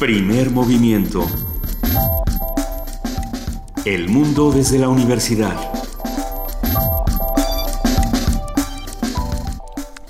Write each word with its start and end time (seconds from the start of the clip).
Primer 0.00 0.50
movimiento. 0.50 1.26
El 3.84 4.08
mundo 4.08 4.50
desde 4.50 4.78
la 4.78 4.88
universidad. 4.88 5.54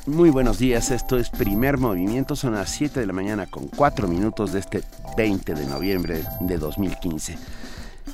Muy 0.07 0.31
buenos 0.31 0.61
días, 0.61 0.93
esto 0.93 1.18
es 1.18 1.29
Primer 1.31 1.77
Movimiento, 1.77 2.37
son 2.37 2.55
las 2.55 2.71
7 2.71 3.00
de 3.00 3.07
la 3.07 3.13
mañana 3.13 3.46
con 3.46 3.67
4 3.67 4.07
minutos 4.07 4.53
de 4.53 4.61
este 4.61 4.85
20 5.17 5.57
de 5.57 5.67
noviembre 5.67 6.22
de 6.39 6.59
2015. 6.59 7.36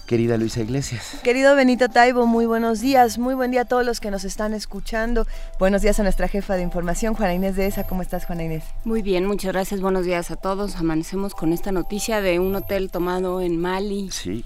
Querida 0.06 0.36
Luisa 0.36 0.60
Iglesias. 0.60 1.18
Querido 1.24 1.56
Benito 1.56 1.88
Taibo, 1.88 2.26
muy 2.26 2.46
buenos 2.46 2.80
días. 2.80 3.18
Muy 3.18 3.34
buen 3.34 3.50
día 3.50 3.62
a 3.62 3.64
todos 3.64 3.84
los 3.84 3.98
que 4.00 4.10
nos 4.12 4.24
están 4.24 4.54
escuchando. 4.54 5.26
Buenos 5.58 5.82
días 5.82 5.98
a 5.98 6.04
nuestra 6.04 6.28
jefa 6.28 6.54
de 6.54 6.62
información, 6.62 7.14
Juana 7.14 7.34
Inés 7.34 7.56
de 7.56 7.66
ESA. 7.66 7.84
¿Cómo 7.84 8.02
estás, 8.02 8.24
Juana 8.24 8.44
Inés? 8.44 8.62
Muy 8.84 9.02
bien, 9.02 9.26
muchas 9.26 9.52
gracias. 9.52 9.80
Buenos 9.80 10.04
días 10.04 10.30
a 10.30 10.36
todos. 10.36 10.76
Amanecemos 10.76 11.34
con 11.34 11.52
esta 11.52 11.72
noticia 11.72 12.20
de 12.20 12.38
un 12.38 12.54
hotel 12.54 12.90
tomado 12.92 13.40
en 13.40 13.60
Mali. 13.60 14.08
Sí. 14.12 14.44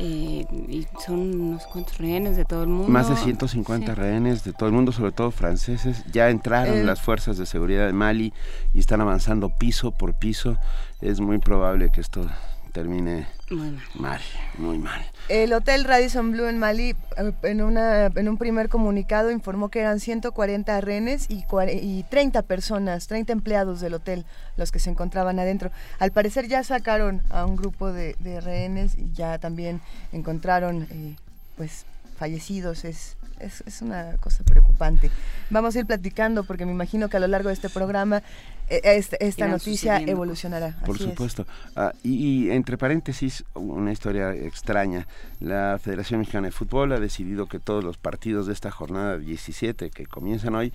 Eh, 0.00 0.46
y 0.68 0.86
son 1.04 1.40
unos 1.40 1.66
cuantos 1.66 1.98
rehenes 1.98 2.36
de 2.36 2.44
todo 2.44 2.62
el 2.62 2.68
mundo. 2.70 2.88
Más 2.90 3.08
de 3.08 3.16
150 3.16 3.94
rehenes 3.94 4.42
de 4.44 4.52
todo 4.52 4.68
el 4.68 4.74
mundo, 4.74 4.90
sobre 4.92 5.12
todo 5.12 5.30
franceses. 5.30 6.04
Ya 6.12 6.30
entraron 6.30 6.78
Eh. 6.78 6.84
las 6.84 7.00
fuerzas 7.00 7.38
de 7.38 7.46
seguridad 7.46 7.86
de 7.86 7.92
Mali 7.92 8.32
y 8.74 8.80
están 8.80 9.00
avanzando 9.00 9.50
piso 9.50 9.92
por 9.92 10.14
piso. 10.14 10.56
Es 11.00 11.20
muy 11.20 11.38
probable 11.38 11.90
que 11.92 12.00
esto 12.00 12.26
termine 12.70 13.26
Muy 13.50 13.70
mal. 13.70 13.82
mal, 13.94 14.20
muy 14.58 14.78
mal. 14.78 15.04
El 15.28 15.52
Hotel 15.52 15.84
Radisson 15.84 16.32
Blue 16.32 16.46
en 16.46 16.58
Mali, 16.58 16.90
eh, 17.16 17.32
en, 17.42 17.62
una, 17.62 18.06
en 18.06 18.28
un 18.28 18.36
primer 18.38 18.68
comunicado, 18.68 19.30
informó 19.30 19.68
que 19.68 19.80
eran 19.80 20.00
140 20.00 20.80
rehenes 20.80 21.26
y, 21.28 21.42
cuare- 21.44 21.78
y 21.82 22.04
30 22.04 22.42
personas, 22.42 23.06
30 23.06 23.32
empleados 23.32 23.80
del 23.80 23.94
hotel 23.94 24.24
los 24.56 24.72
que 24.72 24.78
se 24.78 24.90
encontraban 24.90 25.38
adentro. 25.38 25.70
Al 25.98 26.12
parecer 26.12 26.48
ya 26.48 26.62
sacaron 26.64 27.22
a 27.30 27.44
un 27.46 27.56
grupo 27.56 27.92
de, 27.92 28.16
de 28.20 28.40
rehenes 28.40 28.96
y 28.98 29.10
ya 29.12 29.38
también 29.38 29.80
encontraron 30.12 30.86
eh, 30.90 31.16
pues 31.56 31.84
fallecidos. 32.18 32.84
Es, 32.84 33.16
es, 33.40 33.62
es 33.66 33.82
una 33.82 34.16
cosa 34.20 34.44
preocupante. 34.44 35.10
Vamos 35.50 35.74
a 35.76 35.80
ir 35.80 35.86
platicando 35.86 36.44
porque 36.44 36.66
me 36.66 36.72
imagino 36.72 37.08
que 37.08 37.16
a 37.16 37.20
lo 37.20 37.26
largo 37.26 37.48
de 37.48 37.54
este 37.54 37.68
programa 37.68 38.22
eh, 38.68 38.80
este- 38.84 39.24
esta 39.26 39.42
Irán 39.46 39.50
noticia 39.52 39.98
evolucionará. 39.98 40.76
Por 40.86 40.96
Así 40.96 41.04
supuesto. 41.04 41.46
Ah, 41.76 41.92
y, 42.02 42.46
y 42.46 42.50
entre 42.50 42.78
paréntesis, 42.78 43.44
una 43.54 43.92
historia 43.92 44.32
extraña. 44.34 45.06
La 45.40 45.78
Federación 45.82 46.20
Mexicana 46.20 46.48
de 46.48 46.52
Fútbol 46.52 46.92
ha 46.92 47.00
decidido 47.00 47.46
que 47.46 47.58
todos 47.58 47.82
los 47.82 47.96
partidos 47.98 48.46
de 48.46 48.52
esta 48.52 48.70
jornada 48.70 49.18
17 49.18 49.90
que 49.90 50.06
comienzan 50.06 50.54
hoy 50.54 50.72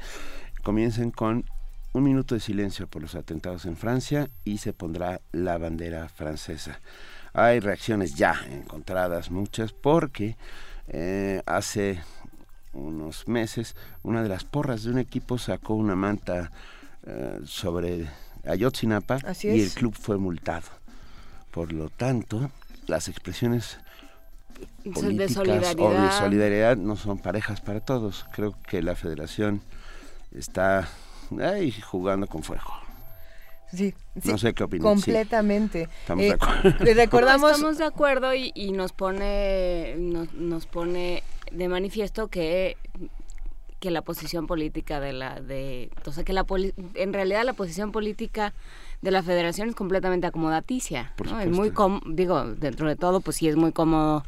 comiencen 0.63 1.11
con 1.11 1.45
un 1.93 2.03
minuto 2.03 2.35
de 2.35 2.41
silencio 2.41 2.87
por 2.87 3.01
los 3.01 3.15
atentados 3.15 3.65
en 3.65 3.77
Francia 3.77 4.27
y 4.43 4.57
se 4.57 4.73
pondrá 4.73 5.21
la 5.31 5.57
bandera 5.57 6.09
francesa. 6.09 6.81
Hay 7.31 7.59
reacciones 7.61 8.15
ya 8.15 8.35
encontradas, 8.51 9.31
muchas, 9.31 9.71
porque 9.71 10.35
eh, 10.87 11.41
hace 11.45 11.99
unos 12.75 13.27
meses 13.27 13.75
una 14.03 14.21
de 14.21 14.29
las 14.29 14.43
porras 14.43 14.83
de 14.83 14.91
un 14.91 14.99
equipo 14.99 15.37
sacó 15.37 15.73
una 15.75 15.95
manta 15.95 16.51
eh, 17.07 17.39
sobre 17.45 18.07
Ayotzinapa 18.45 19.19
Así 19.25 19.47
y 19.47 19.61
es. 19.61 19.67
el 19.67 19.79
club 19.79 19.95
fue 19.99 20.17
multado. 20.17 20.67
Por 21.51 21.71
lo 21.73 21.89
tanto, 21.89 22.51
las 22.87 23.07
expresiones 23.07 23.79
De 24.83 24.91
políticas 24.91 25.37
o 25.77 25.89
de 25.91 26.11
solidaridad. 26.11 26.77
no 26.77 26.95
son 26.95 27.17
parejas 27.17 27.61
para 27.61 27.79
todos. 27.79 28.25
Creo 28.33 28.55
que 28.67 28.81
la 28.81 28.95
federación 28.95 29.61
está 30.35 30.87
ahí 31.41 31.71
jugando 31.71 32.27
con 32.27 32.43
fuego. 32.43 32.71
Sí, 33.71 33.93
sí, 34.21 34.29
No 34.29 34.37
sé 34.37 34.53
qué 34.53 34.63
opinan. 34.63 34.83
Sí, 34.97 35.05
Completamente. 35.11 35.89
estamos 36.01 36.23
Eh, 36.23 36.27
de 36.27 36.33
acuerdo. 36.33 36.85
recordamos 36.93 37.41
No, 37.49 37.55
estamos 37.55 37.77
de 37.79 37.85
acuerdo 37.85 38.33
y, 38.35 38.51
y 38.53 38.71
nos 38.71 38.91
pone 38.93 39.95
nos, 39.97 40.33
nos 40.33 40.65
pone 40.67 41.23
de 41.55 41.67
manifiesto 41.67 42.27
que 42.27 42.77
que 43.79 43.91
la 43.91 44.01
posición 44.01 44.47
política 44.47 44.99
de 44.99 45.13
la 45.13 45.39
de 45.41 45.89
o 46.05 46.11
sea 46.11 46.23
que 46.23 46.33
la 46.33 46.43
poli- 46.43 46.73
en 46.95 47.13
realidad 47.13 47.43
la 47.43 47.53
posición 47.53 47.91
política 47.91 48.53
de 49.01 49.11
la 49.11 49.21
Federación 49.21 49.69
es 49.69 49.75
completamente 49.75 50.25
acomodaticia 50.27 51.13
Por 51.17 51.27
¿no? 51.31 51.39
es 51.39 51.49
muy 51.51 51.71
cómodo 51.71 52.01
digo 52.07 52.43
dentro 52.45 52.87
de 52.87 52.95
todo 52.95 53.19
pues 53.21 53.37
sí 53.37 53.47
es 53.47 53.55
muy 53.57 53.71
cómodo 53.73 54.23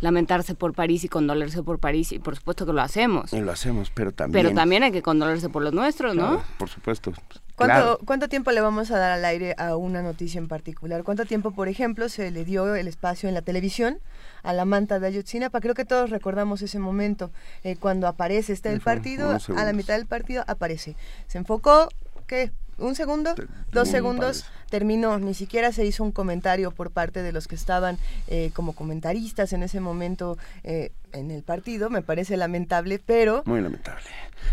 lamentarse 0.00 0.54
por 0.54 0.74
París 0.74 1.04
y 1.04 1.08
condolerse 1.08 1.62
por 1.62 1.78
París 1.78 2.12
y 2.12 2.18
por 2.18 2.36
supuesto 2.36 2.66
que 2.66 2.72
lo 2.72 2.80
hacemos 2.82 3.32
Y 3.32 3.40
lo 3.40 3.50
hacemos, 3.50 3.90
pero 3.90 4.12
también. 4.12 4.44
pero 4.44 4.54
también 4.54 4.82
hay 4.84 4.92
que 4.92 5.02
condolerse 5.02 5.48
por 5.48 5.62
los 5.62 5.72
nuestros 5.72 6.14
no 6.14 6.26
Claro, 6.26 6.44
por 6.58 6.68
supuesto. 6.68 7.12
¿Cuánto, 7.56 7.74
Claro. 7.74 7.98
¿Cuánto 8.04 8.28
tiempo 8.28 8.52
le 8.52 8.60
vamos 8.60 8.90
a 8.92 8.98
dar 8.98 9.10
al 9.12 9.24
aire 9.24 9.54
a 9.58 9.74
una 9.76 10.00
noticia 10.02 10.38
en 10.38 10.46
particular? 10.46 11.02
¿Cuánto 11.02 11.24
tiempo, 11.24 11.50
por 11.50 11.66
ejemplo, 11.68 12.08
se 12.08 12.30
le 12.30 12.44
dio 12.44 12.76
el 12.76 12.86
espacio 12.86 13.28
en 13.28 13.34
la 13.34 13.42
televisión 13.42 13.98
a 14.42 14.52
la 14.52 14.64
manta 14.64 14.98
de 14.98 15.06
Ayotzinapa? 15.08 15.60
Creo 15.60 15.74
que 15.74 15.84
todos 15.84 16.10
recordamos 16.10 16.62
ese 16.62 16.78
momento, 16.78 17.30
eh, 17.64 17.76
cuando 17.76 18.06
aparece, 18.06 18.52
está 18.52 18.70
el 18.70 18.80
partido, 18.80 19.30
a 19.56 19.64
la 19.64 19.72
mitad 19.72 19.94
del 19.96 20.06
partido 20.06 20.44
aparece. 20.46 20.96
Se 21.26 21.38
enfocó, 21.38 21.88
¿qué? 22.26 22.50
¿Un 22.78 22.94
segundo? 22.94 23.34
Te- 23.34 23.42
¿Dos 23.72 23.88
un 23.88 23.92
segundos? 23.92 24.46
Terminó. 24.70 25.18
Ni 25.18 25.34
siquiera 25.34 25.72
se 25.72 25.84
hizo 25.84 26.04
un 26.04 26.12
comentario 26.12 26.70
por 26.70 26.92
parte 26.92 27.22
de 27.22 27.32
los 27.32 27.48
que 27.48 27.56
estaban 27.56 27.98
eh, 28.28 28.52
como 28.54 28.72
comentaristas 28.74 29.52
en 29.52 29.64
ese 29.64 29.80
momento 29.80 30.38
eh, 30.62 30.92
en 31.12 31.30
el 31.30 31.42
partido. 31.42 31.90
Me 31.90 32.02
parece 32.02 32.36
lamentable, 32.36 32.98
pero... 33.04 33.42
Muy 33.46 33.60
lamentable. 33.60 34.04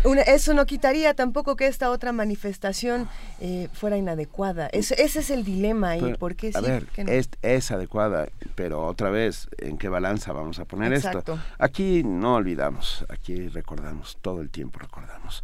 Una- 0.04 0.22
eso 0.22 0.52
no 0.54 0.66
quitaría 0.66 1.14
tampoco 1.14 1.56
que 1.56 1.66
esta 1.66 1.90
otra 1.90 2.12
manifestación 2.12 3.08
eh, 3.40 3.68
fuera 3.72 3.96
inadecuada. 3.96 4.66
Es- 4.68 4.90
ese 4.92 5.20
es 5.20 5.30
el 5.30 5.44
dilema 5.44 5.90
ahí. 5.90 6.00
Pero, 6.00 6.18
¿Por 6.18 6.34
qué 6.36 6.52
sí? 6.52 6.58
a 6.58 6.60
ver, 6.60 6.86
no? 6.96 7.04
es 7.42 7.70
adecuada, 7.70 8.28
pero 8.54 8.84
otra 8.84 9.10
vez, 9.10 9.48
¿en 9.58 9.78
qué 9.78 9.88
balanza 9.88 10.32
vamos 10.32 10.58
a 10.58 10.64
poner 10.64 10.92
Exacto. 10.92 11.18
esto? 11.34 11.38
Aquí 11.58 12.02
no 12.04 12.34
olvidamos, 12.36 13.04
aquí 13.08 13.48
recordamos, 13.48 14.18
todo 14.22 14.40
el 14.40 14.50
tiempo 14.50 14.78
recordamos. 14.78 15.42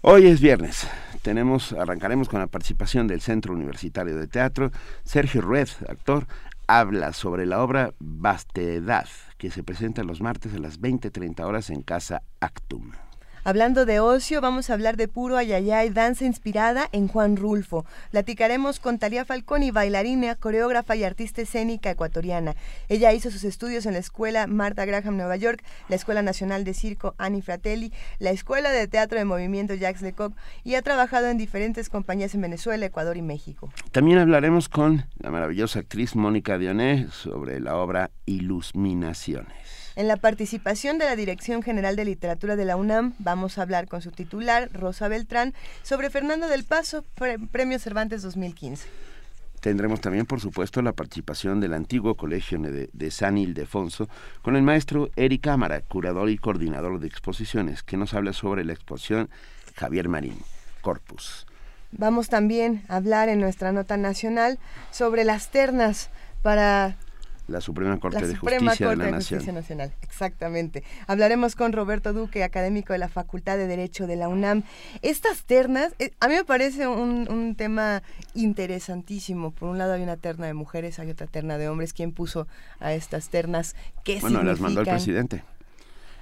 Hoy 0.00 0.26
es 0.28 0.40
viernes. 0.40 0.86
Tenemos, 1.22 1.72
arrancaremos 1.72 2.28
con 2.28 2.38
la 2.40 2.46
participación 2.46 3.08
del 3.08 3.20
Centro 3.20 3.52
Universitario 3.52 4.16
de 4.16 4.28
Teatro. 4.28 4.70
Sergio 5.04 5.40
Rued, 5.40 5.68
actor, 5.88 6.26
habla 6.68 7.12
sobre 7.12 7.46
la 7.46 7.60
obra 7.62 7.92
Vastedad, 7.98 9.08
que 9.38 9.50
se 9.50 9.62
presenta 9.62 10.02
los 10.04 10.20
martes 10.20 10.52
a 10.52 10.58
las 10.58 10.80
20.30 10.80 11.40
horas 11.44 11.70
en 11.70 11.82
Casa 11.82 12.22
Actum. 12.40 13.07
Hablando 13.48 13.86
de 13.86 13.98
ocio, 13.98 14.42
vamos 14.42 14.68
a 14.68 14.74
hablar 14.74 14.98
de 14.98 15.08
puro 15.08 15.38
ayayay, 15.38 15.88
danza 15.88 16.26
inspirada 16.26 16.86
en 16.92 17.08
Juan 17.08 17.34
Rulfo. 17.34 17.86
Platicaremos 18.10 18.78
con 18.78 18.98
Talía 18.98 19.24
Falconi, 19.24 19.70
bailarina, 19.70 20.34
coreógrafa 20.34 20.96
y 20.96 21.04
artista 21.04 21.40
escénica 21.40 21.90
ecuatoriana. 21.90 22.56
Ella 22.90 23.10
hizo 23.14 23.30
sus 23.30 23.44
estudios 23.44 23.86
en 23.86 23.94
la 23.94 24.00
Escuela 24.00 24.46
Martha 24.46 24.84
Graham, 24.84 25.16
Nueva 25.16 25.36
York, 25.36 25.64
la 25.88 25.96
Escuela 25.96 26.20
Nacional 26.20 26.64
de 26.64 26.74
Circo 26.74 27.14
Annie 27.16 27.40
Fratelli, 27.40 27.90
la 28.18 28.32
Escuela 28.32 28.70
de 28.70 28.86
Teatro 28.86 29.16
de 29.16 29.24
Movimiento 29.24 29.72
Jacques 29.72 30.02
Lecoq 30.02 30.34
y 30.62 30.74
ha 30.74 30.82
trabajado 30.82 31.28
en 31.28 31.38
diferentes 31.38 31.88
compañías 31.88 32.34
en 32.34 32.42
Venezuela, 32.42 32.84
Ecuador 32.84 33.16
y 33.16 33.22
México. 33.22 33.72
También 33.92 34.18
hablaremos 34.18 34.68
con 34.68 35.06
la 35.16 35.30
maravillosa 35.30 35.78
actriz 35.78 36.16
Mónica 36.16 36.58
Dioné 36.58 37.08
sobre 37.12 37.60
la 37.60 37.78
obra 37.78 38.10
Iluminaciones. 38.26 39.67
En 39.98 40.06
la 40.06 40.16
participación 40.16 40.96
de 40.98 41.06
la 41.06 41.16
Dirección 41.16 41.60
General 41.60 41.96
de 41.96 42.04
Literatura 42.04 42.54
de 42.54 42.64
la 42.64 42.76
UNAM, 42.76 43.14
vamos 43.18 43.58
a 43.58 43.62
hablar 43.62 43.88
con 43.88 44.00
su 44.00 44.12
titular, 44.12 44.70
Rosa 44.72 45.08
Beltrán, 45.08 45.54
sobre 45.82 46.08
Fernando 46.08 46.46
del 46.46 46.62
Paso, 46.62 47.04
Pre- 47.16 47.40
Premio 47.40 47.80
Cervantes 47.80 48.22
2015. 48.22 48.86
Tendremos 49.58 50.00
también, 50.00 50.24
por 50.24 50.40
supuesto, 50.40 50.80
la 50.82 50.92
participación 50.92 51.58
del 51.58 51.74
antiguo 51.74 52.14
colegio 52.14 52.60
de, 52.60 52.90
de 52.92 53.10
San 53.10 53.38
Ildefonso 53.38 54.08
con 54.42 54.54
el 54.54 54.62
maestro 54.62 55.10
Eric 55.16 55.42
Cámara, 55.42 55.80
curador 55.80 56.30
y 56.30 56.38
coordinador 56.38 57.00
de 57.00 57.08
exposiciones, 57.08 57.82
que 57.82 57.96
nos 57.96 58.14
habla 58.14 58.32
sobre 58.32 58.64
la 58.64 58.74
exposición 58.74 59.28
Javier 59.74 60.08
Marín, 60.08 60.38
Corpus. 60.80 61.44
Vamos 61.90 62.28
también 62.28 62.84
a 62.86 62.98
hablar 62.98 63.28
en 63.28 63.40
nuestra 63.40 63.72
nota 63.72 63.96
nacional 63.96 64.60
sobre 64.92 65.24
las 65.24 65.50
ternas 65.50 66.08
para 66.42 66.96
La 67.48 67.60
Suprema 67.62 67.98
Corte 67.98 68.20
la 68.20 68.26
de 68.28 68.34
Suprema 68.36 68.70
Justicia 68.72 68.86
Corte 68.86 69.04
de 69.04 69.10
la 69.10 69.16
de. 69.18 69.24
Justicia 69.24 69.52
Nacional. 69.52 69.92
Exactamente. 70.02 70.84
Hablaremos 71.06 71.56
con 71.56 71.72
Roberto 71.72 72.12
Duque, 72.12 72.44
académico 72.44 72.92
de 72.92 72.98
la 72.98 73.08
Facultad 73.08 73.56
de 73.56 73.66
Derecho 73.66 74.06
de 74.06 74.16
la 74.16 74.28
UNAM. 74.28 74.64
Estas 75.00 75.44
ternas, 75.44 75.94
eh, 75.98 76.12
a 76.20 76.28
mí 76.28 76.34
me 76.34 76.44
parece 76.44 76.86
un, 76.86 77.26
un 77.30 77.54
tema 77.54 78.02
interesantísimo. 78.34 79.50
Por 79.50 79.70
un 79.70 79.78
lado 79.78 79.94
hay 79.94 80.02
una 80.02 80.16
terna 80.18 80.46
de 80.46 80.54
mujeres, 80.54 80.98
hay 80.98 81.10
otra 81.10 81.26
terna 81.26 81.56
de 81.58 81.68
hombres. 81.68 81.94
¿Quién 81.94 82.12
puso 82.12 82.46
a 82.80 82.92
estas 82.92 83.30
ternas? 83.30 83.74
¿Qué 84.04 84.20
Bueno, 84.20 84.42
las 84.42 84.60
mandó 84.60 84.80
el 84.80 84.86
presidente. 84.86 85.42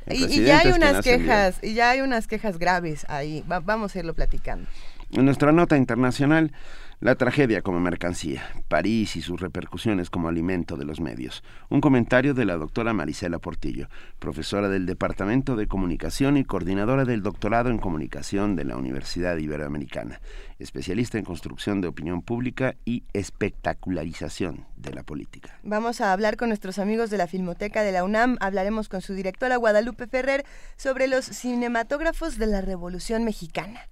El 0.06 0.30
Y, 0.30 0.44
ya 0.44 0.60
hay 0.60 0.70
unas 0.70 1.02
quejas, 1.04 1.58
y 1.62 1.74
ya 1.74 1.90
hay 1.90 2.00
unas 2.00 2.28
quejas 2.28 2.58
graves 2.58 3.04
ahí. 3.08 3.42
Va- 3.50 3.58
vamos 3.58 3.96
a 3.96 3.98
irlo 3.98 4.14
platicando. 4.14 4.68
En 5.10 5.24
nuestra 5.24 5.50
nota 5.50 5.76
internacional 5.76 6.52
La 6.98 7.14
tragedia 7.14 7.60
como 7.60 7.78
mercancía, 7.78 8.42
París 8.68 9.16
y 9.16 9.20
sus 9.20 9.38
repercusiones 9.38 10.08
como 10.08 10.28
alimento 10.28 10.78
de 10.78 10.86
los 10.86 10.98
medios. 10.98 11.44
Un 11.68 11.82
comentario 11.82 12.32
de 12.32 12.46
la 12.46 12.56
doctora 12.56 12.94
Marisela 12.94 13.38
Portillo, 13.38 13.90
profesora 14.18 14.70
del 14.70 14.86
Departamento 14.86 15.56
de 15.56 15.68
Comunicación 15.68 16.38
y 16.38 16.44
coordinadora 16.46 17.04
del 17.04 17.22
doctorado 17.22 17.68
en 17.68 17.76
Comunicación 17.76 18.56
de 18.56 18.64
la 18.64 18.78
Universidad 18.78 19.36
Iberoamericana, 19.36 20.22
especialista 20.58 21.18
en 21.18 21.24
construcción 21.26 21.82
de 21.82 21.88
opinión 21.88 22.22
pública 22.22 22.76
y 22.86 23.04
espectacularización 23.12 24.64
de 24.76 24.94
la 24.94 25.02
política. 25.02 25.60
Vamos 25.64 26.00
a 26.00 26.14
hablar 26.14 26.38
con 26.38 26.48
nuestros 26.48 26.78
amigos 26.78 27.10
de 27.10 27.18
la 27.18 27.26
Filmoteca 27.26 27.82
de 27.82 27.92
la 27.92 28.04
UNAM, 28.04 28.38
hablaremos 28.40 28.88
con 28.88 29.02
su 29.02 29.12
directora 29.12 29.58
Guadalupe 29.58 30.06
Ferrer 30.06 30.46
sobre 30.78 31.08
los 31.08 31.26
cinematógrafos 31.26 32.38
de 32.38 32.46
la 32.46 32.62
Revolución 32.62 33.22
Mexicana. 33.22 33.82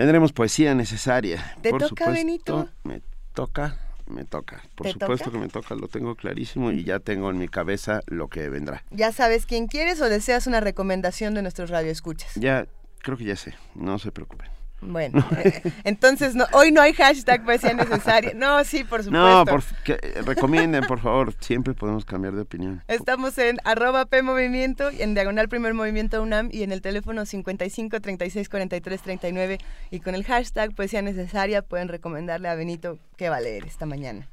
Tendremos 0.00 0.32
poesía 0.32 0.74
necesaria. 0.74 1.56
¿Te 1.60 1.74
toca, 1.74 2.08
Benito? 2.08 2.70
Me 2.84 3.02
toca, 3.34 3.76
me 4.06 4.24
toca. 4.24 4.62
Por 4.74 4.90
supuesto 4.90 5.30
que 5.30 5.36
me 5.36 5.48
toca, 5.48 5.74
lo 5.74 5.88
tengo 5.88 6.14
clarísimo 6.14 6.72
y 6.72 6.84
ya 6.84 7.00
tengo 7.00 7.28
en 7.28 7.36
mi 7.36 7.48
cabeza 7.48 8.00
lo 8.06 8.28
que 8.28 8.48
vendrá. 8.48 8.82
¿Ya 8.90 9.12
sabes 9.12 9.44
quién 9.44 9.66
quieres 9.66 10.00
o 10.00 10.08
deseas 10.08 10.46
una 10.46 10.60
recomendación 10.60 11.34
de 11.34 11.42
nuestros 11.42 11.68
radioescuchas? 11.68 12.32
Ya, 12.36 12.66
creo 13.02 13.18
que 13.18 13.24
ya 13.24 13.36
sé, 13.36 13.52
no 13.74 13.98
se 13.98 14.10
preocupen. 14.10 14.48
Bueno, 14.80 15.24
eh, 15.36 15.62
entonces 15.84 16.34
no, 16.34 16.46
hoy 16.52 16.72
no 16.72 16.80
hay 16.80 16.92
hashtag 16.94 17.44
poesía 17.44 17.74
necesaria. 17.74 18.32
No, 18.34 18.64
sí, 18.64 18.84
por 18.84 19.04
supuesto. 19.04 19.10
No, 19.10 19.44
por, 19.44 19.62
que, 19.84 19.96
recomienden, 20.24 20.84
por 20.84 21.00
favor. 21.00 21.34
Siempre 21.40 21.74
podemos 21.74 22.04
cambiar 22.04 22.34
de 22.34 22.42
opinión. 22.42 22.82
Estamos 22.88 23.36
en 23.38 23.58
arroba 23.64 24.06
P 24.06 24.22
Movimiento, 24.22 24.88
en 24.90 25.14
Diagonal 25.14 25.48
Primer 25.48 25.74
Movimiento 25.74 26.22
UNAM 26.22 26.48
y 26.50 26.62
en 26.62 26.72
el 26.72 26.80
teléfono 26.80 27.26
55 27.26 28.00
36 28.00 28.48
43 28.48 29.02
39. 29.02 29.58
Y 29.90 30.00
con 30.00 30.14
el 30.14 30.24
hashtag 30.24 30.74
poesía 30.74 31.02
necesaria 31.02 31.62
pueden 31.62 31.88
recomendarle 31.88 32.48
a 32.48 32.54
Benito 32.54 32.98
qué 33.16 33.28
va 33.28 33.36
a 33.36 33.40
leer 33.40 33.66
esta 33.66 33.86
mañana. 33.86 34.28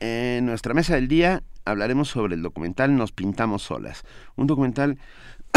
En 0.00 0.46
nuestra 0.46 0.74
mesa 0.74 0.94
del 0.94 1.08
día 1.08 1.42
hablaremos 1.64 2.08
sobre 2.08 2.34
el 2.36 2.42
documental 2.42 2.96
Nos 2.96 3.12
Pintamos 3.12 3.62
Solas. 3.62 4.04
Un 4.36 4.46
documental 4.46 4.98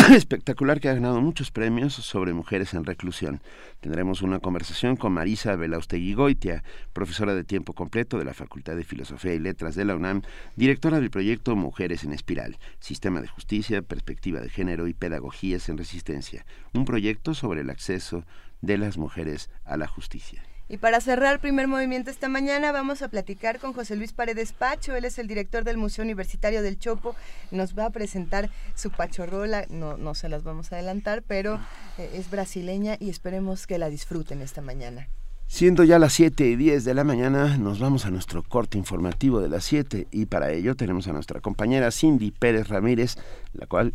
espectacular 0.10 0.80
que 0.80 0.90
ha 0.90 0.94
ganado 0.94 1.22
muchos 1.22 1.52
premios 1.52 1.94
sobre 1.94 2.34
mujeres 2.34 2.74
en 2.74 2.86
reclusión. 2.86 3.42
Tendremos 3.82 4.22
una 4.22 4.40
conversación 4.40 4.96
con 4.96 5.14
Marisa 5.14 5.56
Belaustegui 5.56 6.14
Goitia, 6.14 6.64
profesora 6.94 7.36
de 7.36 7.44
tiempo 7.44 7.74
completo 7.74 8.18
de 8.18 8.26
la 8.26 8.34
Facultad 8.34 8.76
de 8.76 8.84
Filosofía 8.84 9.34
y 9.34 9.40
Letras 9.40 9.76
de 9.76 9.86
la 9.86 9.96
UNAM, 9.96 10.24
directora 10.56 11.00
del 11.00 11.12
proyecto 11.12 11.56
Mujeres 11.56 12.04
en 12.04 12.14
Espiral, 12.14 12.58
Sistema 12.80 13.22
de 13.22 13.28
Justicia, 13.28 13.82
Perspectiva 13.82 14.40
de 14.40 14.50
Género 14.50 14.88
y 14.88 14.94
Pedagogías 14.94 15.70
en 15.70 15.78
Resistencia, 15.78 16.46
un 16.74 16.86
proyecto 16.86 17.34
sobre 17.34 17.62
el 17.62 17.70
acceso 17.70 18.26
de 18.62 18.78
las 18.78 18.98
mujeres 18.98 19.50
a 19.66 19.78
la 19.78 19.88
justicia. 19.88 20.42
Y 20.72 20.78
para 20.78 21.02
cerrar 21.02 21.34
el 21.34 21.40
primer 21.40 21.68
movimiento 21.68 22.10
esta 22.10 22.30
mañana 22.30 22.72
vamos 22.72 23.02
a 23.02 23.10
platicar 23.10 23.60
con 23.60 23.74
José 23.74 23.98
Luis 23.98 24.14
Paredes 24.14 24.54
Pacho, 24.54 24.96
él 24.96 25.04
es 25.04 25.20
el 25.20 25.28
director 25.28 25.66
del 25.66 25.76
Museo 25.76 26.06
Universitario 26.06 26.62
del 26.62 26.80
Chopo, 26.80 27.14
nos 27.52 27.78
va 27.78 27.88
a 27.88 27.90
presentar 27.90 28.50
su 28.74 28.90
pachorrola, 28.90 29.66
no, 29.70 29.98
no 29.98 30.16
se 30.16 30.30
las 30.30 30.46
vamos 30.46 30.72
a 30.72 30.78
adelantar, 30.78 31.24
pero 31.28 31.60
eh, 31.98 32.12
es 32.14 32.32
brasileña 32.32 32.96
y 33.02 33.10
esperemos 33.10 33.68
que 33.68 33.78
la 33.80 33.90
disfruten 33.90 34.42
esta 34.42 34.62
mañana. 34.62 35.10
Siendo 35.46 35.84
ya 35.84 36.00
las 36.00 36.14
7 36.14 36.48
y 36.48 36.56
10 36.56 36.86
de 36.86 36.94
la 36.94 37.04
mañana, 37.04 37.58
nos 37.58 37.82
vamos 37.82 38.06
a 38.06 38.10
nuestro 38.10 38.42
corte 38.42 38.78
informativo 38.78 39.42
de 39.42 39.50
las 39.50 39.66
7 39.66 40.08
y 40.10 40.28
para 40.28 40.54
ello 40.54 40.78
tenemos 40.78 41.06
a 41.10 41.12
nuestra 41.12 41.42
compañera 41.42 41.92
Cindy 41.92 42.32
Pérez 42.32 42.70
Ramírez, 42.70 43.18
la 43.52 43.68
cual 43.68 43.94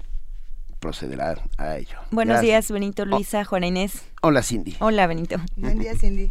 procederá 0.79 1.37
a 1.59 1.77
ello. 1.77 1.99
Buenos 2.11 2.41
días, 2.41 2.71
Benito, 2.71 3.05
Luisa, 3.05 3.45
Juana 3.45 3.67
Inés. 3.67 4.05
Hola, 4.23 4.43
Cindy. 4.43 4.77
Hola, 4.81 5.07
Benito. 5.07 5.37
Buen 5.57 5.79
día, 5.79 5.95
Cindy. 5.95 6.31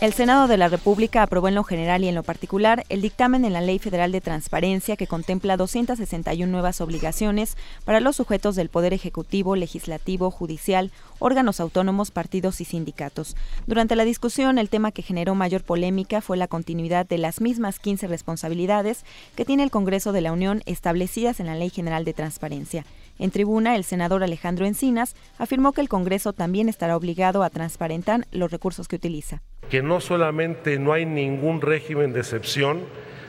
El 0.00 0.14
Senado 0.14 0.48
de 0.48 0.56
la 0.56 0.68
República 0.68 1.22
aprobó 1.22 1.48
en 1.48 1.54
lo 1.54 1.62
general 1.62 2.02
y 2.02 2.08
en 2.08 2.14
lo 2.14 2.22
particular 2.22 2.86
el 2.88 3.02
dictamen 3.02 3.44
en 3.44 3.52
la 3.52 3.60
Ley 3.60 3.78
Federal 3.78 4.12
de 4.12 4.22
Transparencia 4.22 4.96
que 4.96 5.06
contempla 5.06 5.58
261 5.58 6.50
nuevas 6.50 6.80
obligaciones 6.80 7.58
para 7.84 8.00
los 8.00 8.16
sujetos 8.16 8.56
del 8.56 8.70
Poder 8.70 8.94
Ejecutivo, 8.94 9.56
Legislativo, 9.56 10.30
Judicial, 10.30 10.90
órganos 11.18 11.60
autónomos, 11.60 12.12
partidos 12.12 12.62
y 12.62 12.64
sindicatos. 12.64 13.36
Durante 13.66 13.94
la 13.94 14.06
discusión, 14.06 14.56
el 14.56 14.70
tema 14.70 14.90
que 14.90 15.02
generó 15.02 15.34
mayor 15.34 15.64
polémica 15.64 16.22
fue 16.22 16.38
la 16.38 16.48
continuidad 16.48 17.06
de 17.06 17.18
las 17.18 17.42
mismas 17.42 17.78
15 17.78 18.06
responsabilidades 18.06 19.04
que 19.36 19.44
tiene 19.44 19.64
el 19.64 19.70
Congreso 19.70 20.12
de 20.12 20.22
la 20.22 20.32
Unión 20.32 20.62
establecidas 20.64 21.40
en 21.40 21.46
la 21.46 21.56
Ley 21.56 21.68
General 21.68 22.06
de 22.06 22.14
Transparencia. 22.14 22.86
En 23.20 23.30
tribuna, 23.30 23.76
el 23.76 23.84
senador 23.84 24.24
Alejandro 24.24 24.64
Encinas 24.64 25.14
afirmó 25.36 25.74
que 25.74 25.82
el 25.82 25.90
Congreso 25.90 26.32
también 26.32 26.70
estará 26.70 26.96
obligado 26.96 27.42
a 27.42 27.50
transparentar 27.50 28.26
los 28.32 28.50
recursos 28.50 28.88
que 28.88 28.96
utiliza. 28.96 29.42
Que 29.68 29.82
no 29.82 30.00
solamente 30.00 30.78
no 30.78 30.94
hay 30.94 31.04
ningún 31.04 31.60
régimen 31.60 32.14
de 32.14 32.20
excepción 32.20 32.80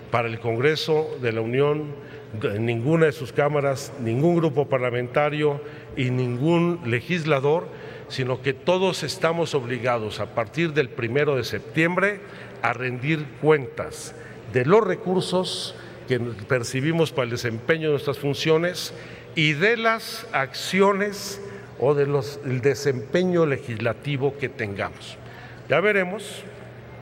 para 0.09 0.29
el 0.29 0.39
Congreso 0.39 1.09
de 1.21 1.33
la 1.33 1.41
Unión, 1.41 1.93
ninguna 2.57 3.07
de 3.07 3.11
sus 3.11 3.33
cámaras, 3.33 3.91
ningún 3.99 4.37
grupo 4.37 4.69
parlamentario 4.69 5.61
y 5.97 6.09
ningún 6.09 6.79
legislador, 6.85 7.67
sino 8.07 8.41
que 8.41 8.53
todos 8.53 9.03
estamos 9.03 9.53
obligados 9.55 10.21
a 10.21 10.33
partir 10.33 10.71
del 10.71 10.87
primero 10.87 11.35
de 11.35 11.43
septiembre 11.43 12.21
a 12.61 12.71
rendir 12.71 13.25
cuentas 13.41 14.15
de 14.53 14.63
los 14.63 14.87
recursos 14.87 15.75
que 16.07 16.17
percibimos 16.19 17.11
para 17.11 17.25
el 17.25 17.31
desempeño 17.31 17.87
de 17.87 17.91
nuestras 17.91 18.19
funciones 18.19 18.93
y 19.35 19.53
de 19.53 19.77
las 19.77 20.27
acciones 20.31 21.41
o 21.79 21.93
del 21.93 22.61
desempeño 22.61 23.45
legislativo 23.45 24.37
que 24.37 24.49
tengamos. 24.49 25.17
Ya 25.69 25.79
veremos 25.79 26.43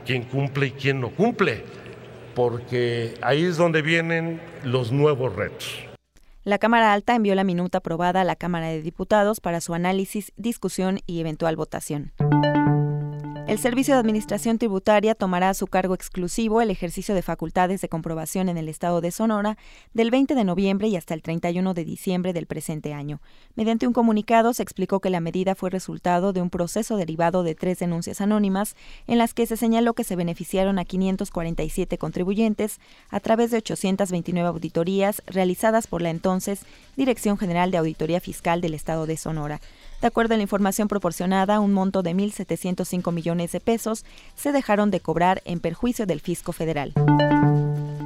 quién 0.06 0.24
cumple 0.24 0.68
y 0.68 0.70
quién 0.72 1.00
no 1.00 1.10
cumple, 1.10 1.64
porque 2.34 3.14
ahí 3.22 3.44
es 3.44 3.56
donde 3.56 3.82
vienen 3.82 4.40
los 4.64 4.92
nuevos 4.92 5.34
retos. 5.36 5.86
La 6.42 6.58
Cámara 6.58 6.94
Alta 6.94 7.14
envió 7.14 7.34
la 7.34 7.44
minuta 7.44 7.78
aprobada 7.78 8.22
a 8.22 8.24
la 8.24 8.36
Cámara 8.36 8.68
de 8.68 8.80
Diputados 8.80 9.40
para 9.40 9.60
su 9.60 9.74
análisis, 9.74 10.32
discusión 10.36 11.00
y 11.06 11.20
eventual 11.20 11.56
votación. 11.56 12.12
El 13.50 13.58
Servicio 13.58 13.94
de 13.94 14.00
Administración 14.00 14.58
Tributaria 14.58 15.16
tomará 15.16 15.50
a 15.50 15.54
su 15.54 15.66
cargo 15.66 15.92
exclusivo 15.92 16.60
el 16.60 16.70
ejercicio 16.70 17.16
de 17.16 17.22
facultades 17.22 17.80
de 17.80 17.88
comprobación 17.88 18.48
en 18.48 18.56
el 18.56 18.68
estado 18.68 19.00
de 19.00 19.10
Sonora 19.10 19.58
del 19.92 20.12
20 20.12 20.36
de 20.36 20.44
noviembre 20.44 20.86
y 20.86 20.94
hasta 20.94 21.14
el 21.14 21.22
31 21.22 21.74
de 21.74 21.84
diciembre 21.84 22.32
del 22.32 22.46
presente 22.46 22.94
año. 22.94 23.20
Mediante 23.56 23.88
un 23.88 23.92
comunicado 23.92 24.54
se 24.54 24.62
explicó 24.62 25.00
que 25.00 25.10
la 25.10 25.18
medida 25.18 25.56
fue 25.56 25.68
resultado 25.68 26.32
de 26.32 26.40
un 26.40 26.48
proceso 26.48 26.96
derivado 26.96 27.42
de 27.42 27.56
tres 27.56 27.80
denuncias 27.80 28.20
anónimas 28.20 28.76
en 29.08 29.18
las 29.18 29.34
que 29.34 29.46
se 29.46 29.56
señaló 29.56 29.94
que 29.94 30.04
se 30.04 30.14
beneficiaron 30.14 30.78
a 30.78 30.84
547 30.84 31.98
contribuyentes 31.98 32.78
a 33.08 33.18
través 33.18 33.50
de 33.50 33.56
829 33.56 34.46
auditorías 34.48 35.24
realizadas 35.26 35.88
por 35.88 36.02
la 36.02 36.10
entonces 36.10 36.60
Dirección 36.96 37.36
General 37.36 37.72
de 37.72 37.78
Auditoría 37.78 38.20
Fiscal 38.20 38.60
del 38.60 38.74
estado 38.74 39.06
de 39.06 39.16
Sonora. 39.16 39.60
De 40.00 40.06
acuerdo 40.06 40.32
a 40.34 40.36
la 40.38 40.42
información 40.42 40.88
proporcionada, 40.88 41.60
un 41.60 41.74
monto 41.74 42.02
de 42.02 42.14
1.705 42.14 43.12
millones 43.12 43.52
de 43.52 43.60
pesos 43.60 44.06
se 44.34 44.50
dejaron 44.50 44.90
de 44.90 45.00
cobrar 45.00 45.42
en 45.44 45.60
perjuicio 45.60 46.06
del 46.06 46.20
fisco 46.20 46.52
federal. 46.52 46.94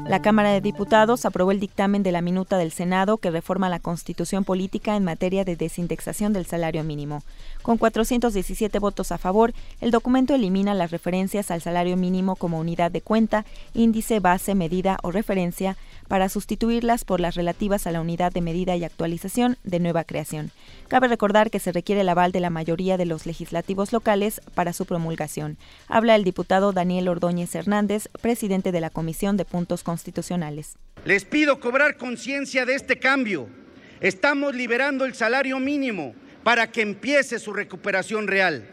La 0.09 0.21
Cámara 0.21 0.51
de 0.51 0.61
Diputados 0.61 1.25
aprobó 1.25 1.51
el 1.51 1.61
dictamen 1.61 2.03
de 2.03 2.13
la 2.13 2.21
minuta 2.21 2.59
del 2.59 2.73
Senado 2.73 3.17
que 3.17 3.31
reforma 3.31 3.69
la 3.69 3.79
constitución 3.79 4.45
política 4.45 4.97
en 4.97 5.05
materia 5.05 5.45
de 5.45 5.57
desindexación 5.57 6.33
del 6.33 6.47
salario 6.47 6.85
mínimo. 6.85 7.23
Con 7.65 7.79
417 7.79 8.79
votos 8.79 9.11
a 9.11 9.17
favor, 9.17 9.55
el 9.81 9.91
documento 9.91 10.35
elimina 10.35 10.75
las 10.75 10.91
referencias 10.91 11.51
al 11.51 11.63
salario 11.63 11.97
mínimo 11.97 12.37
como 12.37 12.61
unidad 12.61 12.91
de 12.91 13.01
cuenta, 13.01 13.47
índice, 13.73 14.21
base, 14.21 14.55
medida 14.55 14.99
o 15.03 15.11
referencia 15.11 15.79
para 16.07 16.29
sustituirlas 16.29 17.07
por 17.07 17.21
las 17.21 17.37
relativas 17.37 17.87
a 17.87 17.91
la 17.91 18.03
unidad 18.03 18.33
de 18.33 18.43
medida 18.43 18.77
y 18.77 18.85
actualización 18.85 19.57
de 19.65 19.81
nueva 19.81 20.05
creación. 20.05 20.51
Cabe 20.89 21.09
recordar 21.09 21.51
que 21.51 21.59
se 21.59 21.73
requiere 21.73 22.03
el 22.03 22.09
aval 22.11 22.33
de 22.33 22.41
la 22.41 22.51
mayoría 22.51 22.99
de 22.99 23.07
los 23.07 23.25
legislativos 23.25 23.95
locales 23.95 24.43
para 24.55 24.75
su 24.75 24.85
promulgación. 24.85 25.57
Habla 25.89 26.17
el 26.17 26.25
diputado 26.25 26.73
Daniel 26.73 27.09
Ordóñez 27.09 27.55
Hernández, 27.55 28.11
presidente 28.21 28.73
de 28.73 28.83
la 28.83 28.91
Comisión 28.91 29.39
de 29.39 29.47
Puntos 29.47 29.83
Constitucionales. 29.83 30.77
Les 31.07 31.25
pido 31.25 31.61
cobrar 31.61 31.97
conciencia 31.97 32.67
de 32.67 32.75
este 32.75 32.99
cambio. 32.99 33.49
Estamos 34.03 34.55
liberando 34.55 35.07
el 35.07 35.15
salario 35.15 35.59
mínimo 35.59 36.15
para 36.45 36.71
que 36.71 36.83
empiece 36.83 37.39
su 37.39 37.53
recuperación 37.53 38.29
real. 38.29 38.69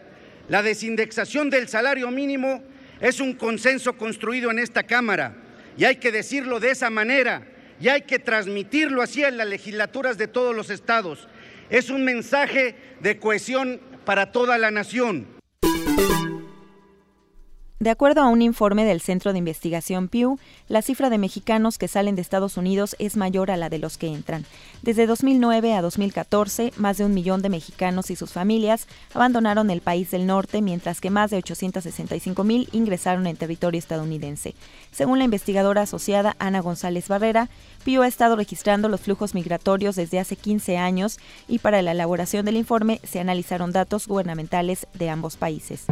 La 0.50 0.62
desindexación 0.62 1.50
del 1.50 1.70
salario 1.70 2.12
mínimo 2.12 2.62
es 3.00 3.20
un 3.20 3.34
consenso 3.34 3.94
construido 3.98 4.52
en 4.52 4.60
esta 4.60 4.84
Cámara 4.84 5.36
y 5.78 5.86
hay 5.86 5.96
que 5.96 6.12
decirlo 6.12 6.60
de 6.60 6.72
esa 6.72 6.90
manera 6.90 7.48
y 7.80 7.88
hay 7.88 8.02
que 8.02 8.20
transmitirlo 8.20 9.02
así 9.02 9.24
en 9.24 9.38
las 9.38 9.48
legislaturas 9.48 10.18
de 10.18 10.28
todos 10.28 10.56
los 10.56 10.70
estados. 10.70 11.28
Es 11.70 11.90
un 11.90 12.04
mensaje 12.04 12.76
de 13.00 13.18
cohesión 13.18 13.80
para 14.06 14.32
toda 14.32 14.58
la 14.58 14.70
nación. 14.70 15.26
De 17.82 17.90
acuerdo 17.90 18.22
a 18.22 18.28
un 18.28 18.44
informe 18.44 18.86
del 18.86 19.02
Centro 19.02 19.32
de 19.32 19.40
Investigación 19.40 20.08
Pew, 20.08 20.38
la 20.68 20.84
cifra 20.84 21.10
de 21.10 21.18
mexicanos 21.18 21.80
que 21.80 21.88
salen 21.88 22.16
de 22.16 22.22
Estados 22.22 22.56
Unidos 22.56 22.96
es 23.00 23.18
mayor 23.18 23.50
a 23.50 23.58
la 23.58 23.70
de 23.70 23.80
los 23.80 23.98
que 23.98 24.06
entran. 24.06 24.46
Desde 24.82 25.06
2009 25.06 25.76
a 25.76 25.82
2014, 25.84 26.74
más 26.78 26.98
de 26.98 27.06
un 27.06 27.14
millón 27.14 27.44
de 27.44 27.50
mexicanos 27.50 28.10
y 28.10 28.16
sus 28.16 28.32
familias 28.32 28.88
abandonaron 29.14 29.70
el 29.70 29.80
país 29.80 30.10
del 30.10 30.26
norte, 30.26 30.64
mientras 30.64 31.00
que 31.00 31.12
más 31.12 31.30
de 31.30 31.38
865 31.38 32.44
mil 32.44 32.68
ingresaron 32.72 33.28
en 33.28 33.38
territorio 33.38 33.78
estadounidense. 33.78 34.56
Según 34.92 35.20
la 35.20 35.26
investigadora 35.26 35.84
asociada 35.84 36.36
Ana 36.40 36.62
González 36.62 37.08
Barrera, 37.10 37.48
Pew 37.86 38.02
ha 38.02 38.08
estado 38.08 38.36
registrando 38.36 38.90
los 38.90 39.02
flujos 39.02 39.36
migratorios 39.36 39.96
desde 39.96 40.20
hace 40.20 40.36
15 40.36 40.78
años 40.78 41.20
y 41.48 41.60
para 41.60 41.84
la 41.84 41.92
elaboración 41.92 42.44
del 42.46 42.58
informe 42.58 43.00
se 43.04 43.20
analizaron 43.20 43.72
datos 43.72 44.08
gubernamentales 44.08 44.88
de 44.96 45.12
ambos 45.12 45.38
países. 45.38 45.86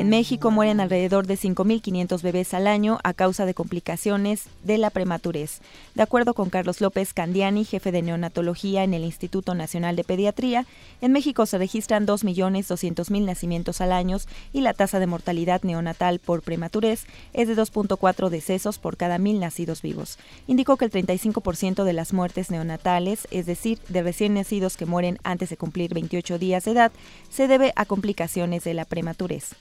En 0.00 0.08
México 0.08 0.50
mueren 0.50 0.80
alrededor 0.80 1.26
de 1.26 1.34
5.500 1.34 2.22
bebés 2.22 2.54
al 2.54 2.66
año 2.66 2.98
a 3.04 3.12
causa 3.12 3.44
de 3.44 3.52
complicaciones 3.52 4.44
de 4.64 4.78
la 4.78 4.88
prematurez. 4.88 5.60
De 5.94 6.02
acuerdo 6.02 6.32
con 6.32 6.48
Carlos 6.48 6.80
López 6.80 7.12
Candiani, 7.12 7.49
jefe 7.64 7.92
de 7.92 8.02
neonatología 8.02 8.84
en 8.84 8.94
el 8.94 9.04
Instituto 9.04 9.54
Nacional 9.54 9.96
de 9.96 10.04
Pediatría, 10.04 10.66
en 11.00 11.12
México 11.12 11.46
se 11.46 11.58
registran 11.58 12.06
2.200.000 12.06 13.24
nacimientos 13.24 13.80
al 13.80 13.92
año 13.92 14.18
y 14.52 14.60
la 14.60 14.74
tasa 14.74 14.98
de 14.98 15.06
mortalidad 15.06 15.62
neonatal 15.62 16.18
por 16.18 16.42
prematurez 16.42 17.04
es 17.32 17.48
de 17.48 17.56
2.4 17.56 18.28
decesos 18.28 18.78
por 18.78 18.96
cada 18.96 19.18
mil 19.18 19.40
nacidos 19.40 19.82
vivos. 19.82 20.18
Indicó 20.46 20.76
que 20.76 20.86
el 20.86 20.90
35% 20.90 21.84
de 21.84 21.92
las 21.92 22.12
muertes 22.12 22.50
neonatales, 22.50 23.28
es 23.30 23.46
decir, 23.46 23.78
de 23.88 24.02
recién 24.02 24.34
nacidos 24.34 24.76
que 24.76 24.86
mueren 24.86 25.18
antes 25.22 25.50
de 25.50 25.56
cumplir 25.56 25.94
28 25.94 26.38
días 26.38 26.64
de 26.64 26.72
edad, 26.72 26.92
se 27.30 27.48
debe 27.48 27.72
a 27.76 27.84
complicaciones 27.84 28.64
de 28.64 28.74
la 28.74 28.84
prematurez. 28.84 29.54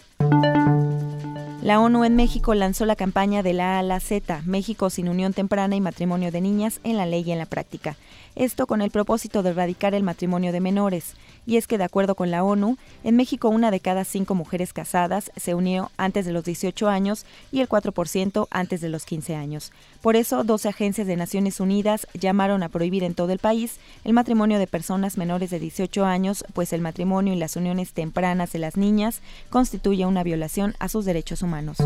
La 1.62 1.82
ONU 1.82 2.04
en 2.06 2.16
México 2.16 2.56
lanzó 2.56 2.86
la 2.86 2.96
campaña 2.96 3.44
de 3.44 3.54
la 3.54 3.76
A 3.76 3.80
a 3.80 3.84
la 3.84 4.00
Z, 4.00 4.42
México 4.46 4.90
sin 4.90 5.10
unión 5.10 5.34
temprana 5.34 5.76
y 5.76 5.82
matrimonio 5.82 6.32
de 6.32 6.42
niñas 6.42 6.80
en 6.84 6.98
la 6.98 7.06
ley 7.06 7.24
y 7.28 7.32
en 7.32 7.38
la 7.38 7.46
práctica 7.46 7.79
esto 8.36 8.68
con 8.68 8.82
el 8.82 8.92
propósito 8.92 9.44
de 9.44 9.50
erradicar 9.50 9.94
el 9.94 10.04
matrimonio 10.04 10.52
de 10.52 10.62
menores. 10.62 11.14
Y 11.46 11.58
es 11.58 11.68
que, 11.68 11.78
de 11.78 11.84
acuerdo 11.84 12.16
con 12.16 12.32
la 12.32 12.44
ONU, 12.44 12.78
en 13.04 13.16
México 13.16 13.50
una 13.50 13.72
de 13.72 13.80
cada 13.80 14.06
cinco 14.06 14.36
mujeres 14.36 14.72
casadas 14.72 15.32
se 15.36 15.56
unió 15.56 15.92
antes 15.98 16.26
de 16.26 16.32
los 16.32 16.46
18 16.46 16.88
años 16.88 17.26
y 17.52 17.62
el 17.62 17.68
4% 17.68 18.48
antes 18.52 18.82
de 18.82 18.90
los 18.90 19.06
15 19.06 19.36
años. 19.36 19.72
Por 20.02 20.16
eso, 20.16 20.44
12 20.44 20.70
agencias 20.70 21.08
de 21.08 21.18
Naciones 21.18 21.60
Unidas 21.60 22.08
llamaron 22.14 22.64
a 22.64 22.70
prohibir 22.70 23.04
en 23.04 23.16
todo 23.16 23.32
el 23.32 23.40
país 23.40 23.80
el 24.06 24.14
matrimonio 24.14 24.60
de 24.60 24.68
personas 24.68 25.18
menores 25.18 25.50
de 25.50 25.60
18 25.60 26.06
años, 26.06 26.46
pues 26.54 26.72
el 26.72 26.82
matrimonio 26.82 27.34
y 27.34 27.38
las 27.38 27.56
uniones 27.56 27.94
tempranas 27.94 28.52
de 28.52 28.60
las 28.60 28.78
niñas 28.78 29.22
constituye 29.50 30.06
una 30.06 30.24
violación 30.24 30.76
a 30.80 30.88
sus 30.88 31.06
derechos 31.06 31.42
humanos. 31.42 31.78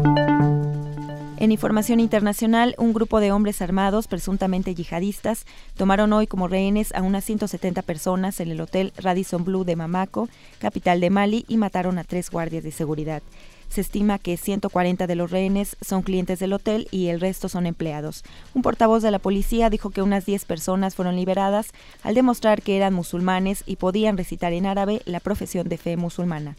En 1.38 1.52
información 1.52 2.00
internacional, 2.00 2.76
un 2.78 2.94
grupo 2.94 3.20
de 3.20 3.32
hombres 3.32 3.62
armados, 3.62 4.08
presuntamente 4.08 4.76
yihadistas, 4.76 5.46
tomaron 5.76 6.14
hoy 6.14 6.28
como 6.28 6.48
rehenes 6.48 6.94
a 6.94 7.02
unas 7.02 7.26
170 7.26 7.82
personas 7.82 8.40
en 8.40 8.52
el 8.52 8.62
hotel 8.62 8.94
Radisson 8.98 9.44
Blue 9.44 9.66
de 9.66 9.76
Mamaco, 9.76 10.30
capital 10.60 11.00
de 11.02 11.10
Mali, 11.10 11.46
y 11.48 11.58
mataron 11.58 11.98
a 11.98 12.04
tres 12.04 12.30
guardias 12.30 12.64
de 12.64 12.72
seguridad. 12.72 13.22
Se 13.68 13.82
estima 13.82 14.20
que 14.20 14.38
140 14.38 15.08
de 15.08 15.16
los 15.16 15.32
rehenes 15.32 15.76
son 15.82 16.04
clientes 16.04 16.38
del 16.38 16.54
hotel 16.54 16.88
y 16.92 17.08
el 17.08 17.20
resto 17.20 17.50
son 17.50 17.66
empleados. 17.66 18.24
Un 18.54 18.62
portavoz 18.62 19.02
de 19.02 19.10
la 19.10 19.18
policía 19.18 19.72
dijo 19.72 19.90
que 19.90 20.04
unas 20.04 20.28
10 20.28 20.46
personas 20.46 20.94
fueron 20.94 21.16
liberadas 21.16 21.72
al 22.04 22.14
demostrar 22.14 22.62
que 22.62 22.78
eran 22.78 22.94
musulmanes 22.94 23.64
y 23.66 23.78
podían 23.78 24.18
recitar 24.18 24.54
en 24.54 24.68
árabe 24.68 25.02
la 25.06 25.20
profesión 25.20 25.68
de 25.68 25.78
fe 25.78 25.98
musulmana 25.98 26.56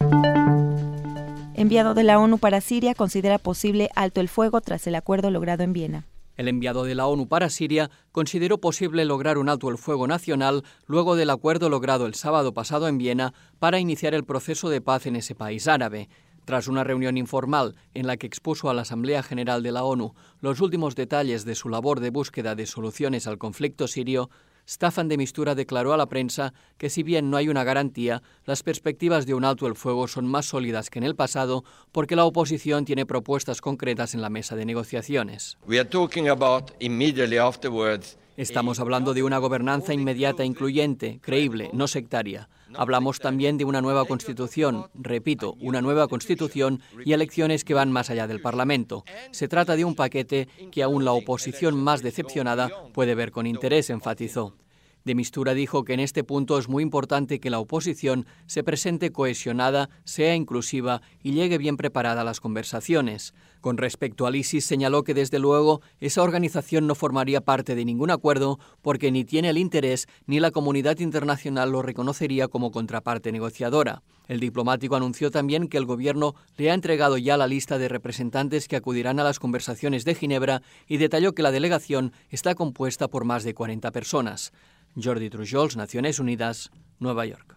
enviado 1.55 1.95
de 1.95 2.03
la 2.03 2.19
ONU 2.19 2.39
para 2.39 2.61
Siria, 2.61 2.95
considera 2.95 3.39
posible 3.39 3.89
alto 3.95 4.21
el 4.21 4.29
fuego 4.29 4.61
tras 4.61 4.87
el 4.87 4.95
acuerdo 4.97 5.31
logrado 5.31 5.63
en 5.63 5.73
Viena. 5.73 6.07
El 6.37 6.49
enviado 6.49 6.83
de 6.83 6.97
la 6.97 7.07
ONU 7.07 7.29
para 7.29 7.49
Siria 7.49 7.91
consideró 8.11 8.59
posible 8.59 9.05
lograr 9.05 9.39
un 9.39 9.49
alto 9.49 9.69
el 9.69 9.79
fuego 9.79 10.09
nacional 10.09 10.65
luego 10.87 11.15
del 11.15 11.31
acuerdo 11.31 11.69
logrado 11.69 12.07
el 12.07 12.15
sábado 12.15 12.53
pasado 12.53 12.89
en 12.89 12.99
Viena 12.99 13.35
para 13.61 13.79
iniciar 13.79 14.15
el 14.15 14.25
proceso 14.25 14.69
de 14.69 14.81
paz 14.81 15.07
en 15.07 15.15
ese 15.15 15.37
país 15.37 15.69
árabe. 15.69 16.09
Tras 16.45 16.67
una 16.67 16.83
reunión 16.83 17.17
informal 17.17 17.77
en 17.95 18.09
la 18.09 18.17
que 18.17 18.27
expuso 18.27 18.69
a 18.69 18.75
la 18.75 18.83
Asamblea 18.83 19.23
General 19.23 19.63
de 19.63 19.73
la 19.73 19.85
ONU 19.85 20.15
los 20.41 20.61
últimos 20.61 20.97
detalles 20.97 21.45
de 21.45 21.55
su 21.55 21.69
labor 21.69 22.01
de 22.01 22.11
búsqueda 22.11 22.57
de 22.57 22.67
soluciones 22.67 23.29
al 23.29 23.39
conflicto 23.39 23.87
sirio, 23.87 24.29
Staffan 24.67 25.09
de 25.09 25.17
Mistura 25.17 25.55
declaró 25.55 25.93
a 25.93 25.97
la 25.97 26.07
prensa 26.07 26.55
que 26.79 26.91
si 26.91 27.03
bien 27.03 27.31
no 27.31 27.37
hay 27.37 27.49
una 27.49 27.65
garantía, 27.65 28.23
las 28.45 28.63
perspectivas 28.63 29.27
de 29.27 29.35
un 29.35 29.45
alto 29.45 29.67
el 29.67 29.75
fuego 29.75 30.09
son 30.09 30.27
más 30.27 30.47
sólidas 30.47 30.91
que 30.91 30.99
en 30.99 31.05
el 31.05 31.15
pasado 31.15 31.65
porque 31.93 32.17
la 32.17 32.25
oposición 32.25 32.85
tiene 32.85 33.07
propuestas 33.07 33.61
concretas 33.61 34.15
en 34.15 34.23
la 34.23 34.31
mesa 34.31 34.57
de 34.57 34.65
negociaciones. 34.65 35.59
Estamos 38.37 38.81
hablando 38.81 39.15
de 39.15 39.23
una 39.23 39.39
gobernanza 39.39 39.95
inmediata, 39.95 40.45
incluyente, 40.45 41.21
creíble, 41.23 41.71
no 41.73 41.87
sectaria. 41.87 42.49
Hablamos 42.77 43.19
también 43.21 43.59
de 43.59 43.65
una 43.65 43.81
nueva 43.81 44.05
constitución, 44.05 44.87
repito, 44.95 45.55
una 45.61 45.81
nueva 45.83 46.09
constitución 46.09 46.81
y 47.05 47.13
elecciones 47.13 47.65
que 47.65 47.75
van 47.75 47.93
más 47.93 48.11
allá 48.11 48.27
del 48.27 48.41
Parlamento. 48.41 49.05
Se 49.31 49.49
trata 49.49 49.77
de 49.77 49.85
un 49.85 49.95
paquete 49.95 50.49
que 50.71 50.83
aún 50.83 51.05
la 51.05 51.13
oposición 51.13 51.77
más 51.77 52.03
decepcionada 52.03 52.71
puede 52.93 53.15
ver 53.15 53.31
con 53.31 53.47
interés, 53.47 53.91
enfatizó. 53.91 54.55
De 55.05 55.15
Mistura 55.15 55.53
dijo 55.53 55.85
que 55.85 55.93
en 55.93 56.01
este 56.01 56.25
punto 56.25 56.57
es 56.57 56.67
muy 56.67 56.83
importante 56.83 57.39
que 57.39 57.51
la 57.51 57.59
oposición 57.59 58.25
se 58.47 58.65
presente 58.65 59.13
cohesionada, 59.13 59.91
sea 60.05 60.35
inclusiva 60.35 61.03
y 61.23 61.33
llegue 61.33 61.59
bien 61.59 61.77
preparada 61.77 62.23
a 62.23 62.25
las 62.25 62.41
conversaciones. 62.41 63.35
Con 63.61 63.77
respecto 63.77 64.27
al 64.27 64.35
ISIS, 64.35 64.65
señaló 64.65 65.05
que 65.05 65.13
desde 65.13 65.39
luego 65.39 65.83
esa 66.01 66.23
organización 66.23 66.87
no 66.87 66.95
formaría 66.95 67.43
parte 67.43 67.75
de 67.75 67.85
ningún 67.85 68.11
acuerdo 68.11 68.59
porque 68.81 69.13
ni 69.13 69.25
tiene 69.27 69.51
el 69.51 69.59
interés 69.59 70.07
ni 70.27 70.41
la 70.41 70.51
comunidad 70.51 70.99
internacional 71.01 71.71
lo 71.71 71.83
reconocería 71.83 72.49
como 72.49 72.71
contraparte 72.71 73.31
negociadora. 73.31 74.03
El 74.27 74.41
diplomático 74.41 74.97
anunció 74.97 75.31
también 75.31 75.69
que 75.69 75.77
el 75.77 75.85
gobierno 75.85 76.35
le 76.57 76.71
ha 76.71 76.75
entregado 76.75 77.19
ya 77.19 77.37
la 77.37 77.47
lista 77.47 77.77
de 77.77 77.89
representantes 77.89 78.69
que 78.69 78.77
acudirán 78.77 79.21
a 79.21 79.25
las 79.25 79.39
conversaciones 79.39 80.07
de 80.07 80.15
Ginebra 80.15 80.63
y 80.87 80.97
detalló 80.97 81.35
que 81.35 81.43
la 81.43 81.51
delegación 81.51 82.13
está 82.31 82.55
compuesta 82.55 83.09
por 83.09 83.27
más 83.27 83.45
de 83.45 83.53
40 83.53 83.91
personas. 83.91 84.53
Jordi 84.97 85.31
Trujols, 85.31 85.77
Naciones 85.77 86.19
Unidas, 86.19 86.71
Nueva 86.99 87.27
York. 87.27 87.55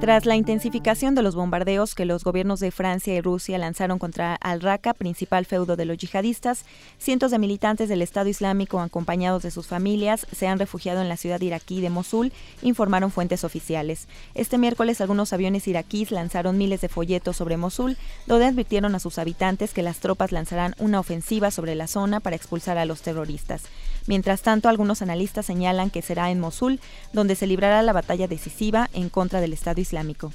Tras 0.00 0.26
la 0.26 0.36
intensificación 0.36 1.14
de 1.14 1.22
los 1.22 1.34
bombardeos 1.34 1.94
que 1.94 2.04
los 2.04 2.22
gobiernos 2.22 2.60
de 2.60 2.70
Francia 2.70 3.14
y 3.14 3.22
Rusia 3.22 3.56
lanzaron 3.56 3.98
contra 3.98 4.34
Al-Raqqa, 4.34 4.92
principal 4.92 5.46
feudo 5.46 5.74
de 5.74 5.86
los 5.86 5.96
yihadistas, 5.96 6.66
cientos 6.98 7.30
de 7.30 7.38
militantes 7.38 7.88
del 7.88 8.02
Estado 8.02 8.28
Islámico 8.28 8.78
acompañados 8.78 9.42
de 9.42 9.50
sus 9.50 9.66
familias 9.66 10.26
se 10.30 10.48
han 10.48 10.58
refugiado 10.58 11.00
en 11.00 11.08
la 11.08 11.16
ciudad 11.16 11.40
iraquí 11.40 11.80
de 11.80 11.88
Mosul, 11.88 12.30
informaron 12.62 13.10
fuentes 13.10 13.42
oficiales. 13.42 14.06
Este 14.34 14.58
miércoles 14.58 15.00
algunos 15.00 15.32
aviones 15.32 15.66
iraquíes 15.66 16.10
lanzaron 16.10 16.58
miles 16.58 16.82
de 16.82 16.90
folletos 16.90 17.38
sobre 17.38 17.56
Mosul, 17.56 17.96
donde 18.26 18.44
advirtieron 18.44 18.94
a 18.94 19.00
sus 19.00 19.18
habitantes 19.18 19.72
que 19.72 19.82
las 19.82 19.98
tropas 20.00 20.30
lanzarán 20.30 20.74
una 20.78 21.00
ofensiva 21.00 21.50
sobre 21.50 21.74
la 21.74 21.86
zona 21.86 22.20
para 22.20 22.36
expulsar 22.36 22.76
a 22.76 22.84
los 22.84 23.00
terroristas. 23.00 23.62
Mientras 24.06 24.42
tanto, 24.42 24.68
algunos 24.68 25.02
analistas 25.02 25.46
señalan 25.46 25.90
que 25.90 26.02
será 26.02 26.30
en 26.30 26.40
Mosul 26.40 26.80
donde 27.12 27.34
se 27.34 27.46
librará 27.46 27.82
la 27.82 27.92
batalla 27.92 28.28
decisiva 28.28 28.88
en 28.92 29.08
contra 29.08 29.40
del 29.40 29.52
Estado 29.52 29.80
Islámico. 29.80 30.30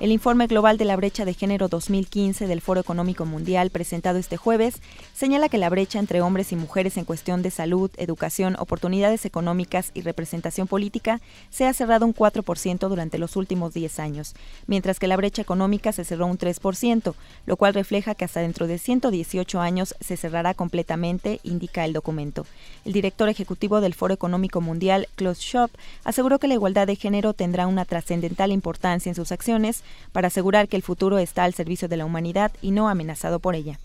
El 0.00 0.10
informe 0.10 0.48
global 0.48 0.76
de 0.76 0.84
la 0.84 0.96
brecha 0.96 1.24
de 1.24 1.34
género 1.34 1.68
2015 1.68 2.48
del 2.48 2.60
Foro 2.60 2.80
Económico 2.80 3.26
Mundial 3.26 3.70
presentado 3.70 4.18
este 4.18 4.36
jueves 4.36 4.82
señala 5.14 5.48
que 5.48 5.56
la 5.56 5.70
brecha 5.70 6.00
entre 6.00 6.20
hombres 6.20 6.50
y 6.50 6.56
mujeres 6.56 6.96
en 6.96 7.04
cuestión 7.04 7.42
de 7.42 7.52
salud, 7.52 7.92
educación, 7.96 8.56
oportunidades 8.58 9.24
económicas 9.24 9.92
y 9.94 10.02
representación 10.02 10.66
política 10.66 11.20
se 11.48 11.66
ha 11.66 11.72
cerrado 11.72 12.06
un 12.06 12.14
4% 12.14 12.88
durante 12.88 13.18
los 13.18 13.36
últimos 13.36 13.72
10 13.72 14.00
años, 14.00 14.34
mientras 14.66 14.98
que 14.98 15.06
la 15.06 15.16
brecha 15.16 15.42
económica 15.42 15.92
se 15.92 16.04
cerró 16.04 16.26
un 16.26 16.38
3%, 16.38 17.14
lo 17.46 17.56
cual 17.56 17.72
refleja 17.72 18.16
que 18.16 18.24
hasta 18.24 18.40
dentro 18.40 18.66
de 18.66 18.78
118 18.78 19.60
años 19.60 19.94
se 20.00 20.16
cerrará 20.16 20.54
completamente, 20.54 21.38
indica 21.44 21.84
el 21.84 21.92
documento. 21.92 22.46
El 22.84 22.92
director 22.92 23.28
ejecutivo 23.28 23.80
del 23.80 23.94
Foro 23.94 24.12
Económico 24.12 24.60
Mundial, 24.60 25.08
Klaus 25.14 25.38
Schwab, 25.38 25.70
aseguró 26.02 26.40
que 26.40 26.48
la 26.48 26.54
igualdad 26.54 26.88
de 26.88 26.96
género 26.96 27.32
tendrá 27.32 27.68
una 27.68 27.84
trascendental 27.84 28.50
importancia 28.50 29.08
en 29.08 29.14
sus 29.14 29.30
acciones 29.30 29.84
para 30.12 30.28
asegurar 30.28 30.68
que 30.68 30.76
el 30.76 30.82
futuro 30.82 31.18
está 31.18 31.44
al 31.44 31.54
servicio 31.54 31.88
de 31.88 31.96
la 31.96 32.04
humanidad 32.04 32.52
y 32.62 32.70
no 32.70 32.88
amenazado 32.88 33.38
por 33.40 33.54
ella. 33.54 33.78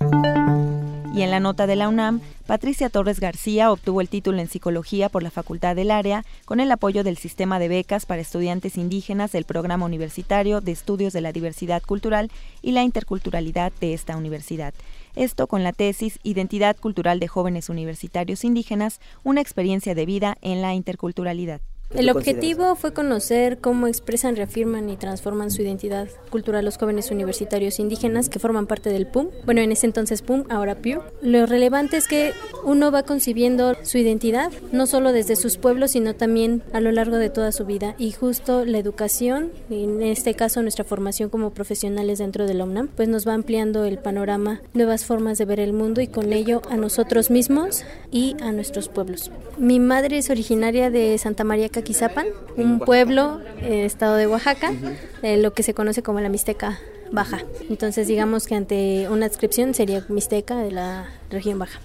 Y 1.13 1.24
en 1.24 1.32
la 1.32 1.39
nota 1.39 1.68
de 1.68 1.75
la 1.75 1.89
UNAM, 1.89 2.22
Patricia 2.46 2.89
Torres 2.89 3.20
García 3.20 3.72
obtuvo 3.72 4.00
el 4.00 4.10
título 4.10 4.38
en 4.38 4.48
Psicología 4.48 5.10
por 5.10 5.24
la 5.24 5.32
Facultad 5.32 5.75
del 5.75 5.92
Área 5.92 6.24
con 6.46 6.60
el 6.60 6.72
apoyo 6.72 7.04
del 7.04 7.18
sistema 7.18 7.60
de 7.60 7.68
becas 7.68 8.06
para 8.06 8.22
estudiantes 8.22 8.78
indígenas 8.78 9.32
del 9.32 9.44
Programa 9.44 9.86
Universitario 9.86 10.62
de 10.62 10.72
Estudios 10.72 11.12
de 11.12 11.22
la 11.22 11.32
Diversidad 11.32 11.82
Cultural 11.82 12.32
y 12.62 12.74
la 12.74 12.84
Interculturalidad 12.84 13.74
de 13.82 13.94
esta 13.94 14.16
universidad. 14.16 14.74
Esto 15.16 15.48
con 15.48 15.63
la 15.63 15.74
tesis 15.74 16.20
Identidad 16.24 16.78
Cultural 16.78 17.20
de 17.20 17.28
Jóvenes 17.28 17.70
Universitarios 17.70 18.44
Indígenas, 18.44 19.01
una 19.24 19.42
experiencia 19.42 19.96
de 19.96 20.06
vida 20.06 20.38
en 20.42 20.62
la 20.62 20.74
interculturalidad. 20.74 21.60
El 21.96 22.10
objetivo 22.12 22.75
fue 22.75 22.93
conocer 22.93 23.58
cómo 23.58 23.88
expresan, 23.88 24.36
reafirman 24.36 24.91
y 24.91 24.96
transforman 24.96 25.50
su 25.50 25.63
identidad 25.63 26.08
cultural 26.29 26.63
los 26.63 26.77
jóvenes 26.77 27.10
universitarios 27.10 27.79
indígenas 27.79 28.29
que 28.29 28.38
forman 28.38 28.67
parte 28.67 28.91
del 28.91 29.08
PUM. 29.08 29.29
Bueno, 29.46 29.62
en 29.62 29.72
ese 29.72 29.88
entonces 29.88 30.22
PUM, 30.22 30.43
ahora 30.50 30.75
PUE. 30.75 31.01
Lo 31.24 31.48
relevante 31.48 31.98
es 31.98 32.08
que 32.08 32.34
uno 32.63 32.91
va 32.91 33.03
concibiendo 33.03 33.75
su 33.81 33.98
identidad, 33.98 34.51
no 34.72 34.86
solo 34.86 35.12
desde 35.13 35.36
sus 35.36 35.58
pueblos, 35.58 35.91
sino 35.91 36.13
también 36.13 36.62
a 36.74 36.79
lo 36.79 36.91
largo 36.91 37.17
de 37.17 37.31
toda 37.31 37.51
su 37.51 37.65
vida. 37.65 37.96
Y 37.98 38.12
justo 38.12 38.65
la 38.65 38.77
educación, 38.77 39.51
en 39.72 40.03
este 40.03 40.36
caso 40.36 40.62
nuestra 40.62 40.86
formación 40.86 41.29
como 41.29 41.55
profesionales 41.55 42.19
dentro 42.19 42.46
de 42.46 42.53
la 42.53 42.65
UNAM, 42.65 42.89
pues 42.89 43.10
nos 43.10 43.27
va 43.27 43.34
ampliando 43.34 43.84
el 43.86 43.98
panorama, 43.98 44.62
nuevas 44.75 45.05
formas 45.05 45.39
de 45.39 45.46
ver 45.46 45.60
el 45.60 45.74
mundo 45.74 46.01
y 46.01 46.08
con 46.08 46.34
ello 46.34 46.62
a 46.69 46.77
nosotros 46.77 47.31
mismos 47.31 47.84
y 48.12 48.36
a 48.41 48.51
nuestros 48.51 48.89
pueblos. 48.89 49.31
Mi 49.58 49.79
madre 49.79 50.19
es 50.19 50.29
originaria 50.29 50.91
de 50.91 51.17
Santa 51.17 51.43
María 51.43 51.69
Caquizapan, 51.80 52.28
un 52.58 52.80
pueblo, 52.80 53.40
eh, 53.62 53.86
estado 53.86 54.16
de 54.16 54.28
Oaxaca, 54.28 54.74
de 55.22 55.38
lo 55.38 55.54
que 55.54 55.64
se 55.64 55.74
conoce 55.74 56.04
como 56.04 56.20
la 56.20 56.28
Mixteca 56.28 56.78
Baja. 57.10 57.40
Entonces 57.70 58.06
digamos 58.06 58.48
que 58.48 58.56
ante 58.56 59.08
una 59.10 59.30
descripción 59.30 59.74
sería 59.74 60.06
Mixteca 60.10 60.58
de 60.58 60.72
la 60.72 61.08
región 61.30 61.58
baja. 61.58 61.80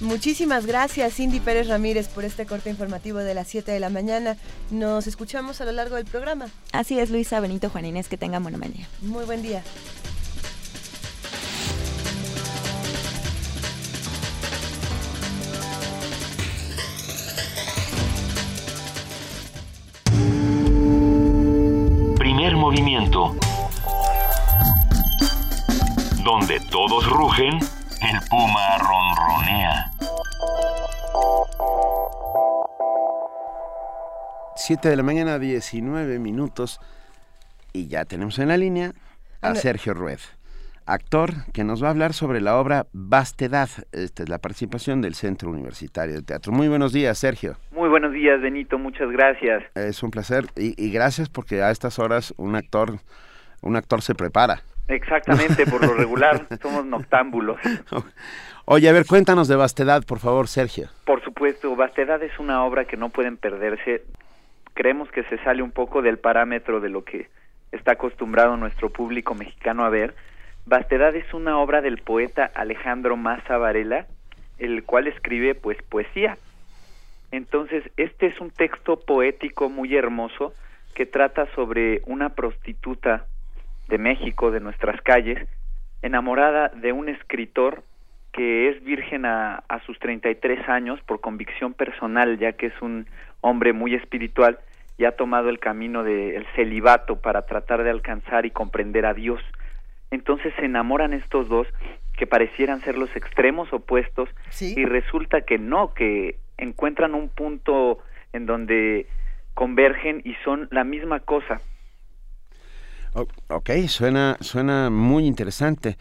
Muchísimas 0.00 0.66
gracias, 0.66 1.14
Cindy 1.14 1.38
Pérez 1.38 1.68
Ramírez, 1.68 2.08
por 2.08 2.24
este 2.24 2.46
corte 2.46 2.68
informativo 2.68 3.18
de 3.18 3.34
las 3.34 3.46
7 3.46 3.70
de 3.70 3.78
la 3.78 3.90
mañana. 3.90 4.36
Nos 4.72 5.06
escuchamos 5.06 5.60
a 5.60 5.64
lo 5.66 5.70
largo 5.70 5.94
del 5.94 6.06
programa. 6.06 6.48
Así 6.72 6.98
es, 6.98 7.10
Luisa 7.10 7.38
Benito 7.38 7.70
Juan 7.70 7.86
Inés, 7.86 8.08
que 8.08 8.16
tengan 8.16 8.42
buena 8.42 8.58
mañana. 8.58 8.88
Muy 9.02 9.24
buen 9.24 9.40
día. 9.40 9.62
Movimiento. 22.48 23.36
Donde 26.24 26.58
todos 26.70 27.06
rugen, 27.06 27.58
el 27.58 28.20
puma 28.30 28.78
ronronea. 28.78 29.90
7 34.56 34.88
de 34.88 34.96
la 34.96 35.02
mañana, 35.02 35.38
19 35.38 36.18
minutos. 36.18 36.80
Y 37.74 37.88
ya 37.88 38.06
tenemos 38.06 38.38
en 38.38 38.48
la 38.48 38.56
línea 38.56 38.94
a 39.42 39.54
Sergio 39.54 39.92
Rued, 39.92 40.20
actor 40.86 41.30
que 41.52 41.64
nos 41.64 41.82
va 41.82 41.88
a 41.88 41.90
hablar 41.90 42.12
sobre 42.12 42.40
la 42.40 42.56
obra 42.58 42.86
Vastedad. 42.92 43.68
Esta 43.92 44.22
es 44.22 44.28
la 44.28 44.38
participación 44.38 45.00
del 45.02 45.14
Centro 45.14 45.50
Universitario 45.50 46.14
de 46.14 46.22
Teatro. 46.22 46.52
Muy 46.52 46.68
buenos 46.68 46.92
días, 46.92 47.18
Sergio. 47.18 47.56
Muy 47.72 47.88
buenos 47.88 48.12
días, 48.12 48.40
Benito. 48.40 48.78
Muchas 48.78 49.10
gracias. 49.10 49.64
Es 49.74 50.02
un 50.02 50.10
placer 50.10 50.46
y, 50.56 50.74
y 50.82 50.90
gracias 50.90 51.28
porque 51.28 51.62
a 51.62 51.70
estas 51.70 51.98
horas 51.98 52.34
un 52.36 52.56
actor, 52.56 52.98
un 53.62 53.76
actor 53.76 54.02
se 54.02 54.14
prepara. 54.14 54.62
Exactamente, 54.90 55.66
por 55.66 55.86
lo 55.86 55.94
regular 55.96 56.46
somos 56.60 56.84
noctámbulos. 56.84 57.58
Oye, 58.64 58.88
a 58.88 58.92
ver, 58.92 59.06
cuéntanos 59.06 59.48
de 59.48 59.56
Vastedad, 59.56 60.04
por 60.04 60.18
favor, 60.18 60.48
Sergio. 60.48 60.88
Por 61.04 61.22
supuesto, 61.22 61.74
Vastedad 61.76 62.22
es 62.22 62.38
una 62.38 62.64
obra 62.64 62.84
que 62.84 62.96
no 62.96 63.08
pueden 63.08 63.36
perderse. 63.36 64.02
Creemos 64.74 65.10
que 65.10 65.22
se 65.24 65.38
sale 65.38 65.62
un 65.62 65.70
poco 65.70 66.02
del 66.02 66.18
parámetro 66.18 66.80
de 66.80 66.88
lo 66.88 67.04
que 67.04 67.28
está 67.72 67.92
acostumbrado 67.92 68.56
nuestro 68.56 68.90
público 68.90 69.34
mexicano 69.34 69.84
a 69.84 69.90
ver. 69.90 70.14
Vastedad 70.66 71.14
es 71.16 71.32
una 71.34 71.58
obra 71.58 71.80
del 71.80 71.98
poeta 71.98 72.50
Alejandro 72.54 73.16
Maza 73.16 73.58
Varela, 73.58 74.06
el 74.58 74.84
cual 74.84 75.06
escribe 75.06 75.54
pues 75.54 75.82
poesía. 75.82 76.38
Entonces, 77.32 77.84
este 77.96 78.26
es 78.26 78.40
un 78.40 78.50
texto 78.50 79.00
poético 79.00 79.68
muy 79.68 79.96
hermoso 79.96 80.52
que 80.94 81.06
trata 81.06 81.46
sobre 81.54 82.02
una 82.06 82.30
prostituta 82.30 83.26
de 83.88 83.98
México, 83.98 84.50
de 84.50 84.60
nuestras 84.60 85.00
calles, 85.02 85.48
enamorada 86.02 86.68
de 86.68 86.92
un 86.92 87.08
escritor 87.08 87.82
que 88.32 88.68
es 88.68 88.82
virgen 88.84 89.24
a, 89.24 89.64
a 89.68 89.80
sus 89.86 89.98
33 89.98 90.68
años 90.68 91.00
por 91.02 91.20
convicción 91.20 91.74
personal, 91.74 92.38
ya 92.38 92.52
que 92.52 92.66
es 92.66 92.82
un 92.82 93.06
hombre 93.40 93.72
muy 93.72 93.94
espiritual 93.94 94.58
y 94.98 95.04
ha 95.04 95.12
tomado 95.12 95.48
el 95.48 95.58
camino 95.58 96.04
del 96.04 96.46
celibato 96.54 97.16
para 97.16 97.46
tratar 97.46 97.82
de 97.82 97.90
alcanzar 97.90 98.44
y 98.44 98.50
comprender 98.50 99.06
a 99.06 99.14
Dios. 99.14 99.40
Entonces 100.10 100.52
se 100.56 100.64
enamoran 100.64 101.12
estos 101.12 101.48
dos 101.48 101.66
que 102.16 102.26
parecieran 102.26 102.80
ser 102.82 102.98
los 102.98 103.14
extremos 103.16 103.72
opuestos 103.72 104.28
y 104.60 104.84
resulta 104.84 105.40
que 105.42 105.58
no, 105.58 105.94
que 105.94 106.36
encuentran 106.58 107.14
un 107.14 107.28
punto 107.28 107.98
en 108.32 108.46
donde 108.46 109.06
convergen 109.54 110.20
y 110.24 110.34
son 110.44 110.68
la 110.70 110.84
misma 110.84 111.20
cosa. 111.20 111.60
ok, 113.14 113.70
suena, 113.88 114.36
suena 114.40 114.90
muy 114.90 115.26
interesante. 115.26 115.96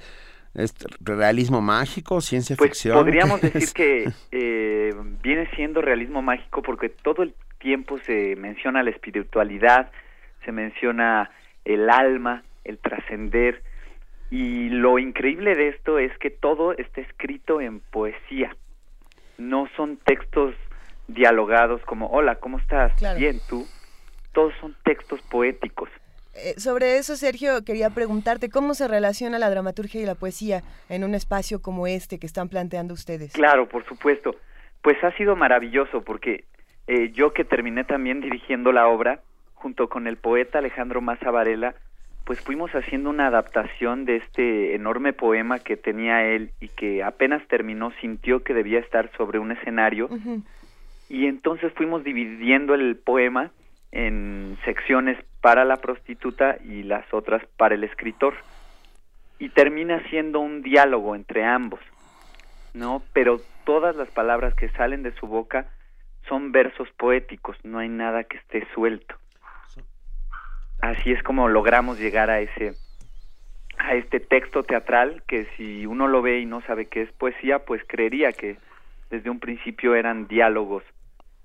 ¿Es 0.54 0.74
realismo 1.00 1.62
mágico, 1.62 2.22
ciencia 2.22 2.56
pues 2.56 2.72
ficción? 2.72 2.98
Podríamos 2.98 3.39
decir 3.54 3.69
que 3.74 4.12
eh, 4.32 4.93
viene 5.22 5.48
siendo 5.56 5.82
realismo 5.82 6.22
mágico 6.22 6.62
porque 6.62 6.89
todo 6.89 7.24
el 7.24 7.34
tiempo 7.60 7.98
se 8.00 8.36
menciona 8.36 8.84
la 8.84 8.89
espiritualidad, 8.89 9.91
se 10.43 10.52
menciona 10.52 11.30
el 11.65 11.89
alma, 11.89 12.43
el 12.63 12.78
trascender, 12.80 13.62
y 14.30 14.70
lo 14.70 15.00
increíble 15.00 15.56
de 15.56 15.70
esto 15.70 15.98
es 15.98 16.15
que 16.20 16.30
todo 16.30 16.74
está 16.74 17.02
escrito 17.02 17.62
en 17.62 17.80
poesía. 17.80 18.56
No 19.38 19.68
son 19.76 19.98
textos 19.98 20.54
dialogados 21.08 21.82
como, 21.86 22.08
hola, 22.08 22.36
¿cómo 22.36 22.60
estás? 22.60 22.94
Bien, 23.18 23.39
tú. 23.50 23.65
Todos 24.34 24.54
son 24.62 24.76
textos 24.84 25.22
poéticos. 25.24 25.89
Eh, 26.36 26.54
sobre 26.58 26.98
eso, 26.98 27.15
Sergio, 27.15 27.65
quería 27.65 27.89
preguntarte 27.89 28.50
cómo 28.50 28.76
se 28.76 28.88
relaciona 28.88 29.39
la 29.39 29.50
dramaturgia 29.50 30.02
y 30.02 30.06
la 30.06 30.15
poesía 30.15 30.62
en 30.88 31.04
un 31.04 31.15
espacio 31.15 31.62
como 31.62 31.88
este 31.88 32.20
que 32.20 32.28
están 32.28 32.50
planteando 32.50 32.94
ustedes. 32.94 33.34
Claro, 33.34 33.68
por 33.68 33.86
supuesto. 33.86 34.36
Pues 34.82 35.04
ha 35.04 35.12
sido 35.18 35.36
maravilloso 35.36 36.04
porque 36.04 36.46
eh, 36.88 37.12
yo 37.12 37.34
que 37.34 37.44
terminé 37.44 37.84
también 37.84 38.22
dirigiendo 38.22 38.72
la 38.72 38.88
obra, 38.88 39.22
junto 39.56 39.89
con 39.89 40.08
el 40.08 40.18
poeta 40.18 40.60
Alejandro 40.60 41.02
Maza 41.02 41.32
Varela, 41.32 41.76
pues 42.30 42.42
fuimos 42.42 42.70
haciendo 42.76 43.10
una 43.10 43.26
adaptación 43.26 44.06
de 44.06 44.18
este 44.18 44.76
enorme 44.76 45.13
poema 45.13 45.58
que 45.58 45.78
tenía 45.78 46.28
él 46.28 46.52
y 46.60 46.68
que 46.68 47.02
apenas 47.02 47.42
terminó 47.48 47.92
sintió 48.02 48.44
que 48.44 48.54
debía 48.54 48.78
estar 48.78 49.10
sobre 49.18 49.39
un 49.39 49.52
escenario. 49.52 50.08
Y 51.10 51.26
entonces 51.26 51.74
fuimos 51.74 52.04
dividiendo 52.04 52.76
el 52.76 52.98
poema 52.98 53.50
en 53.92 54.60
secciones 54.63 55.18
para 55.42 55.65
la 55.65 55.78
prostituta 55.78 56.60
y 56.63 56.84
las 56.84 57.12
otras 57.12 57.44
para 57.58 57.74
el 57.74 57.84
escritor. 57.84 58.36
Y 59.39 59.50
termina 59.50 60.00
siendo 60.12 60.39
un 60.39 60.62
diálogo 60.62 61.15
entre 61.15 61.44
ambos 61.44 61.80
no 62.76 63.02
pero 63.12 63.42
todas 63.65 63.96
las 63.96 64.10
palabras 64.10 64.54
que 64.54 64.70
salen 64.70 65.02
de 65.02 65.13
su 65.13 65.26
boca 65.26 65.65
son 66.28 66.52
versos 66.52 66.88
poéticos 66.96 67.58
no 67.63 67.80
hay 67.80 67.89
nada 67.89 68.24
que 68.24 68.38
esté 68.38 68.68
suelto 68.76 69.15
así 70.82 71.12
es 71.12 71.22
como 71.24 71.48
logramos 71.48 72.00
llegar 72.00 72.30
a 72.30 72.39
ese 72.39 72.76
a 73.78 73.96
este 73.96 74.20
texto 74.20 74.63
teatral 74.63 75.24
que 75.26 75.48
si 75.56 75.86
uno 75.86 76.08
lo 76.08 76.22
ve 76.22 76.39
y 76.39 76.46
no 76.46 76.62
sabe 76.62 76.88
qué 76.88 77.02
es 77.02 77.12
poesía, 77.13 77.60
pues 77.60 77.82
creería 77.88 78.34
que 78.34 78.58
desde 79.10 79.30
un 79.30 79.39
principio 79.39 79.96
eran 79.96 80.28
diálogos 80.28 80.84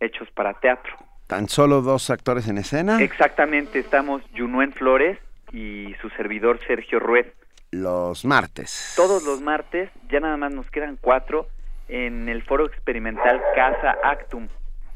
hechos 0.00 0.28
para 0.32 0.54
teatro. 0.54 0.92
¿Tan 1.28 1.48
solo 1.48 1.80
dos 1.80 2.10
actores 2.10 2.48
en 2.48 2.58
escena? 2.58 3.00
Exactamente, 3.00 3.78
estamos 3.78 4.22
Junuen 4.36 4.72
Flores 4.72 5.18
y 5.52 5.94
su 6.02 6.10
servidor 6.10 6.58
Sergio 6.66 6.98
Rued. 6.98 7.26
Los 7.70 8.24
martes. 8.24 8.92
Todos 8.96 9.22
los 9.24 9.40
martes, 9.40 9.90
ya 10.10 10.20
nada 10.20 10.36
más 10.36 10.52
nos 10.52 10.70
quedan 10.70 10.98
cuatro 11.00 11.48
en 11.88 12.28
el 12.28 12.42
foro 12.42 12.66
experimental 12.66 13.40
Casa 13.54 13.96
Actum, 14.02 14.48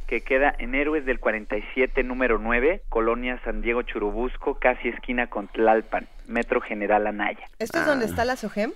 que 0.09 0.23
queda 0.23 0.55
en 0.59 0.75
Héroes 0.75 1.05
del 1.05 1.21
47, 1.21 2.03
número 2.03 2.39
9, 2.39 2.81
Colonia 2.89 3.39
San 3.45 3.61
Diego 3.61 3.83
Churubusco, 3.83 4.55
casi 4.55 4.89
esquina 4.89 5.29
con 5.29 5.49
Tlalpan, 5.49 6.09
Metro 6.27 6.63
General 6.63 7.07
Anaya. 7.07 7.47
¿Esto 7.59 7.79
es 7.79 7.87
donde 7.87 8.07
está 8.07 8.25
la 8.25 8.37
SOGEM? 8.37 8.73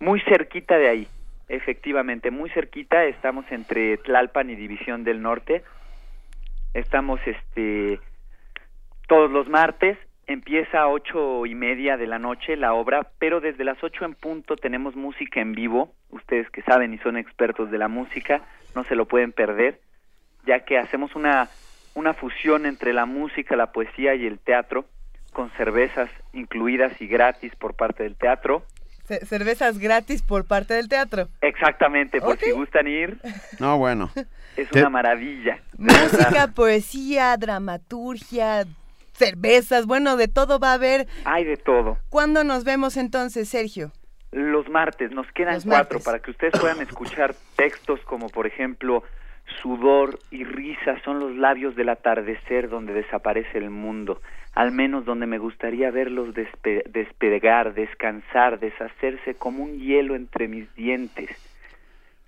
Muy 0.00 0.20
cerquita 0.22 0.76
de 0.76 0.88
ahí, 0.88 1.08
efectivamente, 1.48 2.32
muy 2.32 2.50
cerquita, 2.50 3.04
estamos 3.04 3.44
entre 3.52 3.98
Tlalpan 3.98 4.50
y 4.50 4.56
División 4.56 5.04
del 5.04 5.22
Norte. 5.22 5.62
Estamos 6.74 7.20
este 7.24 8.00
todos 9.06 9.30
los 9.30 9.48
martes, 9.48 9.96
empieza 10.26 10.80
a 10.80 10.88
ocho 10.88 11.46
y 11.46 11.54
media 11.54 11.96
de 11.96 12.08
la 12.08 12.18
noche 12.18 12.56
la 12.56 12.74
obra, 12.74 13.10
pero 13.20 13.40
desde 13.40 13.62
las 13.62 13.80
ocho 13.84 14.04
en 14.04 14.14
punto 14.14 14.56
tenemos 14.56 14.96
música 14.96 15.40
en 15.40 15.52
vivo. 15.52 15.94
Ustedes 16.10 16.50
que 16.50 16.62
saben 16.62 16.92
y 16.92 16.98
son 16.98 17.16
expertos 17.16 17.70
de 17.70 17.78
la 17.78 17.86
música, 17.86 18.42
no 18.74 18.82
se 18.84 18.96
lo 18.96 19.06
pueden 19.06 19.30
perder 19.30 19.78
ya 20.46 20.60
que 20.60 20.78
hacemos 20.78 21.14
una, 21.14 21.48
una 21.94 22.14
fusión 22.14 22.66
entre 22.66 22.92
la 22.92 23.06
música, 23.06 23.56
la 23.56 23.72
poesía 23.72 24.14
y 24.14 24.26
el 24.26 24.38
teatro, 24.38 24.84
con 25.32 25.50
cervezas 25.52 26.10
incluidas 26.32 27.00
y 27.00 27.06
gratis 27.06 27.54
por 27.56 27.74
parte 27.74 28.04
del 28.04 28.16
teatro. 28.16 28.64
cervezas 29.26 29.78
gratis 29.78 30.22
por 30.22 30.46
parte 30.46 30.74
del 30.74 30.88
teatro. 30.88 31.28
Exactamente, 31.40 32.20
por 32.20 32.38
si 32.38 32.52
gustan 32.52 32.86
ir. 32.86 33.18
No, 33.58 33.78
bueno. 33.78 34.10
Es 34.56 34.70
una 34.72 34.88
maravilla. 34.88 35.58
Música, 35.76 36.48
poesía, 36.54 37.36
dramaturgia, 37.36 38.64
cervezas, 39.12 39.86
bueno, 39.86 40.16
de 40.16 40.28
todo 40.28 40.58
va 40.58 40.70
a 40.70 40.74
haber. 40.74 41.06
Hay 41.24 41.44
de 41.44 41.56
todo. 41.56 41.98
¿Cuándo 42.08 42.44
nos 42.44 42.64
vemos 42.64 42.96
entonces, 42.96 43.48
Sergio? 43.48 43.92
Los 44.30 44.68
martes, 44.68 45.12
nos 45.12 45.30
quedan 45.32 45.60
cuatro 45.62 46.00
para 46.00 46.18
que 46.18 46.32
ustedes 46.32 46.58
puedan 46.58 46.80
escuchar 46.80 47.34
textos 47.56 48.00
como 48.00 48.28
por 48.28 48.48
ejemplo 48.48 49.04
Sudor 49.60 50.18
y 50.30 50.44
risa 50.44 51.00
son 51.04 51.20
los 51.20 51.34
labios 51.36 51.74
del 51.76 51.88
atardecer 51.88 52.68
donde 52.68 52.92
desaparece 52.92 53.58
el 53.58 53.70
mundo, 53.70 54.20
al 54.54 54.72
menos 54.72 55.04
donde 55.04 55.26
me 55.26 55.38
gustaría 55.38 55.90
verlos 55.90 56.34
despegar, 56.34 57.74
descansar, 57.74 58.58
deshacerse 58.60 59.34
como 59.34 59.64
un 59.64 59.78
hielo 59.78 60.14
entre 60.14 60.48
mis 60.48 60.72
dientes. 60.74 61.30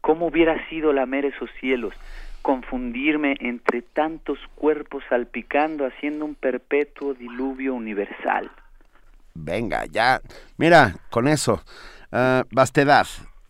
¿Cómo 0.00 0.26
hubiera 0.26 0.68
sido 0.68 0.92
lamer 0.92 1.24
esos 1.24 1.50
cielos? 1.60 1.94
confundirme 2.46 3.34
entre 3.40 3.82
tantos 3.82 4.38
cuerpos 4.54 5.02
salpicando, 5.08 5.84
haciendo 5.84 6.24
un 6.24 6.36
perpetuo 6.36 7.12
diluvio 7.12 7.74
universal. 7.74 8.48
Venga, 9.34 9.84
ya. 9.86 10.20
Mira, 10.56 10.94
con 11.10 11.26
eso. 11.26 11.60
Uh. 12.12 12.44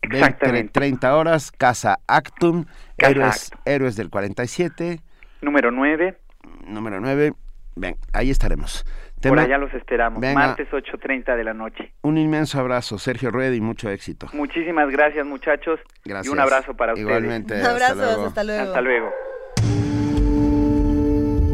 30 0.08 1.16
horas, 1.16 1.52
Casa 1.52 1.98
Actum, 2.06 2.64
héroes, 2.98 3.50
héroes 3.64 3.96
del 3.96 4.10
47. 4.10 5.00
Número 5.42 5.70
9. 5.70 6.18
Número 6.66 7.00
9. 7.00 7.32
Ven, 7.76 7.96
ahí 8.12 8.30
estaremos. 8.30 8.84
Por 9.22 9.38
allá 9.38 9.58
los 9.58 9.72
esperamos, 9.74 10.20
martes 10.34 10.68
8.30 10.70 11.36
de 11.36 11.44
la 11.44 11.54
noche. 11.54 11.92
Un 12.02 12.18
inmenso 12.18 12.60
abrazo, 12.60 12.98
Sergio 12.98 13.30
Rueda, 13.30 13.54
y 13.54 13.60
mucho 13.60 13.90
éxito. 13.90 14.28
Muchísimas 14.32 14.90
gracias, 14.90 15.26
muchachos. 15.26 15.80
Gracias. 16.04 16.26
Y 16.26 16.28
un 16.28 16.38
abrazo 16.38 16.74
para 16.74 16.92
ustedes. 16.92 17.08
Igualmente. 17.08 17.58
Un 17.60 17.66
abrazo, 17.66 18.26
hasta 18.26 18.44
luego. 18.44 18.62
Hasta 18.62 18.80
luego. 18.82 19.12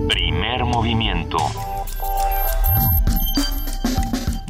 Primer 0.08 0.64
movimiento. 0.64 1.38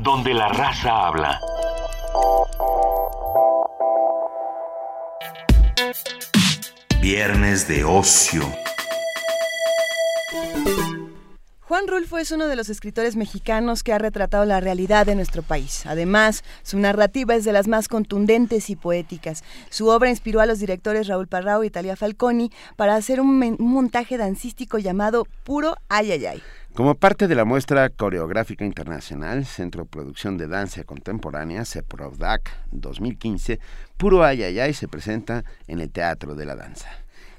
Donde 0.03 0.35
la 0.35 0.49
raza 0.49 1.07
habla. 1.07 1.39
Viernes 7.01 7.67
de 7.69 7.85
ocio. 7.85 8.43
Juan 11.61 11.89
Rulfo 11.89 12.19
es 12.19 12.31
uno 12.31 12.49
de 12.49 12.57
los 12.57 12.69
escritores 12.69 13.17
mexicanos 13.17 13.83
que 13.83 13.93
ha 13.93 13.99
retratado 13.99 14.45
la 14.45 14.61
realidad 14.61 15.07
de 15.07 15.15
nuestro 15.15 15.43
país. 15.43 15.87
Además, 15.87 16.45
su 16.63 16.79
narrativa 16.79 17.35
es 17.35 17.45
de 17.45 17.53
las 17.53 17.67
más 17.67 17.89
contundentes 17.89 18.69
y 18.69 18.77
poéticas. 18.77 19.43
Su 19.71 19.89
obra 19.89 20.11
inspiró 20.11 20.41
a 20.41 20.47
los 20.47 20.59
directores 20.59 21.07
Raúl 21.07 21.29
Parrao 21.29 21.65
y 21.65 21.71
Talia 21.71 21.97
Falconi 21.97 22.51
para 22.77 22.95
hacer 22.95 23.21
un, 23.21 23.57
montaje 23.59 24.19
dancístico 24.19 24.79
llamado 24.79 25.27
Puro 25.45 25.77
Ayayay. 25.89 26.43
Como 26.75 26.95
parte 26.95 27.29
de 27.29 27.35
la 27.35 27.45
muestra 27.45 27.91
coreográfica 27.91 28.65
internacional, 28.65 29.45
Centro 29.45 29.83
de 29.83 29.91
Producción 29.91 30.39
de 30.39 30.49
Danza 30.49 30.85
Contemporánea, 30.85 31.67
CEPRODAC 31.67 32.51
2015, 32.71 33.61
Puro 33.99 34.25
Ayayay 34.25 34.73
se 34.73 34.89
presenta 34.89 35.45
en 35.67 35.81
el 35.81 35.91
Teatro 35.91 36.35
de 36.35 36.47
la 36.47 36.57
Danza. 36.57 36.89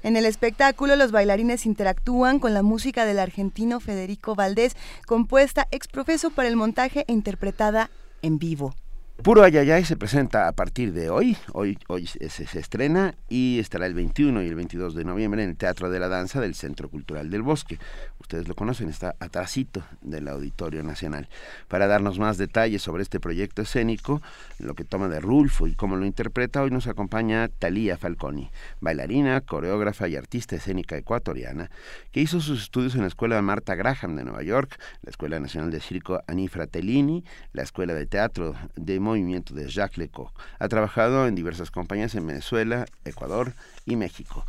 En 0.04 0.16
el 0.16 0.24
espectáculo, 0.24 0.94
los 0.94 1.10
bailarines 1.10 1.66
interactúan 1.66 2.38
con 2.38 2.54
la 2.54 2.62
música 2.62 3.04
del 3.06 3.18
argentino 3.18 3.80
Federico 3.80 4.36
Valdés, 4.36 4.76
compuesta 5.04 5.66
ex 5.72 5.88
profeso 5.88 6.30
para 6.30 6.46
el 6.46 6.54
montaje 6.54 7.04
e 7.08 7.12
interpretada 7.12 7.90
en 8.22 8.38
vivo. 8.38 8.72
Puro 9.22 9.44
Ayayay 9.44 9.84
se 9.84 9.96
presenta 9.96 10.48
a 10.48 10.52
partir 10.52 10.92
de 10.92 11.08
hoy, 11.08 11.36
hoy, 11.52 11.78
hoy 11.86 12.08
se, 12.08 12.28
se, 12.28 12.58
estrena 12.58 13.14
y 13.28 13.60
estará 13.60 13.86
el 13.86 13.94
21 13.94 14.42
y 14.42 14.48
el 14.48 14.56
22 14.56 14.94
de 14.96 15.04
noviembre 15.04 15.44
en 15.44 15.50
el 15.50 15.56
Teatro 15.56 15.88
de 15.88 16.00
la 16.00 16.08
Danza 16.08 16.40
del 16.40 16.56
Centro 16.56 16.90
Cultural 16.90 17.30
del 17.30 17.42
Bosque. 17.42 17.78
Ustedes 18.18 18.48
lo 18.48 18.56
conocen, 18.56 18.88
está 18.88 19.14
atrasito 19.20 19.84
del 20.02 20.26
Auditorio 20.26 20.82
Nacional. 20.82 21.28
Para 21.68 21.86
darnos 21.86 22.18
más 22.18 22.38
detalles 22.38 22.82
sobre 22.82 23.04
este 23.04 23.20
proyecto 23.20 23.62
escénico, 23.62 24.20
lo 24.58 24.74
que 24.74 24.84
toma 24.84 25.08
de 25.08 25.20
Rulfo 25.20 25.68
y 25.68 25.74
cómo 25.76 25.96
lo 25.96 26.06
interpreta, 26.06 26.62
hoy 26.62 26.72
nos 26.72 26.88
acompaña 26.88 27.48
Talía 27.48 27.96
Falconi, 27.96 28.50
bailarina, 28.80 29.40
coreógrafa 29.42 30.08
y 30.08 30.16
artista 30.16 30.56
escénica 30.56 30.96
ecuatoriana, 30.96 31.70
que 32.10 32.20
hizo 32.20 32.40
sus 32.40 32.64
estudios 32.64 32.96
en 32.96 33.02
la 33.02 33.08
Escuela 33.08 33.40
Marta 33.42 33.76
Graham 33.76 34.16
de 34.16 34.24
Nueva 34.24 34.42
York, 34.42 34.76
la 35.02 35.10
Escuela 35.10 35.38
Nacional 35.38 35.70
de 35.70 35.80
Circo 35.80 36.20
Annie 36.26 36.48
Fratellini, 36.48 37.24
la 37.52 37.62
Escuela 37.62 37.94
de 37.94 38.06
Teatro 38.06 38.56
de 38.74 39.03
movimiento 39.04 39.54
de 39.54 39.68
Jacques 39.68 39.98
Lecoq. 39.98 40.32
Ha 40.58 40.68
trabajado 40.68 41.28
en 41.28 41.34
diversas 41.34 41.70
compañías 41.70 42.14
en 42.14 42.26
Venezuela, 42.26 42.86
Ecuador 43.04 43.52
y 43.86 43.96
México. 43.96 44.44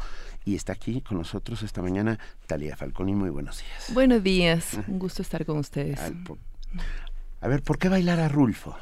Y 0.45 0.55
está 0.55 0.73
aquí 0.73 1.01
con 1.01 1.17
nosotros 1.17 1.63
esta 1.63 1.81
mañana 1.81 2.19
Talía 2.47 2.75
Falconi. 2.75 3.13
Muy 3.13 3.29
buenos 3.29 3.59
días. 3.59 3.93
Buenos 3.93 4.23
días, 4.23 4.77
un 4.87 4.99
gusto 4.99 5.21
estar 5.21 5.45
con 5.45 5.57
ustedes. 5.57 5.99
A 7.41 7.47
ver, 7.47 7.61
¿por 7.61 7.77
qué 7.77 7.89
bailar 7.89 8.19
a 8.19 8.27
Rulfo? 8.27 8.75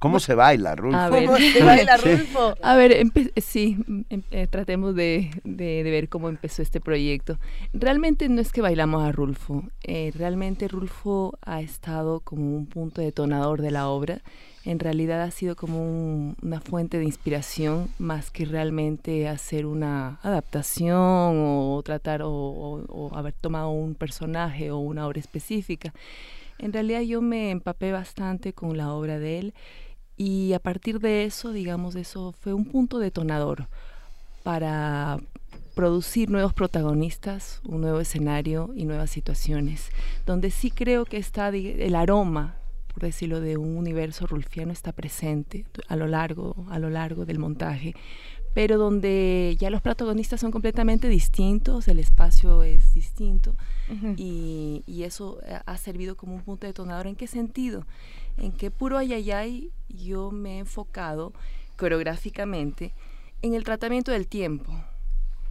¿Cómo 0.00 0.18
se 0.18 0.34
baila, 0.34 0.74
Rulfo? 0.74 0.98
A 0.98 1.08
ver, 1.10 1.26
¿Cómo 1.26 1.38
se 1.38 1.62
baila, 1.62 1.96
Rulfo? 2.04 2.54
A 2.62 2.74
ver, 2.74 3.06
sí, 3.36 3.76
em, 4.08 4.22
eh, 4.32 4.48
tratemos 4.50 4.96
de, 4.96 5.30
de, 5.44 5.82
ver 5.84 6.08
cómo 6.08 6.28
empezó 6.28 6.62
este 6.62 6.80
proyecto. 6.80 7.38
Realmente 7.72 8.28
no 8.28 8.40
es 8.40 8.50
que 8.52 8.62
bailamos 8.62 9.04
a 9.04 9.12
Rulfo, 9.12 9.64
eh, 9.84 10.10
realmente 10.16 10.66
Rulfo 10.66 11.38
ha 11.42 11.60
estado 11.60 12.20
como 12.20 12.56
un 12.56 12.66
punto 12.66 13.00
detonador 13.00 13.62
de 13.62 13.70
la 13.70 13.88
obra 13.88 14.22
en 14.64 14.78
realidad 14.78 15.22
ha 15.22 15.30
sido 15.30 15.56
como 15.56 16.34
una 16.42 16.60
fuente 16.60 16.98
de 16.98 17.04
inspiración 17.04 17.88
más 17.98 18.30
que 18.30 18.44
realmente 18.44 19.26
hacer 19.26 19.64
una 19.64 20.18
adaptación 20.22 20.98
o 20.98 21.80
tratar 21.82 22.20
o, 22.24 23.10
haber 23.14 23.32
tomado 23.32 23.70
un 23.70 23.94
personaje 23.94 24.70
o 24.70 24.78
una 24.78 25.06
obra 25.06 25.18
específica. 25.18 25.94
En 26.58 26.74
realidad 26.74 27.00
yo 27.00 27.22
me 27.22 27.50
empapé 27.50 27.90
bastante 27.90 28.52
con 28.52 28.76
la 28.76 28.92
obra 28.92 29.18
de 29.18 29.38
él 29.38 29.54
y 30.20 30.52
a 30.52 30.58
partir 30.58 31.00
de 31.00 31.24
eso, 31.24 31.50
digamos, 31.50 31.96
eso 31.96 32.32
fue 32.32 32.52
un 32.52 32.66
punto 32.66 32.98
detonador 32.98 33.68
para 34.42 35.18
producir 35.74 36.28
nuevos 36.28 36.52
protagonistas, 36.52 37.62
un 37.64 37.80
nuevo 37.80 38.00
escenario 38.00 38.70
y 38.76 38.84
nuevas 38.84 39.08
situaciones, 39.08 39.88
donde 40.26 40.50
sí 40.50 40.70
creo 40.70 41.06
que 41.06 41.16
está 41.16 41.48
el 41.48 41.94
aroma 41.94 42.56
por 42.92 43.04
decirlo, 43.04 43.40
de 43.40 43.56
un 43.56 43.76
universo 43.76 44.26
rulfiano 44.26 44.72
está 44.72 44.92
presente 44.92 45.64
a 45.88 45.96
lo 45.96 46.06
largo, 46.06 46.66
a 46.70 46.78
lo 46.78 46.90
largo 46.90 47.24
del 47.24 47.38
montaje, 47.38 47.94
pero 48.52 48.78
donde 48.78 49.56
ya 49.58 49.70
los 49.70 49.80
protagonistas 49.80 50.40
son 50.40 50.50
completamente 50.50 51.08
distintos, 51.08 51.86
el 51.88 52.00
espacio 52.00 52.62
es 52.62 52.92
distinto 52.92 53.54
y, 54.16 54.82
y, 54.86 55.04
eso 55.04 55.38
ha 55.66 55.76
servido 55.78 56.16
como 56.16 56.34
un 56.34 56.42
punto 56.42 56.66
detonador. 56.66 57.06
¿En 57.06 57.16
qué 57.16 57.26
sentido? 57.26 57.86
En 58.36 58.52
que 58.52 58.70
puro 58.70 58.98
ayayay 58.98 59.70
yo 59.88 60.30
me 60.30 60.56
he 60.56 60.58
enfocado 60.58 61.32
coreográficamente 61.76 62.92
en 63.42 63.54
el 63.54 63.64
tratamiento 63.64 64.12
del 64.12 64.26
tiempo. 64.26 64.72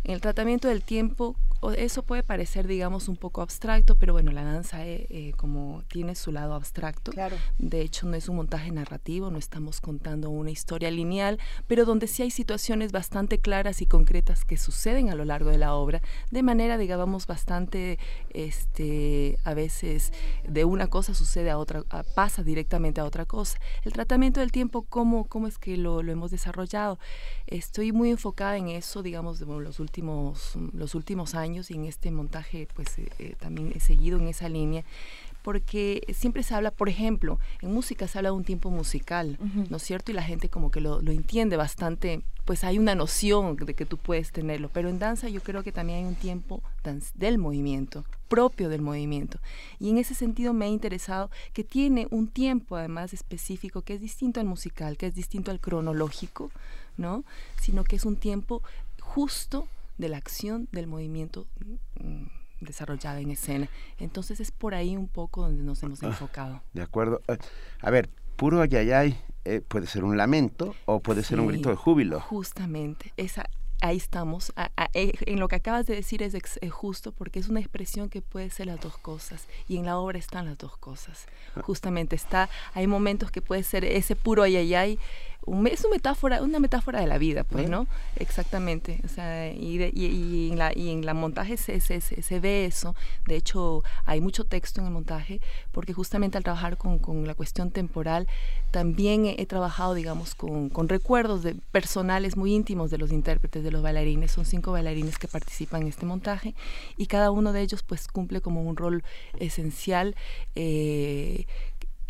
En 0.04 0.14
el 0.14 0.22
tratamiento 0.22 0.68
del 0.68 0.84
tiempo 0.84 1.36
eso 1.76 2.04
puede 2.04 2.24
parecer, 2.24 2.68
digamos, 2.68 3.10
un 3.10 3.18
poco 3.18 3.42
abstracto, 3.42 3.96
pero 3.96 4.14
bueno, 4.14 4.32
la 4.32 4.44
danza 4.44 4.86
eh, 4.86 5.08
eh, 5.10 5.34
como 5.36 5.84
tiene 5.90 6.16
su 6.16 6.32
lado 6.32 6.54
abstracto. 6.54 7.12
Claro. 7.12 7.36
De 7.58 7.82
hecho, 7.82 8.08
no 8.08 8.16
es 8.16 8.30
un 8.30 8.38
montaje 8.38 8.72
narrativo, 8.72 9.30
no 9.30 9.38
estamos 9.38 9.82
contando 9.82 10.30
una 10.30 10.52
historia 10.52 10.90
lineal, 10.90 11.38
pero 11.68 11.84
donde 11.84 12.08
sí 12.08 12.24
hay 12.24 12.32
situaciones 12.32 12.94
bastante 12.94 13.40
claras 13.40 13.82
y 13.82 13.86
concretas 13.86 14.46
que 14.46 14.56
suceden 14.56 15.10
a 15.10 15.16
lo 15.16 15.26
largo 15.26 15.50
de 15.50 15.58
la 15.58 15.74
obra, 15.74 16.02
de 16.32 16.44
manera, 16.44 16.78
digamos, 16.78 17.28
bastante, 17.28 18.00
este, 18.30 19.38
a 19.44 19.54
veces 19.54 20.14
de 20.48 20.64
una 20.64 20.88
cosa 20.88 21.14
sucede 21.14 21.50
a 21.50 21.58
otra, 21.58 21.84
pasa 22.16 22.42
directamente 22.42 23.02
a 23.02 23.06
otra 23.06 23.26
cosa. 23.26 23.60
El 23.84 23.92
tratamiento 23.92 24.40
del 24.40 24.54
tiempo, 24.54 24.84
¿cómo, 24.84 25.26
cómo 25.26 25.48
es 25.48 25.58
que 25.58 25.76
lo, 25.76 26.04
lo 26.04 26.12
hemos 26.14 26.32
desarrollado? 26.32 27.00
Estoy 27.48 27.92
muy 27.92 28.12
enfocada 28.12 28.56
en 28.56 28.70
eso, 28.70 29.04
digamos, 29.04 29.40
de 29.40 29.46
los 29.46 29.80
últimos, 29.82 30.54
los 30.72 30.96
últimos 30.96 31.36
años 31.36 31.49
y 31.56 31.74
en 31.74 31.86
este 31.86 32.12
montaje 32.12 32.68
pues 32.76 33.00
eh, 33.00 33.10
eh, 33.20 33.36
también 33.40 33.72
he 33.76 33.80
seguido 33.80 34.20
en 34.20 34.28
esa 34.28 34.50
línea 34.50 34.84
porque 35.42 36.04
siempre 36.14 36.44
se 36.44 36.54
habla, 36.54 36.70
por 36.70 36.90
ejemplo, 36.90 37.40
en 37.62 37.74
música 37.74 38.08
se 38.08 38.18
habla 38.18 38.30
de 38.30 38.36
un 38.36 38.44
tiempo 38.44 38.70
musical, 38.72 39.38
¿no 39.70 39.78
es 39.78 39.84
cierto? 39.84 40.12
Y 40.12 40.14
la 40.14 40.22
gente 40.22 40.50
como 40.50 40.70
que 40.70 40.82
lo, 40.82 41.02
lo, 41.02 41.12
entiende 41.12 41.56
bastante, 41.56 42.22
pues 42.44 42.64
hay 42.66 42.78
una 42.78 42.94
noción 42.94 43.56
de 43.56 43.74
que 43.74 43.86
tú 43.86 43.98
puedes 43.98 44.32
tenerlo, 44.32 44.70
pero 44.70 44.90
en 44.90 45.00
danza 45.00 45.30
yo 45.30 45.42
creo 45.42 45.64
que 45.64 45.72
también 45.72 46.00
hay 46.00 46.06
un 46.06 46.16
tiempo 46.16 46.62
del 47.16 47.38
movimiento, 47.38 48.04
propio 48.28 48.70
del 48.70 48.82
movimiento. 48.82 49.40
Y 49.80 49.90
en 49.90 49.98
ese 49.98 50.14
sentido 50.14 50.54
me 50.54 50.66
ha 50.66 50.70
interesado 50.70 51.32
que 51.54 51.64
tiene 51.64 52.08
un 52.12 52.28
tiempo 52.28 52.76
además 52.76 53.14
específico 53.14 53.82
que 53.82 53.94
es 53.94 54.02
distinto 54.02 54.40
al 54.40 54.46
musical, 54.46 54.98
que 54.98 55.08
es 55.08 55.16
distinto 55.16 55.52
al 55.52 55.60
cronológico, 55.60 56.52
¿no? 56.98 57.24
Sino 57.62 57.84
que 57.86 57.96
es 57.96 58.06
un 58.06 58.18
tiempo 58.18 58.62
justo 59.00 59.68
de 60.00 60.10
la 60.10 60.18
acción 60.18 60.68
del 60.72 60.88
movimiento 60.88 61.46
mm, 62.00 62.24
desarrollada 62.62 63.20
en 63.20 63.32
escena. 63.32 63.70
Entonces 64.00 64.40
es 64.40 64.52
por 64.52 64.74
ahí 64.74 64.96
un 64.98 65.08
poco 65.08 65.44
donde 65.44 65.64
nos 65.64 65.82
hemos 65.84 66.02
ah, 66.04 66.08
enfocado. 66.08 66.64
De 66.74 66.82
acuerdo. 66.82 67.22
Eh, 67.28 67.38
a 67.82 67.92
ver, 67.92 68.10
puro 68.36 68.62
ayayay 68.62 69.20
eh, 69.46 69.62
puede 69.62 69.88
ser 69.88 70.04
un 70.04 70.18
lamento 70.18 70.74
o 70.86 71.00
puede 71.00 71.24
ser 71.24 71.40
un 71.40 71.48
grito 71.48 71.70
de 71.70 71.76
júbilo. 71.76 72.20
Justamente, 72.22 73.14
esa, 73.18 73.50
ahí 73.82 73.98
estamos. 73.98 74.52
A- 74.56 74.72
a- 74.76 74.90
eh, 74.94 75.14
en 75.26 75.40
lo 75.40 75.48
que 75.48 75.56
acabas 75.56 75.86
de 75.86 75.96
decir 75.96 76.22
es, 76.24 76.34
ex- 76.34 76.60
es 76.62 76.72
justo 76.72 77.12
porque 77.14 77.40
es 77.40 77.48
una 77.48 77.60
expresión 77.62 78.10
que 78.10 78.22
puede 78.22 78.50
ser 78.50 78.68
las 78.68 78.80
dos 78.82 78.98
cosas 78.98 79.48
y 79.68 79.78
en 79.78 79.86
la 79.86 79.98
obra 79.98 80.18
están 80.20 80.46
las 80.46 80.58
dos 80.58 80.76
cosas. 80.78 81.28
Ah. 81.56 81.62
Justamente 81.64 82.16
está, 82.16 82.50
hay 82.74 82.88
momentos 82.88 83.32
que 83.32 83.42
puede 83.42 83.64
ser 83.64 83.86
ese 83.86 84.16
puro 84.16 84.44
ay 84.44 84.58
ay 84.58 84.74
ay, 84.76 85.00
un- 85.46 85.66
es 85.68 85.82
una 85.84 85.96
metáfora, 85.96 86.42
una 86.44 86.60
metáfora 86.60 87.00
de 87.00 87.08
la 87.08 87.18
vida, 87.18 87.44
pues. 87.44 87.70
¿no? 87.70 87.88
Exactamente. 88.18 89.00
O 89.06 89.08
sea, 89.08 89.52
y, 89.52 89.78
de- 89.78 89.92
y- 89.94 90.06
y 90.06 90.52
en 90.52 90.58
la 90.60 90.72
y 90.78 90.90
en 90.92 91.06
la 91.06 91.14
montaje 91.14 91.58
se, 91.58 91.80
se, 91.80 92.02
se- 92.02 92.22
se 92.22 92.40
ve 92.40 92.66
eso. 92.66 92.96
De 93.26 93.36
hecho, 93.36 93.84
hay 94.06 94.22
mucho 94.22 94.44
texto 94.44 94.82
en 94.82 94.88
el 94.88 94.94
montaje 94.94 95.42
porque 95.72 95.94
justamente 95.94 96.38
al 96.38 96.44
trabajar 96.44 96.78
con, 96.78 97.00
con 97.00 97.26
la 97.26 97.34
cuestión 97.34 97.72
temporal 97.72 98.28
también 98.72 99.26
he, 99.26 99.36
he 99.42 99.46
trabajado, 99.46 99.94
digamos, 99.96 100.36
con, 100.36 100.70
con 100.70 100.88
recuerdos 100.90 101.42
de 101.44 101.56
personales 101.72 102.38
muy 102.38 102.54
íntimos 102.54 102.92
de 102.92 102.98
los 103.00 103.12
intérpretes, 103.12 103.64
de 103.64 103.72
los 103.72 103.82
bailarines. 103.82 104.32
Son 104.32 104.46
cinco 104.46 104.72
bailarines 104.74 105.18
que 105.18 105.28
participan 105.28 105.82
en 105.84 105.88
este 105.88 106.06
montaje 106.06 106.54
y 106.98 107.08
cada 107.08 107.32
uno 107.32 107.54
de 107.54 107.62
ellos 107.62 107.82
pues 107.84 108.08
cumple 108.08 108.42
como 108.42 108.62
un 108.64 108.76
rol 108.78 109.04
esencial 109.40 110.16
eh, 110.56 111.46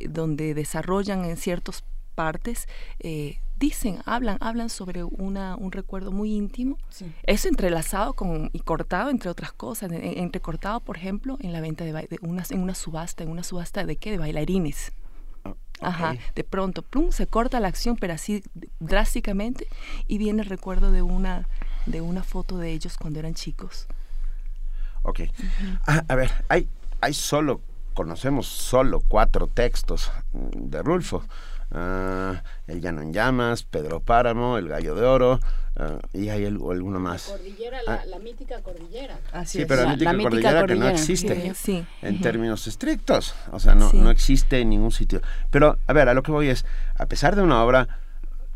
donde 0.10 0.54
desarrollan 0.54 1.26
en 1.26 1.38
ciertas 1.38 1.84
partes, 2.24 2.68
eh, 3.00 3.40
dicen, 3.58 4.00
hablan, 4.06 4.38
hablan 4.42 4.70
sobre 4.70 5.06
una, 5.06 5.56
un 5.56 5.72
recuerdo 5.72 6.12
muy 6.12 6.34
íntimo. 6.34 6.78
Eso 7.24 7.48
entrelazado 7.48 8.12
con, 8.14 8.50
y 8.52 8.60
cortado, 8.60 9.10
entre 9.10 9.30
otras 9.30 9.54
cosas, 9.54 9.90
en- 9.94 10.04
en- 10.04 10.18
entrecortado, 10.20 10.82
por 10.82 10.98
ejemplo, 10.98 11.38
en 11.40 11.54
la 11.54 11.62
venta 11.62 11.86
de, 11.86 11.94
de 11.94 12.18
unas, 12.22 12.52
en 12.52 12.60
una 12.60 12.76
subasta, 12.76 13.24
en 13.24 13.30
una 13.30 13.44
subasta 13.44 13.86
de 13.86 13.96
qué, 13.96 14.12
de 14.12 14.18
bailarines. 14.18 14.92
Ajá, 15.82 16.12
ok. 16.12 16.36
de 16.36 16.44
pronto, 16.44 16.82
plum, 16.82 17.12
se 17.14 17.26
corta 17.26 17.62
la 17.62 17.70
acción, 17.70 17.96
pero 17.96 18.12
así 18.14 18.44
drásticamente, 18.82 19.66
y 20.10 20.18
viene 20.18 20.42
el 20.42 20.50
recuerdo 20.50 20.92
de 20.92 21.02
una, 21.02 21.48
de 21.86 22.02
una 22.02 22.22
foto 22.24 22.58
de 22.58 22.74
ellos 22.74 22.98
cuando 22.98 23.20
eran 23.20 23.34
chicos. 23.34 23.88
Ok. 25.04 25.22
Ah, 25.88 26.04
a 26.10 26.16
ver, 26.16 26.30
hay, 26.50 26.68
hay 27.00 27.14
solo, 27.14 27.62
conocemos 27.94 28.46
solo 28.48 29.00
cuatro 29.08 29.48
textos 29.48 30.12
mm, 30.34 30.70
de 30.70 30.82
Rulfo. 30.84 31.24
Ah, 31.72 32.42
el 32.68 32.82
Llano 32.82 33.02
en 33.02 33.14
Llamas, 33.14 33.64
Pedro 33.64 34.00
Páramo, 34.00 34.58
El 34.58 34.68
Gallo 34.70 34.96
de 34.96 35.06
Oro, 35.06 35.40
ah, 35.78 36.00
y 36.14 36.30
hay 36.30 36.46
algo- 36.46 36.72
alguno 36.72 37.00
más. 37.00 37.24
Cordillera, 37.28 37.78
Ah. 37.88 38.00
la, 38.08 38.18
mítica 38.20 38.62
cordillera. 38.64 39.18
Sí, 39.46 39.66
pero 39.66 39.84
la, 39.84 39.90
mítica 39.92 40.14
mítica 40.14 40.30
cordillera, 40.32 40.52
que 40.66 40.74
no 40.76 40.80
cordillera. 40.82 40.92
existe 40.92 41.42
Sí, 41.42 41.52
sí. 41.56 41.86
en 42.02 42.22
términos 42.22 42.66
estrictos. 42.66 43.36
O 43.52 43.60
sea, 43.60 43.76
no, 43.76 43.92
Sí. 43.92 43.98
no 43.98 44.10
existe 44.10 44.60
en 44.62 44.70
ningún 44.70 44.92
sitio. 44.92 45.22
Pero, 45.52 45.78
a 45.86 45.94
ver, 45.94 46.10
a 46.10 46.14
lo 46.16 46.24
que 46.24 46.32
voy 46.32 46.50
es, 46.50 46.66
a 46.96 47.06
pesar 47.06 47.36
de 47.36 47.44
una 47.44 47.64
obra 47.64 47.88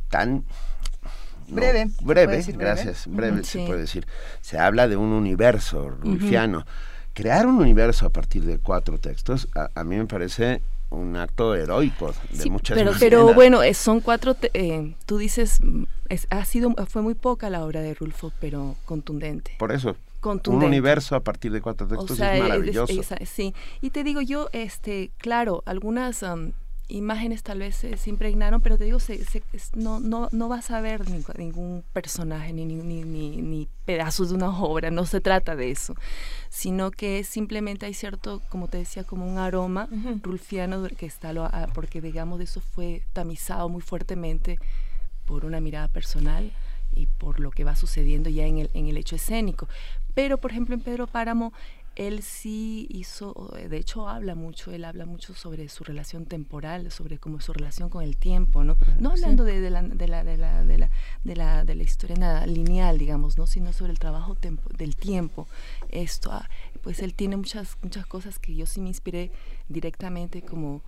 tan... 0.10 0.44
no, 1.48 1.56
Breve, 1.56 1.92
Breve, 2.02 2.44
gracias, 2.54 3.06
breve 3.08 3.44
se 3.44 3.60
sí. 3.60 3.66
puede 3.68 3.82
decir. 3.82 4.08
Se 4.42 4.58
habla 4.58 4.88
de 4.88 4.98
un 4.98 5.12
universo 5.12 5.90
rulfiano. 5.90 6.66
Crear 7.14 7.46
un 7.46 7.60
universo 7.60 8.08
a 8.08 8.10
partir 8.10 8.44
de 8.44 8.58
cuatro 8.58 8.98
textos, 8.98 9.48
a, 9.54 9.70
a 9.76 9.84
mí 9.84 9.98
me 9.98 10.06
parece 10.08 10.64
un 10.94 11.16
acto 11.16 11.56
heroico 11.56 12.14
de 12.32 12.44
Sí, 12.44 12.50
muchas 12.50 12.78
pero, 12.78 12.92
pero 13.00 13.34
bueno, 13.34 13.64
eh, 13.64 13.74
son 13.74 14.00
cuatro, 14.00 14.34
te- 14.36 14.52
eh, 14.54 14.96
tú 15.06 15.18
dices, 15.18 15.60
es- 16.10 16.28
ha 16.30 16.46
sido, 16.46 16.74
fue 16.88 17.02
muy 17.02 17.16
poca 17.16 17.50
la 17.50 17.64
obra 17.66 17.82
de 17.82 17.94
Rulfo, 17.94 18.32
pero 18.40 18.76
contundente. 18.86 19.56
Por 19.60 19.72
eso, 19.72 19.96
Contundente. 20.22 20.66
un 20.66 20.70
universo 20.72 21.16
a 21.16 21.20
partir 21.20 21.52
de 21.52 21.62
cuatro 21.62 21.88
textos 21.88 22.12
O 22.12 22.16
sea, 22.16 22.32
es 22.38 22.42
es- 22.44 22.50
maravilloso. 22.50 22.94
sí. 23.26 23.54
Y 23.82 23.90
te 23.90 24.04
digo 24.04 24.22
yo, 24.22 24.48
este, 24.54 25.12
claro, 25.18 25.64
algunas 25.66 26.24
am, 26.24 26.54
imágenes 26.96 27.44
tal 27.44 27.60
vez 27.60 27.76
se, 27.76 27.98
se 27.98 28.10
impregnaron, 28.10 28.62
pero 28.62 28.78
te 28.78 28.84
digo, 28.86 29.00
se, 29.00 29.24
se- 29.26 29.44
es- 29.52 29.76
no, 29.76 30.00
no, 30.00 30.30
no 30.32 30.48
vas 30.48 30.72
a 30.72 30.80
ver 30.82 31.08
ningún, 31.38 31.84
personaje 31.92 32.54
ni, 32.54 32.66
ni, 32.66 32.76
ni, 33.04 33.42
ni- 33.42 33.68
pedazos 33.86 34.30
de 34.30 34.36
una 34.36 34.58
obra, 34.58 34.92
no 34.92 35.06
se 35.06 35.20
trata 35.20 35.56
de 35.56 35.72
eso, 35.72 35.96
sino 36.50 36.92
que 36.92 37.24
simplemente 37.24 37.86
hay 37.86 37.94
cierto, 37.94 38.42
como 38.50 38.68
te 38.68 38.78
decía, 38.78 39.04
como 39.04 39.28
un 39.28 39.38
aroma 39.38 39.90
rulfiano 40.22 40.88
que 40.88 41.06
está, 41.06 41.34
lo, 41.34 41.50
porque 41.74 42.00
digamos 42.00 42.40
eso 42.40 42.62
fue 42.62 43.04
tamizado 43.12 43.68
muy 43.70 43.82
fuertemente 43.82 44.58
por 45.26 45.46
una 45.46 45.60
mirada 45.60 45.88
personal 45.90 46.52
y 46.96 47.08
por 47.08 47.40
lo 47.40 47.50
que 47.52 47.64
va 47.64 47.76
sucediendo 47.76 48.30
ya 48.30 48.46
en 48.46 48.60
el, 48.60 48.70
en 48.74 48.88
el 48.88 48.98
hecho 48.98 49.16
escénico. 49.16 49.68
Pero, 50.14 50.38
por 50.38 50.52
ejemplo, 50.52 50.76
en 50.76 50.82
Pedro 50.82 51.08
Páramo, 51.08 51.52
él 51.96 52.24
sí 52.24 52.88
hizo, 52.90 53.54
de 53.70 53.78
hecho 53.78 54.08
habla 54.10 54.34
mucho, 54.36 54.72
él 54.72 54.84
habla 54.86 55.06
mucho 55.06 55.34
sobre 55.36 55.70
su 55.70 55.84
relación 55.84 56.26
temporal, 56.26 56.92
sobre 56.92 57.20
cómo 57.20 57.40
su 57.40 57.54
relación 57.54 57.90
con 57.90 58.04
el 58.04 58.18
tiempo, 58.18 58.64
¿no? 58.64 58.78
No 59.00 59.12
hablando 59.12 59.44
de, 59.44 59.70
la, 59.70 59.82
de, 59.84 60.08
la, 60.08 60.24
de, 60.24 60.38
la, 60.38 60.64
de, 60.64 60.78
la, 60.78 60.90
de, 61.24 61.36
la, 61.36 61.64
de 61.66 61.76
la 61.76 61.84
historia 61.84 62.46
lineal, 62.48 62.98
digamos, 62.98 63.38
¿no? 63.38 63.46
Sino 63.46 63.74
sobre 63.74 63.92
el 63.92 64.00
trabajo 64.00 64.34
tempo- 64.36 64.70
del 64.78 64.96
tiempo. 64.96 65.48
Esto, 65.90 66.32
ah, 66.32 66.50
pues 66.82 67.00
él 67.00 67.14
tiene 67.14 67.38
muchas, 67.38 67.78
muchas 67.84 68.06
cosas 68.08 68.40
que 68.40 68.56
yo 68.56 68.66
sí 68.66 68.82
me 68.82 68.88
inspiré 68.90 69.32
directamente 69.70 70.42
como 70.42 70.82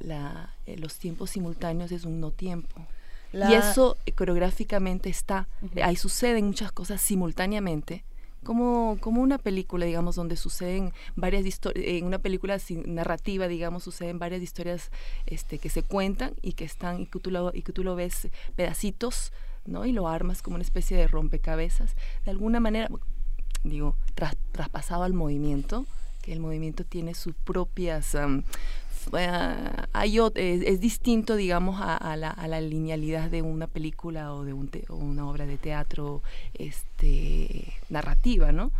la, 0.00 0.54
eh, 0.66 0.76
los 0.76 0.96
tiempos 0.98 1.30
simultáneos 1.30 1.90
es 1.92 2.04
un 2.04 2.20
no 2.20 2.30
tiempo. 2.30 2.86
La- 3.32 3.50
Y 3.50 3.54
eso 3.54 3.96
eh, 4.06 4.12
coreográficamente 4.12 5.08
está, 5.10 5.48
ahí 5.82 5.96
suceden 5.96 6.46
muchas 6.46 6.70
cosas 6.70 7.00
simultáneamente, 7.00 8.04
como, 8.44 8.96
como 9.00 9.20
una 9.22 9.38
película, 9.38 9.86
digamos, 9.86 10.14
donde 10.14 10.36
suceden 10.36 10.92
varias 11.16 11.44
historias, 11.46 11.84
en 11.86 12.04
una 12.04 12.18
película 12.18 12.58
narrativa, 12.86 13.48
digamos, 13.48 13.82
suceden 13.82 14.18
varias 14.18 14.42
historias 14.42 14.90
este, 15.26 15.58
que 15.58 15.68
se 15.68 15.82
cuentan 15.82 16.34
y 16.42 16.52
que 16.52 16.64
están, 16.64 17.00
y 17.00 17.06
que 17.06 17.18
tú 17.18 17.30
lo, 17.30 17.50
y 17.54 17.62
que 17.62 17.72
tú 17.72 17.82
lo 17.82 17.96
ves 17.96 18.28
pedacitos, 18.54 19.32
¿no? 19.66 19.84
Y 19.86 19.92
lo 19.92 20.08
armas 20.08 20.42
como 20.42 20.56
una 20.56 20.64
especie 20.64 20.96
de 20.96 21.08
rompecabezas. 21.08 21.96
De 22.24 22.30
alguna 22.30 22.60
manera, 22.60 22.88
digo, 23.64 23.96
tras- 24.14 24.36
traspasado 24.52 25.02
al 25.02 25.14
movimiento, 25.14 25.86
que 26.22 26.32
el 26.32 26.40
movimiento 26.40 26.84
tiene 26.84 27.14
sus 27.14 27.34
propias... 27.34 28.14
hay 29.12 30.16
ot- 30.18 30.36
es, 30.36 30.62
es 30.62 30.80
distinto, 30.80 31.36
digamos, 31.36 31.80
a, 31.80 31.96
a 31.96 32.16
la, 32.16 32.30
a 32.30 32.48
la 32.48 32.60
linealidad 32.60 33.30
de 33.30 33.42
una 33.42 33.66
película 33.66 34.32
o 34.32 34.44
de 34.44 34.52
un 34.52 34.68
te- 34.68 34.84
o 34.88 34.96
una 34.96 35.28
obra 35.28 35.46
de 35.46 35.56
teatro 35.58 36.22
este, 36.54 37.72
narrativa, 37.90 38.52
¿no? 38.52 38.70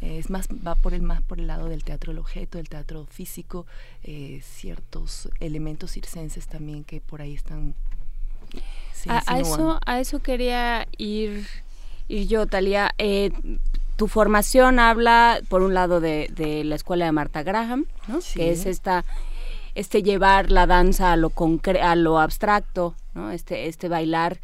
Es 0.00 0.28
más, 0.30 0.48
va 0.48 0.74
por 0.74 0.94
el, 0.94 1.02
más 1.02 1.22
por 1.22 1.38
el 1.38 1.46
lado 1.46 1.68
del 1.68 1.84
teatro 1.84 2.12
del 2.12 2.18
objeto, 2.18 2.58
del 2.58 2.68
teatro 2.68 3.06
físico, 3.10 3.66
eh, 4.02 4.40
ciertos 4.44 5.28
elementos 5.40 5.92
circenses 5.92 6.46
también 6.48 6.84
que 6.84 7.00
por 7.00 7.22
ahí 7.22 7.34
están... 7.34 7.74
A, 9.08 9.38
eso, 9.38 9.78
a 9.86 10.00
eso 10.00 10.18
quería 10.18 10.88
ir, 10.96 11.46
ir 12.08 12.26
yo, 12.26 12.46
Talía. 12.46 12.90
Eh, 12.98 13.30
tu 13.96 14.08
formación 14.08 14.80
habla, 14.80 15.40
por 15.48 15.62
un 15.62 15.72
lado, 15.72 16.00
de, 16.00 16.28
de 16.34 16.64
la 16.64 16.74
escuela 16.74 17.04
de 17.04 17.12
Marta 17.12 17.42
Graham, 17.44 17.86
¿no? 18.08 18.20
Sí. 18.20 18.38
que 18.40 18.50
es 18.50 18.66
esta, 18.66 19.04
este 19.78 20.02
llevar 20.02 20.50
la 20.50 20.66
danza 20.66 21.12
a 21.12 21.16
lo 21.16 21.30
concre 21.30 21.80
a 21.80 21.94
lo 21.94 22.18
abstracto, 22.18 22.94
¿no? 23.14 23.30
este, 23.30 23.68
este 23.68 23.88
bailar 23.88 24.38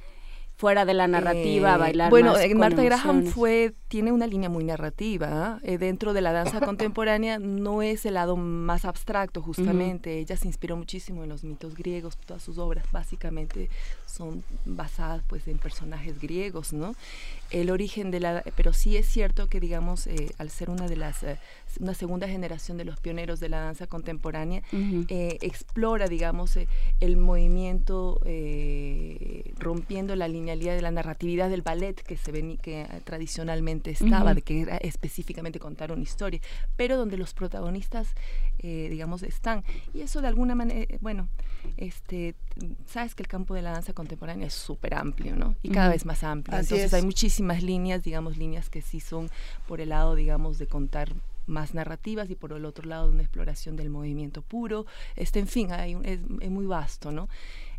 fuera 0.57 0.85
de 0.85 0.95
la 0.95 1.09
narrativa, 1.09 1.75
Eh, 1.75 1.79
bailar 1.79 2.11
Bueno, 2.11 2.33
más 2.33 2.43
eh, 2.43 2.51
con 2.51 2.59
Marta 2.59 2.83
Graham 2.85 3.25
fue, 3.25 3.75
tiene 3.95 4.11
una 4.11 4.27
línea 4.27 4.49
muy 4.49 4.65
narrativa. 4.65 5.29
¿ah? 5.31 5.61
Eh, 5.63 5.79
dentro 5.79 6.13
de 6.15 6.21
la 6.21 6.33
danza 6.33 6.61
contemporánea 6.67 7.39
no 7.39 7.81
es 7.81 8.05
el 8.07 8.15
lado 8.15 8.35
más 8.37 8.85
abstracto, 8.85 9.41
justamente. 9.41 10.19
Ella 10.19 10.37
se 10.37 10.49
inspiró 10.49 10.77
muchísimo 10.77 11.23
en 11.23 11.29
los 11.29 11.45
mitos 11.45 11.77
griegos, 11.77 12.17
todas 12.17 12.43
sus 12.43 12.59
obras 12.59 12.85
básicamente 12.91 13.71
son 14.05 14.43
basadas 14.65 15.23
pues 15.29 15.47
en 15.47 15.59
personajes 15.59 16.19
griegos, 16.21 16.73
¿no? 16.73 16.97
El 17.51 17.71
origen 17.71 18.11
de 18.11 18.19
la... 18.19 18.43
Pero 18.57 18.73
sí 18.73 18.97
es 18.97 19.07
cierto 19.07 19.49
que, 19.49 19.61
digamos, 19.61 20.09
eh, 20.09 20.33
al 20.39 20.51
ser 20.51 20.71
una 20.71 20.89
de 20.89 20.97
las... 20.97 21.23
eh, 21.23 21.39
una 21.81 21.95
segunda 21.95 22.27
generación 22.29 22.77
de 22.79 22.85
los 22.85 22.99
pioneros 23.01 23.39
de 23.41 23.49
la 23.49 23.61
danza 23.61 23.87
contemporánea, 23.89 24.63
eh, 25.09 25.39
explora, 25.41 26.07
digamos, 26.09 26.57
eh, 26.57 26.67
el 27.01 27.17
movimiento 27.17 28.21
eh, 28.25 29.53
rompiendo 29.59 30.15
la 30.17 30.29
linealidad 30.29 30.75
de 30.77 30.83
la 30.83 30.91
narratividad 30.93 31.51
del 31.51 31.63
ballet 31.63 32.01
que 32.01 32.17
se 32.17 32.33
veni- 32.33 32.59
que 32.61 32.83
eh, 32.83 32.89
estaba, 33.93 34.35
de 34.35 34.43
que 34.43 34.63
era 34.63 34.77
específicamente 34.79 35.59
contar 35.59 35.93
una 35.93 36.03
historia, 36.03 36.41
pero 36.77 36.97
donde 36.97 37.17
los 37.17 37.35
protagonistas, 37.35 38.09
eh, 38.59 38.89
digamos, 38.91 39.23
están. 39.23 39.65
Y 39.93 40.01
eso 40.03 40.21
de 40.21 40.29
alguna 40.29 40.55
manera, 40.55 40.81
eh, 40.81 40.99
bueno, 41.01 41.29
este, 41.77 42.35
sabes 42.87 43.15
que 43.15 43.23
el 43.23 43.29
campo 43.29 43.55
de 43.55 43.63
la 43.63 43.73
danza 43.73 43.93
contemporánea 43.93 44.47
es 44.47 44.55
súper 44.55 44.95
amplio, 44.95 45.37
¿no? 45.37 45.55
Y 45.63 45.71
cada 45.71 45.89
vez 45.89 46.05
más 46.07 46.23
amplio. 46.25 46.57
Así 46.57 46.65
Entonces 46.67 46.87
es. 46.87 46.95
hay 46.95 47.03
muchísimas 47.03 47.63
líneas, 47.63 48.03
digamos, 48.03 48.37
líneas 48.37 48.69
que 48.71 48.83
sí 48.83 49.01
son 49.01 49.31
por 49.67 49.81
el 49.81 49.91
lado, 49.91 50.15
digamos, 50.15 50.59
de 50.59 50.67
contar 50.67 51.13
más 51.47 51.75
narrativas 51.75 52.31
y 52.31 52.37
por 52.37 52.53
el 52.53 52.65
otro 52.65 52.89
lado 52.89 53.11
una 53.11 53.21
exploración 53.23 53.77
del 53.77 53.91
movimiento 53.91 54.41
puro. 54.41 54.87
Este, 55.15 55.41
en 55.41 55.47
fin, 55.47 55.73
hay 55.73 55.95
un- 55.95 56.05
es, 56.05 56.21
es 56.41 56.51
muy 56.51 56.65
vasto, 56.67 57.13
¿no? 57.13 57.29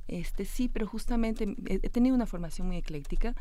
Este, 0.07 0.45
sí, 0.45 0.69
pero 0.69 0.87
justamente 0.87 1.55
he, 1.67 1.79
tenido 1.89 2.15
una 2.15 2.25
formación 2.25 2.67
muy 2.67 2.77
ecléctica 2.77 3.35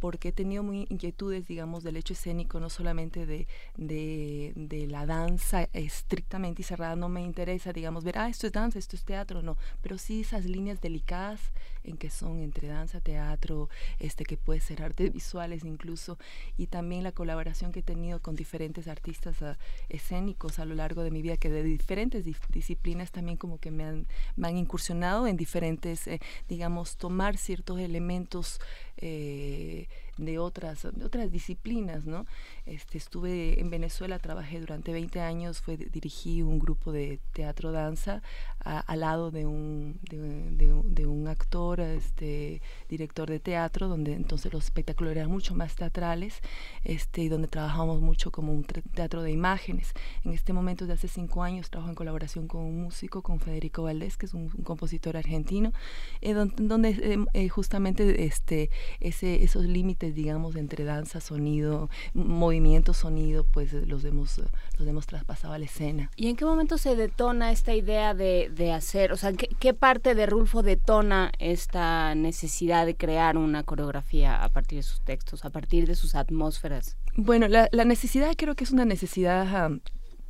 porque 0.00 0.28
he 0.28 0.32
tenido 0.32 0.62
muy 0.62 0.86
inquietudes, 0.88 1.48
digamos, 1.48 1.82
del 1.82 1.96
hecho 1.96 2.12
escénico, 2.12 2.60
no 2.60 2.70
solamente 2.70 3.26
de, 3.26 3.46
de, 3.76 4.86
la 4.88 5.06
danza 5.06 5.68
estrictamente 5.72 6.62
y 6.62 6.64
cerrada, 6.64 6.94
no 6.94 7.08
me 7.08 7.22
interesa, 7.22 7.72
digamos, 7.72 8.04
ver, 8.04 8.18
ah, 8.18 8.28
esto 8.28 8.46
es 8.46 8.52
danza, 8.52 8.78
esto 8.78 8.96
es 8.96 9.04
teatro, 9.04 9.42
no, 9.42 9.56
pero 9.82 9.98
sí 9.98 10.20
esas 10.20 10.44
líneas 10.44 10.80
delicadas 10.80 11.40
en 11.84 11.96
que 11.96 12.10
son 12.10 12.40
entre 12.40 12.68
danza, 12.68 13.00
teatro, 13.00 13.68
este 13.98 14.24
que 14.24 14.36
puede 14.36 14.60
ser 14.60 14.82
artes 14.82 15.12
visuales 15.12 15.64
incluso, 15.64 16.18
y 16.56 16.66
también 16.66 17.02
la 17.02 17.12
colaboración 17.12 17.72
que 17.72 17.80
he 17.80 17.82
tenido 17.82 18.20
con 18.20 18.36
diferentes 18.36 18.88
artistas 18.88 19.42
ah, 19.42 19.58
escénicos 19.88 20.58
a 20.58 20.64
lo 20.64 20.74
largo 20.74 21.02
de 21.02 21.10
mi 21.10 21.22
vida, 21.22 21.36
que 21.36 21.50
de 21.50 21.62
diferentes 21.62 22.24
disciplinas 22.50 23.10
también 23.10 23.36
como 23.36 23.58
que 23.58 23.70
me 23.70 23.84
han, 23.84 24.06
me 24.36 24.48
han 24.48 24.56
incursionado 24.56 25.26
en 25.26 25.36
diferentes, 25.36 26.03
digamos, 26.48 26.96
tomar 26.96 27.36
ciertos 27.36 27.78
elementos 27.80 28.60
eh, 28.96 29.88
de 30.16 30.38
otras, 30.38 30.82
de 30.82 31.04
otras 31.04 31.30
disciplinas, 31.30 32.06
¿no? 32.06 32.26
Este, 32.66 32.98
estuve 32.98 33.60
en 33.60 33.70
Venezuela, 33.70 34.18
trabajé 34.18 34.60
durante 34.60 34.92
20 34.92 35.20
años, 35.20 35.60
fue, 35.60 35.76
dirigí 35.76 36.42
un 36.42 36.58
grupo 36.58 36.92
de 36.92 37.20
teatro-danza 37.32 38.22
al 38.64 39.00
lado 39.00 39.30
de 39.30 39.44
un, 39.44 40.00
de, 40.08 41.06
un 41.06 41.28
actor, 41.28 41.80
este, 41.80 42.62
director 42.88 43.28
de 43.28 43.38
teatro, 43.38 43.88
donde 43.88 44.14
entonces 44.14 44.52
los 44.52 44.64
espectáculos 44.64 45.12
eran 45.12 45.30
mucho 45.30 45.54
más 45.54 45.76
teatrales 45.76 46.40
este, 46.82 47.22
y 47.22 47.28
donde 47.28 47.48
trabajamos 47.48 48.00
mucho 48.00 48.30
como 48.30 48.52
un 48.52 48.64
teatro 48.64 49.22
de 49.22 49.30
imágenes. 49.30 49.92
En 50.24 50.32
este 50.32 50.52
momento, 50.52 50.86
de 50.86 50.94
hace 50.94 51.08
cinco 51.08 51.42
años, 51.42 51.70
trabajo 51.70 51.90
en 51.90 51.96
colaboración 51.96 52.48
con 52.48 52.62
un 52.62 52.82
músico, 52.82 53.22
con 53.22 53.38
Federico 53.38 53.82
Valdés, 53.82 54.16
que 54.16 54.26
es 54.26 54.34
un, 54.34 54.48
compositor 54.48 55.16
argentino, 55.16 55.72
eh, 56.20 56.32
donde, 56.32 56.90
eh, 56.90 57.24
eh, 57.34 57.48
justamente 57.48 58.24
este, 58.24 58.70
ese, 59.00 59.42
esos 59.44 59.64
límites, 59.64 60.03
digamos, 60.12 60.56
entre 60.56 60.84
danza, 60.84 61.20
sonido, 61.20 61.88
movimiento, 62.12 62.94
sonido, 62.94 63.44
pues 63.44 63.72
los 63.72 64.04
hemos, 64.04 64.40
los 64.78 64.88
hemos 64.88 65.06
traspasado 65.06 65.54
a 65.54 65.58
la 65.58 65.64
escena. 65.64 66.10
¿Y 66.16 66.28
en 66.28 66.36
qué 66.36 66.44
momento 66.44 66.78
se 66.78 66.96
detona 66.96 67.52
esta 67.52 67.74
idea 67.74 68.14
de 68.14 68.34
de 68.48 68.72
hacer, 68.72 69.12
o 69.12 69.16
sea, 69.16 69.32
¿qué, 69.32 69.74
parte 69.74 70.14
de 70.14 70.26
Rulfo 70.26 70.62
detona 70.62 71.32
esta 71.38 72.14
necesidad 72.14 72.86
de 72.86 72.96
crear 72.96 73.36
una 73.36 73.62
coreografía 73.62 74.42
a 74.42 74.48
partir 74.48 74.78
de 74.78 74.82
sus 74.82 75.00
textos, 75.00 75.44
a 75.44 75.50
partir 75.50 75.86
de 75.86 75.94
sus 75.94 76.14
atmósferas? 76.14 76.96
Bueno, 77.16 77.48
la, 77.48 77.68
la 77.72 77.84
necesidad 77.84 78.32
creo 78.36 78.54
que 78.54 78.64
es 78.64 78.70
una 78.70 78.84
necesidad 78.84 79.70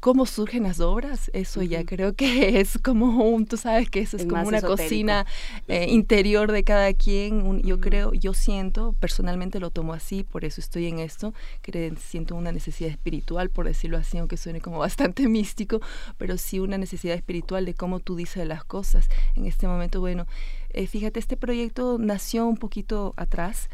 cómo 0.05 0.27
surgen 0.27 0.65
las 0.65 0.81
obras, 0.81 1.31
eso 1.33 1.63
ya 1.63 1.87
creo 1.87 2.13
que 2.13 2.61
es 2.61 2.77
como 2.77 3.27
un, 3.27 3.47
tú 3.47 3.57
sabes 3.57 3.89
que 3.89 4.01
eso 4.01 4.19
es, 4.19 4.27
como 4.27 4.47
una 4.47 4.61
cocina 4.61 5.25
eh, 5.67 5.87
interior 5.89 6.53
de 6.53 6.63
cada 6.63 6.93
quien. 6.93 7.63
yo 7.63 7.81
creo, 7.81 8.13
yo 8.13 8.35
siento, 8.35 8.93
personalmente 9.01 9.61
lo 9.61 9.71
tomo 9.71 9.95
así, 9.95 10.23
por 10.23 10.45
eso 10.45 10.61
estoy 10.61 10.89
en 10.89 10.99
esto, 10.99 11.33
que 11.63 11.95
siento 11.97 12.35
una 12.35 12.53
necesidad 12.53 12.91
espiritual, 12.91 13.49
por 13.49 13.65
decirlo 13.65 13.97
así, 13.97 14.19
aunque 14.19 14.37
suene 14.37 14.61
como 14.61 14.79
bastante 14.89 15.27
místico, 15.27 15.81
pero 16.19 16.37
sí 16.37 16.59
una 16.59 16.77
necesidad 16.77 17.17
espiritual 17.17 17.65
de 17.65 17.73
cómo 17.73 17.99
tú 17.99 18.15
dices 18.15 18.47
las 18.47 18.63
cosas. 18.63 19.09
En 19.37 19.47
este 19.47 19.67
momento, 19.67 20.01
bueno, 20.01 20.27
eh, 20.69 20.87
fíjate, 20.87 21.19
este 21.19 21.39
proyecto 21.39 21.97
nació 21.99 22.45
un 22.45 22.59
poquito 22.59 23.15
atrás 23.17 23.71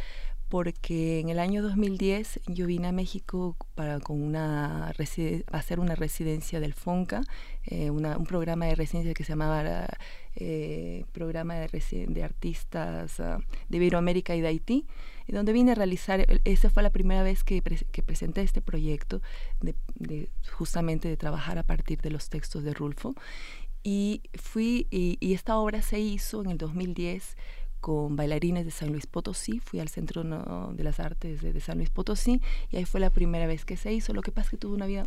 porque 0.51 1.21
en 1.21 1.29
el 1.29 1.39
año 1.39 1.63
2010 1.63 2.41
yo 2.49 2.67
vine 2.67 2.89
a 2.89 2.93
México 2.93 3.57
para 3.77 4.01
con 4.01 4.21
una 4.21 4.93
hacer 5.53 5.79
una 5.79 5.95
residencia 5.95 6.59
del 6.59 6.75
FONCA, 6.75 7.23
eh, 7.67 7.91
un 7.91 8.27
programa 8.27 8.67
de 8.67 8.75
residencia 8.75 9.15
que 9.15 9.23
se 9.23 9.31
llamaba 9.31 9.87
eh, 10.35 11.05
Programa 11.13 11.55
de, 11.55 12.07
de 12.09 12.25
Artistas 12.25 13.21
ah, 13.21 13.39
de 13.69 13.77
Iberoamérica 13.77 14.35
y 14.35 14.41
de 14.41 14.49
Haití, 14.49 14.87
donde 15.29 15.53
vine 15.53 15.71
a 15.71 15.77
realizar, 15.77 16.27
esa 16.45 16.69
fue 16.69 16.83
la 16.83 16.91
primera 16.91 17.23
vez 17.23 17.45
que, 17.45 17.63
que 17.63 18.03
presenté 18.03 18.43
este 18.43 18.61
proyecto, 18.61 19.23
de, 19.61 20.29
justamente 20.51 21.07
de 21.07 21.17
trabajar 21.17 21.59
a 21.59 21.63
partir 21.63 22.01
de 22.01 22.11
los 22.11 22.29
textos 22.29 22.65
de 22.65 22.75
Rulfo. 22.75 23.15
Y 23.83 24.23
fui, 24.35 24.89
y, 24.91 25.17
y 25.21 25.33
esta 25.33 25.57
obra 25.57 25.81
se 25.81 26.01
hizo 26.01 26.43
en 26.43 26.51
el 26.51 26.59
2010 26.59 27.37
con 27.81 28.17
bailarines 28.17 28.65
de 28.65 28.71
San 28.71 28.91
Luis 28.93 29.07
Potosí, 29.07 29.61
fui 29.61 29.81
al 29.81 29.89
Centro 29.89 30.23
de 30.23 30.85
las 30.85 31.01
Artes 31.01 31.41
de, 31.41 31.61
San 31.61 31.79
Luis 31.79 31.91
Potosí 31.91 32.41
y 32.71 32.77
ahí 32.77 32.85
fue 32.85 33.01
la 33.01 33.11
primera 33.11 33.47
vez 33.47 33.65
que 33.65 33.77
se 33.77 33.93
hizo. 33.93 34.13
Lo 34.13 34.23
que 34.23 34.33
pasa 34.33 34.47
es 34.47 34.51
que 34.51 34.57
tuvo 34.57 34.75
una 34.75 34.87
vida, 34.87 35.07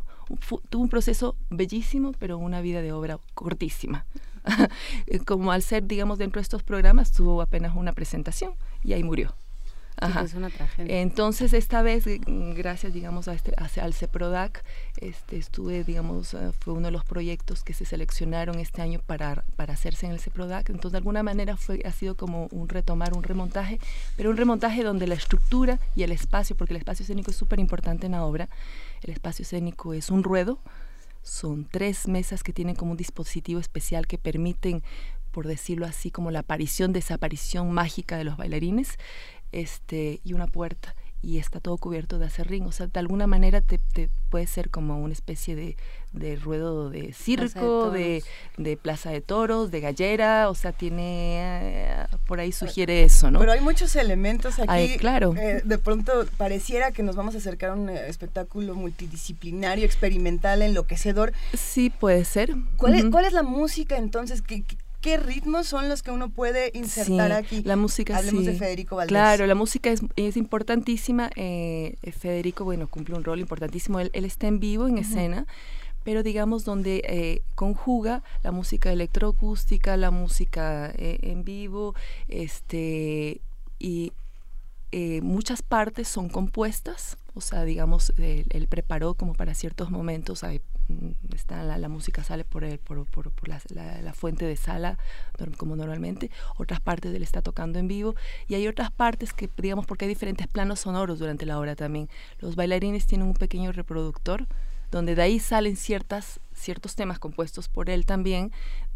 tuvo 0.69 0.81
un 0.81 0.89
proceso 0.89 1.35
bellísimo, 1.49 2.13
pero 2.19 2.37
una 2.37 2.61
vida 2.61 2.81
de 2.81 2.91
obra 2.91 3.19
cortísima. 3.33 4.05
Como 5.25 5.51
al 5.51 5.61
ser, 5.61 5.85
digamos, 5.85 6.17
dentro 6.17 6.39
de 6.39 6.43
estos 6.43 6.63
programas, 6.63 7.11
tuvo 7.11 7.41
apenas 7.41 7.75
una 7.75 7.93
presentación 7.93 8.53
y 8.83 8.93
ahí 8.93 9.03
murió. 9.03 9.33
Es 10.23 10.33
una 10.33 10.49
tragedia. 10.49 11.01
Entonces, 11.01 11.53
esta 11.53 11.81
vez, 11.81 12.05
gracias, 12.55 12.93
digamos, 12.93 13.27
a 13.27 13.33
este, 13.33 13.53
al 13.55 13.93
CEPRODAC, 13.93 14.63
este, 14.97 15.37
estuve, 15.37 15.83
digamos, 15.83 16.33
eh, 16.33 16.51
fue 16.59 16.73
uno 16.73 16.87
de 16.87 16.91
los 16.91 17.05
proyectos 17.05 17.63
que 17.63 17.73
se 17.73 17.85
seleccionaron 17.85 18.59
este 18.59 18.81
año 18.81 18.99
para, 19.05 19.43
para 19.55 19.73
hacerse 19.73 20.05
en 20.05 20.11
el 20.11 20.19
CEPRODAC. 20.19 20.69
Entonces, 20.69 20.93
de 20.93 20.97
alguna 20.99 21.23
manera 21.23 21.57
fue, 21.57 21.81
ha 21.85 21.91
sido 21.91 22.15
como 22.15 22.47
un 22.51 22.69
retomar, 22.69 23.13
un 23.15 23.23
remontaje, 23.23 23.79
pero 24.15 24.29
un 24.29 24.37
remontaje 24.37 24.83
donde 24.83 25.07
la 25.07 25.15
estructura 25.15 25.79
y 25.95 26.03
el 26.03 26.11
espacio, 26.11 26.55
porque 26.55 26.73
el 26.73 26.77
espacio 26.77 27.03
escénico 27.03 27.31
es 27.31 27.37
súper 27.37 27.59
importante 27.59 28.05
en 28.05 28.13
la 28.13 28.23
obra, 28.23 28.49
el 29.01 29.11
espacio 29.11 29.43
escénico 29.43 29.93
es 29.93 30.09
un 30.09 30.23
ruedo, 30.23 30.59
son 31.21 31.65
tres 31.65 32.07
mesas 32.07 32.43
que 32.43 32.51
tienen 32.51 32.75
como 32.75 32.91
un 32.91 32.97
dispositivo 32.97 33.59
especial 33.59 34.07
que 34.07 34.17
permiten 34.17 34.83
por 35.33 35.47
decirlo 35.47 35.87
así, 35.87 36.11
como 36.11 36.29
la 36.29 36.39
aparición, 36.39 36.93
desaparición 36.93 37.71
mágica 37.71 38.17
de 38.17 38.23
los 38.23 38.37
bailarines 38.37 38.99
este, 39.53 40.19
y 40.23 40.33
una 40.33 40.47
puerta 40.47 40.95
y 41.23 41.37
está 41.37 41.61
todo 41.61 41.77
cubierto 41.77 42.19
de 42.19 42.25
acerrín. 42.25 42.65
O 42.65 42.71
sea, 42.73 42.87
de 42.87 42.99
alguna 42.99 43.27
manera 43.27 43.61
te, 43.61 43.79
puede 44.29 44.45
ser 44.45 44.69
como 44.69 45.01
una 45.01 45.13
especie 45.13 45.55
de, 45.55 45.77
de 46.11 46.35
ruedo 46.35 46.89
de 46.89 47.13
circo, 47.13 47.91
de, 47.91 48.23
de, 48.57 48.77
plaza 48.77 49.09
de 49.09 49.21
toros, 49.21 49.71
de 49.71 49.79
gallera, 49.79 50.49
o 50.49 50.55
sea, 50.55 50.73
tiene, 50.73 51.37
eh, 51.39 52.05
por 52.27 52.41
ahí 52.41 52.51
sugiere 52.51 53.03
eso, 53.03 53.31
¿no? 53.31 53.39
Pero 53.39 53.53
hay 53.53 53.61
muchos 53.61 53.95
elementos 53.95 54.59
aquí. 54.59 54.97
claro. 54.97 55.33
Eh, 55.37 55.61
de 55.63 55.77
pronto 55.77 56.25
pareciera 56.35 56.91
que 56.91 57.03
nos 57.03 57.15
vamos 57.15 57.35
a 57.35 57.37
acercar 57.37 57.69
a 57.69 57.73
un 57.75 57.89
eh, 57.89 58.09
espectáculo 58.09 58.75
multidisciplinario, 58.75 59.85
experimental, 59.85 60.61
enloquecedor. 60.61 61.31
Sí, 61.53 61.89
puede 61.89 62.25
ser. 62.25 62.53
¿Cuál, 62.75 62.95
es, 62.95 63.05
¿cuál 63.05 63.23
es 63.23 63.31
la 63.31 63.43
música 63.43 63.97
entonces? 63.97 64.41
que 64.41 64.65
qué 65.03 65.17
ritmos 65.17 65.67
son 65.67 65.89
los 65.89 66.01
que 66.01 66.11
uno 66.11 66.29
puede 66.29 66.71
insertar 66.73 67.33
aquí. 67.33 67.61
La 67.63 67.75
música, 67.75 68.17
Hablemos 68.17 68.45
de 68.45 68.53
Federico 68.53 68.95
Valdés. 68.95 69.09
Claro, 69.09 69.45
la 69.45 69.53
música 69.53 69.91
es, 69.91 70.01
es 70.15 70.37
importantísima. 70.37 71.29
Eh, 71.35 71.97
Federico, 72.17 72.63
bueno, 72.63 72.87
cumple 72.87 73.15
un 73.15 73.23
rol 73.23 73.41
importantísimo. 73.41 73.99
Él, 73.99 74.09
está 74.13 74.47
en 74.47 74.59
vivo, 74.59 74.87
en 74.87 74.97
escena 74.97 75.45
pero 76.05 76.21
digamos 76.21 76.65
donde 76.65 77.01
eh, 77.05 77.43
conjuga 77.55 78.23
la 78.43 78.51
música 78.51 78.91
electroacústica, 78.91 79.95
la 79.95 80.11
música 80.11 80.91
eh, 80.97 81.19
en 81.21 81.45
vivo, 81.45 81.95
este 82.27 83.39
y 83.79 84.11
muchas 85.21 85.61
partes 85.63 86.07
son 86.07 86.29
compuestas, 86.29 87.17
o 87.33 87.41
sea, 87.41 87.63
digamos, 87.63 88.13
él, 88.17 88.67
preparó 88.67 89.15
como 89.15 89.33
para 89.33 89.55
ciertos 89.55 89.89
momentos, 89.89 90.43
hay 90.43 90.61
está 91.33 91.63
la, 91.63 91.89
música 91.89 92.23
sale 92.23 92.43
por, 92.43 92.63
el, 92.63 92.79
por, 92.79 93.05
por, 93.05 93.31
la, 93.47 94.13
fuente 94.13 94.45
de 94.45 94.55
sala 94.55 94.97
como 95.57 95.75
normalmente, 95.75 96.29
otras 96.57 96.79
partes 96.79 97.13
él 97.13 97.23
está 97.23 97.41
tocando 97.41 97.79
en 97.79 97.87
vivo 97.87 98.15
y 98.47 98.55
hay 98.55 98.67
otras 98.67 98.91
partes 98.91 99.33
que 99.33 99.49
digamos 99.57 99.85
porque 99.85 100.05
hay 100.05 100.09
diferentes 100.09 100.47
planos 100.47 100.81
sonoros 100.81 101.19
durante 101.19 101.45
la 101.45 101.59
obra 101.59 101.75
también. 101.75 102.09
Los 102.39 102.55
bailarines 102.55 103.05
tienen 103.05 103.27
un 103.27 103.33
pequeño 103.33 103.71
reproductor 103.71 104.47
donde 104.91 105.15
de 105.15 105.21
ahí 105.23 105.39
salen 105.39 105.75
ciertas, 105.75 106.39
ciertos 106.53 106.95
temas 106.95 107.17
compuestos 107.17 107.67
por 107.67 107.89
él 107.89 108.05
también, 108.05 108.51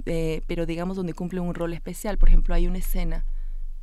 eh, 0.06 0.42
pero 0.48 0.66
digamos 0.66 0.96
donde 0.96 1.14
cumple 1.14 1.40
un 1.40 1.56
rol 1.56 1.74
especial. 1.74 2.18
Por 2.18 2.30
ejemplo, 2.30 2.54
hay 2.54 2.68
una 2.68 2.78
escena 2.78 3.26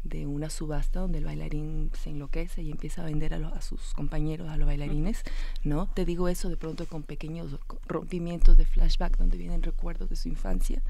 de 0.05 0.27
una 0.27 0.51
subasta 0.51 1.01
donde 1.01 1.19
el 1.19 1.25
bailarín 1.25 1.91
se 1.95 2.11
enloquece 2.11 2.63
y 2.63 2.71
empieza 2.71 3.03
a 3.03 3.07
vender 3.07 3.35
a, 3.35 3.49
a, 3.49 3.63
sus 3.63 3.95
compañeros, 3.95 4.49
a 4.49 4.57
los 4.57 4.67
bailarines, 4.67 5.23
¿no? 5.65 5.87
Te 5.87 6.05
digo 6.05 6.29
eso 6.29 6.49
de 6.49 6.57
pronto 6.57 6.87
con 6.87 7.03
pequeños 7.03 7.59
rompimientos 7.87 8.57
de 8.57 8.67
flashback 8.67 9.17
donde 9.17 9.39
vienen 9.39 9.63
recuerdos 9.63 10.11
de 10.11 10.17
su 10.17 10.29
infancia. 10.29 10.83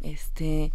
Este, 0.00 0.72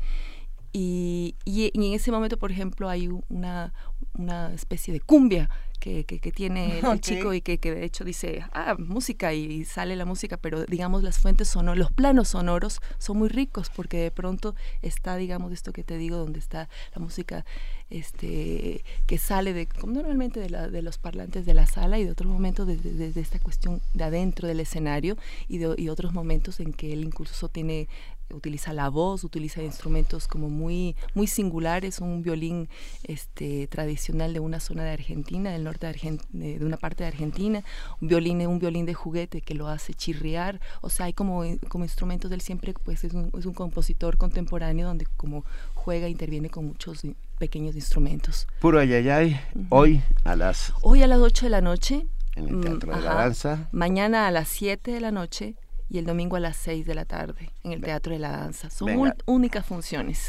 y, 0.78 1.36
y, 1.46 1.72
en 1.74 1.94
ese 1.94 2.12
momento, 2.12 2.36
por 2.38 2.52
ejemplo, 2.52 2.90
hay 2.90 3.08
una, 3.30 3.72
una 4.18 4.54
especie 4.54 4.94
de 4.94 5.00
cumbia 5.00 5.50
que, 5.80 6.04
que, 6.04 6.32
tiene 6.34 6.80
el 6.84 7.00
chico 7.00 7.34
y 7.34 7.40
que, 7.40 7.60
que, 7.60 7.74
de 7.74 7.86
hecho 7.86 8.04
dice, 8.04 8.44
ah, 8.52 8.76
música 8.78 9.34
y, 9.34 9.64
sale 9.64 9.96
la 9.96 10.04
música, 10.04 10.36
pero 10.36 10.66
digamos 10.66 11.02
las 11.02 11.18
fuentes 11.18 11.48
sonoras, 11.48 11.78
los 11.78 11.94
planos 11.94 12.28
sonoros 12.28 12.82
son 12.98 13.20
muy 13.20 13.30
ricos 13.30 13.72
porque 13.74 14.00
de 14.00 14.12
pronto 14.12 14.54
está, 14.82 15.16
digamos, 15.16 15.54
esto 15.54 15.72
que 15.72 15.86
te 15.86 15.98
digo, 15.98 16.18
donde 16.18 16.40
está 16.40 16.68
la 16.94 17.02
música 17.02 17.46
este 17.90 18.84
que 19.06 19.18
sale 19.20 19.54
de, 19.54 19.68
como 19.68 19.94
normalmente 19.94 20.40
de, 20.40 20.50
la, 20.50 20.70
de 20.70 20.82
los 20.82 20.98
parlantes 20.98 21.46
de 21.46 21.54
la 21.54 21.68
sala 21.68 22.00
y 22.00 22.04
de 22.04 22.12
otros 22.12 22.30
momentos 22.30 22.66
desde 22.66 23.12
de, 23.14 23.22
esta 23.22 23.40
cuestión 23.40 23.80
de 23.94 24.04
adentro 24.04 24.48
del 24.48 24.60
escenario 24.60 25.18
y, 25.48 25.60
de, 25.60 25.76
y 25.78 25.90
otros 25.90 26.12
momentos 26.12 26.60
en 26.60 26.74
que 26.74 26.92
él 26.94 27.04
incluso 27.04 27.48
tiene 27.48 27.88
utiliza 28.34 28.74
la 28.74 28.90
voz, 28.90 29.24
utiliza 29.24 29.62
instrumentos 29.62 30.28
como 30.28 30.50
muy, 30.50 30.96
muy 31.14 31.28
singulares, 31.28 32.00
un 32.00 32.22
violín 32.22 32.70
este, 33.04 33.68
tradicional 33.68 34.34
de 34.34 34.40
una 34.40 34.60
zona 34.60 34.84
de 34.84 34.92
Argentina, 34.92 35.52
del 35.52 35.64
norte 35.64 35.88
de, 35.88 36.20
de 36.60 36.66
una 36.66 36.78
parte 36.78 37.04
de 37.04 37.10
Argentina, 37.10 37.64
un 38.02 38.08
violín, 38.08 38.46
un 38.48 38.60
violín 38.60 38.86
de 38.86 38.94
juguete 38.94 39.42
que 39.42 39.54
lo 39.54 39.68
hace 39.68 39.94
chirriar, 39.94 40.60
o 40.82 40.90
sea, 40.90 41.08
hay 41.08 41.14
como, 41.14 41.44
como 41.70 41.84
instrumentos 41.84 42.30
del 42.32 42.42
siempre, 42.42 42.74
pues 42.74 43.04
es 43.04 43.14
un, 43.14 43.32
es 43.38 43.46
un 43.46 43.54
compositor 43.54 44.18
contemporáneo 44.18 44.88
donde 44.88 45.06
como 45.18 45.46
juega 45.74 46.10
interviene 46.10 46.50
con 46.50 46.66
muchos 46.66 47.02
pequeños 47.38 47.76
instrumentos. 47.76 48.48
Puro 48.60 48.80
ayayay, 48.80 49.40
hoy 49.70 50.02
a 50.24 50.36
las... 50.36 50.74
Hoy 50.82 51.04
a 51.04 51.08
las 51.08 51.20
8 51.20 51.46
de 51.46 51.50
la 51.50 51.62
noche. 51.62 52.06
En 52.36 52.50
el 52.50 52.62
Teatro 52.62 52.96
de 52.96 53.02
la 53.02 53.14
Danza. 53.14 53.70
Mañana 53.72 54.28
a 54.28 54.32
las 54.32 54.48
7 54.50 54.92
de 54.92 55.00
la 55.00 55.12
noche 55.12 55.56
y 55.90 56.00
el 56.00 56.06
domingo 56.06 56.36
a 56.36 56.40
las 56.40 56.58
6 56.58 56.86
de 56.86 56.96
la 56.96 57.06
tarde 57.06 57.52
en 57.64 57.72
el 57.72 57.82
Teatro 57.82 58.14
de 58.14 58.20
la 58.20 58.32
Danza. 58.32 58.70
Son 58.70 59.14
únicas 59.26 59.66
funciones. 59.66 60.26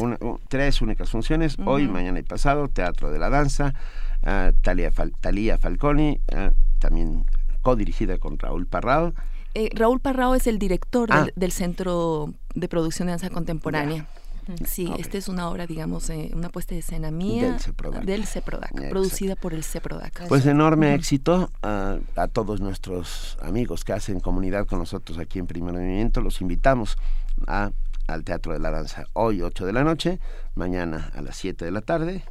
tres 0.48 0.82
únicas 0.82 1.10
funciones, 1.10 1.56
hoy, 1.64 1.88
mañana 1.88 2.18
y 2.18 2.22
pasado, 2.22 2.68
Teatro 2.68 3.10
de 3.10 3.18
la 3.18 3.30
Danza, 3.30 3.74
uh, 4.22 4.52
Talía, 4.62 5.58
Falconi, 5.58 6.20
uh, 6.32 6.50
también 6.78 7.24
codirigida 7.62 8.18
con 8.18 8.38
Raúl 8.38 8.66
Parrao. 8.66 9.14
Eh, 9.54 9.70
Raúl 9.74 10.00
Parrao 10.00 10.34
es 10.34 10.46
el 10.46 10.58
director 10.58 11.08
del, 11.08 11.50
ah. 11.50 11.52
Centro 11.52 12.34
de 12.54 12.68
Producción 12.68 13.06
de 13.06 13.12
Danza 13.12 13.30
Contemporánea. 13.30 14.06
Sí, 14.66 14.92
esta 14.98 15.18
es 15.18 15.28
una 15.28 15.48
obra, 15.48 15.66
digamos, 15.66 16.08
eh, 16.10 16.30
una 16.34 16.48
puesta 16.48 16.74
de 16.74 16.80
escena 16.80 17.10
mía 17.10 17.58
del 18.04 18.26
CEPRODAC, 18.26 18.90
producida 18.90 19.36
por 19.36 19.54
el 19.54 19.64
CEPRODAC. 19.64 20.28
Pues 20.28 20.46
enorme 20.46 20.94
éxito 20.94 21.50
a, 21.62 21.98
todos 22.32 22.60
nuestros 22.60 23.38
amigos 23.40 23.84
que 23.84 23.92
hacen 23.92 24.20
comunidad 24.20 24.66
con 24.66 24.78
nosotros 24.78 25.18
aquí 25.18 25.38
en 25.38 25.46
Primer 25.46 25.74
Movimiento. 25.74 26.20
Los 26.20 26.40
invitamos 26.40 26.96
a, 27.46 27.70
al 28.06 28.24
Teatro 28.24 28.52
de 28.52 28.60
la 28.60 28.70
Danza 28.70 29.04
hoy 29.14 29.42
8 29.42 29.66
de 29.66 29.72
la 29.72 29.84
noche, 29.84 30.20
mañana 30.54 31.10
a 31.14 31.22
las 31.22 31.36
7 31.36 31.64
de 31.64 31.70
la 31.70 31.80
tarde 31.80 32.24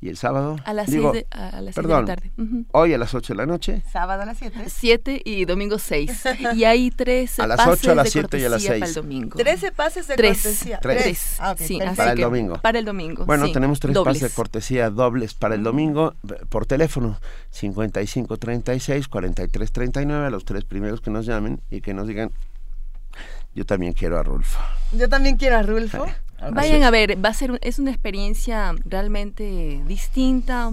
y 0.00 0.08
el 0.08 0.16
sábado. 0.16 0.56
A 0.64 0.72
las 0.72 0.88
6 0.88 1.12
de, 1.12 1.26
la 1.30 2.04
tarde. 2.04 2.32
Hoy 2.72 2.94
a 2.94 2.98
las 2.98 3.14
8 3.14 3.34
de 3.34 3.36
la 3.36 3.46
noche. 3.46 3.82
Sábado 3.92 4.22
a 4.22 4.24
las 4.24 4.38
7. 4.38 4.64
7 4.68 5.22
y 5.24 5.44
domingo 5.44 5.78
6. 5.78 6.24
y 6.54 6.64
hay 6.64 6.90
13 6.90 7.42
a 7.42 7.46
las 7.46 7.66
8, 7.66 7.92
a 7.92 7.94
las 7.94 8.10
7 8.10 8.38
y 8.38 8.44
a 8.44 8.48
las 8.48 8.62
6. 8.62 8.72
Para 8.72 8.86
el 8.86 8.94
domingo. 8.94 9.36
13 9.36 9.72
pases 9.72 10.08
de 10.08 10.16
cortesía. 10.16 10.78
3. 10.80 11.36
Ah, 11.40 11.54
sí, 11.58 11.78
para 11.96 12.12
el 12.12 12.20
domingo. 12.20 12.58
Para 12.60 12.78
el 12.78 12.84
domingo. 12.84 13.26
Bueno, 13.26 13.50
tenemos 13.52 13.78
3 13.80 13.98
pases 13.98 14.22
de 14.22 14.30
cortesía 14.30 14.90
dobles 14.90 15.34
para 15.34 15.54
el 15.54 15.62
domingo 15.62 16.14
por 16.48 16.66
teléfono 16.66 17.18
55 17.50 18.36
36 18.36 19.08
43 19.08 19.72
39 19.72 20.26
a 20.26 20.30
los 20.30 20.44
tres 20.44 20.64
primeros 20.64 21.00
que 21.00 21.10
nos 21.10 21.26
llamen 21.26 21.60
y 21.70 21.80
que 21.80 21.94
nos 21.94 22.06
digan 22.06 22.30
yo 23.54 23.66
también 23.66 23.92
quiero 23.92 24.18
a 24.18 24.22
Rulfo. 24.22 24.60
Yo 24.92 25.08
también 25.08 25.36
quiero 25.36 25.56
a 25.56 25.62
Rulfo. 25.62 26.06
Vayan 26.52 26.82
a 26.82 26.90
ver, 26.90 27.22
va 27.22 27.28
a 27.28 27.34
ser 27.34 27.58
es 27.62 27.78
una 27.78 27.90
experiencia 27.90 28.74
realmente 28.84 29.82
distinta, 29.86 30.70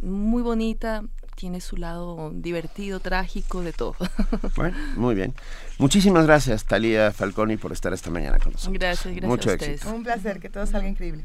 muy 0.00 0.42
bonita, 0.42 1.04
tiene 1.34 1.60
su 1.60 1.76
lado 1.76 2.30
divertido, 2.32 3.00
trágico, 3.00 3.62
de 3.62 3.72
todo. 3.72 3.96
Bueno, 4.56 4.76
muy 4.96 5.14
bien. 5.14 5.34
Muchísimas 5.78 6.26
gracias, 6.26 6.64
Talía 6.64 7.12
Falconi, 7.12 7.56
por 7.56 7.72
estar 7.72 7.92
esta 7.92 8.10
mañana 8.10 8.38
con 8.38 8.52
nosotros. 8.52 8.78
Gracias, 8.78 9.14
gracias 9.14 9.28
Mucho 9.28 9.50
a 9.50 9.52
ustedes. 9.54 9.74
Éxito. 9.76 9.94
Un 9.94 10.02
placer, 10.04 10.40
que 10.40 10.48
todo 10.48 10.66
salga 10.66 10.88
increíble. 10.88 11.24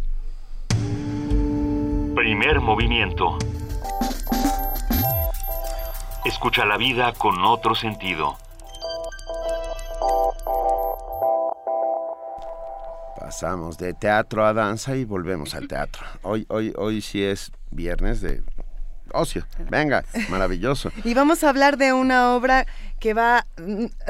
Primer 2.16 2.60
movimiento. 2.60 3.38
Escucha 6.26 6.66
la 6.66 6.78
vida 6.78 7.14
con 7.14 7.44
otro 7.46 7.76
sentido. 7.76 8.38
Pasamos 13.30 13.78
de 13.78 13.94
teatro 13.94 14.44
a 14.44 14.54
danza 14.54 14.96
y 14.96 15.06
volvemos 15.06 15.54
al 15.54 15.68
teatro. 15.68 16.02
Hoy, 16.24 16.48
hoy, 16.50 16.74
hoy 16.76 17.00
sí 17.00 17.24
es 17.24 17.52
viernes 17.70 18.22
de 18.22 18.42
ocio. 19.14 19.46
Venga, 19.70 20.04
maravilloso. 20.32 20.92
y 21.04 21.14
vamos 21.14 21.44
a 21.44 21.50
hablar 21.50 21.78
de 21.78 21.94
una 21.94 22.34
obra 22.34 22.66
que 23.00 23.14
va, 23.14 23.46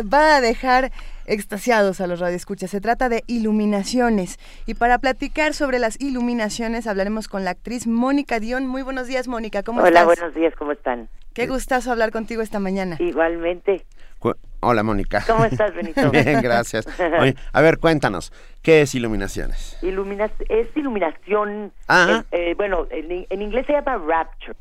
va 0.02 0.38
a 0.38 0.40
dejar 0.40 0.94
extasiados 1.26 2.00
a 2.00 2.08
los 2.08 2.22
radioescuchas. 2.22 2.72
Se 2.72 2.80
trata 2.80 3.10
de 3.10 3.26
Iluminaciones. 3.28 4.40
Y 4.66 4.76
para 4.76 5.00
platicar 5.00 5.54
sobre 5.54 5.80
las 5.80 6.00
iluminaciones 6.00 6.88
hablaremos 6.88 7.28
con 7.28 7.44
la 7.44 7.52
actriz 7.52 7.88
Mónica 7.88 8.40
Dion. 8.40 8.68
Muy 8.68 8.84
buenos 8.84 9.08
días, 9.08 9.28
Mónica. 9.28 9.64
¿Cómo 9.64 9.82
estás? 9.82 9.92
Hola, 9.92 10.06
buenos 10.06 10.34
días. 10.34 10.54
¿Cómo 10.58 10.72
están? 10.72 11.10
Qué 11.34 11.46
gustazo 11.46 11.92
hablar 11.92 12.12
contigo 12.12 12.42
esta 12.42 12.60
mañana. 12.60 12.96
Igualmente. 13.00 13.86
Hola, 14.62 14.84
Mónica. 14.84 15.24
¿Cómo 15.26 15.46
estás, 15.46 15.74
Benito? 15.74 16.10
Bien, 16.12 16.42
gracias. 16.42 16.86
a 17.54 17.62
ver, 17.62 17.80
cuéntanos, 17.80 18.34
¿qué 18.62 18.82
es 18.82 18.94
iluminaciones? 18.94 19.78
es 19.82 20.68
iluminación, 20.76 21.72
ah. 21.88 22.24
eh, 22.32 22.56
bueno, 22.58 22.86
en, 22.90 23.42
inglés 23.42 23.66
se 23.68 23.74
llama 23.74 23.98
rapture. 23.98 24.56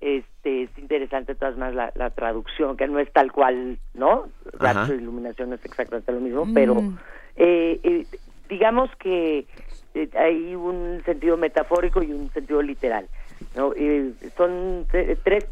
Este, 0.00 0.64
es 0.64 0.78
interesante 0.78 1.34
todas 1.34 1.56
más 1.56 1.74
la, 1.74 2.10
traducción, 2.10 2.76
que 2.76 2.86
no 2.86 3.00
es 3.00 3.12
tal 3.12 3.32
cual, 3.32 3.78
¿no? 3.94 4.28
Rapture, 4.58 4.96
e 4.96 5.00
iluminación 5.00 5.50
no 5.50 5.56
es 5.56 5.64
exactamente 5.64 6.12
lo 6.12 6.20
mismo, 6.20 6.46
pero 6.54 6.74
mm. 6.76 6.98
eh, 7.36 7.80
eh, 7.82 8.06
digamos 8.48 8.90
que 8.96 9.46
hay 10.16 10.54
un 10.54 11.02
sentido 11.04 11.36
metafórico 11.36 12.02
y 12.02 12.12
un 12.12 12.32
sentido 12.32 12.62
literal. 12.62 13.08
¿no? 13.56 13.72
son 14.36 14.86
tres, 14.88 15.48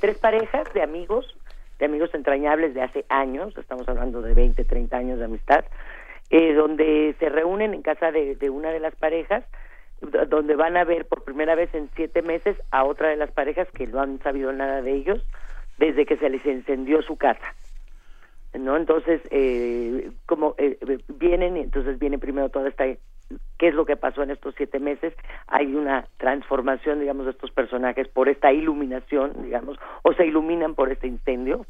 tres 0.00 0.18
parejas 0.18 0.72
de 0.74 0.82
amigos 0.82 1.36
de 1.80 1.86
amigos 1.86 2.14
entrañables 2.14 2.74
de 2.74 2.82
hace 2.82 3.06
años, 3.08 3.56
estamos 3.56 3.88
hablando 3.88 4.20
de 4.20 4.34
20, 4.34 4.64
30 4.64 4.96
años 4.96 5.18
de 5.18 5.24
amistad, 5.24 5.64
eh, 6.28 6.52
donde 6.52 7.16
se 7.18 7.28
reúnen 7.30 7.72
en 7.72 7.82
casa 7.82 8.12
de, 8.12 8.50
una 8.50 8.70
de 8.70 8.80
las 8.80 8.94
parejas, 8.94 9.44
donde 10.00 10.54
van 10.56 10.76
a 10.76 10.84
ver 10.84 11.06
por 11.06 11.24
primera 11.24 11.54
vez 11.54 11.74
en 11.74 11.90
siete 11.96 12.22
meses 12.22 12.56
a 12.70 12.84
otra 12.84 13.08
de 13.08 13.16
las 13.16 13.32
parejas 13.32 13.68
que 13.72 13.86
no 13.86 14.00
han 14.00 14.18
sabido 14.22 14.52
nada 14.52 14.82
de 14.82 14.92
ellos 14.92 15.24
desde 15.78 16.06
que 16.06 16.16
se 16.16 16.28
les 16.28 16.44
encendió 16.46 17.02
su 17.02 17.16
casa. 17.16 17.54
¿no? 18.54 18.76
Entonces, 18.76 19.22
eh, 19.30 20.10
como 20.26 20.54
eh, 20.58 20.78
vienen, 21.08 21.56
entonces 21.56 21.98
viene 21.98 22.18
primero 22.18 22.50
toda 22.50 22.68
esta, 22.68 22.84
qué 23.58 23.68
es 23.68 23.74
lo 23.74 23.84
que 23.84 23.96
pasó 23.96 24.22
en 24.22 24.30
estos 24.30 24.54
siete 24.56 24.78
meses, 24.78 25.14
hay 25.46 25.74
una 25.74 26.06
transformación, 26.16 27.00
digamos, 27.00 27.26
de 27.26 27.32
estos 27.32 27.50
personajes 27.50 28.08
por 28.08 28.28
esta 28.28 28.52
iluminación, 28.52 29.32
digamos, 29.42 29.78
o 30.02 30.12
se 30.14 30.26
iluminan 30.26 30.74
por 30.74 30.90
este 30.90 31.06
incendio, 31.06 31.66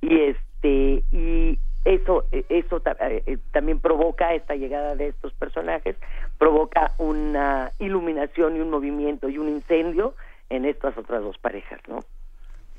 y 0.00 0.20
este, 0.20 1.02
y 1.12 1.58
eso, 1.84 2.24
eso 2.30 2.82
eh, 3.00 3.38
también 3.52 3.80
provoca 3.80 4.34
esta 4.34 4.54
llegada 4.54 4.94
de 4.94 5.08
estos 5.08 5.32
personajes, 5.34 5.96
provoca 6.38 6.92
una 6.98 7.72
iluminación 7.78 8.56
y 8.56 8.60
un 8.60 8.70
movimiento 8.70 9.28
y 9.28 9.38
un 9.38 9.48
incendio 9.48 10.14
en 10.50 10.64
estas 10.64 10.96
otras 10.98 11.22
dos 11.22 11.38
parejas, 11.38 11.80
¿no? 11.88 12.00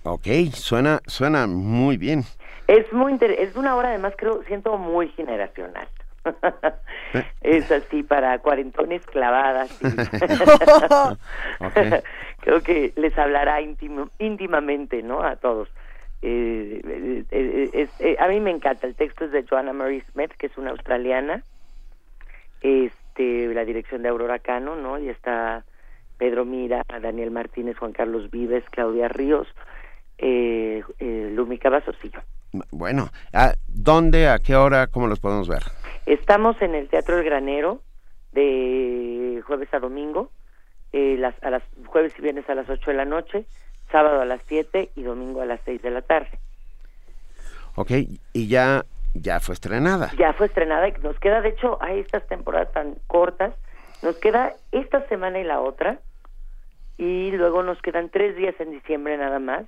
Ok, 0.03 0.27
suena, 0.53 1.01
suena 1.07 1.45
muy 1.47 1.97
bien. 1.97 2.23
Es 2.67 2.91
muy 2.93 3.17
es 3.19 3.55
una 3.55 3.75
obra 3.75 3.89
además 3.89 4.13
creo 4.17 4.43
siento 4.43 4.77
muy 4.77 5.09
generacional. 5.09 5.87
Eh. 7.13 7.25
es 7.41 7.71
así 7.71 8.03
para 8.03 8.37
cuarentones 8.39 9.05
clavadas. 9.07 9.77
Creo 12.41 12.61
que 12.61 12.93
les 12.95 13.17
hablará 13.17 13.59
íntimamente, 13.61 15.01
¿no? 15.01 15.23
A 15.23 15.35
todos. 15.35 15.69
Eh, 16.21 17.25
eh, 17.31 18.17
a 18.19 18.27
mí 18.27 18.39
me 18.39 18.51
encanta. 18.51 18.85
El 18.85 18.95
texto 18.95 19.25
es 19.25 19.31
de 19.31 19.45
Joanna 19.47 19.73
Marie 19.73 20.03
Smith, 20.11 20.31
que 20.37 20.47
es 20.47 20.57
una 20.57 20.71
australiana. 20.71 21.43
Este, 22.61 23.53
la 23.53 23.65
dirección 23.65 24.03
de 24.03 24.09
Aurora 24.09 24.39
Cano, 24.39 24.75
¿no? 24.75 24.99
Y 24.99 25.09
está 25.09 25.63
Pedro 26.19 26.45
Mira, 26.45 26.83
Daniel 27.01 27.31
Martínez, 27.31 27.77
Juan 27.77 27.93
Carlos 27.93 28.29
Vives, 28.29 28.63
Claudia 28.69 29.07
Ríos, 29.07 29.47
eh, 30.17 30.83
eh, 30.99 31.31
Lumi 31.33 31.57
Cavazos 31.57 31.95
y 32.03 32.09
yo. 32.09 32.19
Bueno, 32.71 33.09
¿a 33.33 33.53
¿dónde, 33.67 34.27
a 34.27 34.39
qué 34.39 34.55
hora, 34.55 34.87
cómo 34.87 35.07
los 35.07 35.19
podemos 35.19 35.47
ver? 35.47 35.63
Estamos 36.09 36.59
en 36.63 36.73
el 36.73 36.89
Teatro 36.89 37.19
El 37.19 37.23
Granero 37.23 37.83
de 38.31 39.43
jueves 39.45 39.71
a 39.75 39.79
domingo, 39.79 40.31
eh, 40.91 41.17
las, 41.19 41.35
a 41.43 41.51
las 41.51 41.61
jueves 41.85 42.13
y 42.17 42.23
viernes 42.23 42.49
a 42.49 42.55
las 42.55 42.67
8 42.67 42.89
de 42.89 42.97
la 42.97 43.05
noche, 43.05 43.45
sábado 43.91 44.19
a 44.19 44.25
las 44.25 44.41
7 44.47 44.89
y 44.95 45.03
domingo 45.03 45.41
a 45.41 45.45
las 45.45 45.59
6 45.65 45.83
de 45.83 45.91
la 45.91 46.01
tarde. 46.01 46.39
Ok, 47.75 47.91
y 48.33 48.47
ya 48.47 48.85
ya 49.13 49.39
fue 49.39 49.53
estrenada. 49.53 50.09
Ya 50.17 50.33
fue 50.33 50.47
estrenada 50.47 50.87
y 50.87 50.93
nos 50.93 51.19
queda, 51.19 51.41
de 51.41 51.49
hecho, 51.49 51.77
hay 51.79 51.99
estas 51.99 52.25
temporadas 52.27 52.71
tan 52.71 52.95
cortas, 53.05 53.53
nos 54.01 54.17
queda 54.17 54.55
esta 54.71 55.07
semana 55.09 55.39
y 55.39 55.43
la 55.43 55.61
otra, 55.61 55.99
y 56.97 57.29
luego 57.33 57.61
nos 57.61 57.79
quedan 57.83 58.09
tres 58.09 58.35
días 58.35 58.55
en 58.59 58.71
diciembre 58.71 59.15
nada 59.15 59.37
más, 59.37 59.65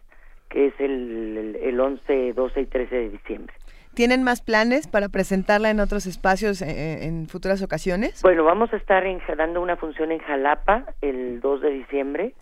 que 0.50 0.68
es 0.68 0.74
el, 0.80 1.56
el, 1.62 1.80
11, 1.80 2.34
12 2.34 2.62
y 2.62 2.66
13 2.66 2.96
de 2.96 3.10
diciembre. 3.10 3.54
¿Tienen 3.94 4.24
más 4.24 4.42
planes 4.42 4.88
para 4.88 5.10
presentarla 5.10 5.70
en 5.70 5.80
otros 5.80 6.06
espacios 6.06 6.62
eh, 6.62 6.70
eh, 6.70 7.06
en, 7.08 7.28
futuras 7.28 7.62
ocasiones? 7.62 8.22
Bueno, 8.22 8.44
vamos 8.44 8.72
a 8.74 8.78
estar 8.78 9.04
dando 9.36 9.62
una 9.62 9.76
función 9.76 10.12
en 10.12 10.20
Jalapa 10.20 10.86
el 11.02 11.42
2 11.42 11.62
de 11.62 11.70
diciembre 11.72 12.34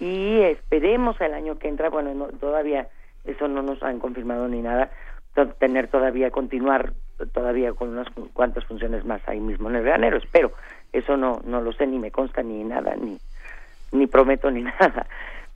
y 0.00 0.40
esperemos 0.40 1.20
el 1.20 1.34
año 1.34 1.58
que 1.58 1.68
entra, 1.68 1.90
bueno, 1.90 2.28
todavía 2.40 2.88
eso 3.24 3.46
no 3.48 3.62
nos 3.62 3.82
han 3.82 4.00
confirmado 4.00 4.48
ni 4.48 4.62
nada, 4.62 4.90
tener 5.58 5.88
todavía 5.88 6.30
continuar 6.30 6.92
todavía 7.32 7.72
con 7.72 7.90
unas 7.90 8.08
cuantas 8.32 8.64
funciones 8.64 9.04
más 9.04 9.20
ahí 9.26 9.40
mismo 9.40 9.70
en 9.70 9.76
el 9.76 9.84
granero, 9.84 10.16
espero. 10.16 10.52
Eso 10.92 11.16
no, 11.16 11.40
no 11.44 11.60
lo 11.60 11.72
sé, 11.72 11.86
ni 11.86 11.98
me 11.98 12.10
consta, 12.10 12.42
ni 12.42 12.64
nada, 12.64 12.94
ni, 12.96 13.18
ni 13.92 14.06
prometo, 14.06 14.50
ni 14.50 14.62
nada. 14.80 15.06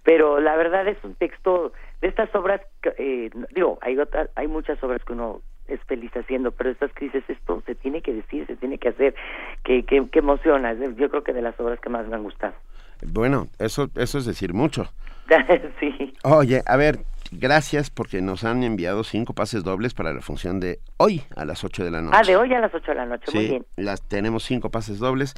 Pero 0.09 0.41
la 0.41 0.57
verdad 0.57 0.89
es 0.89 0.97
un 1.05 1.15
texto 1.17 1.75
de 2.01 2.09
estas 2.09 2.35
obras, 2.35 2.63
eh, 2.97 3.29
digo, 3.55 3.79
hay, 3.83 3.99
otras, 3.99 4.31
hay 4.37 4.49
muchas 4.49 4.83
obras 4.83 5.05
que 5.05 5.13
uno 5.13 5.43
es 5.67 5.83
feliz 5.83 6.11
haciendo, 6.17 6.51
pero 6.51 6.71
estas 6.71 6.91
crisis, 6.95 7.23
esto 7.29 7.63
se 7.67 7.75
tiene 7.75 8.01
que 8.01 8.15
decir, 8.15 8.47
se 8.47 8.57
tiene 8.57 8.79
que 8.79 8.89
hacer, 8.89 9.15
que, 9.65 9.83
que, 9.83 10.09
que 10.09 10.19
emociona. 10.21 10.73
Yo 10.73 11.11
creo 11.11 11.23
que 11.23 11.35
de 11.35 11.43
las 11.43 11.61
obras 11.61 11.79
que 11.81 11.91
más 11.91 12.07
me 12.07 12.17
han 12.17 12.23
gustado. 12.23 12.55
Bueno, 13.07 13.49
eso, 13.59 13.91
eso 13.97 14.17
es 14.17 14.25
decir 14.25 14.55
mucho. 14.55 14.91
sí. 15.79 16.15
Oye, 16.25 16.63
a 16.65 16.79
ver, 16.79 17.01
gracias 17.31 17.91
porque 17.91 18.21
nos 18.23 18.45
han 18.45 18.63
enviado 18.65 19.05
cinco 19.05 19.35
pases 19.35 19.65
dobles 19.65 19.95
para 19.95 20.13
la 20.13 20.21
función 20.21 20.61
de 20.61 20.81
hoy 20.97 21.23
a 21.37 21.45
las 21.45 21.65
8 21.65 21.85
de 21.85 21.91
la 21.91 22.01
noche. 22.01 22.17
Ah, 22.19 22.27
de 22.27 22.37
hoy 22.37 22.53
a 22.55 22.61
las 22.61 22.75
8 22.75 22.93
de 22.93 22.95
la 22.95 23.07
noche, 23.07 23.33
muy 23.33 23.47
bien. 23.47 23.67
Las, 23.77 24.03
tenemos 24.03 24.45
cinco 24.45 24.71
pases 24.71 24.99
dobles. 24.99 25.35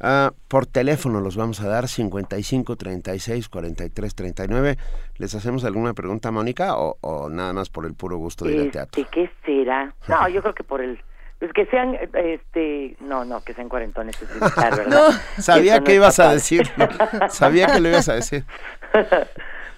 Uh, 0.00 0.34
por 0.48 0.66
teléfono 0.66 1.20
los 1.20 1.36
vamos 1.36 1.60
a 1.60 1.68
dar 1.68 1.86
55 1.86 2.76
36 2.76 3.48
43 3.48 4.14
39. 4.14 4.76
¿Les 5.18 5.34
hacemos 5.34 5.64
alguna 5.64 5.94
pregunta, 5.94 6.30
Mónica, 6.32 6.76
o, 6.76 6.98
o 7.00 7.28
nada 7.30 7.52
más 7.52 7.70
por 7.70 7.86
el 7.86 7.94
puro 7.94 8.16
gusto 8.16 8.44
de 8.44 8.52
ir 8.54 8.58
al 8.60 8.66
Este, 8.66 8.78
teatro? 8.78 9.06
¿Qué 9.12 9.30
será? 9.46 9.94
No, 10.08 10.28
yo 10.28 10.42
creo 10.42 10.54
que 10.54 10.64
por 10.64 10.80
el... 10.80 11.00
Pues 11.38 11.52
que 11.52 11.66
sean, 11.66 11.96
este... 12.14 12.96
No, 13.00 13.24
no, 13.24 13.42
que 13.42 13.54
sean 13.54 13.68
cuarentones, 13.68 14.20
es 14.20 14.28
limitar, 14.34 14.76
¿verdad? 14.76 15.10
Sabía 15.38 15.78
no 15.78 15.84
que 15.84 15.92
está 15.92 15.96
ibas 15.96 16.18
a 16.18 16.32
decirlo. 16.32 16.88
Sabía 17.28 17.66
que 17.66 17.80
lo 17.80 17.88
ibas 17.88 18.08
a 18.08 18.14
decir. 18.14 18.44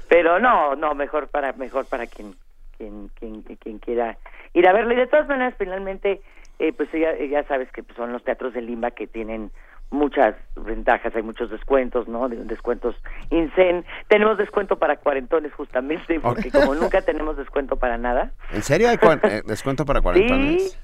Pero 0.09 0.39
no, 0.39 0.77
no, 0.77 0.95
mejor 0.95 1.29
para 1.29 1.53
mejor 1.55 1.87
para 1.87 2.07
quien 2.07 2.35
quien 2.77 3.09
quien, 3.19 3.43
quien 3.43 3.79
quiera 3.79 4.19
ir 4.53 4.69
a 4.69 4.73
verlo. 4.73 4.93
Y 4.93 4.97
de 4.97 5.07
todas 5.07 5.27
maneras, 5.29 5.55
finalmente, 5.59 6.21
eh, 6.59 6.73
pues 6.73 6.89
ya, 6.93 7.15
ya 7.17 7.43
sabes 7.45 7.71
que 7.73 7.83
son 7.97 8.13
los 8.13 8.23
teatros 8.25 8.55
de 8.55 8.63
Limba 8.63 8.91
que 8.93 9.07
tienen 9.07 9.51
muchas 9.91 10.35
ventajas, 10.57 11.15
hay 11.15 11.23
muchos 11.23 11.49
descuentos, 11.51 12.09
¿no? 12.09 12.29
De- 12.29 12.37
Descuentos 12.45 12.97
INSEN. 13.31 13.85
Tenemos 14.09 14.37
descuento 14.37 14.79
para 14.79 14.97
cuarentones 14.97 15.53
justamente, 15.55 16.19
porque 16.21 16.51
como 16.51 16.75
nunca 16.75 17.03
tenemos 17.03 17.37
descuento 17.37 17.77
para 17.77 17.97
nada. 17.97 18.33
¿En 18.53 18.63
serio 18.63 18.89
hay 18.89 18.97
eh, 19.23 19.43
descuento 19.47 19.85
para 19.85 20.01
cuarentones? 20.01 20.73
Sí, 20.73 20.79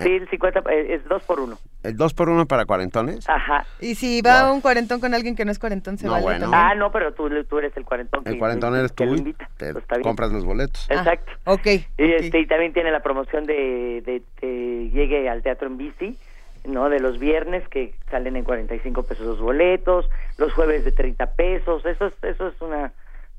el 0.00 0.28
50 0.28 0.60
eh, 0.70 0.94
es 0.94 1.04
dos 1.08 1.22
por 1.24 1.40
uno. 1.40 1.58
¿El 1.82 1.96
2 1.98 2.14
por 2.14 2.30
1 2.30 2.46
para 2.46 2.64
cuarentones? 2.64 3.28
Ajá. 3.28 3.66
Y 3.78 3.94
si 3.96 4.22
va 4.22 4.50
un 4.50 4.62
cuarentón 4.62 5.00
con 5.00 5.12
alguien 5.12 5.36
que 5.36 5.44
no 5.44 5.50
es 5.52 5.58
cuarentón, 5.58 5.98
se 5.98 6.06
No, 6.06 6.12
vale 6.12 6.24
bueno. 6.24 6.50
Ah, 6.52 6.74
no, 6.74 6.90
pero 6.90 7.12
tú, 7.12 7.28
tú 7.44 7.58
eres 7.58 7.76
el 7.76 7.84
cuarentón. 7.84 8.22
El 8.24 8.32
que- 8.34 8.38
cuarentón 8.38 8.74
eres 8.74 8.92
que 8.92 9.06
tú 9.06 9.14
invita. 9.14 9.48
te 9.58 9.72
Pues 9.72 9.84
compras 10.02 10.32
los 10.32 10.44
boletos. 10.46 10.86
Exacto. 10.90 11.30
Ok. 11.44 11.66
Y, 11.66 12.12
este, 12.12 12.40
y 12.40 12.46
también 12.46 12.72
tiene 12.72 12.90
la 12.90 13.00
promoción 13.00 13.44
de, 13.44 14.02
de, 14.04 14.22
de 14.40 14.90
llegue 14.94 15.28
al 15.28 15.42
teatro 15.42 15.66
en 15.68 15.76
bici, 15.76 16.18
¿no? 16.64 16.88
De 16.88 17.00
los 17.00 17.18
viernes 17.18 17.68
que 17.68 17.94
salen 18.10 18.36
en 18.36 18.44
45 18.44 19.02
pesos 19.02 19.26
los 19.26 19.40
boletos, 19.40 20.08
los 20.38 20.52
jueves 20.54 20.84
de 20.86 20.92
30 20.92 21.34
pesos. 21.34 21.84
Eso 21.84 22.06
es, 22.06 22.14
eso 22.24 22.48
es 22.48 22.60
una 22.62 22.92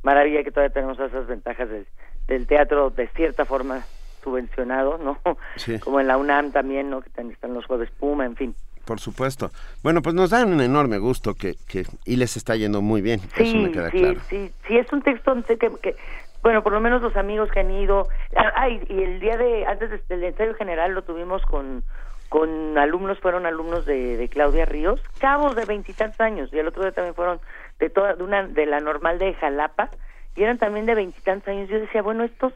maravilla 0.04 0.44
que 0.44 0.52
todavía 0.52 0.72
tenemos 0.74 1.00
esas 1.00 1.26
ventajas 1.26 1.68
del- 1.68 1.88
del 2.28 2.46
teatro 2.46 2.92
de 2.92 3.08
cierta 3.10 3.44
forma 3.46 3.84
subvencionado, 4.26 4.98
¿no? 4.98 5.18
Sí. 5.56 5.80
Como 5.80 6.02
en 6.02 6.08
la 6.08 6.18
UNAM 6.18 6.52
también, 6.52 6.90
¿no? 6.90 7.00
Que 7.02 7.10
también 7.12 7.36
están 7.36 7.54
los 7.54 7.66
jueves 7.66 7.90
Puma, 7.92 8.26
en 8.26 8.36
fin. 8.36 8.56
Por 8.86 9.00
supuesto. 9.00 9.50
Bueno, 9.82 10.02
pues 10.02 10.14
nos 10.14 10.30
dan 10.32 10.52
un 10.54 10.62
enorme 10.62 10.98
gusto 11.00 11.34
que, 11.34 11.56
que 11.68 11.86
y 12.06 12.18
les 12.18 12.36
está 12.38 12.56
yendo 12.56 12.82
muy 12.82 13.02
bien. 13.02 13.20
Eso 13.36 13.52
Sí, 13.52 13.56
me 13.58 13.72
queda 13.72 13.90
sí, 13.90 13.98
claro. 13.98 14.20
sí, 14.30 14.52
sí, 14.68 14.78
es 14.78 14.92
un 14.92 15.02
texto 15.02 15.34
que, 15.48 15.58
que- 15.58 15.96
bueno, 16.44 16.62
por 16.62 16.74
lo 16.74 16.80
menos 16.82 17.02
los 17.02 17.16
amigos 17.16 17.50
que 17.52 17.62
han 17.62 17.72
ido, 17.72 18.08
ah, 18.36 18.52
ay, 18.56 18.80
y 18.88 19.02
el 19.02 19.20
día 19.20 19.38
de, 19.38 19.66
antes 19.66 19.90
de- 19.90 20.02
del 20.10 20.24
ensayo 20.26 20.54
general 20.54 20.94
lo 20.94 21.02
tuvimos 21.04 21.42
con, 21.44 21.84
con 22.30 22.78
alumnos, 22.78 23.20
fueron 23.20 23.48
alumnos 23.48 23.88
de, 23.88 24.18
de 24.18 24.30
Claudia 24.30 24.66
Ríos, 24.66 25.02
chavos 25.20 25.56
de 25.56 25.66
veintitantos 25.66 26.20
años, 26.22 26.50
y 26.54 26.60
el 26.60 26.68
otro 26.68 26.84
día 26.84 26.92
también 26.92 27.16
fueron 27.16 27.40
de 27.80 27.90
toda, 27.90 28.14
de 28.14 28.24
una, 28.24 28.46
de 28.46 28.68
la 28.68 28.80
normal 28.80 29.18
de 29.18 29.34
Jalapa, 29.34 29.90
y 30.36 30.44
eran 30.44 30.60
también 30.60 30.86
de 30.86 30.94
veintitantos 30.94 31.48
años, 31.48 31.68
yo 31.70 31.80
decía, 31.80 32.04
bueno, 32.04 32.24
estos, 32.24 32.54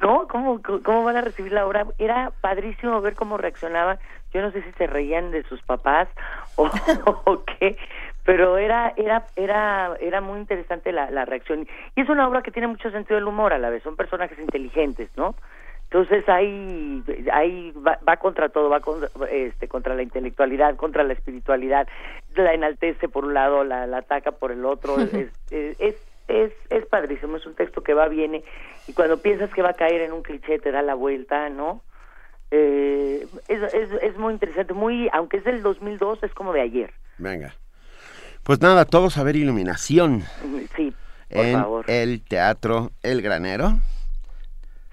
¿no? 0.00 0.26
¿Cómo, 0.28 0.60
¿Cómo 0.62 1.04
van 1.04 1.16
a 1.16 1.20
recibir 1.20 1.52
la 1.52 1.66
obra? 1.66 1.86
Era 1.98 2.32
padrísimo 2.40 3.00
ver 3.00 3.14
cómo 3.14 3.36
reaccionaban. 3.36 3.98
Yo 4.32 4.42
no 4.42 4.50
sé 4.50 4.62
si 4.62 4.72
se 4.72 4.86
reían 4.86 5.30
de 5.30 5.42
sus 5.44 5.62
papás 5.62 6.08
o, 6.56 6.68
o 7.24 7.44
qué, 7.44 7.76
pero 8.24 8.58
era 8.58 8.92
era 8.96 9.26
era 9.36 9.96
era 10.00 10.20
muy 10.20 10.38
interesante 10.38 10.92
la, 10.92 11.10
la 11.10 11.24
reacción. 11.24 11.66
Y 11.94 12.00
es 12.00 12.08
una 12.08 12.28
obra 12.28 12.42
que 12.42 12.50
tiene 12.50 12.68
mucho 12.68 12.90
sentido 12.90 13.16
del 13.16 13.28
humor 13.28 13.52
a 13.52 13.58
la 13.58 13.70
vez. 13.70 13.82
Son 13.82 13.96
personajes 13.96 14.38
inteligentes, 14.38 15.08
¿no? 15.16 15.34
Entonces 15.84 16.28
ahí 16.28 17.02
ahí 17.32 17.72
va, 17.72 17.98
va 18.06 18.16
contra 18.16 18.48
todo, 18.48 18.68
va 18.68 18.80
contra, 18.80 19.08
este 19.30 19.68
contra 19.68 19.94
la 19.94 20.02
intelectualidad, 20.02 20.74
contra 20.76 21.04
la 21.04 21.12
espiritualidad, 21.12 21.86
la 22.34 22.52
enaltece 22.52 23.08
por 23.08 23.24
un 23.24 23.34
lado, 23.34 23.62
la, 23.62 23.86
la 23.86 23.98
ataca 23.98 24.32
por 24.32 24.50
el 24.50 24.64
otro. 24.64 24.98
es, 25.00 25.30
es, 25.50 25.80
es 25.80 26.15
es, 26.28 26.52
es 26.70 26.86
padrísimo, 26.86 27.36
es 27.36 27.46
un 27.46 27.54
texto 27.54 27.82
que 27.82 27.94
va, 27.94 28.08
viene, 28.08 28.44
y 28.86 28.92
cuando 28.92 29.20
piensas 29.20 29.52
que 29.54 29.62
va 29.62 29.70
a 29.70 29.74
caer 29.74 30.00
en 30.02 30.12
un 30.12 30.22
cliché 30.22 30.58
te 30.58 30.72
da 30.72 30.82
la 30.82 30.94
vuelta, 30.94 31.48
¿no? 31.48 31.82
Eh, 32.50 33.26
es, 33.48 33.74
es, 33.74 33.90
es 34.02 34.16
muy 34.16 34.32
interesante, 34.34 34.72
muy, 34.72 35.08
aunque 35.12 35.38
es 35.38 35.44
del 35.44 35.62
2002, 35.62 36.22
es 36.22 36.32
como 36.34 36.52
de 36.52 36.60
ayer. 36.60 36.92
Venga. 37.18 37.54
Pues 38.42 38.60
nada, 38.60 38.84
todos 38.84 39.18
a 39.18 39.24
ver 39.24 39.34
iluminación 39.34 40.22
Sí, 40.76 40.94
por 41.28 41.44
en 41.44 41.60
favor. 41.60 41.84
el 41.90 42.22
Teatro 42.22 42.92
El 43.02 43.20
Granero. 43.22 43.72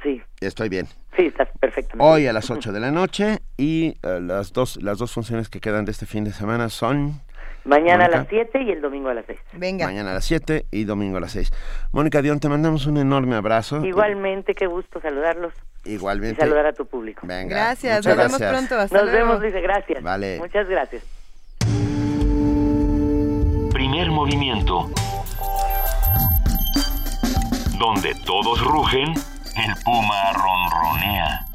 Sí. 0.01 0.21
Estoy 0.41 0.69
bien. 0.69 0.87
Sí, 1.15 1.27
estás 1.27 1.47
perfecto. 1.59 1.95
Hoy 1.99 2.25
a 2.25 2.33
las 2.33 2.49
8 2.49 2.71
de 2.71 2.79
la 2.79 2.89
noche 2.89 3.37
y 3.55 3.89
eh, 4.01 4.19
las 4.19 4.51
dos 4.51 4.81
las 4.81 4.97
dos 4.97 5.11
funciones 5.13 5.47
que 5.49 5.59
quedan 5.59 5.85
de 5.85 5.91
este 5.91 6.07
fin 6.07 6.23
de 6.23 6.33
semana 6.33 6.69
son 6.69 7.21
Mañana 7.65 8.05
a 8.05 8.09
las 8.09 8.27
7 8.27 8.61
y 8.61 8.71
el 8.71 8.81
domingo 8.81 9.09
a 9.09 9.13
las 9.13 9.25
6. 9.25 9.39
Venga. 9.53 9.85
mañana 9.85 10.11
a 10.11 10.13
las 10.15 10.25
7 10.25 10.65
y 10.71 10.83
domingo 10.83 11.17
a 11.17 11.21
las 11.21 11.31
6. 11.31 11.49
Mónica 11.93 12.21
Dion, 12.21 12.39
te 12.39 12.49
mandamos 12.49 12.85
un 12.87 12.97
enorme 12.97 13.35
abrazo. 13.35 13.85
Igualmente, 13.85 14.53
qué 14.53 14.67
gusto 14.67 14.99
saludarlos 14.99 15.53
y 15.85 15.93
Igualmente. 15.93 16.41
saludar 16.41 16.65
a 16.65 16.73
tu 16.73 16.85
público. 16.85 17.25
Venga. 17.25 17.55
Gracias, 17.55 18.05
nos 18.05 18.17
vemos 18.17 18.37
pronto. 18.37 18.77
Hasta 18.77 18.97
Nos 18.97 19.05
luego. 19.11 19.27
vemos, 19.27 19.41
dice, 19.41 19.61
gracias. 19.61 20.03
Vale. 20.03 20.39
Muchas 20.39 20.67
gracias. 20.67 21.03
Primer 23.71 24.11
movimiento. 24.11 24.89
Donde 27.79 28.13
todos 28.25 28.61
rugen, 28.61 29.09
el 29.13 29.83
puma 29.83 30.33
ronronea. 30.33 31.45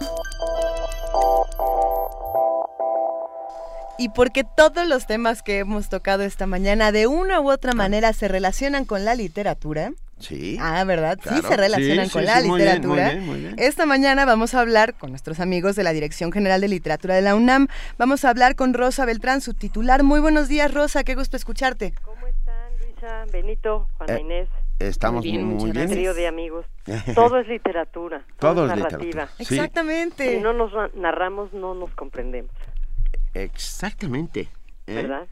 Y 3.99 4.11
porque 4.11 4.45
todos 4.57 4.87
los 4.87 5.07
temas 5.07 5.43
que 5.43 5.59
hemos 5.59 5.89
tocado 5.89 6.23
esta 6.23 6.47
mañana 6.47 6.93
de 6.93 7.07
una 7.09 7.41
u 7.41 7.51
otra 7.51 7.73
manera 7.75 8.13
se 8.13 8.29
relacionan 8.29 8.85
con 8.85 9.05
la 9.05 9.15
literatura. 9.17 9.91
Sí. 10.21 10.57
Ah, 10.61 10.83
¿verdad? 10.85 11.19
Sí 11.23 11.41
se 11.47 11.57
relacionan 11.57 12.07
Sí, 12.07 12.13
con 12.13 12.23
sí, 12.23 12.27
la 12.27 12.41
sí, 12.41 12.49
muy 12.49 12.61
bien, 12.61 12.75
literatura. 12.83 13.05
muy 13.07 13.13
bien, 13.15 13.27
muy 13.27 13.41
bien. 13.41 13.55
Esta 13.59 13.87
mañana 13.87 14.25
vamos 14.25 14.55
a 14.55 14.61
hablar 14.61 14.95
con 14.95 15.11
nuestros 15.11 15.39
amigos 15.41 15.77
de 15.77 15.85
la 15.85 15.93
Dirección 15.93 16.33
General 16.33 16.61
de 16.61 16.69
Literatura 16.69 17.15
de 17.15 17.23
la 17.23 17.35
UNAM. 17.37 17.69
Vamos 17.99 18.25
a 18.25 18.31
hablar 18.31 18.55
con 18.57 18.73
Rosa 18.75 19.05
Beltrán, 19.05 19.41
su 19.41 19.55
titular. 19.55 20.03
Muy 20.03 20.21
buenos 20.21 20.49
días, 20.49 20.73
Rosa. 20.75 21.03
Qué 21.05 21.15
gusto 21.15 21.37
escucharte. 21.37 21.93
Luisa, 22.81 23.25
Benito, 23.33 23.89
Juana 23.97 24.15
Eh, 24.17 24.21
Inés. 24.21 24.49
Estamos 24.81 25.25
muy 25.25 25.33
bien. 25.33 25.45
Muy 25.45 25.71
bien. 25.73 25.89
Trío 25.89 26.15
de 26.15 26.27
amigos. 26.29 26.65
Todo 27.15 27.39
es 27.39 27.49
literatura. 27.49 28.23
Todo, 28.39 28.55
Todo 28.55 28.67
es 28.67 28.73
es 28.73 28.77
narrativa. 28.79 29.05
literatura. 29.05 29.29
Exactamente. 29.41 30.35
Si 30.37 30.41
no 30.41 30.53
nos 30.53 30.73
na- 30.73 30.91
narramos, 30.95 31.53
no 31.53 31.75
nos 31.75 31.91
comprendemos, 31.95 32.51
Exactamente. 33.43 34.49
¿eh? 34.87 34.95
¿verdad? 34.95 35.27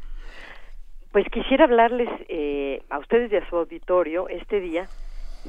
Pues 1.12 1.26
quisiera 1.30 1.64
hablarles 1.64 2.09
eh, 2.28 2.82
a 2.90 2.98
ustedes 2.98 3.32
y 3.32 3.36
a 3.36 3.48
su 3.48 3.57
auditorio 3.57 4.28
este 4.28 4.61
día 4.61 4.88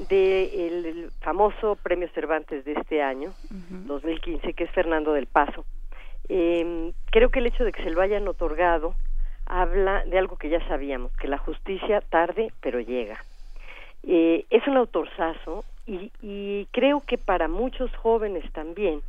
del 0.08 0.86
el 0.86 1.10
famoso 1.20 1.76
Premio 1.82 2.08
Cervantes 2.14 2.64
de 2.64 2.72
este 2.72 3.02
año, 3.02 3.34
2015, 3.50 4.54
que 4.54 4.64
es 4.64 4.70
Fernando 4.70 5.12
del 5.12 5.26
Paso. 5.26 5.64
Eh, 6.28 6.92
creo 7.10 7.30
que 7.30 7.40
el 7.40 7.46
hecho 7.46 7.64
de 7.64 7.72
que 7.72 7.82
se 7.82 7.90
lo 7.90 8.00
hayan 8.00 8.28
otorgado 8.28 8.94
habla 9.46 10.04
de 10.04 10.18
algo 10.18 10.36
que 10.36 10.50
ya 10.50 10.66
sabíamos, 10.68 11.10
que 11.16 11.26
la 11.26 11.38
justicia 11.38 12.00
tarde 12.00 12.52
pero 12.60 12.80
llega. 12.80 13.24
Eh, 14.04 14.46
es 14.50 14.66
un 14.68 14.76
autorzazo 14.76 15.64
y, 15.86 16.12
y 16.22 16.66
creo 16.70 17.00
que 17.00 17.18
para 17.18 17.48
muchos 17.48 17.94
jóvenes 17.96 18.50
también 18.52 19.02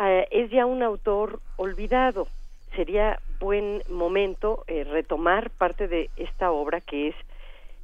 eh, 0.00 0.26
es 0.30 0.50
ya 0.50 0.64
un 0.64 0.82
autor 0.82 1.40
olvidado. 1.56 2.28
Sería 2.76 3.20
buen 3.40 3.82
momento 3.88 4.64
eh, 4.66 4.84
retomar 4.84 5.50
parte 5.50 5.88
de 5.88 6.10
esta 6.16 6.50
obra 6.50 6.80
que 6.80 7.08
es 7.08 7.14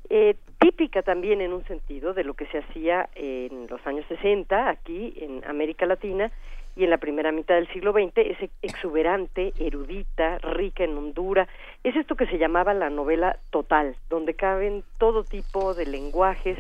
eh, 0.09 0.35
típica 0.59 1.03
también 1.03 1.41
en 1.41 1.53
un 1.53 1.65
sentido 1.65 2.15
de 2.15 2.25
lo 2.25 2.35
que 2.35 2.47
se 2.47 2.59
hacía 2.59 3.09
en 3.15 3.69
los 3.69 3.85
años 3.87 4.05
60 4.09 4.69
aquí 4.69 5.15
en 5.17 5.45
América 5.45 5.87
Latina 5.87 6.33
y 6.77 6.85
en 6.85 6.91
la 6.91 6.99
primera 6.99 7.33
mitad 7.33 7.57
del 7.57 7.69
siglo 7.69 7.93
XX, 7.93 8.17
es 8.19 8.51
exuberante, 8.63 9.53
erudita, 9.59 10.39
rica 10.39 10.85
en 10.85 10.97
hondura. 10.97 11.49
Es 11.85 11.97
esto 11.97 12.15
que 12.15 12.27
se 12.27 12.39
llamaba 12.39 12.75
la 12.75 12.91
novela 12.91 13.39
total, 13.51 13.97
donde 14.09 14.35
caben 14.35 14.85
todo 14.99 15.25
tipo 15.25 15.75
de 15.75 15.87
lenguajes, 15.87 16.59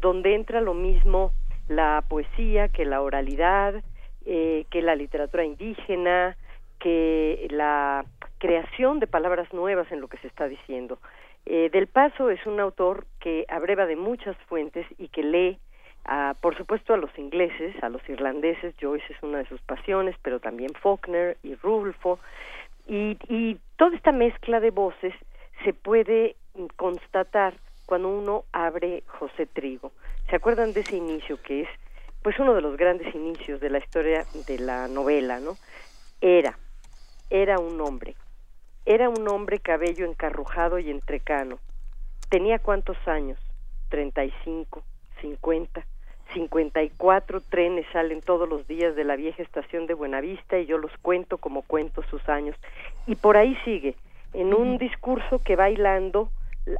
donde 0.00 0.34
entra 0.34 0.60
lo 0.60 0.74
mismo 0.74 1.32
la 1.68 2.02
poesía 2.08 2.68
que 2.68 2.84
la 2.84 3.02
oralidad, 3.02 3.82
eh, 4.24 4.64
que 4.70 4.82
la 4.82 4.96
literatura 4.96 5.44
indígena, 5.44 6.36
que 6.82 7.46
la 7.50 8.04
creación 8.38 8.98
de 8.98 9.06
palabras 9.06 9.52
nuevas 9.52 9.90
en 9.92 10.00
lo 10.00 10.08
que 10.08 10.18
se 10.18 10.26
está 10.26 10.48
diciendo. 10.48 10.98
Eh, 11.46 11.70
Del 11.70 11.86
Paso 11.86 12.28
es 12.28 12.44
un 12.44 12.58
autor 12.58 13.06
que 13.20 13.44
abreva 13.48 13.86
de 13.86 13.94
muchas 13.94 14.36
fuentes 14.48 14.84
y 14.98 15.08
que 15.08 15.22
lee, 15.22 15.58
a, 16.04 16.34
por 16.40 16.56
supuesto, 16.56 16.92
a 16.92 16.96
los 16.96 17.16
ingleses, 17.16 17.80
a 17.82 17.88
los 17.88 18.06
irlandeses, 18.08 18.74
Joyce 18.80 19.12
es 19.12 19.22
una 19.22 19.38
de 19.38 19.46
sus 19.46 19.60
pasiones, 19.60 20.16
pero 20.22 20.40
también 20.40 20.74
Faulkner 20.74 21.36
y 21.44 21.54
Rulfo, 21.54 22.18
y, 22.88 23.16
y 23.28 23.58
toda 23.76 23.96
esta 23.96 24.10
mezcla 24.10 24.58
de 24.58 24.70
voces 24.70 25.14
se 25.64 25.72
puede 25.72 26.34
constatar 26.74 27.54
cuando 27.86 28.08
uno 28.08 28.44
abre 28.52 29.04
José 29.06 29.46
Trigo. 29.46 29.92
¿Se 30.28 30.36
acuerdan 30.36 30.72
de 30.72 30.80
ese 30.80 30.96
inicio 30.96 31.40
que 31.42 31.62
es 31.62 31.68
pues 32.22 32.38
uno 32.38 32.54
de 32.54 32.60
los 32.60 32.76
grandes 32.76 33.14
inicios 33.14 33.60
de 33.60 33.70
la 33.70 33.78
historia 33.78 34.24
de 34.46 34.58
la 34.58 34.88
novela, 34.88 35.40
¿no? 35.40 35.56
Era, 36.20 36.56
era 37.34 37.58
un 37.58 37.80
hombre, 37.80 38.14
era 38.84 39.08
un 39.08 39.26
hombre 39.26 39.58
cabello 39.58 40.04
encarrujado 40.04 40.78
y 40.78 40.90
entrecano. 40.90 41.58
¿Tenía 42.28 42.58
cuántos 42.58 42.98
años? 43.08 43.38
Treinta 43.88 44.22
y 44.22 44.30
cinco, 44.44 44.82
cincuenta, 45.22 45.86
cincuenta 46.34 46.82
y 46.82 46.90
cuatro 46.90 47.40
trenes 47.40 47.86
salen 47.90 48.20
todos 48.20 48.46
los 48.46 48.68
días 48.68 48.94
de 48.96 49.04
la 49.04 49.16
vieja 49.16 49.42
estación 49.42 49.86
de 49.86 49.94
Buenavista 49.94 50.58
y 50.58 50.66
yo 50.66 50.76
los 50.76 50.92
cuento 50.98 51.38
como 51.38 51.62
cuento 51.62 52.02
sus 52.02 52.28
años. 52.28 52.54
Y 53.06 53.14
por 53.14 53.38
ahí 53.38 53.56
sigue, 53.64 53.96
en 54.34 54.52
un 54.52 54.76
discurso 54.76 55.38
que 55.38 55.56
va 55.56 55.70
hilando 55.70 56.28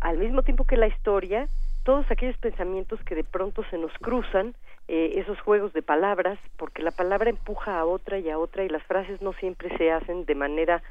al 0.02 0.18
mismo 0.18 0.42
tiempo 0.42 0.64
que 0.64 0.76
la 0.76 0.86
historia, 0.86 1.48
todos 1.84 2.10
aquellos 2.10 2.36
pensamientos 2.38 3.02
que 3.04 3.14
de 3.14 3.24
pronto 3.24 3.64
se 3.70 3.78
nos 3.78 3.92
cruzan, 3.98 4.54
eh, 4.88 5.14
esos 5.16 5.40
juegos 5.40 5.72
de 5.72 5.82
palabras, 5.82 6.38
porque 6.56 6.82
la 6.82 6.90
palabra 6.90 7.30
empuja 7.30 7.78
a 7.78 7.84
otra 7.84 8.18
y 8.18 8.30
a 8.30 8.38
otra 8.38 8.64
y 8.64 8.68
las 8.68 8.82
frases 8.84 9.20
no 9.20 9.32
siempre 9.34 9.76
se 9.76 9.90
hacen 9.90 10.24
de 10.24 10.34
manera 10.34 10.82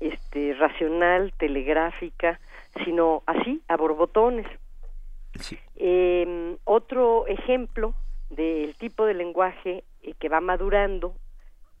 este, 0.00 0.54
racional, 0.54 1.32
telegráfica, 1.38 2.40
sino 2.84 3.22
así, 3.26 3.62
a 3.68 3.76
borbotones. 3.76 4.46
Eh, 5.76 6.56
otro 6.64 7.26
ejemplo 7.26 7.94
del 8.30 8.74
tipo 8.74 9.06
de 9.06 9.14
lenguaje 9.14 9.84
eh, 10.02 10.14
que 10.18 10.28
va 10.28 10.40
madurando 10.40 11.14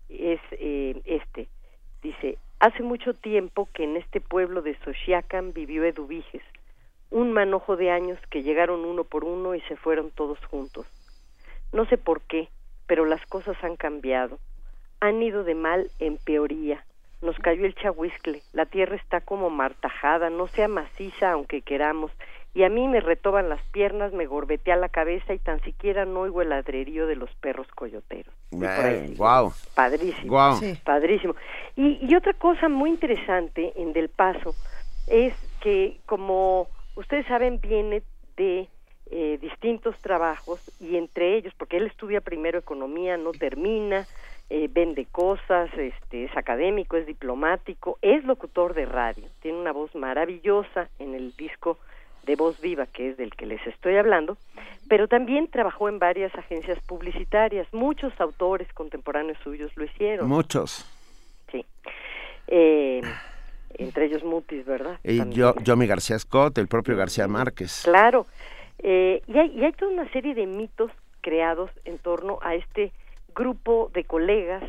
es 0.08 0.40
eh, 0.52 1.00
este. 1.04 1.48
Dice, 2.02 2.38
hace 2.60 2.82
mucho 2.82 3.14
tiempo 3.14 3.68
que 3.72 3.84
en 3.84 3.96
este 3.96 4.20
pueblo 4.20 4.62
de 4.62 4.76
Xochiacan 4.84 5.52
vivió 5.52 5.84
Eduviges, 5.84 6.42
un 7.12 7.32
manojo 7.32 7.76
de 7.76 7.90
años 7.90 8.18
que 8.30 8.42
llegaron 8.42 8.84
uno 8.84 9.04
por 9.04 9.24
uno 9.24 9.54
y 9.54 9.60
se 9.62 9.76
fueron 9.76 10.10
todos 10.10 10.38
juntos. 10.46 10.86
No 11.72 11.84
sé 11.86 11.98
por 11.98 12.22
qué, 12.22 12.48
pero 12.86 13.04
las 13.04 13.24
cosas 13.26 13.56
han 13.62 13.76
cambiado. 13.76 14.38
Han 15.00 15.22
ido 15.22 15.44
de 15.44 15.54
mal 15.54 15.90
en 15.98 16.16
peoría. 16.16 16.84
Nos 17.20 17.36
cayó 17.38 17.66
el 17.66 17.74
chahuiscle, 17.74 18.42
la 18.52 18.66
tierra 18.66 18.96
está 18.96 19.20
como 19.20 19.48
martajada, 19.48 20.28
no 20.28 20.48
sea 20.48 20.66
maciza 20.66 21.30
aunque 21.30 21.62
queramos, 21.62 22.10
y 22.54 22.64
a 22.64 22.68
mí 22.68 22.86
me 22.88 23.00
retoban 23.00 23.48
las 23.48 23.62
piernas, 23.68 24.12
me 24.12 24.26
gorbetea 24.26 24.76
la 24.76 24.88
cabeza 24.88 25.32
y 25.32 25.38
tan 25.38 25.60
siquiera 25.62 26.04
no 26.04 26.20
oigo 26.20 26.42
el 26.42 26.50
ladrerío 26.50 27.06
de 27.06 27.16
los 27.16 27.30
perros 27.36 27.66
coyoteros. 27.74 28.34
wow. 29.16 29.52
Padrísimo. 29.74 30.32
Wow. 30.32 30.60
Padrísimo. 30.84 31.34
Y, 31.76 31.98
y 32.04 32.14
otra 32.14 32.34
cosa 32.34 32.68
muy 32.68 32.90
interesante 32.90 33.72
en 33.76 33.92
Del 33.92 34.10
Paso 34.10 34.54
es 35.06 35.34
que, 35.60 35.98
como 36.04 36.68
ustedes 36.94 37.26
saben, 37.26 37.60
viene 37.60 38.02
de 38.36 38.68
eh, 39.10 39.38
distintos 39.40 39.96
trabajos 39.98 40.60
y 40.80 40.96
entre 40.96 41.36
ellos, 41.36 41.52
porque 41.56 41.76
él 41.76 41.86
estudia 41.86 42.20
primero 42.20 42.58
economía, 42.58 43.16
no 43.16 43.32
termina, 43.32 44.06
eh, 44.48 44.68
vende 44.70 45.06
cosas, 45.06 45.70
este, 45.76 46.24
es 46.24 46.36
académico, 46.36 46.96
es 46.96 47.06
diplomático, 47.06 47.98
es 48.02 48.24
locutor 48.24 48.74
de 48.74 48.86
radio, 48.86 49.24
tiene 49.40 49.58
una 49.58 49.72
voz 49.72 49.94
maravillosa 49.94 50.88
en 50.98 51.14
el 51.14 51.36
disco 51.36 51.78
de 52.24 52.36
Voz 52.36 52.60
Viva, 52.60 52.86
que 52.86 53.10
es 53.10 53.16
del 53.16 53.34
que 53.34 53.46
les 53.46 53.66
estoy 53.66 53.96
hablando, 53.96 54.36
pero 54.88 55.08
también 55.08 55.48
trabajó 55.48 55.88
en 55.88 55.98
varias 55.98 56.34
agencias 56.34 56.78
publicitarias, 56.80 57.66
muchos 57.72 58.18
autores 58.20 58.72
contemporáneos 58.72 59.38
suyos 59.42 59.76
lo 59.76 59.84
hicieron. 59.84 60.28
Muchos. 60.28 60.86
Sí. 61.50 61.64
Eh, 62.46 63.00
entre 63.78 64.06
ellos 64.06 64.24
Mutis, 64.24 64.64
¿verdad? 64.64 64.98
Y 65.04 65.28
yo, 65.30 65.54
Yomi 65.62 65.86
García 65.86 66.18
Scott, 66.18 66.58
el 66.58 66.68
propio 66.68 66.96
García 66.96 67.28
Márquez. 67.28 67.82
Claro. 67.84 68.26
Eh, 68.78 69.22
y, 69.26 69.38
hay, 69.38 69.50
y 69.56 69.64
hay 69.64 69.72
toda 69.72 69.92
una 69.92 70.10
serie 70.10 70.34
de 70.34 70.46
mitos 70.46 70.90
creados 71.20 71.70
en 71.84 71.98
torno 71.98 72.38
a 72.42 72.54
este 72.54 72.92
grupo 73.34 73.90
de 73.94 74.04
colegas 74.04 74.62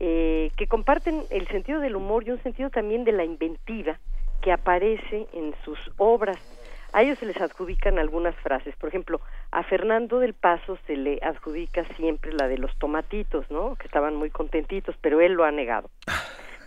eh, 0.00 0.50
que 0.56 0.66
comparten 0.66 1.22
el 1.30 1.46
sentido 1.48 1.80
del 1.80 1.96
humor 1.96 2.26
y 2.26 2.32
un 2.32 2.42
sentido 2.42 2.68
también 2.68 3.04
de 3.04 3.12
la 3.12 3.24
inventiva 3.24 3.98
que 4.42 4.52
aparece 4.52 5.28
en 5.32 5.54
sus 5.64 5.78
obras. 5.96 6.36
A 6.92 7.02
ellos 7.02 7.18
se 7.18 7.26
les 7.26 7.40
adjudican 7.40 7.98
algunas 7.98 8.34
frases. 8.36 8.74
Por 8.76 8.88
ejemplo, 8.88 9.20
a 9.50 9.62
Fernando 9.62 10.18
del 10.18 10.34
Paso 10.34 10.78
se 10.86 10.96
le 10.96 11.18
adjudica 11.22 11.84
siempre 11.96 12.32
la 12.32 12.48
de 12.48 12.58
los 12.58 12.76
tomatitos, 12.78 13.50
¿no? 13.50 13.76
Que 13.76 13.86
estaban 13.86 14.14
muy 14.14 14.30
contentitos, 14.30 14.96
pero 15.00 15.20
él 15.20 15.32
lo 15.32 15.44
ha 15.44 15.50
negado. 15.50 15.90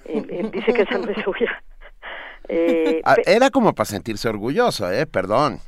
Eh, 0.08 0.50
dice 0.52 0.74
que 0.74 0.82
esa 0.84 0.98
no 0.98 1.10
es 1.12 1.24
suya. 1.24 1.62
Eh, 2.50 3.02
ah, 3.04 3.16
Era 3.26 3.50
como 3.50 3.74
para 3.74 3.86
sentirse 3.86 4.30
orgulloso, 4.30 4.92
¿eh? 4.92 5.06
Perdón. 5.06 5.60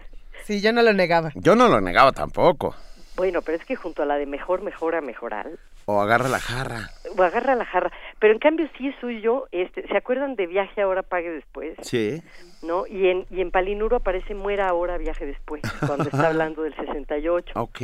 Sí, 0.45 0.61
yo 0.61 0.71
no 0.71 0.81
lo 0.81 0.93
negaba. 0.93 1.31
Yo 1.35 1.55
no 1.55 1.67
lo 1.67 1.81
negaba 1.81 2.11
tampoco. 2.11 2.75
Bueno, 3.15 3.41
pero 3.41 3.57
es 3.57 3.65
que 3.65 3.75
junto 3.75 4.03
a 4.03 4.05
la 4.05 4.15
de 4.15 4.25
mejor, 4.25 4.61
mejora, 4.61 5.01
mejorar. 5.01 5.49
O 5.85 5.99
agarra 6.01 6.29
la 6.29 6.39
jarra. 6.39 6.89
O 7.17 7.21
agarra 7.21 7.55
la 7.55 7.65
jarra. 7.65 7.91
Pero 8.19 8.33
en 8.33 8.39
cambio 8.39 8.69
sí 8.77 8.87
es 8.87 8.95
suyo, 9.01 9.47
este, 9.51 9.87
¿se 9.87 9.97
acuerdan 9.97 10.35
de 10.35 10.47
Viaje 10.47 10.81
ahora, 10.81 11.03
pague 11.03 11.29
después? 11.31 11.75
Sí. 11.81 12.21
¿No? 12.61 12.87
Y 12.87 13.09
en, 13.09 13.25
y 13.29 13.41
en 13.41 13.51
Palinuro 13.51 13.97
aparece 13.97 14.35
Muera 14.35 14.69
ahora, 14.69 14.97
viaje 14.97 15.25
después, 15.25 15.61
cuando 15.85 16.05
está 16.05 16.27
hablando 16.29 16.63
del 16.63 16.75
68. 16.75 17.53
Ok. 17.55 17.81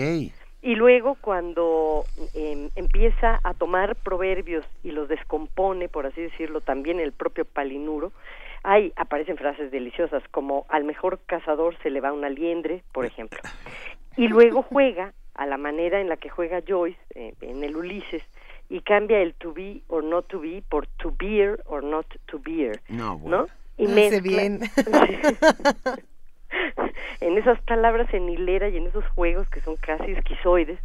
Y 0.66 0.74
luego 0.74 1.16
cuando 1.22 2.06
eh, 2.34 2.72
empieza 2.76 3.40
a 3.44 3.54
tomar 3.54 3.96
proverbios 3.98 4.66
y 4.84 4.90
los 4.90 5.08
descompone, 5.08 5.90
por 5.90 6.08
así 6.08 6.24
decirlo, 6.24 6.60
también 6.60 7.00
el 7.00 7.12
propio 7.12 7.46
Palinuro, 7.46 8.12
ahí 8.64 8.92
aparecen 8.96 9.38
frases 9.38 9.70
deliciosas 9.70 10.24
como 10.32 10.66
al 10.70 10.84
mejor 10.84 11.20
cazador 11.28 11.78
se 11.84 11.92
le 11.92 12.02
va 12.02 12.12
una 12.12 12.30
liendre, 12.30 12.82
por 12.94 13.06
ejemplo. 13.06 13.38
Y 14.18 14.28
luego 14.28 14.64
juega 14.64 15.14
a 15.36 15.46
la 15.46 15.58
manera 15.58 16.02
en 16.02 16.10
la 16.10 16.18
que 16.18 16.30
juega 16.30 16.64
Joyce 16.68 16.98
eh, 17.14 17.36
en 17.42 17.64
el 17.64 17.76
Ulises 17.76 18.24
y 18.68 18.82
cambia 18.82 19.20
el 19.20 19.36
to 19.36 19.54
be 19.54 19.84
or 19.88 20.04
not 20.04 20.26
to 20.30 20.40
be 20.40 20.64
por 20.68 20.88
to 20.98 21.14
beer 21.16 21.62
or 21.68 21.84
not 21.84 22.08
to 22.26 22.40
beer. 22.40 22.82
No, 22.90 23.20
bueno. 23.20 23.38
¿no? 23.38 23.48
Y 23.78 23.86
Hace 23.86 24.20
bien. 24.20 24.62
en 27.22 27.38
esas 27.38 27.60
palabras 27.62 28.14
en 28.14 28.30
hilera 28.30 28.70
y 28.70 28.78
en 28.78 28.88
esos 28.88 29.06
juegos 29.10 29.50
que 29.50 29.62
son 29.62 29.76
casi 29.78 30.12
esquizoides, 30.12 30.80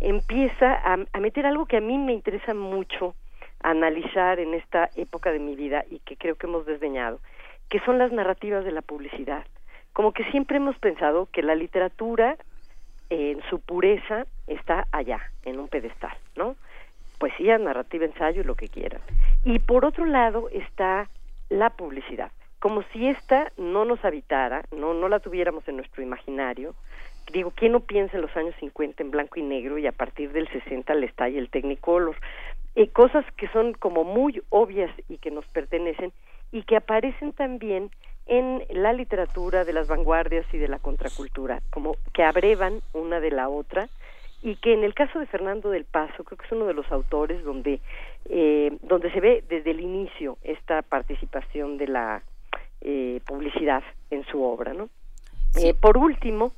empieza 0.00 0.80
a, 0.84 1.20
meter 1.20 1.46
algo 1.46 1.66
que 1.66 1.76
a 1.76 1.80
mí 1.80 1.98
me 1.98 2.12
interesa 2.12 2.54
mucho 2.54 3.14
analizar 3.62 4.40
en 4.40 4.54
esta 4.54 4.88
época 4.96 5.30
de 5.30 5.38
mi 5.38 5.54
vida 5.54 5.84
y 5.90 5.98
que 6.00 6.16
creo 6.16 6.36
que 6.36 6.46
hemos 6.46 6.64
desdeñado, 6.64 7.20
que 7.68 7.80
son 7.80 7.98
las 7.98 8.10
narrativas 8.10 8.64
de 8.64 8.72
la 8.72 8.82
publicidad. 8.82 9.44
Como 9.92 10.12
que 10.12 10.24
siempre 10.30 10.56
hemos 10.56 10.78
pensado 10.78 11.28
que 11.30 11.42
la 11.42 11.54
literatura 11.54 12.36
en 13.10 13.42
su 13.50 13.60
pureza 13.60 14.24
está 14.46 14.86
allá, 14.92 15.20
en 15.44 15.58
un 15.58 15.68
pedestal, 15.68 16.16
¿no? 16.36 16.56
Poesía, 17.18 17.58
narrativa, 17.58 18.06
ensayo, 18.06 18.44
lo 18.44 18.54
que 18.54 18.68
quieran. 18.68 19.02
Y 19.44 19.58
por 19.58 19.84
otro 19.84 20.06
lado 20.06 20.48
está 20.50 21.10
la 21.50 21.70
publicidad 21.70 22.30
como 22.60 22.82
si 22.92 23.08
esta 23.08 23.52
no 23.56 23.84
nos 23.84 24.04
habitara, 24.04 24.64
no, 24.70 24.94
no 24.94 25.08
la 25.08 25.18
tuviéramos 25.18 25.66
en 25.66 25.76
nuestro 25.76 26.02
imaginario. 26.02 26.74
Digo, 27.32 27.52
¿quién 27.54 27.72
no 27.72 27.80
piensa 27.80 28.16
en 28.16 28.22
los 28.22 28.36
años 28.36 28.54
50 28.60 29.02
en 29.02 29.10
blanco 29.10 29.40
y 29.40 29.42
negro 29.42 29.78
y 29.78 29.86
a 29.86 29.92
partir 29.92 30.32
del 30.32 30.46
60 30.48 30.94
le 30.94 31.06
estalla 31.06 31.38
el 31.38 31.48
Technicolor? 31.48 32.16
Eh, 32.74 32.88
cosas 32.88 33.24
que 33.36 33.48
son 33.48 33.72
como 33.72 34.04
muy 34.04 34.42
obvias 34.50 34.90
y 35.08 35.18
que 35.18 35.30
nos 35.30 35.46
pertenecen 35.46 36.12
y 36.52 36.62
que 36.62 36.76
aparecen 36.76 37.32
también 37.32 37.90
en 38.26 38.64
la 38.70 38.92
literatura 38.92 39.64
de 39.64 39.72
las 39.72 39.88
vanguardias 39.88 40.46
y 40.52 40.58
de 40.58 40.68
la 40.68 40.78
contracultura, 40.78 41.62
como 41.70 41.96
que 42.12 42.22
abrevan 42.22 42.80
una 42.92 43.20
de 43.20 43.30
la 43.30 43.48
otra 43.48 43.88
y 44.42 44.56
que 44.56 44.72
en 44.72 44.84
el 44.84 44.94
caso 44.94 45.18
de 45.18 45.26
Fernando 45.26 45.70
del 45.70 45.84
Paso 45.84 46.24
creo 46.24 46.38
que 46.38 46.46
es 46.46 46.52
uno 46.52 46.66
de 46.66 46.74
los 46.74 46.90
autores 46.92 47.42
donde 47.42 47.80
eh, 48.28 48.76
donde 48.82 49.10
se 49.12 49.20
ve 49.20 49.44
desde 49.48 49.70
el 49.70 49.80
inicio 49.80 50.38
esta 50.42 50.82
participación 50.82 51.76
de 51.76 51.88
la 51.88 52.22
eh, 52.80 53.20
publicidad 53.26 53.82
en 54.10 54.24
su 54.26 54.42
obra, 54.42 54.72
¿no? 54.74 54.88
Eh, 55.56 55.74
por 55.74 55.96
último, 55.98 56.52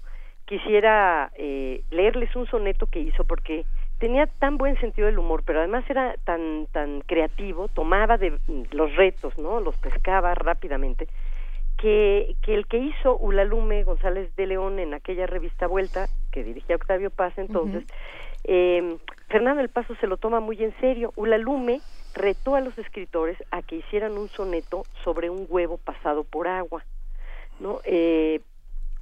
quisiera 0.45 1.33
eh, 1.37 1.83
leerles 1.91 2.35
un 2.37 2.47
soneto 2.47 2.87
que 2.87 3.01
hizo 3.01 3.25
porque 3.25 3.65
tenía 3.99 4.27
tan 4.27 4.59
buen 4.59 4.79
sentido 4.81 5.07
del 5.07 5.19
humor, 5.19 5.43
pero 5.47 5.61
además 5.61 5.89
era 5.89 6.17
tan 6.25 6.67
tan 6.73 7.01
creativo, 7.03 7.69
tomaba 7.69 8.19
de 8.19 8.39
los 8.71 8.95
retos, 8.97 9.39
¿no? 9.39 9.61
Los 9.61 9.77
pescaba 9.79 10.35
rápidamente, 10.35 11.09
que, 11.79 12.37
que 12.43 12.55
el 12.55 12.67
que 12.67 12.79
hizo 12.79 13.17
Ulalume 13.17 13.85
González 13.85 14.35
de 14.37 14.47
León 14.47 14.79
en 14.79 14.95
aquella 14.95 15.27
revista 15.27 15.67
Vuelta, 15.67 16.09
que 16.33 16.45
dirigía 16.45 16.77
Octavio 16.77 17.11
Paz 17.11 17.33
entonces, 17.37 17.85
eh, 18.45 18.99
Fernando 19.29 19.61
del 19.61 19.71
Paso 19.71 19.95
se 19.97 20.07
lo 20.07 20.17
toma 20.17 20.41
muy 20.41 20.63
en 20.63 20.75
serio. 20.81 21.13
Ulalume 21.17 21.81
retó 22.15 22.55
a 22.55 22.61
los 22.61 22.77
escritores 22.79 23.37
a 23.51 23.63
que 23.63 23.77
hicieran 23.77 24.19
un 24.19 24.29
soneto 24.29 24.85
sobre 25.05 25.31
un 25.31 25.47
huevo 25.49 25.79
pasado 25.79 26.25
por 26.25 26.49
agua, 26.49 26.85
¿no? 27.61 27.81
Eh, 27.85 28.41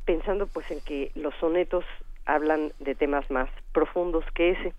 pensando 0.04 0.46
pues 0.46 0.70
en 0.70 0.80
que 0.80 1.10
los 1.14 1.34
sonetos 1.36 1.84
hablan 2.26 2.72
de 2.78 2.94
temas 2.94 3.30
más 3.30 3.48
profundos 3.72 4.24
que 4.34 4.50
ese. 4.50 4.74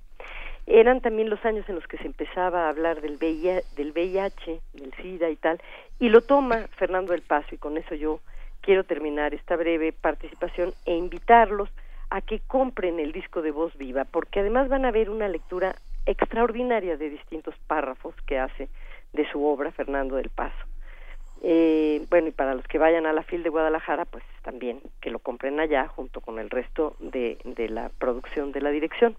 Eran 0.67 1.01
también 1.01 1.29
los 1.29 1.43
años 1.43 1.67
en 1.67 1.75
los 1.75 1.87
que 1.87 1.97
se 1.97 2.05
empezaba 2.05 2.65
a 2.65 2.69
hablar 2.69 3.01
del 3.01 3.17
VIH, 3.17 3.63
del, 3.75 3.91
VIH, 3.91 4.61
del 4.73 4.93
SIDA 5.01 5.29
y 5.29 5.35
tal, 5.35 5.59
y 5.99 6.09
lo 6.09 6.21
toma 6.21 6.67
Fernando 6.77 7.13
del 7.13 7.23
Paso, 7.23 7.55
y 7.55 7.57
con 7.57 7.77
eso 7.77 7.95
yo 7.95 8.19
quiero 8.61 8.83
terminar 8.83 9.33
esta 9.33 9.55
breve 9.55 9.91
participación 9.91 10.73
e 10.85 10.95
invitarlos 10.95 11.69
a 12.09 12.21
que 12.21 12.39
compren 12.39 12.99
el 12.99 13.11
disco 13.11 13.41
de 13.41 13.51
Voz 13.51 13.75
Viva, 13.77 14.05
porque 14.05 14.41
además 14.41 14.69
van 14.69 14.85
a 14.85 14.91
ver 14.91 15.09
una 15.09 15.27
lectura 15.27 15.75
extraordinaria 16.05 16.97
de 16.97 17.09
distintos 17.09 17.55
párrafos 17.67 18.15
que 18.25 18.39
hace 18.39 18.69
de 19.13 19.29
su 19.31 19.45
obra 19.45 19.71
Fernando 19.71 20.15
del 20.15 20.29
Paso. 20.29 20.65
Eh, 21.43 22.05
bueno, 22.09 22.27
y 22.27 22.31
para 22.31 22.53
los 22.53 22.67
que 22.67 22.77
vayan 22.77 23.05
a 23.05 23.13
la 23.13 23.23
FIL 23.23 23.43
de 23.43 23.49
Guadalajara, 23.49 24.05
pues 24.05 24.23
también 24.43 24.79
que 25.01 25.09
lo 25.09 25.19
compren 25.19 25.59
allá 25.59 25.87
junto 25.87 26.21
con 26.21 26.37
el 26.37 26.49
resto 26.49 26.95
de, 26.99 27.37
de 27.43 27.69
la 27.69 27.89
producción 27.89 28.51
de 28.51 28.61
la 28.61 28.69
dirección. 28.69 29.15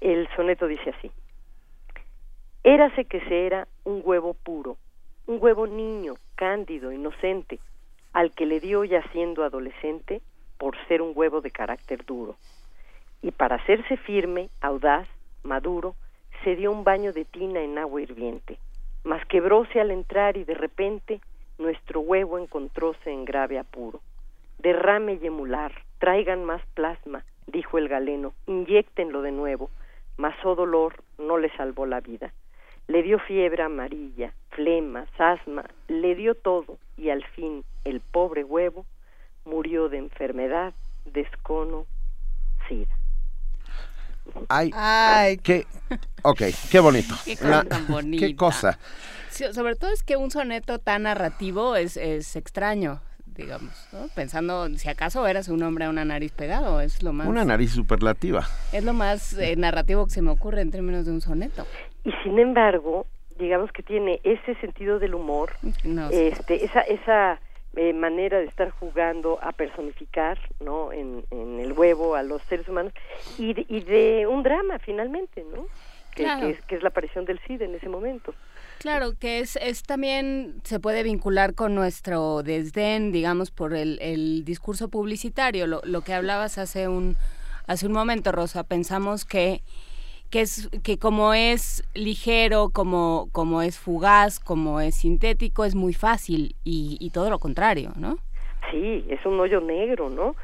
El 0.00 0.28
soneto 0.36 0.66
dice 0.66 0.90
así. 0.90 1.10
Érase 2.62 3.04
que 3.04 3.20
se 3.20 3.46
era 3.46 3.68
un 3.84 4.00
huevo 4.02 4.32
puro, 4.32 4.78
un 5.26 5.38
huevo 5.40 5.66
niño, 5.66 6.14
cándido, 6.34 6.92
inocente, 6.92 7.58
al 8.14 8.32
que 8.32 8.46
le 8.46 8.60
dio 8.60 8.84
ya 8.84 9.02
siendo 9.12 9.44
adolescente 9.44 10.22
por 10.56 10.76
ser 10.88 11.02
un 11.02 11.12
huevo 11.14 11.42
de 11.42 11.50
carácter 11.50 12.06
duro. 12.06 12.36
Y 13.20 13.32
para 13.32 13.56
hacerse 13.56 13.98
firme, 13.98 14.48
audaz, 14.62 15.08
maduro, 15.44 15.94
se 16.42 16.56
dio 16.56 16.72
un 16.72 16.84
baño 16.84 17.12
de 17.12 17.24
tina 17.24 17.60
en 17.60 17.78
agua 17.78 18.02
hirviente, 18.02 18.58
mas 19.04 19.24
quebróse 19.26 19.80
al 19.80 19.90
entrar 19.90 20.36
y 20.36 20.44
de 20.44 20.54
repente 20.54 21.20
nuestro 21.58 22.00
huevo 22.00 22.38
encontróse 22.38 23.10
en 23.10 23.24
grave 23.24 23.58
apuro. 23.58 24.00
Derrame 24.58 25.18
y 25.22 25.26
emular, 25.26 25.72
traigan 25.98 26.44
más 26.44 26.62
plasma, 26.74 27.24
dijo 27.46 27.78
el 27.78 27.88
galeno, 27.88 28.32
inyectenlo 28.46 29.22
de 29.22 29.32
nuevo, 29.32 29.70
mas 30.16 30.34
oh 30.44 30.54
dolor 30.54 30.94
no 31.18 31.38
le 31.38 31.50
salvó 31.56 31.86
la 31.86 32.00
vida. 32.00 32.32
Le 32.88 33.02
dio 33.02 33.18
fiebre 33.18 33.62
amarilla, 33.62 34.32
flemas, 34.50 35.08
asma, 35.18 35.64
le 35.88 36.14
dio 36.14 36.34
todo, 36.34 36.78
y 36.96 37.10
al 37.10 37.24
fin 37.24 37.64
el 37.84 38.00
pobre 38.00 38.44
huevo 38.44 38.84
murió 39.44 39.88
de 39.88 39.98
enfermedad, 39.98 40.74
descono, 41.04 41.86
sida. 42.68 42.94
Ay, 44.48 44.70
Ay. 44.74 45.38
qué, 45.38 45.66
ok, 46.22 46.42
qué 46.70 46.80
bonito. 46.80 47.14
Qué 47.24 47.36
cosa 47.36 47.64
tan 47.64 47.86
bonita. 47.88 48.26
Qué 48.26 48.36
cosa. 48.36 48.78
sobre 49.30 49.76
todo 49.76 49.90
es 49.92 50.02
que 50.02 50.16
un 50.16 50.30
soneto 50.30 50.78
tan 50.78 51.04
narrativo 51.04 51.76
es, 51.76 51.96
es 51.96 52.36
extraño 52.36 53.00
digamos, 53.36 53.88
¿no? 53.92 54.08
Pensando 54.14 54.68
si 54.76 54.88
acaso 54.88 55.26
eras 55.26 55.48
un 55.48 55.62
hombre 55.62 55.84
a 55.86 55.90
una 55.90 56.04
nariz 56.04 56.32
pegado, 56.32 56.80
es 56.80 57.02
lo 57.02 57.12
más... 57.12 57.26
Una 57.26 57.44
nariz 57.44 57.72
superlativa. 57.72 58.46
Es 58.72 58.84
lo 58.84 58.92
más 58.92 59.36
eh, 59.38 59.56
narrativo 59.56 60.04
que 60.06 60.12
se 60.12 60.22
me 60.22 60.30
ocurre 60.30 60.60
en 60.60 60.70
términos 60.70 61.04
de 61.06 61.12
un 61.12 61.20
soneto. 61.20 61.66
Y 62.04 62.12
sin 62.22 62.38
embargo, 62.38 63.06
digamos 63.38 63.72
que 63.72 63.82
tiene 63.82 64.20
ese 64.22 64.54
sentido 64.60 64.98
del 64.98 65.14
humor, 65.14 65.52
este, 66.10 66.64
esa, 66.64 66.80
esa 66.82 67.40
eh, 67.76 67.92
manera 67.92 68.38
de 68.38 68.46
estar 68.46 68.70
jugando 68.70 69.38
a 69.42 69.52
personificar, 69.52 70.38
¿no? 70.60 70.92
En, 70.92 71.24
en, 71.30 71.60
el 71.60 71.72
huevo 71.72 72.14
a 72.14 72.22
los 72.22 72.42
seres 72.42 72.68
humanos 72.68 72.92
y 73.38 73.54
de, 73.54 73.66
y 73.68 73.80
de 73.80 74.26
un 74.26 74.42
drama 74.42 74.78
finalmente, 74.78 75.44
¿no? 75.54 75.66
Que, 76.14 76.24
que, 76.24 76.50
es, 76.50 76.62
que 76.62 76.76
es 76.76 76.82
la 76.82 76.90
aparición 76.90 77.24
del 77.24 77.40
CID 77.40 77.62
en 77.62 77.74
ese 77.74 77.88
momento. 77.88 78.34
Claro, 78.78 79.18
que 79.18 79.40
es, 79.40 79.56
es 79.56 79.82
también 79.82 80.60
se 80.62 80.78
puede 80.78 81.02
vincular 81.02 81.54
con 81.54 81.74
nuestro 81.74 82.42
desdén, 82.42 83.10
digamos, 83.10 83.50
por 83.50 83.74
el, 83.74 83.98
el 84.00 84.44
discurso 84.44 84.88
publicitario. 84.88 85.66
Lo, 85.66 85.80
lo, 85.84 86.02
que 86.02 86.14
hablabas 86.14 86.58
hace 86.58 86.86
un, 86.86 87.16
hace 87.66 87.86
un 87.86 87.92
momento, 87.92 88.30
Rosa, 88.30 88.62
pensamos 88.62 89.24
que, 89.24 89.62
que, 90.34 90.40
es, 90.40 90.68
que 90.82 90.98
como 90.98 91.32
es 91.32 91.84
ligero, 91.94 92.70
como, 92.70 93.28
como 93.30 93.62
es 93.62 93.78
fugaz, 93.78 94.40
como 94.40 94.80
es 94.80 94.96
sintético, 94.96 95.64
es 95.64 95.76
muy 95.76 95.94
fácil 95.94 96.56
y, 96.64 96.96
y 96.98 97.10
todo 97.10 97.30
lo 97.30 97.38
contrario, 97.38 97.92
¿no? 97.96 98.16
Sí, 98.72 99.04
es 99.08 99.24
un 99.26 99.38
hoyo 99.38 99.60
negro, 99.60 100.10
¿no? 100.10 100.34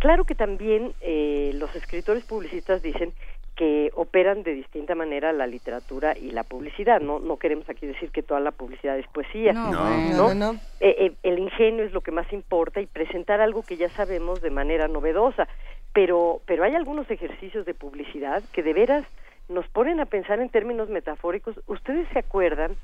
claro 0.00 0.24
que 0.24 0.34
también 0.34 0.94
eh, 1.00 1.52
los 1.54 1.76
escritores 1.76 2.24
publicistas 2.24 2.82
dicen 2.82 3.12
que 3.54 3.92
operan 3.94 4.42
de 4.42 4.52
distinta 4.52 4.96
manera 4.96 5.32
la 5.32 5.46
literatura 5.46 6.18
y 6.18 6.32
la 6.32 6.42
publicidad. 6.42 7.00
No, 7.00 7.20
no 7.20 7.36
queremos 7.36 7.68
aquí 7.68 7.86
decir 7.86 8.10
que 8.10 8.24
toda 8.24 8.40
la 8.40 8.50
publicidad 8.50 8.98
es 8.98 9.06
poesía. 9.06 9.52
No, 9.52 9.70
no, 9.70 10.34
no. 10.34 10.52
Eh, 10.80 10.96
eh, 10.98 11.12
el 11.22 11.38
ingenio 11.38 11.84
es 11.84 11.92
lo 11.92 12.00
que 12.00 12.10
más 12.10 12.32
importa 12.32 12.80
y 12.80 12.86
presentar 12.86 13.40
algo 13.40 13.62
que 13.62 13.76
ya 13.76 13.90
sabemos 13.90 14.40
de 14.40 14.50
manera 14.50 14.88
novedosa. 14.88 15.46
Pero, 15.92 16.40
pero 16.46 16.64
hay 16.64 16.74
algunos 16.74 17.08
ejercicios 17.10 17.66
de 17.66 17.74
publicidad 17.74 18.42
que 18.52 18.62
de 18.62 18.72
veras 18.72 19.04
nos 19.50 19.68
ponen 19.68 20.00
a 20.00 20.06
pensar 20.06 20.40
en 20.40 20.48
términos 20.48 20.88
metafóricos. 20.88 21.60
¿Ustedes 21.66 22.08
se 22.12 22.20
acuerdan 22.20 22.76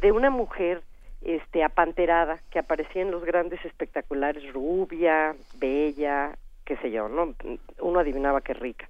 de 0.00 0.12
una 0.12 0.30
mujer 0.30 0.82
este 1.20 1.62
apanterada 1.62 2.38
que 2.50 2.58
aparecía 2.58 3.02
en 3.02 3.10
los 3.10 3.24
grandes 3.24 3.64
espectaculares, 3.64 4.52
rubia, 4.52 5.36
bella, 5.58 6.36
qué 6.64 6.76
sé 6.78 6.90
yo, 6.90 7.08
no 7.08 7.34
uno 7.80 8.00
adivinaba 8.00 8.40
qué 8.40 8.54
rica 8.54 8.88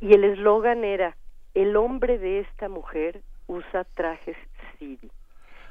y 0.00 0.12
el 0.12 0.24
eslogan 0.24 0.84
era, 0.84 1.16
el 1.54 1.76
hombre 1.76 2.18
de 2.18 2.40
esta 2.40 2.68
mujer 2.68 3.20
usa 3.46 3.84
trajes 3.84 4.36
Sidi. 4.78 5.10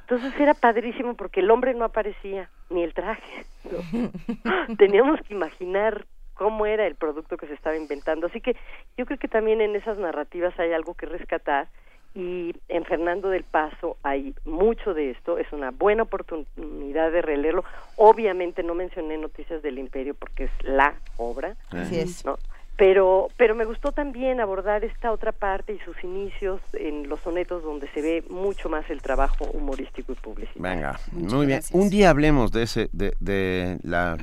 Entonces 0.02 0.40
era 0.40 0.54
padrísimo 0.54 1.16
porque 1.16 1.42
el 1.42 1.52
hombre 1.52 1.74
no 1.74 1.86
aparecía, 1.86 2.50
ni 2.70 2.84
el 2.84 2.94
traje. 2.94 3.46
Teníamos 4.78 5.22
que 5.22 5.34
imaginar 5.34 6.06
cómo 6.38 6.66
era 6.66 6.86
el 6.88 6.96
producto 6.96 7.38
que 7.38 7.48
se 7.48 7.54
estaba 7.54 7.76
inventando. 7.76 8.28
Así 8.28 8.42
que 8.42 8.56
yo 8.98 9.06
creo 9.06 9.18
que 9.18 9.28
también 9.28 9.62
en 9.62 9.76
esas 9.76 9.98
narrativas 9.98 10.58
hay 10.60 10.72
algo 10.72 10.94
que 10.94 11.06
rescatar 11.06 11.68
y 12.16 12.56
en 12.70 12.86
Fernando 12.86 13.30
del 13.30 13.44
Paso 13.44 13.98
hay 14.02 14.34
mucho 14.46 14.94
de 14.94 15.12
esto, 15.12 15.38
es 15.38 15.52
una 15.52 15.72
buena 15.72 16.04
oportunidad 16.04 17.12
de 17.12 17.22
releerlo. 17.22 17.64
Obviamente 17.96 18.64
no 18.64 18.74
mencioné 18.74 19.18
Noticias 19.18 19.62
del 19.62 19.78
Imperio 19.78 20.16
porque 20.16 20.46
es 20.46 20.52
la 20.64 20.96
obra. 21.18 21.56
Así 21.72 22.00
es. 22.00 22.26
¿no? 22.26 22.38
pero 22.78 23.30
pero 23.38 23.56
me 23.56 23.66
gustó 23.66 23.92
también 23.92 24.40
abordar 24.40 24.84
esta 24.84 25.12
otra 25.12 25.32
parte 25.32 25.74
y 25.74 25.80
sus 25.80 26.02
inicios 26.04 26.62
en 26.74 27.10
los 27.10 27.20
sonetos 27.22 27.64
donde 27.64 27.90
se 27.90 28.02
ve 28.02 28.24
mucho 28.30 28.70
más 28.70 28.90
el 28.90 29.02
trabajo 29.02 29.46
humorístico 29.46 30.14
y 30.14 30.16
publicitario. 30.16 30.62
Venga, 30.62 31.00
muy 31.12 31.48
bien. 31.48 31.62
Un 31.72 31.90
día 31.90 32.12
hablemos 32.12 32.52
de 32.52 32.64
ese 32.64 32.90
de, 32.94 33.14
de 33.20 33.80
la 33.84 34.18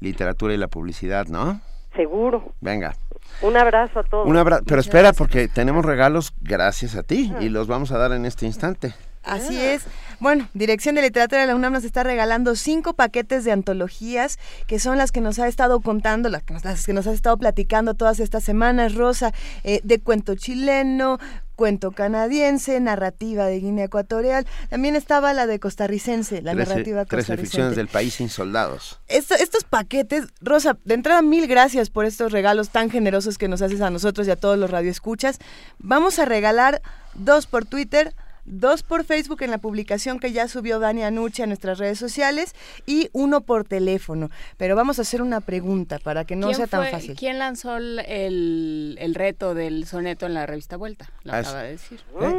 literatura 0.00 0.54
y 0.54 0.56
la 0.56 0.68
publicidad, 0.68 1.26
¿no? 1.26 1.60
Seguro. 1.94 2.52
Venga. 2.60 2.94
Un 3.42 3.56
abrazo 3.56 4.00
a 4.00 4.04
todos. 4.04 4.28
Un 4.28 4.36
abrazo, 4.36 4.64
pero 4.66 4.80
espera 4.80 5.12
porque 5.12 5.48
tenemos 5.48 5.84
regalos 5.84 6.32
gracias 6.40 6.94
a 6.94 7.02
ti 7.02 7.32
y 7.40 7.48
los 7.48 7.66
vamos 7.66 7.90
a 7.92 7.98
dar 7.98 8.12
en 8.12 8.24
este 8.26 8.46
instante. 8.46 8.94
Así 9.26 9.60
es. 9.60 9.84
Bueno, 10.20 10.48
Dirección 10.54 10.94
de 10.94 11.02
Literatura 11.02 11.40
de 11.40 11.48
la 11.48 11.56
UNAM 11.56 11.72
nos 11.72 11.84
está 11.84 12.04
regalando 12.04 12.54
cinco 12.54 12.94
paquetes 12.94 13.44
de 13.44 13.50
antologías, 13.50 14.38
que 14.68 14.78
son 14.78 14.96
las 14.98 15.10
que 15.10 15.20
nos 15.20 15.40
ha 15.40 15.48
estado 15.48 15.80
contando, 15.80 16.28
las 16.28 16.44
que 16.44 16.54
nos, 16.54 16.64
las 16.64 16.86
que 16.86 16.92
nos 16.92 17.06
ha 17.08 17.12
estado 17.12 17.36
platicando 17.36 17.94
todas 17.94 18.20
estas 18.20 18.44
semanas, 18.44 18.94
Rosa, 18.94 19.32
eh, 19.64 19.80
de 19.82 19.98
cuento 19.98 20.36
chileno, 20.36 21.18
cuento 21.56 21.90
canadiense, 21.90 22.78
narrativa 22.78 23.46
de 23.46 23.58
Guinea 23.58 23.86
Ecuatorial. 23.86 24.46
También 24.68 24.94
estaba 24.94 25.32
la 25.32 25.46
de 25.46 25.58
costarricense, 25.58 26.42
la 26.42 26.54
narrativa 26.54 27.04
costarricense. 27.04 27.34
Tres 27.34 27.40
ficciones 27.40 27.76
del 27.76 27.88
país 27.88 28.14
sin 28.14 28.28
soldados. 28.28 29.00
estos 29.08 29.64
paquetes, 29.64 30.26
Rosa, 30.40 30.78
de 30.84 30.94
entrada 30.94 31.22
mil 31.22 31.48
gracias 31.48 31.90
por 31.90 32.04
estos 32.04 32.30
regalos 32.30 32.68
tan 32.68 32.90
generosos 32.90 33.38
que 33.38 33.48
nos 33.48 33.62
haces 33.62 33.80
a 33.80 33.90
nosotros 33.90 34.28
y 34.28 34.30
a 34.30 34.36
todos 34.36 34.58
los 34.58 34.70
radioescuchas. 34.70 35.38
Vamos 35.78 36.18
a 36.18 36.26
regalar 36.26 36.82
dos 37.14 37.46
por 37.46 37.64
Twitter 37.64 38.14
dos 38.46 38.82
por 38.82 39.04
Facebook 39.04 39.42
en 39.42 39.50
la 39.50 39.58
publicación 39.58 40.18
que 40.18 40.32
ya 40.32 40.48
subió 40.48 40.78
Dani 40.78 41.02
Anucci 41.02 41.42
a 41.42 41.46
nuestras 41.46 41.78
redes 41.78 41.98
sociales 41.98 42.54
y 42.86 43.10
uno 43.12 43.42
por 43.42 43.64
teléfono. 43.64 44.30
Pero 44.56 44.74
vamos 44.76 44.98
a 44.98 45.02
hacer 45.02 45.20
una 45.22 45.40
pregunta 45.40 45.98
para 45.98 46.24
que 46.24 46.36
no 46.36 46.54
sea 46.54 46.66
tan 46.66 46.90
fácil. 46.90 47.16
¿Quién 47.16 47.38
lanzó 47.38 47.76
el, 47.76 48.96
el, 48.98 49.14
reto 49.14 49.54
del 49.54 49.86
soneto 49.86 50.26
en 50.26 50.34
la 50.34 50.44
revista 50.46 50.76
Vuelta? 50.76 51.08
Lo 51.24 51.32
ah, 51.32 51.38
acaba 51.38 51.62
de 51.62 51.70
decir. 51.70 52.00
¿Eh? 52.20 52.34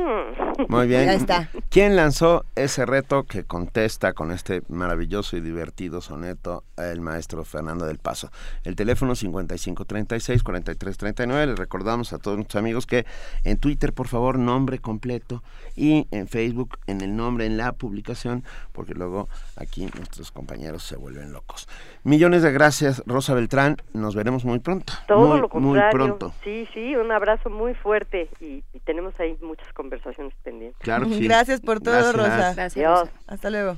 Muy 0.67 0.87
bien. 0.87 1.05
Ya 1.05 1.13
está. 1.13 1.49
¿Quién 1.69 1.95
lanzó 1.95 2.45
ese 2.55 2.85
reto 2.85 3.23
que 3.23 3.43
contesta 3.43 4.13
con 4.13 4.31
este 4.31 4.61
maravilloso 4.69 5.35
y 5.37 5.41
divertido 5.41 6.01
soneto 6.01 6.63
el 6.77 7.01
maestro 7.01 7.43
Fernando 7.43 7.85
del 7.85 7.99
Paso? 7.99 8.31
El 8.63 8.75
teléfono 8.75 9.13
5536-4339. 9.13 11.47
Les 11.47 11.59
recordamos 11.59 12.13
a 12.13 12.19
todos 12.19 12.37
nuestros 12.37 12.59
amigos 12.59 12.85
que 12.85 13.05
en 13.43 13.57
Twitter, 13.57 13.91
por 13.93 14.07
favor, 14.07 14.39
nombre 14.39 14.79
completo 14.79 15.43
y 15.75 15.96
aquí 15.97 16.07
en 16.11 16.27
Facebook, 16.27 16.77
en 16.87 17.01
el 17.01 17.15
nombre, 17.15 17.45
en 17.45 17.57
la 17.57 17.73
publicación, 17.73 18.43
porque 18.71 18.93
luego 18.93 19.27
aquí 19.55 19.87
nuestros 19.97 20.31
compañeros 20.31 20.83
se 20.83 20.95
vuelven 20.95 21.31
locos. 21.31 21.67
Millones 22.03 22.43
de 22.43 22.51
gracias, 22.51 23.03
Rosa 23.05 23.33
Beltrán. 23.33 23.77
Nos 23.93 24.15
veremos 24.15 24.45
muy 24.45 24.59
pronto. 24.59 24.93
Todo 25.07 25.27
muy, 25.27 25.39
lo 25.39 25.49
contrario. 25.49 25.83
Muy 25.83 25.91
pronto. 25.91 26.33
Sí, 26.43 26.67
sí, 26.73 26.95
un 26.95 27.11
abrazo 27.11 27.49
muy 27.49 27.73
fuerte 27.73 28.29
y, 28.39 28.63
y 28.73 28.79
tenemos 28.85 29.19
ahí 29.19 29.37
muchas 29.41 29.71
conversaciones 29.73 30.33
pendientes. 30.43 30.79
Claro 30.81 31.07
que 31.07 31.15
sí. 31.15 31.23
Gracias 31.23 31.61
por 31.61 31.79
todo, 31.79 31.93
Gracias. 31.93 32.15
Rosa. 32.15 32.53
Gracias. 32.53 32.77
Adiós. 32.77 33.09
Hasta 33.27 33.49
luego. 33.49 33.77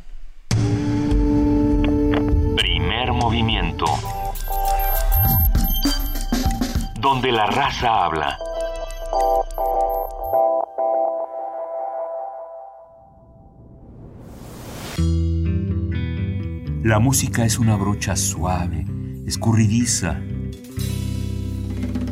Primer 2.56 3.14
movimiento. 3.14 3.86
Donde 7.00 7.32
la 7.32 7.46
raza 7.46 8.06
habla. 8.06 8.38
La 16.84 17.00
música 17.00 17.44
es 17.44 17.60
una 17.60 17.76
brocha 17.76 18.16
suave, 18.16 18.86
escurridiza. 19.26 20.18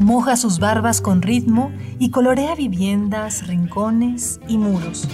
Moja 0.02 0.36
sus 0.36 0.60
barbas 0.60 1.00
con 1.00 1.22
ritmo 1.22 1.72
y 2.00 2.12
colorea 2.12 2.54
viviendas, 2.54 3.48
rincones 3.48 4.42
y 4.46 4.58
muros. 4.58 5.08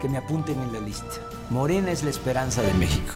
que 0.00 0.08
me 0.08 0.18
apunten 0.18 0.60
en 0.60 0.72
la 0.72 0.80
lista. 0.80 1.20
Morena 1.50 1.92
es 1.92 2.02
la 2.02 2.10
esperanza 2.10 2.62
de 2.62 2.74
México. 2.74 3.14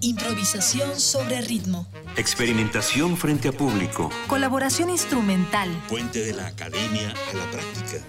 Improvisación 0.00 0.98
sobre 0.98 1.40
ritmo. 1.40 1.86
Experimentación 2.16 3.16
frente 3.16 3.48
a 3.48 3.52
público. 3.52 4.10
Colaboración 4.26 4.90
instrumental. 4.90 5.70
Puente 5.88 6.24
de 6.24 6.34
la 6.34 6.48
academia 6.48 7.10
a 7.10 7.36
la 7.36 7.50
práctica. 7.50 8.04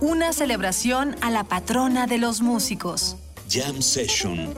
Una 0.00 0.32
celebración 0.32 1.16
a 1.20 1.30
la 1.30 1.44
patrona 1.44 2.06
de 2.06 2.18
los 2.18 2.42
músicos. 2.42 3.16
Jam 3.50 3.82
Session. 3.82 4.54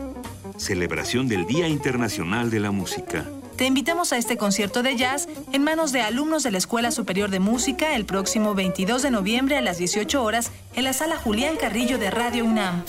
Celebración 0.56 1.28
del 1.28 1.46
Día 1.46 1.68
Internacional 1.68 2.50
de 2.50 2.61
la 2.61 2.70
Música. 2.70 3.26
Te 3.59 3.66
invitamos 3.66 4.12
a 4.12 4.18
este 4.18 4.36
concierto 4.36 4.84
de 4.84 4.96
jazz 4.96 5.28
en 5.52 5.64
manos 5.64 5.90
de 5.90 6.00
alumnos 6.00 6.44
de 6.44 6.52
la 6.52 6.59
Escuela 6.59 6.92
Superior 6.92 7.28
de 7.28 7.40
Música 7.40 7.96
el 7.96 8.06
próximo 8.06 8.54
22 8.54 9.02
de 9.02 9.11
noviembre 9.11 9.56
a 9.56 9.61
las 9.61 9.78
18 9.78 10.22
horas 10.22 10.52
en 10.76 10.84
la 10.84 10.92
sala 10.92 11.16
Julián 11.16 11.56
Carrillo 11.56 11.98
de 11.98 12.09
Radio 12.09 12.44
UNAM. 12.44 12.84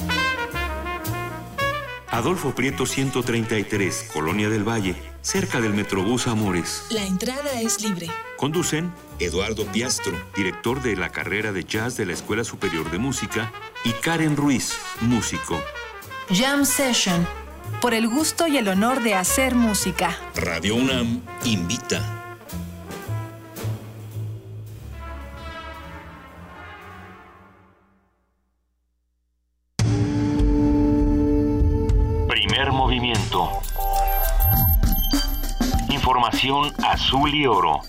Adolfo 2.12 2.54
Prieto 2.54 2.86
133, 2.86 4.12
Colonia 4.14 4.48
del 4.48 4.64
Valle, 4.64 4.96
cerca 5.22 5.60
del 5.60 5.74
Metrobús 5.74 6.28
Amores. 6.28 6.84
La 6.92 7.04
entrada 7.04 7.60
es 7.60 7.82
libre. 7.82 8.08
Conducen 8.38 8.94
Eduardo 9.18 9.66
Piastro, 9.66 10.14
director 10.36 10.84
de 10.84 10.96
la 10.96 11.10
carrera 11.10 11.52
de 11.52 11.64
jazz 11.64 11.98
de 11.98 12.06
la 12.06 12.14
Escuela 12.14 12.44
Superior 12.44 12.92
de 12.92 13.00
Música, 13.00 13.52
y 13.84 13.92
Karen 13.94 14.38
Ruiz, 14.38 14.78
músico. 15.02 15.60
Jam 16.32 16.64
Session. 16.64 17.49
Por 17.82 17.94
el 17.94 18.08
gusto 18.08 18.48
y 18.48 18.58
el 18.58 18.68
honor 18.68 19.02
de 19.02 19.16
hacer 19.16 19.56
música. 19.56 20.18
Radio 20.36 20.76
UNAM 20.76 21.22
invita. 21.46 22.02
Primer 32.28 32.72
movimiento. 32.72 33.50
Información 35.90 36.74
azul 36.84 37.34
y 37.34 37.46
oro. 37.46 37.82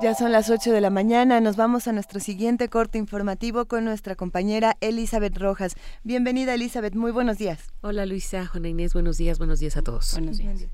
Ya 0.00 0.14
son 0.14 0.30
las 0.30 0.48
8 0.48 0.70
de 0.70 0.80
la 0.80 0.90
mañana, 0.90 1.40
nos 1.40 1.56
vamos 1.56 1.88
a 1.88 1.92
nuestro 1.92 2.20
siguiente 2.20 2.68
corte 2.68 2.98
informativo 2.98 3.66
con 3.66 3.84
nuestra 3.84 4.14
compañera 4.14 4.76
Elizabeth 4.80 5.36
Rojas. 5.36 5.74
Bienvenida 6.04 6.54
Elizabeth, 6.54 6.94
muy 6.94 7.10
buenos 7.10 7.36
días. 7.36 7.72
Hola 7.80 8.06
Luisa, 8.06 8.46
Juana 8.46 8.68
Inés, 8.68 8.92
buenos 8.92 9.18
días, 9.18 9.38
buenos 9.38 9.58
días 9.58 9.76
a 9.76 9.82
todos. 9.82 10.12
Buenos 10.12 10.38
días. 10.38 10.68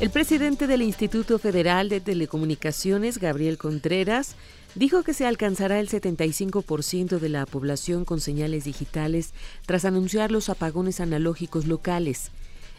El 0.00 0.10
presidente 0.10 0.66
del 0.66 0.82
Instituto 0.82 1.38
Federal 1.38 1.88
de 1.88 2.00
Telecomunicaciones, 2.00 3.18
Gabriel 3.18 3.56
Contreras, 3.56 4.36
dijo 4.74 5.02
que 5.02 5.14
se 5.14 5.26
alcanzará 5.26 5.80
el 5.80 5.88
75% 5.88 7.18
de 7.18 7.28
la 7.28 7.46
población 7.46 8.04
con 8.04 8.20
señales 8.20 8.64
digitales 8.64 9.32
tras 9.66 9.84
anunciar 9.84 10.30
los 10.30 10.48
apagones 10.48 11.00
analógicos 11.00 11.66
locales. 11.66 12.30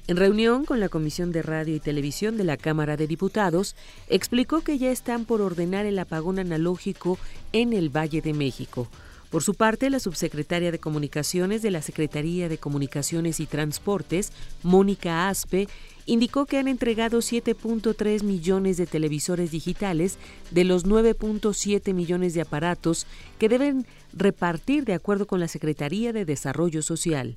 En 0.06 0.18
reunión 0.18 0.66
con 0.66 0.82
la 0.82 0.90
Comisión 0.90 1.32
de 1.32 1.42
Radio 1.42 1.76
y 1.76 1.80
Televisión 1.80 2.36
de 2.36 2.44
la 2.44 2.58
Cámara 2.58 2.98
de 2.98 3.08
Diputados, 3.08 3.76
explicó 4.10 4.62
que 4.62 4.78
ya 4.78 4.92
están 4.92 5.24
por 5.24 5.42
ordenar 5.42 5.86
el 5.86 5.98
apagón 5.98 6.40
analógico 6.40 7.18
en 7.54 7.72
el 7.72 7.90
Valle 7.90 8.22
de 8.22 8.34
México. 8.34 8.90
Por 9.34 9.42
su 9.42 9.56
parte, 9.56 9.90
la 9.90 10.00
subsecretaria 10.00 10.72
de 10.72 10.78
Comunicaciones 10.78 11.64
de 11.64 11.72
la 11.72 11.82
Secretaría 11.82 12.50
de 12.50 12.60
Comunicaciones 12.60 13.40
y 13.40 13.48
Transportes, 13.48 14.32
Mónica 14.62 15.28
Aspe, 15.28 15.68
indicó 16.06 16.46
que 16.46 16.60
han 16.60 16.68
entregado 16.68 17.18
7.3 17.18 18.22
millones 18.22 18.78
de 18.78 18.86
televisores 18.86 19.50
digitales 19.50 20.20
de 20.52 20.66
los 20.66 20.86
9.7 20.86 21.96
millones 21.96 22.36
de 22.36 22.42
aparatos 22.42 23.08
que 23.40 23.50
deben 23.50 23.88
repartir 24.16 24.86
de 24.86 24.94
acuerdo 24.94 25.26
con 25.26 25.40
la 25.40 25.48
Secretaría 25.48 26.14
de 26.14 26.26
Desarrollo 26.26 26.84
Social. 26.84 27.36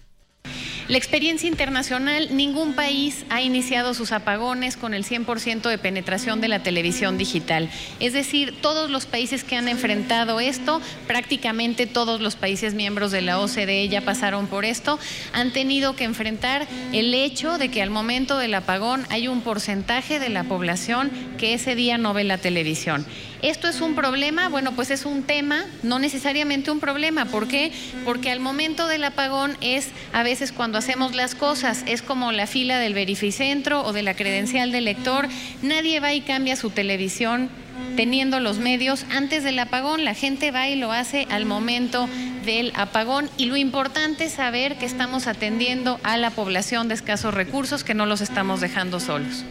La 0.89 0.99
experiencia 0.99 1.49
internacional, 1.49 2.29
ningún 2.37 2.75
país 2.75 3.25
ha 3.29 3.43
iniciado 3.43 3.93
sus 3.93 4.13
apagones 4.13 4.77
con 4.77 4.95
el 4.95 5.05
100% 5.05 5.69
de 5.69 5.79
penetración 5.79 6.41
de 6.41 6.47
la 6.47 6.63
televisión 6.63 7.19
digital. 7.19 7.69
Es 7.99 8.13
decir, 8.13 8.55
todos 8.63 8.89
los 8.89 9.05
países 9.05 9.43
que 9.43 9.57
han 9.57 9.67
enfrentado 9.67 10.39
esto, 10.39 10.81
prácticamente 11.09 11.89
todos 11.89 12.21
los 12.21 12.37
países 12.37 12.75
miembros 12.75 13.11
de 13.11 13.21
la 13.21 13.41
OCDE 13.41 13.89
ya 13.89 14.03
pasaron 14.03 14.47
por 14.47 14.65
esto, 14.65 15.01
han 15.33 15.51
tenido 15.51 15.97
que 15.97 16.05
enfrentar 16.05 16.69
el 16.93 17.13
hecho 17.15 17.59
de 17.59 17.69
que 17.69 17.83
al 17.83 17.91
momento 17.91 18.39
del 18.39 18.55
apagón 18.55 19.07
hay 19.11 19.27
un 19.27 19.41
porcentaje 19.41 20.21
de 20.21 20.29
la 20.29 20.45
población 20.45 21.11
que 21.37 21.55
ese 21.55 21.75
día 21.75 21.99
no 21.99 22.15
ve 22.15 22.23
la 22.23 22.39
televisión. 22.39 23.05
¿Esto 23.47 23.69
es 23.69 23.81
un 23.81 23.95
problema? 23.95 24.49
Bueno, 24.49 24.73
pues 24.73 24.91
es 24.91 25.07
un 25.07 25.23
tema, 25.23 25.67
no 25.85 26.01
necesariamente 26.01 26.73
un 26.73 26.81
problema. 26.81 27.27
¿Por 27.27 27.47
qué? 27.47 27.71
Porque 28.05 28.33
al 28.33 28.41
momento 28.41 28.89
del 28.89 29.05
apagón 29.05 29.57
es 29.61 29.91
a 30.13 30.25
veces 30.25 30.51
cuando 30.51 30.79
hacemos 30.79 31.15
las 31.15 31.37
cosas, 31.37 31.85
es 31.87 32.03
como 32.03 32.33
la 32.33 32.49
fila 32.49 32.81
del 32.81 32.93
verificentro 32.93 33.85
o 33.85 33.93
de 33.93 34.03
la 34.03 34.15
credencial 34.15 34.73
del 34.73 34.87
lector, 34.87 35.29
nadie 35.63 36.01
va 36.01 36.13
y 36.13 36.23
cambia 36.23 36.57
su 36.57 36.71
televisión 36.71 37.49
teniendo 37.95 38.41
los 38.41 38.59
medios 38.59 39.07
antes 39.11 39.45
del 39.45 39.61
apagón. 39.61 40.05
La 40.05 40.15
gente 40.15 40.51
va 40.51 40.69
y 40.69 40.75
lo 40.75 40.91
hace 40.91 41.29
al 41.31 41.47
momento 41.47 42.09
del 42.45 42.73
apagón 42.75 43.31
y 43.37 43.45
lo 43.45 43.57
importante 43.57 44.25
es 44.25 44.33
saber 44.33 44.77
que 44.77 44.87
estamos 44.87 45.29
atendiendo 45.29 46.01
a 46.03 46.17
la 46.17 46.31
población 46.31 46.89
de 46.89 46.95
escasos 46.95 47.33
recursos, 47.33 47.85
que 47.85 47.95
no 47.95 48.07
los 48.07 48.23
estamos 48.23 48.61
dejando 48.61 48.99
solos. 48.99 49.45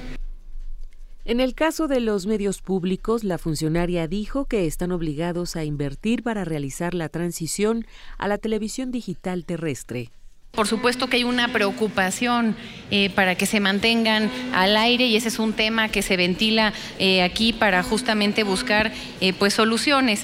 En 1.27 1.39
el 1.39 1.55
caso 1.55 1.87
de 1.87 2.01
los 2.01 2.27
medios 2.27 2.61
públicos, 2.61 3.23
la 3.23 3.39
funcionaria 3.39 4.07
dijo 4.07 4.45
que 4.45 4.67
están 4.67 4.91
obligados 4.91 5.55
a 5.55 5.63
invertir 5.63 6.21
para 6.21 6.45
realizar 6.45 6.93
la 6.93 7.09
transición 7.09 7.87
a 8.19 8.27
la 8.27 8.37
televisión 8.37 8.91
digital 8.91 9.43
terrestre. 9.43 10.11
Por 10.55 10.67
supuesto 10.67 11.07
que 11.07 11.17
hay 11.17 11.23
una 11.23 11.49
preocupación 11.49 12.55
eh, 12.91 13.09
para 13.09 13.33
que 13.33 13.47
se 13.47 13.59
mantengan 13.59 14.29
al 14.53 14.77
aire 14.77 15.07
y 15.07 15.15
ese 15.15 15.29
es 15.29 15.39
un 15.39 15.53
tema 15.53 15.89
que 15.89 16.03
se 16.03 16.17
ventila 16.17 16.71
eh, 16.99 17.23
aquí 17.23 17.51
para 17.51 17.81
justamente 17.81 18.43
buscar 18.43 18.93
eh, 19.21 19.33
pues 19.33 19.55
soluciones. 19.55 20.23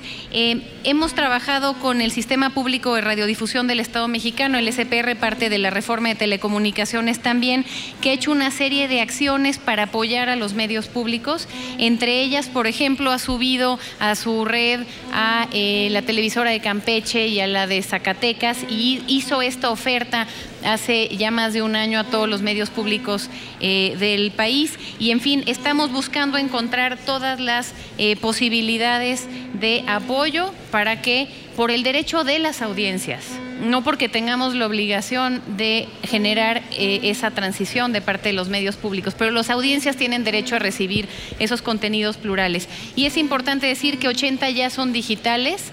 hemos 0.83 1.15
trabajado 1.15 1.73
con 1.79 2.01
el 2.01 2.11
Sistema 2.11 2.51
Público 2.51 2.93
de 2.93 3.01
Radiodifusión 3.01 3.65
del 3.65 3.79
Estado 3.79 4.07
Mexicano, 4.07 4.59
el 4.59 4.71
SPR, 4.71 5.15
parte 5.15 5.49
de 5.49 5.57
la 5.57 5.71
reforma 5.71 6.09
de 6.09 6.15
telecomunicaciones 6.15 7.19
también, 7.19 7.65
que 7.99 8.11
ha 8.11 8.13
hecho 8.13 8.31
una 8.31 8.51
serie 8.51 8.87
de 8.87 9.01
acciones 9.01 9.57
para 9.57 9.83
apoyar 9.83 10.29
a 10.29 10.35
los 10.35 10.53
medios 10.53 10.87
públicos. 10.87 11.47
Entre 11.79 12.21
ellas, 12.21 12.47
por 12.47 12.67
ejemplo, 12.67 13.11
ha 13.11 13.17
subido 13.17 13.79
a 13.99 14.13
su 14.13 14.45
red 14.45 14.81
a 15.11 15.47
la 15.51 16.01
televisora 16.03 16.51
de 16.51 16.59
Campeche 16.59 17.27
y 17.27 17.39
a 17.39 17.47
la 17.47 17.65
de 17.65 17.81
Zacatecas 17.81 18.59
y 18.69 19.01
hizo 19.07 19.41
esta 19.41 19.71
oferta 19.71 20.20
hace 20.63 21.09
ya 21.15 21.31
más 21.31 21.53
de 21.53 21.61
un 21.61 21.75
año 21.75 21.99
a 21.99 22.03
todos 22.03 22.29
los 22.29 22.41
medios 22.41 22.69
públicos 22.69 23.29
eh, 23.59 23.95
del 23.99 24.31
país 24.31 24.77
y 24.99 25.11
en 25.11 25.19
fin, 25.19 25.43
estamos 25.47 25.91
buscando 25.91 26.37
encontrar 26.37 26.97
todas 26.97 27.39
las 27.39 27.73
eh, 27.97 28.15
posibilidades 28.15 29.27
de 29.53 29.83
apoyo 29.87 30.53
para 30.71 31.01
que 31.01 31.27
por 31.55 31.71
el 31.71 31.83
derecho 31.83 32.23
de 32.23 32.39
las 32.39 32.61
audiencias, 32.61 33.25
no 33.61 33.83
porque 33.83 34.09
tengamos 34.09 34.55
la 34.55 34.65
obligación 34.65 35.41
de 35.57 35.87
generar 36.03 36.63
eh, 36.71 37.01
esa 37.03 37.31
transición 37.31 37.91
de 37.91 38.01
parte 38.01 38.29
de 38.29 38.33
los 38.33 38.49
medios 38.49 38.77
públicos, 38.77 39.15
pero 39.17 39.31
las 39.31 39.49
audiencias 39.49 39.97
tienen 39.97 40.23
derecho 40.23 40.55
a 40.55 40.59
recibir 40.59 41.07
esos 41.39 41.61
contenidos 41.61 42.17
plurales. 42.17 42.67
Y 42.95 43.05
es 43.05 43.17
importante 43.17 43.67
decir 43.67 43.99
que 43.99 44.07
80 44.07 44.49
ya 44.51 44.69
son 44.69 44.93
digitales, 44.93 45.71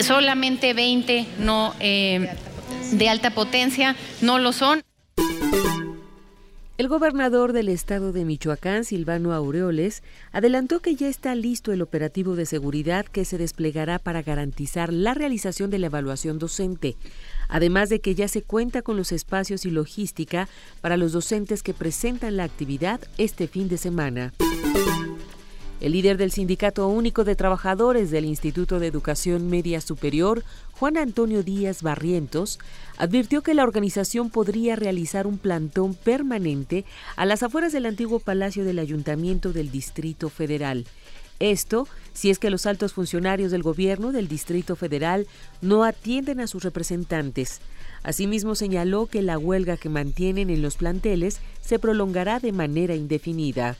solamente 0.00 0.74
20 0.74 1.26
no 1.38 1.74
de 2.92 3.08
alta 3.08 3.34
potencia 3.34 3.96
no 4.20 4.38
lo 4.38 4.52
son. 4.52 4.82
El 6.76 6.88
gobernador 6.88 7.52
del 7.52 7.68
estado 7.68 8.12
de 8.12 8.24
Michoacán, 8.24 8.84
Silvano 8.84 9.32
Aureoles, 9.32 10.02
adelantó 10.32 10.80
que 10.80 10.96
ya 10.96 11.06
está 11.06 11.36
listo 11.36 11.72
el 11.72 11.80
operativo 11.82 12.34
de 12.34 12.46
seguridad 12.46 13.06
que 13.06 13.24
se 13.24 13.38
desplegará 13.38 14.00
para 14.00 14.22
garantizar 14.22 14.92
la 14.92 15.14
realización 15.14 15.70
de 15.70 15.78
la 15.78 15.86
evaluación 15.86 16.40
docente, 16.40 16.96
además 17.48 17.90
de 17.90 18.00
que 18.00 18.16
ya 18.16 18.26
se 18.26 18.42
cuenta 18.42 18.82
con 18.82 18.96
los 18.96 19.12
espacios 19.12 19.64
y 19.66 19.70
logística 19.70 20.48
para 20.80 20.96
los 20.96 21.12
docentes 21.12 21.62
que 21.62 21.74
presentan 21.74 22.36
la 22.36 22.42
actividad 22.42 23.00
este 23.18 23.46
fin 23.46 23.68
de 23.68 23.78
semana. 23.78 24.32
El 25.80 25.92
líder 25.92 26.16
del 26.16 26.32
Sindicato 26.32 26.88
Único 26.88 27.24
de 27.24 27.36
Trabajadores 27.36 28.10
del 28.10 28.24
Instituto 28.24 28.80
de 28.80 28.86
Educación 28.86 29.50
Media 29.50 29.80
Superior, 29.80 30.42
Juan 30.84 30.98
Antonio 30.98 31.42
Díaz 31.42 31.80
Barrientos, 31.80 32.58
advirtió 32.98 33.40
que 33.40 33.54
la 33.54 33.62
organización 33.62 34.28
podría 34.28 34.76
realizar 34.76 35.26
un 35.26 35.38
plantón 35.38 35.94
permanente 35.94 36.84
a 37.16 37.24
las 37.24 37.42
afueras 37.42 37.72
del 37.72 37.86
antiguo 37.86 38.20
Palacio 38.20 38.66
del 38.66 38.78
Ayuntamiento 38.78 39.54
del 39.54 39.70
Distrito 39.70 40.28
Federal. 40.28 40.84
Esto 41.40 41.88
si 42.12 42.28
es 42.28 42.38
que 42.38 42.50
los 42.50 42.66
altos 42.66 42.92
funcionarios 42.92 43.50
del 43.50 43.62
gobierno 43.62 44.12
del 44.12 44.28
Distrito 44.28 44.76
Federal 44.76 45.26
no 45.62 45.84
atienden 45.84 46.38
a 46.38 46.46
sus 46.46 46.62
representantes. 46.62 47.62
Asimismo 48.02 48.54
señaló 48.54 49.06
que 49.06 49.22
la 49.22 49.38
huelga 49.38 49.78
que 49.78 49.88
mantienen 49.88 50.50
en 50.50 50.60
los 50.60 50.76
planteles 50.76 51.40
se 51.62 51.78
prolongará 51.78 52.40
de 52.40 52.52
manera 52.52 52.94
indefinida. 52.94 53.78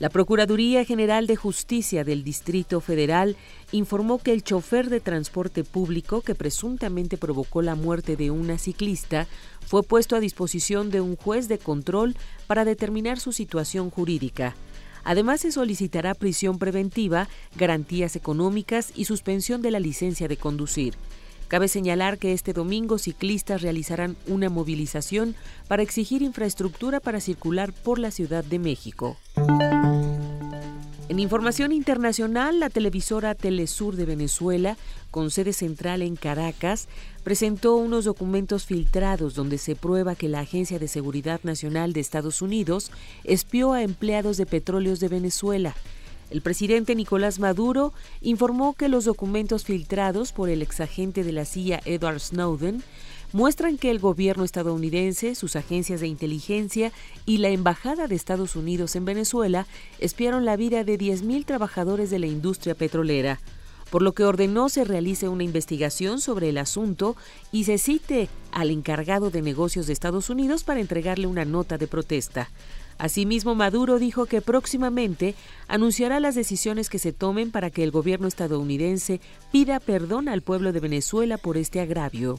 La 0.00 0.10
Procuraduría 0.10 0.84
General 0.84 1.26
de 1.26 1.36
Justicia 1.36 2.04
del 2.04 2.24
Distrito 2.24 2.80
Federal 2.80 3.36
informó 3.74 4.18
que 4.18 4.32
el 4.32 4.44
chofer 4.44 4.88
de 4.88 5.00
transporte 5.00 5.64
público 5.64 6.20
que 6.20 6.36
presuntamente 6.36 7.16
provocó 7.16 7.60
la 7.60 7.74
muerte 7.74 8.14
de 8.14 8.30
una 8.30 8.56
ciclista 8.56 9.26
fue 9.66 9.82
puesto 9.82 10.14
a 10.14 10.20
disposición 10.20 10.90
de 10.90 11.00
un 11.00 11.16
juez 11.16 11.48
de 11.48 11.58
control 11.58 12.14
para 12.46 12.64
determinar 12.64 13.18
su 13.18 13.32
situación 13.32 13.90
jurídica. 13.90 14.54
Además, 15.02 15.40
se 15.40 15.50
solicitará 15.50 16.14
prisión 16.14 16.60
preventiva, 16.60 17.28
garantías 17.56 18.14
económicas 18.14 18.92
y 18.94 19.06
suspensión 19.06 19.60
de 19.60 19.72
la 19.72 19.80
licencia 19.80 20.28
de 20.28 20.36
conducir. 20.36 20.94
Cabe 21.48 21.66
señalar 21.66 22.18
que 22.18 22.32
este 22.32 22.52
domingo 22.52 22.98
ciclistas 22.98 23.60
realizarán 23.60 24.16
una 24.28 24.50
movilización 24.50 25.34
para 25.66 25.82
exigir 25.82 26.22
infraestructura 26.22 27.00
para 27.00 27.20
circular 27.20 27.72
por 27.72 27.98
la 27.98 28.12
Ciudad 28.12 28.44
de 28.44 28.60
México. 28.60 29.16
En 31.14 31.20
información 31.20 31.70
internacional, 31.70 32.58
la 32.58 32.70
televisora 32.70 33.36
Telesur 33.36 33.94
de 33.94 34.04
Venezuela, 34.04 34.76
con 35.12 35.30
sede 35.30 35.52
central 35.52 36.02
en 36.02 36.16
Caracas, 36.16 36.88
presentó 37.22 37.76
unos 37.76 38.04
documentos 38.04 38.64
filtrados 38.64 39.36
donde 39.36 39.58
se 39.58 39.76
prueba 39.76 40.16
que 40.16 40.28
la 40.28 40.40
Agencia 40.40 40.80
de 40.80 40.88
Seguridad 40.88 41.38
Nacional 41.44 41.92
de 41.92 42.00
Estados 42.00 42.42
Unidos 42.42 42.90
espió 43.22 43.74
a 43.74 43.84
empleados 43.84 44.38
de 44.38 44.46
petróleos 44.46 44.98
de 44.98 45.06
Venezuela. 45.06 45.76
El 46.30 46.42
presidente 46.42 46.96
Nicolás 46.96 47.38
Maduro 47.38 47.92
informó 48.20 48.74
que 48.74 48.88
los 48.88 49.04
documentos 49.04 49.62
filtrados 49.62 50.32
por 50.32 50.48
el 50.48 50.62
exagente 50.62 51.22
de 51.22 51.30
la 51.30 51.44
CIA 51.44 51.80
Edward 51.84 52.18
Snowden 52.18 52.82
muestran 53.34 53.78
que 53.78 53.90
el 53.90 53.98
gobierno 53.98 54.44
estadounidense, 54.44 55.34
sus 55.34 55.56
agencias 55.56 56.00
de 56.00 56.06
inteligencia 56.06 56.92
y 57.26 57.38
la 57.38 57.48
Embajada 57.48 58.06
de 58.06 58.14
Estados 58.14 58.54
Unidos 58.54 58.94
en 58.94 59.04
Venezuela 59.04 59.66
espiaron 59.98 60.44
la 60.44 60.56
vida 60.56 60.84
de 60.84 60.96
10.000 60.96 61.44
trabajadores 61.44 62.10
de 62.10 62.20
la 62.20 62.28
industria 62.28 62.76
petrolera, 62.76 63.40
por 63.90 64.02
lo 64.02 64.12
que 64.12 64.24
ordenó 64.24 64.68
se 64.68 64.84
realice 64.84 65.28
una 65.28 65.42
investigación 65.42 66.20
sobre 66.20 66.48
el 66.48 66.58
asunto 66.58 67.16
y 67.50 67.64
se 67.64 67.76
cite 67.76 68.28
al 68.52 68.70
encargado 68.70 69.30
de 69.30 69.42
negocios 69.42 69.88
de 69.88 69.94
Estados 69.94 70.30
Unidos 70.30 70.62
para 70.62 70.78
entregarle 70.78 71.26
una 71.26 71.44
nota 71.44 71.76
de 71.76 71.88
protesta. 71.88 72.50
Asimismo, 72.98 73.56
Maduro 73.56 73.98
dijo 73.98 74.26
que 74.26 74.42
próximamente 74.42 75.34
anunciará 75.66 76.20
las 76.20 76.36
decisiones 76.36 76.88
que 76.88 77.00
se 77.00 77.12
tomen 77.12 77.50
para 77.50 77.70
que 77.70 77.82
el 77.82 77.90
gobierno 77.90 78.28
estadounidense 78.28 79.20
pida 79.50 79.80
perdón 79.80 80.28
al 80.28 80.42
pueblo 80.42 80.72
de 80.72 80.78
Venezuela 80.78 81.36
por 81.36 81.56
este 81.56 81.80
agravio. 81.80 82.38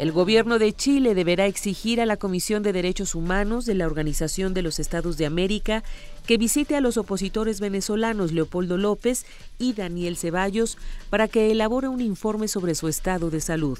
El 0.00 0.12
gobierno 0.12 0.58
de 0.58 0.72
Chile 0.72 1.14
deberá 1.14 1.44
exigir 1.44 2.00
a 2.00 2.06
la 2.06 2.16
Comisión 2.16 2.62
de 2.62 2.72
Derechos 2.72 3.14
Humanos 3.14 3.66
de 3.66 3.74
la 3.74 3.84
Organización 3.84 4.54
de 4.54 4.62
los 4.62 4.78
Estados 4.78 5.18
de 5.18 5.26
América 5.26 5.84
que 6.24 6.38
visite 6.38 6.74
a 6.74 6.80
los 6.80 6.96
opositores 6.96 7.60
venezolanos 7.60 8.32
Leopoldo 8.32 8.78
López 8.78 9.26
y 9.58 9.74
Daniel 9.74 10.16
Ceballos 10.16 10.78
para 11.10 11.28
que 11.28 11.50
elabore 11.50 11.88
un 11.88 12.00
informe 12.00 12.48
sobre 12.48 12.74
su 12.74 12.88
estado 12.88 13.28
de 13.28 13.42
salud. 13.42 13.78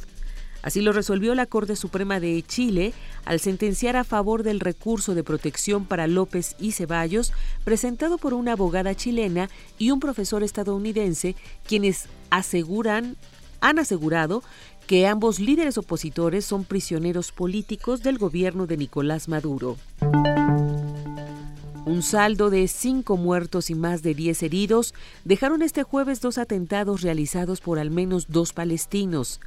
Así 0.61 0.83
lo 0.83 0.93
resolvió 0.93 1.35
la 1.35 1.47
Corte 1.47 1.75
Suprema 1.75 2.21
de 2.21 2.45
Chile 2.47 2.93
al 3.25 3.41
sentenciar 3.41 3.97
a 3.97 4.05
favor 4.05 4.43
del 4.43 4.61
recurso 4.61 5.15
de 5.15 5.25
protección 5.25 5.87
para 5.87 6.07
López 6.07 6.55
y 6.59 6.73
Ceballos 6.73 7.33
presentado 7.65 8.19
por 8.19 8.35
una 8.35 8.53
abogada 8.53 8.95
chilena 8.95 9.49
y 9.79 9.91
un 9.91 10.01
profesor 10.01 10.43
estadounidense, 10.43 11.35
quienes 11.67 12.09
aseguran, 12.29 13.17
han 13.61 13.79
asegurado 13.79 14.43
que 14.91 15.07
ambos 15.07 15.39
líderes 15.39 15.79
opositores 15.79 16.45
son 16.45 16.65
prisioneros 16.65 17.31
políticos 17.31 18.03
del 18.03 18.19
gobierno 18.19 18.67
de 18.67 18.77
Nicolás 18.77 19.29
Maduro. 19.29 19.77
Un 21.87 22.03
saldo 22.03 22.51
de 22.51 22.67
cinco 22.67 23.17
muertos 23.17 23.71
y 23.71 23.77
más 23.77 24.03
de 24.03 24.15
diez 24.15 24.43
heridos 24.43 24.93
dejaron 25.25 25.63
este 25.63 25.85
jueves 25.85 26.21
dos 26.21 26.39
atentados 26.39 27.03
realizados 27.03 27.61
por 27.61 27.79
al 27.79 27.93
menos 27.93 28.33
dos 28.33 28.53
palestinos. 28.53 29.39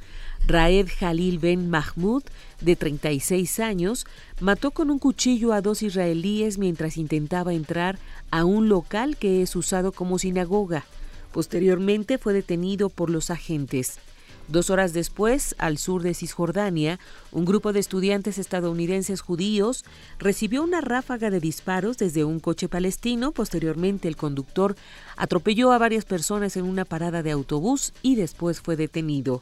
Raed 0.46 0.88
Jalil 0.98 1.38
Ben 1.38 1.68
Mahmoud, 1.68 2.22
de 2.62 2.74
36 2.76 3.60
años, 3.60 4.06
mató 4.40 4.70
con 4.70 4.90
un 4.90 4.98
cuchillo 4.98 5.52
a 5.52 5.60
dos 5.60 5.82
israelíes 5.82 6.56
mientras 6.56 6.96
intentaba 6.96 7.52
entrar 7.52 7.98
a 8.30 8.46
un 8.46 8.70
local 8.70 9.18
que 9.18 9.42
es 9.42 9.54
usado 9.56 9.92
como 9.92 10.18
sinagoga. 10.18 10.86
Posteriormente 11.32 12.16
fue 12.16 12.32
detenido 12.32 12.88
por 12.88 13.10
los 13.10 13.28
agentes. 13.28 13.98
Dos 14.46 14.68
horas 14.68 14.92
después, 14.92 15.54
al 15.58 15.78
sur 15.78 16.02
de 16.02 16.12
Cisjordania, 16.12 17.00
un 17.32 17.46
grupo 17.46 17.72
de 17.72 17.80
estudiantes 17.80 18.36
estadounidenses 18.36 19.22
judíos 19.22 19.84
recibió 20.18 20.62
una 20.62 20.82
ráfaga 20.82 21.30
de 21.30 21.40
disparos 21.40 21.96
desde 21.96 22.24
un 22.24 22.40
coche 22.40 22.68
palestino. 22.68 23.32
Posteriormente, 23.32 24.06
el 24.06 24.16
conductor 24.16 24.76
atropelló 25.16 25.72
a 25.72 25.78
varias 25.78 26.04
personas 26.04 26.58
en 26.58 26.64
una 26.64 26.84
parada 26.84 27.22
de 27.22 27.30
autobús 27.30 27.94
y 28.02 28.16
después 28.16 28.60
fue 28.60 28.76
detenido. 28.76 29.40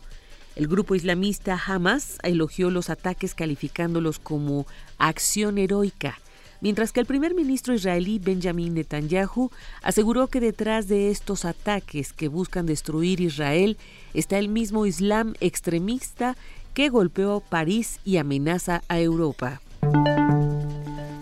El 0.54 0.68
grupo 0.68 0.94
islamista 0.94 1.60
Hamas 1.66 2.18
elogió 2.22 2.70
los 2.70 2.88
ataques 2.88 3.34
calificándolos 3.34 4.20
como 4.20 4.66
acción 4.98 5.58
heroica. 5.58 6.18
Mientras 6.62 6.92
que 6.92 7.00
el 7.00 7.06
primer 7.06 7.34
ministro 7.34 7.74
israelí 7.74 8.18
Benjamin 8.18 8.72
Netanyahu 8.72 9.50
aseguró 9.82 10.28
que 10.28 10.40
detrás 10.40 10.88
de 10.88 11.10
estos 11.10 11.44
ataques 11.44 12.14
que 12.14 12.28
buscan 12.28 12.64
destruir 12.64 13.20
Israel 13.20 13.76
está 14.14 14.38
el 14.38 14.48
mismo 14.48 14.86
Islam 14.86 15.34
extremista 15.40 16.36
que 16.72 16.88
golpeó 16.88 17.40
París 17.40 18.00
y 18.04 18.16
amenaza 18.16 18.82
a 18.88 18.98
Europa. 19.00 19.60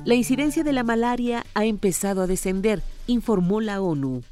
La 0.05 0.15
incidencia 0.15 0.63
de 0.63 0.73
la 0.73 0.85
malaria 0.85 1.45
ha 1.55 1.65
empezado 1.65 2.23
a 2.23 2.27
descender, 2.27 2.83
informó 3.07 3.61
la 3.61 3.81
ONU. 3.81 4.23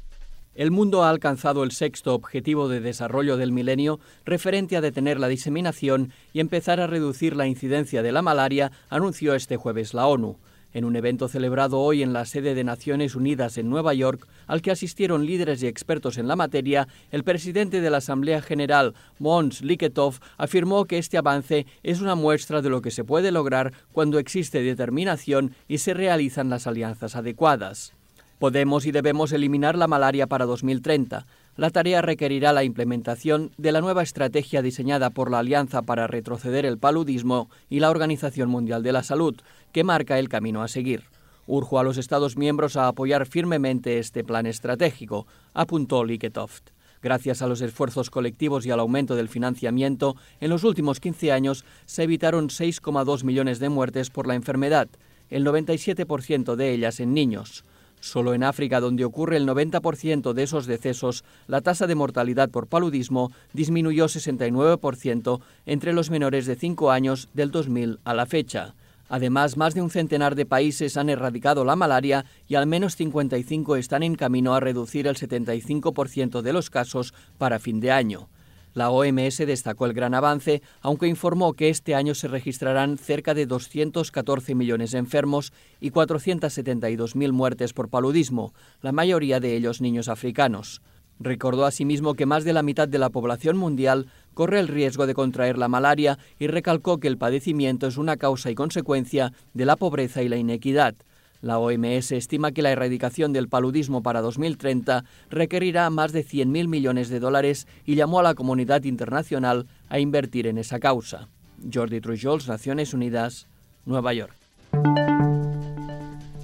El 0.55 0.71
mundo 0.71 1.03
ha 1.03 1.09
alcanzado 1.09 1.63
el 1.63 1.71
sexto 1.71 2.13
objetivo 2.13 2.67
de 2.67 2.81
desarrollo 2.81 3.37
del 3.37 3.51
milenio 3.51 3.99
referente 4.25 4.75
a 4.75 4.81
detener 4.81 5.19
la 5.19 5.27
diseminación 5.27 6.11
y 6.33 6.39
empezar 6.41 6.79
a 6.79 6.87
reducir 6.87 7.35
la 7.35 7.47
incidencia 7.47 8.03
de 8.03 8.11
la 8.11 8.21
malaria, 8.21 8.71
anunció 8.89 9.35
este 9.35 9.57
jueves 9.57 9.93
la 9.93 10.07
ONU. 10.07 10.37
En 10.71 10.85
un 10.85 10.95
evento 10.95 11.27
celebrado 11.27 11.79
hoy 11.79 12.03
en 12.03 12.13
la 12.13 12.25
sede 12.25 12.53
de 12.53 12.63
Naciones 12.63 13.15
Unidas 13.15 13.57
en 13.57 13.69
Nueva 13.69 13.95
York, 13.95 14.27
al 14.45 14.61
que 14.61 14.69
asistieron 14.69 15.25
líderes 15.25 15.63
y 15.63 15.67
expertos 15.67 16.19
en 16.19 16.27
la 16.27 16.35
materia, 16.35 16.87
el 17.09 17.23
presidente 17.23 17.81
de 17.81 17.89
la 17.89 17.97
Asamblea 17.97 18.39
General, 18.41 18.93
Mons 19.17 19.63
Liketov, 19.63 20.19
afirmó 20.37 20.85
que 20.85 20.99
este 20.99 21.17
avance 21.17 21.65
es 21.81 22.01
una 22.01 22.13
muestra 22.13 22.61
de 22.61 22.69
lo 22.69 22.83
que 22.83 22.91
se 22.91 23.03
puede 23.03 23.31
lograr 23.31 23.73
cuando 23.91 24.19
existe 24.19 24.61
determinación 24.61 25.55
y 25.67 25.79
se 25.79 25.95
realizan 25.95 26.51
las 26.51 26.67
alianzas 26.67 27.15
adecuadas. 27.15 27.93
Podemos 28.39 28.85
y 28.85 28.91
debemos 28.91 29.33
eliminar 29.33 29.77
la 29.77 29.87
malaria 29.87 30.25
para 30.25 30.45
2030. 30.45 31.25
La 31.57 31.71
tarea 31.71 32.01
requerirá 32.01 32.53
la 32.53 32.63
implementación 32.63 33.51
de 33.57 33.73
la 33.73 33.81
nueva 33.81 34.01
estrategia 34.01 34.61
diseñada 34.61 35.09
por 35.09 35.29
la 35.29 35.39
Alianza 35.39 35.81
para 35.81 36.07
retroceder 36.07 36.65
el 36.65 36.77
paludismo 36.77 37.49
y 37.69 37.81
la 37.81 37.89
Organización 37.89 38.47
Mundial 38.47 38.81
de 38.81 38.93
la 38.93 39.03
Salud, 39.03 39.35
que 39.71 39.83
marca 39.83 40.19
el 40.19 40.29
camino 40.29 40.63
a 40.63 40.67
seguir. 40.67 41.03
Urjo 41.47 41.79
a 41.79 41.83
los 41.83 41.97
Estados 41.97 42.37
miembros 42.37 42.75
a 42.77 42.87
apoyar 42.87 43.25
firmemente 43.25 43.97
este 43.97 44.23
plan 44.23 44.45
estratégico, 44.45 45.25
apuntó 45.53 46.03
Liketoft. 46.03 46.69
Gracias 47.01 47.41
a 47.41 47.47
los 47.47 47.61
esfuerzos 47.61 48.09
colectivos 48.09 48.65
y 48.65 48.71
al 48.71 48.79
aumento 48.79 49.15
del 49.15 49.29
financiamiento, 49.29 50.15
en 50.41 50.49
los 50.49 50.63
últimos 50.63 50.99
15 50.99 51.31
años 51.31 51.65
se 51.85 52.03
evitaron 52.03 52.49
6,2 52.49 53.23
millones 53.23 53.59
de 53.59 53.69
muertes 53.69 54.09
por 54.09 54.27
la 54.27 54.35
enfermedad, 54.35 54.89
el 55.29 55.45
97% 55.45 56.55
de 56.55 56.73
ellas 56.73 56.99
en 56.99 57.13
niños. 57.13 57.63
Solo 58.01 58.33
en 58.33 58.43
África, 58.43 58.79
donde 58.79 59.03
ocurre 59.03 59.37
el 59.37 59.47
90% 59.47 60.33
de 60.33 60.43
esos 60.43 60.65
decesos, 60.65 61.23
la 61.47 61.61
tasa 61.61 61.85
de 61.85 61.95
mortalidad 61.95 62.49
por 62.49 62.67
paludismo 62.67 63.31
disminuyó 63.53 64.05
69% 64.05 65.41
entre 65.65 65.93
los 65.93 66.09
menores 66.09 66.45
de 66.45 66.55
5 66.55 66.91
años 66.91 67.29
del 67.33 67.51
2000 67.51 67.99
a 68.03 68.13
la 68.13 68.25
fecha. 68.25 68.73
Además, 69.09 69.57
más 69.57 69.73
de 69.73 69.81
un 69.81 69.89
centenar 69.89 70.35
de 70.35 70.45
países 70.45 70.95
han 70.95 71.09
erradicado 71.09 71.65
la 71.65 71.75
malaria 71.75 72.25
y 72.47 72.55
al 72.55 72.67
menos 72.67 72.95
55 72.95 73.75
están 73.75 74.03
en 74.03 74.15
camino 74.15 74.53
a 74.53 74.59
reducir 74.59 75.07
el 75.07 75.15
75% 75.15 76.41
de 76.41 76.53
los 76.53 76.69
casos 76.69 77.13
para 77.37 77.59
fin 77.59 77.79
de 77.79 77.91
año. 77.91 78.29
La 78.75 78.91
OMS 78.91 79.37
destacó 79.39 79.87
el 79.87 79.93
gran 79.93 80.13
avance, 80.13 80.61
aunque 80.81 81.07
informó 81.07 81.53
que 81.53 81.69
este 81.69 81.95
año 81.95 82.13
se 82.13 82.27
registrarán 82.27 82.99
cerca 82.99 83.33
de 83.33 83.47
214 83.47 84.53
millones 84.53 84.91
de 84.91 84.99
enfermos 84.99 85.53
y 85.79 85.89
472.000 85.89 87.31
muertes 87.31 87.73
por 87.73 87.89
paludismo, 87.89 88.53
la 88.81 88.91
mayoría 88.91 89.39
de 89.39 89.55
ellos 89.55 89.81
niños 89.81 90.07
africanos. 90.07 90.81
Recordó 91.19 91.65
asimismo 91.65 92.13
que 92.13 92.25
más 92.25 92.43
de 92.45 92.53
la 92.53 92.63
mitad 92.63 92.87
de 92.87 92.97
la 92.97 93.09
población 93.09 93.57
mundial 93.57 94.07
corre 94.33 94.59
el 94.59 94.69
riesgo 94.69 95.05
de 95.05 95.13
contraer 95.13 95.57
la 95.57 95.67
malaria 95.67 96.17
y 96.39 96.47
recalcó 96.47 96.99
que 96.99 97.09
el 97.09 97.17
padecimiento 97.17 97.87
es 97.87 97.97
una 97.97 98.15
causa 98.15 98.49
y 98.49 98.55
consecuencia 98.55 99.33
de 99.53 99.65
la 99.65 99.75
pobreza 99.75 100.23
y 100.23 100.29
la 100.29 100.37
inequidad. 100.37 100.95
La 101.41 101.57
OMS 101.57 102.11
estima 102.11 102.51
que 102.51 102.61
la 102.61 102.71
erradicación 102.71 103.31
del 103.31 103.47
paludismo 103.47 104.03
para 104.03 104.21
2030 104.21 105.05
requerirá 105.29 105.89
más 105.89 106.11
de 106.11 106.25
100.000 106.25 106.67
millones 106.67 107.09
de 107.09 107.19
dólares 107.19 107.67
y 107.85 107.95
llamó 107.95 108.19
a 108.19 108.23
la 108.23 108.33
comunidad 108.33 108.83
internacional 108.83 109.67
a 109.87 109.99
invertir 109.99 110.47
en 110.47 110.57
esa 110.57 110.79
causa. 110.79 111.27
Jordi 111.73 112.01
Trujols, 112.01 112.47
Naciones 112.47 112.93
Unidas, 112.93 113.47
Nueva 113.85 114.13
York. 114.13 114.33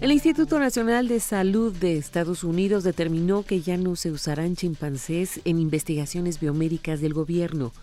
El 0.05 0.11
Instituto 0.11 0.59
Nacional 0.59 1.07
de 1.07 1.19
Salud 1.19 1.73
de 1.73 1.97
Estados 1.97 2.43
Unidos 2.43 2.83
determinó 2.83 3.41
que 3.41 3.61
ya 3.61 3.75
no 3.75 3.95
se 3.95 4.11
usarán 4.11 4.55
chimpancés 4.55 5.41
en 5.45 5.57
investigaciones 5.57 6.39
biomédicas 6.39 7.01
del 7.01 7.15
gobierno. 7.15 7.73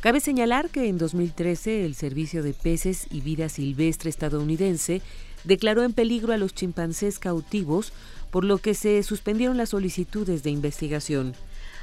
Cabe 0.00 0.18
señalar 0.18 0.70
que 0.70 0.88
en 0.88 0.98
2013 0.98 1.84
el 1.84 1.94
Servicio 1.94 2.42
de 2.42 2.52
Peces 2.52 3.06
y 3.12 3.20
Vida 3.20 3.48
Silvestre 3.48 4.10
estadounidense 4.10 5.02
declaró 5.44 5.84
en 5.84 5.92
peligro 5.92 6.32
a 6.32 6.36
los 6.36 6.52
chimpancés 6.52 7.20
cautivos, 7.20 7.92
por 8.32 8.42
lo 8.42 8.58
que 8.58 8.74
se 8.74 9.00
suspendieron 9.04 9.56
las 9.56 9.68
solicitudes 9.68 10.42
de 10.42 10.50
investigación. 10.50 11.34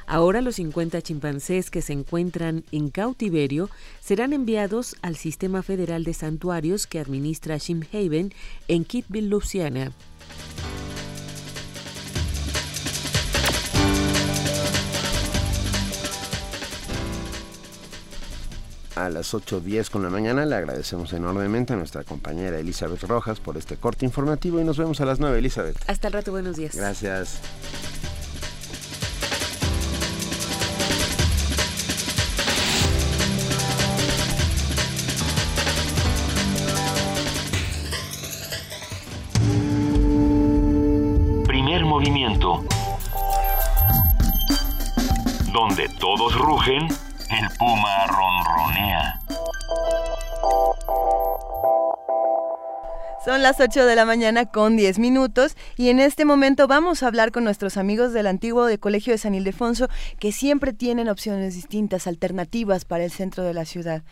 Ahora 0.07 0.41
los 0.41 0.55
50 0.55 1.01
chimpancés 1.01 1.71
que 1.71 1.81
se 1.81 1.93
encuentran 1.93 2.63
en 2.71 2.89
cautiverio 2.89 3.69
serán 4.01 4.33
enviados 4.33 4.95
al 5.01 5.15
Sistema 5.15 5.63
Federal 5.63 6.03
de 6.03 6.13
Santuarios 6.13 6.87
que 6.87 6.99
administra 6.99 7.57
Shimhaven 7.57 8.33
en 8.67 8.85
Kitville, 8.85 9.27
Louisiana. 9.27 9.91
a 18.95 19.09
las 19.09 19.33
8.10 19.33 19.89
con 19.89 20.03
la 20.03 20.09
mañana. 20.09 20.45
Le 20.45 20.55
agradecemos 20.55 21.13
enormemente 21.13 21.73
a 21.73 21.75
nuestra 21.75 22.03
compañera 22.03 22.57
Elizabeth 22.59 23.03
Rojas 23.03 23.39
por 23.39 23.57
este 23.57 23.77
corte 23.77 24.05
informativo 24.05 24.59
y 24.59 24.63
nos 24.63 24.77
vemos 24.77 25.01
a 25.01 25.05
las 25.05 25.19
9, 25.19 25.37
Elizabeth. 25.37 25.77
Hasta 25.87 26.07
el 26.07 26.13
rato, 26.13 26.31
buenos 26.31 26.55
días. 26.55 26.75
Gracias. 26.75 27.41
Donde 45.55 45.87
todos 45.87 46.37
rugen 46.37 46.81
el 46.81 47.57
puma 47.57 48.07
ronronea. 48.07 49.21
Son 53.23 53.41
las 53.41 53.61
8 53.61 53.85
de 53.85 53.95
la 53.95 54.03
mañana 54.03 54.47
con 54.47 54.75
10 54.75 54.99
minutos 54.99 55.55
y 55.77 55.87
en 55.87 56.01
este 56.01 56.25
momento 56.25 56.67
vamos 56.67 57.03
a 57.03 57.07
hablar 57.07 57.31
con 57.31 57.45
nuestros 57.45 57.77
amigos 57.77 58.11
del 58.11 58.27
antiguo 58.27 58.65
de 58.65 58.79
Colegio 58.79 59.13
de 59.13 59.17
San 59.17 59.33
Ildefonso 59.33 59.87
que 60.19 60.33
siempre 60.33 60.73
tienen 60.73 61.07
opciones 61.07 61.55
distintas, 61.55 62.05
alternativas 62.05 62.83
para 62.83 63.05
el 63.05 63.11
centro 63.11 63.45
de 63.45 63.53
la 63.53 63.63
ciudad. 63.63 64.03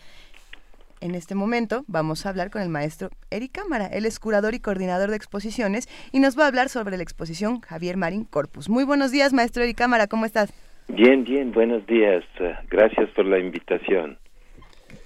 En 1.01 1.13
este 1.13 1.35
momento 1.35 1.83
vamos 1.87 2.25
a 2.25 2.29
hablar 2.29 2.51
con 2.51 2.61
el 2.61 2.69
maestro 2.69 3.09
Eric 3.31 3.51
Cámara. 3.51 3.87
Él 3.87 4.05
es 4.05 4.17
curador 4.17 4.53
y 4.53 4.61
coordinador 4.61 5.09
de 5.09 5.17
exposiciones 5.17 5.89
y 6.13 6.21
nos 6.21 6.39
va 6.39 6.45
a 6.45 6.47
hablar 6.47 6.69
sobre 6.69 6.95
la 6.95 7.03
exposición 7.03 7.59
Javier 7.59 7.97
Marín 7.97 8.23
Corpus. 8.23 8.69
Muy 8.69 8.85
buenos 8.85 9.11
días, 9.11 9.33
maestro 9.33 9.63
Eric 9.63 9.77
Cámara, 9.77 10.07
¿cómo 10.07 10.25
estás? 10.25 10.53
Bien, 10.87 11.23
bien, 11.23 11.51
buenos 11.51 11.85
días. 11.87 12.23
Gracias 12.69 13.09
por 13.11 13.25
la 13.25 13.39
invitación. 13.39 14.17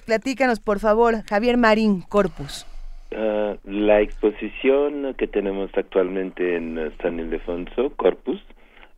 Platícanos, 0.05 0.59
por 0.59 0.79
favor, 0.79 1.23
Javier 1.29 1.57
Marín 1.57 2.01
Corpus. 2.01 2.65
Uh, 3.11 3.55
la 3.63 4.01
exposición 4.01 5.13
que 5.17 5.27
tenemos 5.27 5.69
actualmente 5.75 6.55
en 6.55 6.91
San 7.01 7.19
Ildefonso, 7.19 7.91
Corpus, 7.95 8.41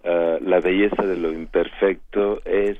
uh, 0.03 0.43
La 0.43 0.59
belleza 0.59 1.03
de 1.03 1.17
lo 1.17 1.32
imperfecto, 1.32 2.41
es 2.45 2.77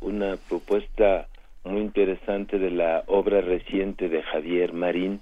una 0.00 0.36
propuesta 0.48 1.26
muy 1.64 1.80
interesante 1.80 2.58
de 2.58 2.70
la 2.70 3.02
obra 3.06 3.40
reciente 3.40 4.08
de 4.08 4.22
Javier 4.22 4.72
Marín. 4.72 5.20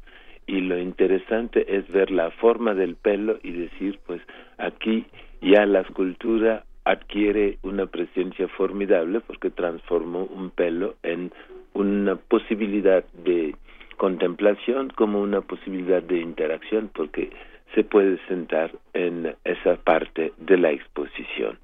y 0.48 0.62
lo 0.62 0.80
interesante 0.80 1.78
es 1.78 1.88
ver 1.90 2.12
la 2.12 2.32
forma 2.32 2.74
del 2.74 2.96
pelo 2.96 3.40
y 3.44 3.52
decir, 3.52 4.00
pues 4.06 4.22
aquí 4.58 5.06
ya 5.42 5.66
la 5.66 5.82
escultura 5.82 6.64
adquiere 6.86 7.58
una 7.64 7.88
presencia 7.88 8.48
formidable 8.48 9.20
porque 9.20 9.50
transformó 9.50 10.24
un 10.26 10.52
pelo 10.52 10.96
en 11.04 11.32
una 11.74 12.16
posibilidad 12.16 13.04
de 13.26 13.56
contemplación 13.98 14.90
como 14.96 15.22
una 15.22 15.42
posibilidad 15.42 16.04
de 16.04 16.20
interacción 16.20 16.90
porque 16.94 17.32
se 17.74 17.84
puede 17.84 18.20
sentar 18.28 18.72
en 18.94 19.36
esa 19.44 19.76
parte 19.76 20.32
de 20.38 20.58
la 20.58 20.72
exposición. 20.72 21.58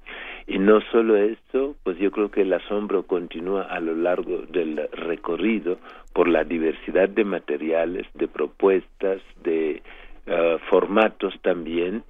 Y 0.46 0.58
no 0.58 0.80
solo 0.90 1.16
esto, 1.16 1.76
pues 1.84 1.96
yo 1.98 2.10
creo 2.10 2.30
que 2.30 2.42
el 2.42 2.52
asombro 2.52 3.04
continúa 3.04 3.62
a 3.62 3.80
lo 3.80 3.94
largo 3.94 4.42
del 4.50 4.88
recorrido 4.92 5.78
por 6.12 6.28
la 6.28 6.44
diversidad 6.44 7.08
de 7.08 7.24
materiales, 7.24 8.06
de 8.14 8.28
propuestas, 8.28 9.22
de 9.44 9.82
uh, 10.26 10.58
formatos 10.68 11.34
también, 11.42 12.02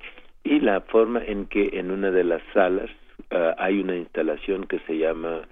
y 0.45 0.61
la 0.61 0.81
forma 0.81 1.23
en 1.25 1.47
que 1.47 1.79
en 1.79 1.91
una 1.91 2.11
de 2.11 2.25
las 2.25 2.43
salas 2.53 2.91
uh, 3.33 3.55
hay 3.59 3.81
una 3.81 3.97
instalación 3.97 4.65
que 4.65 4.79
se 4.81 4.99
llama 4.99 5.43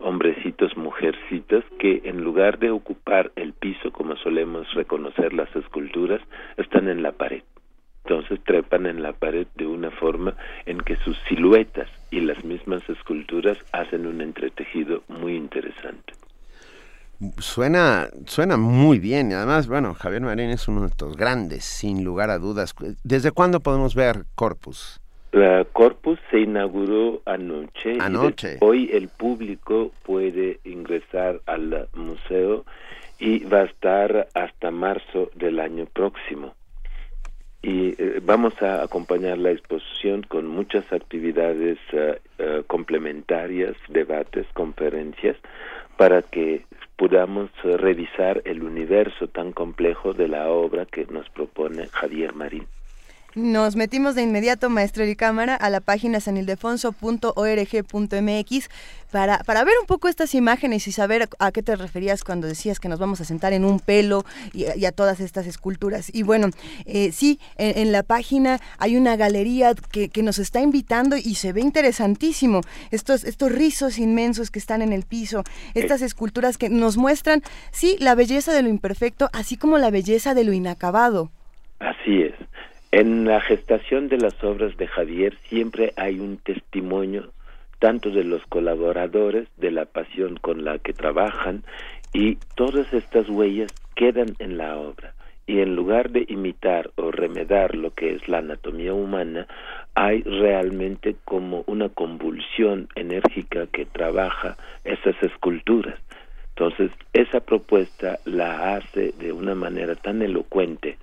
hombrecitos, 0.00 0.76
mujercitas, 0.76 1.64
que 1.78 2.02
en 2.04 2.22
lugar 2.22 2.58
de 2.58 2.70
ocupar 2.70 3.32
el 3.36 3.52
piso, 3.52 3.90
como 3.92 4.16
solemos 4.16 4.72
reconocer 4.74 5.32
las 5.32 5.54
esculturas, 5.56 6.20
están 6.56 6.88
en 6.88 7.02
la 7.02 7.12
pared. 7.12 7.42
Entonces 8.04 8.40
trepan 8.44 8.86
en 8.86 9.02
la 9.02 9.12
pared 9.12 9.46
de 9.56 9.66
una 9.66 9.90
forma 9.90 10.34
en 10.66 10.78
que 10.80 10.96
sus 10.96 11.18
siluetas 11.28 11.88
y 12.10 12.20
las 12.20 12.42
mismas 12.44 12.88
esculturas 12.88 13.58
hacen 13.72 14.06
un 14.06 14.20
entretejido 14.20 15.02
muy 15.08 15.36
interesante. 15.36 16.14
Suena, 17.38 18.08
suena 18.26 18.56
muy 18.56 18.98
bien. 18.98 19.32
Además, 19.32 19.66
bueno, 19.66 19.92
Javier 19.92 20.22
Marín 20.22 20.50
es 20.50 20.68
uno 20.68 20.82
de 20.82 20.86
estos 20.86 21.16
grandes, 21.16 21.64
sin 21.64 22.04
lugar 22.04 22.30
a 22.30 22.38
dudas. 22.38 22.74
¿Desde 23.02 23.32
cuándo 23.32 23.60
podemos 23.60 23.94
ver 23.94 24.24
Corpus? 24.36 25.00
La 25.32 25.64
Corpus 25.64 26.18
se 26.30 26.40
inauguró 26.40 27.20
anoche. 27.26 27.98
Anoche. 28.00 28.56
hoy 28.60 28.90
el 28.92 29.08
público 29.08 29.92
puede 30.02 30.58
ingresar 30.64 31.40
al 31.46 31.88
museo 31.94 32.64
y 33.18 33.44
va 33.44 33.60
a 33.60 33.64
estar 33.64 34.28
hasta 34.34 34.70
marzo 34.70 35.30
del 35.34 35.60
año 35.60 35.86
próximo. 35.86 36.54
Y 37.60 37.88
eh, 38.00 38.20
vamos 38.22 38.54
a 38.62 38.82
acompañar 38.82 39.36
la 39.36 39.50
exposición 39.50 40.22
con 40.22 40.46
muchas 40.46 40.90
actividades 40.92 41.78
eh, 41.92 42.62
complementarias, 42.66 43.76
debates, 43.88 44.46
conferencias, 44.54 45.36
para 45.96 46.22
que 46.22 46.64
podamos 46.96 47.50
revisar 47.62 48.40
el 48.44 48.62
universo 48.62 49.28
tan 49.28 49.52
complejo 49.52 50.14
de 50.14 50.28
la 50.28 50.48
obra 50.48 50.86
que 50.86 51.06
nos 51.06 51.28
propone 51.30 51.88
Javier 51.88 52.34
Marín. 52.34 52.66
Nos 53.34 53.76
metimos 53.76 54.14
de 54.14 54.22
inmediato, 54.22 54.70
maestro 54.70 55.06
y 55.06 55.14
cámara, 55.14 55.54
a 55.54 55.68
la 55.68 55.80
página 55.80 56.18
sanildefonso.org.mx 56.18 58.70
para, 59.12 59.38
para 59.38 59.64
ver 59.64 59.74
un 59.80 59.86
poco 59.86 60.08
estas 60.08 60.34
imágenes 60.34 60.88
y 60.88 60.92
saber 60.92 61.28
a 61.38 61.52
qué 61.52 61.62
te 61.62 61.76
referías 61.76 62.24
cuando 62.24 62.46
decías 62.46 62.80
que 62.80 62.88
nos 62.88 62.98
vamos 62.98 63.20
a 63.20 63.24
sentar 63.24 63.52
en 63.52 63.66
un 63.66 63.80
pelo 63.80 64.24
y, 64.54 64.86
a 64.86 64.92
todas 64.92 65.20
estas 65.20 65.46
esculturas. 65.46 66.10
Y 66.12 66.22
bueno, 66.22 66.48
eh, 66.86 67.12
sí, 67.12 67.38
en, 67.58 67.92
la 67.92 68.02
página 68.02 68.60
hay 68.78 68.96
una 68.96 69.16
galería 69.16 69.74
que, 69.74 70.08
que, 70.08 70.22
nos 70.22 70.38
está 70.38 70.60
invitando 70.60 71.16
y 71.16 71.34
se 71.34 71.52
ve 71.52 71.60
interesantísimo. 71.60 72.62
Estos, 72.90 73.24
estos 73.24 73.52
rizos 73.52 73.98
inmensos 73.98 74.50
que 74.50 74.58
están 74.58 74.80
en 74.80 74.94
el 74.94 75.04
piso, 75.04 75.44
estas 75.74 76.00
esculturas 76.00 76.56
que 76.56 76.70
nos 76.70 76.96
muestran, 76.96 77.42
sí, 77.72 77.98
la 78.00 78.14
belleza 78.14 78.54
de 78.54 78.62
lo 78.62 78.70
imperfecto, 78.70 79.28
así 79.34 79.58
como 79.58 79.76
la 79.76 79.90
belleza 79.90 80.32
de 80.32 80.44
lo 80.44 80.54
inacabado. 80.54 81.30
Así 81.78 82.22
es. 82.22 82.32
En 82.90 83.26
la 83.26 83.40
gestación 83.42 84.08
de 84.08 84.16
las 84.16 84.42
obras 84.42 84.76
de 84.78 84.86
Javier 84.86 85.36
siempre 85.48 85.92
hay 85.96 86.20
un 86.20 86.38
testimonio 86.38 87.32
tanto 87.78 88.10
de 88.10 88.24
los 88.24 88.44
colaboradores, 88.46 89.46
de 89.56 89.70
la 89.70 89.84
pasión 89.84 90.36
con 90.36 90.64
la 90.64 90.78
que 90.78 90.92
trabajan, 90.92 91.64
y 92.12 92.36
todas 92.56 92.92
estas 92.92 93.28
huellas 93.28 93.72
quedan 93.94 94.34
en 94.38 94.56
la 94.56 94.76
obra. 94.76 95.14
Y 95.46 95.60
en 95.60 95.76
lugar 95.76 96.10
de 96.10 96.24
imitar 96.28 96.90
o 96.96 97.10
remedar 97.10 97.74
lo 97.74 97.92
que 97.92 98.14
es 98.14 98.26
la 98.28 98.38
anatomía 98.38 98.92
humana, 98.94 99.46
hay 99.94 100.22
realmente 100.22 101.16
como 101.24 101.64
una 101.66 101.88
convulsión 101.88 102.88
enérgica 102.94 103.66
que 103.66 103.86
trabaja 103.86 104.56
esas 104.84 105.14
esculturas. 105.22 105.98
Entonces, 106.50 106.90
esa 107.12 107.40
propuesta 107.40 108.18
la 108.24 108.76
hace 108.76 109.12
de 109.18 109.32
una 109.32 109.54
manera 109.54 109.94
tan 109.94 110.20
elocuente 110.22 110.98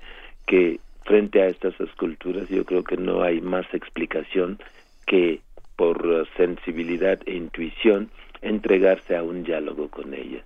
que 0.45 0.79
frente 1.05 1.41
a 1.41 1.47
estas 1.47 1.79
esculturas 1.79 2.49
yo 2.49 2.65
creo 2.65 2.83
que 2.83 2.97
no 2.97 3.23
hay 3.23 3.41
más 3.41 3.65
explicación 3.73 4.59
que 5.05 5.41
por 5.75 6.27
sensibilidad 6.35 7.19
e 7.25 7.35
intuición 7.35 8.09
entregarse 8.41 9.15
a 9.15 9.23
un 9.23 9.43
diálogo 9.43 9.89
con 9.89 10.13
ella. 10.13 10.43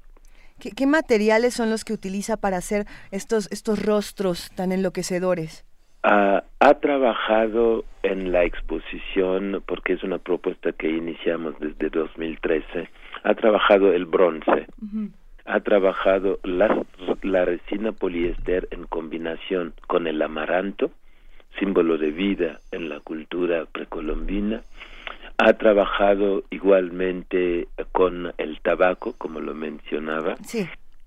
¿Qué, 0.59 0.85
materiales 0.85 1.53
son 1.53 1.69
los 1.69 1.85
que 1.85 1.93
utiliza 1.93 2.35
para 2.35 2.57
hacer 2.57 2.85
estos, 3.11 3.49
estos 3.51 3.83
rostros 3.83 4.51
tan 4.55 4.71
enloquecedores? 4.71 5.65
ha 6.01 6.73
trabajado 6.79 7.83
en 8.03 8.31
la 8.31 8.43
exposición, 8.45 9.61
porque 9.65 9.93
es 9.93 10.03
una 10.03 10.17
propuesta 10.17 10.71
que 10.71 10.89
iniciamos 10.89 11.55
desde 11.59 11.89
2013, 11.89 12.89
ha 13.23 13.33
trabajado 13.33 13.93
el 13.93 14.05
bronce, 14.05 14.67
ha 15.49 15.59
trabajado 15.61 16.39
la, 16.43 16.85
la 17.23 17.43
resina 17.43 17.91
poliéster 17.91 18.67
en 18.69 18.83
combinación 18.85 19.73
con 19.87 20.05
el 20.05 20.21
amaranto, 20.21 20.91
símbolo 21.57 21.97
de 21.97 22.11
vida 22.11 22.59
en 22.71 22.87
la 22.87 22.99
cultura 22.99 23.65
precolombina, 23.65 24.61
ha 25.39 25.53
trabajado 25.53 26.43
igualmente 26.51 27.67
con 27.91 28.31
el 28.37 28.59
tabaco, 28.61 29.15
como 29.17 29.39
lo 29.39 29.55
mencionaba, 29.55 30.35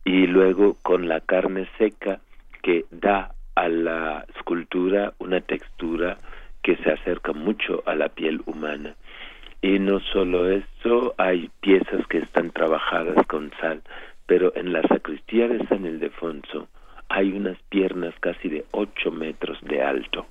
y 0.05 0.27
luego 0.27 0.77
con 0.83 1.07
la 1.07 1.21
carne 1.21 1.69
seca 1.79 2.19
que 2.63 2.85
da 2.91 3.35
a 3.55 3.69
la 3.69 4.27
escultura 4.35 5.13
una 5.21 5.41
textura 5.41 6.19
que 6.63 6.77
se 6.77 6.91
acerca 6.91 7.33
mucho 7.33 7.85
a 7.87 7.95
la 7.95 8.09
piel 8.09 8.43
humana. 8.47 8.97
Y 9.61 9.79
no 9.79 10.01
solo 10.01 10.51
eso, 10.51 11.15
hay 11.19 11.49
piezas 11.61 12.05
que 12.09 12.19
están 12.19 12.51
trabajadas 12.51 13.25
con 13.29 13.53
sal 13.61 13.81
pero 14.33 14.51
en 14.57 14.73
la 14.73 14.81
sacristía 14.89 15.47
de 15.47 15.63
San 15.67 15.85
Ildefonso 15.85 16.67
hay 17.11 17.33
unas 17.33 17.59
piernas 17.69 18.15
casi 18.19 18.49
de 18.49 18.65
ocho 18.71 19.11
metros 19.11 19.59
de 19.61 19.83
alto 19.83 20.25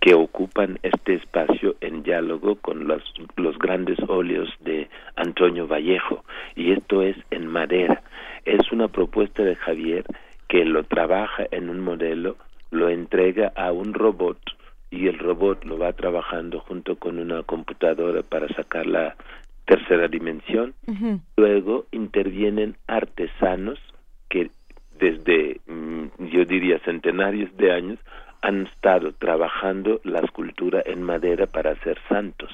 que 0.00 0.14
ocupan 0.14 0.80
este 0.82 1.14
espacio 1.14 1.76
en 1.80 2.02
diálogo 2.02 2.56
con 2.56 2.88
los, 2.88 3.04
los 3.36 3.56
grandes 3.56 4.00
óleos 4.08 4.48
de 4.58 4.88
Antonio 5.14 5.68
Vallejo 5.68 6.24
y 6.56 6.72
esto 6.72 7.02
es 7.02 7.16
en 7.30 7.46
madera. 7.46 8.02
Es 8.44 8.72
una 8.72 8.88
propuesta 8.88 9.44
de 9.44 9.54
Javier 9.54 10.04
que 10.48 10.64
lo 10.64 10.82
trabaja 10.82 11.44
en 11.52 11.70
un 11.70 11.78
modelo, 11.78 12.34
lo 12.72 12.88
entrega 12.88 13.52
a 13.54 13.70
un 13.70 13.94
robot 13.94 14.40
y 14.90 15.06
el 15.06 15.20
robot 15.20 15.64
lo 15.64 15.78
va 15.78 15.92
trabajando 15.92 16.58
junto 16.58 16.96
con 16.96 17.20
una 17.20 17.44
computadora 17.44 18.22
para 18.22 18.48
sacar 18.48 18.86
la 18.86 19.14
tercera 19.66 20.08
dimensión. 20.08 20.74
Luego 21.36 21.86
intervienen 21.90 22.76
artesanos 22.86 23.78
que 24.28 24.50
desde, 24.98 25.60
mm, 25.66 26.26
yo 26.30 26.44
diría, 26.44 26.78
centenarios 26.80 27.54
de 27.56 27.72
años, 27.72 27.98
han 28.42 28.66
estado 28.66 29.12
trabajando 29.12 30.00
la 30.04 30.20
escultura 30.20 30.82
en 30.86 31.02
madera 31.02 31.46
para 31.46 31.72
hacer 31.72 31.98
santos. 32.08 32.50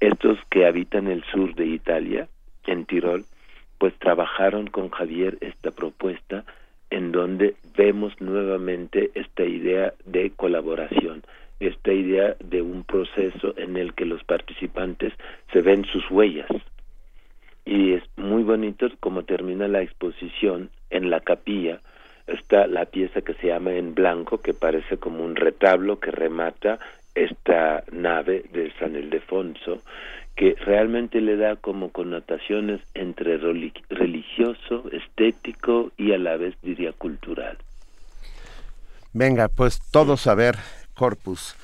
Estos 0.00 0.38
que 0.50 0.66
habitan 0.66 1.08
el 1.08 1.24
sur 1.24 1.54
de 1.54 1.66
Italia, 1.66 2.28
en 2.66 2.84
Tirol, 2.84 3.24
pues 3.78 3.94
trabajaron 3.98 4.66
con 4.68 4.90
Javier 4.90 5.38
esta 5.40 5.70
propuesta 5.70 6.44
en 6.90 7.12
donde 7.12 7.56
vemos 7.76 8.12
nuevamente 8.20 9.10
esta 9.14 9.44
idea 9.44 9.92
de 10.04 10.30
colaboración, 10.30 11.22
esta 11.60 11.92
idea 11.92 12.36
de 12.40 12.62
un 12.62 12.84
proceso 12.84 13.54
en 13.56 13.76
el 13.76 13.94
que 13.94 14.04
los 14.04 14.22
participantes 14.24 15.12
se 15.52 15.60
ven 15.60 15.84
sus 15.84 16.10
huellas. 16.10 16.48
Y 17.64 17.92
es 17.92 18.02
muy 18.16 18.42
bonito 18.42 18.86
como 19.00 19.24
termina 19.24 19.68
la 19.68 19.82
exposición 19.82 20.70
en 20.90 21.10
la 21.10 21.20
capilla, 21.20 21.80
está 22.26 22.66
la 22.66 22.84
pieza 22.86 23.22
que 23.22 23.34
se 23.34 23.48
llama 23.48 23.74
En 23.74 23.94
Blanco, 23.94 24.38
que 24.38 24.54
parece 24.54 24.98
como 24.98 25.24
un 25.24 25.36
retablo 25.36 25.98
que 25.98 26.10
remata 26.10 26.78
esta 27.14 27.84
nave 27.92 28.44
de 28.52 28.72
San 28.78 28.96
Ildefonso, 28.96 29.82
que 30.36 30.56
realmente 30.60 31.20
le 31.20 31.36
da 31.36 31.56
como 31.56 31.90
connotaciones 31.90 32.80
entre 32.94 33.38
religioso, 33.38 34.84
estético 34.90 35.92
y 35.96 36.12
a 36.12 36.18
la 36.18 36.36
vez 36.36 36.54
diría 36.62 36.92
cultural. 36.92 37.56
Venga, 39.12 39.48
pues 39.48 39.80
todos 39.92 40.26
a 40.26 40.34
ver 40.34 40.56
Corpus 40.94 41.54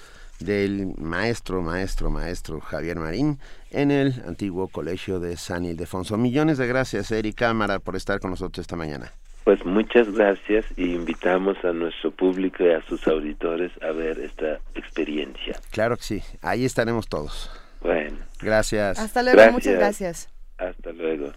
del 0.41 0.95
maestro, 0.99 1.63
maestro, 1.63 2.11
maestro 2.11 2.61
Javier 2.61 2.97
Marín 2.99 3.39
en 3.71 3.91
el 3.91 4.23
antiguo 4.27 4.69
colegio 4.69 5.21
de 5.21 5.37
San 5.37 5.65
Ildefonso. 5.65 6.17
Millones 6.17 6.59
de 6.59 6.67
gracias, 6.67 7.11
Eric 7.11 7.37
Cámara, 7.37 7.79
por 7.79 7.97
estar 7.97 8.21
con 8.21 8.31
nosotros 8.31 8.63
esta 8.63 8.77
mañana. 8.77 9.13
Pues 9.45 9.65
muchas 9.65 10.11
gracias 10.13 10.67
y 10.77 10.95
invitamos 10.95 11.57
a 11.65 11.73
nuestro 11.73 12.11
público 12.11 12.63
y 12.63 12.71
a 12.71 12.83
sus 12.83 13.07
auditores 13.07 13.73
a 13.83 13.91
ver 13.93 14.19
esta 14.19 14.61
experiencia. 14.75 15.59
Claro 15.71 15.97
que 15.97 16.03
sí, 16.03 16.23
ahí 16.43 16.65
estaremos 16.65 17.09
todos. 17.09 17.51
Bueno. 17.81 18.19
Gracias. 18.41 18.99
Hasta 18.99 19.23
luego, 19.23 19.53
muchas 19.53 19.75
gracias. 19.75 20.29
Hasta 20.59 20.93
luego. 20.93 21.33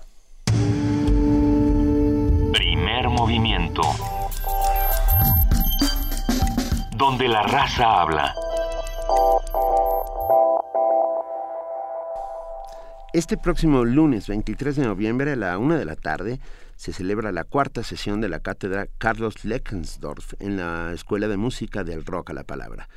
Primer 2.54 3.10
movimiento. 3.10 3.82
Donde 6.98 7.28
la 7.28 7.42
raza 7.42 8.02
habla. 8.02 8.36
Este 13.14 13.36
próximo 13.36 13.84
lunes 13.84 14.28
23 14.28 14.76
de 14.76 14.84
noviembre 14.84 15.32
a 15.32 15.36
la 15.36 15.58
una 15.58 15.78
de 15.78 15.86
la 15.86 15.96
tarde 15.96 16.40
se 16.76 16.94
celebra 16.94 17.32
la 17.32 17.46
cuarta 17.46 17.84
sesión 17.84 18.22
de 18.22 18.30
la 18.30 18.42
cátedra 18.42 18.88
Carlos 19.00 19.44
Leckensdorf 19.44 20.34
en 20.40 20.58
la 20.58 20.92
Escuela 20.94 21.28
de 21.28 21.38
Música 21.38 21.84
del 21.84 22.06
Rock 22.06 22.30
a 22.30 22.34
la 22.34 22.44
Palabra. 22.44 22.88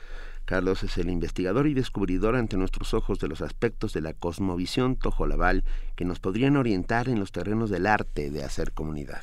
Carlos 0.45 0.83
es 0.83 0.99
el 0.99 1.09
investigador 1.09 1.67
y 1.67 1.75
descubridor 1.75 2.37
ante 2.37 2.57
nuestros 2.57 2.95
ojos 2.95 3.19
de 3.19 3.29
los 3.29 3.41
aspectos 3.41 3.93
de 3.95 4.03
la 4.03 4.13
cosmovisión 4.13 4.97
tojolabal 4.97 5.65
que 5.97 6.05
nos 6.05 6.21
podrían 6.21 6.57
orientar 6.57 7.09
en 7.09 7.19
los 7.19 7.33
terrenos 7.33 7.71
del 7.71 7.87
arte 7.87 8.31
de 8.31 8.45
hacer 8.45 8.73
comunidad. 8.73 9.23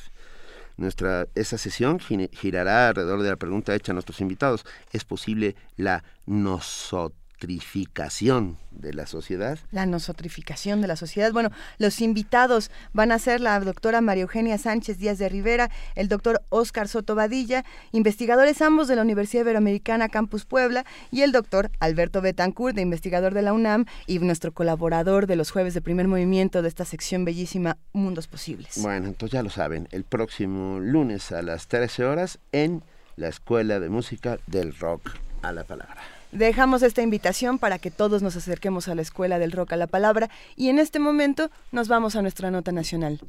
Nuestra, 0.76 1.28
esa 1.34 1.56
sesión 1.58 2.00
girará 2.00 2.88
alrededor 2.88 3.22
de 3.22 3.30
la 3.30 3.36
pregunta 3.36 3.74
hecha 3.74 3.92
a 3.92 3.94
nuestros 3.94 4.20
invitados. 4.20 4.64
¿Es 4.92 5.04
posible 5.04 5.54
la 5.76 6.04
nosotros? 6.26 7.23
Nosotrificación 7.34 8.56
de 8.70 8.92
la 8.92 9.06
sociedad. 9.06 9.58
La 9.70 9.86
nosotrificación 9.86 10.80
de 10.80 10.88
la 10.88 10.96
sociedad. 10.96 11.32
Bueno, 11.32 11.50
los 11.78 12.00
invitados 12.00 12.70
van 12.92 13.12
a 13.12 13.18
ser 13.18 13.40
la 13.40 13.58
doctora 13.60 14.00
María 14.00 14.22
Eugenia 14.22 14.58
Sánchez 14.58 14.98
Díaz 14.98 15.18
de 15.18 15.28
Rivera, 15.28 15.70
el 15.94 16.08
doctor 16.08 16.42
Óscar 16.48 16.88
Soto 16.88 17.14
Badilla, 17.14 17.64
investigadores 17.92 18.62
ambos 18.62 18.88
de 18.88 18.96
la 18.96 19.02
Universidad 19.02 19.42
Iberoamericana 19.42 20.08
Campus 20.08 20.44
Puebla, 20.44 20.84
y 21.10 21.22
el 21.22 21.32
doctor 21.32 21.70
Alberto 21.80 22.20
Betancourt, 22.20 22.74
de 22.74 22.82
investigador 22.82 23.34
de 23.34 23.42
la 23.42 23.52
UNAM 23.52 23.86
y 24.06 24.18
nuestro 24.18 24.52
colaborador 24.52 25.26
de 25.26 25.36
los 25.36 25.50
jueves 25.50 25.74
de 25.74 25.82
primer 25.82 26.08
movimiento 26.08 26.62
de 26.62 26.68
esta 26.68 26.84
sección 26.84 27.24
bellísima 27.24 27.76
Mundos 27.92 28.26
Posibles. 28.26 28.80
Bueno, 28.80 29.06
entonces 29.06 29.34
ya 29.34 29.42
lo 29.42 29.50
saben, 29.50 29.88
el 29.92 30.04
próximo 30.04 30.80
lunes 30.80 31.30
a 31.32 31.42
las 31.42 31.68
13 31.68 32.04
horas 32.04 32.38
en 32.52 32.82
la 33.16 33.28
Escuela 33.28 33.78
de 33.80 33.88
Música 33.88 34.38
del 34.46 34.74
Rock 34.76 35.10
a 35.42 35.52
la 35.52 35.64
Palabra. 35.64 36.13
Dejamos 36.34 36.82
esta 36.82 37.00
invitación 37.00 37.60
para 37.60 37.78
que 37.78 37.92
todos 37.92 38.20
nos 38.20 38.34
acerquemos 38.34 38.88
a 38.88 38.96
la 38.96 39.02
Escuela 39.02 39.38
del 39.38 39.52
Rock 39.52 39.74
a 39.74 39.76
la 39.76 39.86
Palabra 39.86 40.30
y 40.56 40.68
en 40.68 40.80
este 40.80 40.98
momento 40.98 41.48
nos 41.70 41.86
vamos 41.86 42.16
a 42.16 42.22
nuestra 42.22 42.50
nota 42.50 42.72
nacional. 42.72 43.20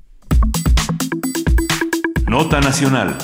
Nota 2.28 2.60
nacional. 2.62 3.16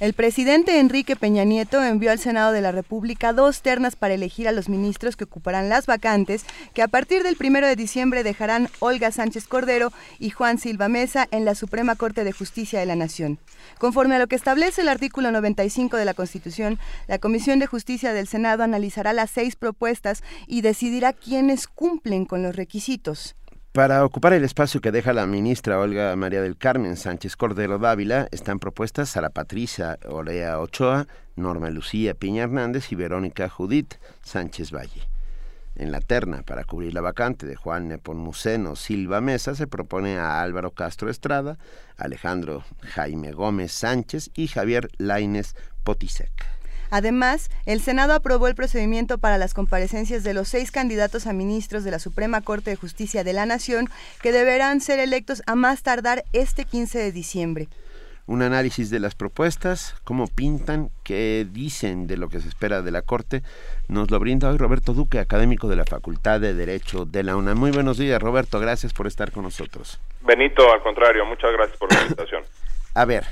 El 0.00 0.12
presidente 0.12 0.80
Enrique 0.80 1.14
Peña 1.14 1.44
Nieto 1.44 1.80
envió 1.80 2.10
al 2.10 2.18
Senado 2.18 2.50
de 2.50 2.60
la 2.60 2.72
República 2.72 3.32
dos 3.32 3.62
ternas 3.62 3.94
para 3.94 4.14
elegir 4.14 4.48
a 4.48 4.52
los 4.52 4.68
ministros 4.68 5.14
que 5.14 5.22
ocuparán 5.22 5.68
las 5.68 5.86
vacantes 5.86 6.44
que 6.74 6.82
a 6.82 6.88
partir 6.88 7.22
del 7.22 7.36
primero 7.36 7.68
de 7.68 7.76
diciembre 7.76 8.24
dejarán 8.24 8.68
Olga 8.80 9.12
Sánchez 9.12 9.46
Cordero 9.46 9.92
y 10.18 10.30
Juan 10.30 10.58
Silva 10.58 10.88
Mesa 10.88 11.28
en 11.30 11.44
la 11.44 11.54
Suprema 11.54 11.94
Corte 11.94 12.24
de 12.24 12.32
Justicia 12.32 12.80
de 12.80 12.86
la 12.86 12.96
Nación. 12.96 13.38
Conforme 13.78 14.16
a 14.16 14.18
lo 14.18 14.26
que 14.26 14.34
establece 14.34 14.80
el 14.80 14.88
artículo 14.88 15.30
95 15.30 15.96
de 15.96 16.04
la 16.04 16.14
Constitución, 16.14 16.80
la 17.06 17.20
Comisión 17.20 17.60
de 17.60 17.66
Justicia 17.66 18.12
del 18.12 18.26
Senado 18.26 18.64
analizará 18.64 19.12
las 19.12 19.30
seis 19.30 19.54
propuestas 19.54 20.24
y 20.48 20.62
decidirá 20.62 21.12
quiénes 21.12 21.68
cumplen 21.68 22.24
con 22.24 22.42
los 22.42 22.56
requisitos. 22.56 23.36
Para 23.74 24.04
ocupar 24.04 24.32
el 24.34 24.44
espacio 24.44 24.80
que 24.80 24.92
deja 24.92 25.12
la 25.12 25.26
ministra 25.26 25.80
Olga 25.80 26.14
María 26.14 26.40
del 26.40 26.56
Carmen 26.56 26.96
Sánchez 26.96 27.34
Cordero 27.34 27.80
Dávila, 27.80 28.28
están 28.30 28.60
propuestas 28.60 29.08
Sara 29.08 29.30
Patricia 29.30 29.98
Orea 30.08 30.60
Ochoa, 30.60 31.08
Norma 31.34 31.70
Lucía 31.70 32.14
Piña 32.14 32.44
Hernández 32.44 32.92
y 32.92 32.94
Verónica 32.94 33.48
Judith 33.48 33.94
Sánchez 34.22 34.70
Valle. 34.70 35.08
En 35.74 35.90
la 35.90 36.00
terna 36.00 36.42
para 36.42 36.62
cubrir 36.62 36.94
la 36.94 37.00
vacante 37.00 37.46
de 37.46 37.56
Juan 37.56 37.88
Nepomuceno 37.88 38.76
Silva 38.76 39.20
Mesa 39.20 39.56
se 39.56 39.66
propone 39.66 40.18
a 40.18 40.40
Álvaro 40.40 40.70
Castro 40.70 41.10
Estrada, 41.10 41.58
Alejandro 41.96 42.62
Jaime 42.80 43.32
Gómez 43.32 43.72
Sánchez 43.72 44.30
y 44.36 44.46
Javier 44.46 44.88
Laines 44.98 45.56
Potisek. 45.82 46.30
Además, 46.94 47.50
el 47.66 47.80
Senado 47.80 48.12
aprobó 48.12 48.46
el 48.46 48.54
procedimiento 48.54 49.18
para 49.18 49.36
las 49.36 49.52
comparecencias 49.52 50.22
de 50.22 50.32
los 50.32 50.46
seis 50.46 50.70
candidatos 50.70 51.26
a 51.26 51.32
ministros 51.32 51.82
de 51.82 51.90
la 51.90 51.98
Suprema 51.98 52.40
Corte 52.40 52.70
de 52.70 52.76
Justicia 52.76 53.24
de 53.24 53.32
la 53.32 53.46
Nación, 53.46 53.88
que 54.22 54.30
deberán 54.30 54.80
ser 54.80 55.00
electos 55.00 55.42
a 55.48 55.56
más 55.56 55.82
tardar 55.82 56.22
este 56.32 56.64
15 56.64 57.00
de 57.00 57.10
diciembre. 57.10 57.66
Un 58.28 58.42
análisis 58.42 58.90
de 58.90 59.00
las 59.00 59.16
propuestas, 59.16 59.96
cómo 60.04 60.28
pintan, 60.28 60.90
qué 61.02 61.44
dicen 61.50 62.06
de 62.06 62.16
lo 62.16 62.28
que 62.28 62.40
se 62.40 62.46
espera 62.46 62.80
de 62.80 62.92
la 62.92 63.02
Corte, 63.02 63.42
nos 63.88 64.12
lo 64.12 64.20
brinda 64.20 64.48
hoy 64.48 64.56
Roberto 64.56 64.92
Duque, 64.94 65.18
académico 65.18 65.66
de 65.66 65.74
la 65.74 65.84
Facultad 65.84 66.40
de 66.40 66.54
Derecho 66.54 67.06
de 67.06 67.24
la 67.24 67.34
UNAM. 67.34 67.58
Muy 67.58 67.72
buenos 67.72 67.98
días, 67.98 68.22
Roberto, 68.22 68.60
gracias 68.60 68.92
por 68.92 69.08
estar 69.08 69.32
con 69.32 69.42
nosotros. 69.42 70.00
Benito, 70.20 70.72
al 70.72 70.80
contrario, 70.80 71.26
muchas 71.26 71.50
gracias 71.54 71.76
por 71.76 71.92
la 71.92 72.02
invitación. 72.02 72.44
a 72.94 73.04
ver, 73.04 73.24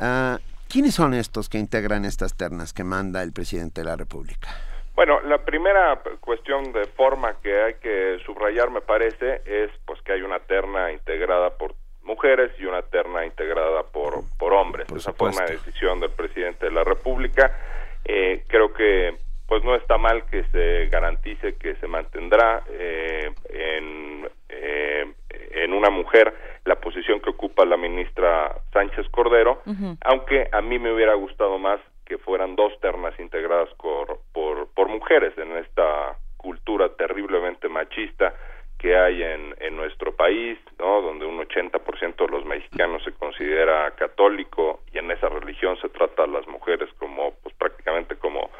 uh, 0.00 0.36
¿Quiénes 0.74 0.96
son 0.96 1.14
estos 1.14 1.48
que 1.48 1.58
integran 1.58 2.04
estas 2.04 2.36
ternas 2.36 2.72
que 2.72 2.82
manda 2.82 3.22
el 3.22 3.32
presidente 3.32 3.82
de 3.82 3.86
la 3.86 3.94
República? 3.94 4.48
Bueno, 4.96 5.20
la 5.20 5.38
primera 5.38 6.02
cuestión 6.18 6.72
de 6.72 6.86
forma 6.86 7.34
que 7.40 7.62
hay 7.62 7.74
que 7.74 8.18
subrayar, 8.26 8.72
me 8.72 8.80
parece, 8.80 9.40
es 9.46 9.70
pues 9.86 10.02
que 10.02 10.14
hay 10.14 10.22
una 10.22 10.40
terna 10.40 10.90
integrada 10.90 11.50
por 11.50 11.76
mujeres 12.02 12.50
y 12.58 12.64
una 12.64 12.82
terna 12.82 13.24
integrada 13.24 13.84
por, 13.84 14.24
por 14.36 14.52
hombres. 14.52 14.90
Esa 14.90 15.12
fue 15.12 15.28
una 15.28 15.44
decisión 15.44 16.00
del 16.00 16.10
presidente 16.10 16.66
de 16.66 16.72
la 16.72 16.82
República. 16.82 17.56
Eh, 18.04 18.42
creo 18.48 18.72
que 18.72 19.16
pues 19.46 19.62
no 19.62 19.76
está 19.76 19.96
mal 19.96 20.24
que 20.26 20.42
se 20.50 20.86
garantice 20.86 21.54
que 21.54 21.76
se 21.76 21.86
mantendrá 21.86 22.64
eh, 22.68 23.32
en, 23.48 24.28
eh, 24.48 25.06
en 25.54 25.72
una 25.72 25.90
mujer 25.90 26.34
la 26.64 26.76
posición 26.76 27.20
que 27.20 27.30
ocupa 27.30 27.64
la 27.64 27.76
ministra 27.76 28.54
Sánchez 28.72 29.08
Cordero, 29.10 29.62
aunque 30.02 30.48
a 30.50 30.60
mí 30.60 30.78
me 30.78 30.92
hubiera 30.92 31.14
gustado 31.14 31.58
más 31.58 31.80
que 32.04 32.18
fueran 32.18 32.56
dos 32.56 32.78
ternas 32.80 33.18
integradas 33.18 33.68
por, 33.74 34.18
por, 34.32 34.68
por 34.74 34.88
mujeres 34.88 35.36
en 35.38 35.56
esta 35.56 36.16
cultura 36.36 36.90
terriblemente 36.96 37.68
machista 37.68 38.34
que 38.78 38.96
hay 38.96 39.22
en, 39.22 39.54
en 39.60 39.76
nuestro 39.76 40.14
país, 40.14 40.58
¿no? 40.78 41.00
donde 41.00 41.24
un 41.24 41.38
80% 41.38 42.16
de 42.16 42.28
los 42.28 42.44
mexicanos 42.44 43.02
se 43.02 43.12
considera 43.12 43.90
católico 43.92 44.80
y 44.92 44.98
en 44.98 45.10
esa 45.10 45.28
religión 45.30 45.78
se 45.80 45.88
trata 45.88 46.24
a 46.24 46.26
las 46.26 46.46
mujeres 46.46 46.90
como 46.98 47.32
pues 47.42 47.54
prácticamente 47.54 48.16
como 48.16 48.50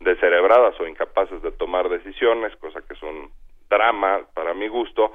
descerebradas 0.00 0.78
o 0.80 0.86
incapaces 0.86 1.42
de 1.42 1.50
tomar 1.52 1.88
decisiones, 1.88 2.56
cosa 2.56 2.80
que 2.82 2.94
es 2.94 3.02
un 3.02 3.30
drama 3.68 4.22
para 4.34 4.54
mi 4.54 4.68
gusto 4.68 5.12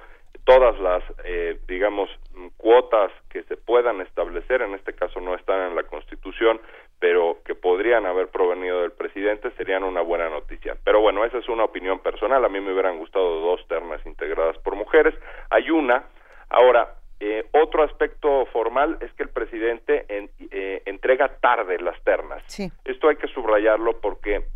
todas 0.52 0.78
las, 0.80 1.04
eh, 1.24 1.60
digamos, 1.68 2.10
cuotas 2.58 3.12
que 3.30 3.44
se 3.44 3.56
puedan 3.56 4.02
establecer, 4.02 4.62
en 4.62 4.74
este 4.74 4.94
caso 4.94 5.22
no 5.22 5.34
están 5.34 5.70
en 5.70 5.76
la 5.78 5.84
Constitución, 5.84 6.60
pero 7.00 7.38
que 7.46 7.56
podrían 7.56 8.06
haber 8.06 8.28
provenido 8.28 8.82
del 8.82 8.92
presidente, 8.92 9.52
serían 9.52 9.84
una 9.84 10.02
buena 10.02 10.30
noticia. 10.30 10.76
Pero 10.84 11.00
bueno, 11.00 11.24
esa 11.24 11.38
es 11.38 11.48
una 11.48 11.64
opinión 11.64 12.00
personal. 12.00 12.44
A 12.44 12.50
mí 12.50 12.60
me 12.60 12.74
hubieran 12.74 12.98
gustado 12.98 13.40
dos 13.40 13.66
ternas 13.70 14.06
integradas 14.06 14.58
por 14.58 14.76
mujeres. 14.76 15.16
Hay 15.50 15.70
una. 15.72 16.04
Ahora, 16.50 16.96
eh, 17.22 17.46
otro 17.54 17.84
aspecto 17.84 18.46
formal 18.48 18.98
es 19.00 19.14
que 19.14 19.24
el 19.24 19.30
presidente 19.30 20.06
en, 20.10 20.30
eh, 20.52 20.82
entrega 20.86 21.30
tarde 21.40 21.80
las 21.80 22.00
ternas. 22.04 22.44
Esto 22.84 23.08
hay 23.08 23.16
que 23.16 23.28
subrayarlo 23.28 24.02
porque 24.02 24.48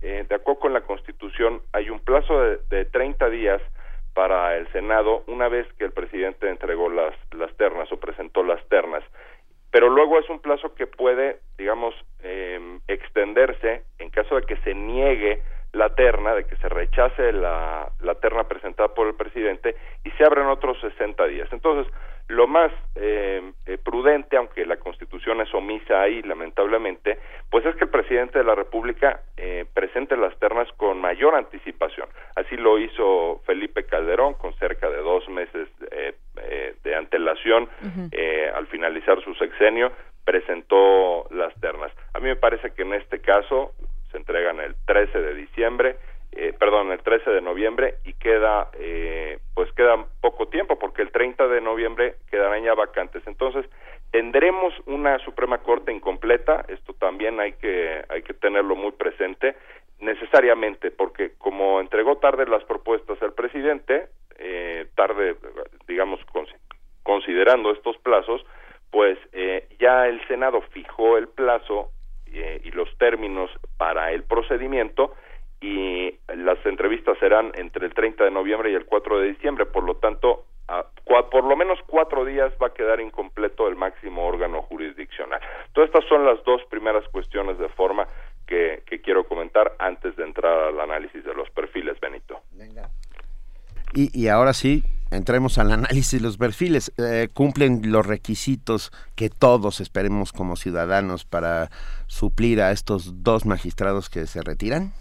y 94.25 94.27
ahora 94.27 94.53
sí, 94.53 94.81
entremos 95.11 95.59
al 95.59 95.71
análisis 95.71 96.19
de 96.19 96.25
los 96.25 96.39
perfiles. 96.39 96.91
Eh, 96.97 97.27
¿Cumplen 97.31 97.91
los 97.91 98.07
requisitos 98.07 98.91
que 99.15 99.29
todos 99.29 99.81
esperemos 99.81 100.33
como 100.33 100.55
ciudadanos 100.55 101.25
para 101.25 101.69
suplir 102.07 102.59
a 102.59 102.71
estos 102.71 103.21
dos 103.21 103.45
magistrados 103.45 104.09
que 104.09 104.25
se 104.25 104.41
retiran? 104.41 104.93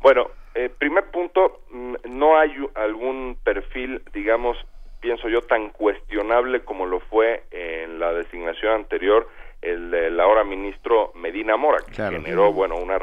Bueno, 0.00 0.26
eh, 0.56 0.68
primer 0.68 1.04
punto, 1.12 1.60
mm, 1.70 1.94
no 2.10 2.36
hay 2.36 2.50
algún 2.74 3.36
perfil, 3.44 4.02
digamos, 4.12 4.56
pienso 5.00 5.28
yo, 5.28 5.42
tan 5.42 5.68
cuestionable 5.68 6.64
como 6.64 6.84
lo 6.84 6.98
fue 6.98 7.44
en 7.52 8.00
la 8.00 8.12
designación 8.14 8.72
anterior 8.72 9.28
el, 9.60 9.94
el 9.94 10.18
ahora 10.18 10.42
ministro 10.42 11.12
Medina 11.14 11.56
Mora, 11.56 11.78
que 11.86 12.02
generó, 12.02 12.52
bueno, 12.52 12.74
una 12.74 12.98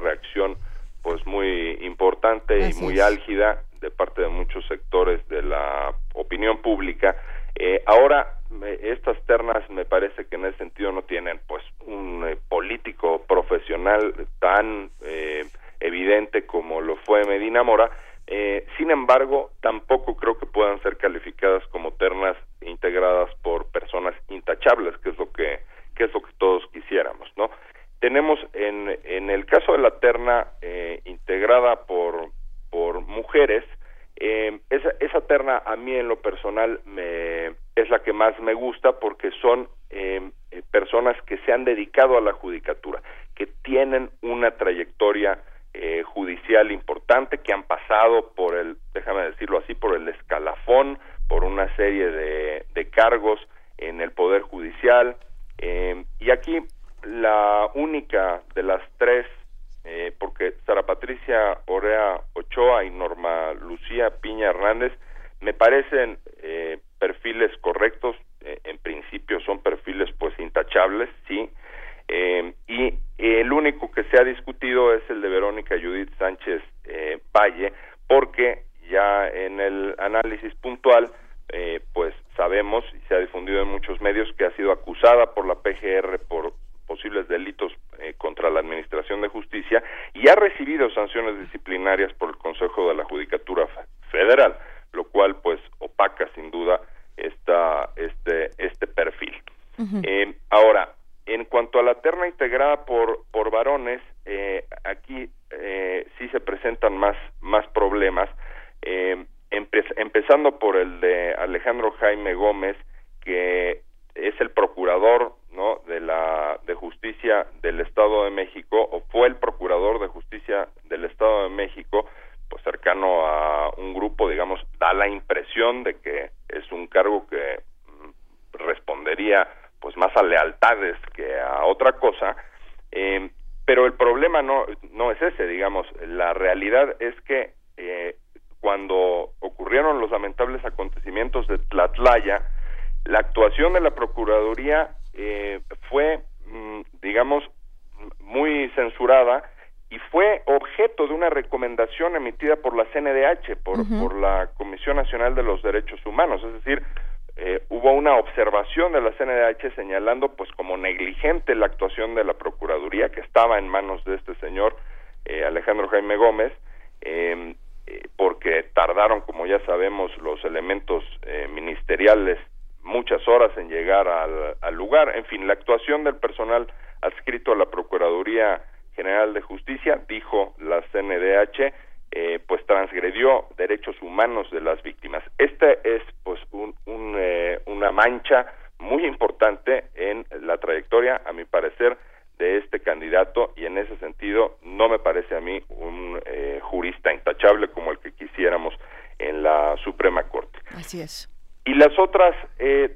derechos 183.89 184.01
humanos 184.01 184.49
de 184.51 184.61
las 184.61 184.81
víctimas. 184.83 185.23
Esta 185.37 185.71
es 185.71 186.01
pues 186.23 186.39
un, 186.51 186.75
eh, 187.17 187.59
una 187.65 187.91
mancha 187.91 188.45
muy 188.79 189.05
importante 189.05 189.85
en 189.95 190.25
la 190.41 190.57
trayectoria, 190.57 191.21
a 191.25 191.33
mi 191.33 191.45
parecer, 191.45 191.97
de 192.37 192.57
este 192.57 192.79
candidato 192.79 193.51
y 193.57 193.65
en 193.65 193.77
ese 193.77 193.97
sentido 193.97 194.57
no 194.63 194.87
me 194.87 194.99
parece 194.99 195.35
a 195.35 195.41
mí 195.41 195.61
un 195.67 196.21
eh, 196.25 196.59
jurista 196.63 197.13
intachable 197.13 197.67
como 197.67 197.91
el 197.91 197.99
que 197.99 198.13
quisiéramos 198.13 198.73
en 199.17 199.43
la 199.43 199.75
Suprema 199.83 200.23
Corte. 200.23 200.57
Así 200.73 201.01
es. 201.01 201.29
Y 201.65 201.73
las 201.73 201.97
otras 201.99 202.33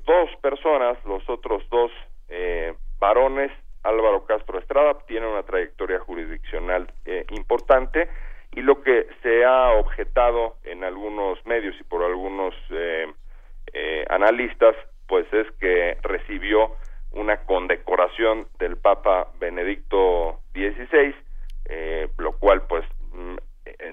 dos 0.05 0.29
personas, 0.41 0.97
los 1.05 1.29
otros 1.29 1.61
dos 1.69 1.91
varones, 2.97 3.51
Álvaro 3.83 4.25
Castro 4.25 4.57
Estrada, 4.57 4.97
tiene 5.05 5.27
una 5.27 5.43
trayectoria 5.43 5.99
jurisdiccional 5.99 6.87
importante 7.29 8.07
y 8.55 8.61
lo 8.61 8.81
que 8.81 9.07
se 9.21 9.43
ha 9.45 9.71
objetado 9.71 10.57
en 10.63 10.83
algunos 10.83 11.43
medios 11.45 11.75
y 11.79 11.83
por 11.83 12.03
algunos 12.03 12.53
eh, 12.69 13.11
eh, 13.73 14.05
analistas 14.09 14.75
pues 15.07 15.25
es 15.33 15.49
que 15.59 15.97
recibió 16.01 16.75
una 17.11 17.37
condecoración 17.45 18.47
del 18.59 18.77
Papa 18.77 19.27
Benedicto 19.39 20.39
XVI 20.53 21.15
eh, 21.65 22.09
lo 22.17 22.33
cual 22.33 22.63
pues 22.67 22.83
mm, 23.13 23.35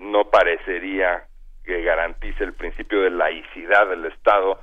no 0.00 0.30
parecería 0.30 1.24
que 1.64 1.82
garantice 1.82 2.44
el 2.44 2.52
principio 2.52 3.02
de 3.02 3.10
laicidad 3.10 3.88
del 3.88 4.06
Estado 4.06 4.60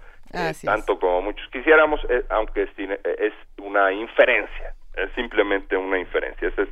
tanto 0.64 1.00
como 1.00 1.22
muchos 1.22 1.48
quisiéramos 1.50 2.00
aunque 2.30 2.64
es 2.64 3.34
una 3.58 3.92
inferencia 3.92 4.74
es 4.96 5.12
simplemente 5.14 5.78
una 5.78 6.00
inferencia 6.00 6.48
ese 6.48 6.64
es 6.64 6.70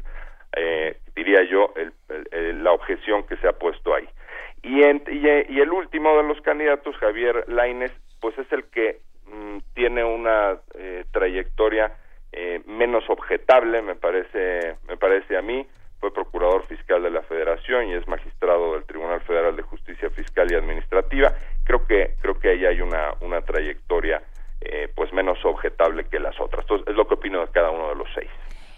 eh, 0.56 0.98
diría 1.16 1.44
yo, 1.44 1.74
la 2.08 2.72
objeción 2.72 3.24
que 3.28 3.36
se 3.38 3.48
ha 3.48 3.54
puesto 3.54 3.94
ahí. 3.94 4.08
Y, 4.64 4.80
y, 4.80 5.60
el 5.60 5.72
último 5.72 6.16
de 6.18 6.24
los 6.24 6.42
candidatos, 6.42 6.96
Javier 6.98 7.44
Laines, 7.48 7.92
pues 8.22 8.38
es 8.38 8.52
el 8.52 8.64
que 8.66 9.00
mm, 9.28 9.58
tiene 9.74 10.04
una 10.04 10.58
eh, 10.76 11.04
trayectoria 11.12 11.92
eh, 12.32 12.62
menos 12.66 13.04
objetable, 13.10 13.82
me 13.82 13.96
parece, 13.96 14.78
me 14.88 14.98
parece 14.98 15.38
a 15.38 15.42
mí. 15.42 15.68
Fue 16.00 16.14
procurador 16.14 16.66
fiscal 16.68 17.04
de 17.04 17.10
la 17.10 17.22
Federación 17.24 17.88
y 17.88 17.94
es 17.94 18.08
magistrado 18.08 18.74
del 18.74 18.86
Tribunal 18.86 19.22
Federal 19.22 19.56
de 19.56 19.64
Justicia 19.64 20.10
Fiscal 20.10 20.52
y 20.52 20.56
Administrativa. 20.56 21.34
Creo 21.64 21.86
que 21.88 22.16
creo 22.22 22.40
que 22.40 22.50
ahí 22.50 22.66
hay 22.66 22.82
una 22.82 23.14
una 23.22 23.42
trayectoria 23.42 24.22
pues 24.96 25.14
menos 25.14 25.38
objetable 25.46 26.06
que 26.06 26.20
las 26.20 26.40
otras. 26.40 26.64
Entonces 26.64 26.88
es 26.88 26.96
lo 26.96 27.08
que 27.08 27.14
opino 27.14 27.40
de 27.40 27.52
cada 27.52 27.70
uno 27.70 27.90
de 27.90 27.96
los 27.96 28.08
seis. 28.14 28.30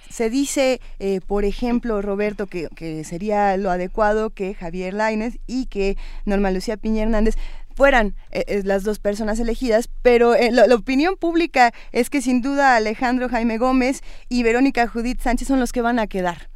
Se 0.10 0.30
dice, 0.48 0.80
eh, 1.00 1.20
por 1.28 1.44
ejemplo, 1.44 2.02
Roberto, 2.02 2.48
que, 2.48 3.04
sería 3.04 3.58
lo 3.58 3.70
adecuado 3.70 4.30
que 4.30 4.54
Javier 4.54 4.94
Laines 4.94 5.40
y 5.46 5.68
que 5.68 5.98
Norma 6.26 6.52
Lucía 6.52 6.78
Piña 6.78 7.04
Hernández 7.04 7.36
fueran 7.76 8.14
eh, 8.32 8.46
eh, 8.48 8.62
las 8.64 8.86
dos 8.86 9.00
personas 9.00 9.42
elegidas, 9.42 9.90
pero 10.02 10.36
la, 10.52 10.74
opinión 10.74 11.18
pública 11.18 11.74
es 11.92 12.10
que 12.10 12.22
sin 12.22 12.42
duda 12.42 12.78
Alejandro 12.78 13.28
Jaime 13.28 13.58
Gómez 13.58 14.02
y 14.30 14.44
Verónica 14.44 14.88
Judith 14.88 15.20
Sánchez 15.20 15.50
son 15.50 15.60
los 15.60 15.74
que 15.74 15.82
van 15.82 16.00
a 16.00 16.08
quedar. 16.08 16.48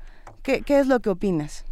¿Qué, 0.41 0.61
qué 0.61 0.79
es 0.79 0.87
lo 0.87 1.01
que 1.01 1.09
opinas? 1.09 1.65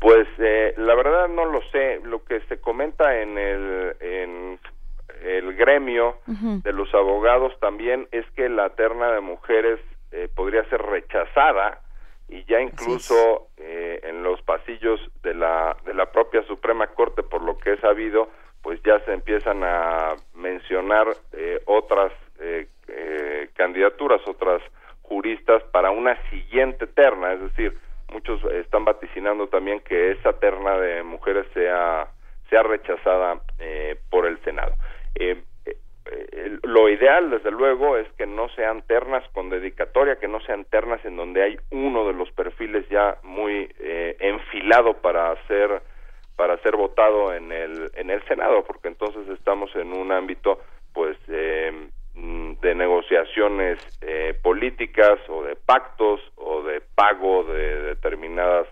Pues 0.00 0.26
la 0.38 0.94
verdad 0.96 1.28
no 1.28 1.44
lo 1.44 1.62
sé. 1.70 2.00
Lo 2.02 2.24
que 2.24 2.40
se 2.48 2.58
comenta 2.58 3.22
en 3.22 3.38
el, 3.38 3.96
en 4.00 4.58
el 5.24 5.54
gremio 5.54 6.16
de 6.26 6.72
los 6.72 6.92
abogados 6.94 7.52
también 7.60 8.08
es 8.10 8.26
que 8.34 8.48
la 8.48 8.70
terna 8.70 9.12
de 9.12 9.20
mujeres 9.20 9.78
eh, 10.12 10.28
podría 10.34 10.64
ser 10.68 10.80
rechazada 10.82 11.80
y 12.28 12.44
ya 12.44 12.60
incluso 12.60 13.48
eh, 13.56 14.00
en 14.04 14.22
los 14.22 14.40
pasillos 14.42 15.00
de 15.22 15.34
la 15.34 15.76
de 15.84 15.94
la 15.94 16.10
propia 16.10 16.42
Suprema 16.44 16.86
Corte 16.88 17.22
por 17.22 17.42
lo 17.42 17.58
que 17.58 17.72
he 17.72 17.76
sabido 17.78 18.28
pues 18.62 18.80
ya 18.82 18.98
se 19.04 19.12
empiezan 19.12 19.62
a 19.62 20.14
mencionar 20.34 21.08
eh, 21.32 21.60
otras 21.66 22.12
candidaturas 23.54 24.20
otras 24.26 24.60
juristas 25.02 25.62
para 25.72 25.90
una 25.90 26.16
siguiente 26.30 26.86
terna. 26.86 27.32
Es 27.32 27.40
decir 27.40 27.78
muchos 28.12 28.42
están 28.52 28.84
vaticinando 28.84 29.48
también 29.48 29.80
que 29.80 30.12
esa 30.12 30.34
terna 30.34 30.78
de 30.78 31.02
mujeres 31.02 31.46
sea 31.54 32.08
sea 32.50 32.62
rechazada 32.62 33.40
por 34.10 34.26
el 34.26 34.38
Senado 34.44 34.74
eh, 36.12 36.58
lo 36.62 36.88
ideal, 36.88 37.30
desde 37.30 37.50
luego, 37.50 37.96
es 37.96 38.06
que 38.12 38.26
no 38.26 38.48
sean 38.50 38.82
ternas 38.82 39.28
con 39.30 39.50
dedicatoria, 39.50 40.16
que 40.16 40.28
no 40.28 40.40
sean 40.40 40.64
ternas 40.64 41.04
en 41.04 41.16
donde 41.16 41.42
hay 41.42 41.56
uno 41.70 42.06
de 42.06 42.12
los 42.12 42.30
perfiles 42.30 42.88
ya 42.88 43.18
muy 43.22 43.68
eh, 43.80 44.16
enfilado 44.20 44.94
para 44.94 45.34
ser 45.46 45.82
para 46.36 46.58
ser 46.58 46.76
votado 46.76 47.32
en 47.32 47.50
el 47.50 47.90
en 47.94 48.10
el 48.10 48.22
Senado, 48.24 48.62
porque 48.64 48.88
entonces 48.88 49.28
estamos 49.30 49.74
en 49.74 49.92
un 49.92 50.12
ámbito, 50.12 50.60
pues, 50.92 51.16
eh, 51.28 51.72
de 52.14 52.74
negociaciones 52.74 53.78
políticas 54.42 55.18
o 55.28 55.42
de 55.42 55.54
pactos 55.54 56.20
o 56.36 56.62
de 56.62 56.80
pago 56.94 57.44
de 57.44 57.82
determinadas 57.82 58.66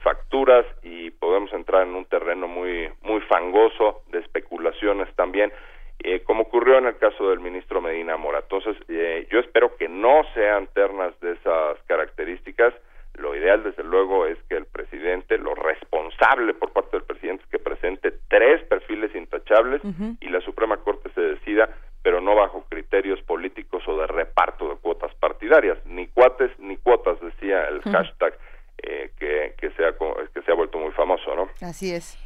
facturas 0.00 0.64
y 0.82 1.10
podemos 1.10 1.52
entrar 1.52 1.82
en 1.82 1.94
un 1.94 2.06
terreno 2.06 2.48
muy 2.48 2.88
muy 3.02 3.20
fangoso 3.22 4.04
de 4.10 4.20
especulaciones 4.20 5.14
también 5.16 5.52
eh, 6.00 6.22
como 6.24 6.42
ocurrió 6.42 6.78
en 6.78 6.86
el 6.86 6.98
caso 6.98 7.30
del 7.30 7.40
ministro 7.40 7.80
Medina 7.80 8.16
Mora. 8.16 8.40
Entonces, 8.40 8.76
eh, 8.88 9.26
yo 9.30 9.40
espero 9.40 9.76
que 9.76 9.88
no 9.88 10.22
sean 10.34 10.68
ternas 10.68 11.18
de 11.20 11.32
esas 11.32 11.78
características. 11.86 12.74
Lo 13.14 13.34
ideal, 13.34 13.62
desde 13.64 13.82
luego, 13.82 14.26
es 14.26 14.38
que 14.48 14.56
el 14.56 14.66
presidente, 14.66 15.38
lo 15.38 15.54
responsable 15.54 16.52
por 16.52 16.72
parte 16.72 16.98
del 16.98 17.06
presidente, 17.06 17.44
es 17.44 17.50
que 17.50 17.58
presente 17.58 18.12
tres 18.28 18.62
perfiles 18.64 19.14
intachables 19.14 19.80
y 20.20 20.28
la 20.28 20.40
Suprema 20.42 20.76
Corte 20.76 21.10
se 21.14 21.22
decida, 21.22 21.70
pero 22.02 22.20
no 22.20 22.34
bajo 22.34 22.66
criterios 22.68 23.22
políticos 23.22 23.82
o 23.88 23.96
de 23.98 24.06
reparto 24.06 24.68
de 24.68 24.76
cuotas 24.76 25.14
partidarias, 25.14 25.78
ni 25.86 26.08
cuates 26.08 26.50
ni 26.58 26.76
cuotas, 26.76 27.18
decía 27.22 27.68
el 27.68 27.80
hashtag 27.80 28.38
eh, 28.82 29.10
que, 29.18 29.54
que, 29.58 29.70
se 29.70 29.86
ha, 29.86 29.94
que 30.34 30.42
se 30.42 30.52
ha 30.52 30.54
vuelto 30.54 30.78
muy 30.78 30.92
famoso, 30.92 31.34
¿no? 31.34 31.48
Así 31.62 31.94
es. 31.94 32.18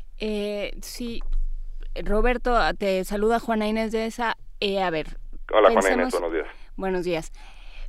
sí, 0.83 1.21
Roberto, 2.05 2.59
te 2.79 3.05
saluda 3.05 3.41
Juana 3.41 3.69
Inés 3.69 3.93
de 3.93 4.07
esa. 4.07 4.37
Eh, 4.61 4.83
a 4.83 4.91
ver. 4.91 5.19
Hola 5.53 5.71
Juana 5.71 5.93
Inés, 5.93 6.13
buenos 6.13 6.33
días. 6.33 6.47
Buenos 6.77 7.05
días. 7.05 7.33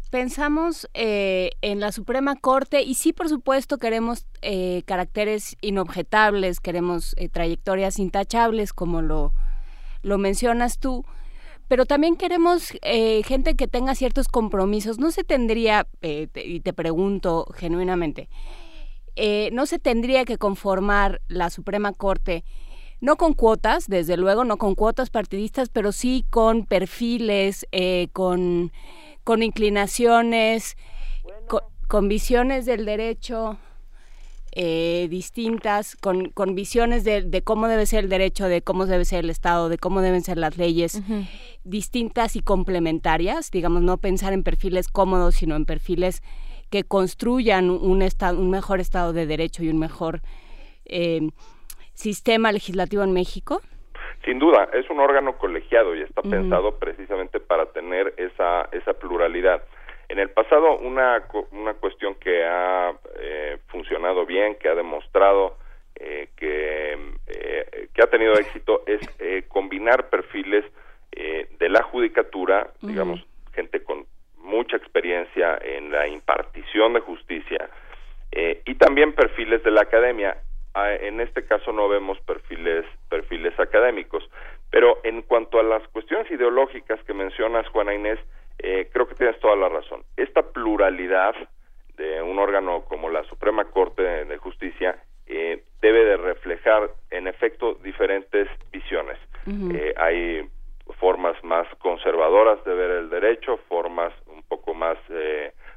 Pensamos 0.10 0.90
eh, 0.94 1.52
en 1.62 1.80
la 1.80 1.92
Suprema 1.92 2.36
Corte 2.36 2.82
y 2.82 2.96
sí, 2.96 3.14
por 3.14 3.30
supuesto, 3.30 3.78
queremos 3.78 4.26
eh, 4.42 4.84
caracteres 4.86 5.56
inobjetables, 5.62 6.60
queremos 6.60 7.16
trayectorias 7.32 7.98
intachables, 7.98 8.74
como 8.74 9.02
lo, 9.02 9.32
lo 10.02 10.18
mencionas 10.18 10.80
tú, 10.80 11.06
pero 11.70 11.86
también 11.86 12.18
queremos 12.18 12.74
gente 12.82 13.56
que 13.56 13.68
tenga 13.70 13.96
ciertos 13.96 14.28
compromisos. 14.28 15.00
No 15.00 15.12
se 15.12 15.24
tendría, 15.24 15.88
y 16.02 16.60
te 16.60 16.74
pregunto 16.74 17.46
genuinamente, 17.56 18.28
no 19.54 19.66
se 19.66 19.80
tendría 19.80 20.26
que 20.26 20.38
conformar 20.38 21.22
la 21.30 21.50
Suprema 21.50 21.94
Corte 21.94 22.44
no 23.02 23.18
con 23.18 23.34
cuotas, 23.34 23.88
desde 23.88 24.15
luego, 24.15 24.45
no 24.45 24.57
con 24.57 24.76
cuotas 24.76 25.10
partidistas, 25.10 25.69
pero 25.69 25.91
sí 25.91 26.23
con 26.30 26.65
perfiles, 26.65 27.68
eh, 27.72 28.10
con, 28.14 28.72
con 29.23 29.41
inclinaciones, 29.41 30.78
con, 31.88 32.07
visiones 32.07 32.65
del 32.65 32.86
derecho 32.86 33.57
eh, 34.53 35.07
distintas, 35.10 35.95
con, 35.95 36.30
con 36.30 36.53
visiones 36.53 37.03
de, 37.03 37.41
cómo 37.44 37.68
debe 37.68 37.88
ser 37.88 38.03
el 38.03 38.10
derecho, 38.10 38.48
de 38.48 38.61
cómo 38.61 38.86
debe 38.86 39.03
ser 39.03 39.23
el 39.23 39.32
Estado, 39.32 39.68
de 39.68 39.80
cómo 39.80 40.02
deben 40.02 40.23
ser 40.23 40.38
las 40.38 40.57
leyes, 40.57 41.02
distintas 41.64 42.36
y 42.36 42.41
complementarias, 42.41 43.49
digamos, 43.49 43.82
no 43.82 43.98
pensar 43.98 44.32
en 44.32 44.44
perfiles 44.44 44.88
cómodos, 44.88 45.36
sino 45.36 45.56
en 45.56 45.65
perfiles 45.65 46.22
que 46.69 46.84
construyan 46.84 47.72
un, 47.72 48.03
estado, 48.03 48.40
un 48.40 48.52
mejor 48.52 48.80
Estado 48.80 49.11
de 49.11 49.26
Derecho 49.26 49.64
y 49.64 49.69
un 49.69 49.80
mejor... 49.80 50.22
Eh, 50.86 51.30
sistema 51.93 52.51
legislativo 52.51 53.03
en 53.03 53.13
México? 53.13 53.61
Sin 54.26 54.38
duda, 54.38 54.69
es 54.73 54.88
un 54.89 54.99
órgano 54.99 55.38
colegiado 55.38 55.95
y 55.95 56.01
está 56.01 56.22
pensado 56.22 56.77
precisamente 56.77 57.39
para 57.39 57.65
tener 57.68 58.13
esa, 58.18 58.69
esa 58.72 58.93
pluralidad. 58.93 59.63
En 60.09 60.19
el 60.19 60.30
pasado, 60.30 60.77
una, 60.77 61.23
una 61.51 61.73
cuestión 61.76 62.15
que 62.15 62.43
ha 62.43 62.93
eh, 63.19 63.57
funcionado 63.68 64.26
bien, 64.26 64.55
que 64.55 64.69
ha 64.69 64.76
demostrado 64.76 65.57
eh, 65.95 66.30
que, 66.35 66.97
eh, 67.27 67.88
que 67.93 68.03
ha 68.03 68.07
tenido 68.07 68.34
éxito, 68.34 68.84
es 68.85 68.99
combinar 69.47 70.09
perfiles 70.09 70.65
de 71.11 71.69
la 71.69 71.84
judicatura, 71.84 72.72
digamos, 72.81 73.26
gente 73.53 73.84
con 73.84 74.05
mucha 74.38 74.77
experiencia 74.77 75.57
en 75.61 75.91
la 75.91 76.07
impartición 76.07 76.93
de 76.93 77.01
justicia, 77.01 77.69
y 78.65 78.76
también 78.76 79.13
perfiles 79.13 79.63
de 79.63 79.72
la 79.72 79.81
academia. 79.81 80.38
Ah, 80.73 80.93
en 80.93 81.19
este 81.19 81.45
caso 81.45 81.73
no 81.73 81.89
vemos 81.89 82.18
perfiles 82.22 82.85
perfiles 83.10 83.60
académicos 83.60 84.23
Pero 84.69 84.99
en 85.03 85.22
cuanto 85.22 85.60
a 85.60 85.64
las 85.64 85.85
cuestiones 85.89 86.31
ideológicas 86.31 87.03
que 87.03 87.14
mencionas, 87.14 87.68
Juana 87.68 87.93
Inés, 87.93 88.19
eh, 88.60 88.89
creo 88.93 89.06
que 89.07 89.15
tienes 89.15 89.38
toda 89.41 89.57
la 89.57 89.68
razón. 89.68 90.03
Esta 90.15 90.43
pluralidad 90.43 91.35
de 91.98 92.22
un 92.22 92.39
órgano 92.39 92.85
como 92.85 93.10
la 93.10 93.23
Suprema 93.26 93.65
Corte 93.65 94.02
de 94.02 94.38
Justicia 94.38 94.98
eh, 95.27 95.64
debe 95.81 96.06
de 96.06 96.15
reflejar, 96.15 96.89
en 97.10 97.27
efecto, 97.27 97.73
diferentes 97.84 98.48
visiones. 98.72 99.18
Eh, 99.73 99.93
hay 99.98 100.48
formas 100.99 101.35
más 101.43 101.68
conservadoras 101.80 102.64
de 102.64 102.73
ver 102.73 102.91
el 102.91 103.10
derecho, 103.10 103.57
formas 103.68 104.14
un 104.27 104.43
poco 104.43 104.73
más 104.73 104.98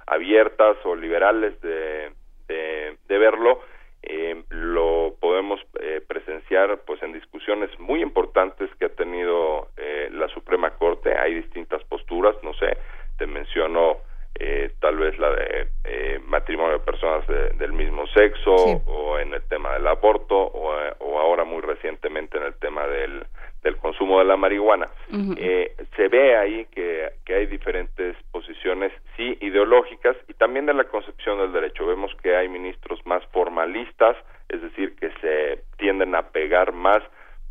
abiertas 0.07 0.77
o 0.85 0.95
liberales 0.95 1.61
de, 1.63 2.13
de 2.47 3.19
verlo 3.19 3.61
eh, 4.07 4.43
lo 4.51 5.15
podemos 5.21 5.61
eh, 5.81 6.01
presenciar 6.07 6.79
pues 6.87 7.03
en 7.03 7.13
discusiones 7.13 7.71
muy 7.79 8.03
importantes 8.03 8.71
que 8.79 8.87
ha 8.87 8.95
tenido 8.95 9.69
eh, 9.77 10.09
la 10.13 10.29
Suprema 10.29 10.71
Corte. 10.71 11.17
Hay 11.17 11.35
distintas 11.35 11.83
posturas 11.85 12.35
no 12.43 12.55
sé 12.55 12.77
te 13.19 13.27
menciono 13.27 13.99
eh, 14.37 14.73
tal 14.81 14.97
vez 14.97 15.17
la 15.19 15.31
de 15.31 15.69
eh, 15.85 16.21
matrimonio 16.27 16.79
de 16.79 16.85
personas 16.85 17.25
del 17.57 17.73
mismo 17.73 18.07
sexo 18.09 18.53
o 18.53 19.19
en 19.19 19.33
el 19.33 19.43
tema 19.43 19.75
del 19.75 19.87
aborto 19.87 20.37
o, 20.37 20.75
o, 20.99 21.19
ahora 21.21 21.45
muy 21.45 21.61
recientemente 21.63 22.37
en 22.39 22.45
el 22.45 22.55
tema 22.55 22.85
del, 22.87 23.25
del 23.63 23.77
consumo 23.77 24.19
de 24.19 24.25
la 24.25 24.37
marihuana. 24.37 24.89
eh, 25.37 25.77
se 25.97 26.09
ve 26.09 26.37
ahí 26.37 26.67
que, 26.73 27.11
que 27.25 27.35
hay 27.35 27.47
diferentes 27.47 28.17
posiciones, 28.33 28.93
sí, 29.17 29.37
ideológicas 29.41 30.17
y 30.29 30.35
también 30.35 30.67
de 30.67 30.75
la 30.75 30.85
concepción 30.85 31.39
del 31.39 31.53
derecho. 31.53 31.87
Vemos 31.87 32.15
que 32.23 32.37
hay 32.37 32.49
ministros 32.49 33.05
más 33.07 33.25
formalistas, 33.33 34.17
es 34.49 34.63
decir, 34.63 34.97
que 34.97 35.11
se 35.21 35.63
tienden 35.79 36.15
a 36.15 36.29
pegar 36.31 36.73
más 36.73 37.03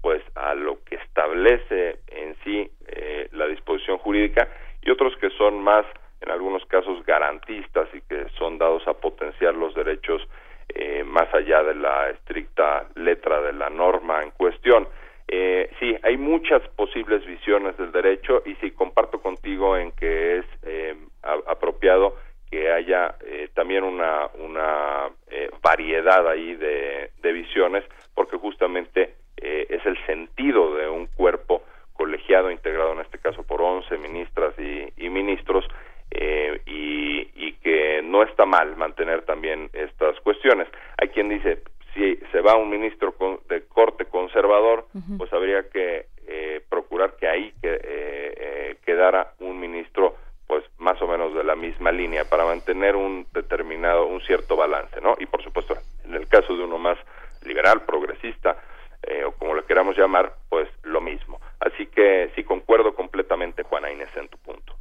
pues 0.02 0.22
a 0.35 0.53
lo 0.53 0.84
que 0.84 0.95
establece 0.95 1.99
en 2.07 2.35
sí 2.44 2.69
eh, 2.88 3.30
la 3.31 3.48
disposición 3.48 3.98
jurídica 3.99 4.49
y 4.81 4.90
otros 4.91 5.15
que 5.18 5.30
son 5.31 5.64
más 5.64 5.85
en 6.19 6.30
algunos 6.31 6.65
casos 6.65 7.06
garantistas 7.06 7.88
y 7.94 8.02
que 8.02 8.27
son 8.38 8.57
dados 8.57 8.85
a 8.88 8.94
potenciar 8.94 9.56
los 9.56 9.73
derechos 9.76 10.22
eh, 10.69 11.03
más 11.06 11.34
allá 11.34 11.64
de 11.64 11.76
la 11.76 12.10
estricta 12.10 12.88
letra 12.95 13.41
de 13.41 13.53
la 13.53 13.69
norma 13.69 14.23
en 14.23 14.31
cuestión. 14.31 14.88
Eh, 15.27 15.69
sí, 15.80 15.95
hay 16.03 16.18
muchas 16.18 16.61
posibles 16.76 17.26
visiones 17.26 17.77
del 17.77 17.91
derecho 17.91 18.44
y 18.45 18.56
sí 18.56 18.72
comparto 18.72 19.22
contigo 19.22 19.77
en 19.77 19.91
que 19.94 20.38
es 20.40 20.45
eh, 20.64 20.95
apropiado 21.23 22.18
que 22.52 22.72
haya 22.72 23.15
eh, 23.26 23.49
también 23.53 23.84
una, 23.84 24.27
una 24.40 25.10
eh, 25.31 25.49
variedad 25.61 26.27
ahí 26.27 26.56
de, 26.56 27.11
de, 27.22 27.31
visiones 27.31 27.84
porque 28.14 28.38
justamente 28.38 29.15
eh, 29.38 29.65
es 29.69 29.85
el 29.85 29.98
sentido 30.06 30.76
de 30.76 30.88
un 30.88 31.07
cuerpo 31.07 31.64
colegiado 31.94 32.52
integrado 32.52 32.94
en 32.94 32.99
este 32.99 33.18
caso 33.18 33.44
por 33.44 33.61
11 33.61 33.98
ministras 33.98 34.53
y, 34.60 34.88
y 34.98 35.10
ministros 35.10 35.65
eh, 36.11 36.61
y, 36.68 37.27
y, 37.35 37.53
que 37.53 38.02
no 38.03 38.22
está 38.22 38.45
mal 38.45 38.76
mantener 38.76 39.23
también 39.23 39.69
estas 39.73 40.19
cuestiones. 40.19 40.68
Hay 41.02 41.07
quien 41.07 41.30
dice, 41.30 41.64
si 41.94 42.18
se 42.31 42.41
va 42.41 42.56
un 42.56 42.69
ministro 42.69 43.14
con, 43.14 43.40
de 43.49 43.64
corte 43.65 44.06
conservador, 44.06 44.88
uh 44.94 44.99
-huh. 44.99 45.18
pues 45.18 45.34
habría 45.34 45.69
que 45.69 46.06
eh, 46.27 46.61
procurar 46.69 47.15
que 47.15 47.27
ahí 47.27 47.53
que, 47.61 47.73
eh, 47.73 47.80
eh, 47.84 48.77
quedara 48.85 49.34
un 49.40 49.60
ministro 49.60 50.15
pues 50.48 50.64
más 50.77 51.02
o 51.02 51.07
menos 51.07 51.34
de 51.34 51.44
la 51.44 51.56
misma 51.56 51.91
línea 51.91 52.26
para 52.26 52.45
mantener 52.45 52.95
un 52.95 53.26
determinado, 53.34 54.06
un 54.06 54.22
cierto 54.22 54.56
balance, 54.56 54.99
¿no? 55.02 55.15
Y 55.19 55.26
por 55.26 55.41
supuesto, 55.44 55.76
en 56.06 56.14
el 56.14 56.27
caso 56.27 56.56
de 56.56 56.64
uno 56.64 56.77
más 56.77 56.98
liberal, 57.45 57.81
progresista, 57.85 58.57
eh, 59.03 59.23
o 59.23 59.31
como 59.31 59.56
le 59.56 59.64
queramos 59.64 59.98
llamar, 59.98 60.34
pues 60.49 60.69
lo 60.84 61.02
mismo. 61.02 61.40
Así 61.60 61.88
que 61.88 62.30
sí 62.35 62.44
concuerdo 62.44 62.94
completamente, 62.94 63.64
Juana 63.64 63.91
Inés, 63.91 64.10
en 64.15 64.27
tu 64.27 64.38
punto. 64.38 64.76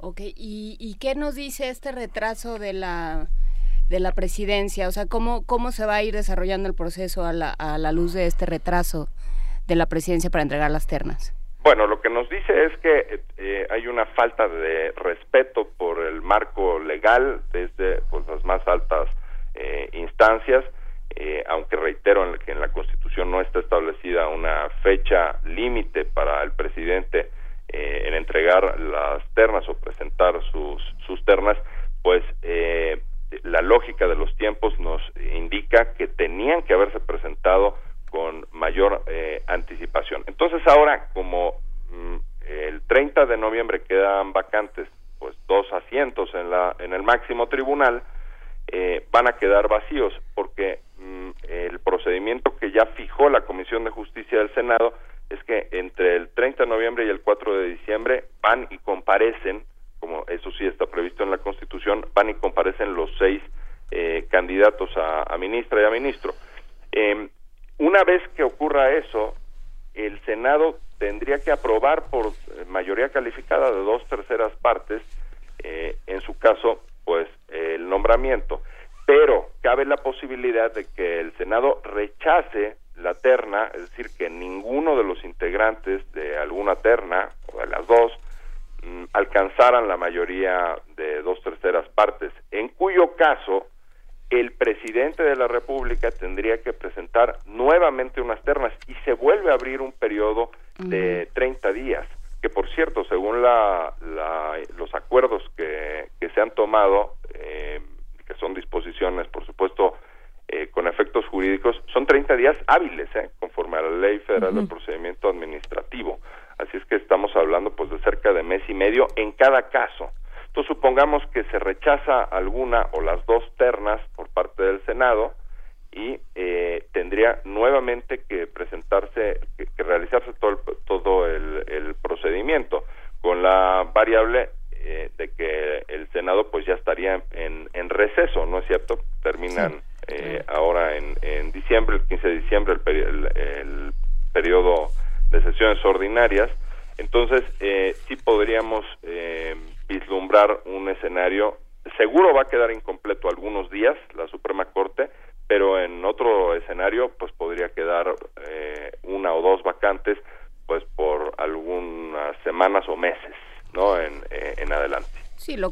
Ok, 0.00 0.20
¿Y, 0.20 0.76
¿y 0.78 0.96
qué 0.98 1.16
nos 1.16 1.34
este 1.60 1.92
retraso 1.92 2.58
de 2.58 2.72
la 2.72 3.28
de 3.88 4.00
la 4.00 4.12
presidencia? 4.12 4.86
O 4.88 4.92
sea, 4.92 5.06
¿cómo, 5.06 5.44
cómo 5.46 5.72
se 5.72 5.86
va 5.86 5.96
a 5.96 6.02
ir 6.02 6.14
desarrollando 6.14 6.68
el 6.68 6.74
proceso 6.74 7.24
a 7.24 7.32
la, 7.32 7.50
a 7.58 7.78
la 7.78 7.92
luz 7.92 8.12
de 8.12 8.26
este 8.26 8.46
retraso 8.46 9.08
de 9.66 9.76
la 9.76 9.86
presidencia 9.86 10.30
para 10.30 10.42
entregar 10.42 10.70
las 10.70 10.86
ternas? 10.86 11.34
Bueno, 11.62 11.86
lo 11.86 12.00
que 12.00 12.08
nos 12.08 12.28
dice 12.28 12.64
es 12.64 12.78
que 12.78 13.22
eh, 13.36 13.66
hay 13.70 13.86
una 13.86 14.06
falta 14.06 14.48
de 14.48 14.92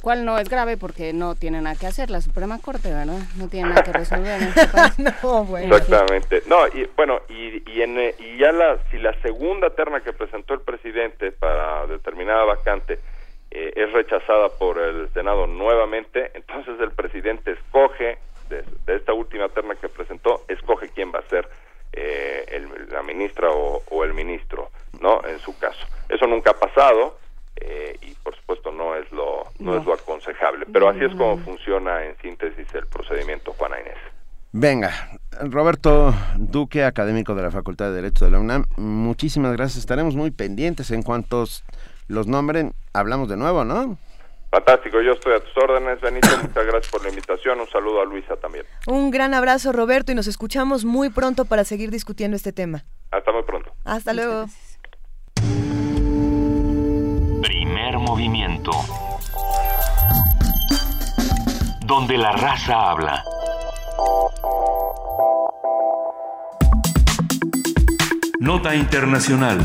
cual 0.07 0.25
no 0.25 0.39
es 0.39 0.49
grave 0.49 0.77
porque 0.77 1.13
no 1.13 1.35
tiene 1.35 1.61
nada 1.61 1.75
que 1.75 1.89
hacer 1.89 2.11
la 2.11 2.21
Suprema 2.21 2.61
Corte, 2.61 2.91
¿verdad? 2.91 3.19
No 3.37 3.49
tiene 3.49 3.71
nada 3.71 3.83
que 3.83 3.93
resolver 4.05 4.41
en 4.41 4.49
este 4.51 4.69
país. 4.69 4.97
no, 5.01 5.45
bueno. 5.45 5.77
Exactamente. 5.77 6.45
No, 6.47 6.65
y 6.69 6.89
bueno, 6.95 7.23
y, 7.29 7.69
y, 7.69 7.83
en, 7.83 7.99
y 8.17 8.39
ya 8.39 8.53
la, 8.53 8.79
si 8.93 8.99
la 8.99 9.21
segunda 9.21 9.71
terna 9.71 10.03
que 10.03 10.13
presentó 10.13 10.55
el 10.55 10.61
presidente 10.61 11.33
para 11.33 11.89
determinada 11.89 12.45
vacante 12.45 13.01
eh, 13.51 13.73
es 13.75 13.93
rechazada 13.93 14.49
por 14.51 14.79
el 14.79 15.09
Senado 15.13 15.49
nuevamente, 15.49 16.31
entonces 16.35 16.79
el 16.79 16.93
presidente 16.93 17.51
escoge, 17.51 18.19
de, 18.49 18.63
esta 18.87 19.13
última 19.13 19.49
terna 19.49 19.75
que 19.75 19.89
presentó, 19.89 20.45
escoge 20.47 20.89
quién 20.91 21.11
va 21.13 21.19
a 21.19 21.29
ser 21.29 21.49
eh, 21.95 22.47
el, 22.53 22.93
la 22.93 23.03
ministra 23.03 23.51
o, 23.51 23.83
o 23.91 24.05
el 24.05 24.15
ministro, 24.15 24.71
¿no? 25.01 25.21
En 25.27 25.41
su 25.41 25.59
caso. 25.59 25.85
Eso 26.09 26.29
nunca 26.29 26.53
ha 26.53 26.61
pasado 26.61 27.19
eh, 27.59 27.97
y 28.03 28.15
por 28.17 28.37
supuesto 28.37 28.71
no 28.71 28.95
es 28.95 29.11
lo 29.13 29.45
no, 29.61 29.79
es 29.79 29.85
lo 29.87 29.95
aconsejable 29.95 30.67
pero 30.71 30.91
así 30.91 31.03
es 31.03 31.15
como 31.15 31.39
funciona 31.39 32.05
en 32.05 32.15
síntesis 32.19 32.67
el 32.75 32.87
procedimiento 32.87 33.55
Juana 33.55 33.81
Inés 33.81 33.97
Venga, 34.69 34.91
Roberto 35.43 36.13
Duque, 36.35 36.83
académico 36.83 37.37
de 37.37 37.43
la 37.43 37.53
Facultad 37.53 37.85
de 37.91 38.03
Derecho 38.03 38.25
de 38.25 38.33
la 38.33 38.41
UNAM, 38.41 38.65
muchísimas 38.77 39.53
gracias. 39.53 39.79
Estaremos 39.79 40.17
muy 40.17 40.33
pendientes 40.33 40.91
en 40.91 41.05
cuanto 41.05 41.45
los 42.09 42.27
nombren. 42.27 42.75
Hablamos 42.93 43.29
de 43.29 43.37
nuevo, 43.37 43.65
¿no? 43.65 43.97
Fantástico, 44.51 45.01
yo 45.01 45.13
estoy 45.13 45.35
a 45.35 45.39
tus 45.39 45.57
órdenes, 45.57 46.01
Benito. 46.01 46.27
Muchas 46.43 46.67
gracias 46.67 46.89
por 46.91 47.01
la 47.05 47.11
invitación. 47.11 47.61
Un 47.61 47.69
saludo 47.69 48.01
a 48.01 48.05
Luisa 48.07 48.35
también. 48.39 48.65
Un 48.89 49.13
gran 49.13 49.35
abrazo, 49.35 49.71
Roberto, 49.71 50.11
y 50.11 50.17
nos 50.17 50.27
escuchamos 50.27 50.85
muy 50.85 51.11
pronto 51.11 51.45
para 51.45 51.63
seguir 51.63 51.93
discutiendo 51.93 52.37
este 52.37 52.53
tema. 52.53 52.83
Hasta 53.13 53.31
muy 53.31 53.45
pronto. 53.45 53.71
Hasta 53.85 54.15
luego. 54.15 54.47
Primer 57.41 57.99
movimiento. 57.99 58.73
Donde 61.87 62.19
la 62.19 62.33
raza 62.33 62.91
habla. 62.91 63.23
Internacional. 68.77 69.59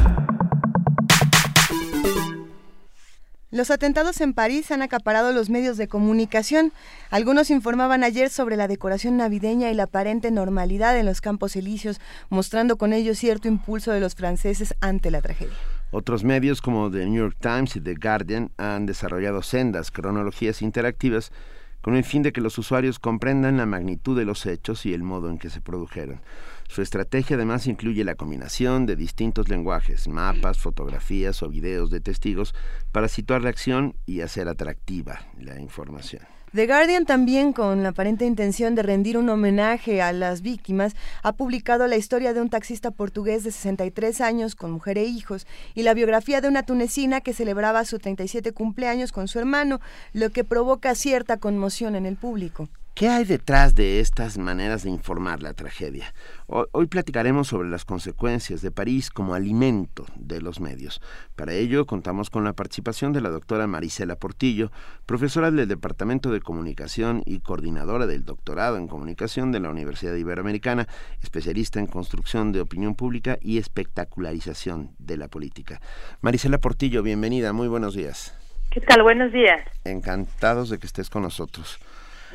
Los 3.51 3.69
atentados 3.69 4.21
en 4.21 4.33
París 4.33 4.71
han 4.71 4.81
acaparado 4.81 5.33
los 5.33 5.49
medios 5.49 5.75
de 5.75 5.89
comunicación. 5.89 6.71
Algunos 7.09 7.49
informaban 7.49 8.03
ayer 8.05 8.29
sobre 8.29 8.55
la 8.55 8.69
decoración 8.69 9.17
navideña 9.17 9.69
y 9.69 9.73
la 9.73 9.83
aparente 9.83 10.31
normalidad 10.31 10.97
en 10.97 11.05
los 11.05 11.19
campos 11.19 11.57
elíseos, 11.57 11.99
mostrando 12.29 12.77
con 12.77 12.93
ello 12.93 13.13
cierto 13.13 13.49
impulso 13.49 13.91
de 13.91 13.99
los 13.99 14.15
franceses 14.15 14.73
ante 14.79 15.11
la 15.11 15.21
tragedia. 15.21 15.57
Otros 15.91 16.23
medios 16.23 16.61
como 16.61 16.89
The 16.89 17.05
New 17.05 17.23
York 17.23 17.35
Times 17.41 17.75
y 17.75 17.81
The 17.81 17.95
Guardian 17.95 18.51
han 18.55 18.85
desarrollado 18.85 19.41
sendas 19.41 19.91
cronologías 19.91 20.61
interactivas 20.61 21.33
con 21.81 21.95
el 21.95 22.03
fin 22.03 22.21
de 22.23 22.31
que 22.31 22.41
los 22.41 22.57
usuarios 22.57 22.99
comprendan 22.99 23.57
la 23.57 23.65
magnitud 23.65 24.17
de 24.17 24.25
los 24.25 24.45
hechos 24.45 24.85
y 24.85 24.93
el 24.93 25.03
modo 25.03 25.29
en 25.29 25.37
que 25.37 25.49
se 25.49 25.61
produjeron. 25.61 26.21
Su 26.67 26.81
estrategia 26.81 27.35
además 27.35 27.67
incluye 27.67 28.03
la 28.03 28.15
combinación 28.15 28.85
de 28.85 28.95
distintos 28.95 29.49
lenguajes, 29.49 30.07
mapas, 30.07 30.57
fotografías 30.57 31.43
o 31.43 31.49
videos 31.49 31.89
de 31.89 31.99
testigos 31.99 32.55
para 32.91 33.07
situar 33.07 33.41
la 33.41 33.49
acción 33.49 33.95
y 34.05 34.21
hacer 34.21 34.47
atractiva 34.47 35.19
la 35.37 35.59
información. 35.59 36.40
The 36.53 36.67
Guardian 36.67 37.05
también, 37.05 37.53
con 37.53 37.81
la 37.81 37.89
aparente 37.89 38.25
intención 38.25 38.75
de 38.75 38.83
rendir 38.83 39.17
un 39.17 39.29
homenaje 39.29 40.01
a 40.01 40.11
las 40.11 40.41
víctimas, 40.41 40.97
ha 41.23 41.31
publicado 41.31 41.87
la 41.87 41.95
historia 41.95 42.33
de 42.33 42.41
un 42.41 42.49
taxista 42.49 42.91
portugués 42.91 43.45
de 43.45 43.51
63 43.51 44.19
años 44.19 44.55
con 44.55 44.69
mujer 44.69 44.97
e 44.97 45.05
hijos 45.05 45.47
y 45.75 45.83
la 45.83 45.93
biografía 45.93 46.41
de 46.41 46.49
una 46.49 46.63
tunecina 46.63 47.21
que 47.21 47.33
celebraba 47.33 47.85
su 47.85 47.99
37 47.99 48.51
cumpleaños 48.51 49.13
con 49.13 49.29
su 49.29 49.39
hermano, 49.39 49.79
lo 50.11 50.29
que 50.31 50.43
provoca 50.43 50.93
cierta 50.93 51.37
conmoción 51.37 51.95
en 51.95 52.05
el 52.05 52.17
público. 52.17 52.67
¿Qué 52.93 53.07
hay 53.07 53.23
detrás 53.23 53.73
de 53.73 54.01
estas 54.01 54.37
maneras 54.37 54.83
de 54.83 54.89
informar 54.89 55.41
la 55.41 55.53
tragedia? 55.53 56.13
Hoy 56.47 56.87
platicaremos 56.87 57.47
sobre 57.47 57.69
las 57.69 57.85
consecuencias 57.85 58.61
de 58.61 58.69
París 58.69 59.09
como 59.09 59.33
alimento 59.33 60.05
de 60.15 60.41
los 60.41 60.59
medios. 60.59 61.01
Para 61.35 61.53
ello 61.53 61.85
contamos 61.85 62.29
con 62.29 62.43
la 62.43 62.53
participación 62.53 63.13
de 63.13 63.21
la 63.21 63.29
doctora 63.29 63.65
Marisela 63.65 64.17
Portillo, 64.17 64.71
profesora 65.05 65.49
del 65.51 65.69
Departamento 65.69 66.31
de 66.31 66.41
Comunicación 66.41 67.23
y 67.25 67.39
coordinadora 67.39 68.07
del 68.07 68.25
doctorado 68.25 68.77
en 68.77 68.89
Comunicación 68.89 69.53
de 69.53 69.61
la 69.61 69.69
Universidad 69.69 70.13
Iberoamericana, 70.13 70.87
especialista 71.23 71.79
en 71.79 71.87
construcción 71.87 72.51
de 72.51 72.59
opinión 72.59 72.95
pública 72.95 73.37
y 73.41 73.57
espectacularización 73.57 74.91
de 74.99 75.17
la 75.17 75.29
política. 75.29 75.81
Marisela 76.19 76.59
Portillo, 76.59 77.01
bienvenida, 77.03 77.53
muy 77.53 77.69
buenos 77.69 77.95
días. 77.95 78.37
¿Qué 78.69 78.81
tal? 78.81 79.01
Buenos 79.03 79.31
días. 79.31 79.61
Encantados 79.85 80.69
de 80.69 80.77
que 80.77 80.87
estés 80.87 81.09
con 81.09 81.23
nosotros. 81.23 81.79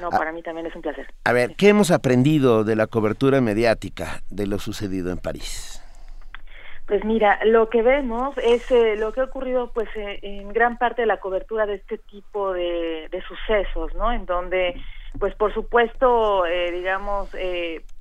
No, 0.00 0.10
para 0.10 0.32
mí 0.32 0.42
también 0.42 0.66
es 0.66 0.76
un 0.76 0.82
placer. 0.82 1.06
A 1.24 1.32
ver, 1.32 1.54
¿qué 1.56 1.68
hemos 1.68 1.90
aprendido 1.90 2.64
de 2.64 2.76
la 2.76 2.86
cobertura 2.86 3.40
mediática 3.40 4.20
de 4.30 4.46
lo 4.46 4.58
sucedido 4.58 5.10
en 5.10 5.18
París? 5.18 5.82
Pues 6.86 7.04
mira, 7.04 7.40
lo 7.44 7.68
que 7.68 7.82
vemos 7.82 8.38
es 8.38 8.70
eh, 8.70 8.94
lo 8.96 9.12
que 9.12 9.20
ha 9.20 9.24
ocurrido 9.24 9.72
pues 9.74 9.88
eh, 9.96 10.20
en 10.22 10.52
gran 10.52 10.78
parte 10.78 11.02
de 11.02 11.06
la 11.06 11.18
cobertura 11.18 11.66
de 11.66 11.74
este 11.74 11.98
tipo 11.98 12.52
de, 12.52 13.10
sucesos, 13.26 13.92
¿no? 13.96 14.12
En 14.12 14.24
donde 14.24 14.80
pues 15.18 15.34
por 15.34 15.52
supuesto, 15.52 16.44
eh, 16.44 16.70
digamos, 16.70 17.30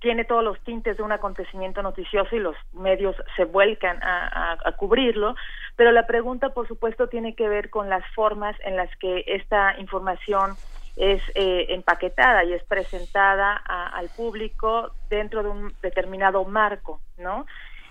tiene 0.01 0.25
todos 0.25 0.43
los 0.43 0.59
tintes 0.65 0.97
de 0.97 1.03
un 1.03 1.13
acontecimiento 1.13 1.81
noticioso 1.81 2.35
y 2.35 2.39
los 2.39 2.57
medios 2.73 3.15
se 3.37 3.45
vuelcan 3.45 4.03
a, 4.03 4.57
a, 4.63 4.71
cubrirlo, 4.73 5.33
pero 5.77 5.93
la 5.93 6.07
pregunta 6.07 6.49
por 6.49 6.67
supuesto 6.67 7.07
tiene 7.07 7.33
que 7.33 7.47
ver 7.47 7.69
con 7.69 7.89
las 7.89 8.03
formas 8.13 8.57
en 8.65 8.75
las 8.75 8.93
que 8.97 9.23
esta 9.27 9.79
información 9.79 10.55
es 10.95 11.21
eh, 11.35 11.67
empaquetada 11.69 12.43
y 12.43 12.53
es 12.53 12.63
presentada 12.63 13.55
al 13.55 14.09
público 14.09 14.91
dentro 15.09 15.43
de 15.43 15.49
un 15.49 15.73
determinado 15.81 16.43
marco, 16.45 17.01
¿no? 17.17 17.45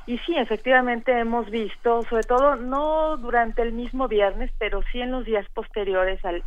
Y 0.07 0.19
sí, 0.19 0.37
efectivamente 0.37 1.19
hemos 1.19 1.49
visto, 1.49 2.03
sobre 2.03 2.25
todo 2.25 2.57
no 2.57 3.17
durante 3.17 3.63
el 3.63 3.73
mismo 3.73 4.07
viernes, 4.07 4.51
pero 4.59 4.83
sí 4.93 5.01
en 5.01 5.11
los 5.11 5.25
días 5.25 5.47
posteriores 5.55 6.23
al, 6.27 6.43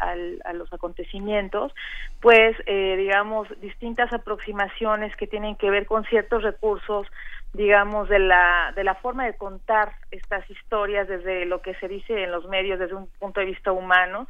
a 0.45 0.53
los 0.53 0.71
acontecimientos, 0.71 1.73
pues, 2.21 2.55
eh, 2.67 2.95
digamos, 2.97 3.47
distintas 3.59 4.13
aproximaciones 4.13 5.15
que 5.15 5.25
tienen 5.25 5.55
que 5.55 5.71
ver 5.71 5.87
con 5.87 6.03
ciertos 6.03 6.43
recursos, 6.43 7.07
digamos, 7.53 8.09
de 8.09 8.19
la, 8.19 8.73
de 8.75 8.83
la 8.83 8.93
forma 8.93 9.25
de 9.25 9.35
contar 9.35 9.93
estas 10.11 10.47
historias 10.51 11.07
desde 11.07 11.45
lo 11.45 11.63
que 11.63 11.73
se 11.75 11.87
dice 11.87 12.25
en 12.25 12.31
los 12.31 12.47
medios 12.47 12.77
desde 12.77 12.93
un 12.93 13.07
punto 13.17 13.39
de 13.39 13.47
vista 13.47 13.71
humano 13.71 14.27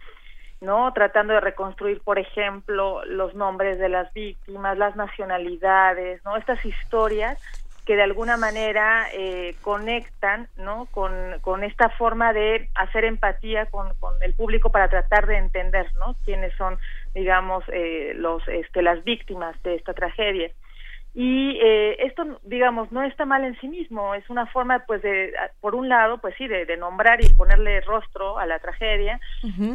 ¿no? 0.61 0.91
Tratando 0.93 1.33
de 1.33 1.41
reconstruir, 1.41 2.01
por 2.01 2.19
ejemplo, 2.19 3.03
los 3.05 3.35
nombres 3.35 3.79
de 3.79 3.89
las 3.89 4.11
víctimas, 4.13 4.77
las 4.77 4.95
nacionalidades, 4.95 6.23
¿no? 6.25 6.35
Estas 6.37 6.63
historias 6.65 7.37
que 7.85 7.95
de 7.95 8.03
alguna 8.03 8.35
manera 8.35 9.07
eh, 9.13 9.55
conectan, 9.61 10.49
¿no? 10.57 10.87
Con, 10.91 11.13
con, 11.39 11.63
esta 11.63 11.89
forma 11.91 12.33
de 12.33 12.69
hacer 12.75 13.05
empatía 13.05 13.67
con, 13.67 13.93
con, 14.01 14.13
el 14.21 14.33
público 14.33 14.71
para 14.71 14.89
tratar 14.89 15.25
de 15.25 15.37
entender, 15.37 15.89
¿no? 15.95 16.13
Quiénes 16.25 16.53
son, 16.57 16.77
digamos, 17.15 17.63
eh, 17.71 18.11
los, 18.13 18.45
este, 18.49 18.81
las 18.81 19.01
víctimas 19.05 19.55
de 19.63 19.75
esta 19.75 19.93
tragedia. 19.93 20.51
Y 21.19 21.57
eh, 21.59 22.05
esto, 22.05 22.39
digamos, 22.43 22.91
no 22.91 23.01
está 23.01 23.25
mal 23.25 23.43
en 23.43 23.59
sí 23.59 23.67
mismo, 23.67 24.13
es 24.13 24.29
una 24.29 24.45
forma, 24.45 24.85
pues, 24.85 25.01
de, 25.01 25.33
por 25.61 25.73
un 25.73 25.89
lado, 25.89 26.19
pues 26.19 26.35
sí, 26.37 26.47
de, 26.47 26.77
nombrar 26.77 27.23
y 27.23 27.33
ponerle 27.33 27.81
rostro 27.81 28.37
a 28.37 28.45
la 28.45 28.59
tragedia, 28.59 29.19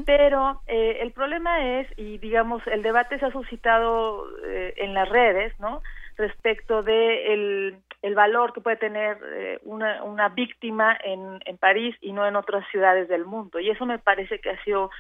pero 0.07 0.63
eh, 0.69 0.99
el 1.01 1.11
problema 1.11 1.81
es, 1.81 1.89
y 1.97 2.19
digamos, 2.19 2.65
el 2.69 2.85
debate 2.85 3.19
se 3.19 3.27
ha 3.27 3.33
suscitado 3.33 4.25
eh, 4.47 4.75
en 4.77 4.95
las 4.95 5.09
redes, 5.09 5.53
¿no? 5.59 5.83
Respecto 6.17 6.85
de 6.85 7.35
el, 7.35 7.77
el 8.03 8.15
valor 8.15 8.53
que 8.53 8.61
puede 8.61 8.77
tener 8.77 9.19
una, 9.65 10.05
una 10.05 10.29
víctima 10.29 10.97
en, 11.03 11.41
en 11.45 11.57
París 11.57 11.97
y 12.01 12.13
no 12.13 12.25
en 12.25 12.37
otras 12.37 12.65
ciudades 12.71 13.09
del 13.09 13.25
mundo. 13.25 13.59
Y 13.59 13.69
eso 13.69 13.85
me 13.85 13.99
parece 13.99 14.39
que 14.39 14.51
ha 14.51 14.63
sido 14.63 14.91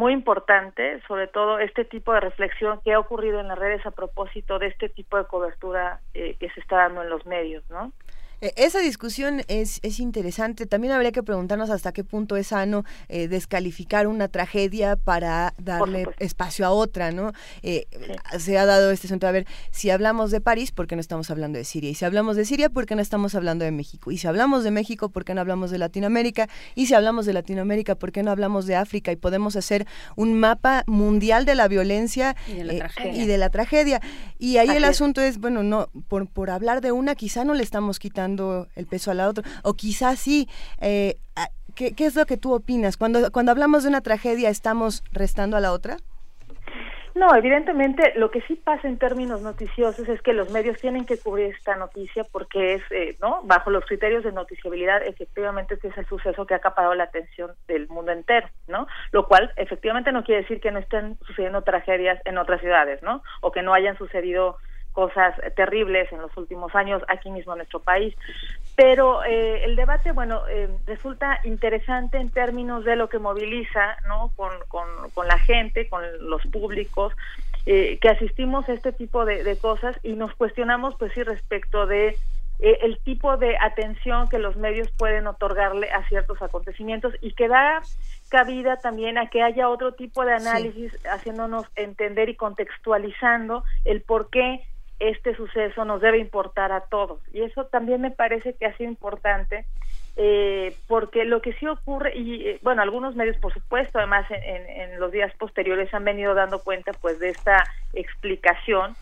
muy 0.00 0.14
importante, 0.14 0.98
sobre 1.06 1.26
todo 1.26 1.58
este 1.58 1.84
tipo 1.84 2.14
de 2.14 2.20
reflexión 2.20 2.80
que 2.82 2.94
ha 2.94 2.98
ocurrido 2.98 3.38
en 3.38 3.48
las 3.48 3.58
redes 3.58 3.84
a 3.84 3.90
propósito 3.90 4.58
de 4.58 4.68
este 4.68 4.88
tipo 4.88 5.18
de 5.18 5.26
cobertura 5.26 6.00
eh, 6.14 6.36
que 6.40 6.48
se 6.48 6.60
está 6.60 6.76
dando 6.76 7.02
en 7.02 7.10
los 7.10 7.26
medios, 7.26 7.62
¿no? 7.68 7.92
E, 8.40 8.52
esa 8.56 8.80
discusión 8.80 9.42
es, 9.48 9.80
es 9.82 10.00
interesante. 10.00 10.66
También 10.66 10.92
habría 10.92 11.12
que 11.12 11.22
preguntarnos 11.22 11.70
hasta 11.70 11.92
qué 11.92 12.04
punto 12.04 12.36
es 12.36 12.48
sano 12.48 12.84
eh, 13.08 13.28
descalificar 13.28 14.06
una 14.06 14.28
tragedia 14.28 14.96
para 14.96 15.54
darle 15.58 16.06
espacio 16.18 16.66
a 16.66 16.70
otra, 16.70 17.10
¿no? 17.10 17.32
Eh, 17.62 17.86
se 18.38 18.58
ha 18.58 18.66
dado 18.66 18.90
este 18.90 19.06
asunto, 19.06 19.26
a 19.26 19.32
ver, 19.32 19.46
si 19.70 19.90
hablamos 19.90 20.30
de 20.30 20.40
París, 20.40 20.72
¿por 20.72 20.86
qué 20.86 20.96
no 20.96 21.00
estamos 21.00 21.30
hablando 21.30 21.58
de 21.58 21.64
Siria? 21.64 21.90
Y 21.90 21.94
si 21.94 22.04
hablamos 22.04 22.36
de 22.36 22.44
Siria, 22.44 22.70
¿por 22.70 22.86
qué 22.86 22.94
no 22.94 23.02
estamos 23.02 23.34
hablando 23.34 23.64
de 23.64 23.70
México? 23.70 24.10
Y 24.10 24.18
si 24.18 24.26
hablamos 24.26 24.64
de 24.64 24.70
México, 24.70 25.10
¿por 25.10 25.24
qué 25.24 25.34
no 25.34 25.40
hablamos 25.40 25.70
de 25.70 25.78
Latinoamérica? 25.78 26.48
Y 26.74 26.86
si 26.86 26.94
hablamos 26.94 27.26
de 27.26 27.32
Latinoamérica, 27.32 27.94
¿por 27.94 28.12
qué 28.12 28.22
no 28.22 28.30
hablamos 28.30 28.66
de 28.66 28.76
África? 28.76 29.12
Y 29.12 29.16
podemos 29.16 29.56
hacer 29.56 29.86
un 30.16 30.34
mapa 30.34 30.84
mundial 30.86 31.44
de 31.44 31.54
la 31.54 31.68
violencia 31.68 32.36
y 32.48 32.54
de 32.54 32.64
la, 32.64 32.74
eh, 32.74 33.50
tragedia. 33.50 34.00
y 34.38 34.56
ahí 34.58 34.70
el 34.70 34.84
asunto 34.84 35.20
es, 35.20 35.38
bueno, 35.38 35.62
no, 35.62 35.88
por, 36.08 36.28
por 36.28 36.50
hablar 36.50 36.80
de 36.80 36.92
una, 36.92 37.14
quizá 37.14 37.44
no 37.44 37.54
le 37.54 37.62
estamos 37.62 37.98
quitando 37.98 38.29
el 38.36 38.86
peso 38.86 39.10
a 39.10 39.14
la 39.14 39.28
otra, 39.28 39.44
o 39.62 39.74
quizás 39.74 40.18
sí, 40.18 40.48
eh, 40.80 41.16
¿Qué, 41.74 41.94
¿Qué 41.94 42.06
es 42.06 42.16
lo 42.16 42.26
que 42.26 42.36
tú 42.36 42.52
opinas? 42.52 42.96
Cuando, 42.96 43.30
cuando 43.32 43.52
hablamos 43.52 43.84
de 43.84 43.88
una 43.88 44.00
tragedia, 44.00 44.50
¿estamos 44.50 45.04
restando 45.12 45.56
a 45.56 45.60
la 45.60 45.72
otra? 45.72 45.96
No, 47.14 47.34
evidentemente 47.34 48.12
lo 48.16 48.30
que 48.30 48.40
sí 48.42 48.54
pasa 48.54 48.86
en 48.86 48.96
términos 48.96 49.42
noticiosos 49.42 50.08
es 50.08 50.22
que 50.22 50.32
los 50.32 50.50
medios 50.50 50.80
tienen 50.80 51.04
que 51.04 51.18
cubrir 51.18 51.54
esta 51.54 51.76
noticia 51.76 52.24
porque 52.24 52.74
es, 52.74 52.82
eh, 52.90 53.16
¿no? 53.20 53.42
Bajo 53.44 53.70
los 53.70 53.84
criterios 53.84 54.22
de 54.22 54.32
noticiabilidad, 54.32 55.02
efectivamente 55.04 55.74
este 55.74 55.88
es 55.88 55.98
el 55.98 56.06
suceso 56.06 56.46
que 56.46 56.54
ha 56.54 56.58
acaparado 56.58 56.94
la 56.94 57.04
atención 57.04 57.50
del 57.66 57.88
mundo 57.88 58.12
entero, 58.12 58.48
¿no? 58.68 58.86
Lo 59.10 59.26
cual 59.26 59.52
efectivamente 59.56 60.12
no 60.12 60.22
quiere 60.22 60.42
decir 60.42 60.60
que 60.60 60.70
no 60.70 60.78
estén 60.78 61.18
sucediendo 61.26 61.62
tragedias 61.62 62.20
en 62.24 62.38
otras 62.38 62.60
ciudades, 62.60 63.02
¿no? 63.02 63.22
O 63.40 63.50
que 63.50 63.62
no 63.62 63.74
hayan 63.74 63.98
sucedido 63.98 64.56
cosas 64.92 65.34
terribles 65.56 66.12
en 66.12 66.20
los 66.20 66.36
últimos 66.36 66.74
años 66.74 67.02
aquí 67.08 67.30
mismo 67.30 67.52
en 67.52 67.58
nuestro 67.58 67.80
país. 67.80 68.14
Pero 68.76 69.24
eh, 69.24 69.64
el 69.64 69.76
debate, 69.76 70.12
bueno, 70.12 70.42
eh, 70.48 70.68
resulta 70.86 71.40
interesante 71.44 72.18
en 72.18 72.30
términos 72.30 72.84
de 72.84 72.96
lo 72.96 73.08
que 73.08 73.18
moviliza, 73.18 73.96
¿no? 74.06 74.30
Con, 74.36 74.50
con, 74.68 74.88
con 75.12 75.28
la 75.28 75.38
gente, 75.38 75.88
con 75.88 76.02
los 76.20 76.42
públicos, 76.46 77.14
eh, 77.66 77.98
que 78.00 78.08
asistimos 78.08 78.68
a 78.68 78.72
este 78.72 78.92
tipo 78.92 79.24
de, 79.24 79.44
de, 79.44 79.58
cosas 79.58 79.98
y 80.02 80.14
nos 80.14 80.34
cuestionamos, 80.34 80.94
pues 80.98 81.12
sí, 81.12 81.22
respecto 81.22 81.86
de 81.86 82.16
el 82.62 82.98
tipo 82.98 83.38
de 83.38 83.56
atención 83.58 84.28
que 84.28 84.38
los 84.38 84.54
medios 84.56 84.90
pueden 84.98 85.26
otorgarle 85.26 85.90
a 85.92 86.06
ciertos 86.08 86.42
acontecimientos 86.42 87.14
y 87.22 87.32
que 87.32 87.48
da 87.48 87.80
cabida 88.28 88.76
también 88.76 89.16
a 89.16 89.30
que 89.30 89.42
haya 89.42 89.70
otro 89.70 89.92
tipo 89.92 90.26
de 90.26 90.34
análisis 90.34 90.92
haciéndonos 91.06 91.64
entender 91.74 92.28
y 92.28 92.36
contextualizando 92.36 93.64
el 93.86 94.02
por 94.02 94.28
qué 94.28 94.62
este 95.00 95.34
suceso 95.34 95.84
nos 95.84 96.00
debe 96.00 96.18
importar 96.18 96.70
a 96.72 96.82
todos. 96.82 97.20
Y 97.32 97.42
eso 97.42 97.64
también 97.64 98.02
me 98.02 98.10
parece 98.10 98.52
que 98.54 98.66
ha 98.66 98.76
sido 98.76 98.90
importante, 98.90 99.64
eh, 100.16 100.76
porque 100.86 101.24
lo 101.24 101.40
que 101.40 101.54
sí 101.54 101.66
ocurre, 101.66 102.16
y 102.16 102.46
eh, 102.46 102.58
bueno, 102.62 102.82
algunos 102.82 103.16
medios, 103.16 103.38
por 103.38 103.52
supuesto, 103.52 103.98
además 103.98 104.26
en, 104.30 105.00
los 105.00 105.10
días 105.10 105.32
posteriores 105.38 105.92
han 105.94 106.04
venido 106.04 106.34
dando 106.34 106.62
cuenta 106.62 106.92
pues 106.92 107.18
de 107.18 107.30
esta 107.30 107.64
explicación, 107.94 108.94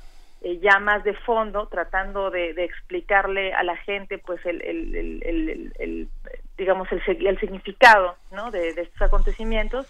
eh, 0.43 0.59
ya 0.59 0.79
más 0.79 1.03
de 1.03 1.15
fondo, 1.15 1.66
tratando 1.66 2.31
de, 2.31 2.51
explicarle 2.65 3.53
a 3.53 3.65
la 3.65 3.77
gente 3.77 4.19
pues 4.19 4.45
el, 4.47 4.62
el, 4.62 6.09
digamos, 6.57 6.89
el, 6.93 7.27
el 7.27 7.41
significado 7.41 8.15
¿no? 8.31 8.53
de, 8.53 8.73
de 8.75 8.83
estos 8.83 9.03
acontecimientos 9.03 9.89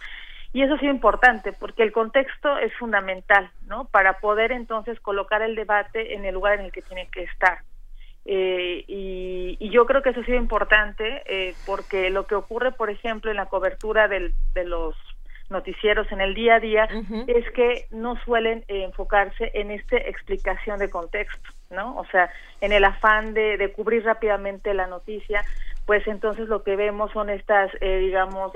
y 0.52 0.62
eso 0.62 0.74
ha 0.74 0.78
sido 0.78 0.92
importante 0.92 1.52
porque 1.52 1.82
el 1.82 1.92
contexto 1.92 2.58
es 2.58 2.72
fundamental, 2.76 3.50
¿no? 3.66 3.84
Para 3.86 4.14
poder 4.14 4.52
entonces 4.52 4.98
colocar 5.00 5.42
el 5.42 5.54
debate 5.54 6.14
en 6.14 6.24
el 6.24 6.34
lugar 6.34 6.58
en 6.58 6.66
el 6.66 6.72
que 6.72 6.82
tiene 6.82 7.08
que 7.12 7.24
estar. 7.24 7.58
Eh, 8.24 8.84
y, 8.86 9.70
yo 9.70 9.86
creo 9.86 10.02
que 10.02 10.10
eso 10.10 10.20
ha 10.20 10.24
sido 10.24 10.38
importante 10.38 11.22
eh, 11.26 11.54
porque 11.66 12.10
lo 12.10 12.26
que 12.26 12.34
ocurre, 12.34 12.72
por 12.72 12.90
ejemplo, 12.90 13.30
en 13.30 13.36
la 13.36 13.46
cobertura 13.46 14.08
del, 14.08 14.34
de 14.54 14.64
los 14.64 14.94
noticieros 15.50 16.10
en 16.12 16.20
el 16.20 16.34
día 16.34 16.56
a 16.56 16.60
día 16.60 16.88
es 17.26 17.50
que 17.52 17.86
no 17.90 18.16
suelen 18.24 18.64
eh, 18.68 18.84
enfocarse 18.84 19.50
en 19.54 19.70
esta 19.70 19.96
explicación 19.96 20.78
de 20.78 20.90
contexto, 20.90 21.48
¿no? 21.70 21.96
O 21.96 22.04
sea, 22.06 22.30
en 22.60 22.72
el 22.72 22.84
afán 22.84 23.32
de, 23.34 23.56
de, 23.56 23.72
cubrir 23.72 24.04
rápidamente 24.04 24.74
la 24.74 24.86
noticia, 24.86 25.42
pues 25.86 26.06
entonces 26.06 26.48
lo 26.48 26.62
que 26.62 26.76
vemos 26.76 27.12
son 27.12 27.30
estas, 27.30 27.70
digamos, 27.80 28.52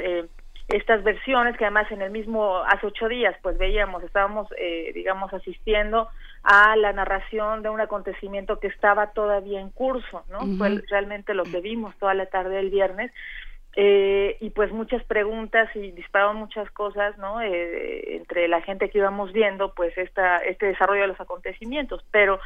estas 0.68 1.02
versiones 1.02 1.56
que 1.56 1.64
además 1.64 1.90
en 1.90 2.02
el 2.02 2.10
mismo 2.10 2.58
hace 2.66 2.86
ocho 2.86 3.08
días 3.08 3.34
pues 3.42 3.58
veíamos 3.58 4.02
estábamos 4.02 4.48
eh, 4.58 4.92
digamos 4.94 5.32
asistiendo 5.32 6.08
a 6.42 6.76
la 6.76 6.92
narración 6.92 7.62
de 7.62 7.68
un 7.68 7.80
acontecimiento 7.80 8.58
que 8.58 8.68
estaba 8.68 9.12
todavía 9.12 9.60
en 9.60 9.70
curso 9.70 10.24
no 10.30 10.40
fue 10.58 10.82
realmente 10.88 11.34
lo 11.34 11.44
que 11.44 11.60
vimos 11.60 11.96
toda 11.98 12.14
la 12.14 12.26
tarde 12.26 12.56
del 12.56 12.70
viernes. 12.70 13.12
Eh, 13.74 14.36
y 14.40 14.50
pues 14.50 14.70
muchas 14.70 15.02
preguntas 15.04 15.74
y 15.74 15.92
dispararon 15.92 16.36
muchas 16.36 16.70
cosas 16.72 17.16
no 17.16 17.40
eh, 17.40 18.16
entre 18.16 18.46
la 18.46 18.60
gente 18.60 18.90
que 18.90 18.98
íbamos 18.98 19.32
viendo 19.32 19.72
pues 19.72 19.96
esta 19.96 20.36
este 20.36 20.66
desarrollo 20.66 21.02
de 21.02 21.08
los 21.08 21.20
acontecimientos. 21.20 22.04
Pero 22.10 22.38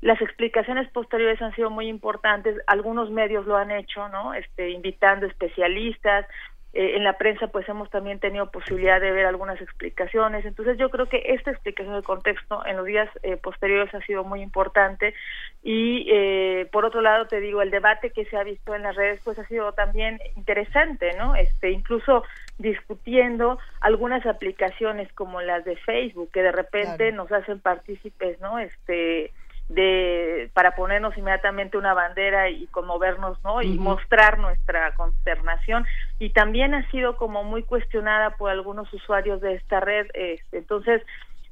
las 0.00 0.20
explicaciones 0.20 0.90
posteriores 0.90 1.40
han 1.40 1.54
sido 1.54 1.70
muy 1.70 1.86
importantes. 1.86 2.56
Algunos 2.66 3.10
medios 3.10 3.46
lo 3.46 3.56
han 3.56 3.70
hecho 3.70 4.08
no 4.08 4.34
este 4.34 4.70
invitando 4.70 5.26
especialistas 5.26 6.26
eh, 6.74 6.96
en 6.96 7.04
la 7.04 7.18
prensa 7.18 7.48
pues 7.48 7.68
hemos 7.68 7.90
también 7.90 8.18
tenido 8.18 8.50
posibilidad 8.50 8.98
de 9.00 9.10
ver 9.12 9.26
algunas 9.26 9.60
explicaciones. 9.60 10.44
Entonces 10.46 10.78
yo 10.78 10.88
creo 10.88 11.06
que 11.06 11.22
esta 11.26 11.50
explicación 11.50 11.94
del 11.94 12.02
contexto 12.02 12.64
en 12.64 12.76
los 12.78 12.86
días 12.86 13.10
eh, 13.22 13.36
posteriores 13.36 13.94
ha 13.94 14.00
sido 14.00 14.24
muy 14.24 14.40
importante 14.40 15.14
y 15.62 16.08
eh, 16.10 16.66
por 16.72 16.86
otro 16.86 17.02
lado 17.02 17.26
te 17.26 17.40
digo 17.40 17.60
el 17.60 17.70
debate 17.70 18.10
que 18.10 18.24
se 18.24 18.36
ha 18.38 18.42
visto 18.42 18.74
en 18.74 18.82
las 18.82 18.96
redes 18.96 19.20
pues 19.22 19.38
ha 19.38 19.46
sido 19.48 19.72
también 19.72 20.18
interesante, 20.34 21.12
¿no? 21.18 21.34
Este 21.34 21.70
incluso 21.70 22.24
discutiendo 22.58 23.58
algunas 23.80 24.24
aplicaciones 24.24 25.12
como 25.12 25.42
las 25.42 25.64
de 25.64 25.76
Facebook 25.76 26.30
que 26.32 26.42
de 26.42 26.52
repente 26.52 27.12
nos 27.12 27.30
hacen 27.32 27.60
partícipes, 27.60 28.40
¿no? 28.40 28.58
Este 28.58 29.32
de 29.68 30.50
para 30.54 30.74
ponernos 30.74 31.16
inmediatamente 31.16 31.78
una 31.78 31.94
bandera 31.94 32.50
y 32.50 32.66
conmovernos 32.66 33.42
no 33.42 33.62
y 33.62 33.78
mostrar 33.78 34.38
nuestra 34.38 34.94
consternación. 34.94 35.86
Y 36.18 36.30
también 36.30 36.74
ha 36.74 36.88
sido 36.90 37.16
como 37.16 37.44
muy 37.44 37.62
cuestionada 37.62 38.30
por 38.30 38.50
algunos 38.50 38.92
usuarios 38.92 39.40
de 39.40 39.54
esta 39.54 39.80
red 39.80 40.06
este, 40.14 40.58
entonces 40.58 41.02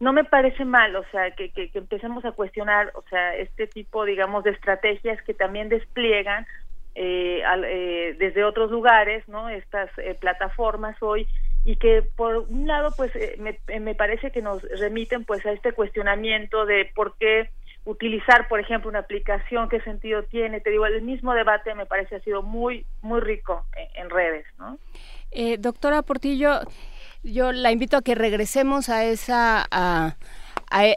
no 0.00 0.14
me 0.14 0.24
parece 0.24 0.64
mal 0.64 0.96
o 0.96 1.04
sea 1.10 1.30
que, 1.32 1.50
que, 1.50 1.70
empecemos 1.74 2.24
a 2.24 2.32
cuestionar 2.32 2.90
o 2.94 3.02
sea 3.10 3.36
este 3.36 3.66
tipo 3.66 4.04
digamos 4.04 4.44
de 4.44 4.50
estrategias 4.50 5.20
que 5.22 5.34
también 5.34 5.68
despliegan 5.68 6.46
eh, 6.94 7.42
eh, 7.66 8.16
desde 8.18 8.44
otros 8.44 8.70
lugares 8.70 9.28
no 9.28 9.48
estas 9.48 9.90
eh, 9.98 10.16
plataformas 10.18 10.96
hoy 11.02 11.28
y 11.64 11.76
que 11.76 12.02
por 12.16 12.38
un 12.38 12.66
lado 12.66 12.90
pues 12.96 13.12
me, 13.38 13.58
me 13.78 13.94
parece 13.94 14.30
que 14.32 14.40
nos 14.40 14.62
remiten 14.80 15.24
pues 15.24 15.44
a 15.44 15.52
este 15.52 15.72
cuestionamiento 15.72 16.64
de 16.64 16.90
por 16.94 17.16
qué 17.18 17.50
utilizar, 17.84 18.48
por 18.48 18.60
ejemplo, 18.60 18.90
una 18.90 19.00
aplicación, 19.00 19.68
qué 19.68 19.80
sentido 19.80 20.22
tiene. 20.24 20.60
Te 20.60 20.70
digo, 20.70 20.86
el 20.86 21.02
mismo 21.02 21.32
debate 21.34 21.74
me 21.74 21.86
parece 21.86 22.16
ha 22.16 22.20
sido 22.20 22.42
muy, 22.42 22.86
muy 23.02 23.20
rico 23.20 23.66
en, 23.94 24.10
redes, 24.10 24.46
¿no? 24.58 24.78
Eh, 25.30 25.56
doctora 25.58 26.02
Portillo, 26.02 26.60
yo 27.22 27.52
la 27.52 27.72
invito 27.72 27.96
a 27.96 28.02
que 28.02 28.14
regresemos 28.14 28.88
a 28.88 29.04
esa... 29.04 29.66
A, 29.70 30.16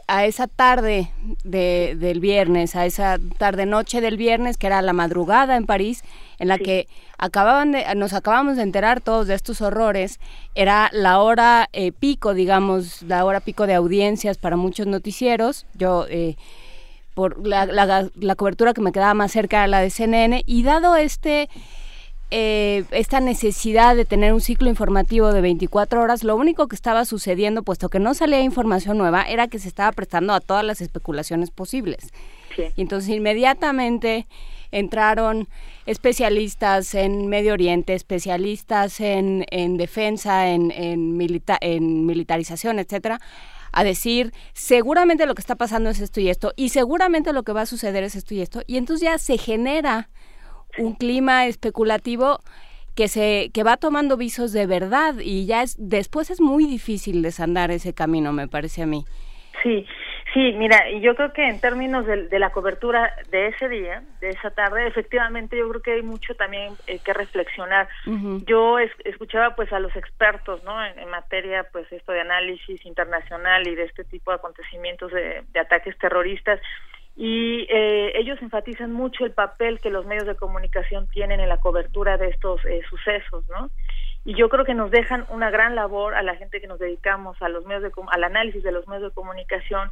a, 0.06 0.24
esa 0.24 0.46
tarde 0.46 1.10
de, 1.42 1.96
del 1.98 2.20
viernes, 2.20 2.76
a 2.76 2.86
esa 2.86 3.18
tarde 3.38 3.66
noche 3.66 4.00
del 4.00 4.16
viernes, 4.16 4.56
que 4.56 4.68
era 4.68 4.80
la 4.82 4.92
madrugada 4.92 5.56
en 5.56 5.66
París, 5.66 6.04
en 6.38 6.46
la 6.46 6.58
que 6.58 6.86
acababan 7.18 7.72
de, 7.72 7.84
nos 7.96 8.12
acabamos 8.12 8.56
de 8.56 8.62
enterar 8.62 9.00
todos 9.00 9.26
de 9.26 9.34
estos 9.34 9.60
horrores. 9.60 10.20
Era 10.54 10.90
la 10.92 11.18
hora 11.18 11.68
eh, 11.72 11.90
pico, 11.90 12.34
digamos, 12.34 13.02
la 13.02 13.24
hora 13.24 13.40
pico 13.40 13.66
de 13.66 13.74
audiencias 13.74 14.38
para 14.38 14.56
muchos 14.56 14.86
noticieros. 14.86 15.66
Yo 15.74 16.06
eh, 16.08 16.36
por 17.14 17.46
la, 17.46 17.66
la, 17.66 18.34
cobertura 18.34 18.74
que 18.74 18.80
me 18.80 18.92
quedaba 18.92 19.14
más 19.14 19.32
cerca 19.32 19.62
a 19.62 19.66
la 19.66 19.80
de 19.80 19.90
CNN 19.90 20.42
y 20.44 20.62
dado 20.64 20.96
este 20.96 21.48
eh, 22.30 22.84
esta 22.90 23.20
necesidad 23.20 23.94
de 23.94 24.04
tener 24.04 24.32
un 24.32 24.40
ciclo 24.40 24.68
informativo 24.68 25.32
de 25.32 25.40
24 25.40 26.02
horas, 26.02 26.24
lo 26.24 26.34
único 26.34 26.66
que 26.66 26.74
estaba 26.74 27.04
sucediendo, 27.04 27.62
puesto 27.62 27.88
que 27.88 28.00
no 28.00 28.12
salía 28.14 28.40
información 28.40 28.98
nueva, 28.98 29.22
era 29.22 29.46
que 29.46 29.60
se 29.60 29.68
estaba 29.68 29.92
prestando 29.92 30.32
a 30.32 30.40
todas 30.40 30.64
las 30.64 30.80
especulaciones 30.80 31.50
posibles. 31.50 32.12
Y 32.76 32.80
entonces 32.82 33.10
inmediatamente 33.10 34.26
entraron 34.72 35.48
especialistas 35.86 36.94
en 36.94 37.28
Medio 37.28 37.52
Oriente, 37.52 37.94
especialistas 37.94 39.00
en, 39.00 39.44
en 39.50 39.76
defensa, 39.76 40.48
en, 40.48 40.72
en, 40.72 41.20
en 41.60 42.06
militarización, 42.06 42.80
etcétera, 42.80 43.20
a 43.74 43.84
decir, 43.84 44.32
seguramente 44.52 45.26
lo 45.26 45.34
que 45.34 45.40
está 45.40 45.56
pasando 45.56 45.90
es 45.90 46.00
esto 46.00 46.20
y 46.20 46.28
esto, 46.28 46.52
y 46.56 46.70
seguramente 46.70 47.32
lo 47.32 47.42
que 47.42 47.52
va 47.52 47.62
a 47.62 47.66
suceder 47.66 48.04
es 48.04 48.14
esto 48.14 48.34
y 48.34 48.40
esto, 48.40 48.62
y 48.66 48.76
entonces 48.76 49.08
ya 49.08 49.18
se 49.18 49.38
genera 49.38 50.08
un 50.78 50.94
clima 50.94 51.46
especulativo 51.46 52.40
que 52.94 53.08
se 53.08 53.50
que 53.52 53.64
va 53.64 53.76
tomando 53.76 54.16
visos 54.16 54.52
de 54.52 54.66
verdad 54.66 55.16
y 55.20 55.46
ya 55.46 55.62
es 55.62 55.76
después 55.78 56.30
es 56.30 56.40
muy 56.40 56.66
difícil 56.66 57.22
desandar 57.22 57.70
ese 57.70 57.92
camino 57.92 58.32
me 58.32 58.46
parece 58.46 58.82
a 58.82 58.86
mí. 58.86 59.04
Sí 59.62 59.84
Sí, 60.34 60.52
mira, 60.52 60.90
yo 61.00 61.14
creo 61.14 61.32
que 61.32 61.48
en 61.48 61.60
términos 61.60 62.04
de, 62.06 62.38
la 62.40 62.50
cobertura 62.50 63.14
de 63.30 63.46
ese 63.46 63.68
día, 63.68 64.02
de 64.20 64.30
esa 64.30 64.50
tarde, 64.50 64.84
efectivamente 64.88 65.56
yo 65.56 65.68
creo 65.68 65.80
que 65.80 65.92
hay 65.92 66.02
mucho 66.02 66.34
también 66.34 66.74
eh, 66.88 66.98
que 66.98 67.12
reflexionar. 67.12 67.88
Yo 68.44 68.80
escuchaba 68.80 69.54
pues 69.54 69.72
a 69.72 69.78
los 69.78 69.94
expertos, 69.94 70.64
¿no? 70.64 70.84
En, 70.84 71.08
materia 71.08 71.64
pues 71.70 71.90
esto 71.92 72.10
de 72.10 72.22
análisis 72.22 72.84
internacional 72.84 73.64
y 73.68 73.76
de 73.76 73.84
este 73.84 74.02
tipo 74.02 74.32
de 74.32 74.38
acontecimientos 74.38 75.12
de, 75.12 75.44
ataques 75.56 75.96
terroristas 75.98 76.60
y 77.14 77.68
eh, 77.70 78.10
ellos 78.16 78.42
enfatizan 78.42 78.90
mucho 78.90 79.24
el 79.24 79.30
papel 79.30 79.78
que 79.78 79.90
los 79.90 80.04
medios 80.04 80.26
de 80.26 80.34
comunicación 80.34 81.06
tienen 81.06 81.38
en 81.38 81.48
la 81.48 81.58
cobertura 81.58 82.18
de 82.18 82.30
estos 82.30 82.64
eh, 82.64 82.80
sucesos, 82.90 83.48
¿no? 83.48 83.70
y 84.24 84.34
yo 84.34 84.48
creo 84.48 84.64
que 84.64 84.74
nos 84.74 84.90
dejan 84.90 85.26
una 85.28 85.50
gran 85.50 85.74
labor 85.74 86.14
a 86.14 86.22
la 86.22 86.34
gente 86.36 86.60
que 86.60 86.66
nos 86.66 86.78
dedicamos 86.78 87.40
a 87.42 87.48
los 87.48 87.66
medios 87.66 87.82
de 87.82 87.92
al 88.10 88.24
análisis 88.24 88.62
de 88.62 88.72
los 88.72 88.88
medios 88.88 89.10
de 89.10 89.14
comunicación 89.14 89.90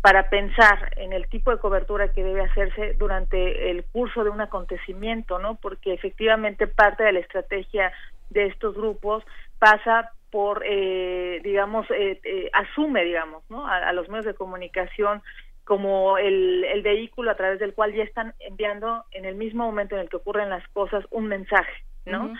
para 0.00 0.30
pensar 0.30 0.92
en 0.96 1.12
el 1.12 1.28
tipo 1.28 1.50
de 1.50 1.58
cobertura 1.58 2.12
que 2.12 2.24
debe 2.24 2.42
hacerse 2.42 2.94
durante 2.94 3.70
el 3.70 3.84
curso 3.84 4.24
de 4.24 4.30
un 4.30 4.40
acontecimiento, 4.40 5.38
¿no? 5.38 5.56
Porque 5.56 5.92
efectivamente 5.92 6.66
parte 6.66 7.04
de 7.04 7.12
la 7.12 7.20
estrategia 7.20 7.92
de 8.30 8.46
estos 8.46 8.74
grupos 8.74 9.24
pasa 9.58 10.12
por, 10.30 10.62
eh, 10.64 11.40
digamos, 11.42 11.86
eh, 11.90 12.20
eh, 12.24 12.50
asume, 12.52 13.04
digamos, 13.04 13.42
¿no? 13.50 13.66
A, 13.66 13.92
los 13.92 14.08
medios 14.08 14.26
de 14.26 14.34
comunicación 14.34 15.22
como 15.64 16.18
el, 16.18 16.64
el, 16.64 16.82
vehículo 16.82 17.30
a 17.30 17.36
través 17.36 17.60
del 17.60 17.74
cual 17.74 17.92
ya 17.92 18.02
están 18.02 18.34
enviando 18.40 19.04
en 19.12 19.24
el 19.24 19.34
mismo 19.34 19.64
momento 19.64 19.96
en 19.96 20.02
el 20.02 20.08
que 20.08 20.16
ocurren 20.16 20.50
las 20.50 20.66
cosas 20.68 21.04
un 21.10 21.26
mensaje, 21.26 21.84
¿no? 22.06 22.32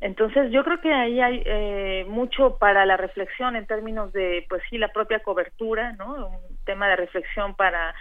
Entonces 0.00 0.50
yo 0.50 0.64
creo 0.64 0.80
que 0.80 0.92
ahí 0.92 1.20
hay 1.20 1.42
eh, 1.44 2.06
mucho 2.08 2.56
para 2.56 2.86
la 2.86 2.96
reflexión 2.96 3.54
en 3.54 3.66
términos 3.66 4.12
de, 4.12 4.46
pues 4.48 4.62
sí, 4.70 4.78
la 4.78 4.88
propia 4.88 5.20
cobertura, 5.20 5.92
¿no? 5.92 6.40
Tema 6.70 6.86
de 6.86 6.94
reflexión 6.94 7.56
para, 7.56 7.96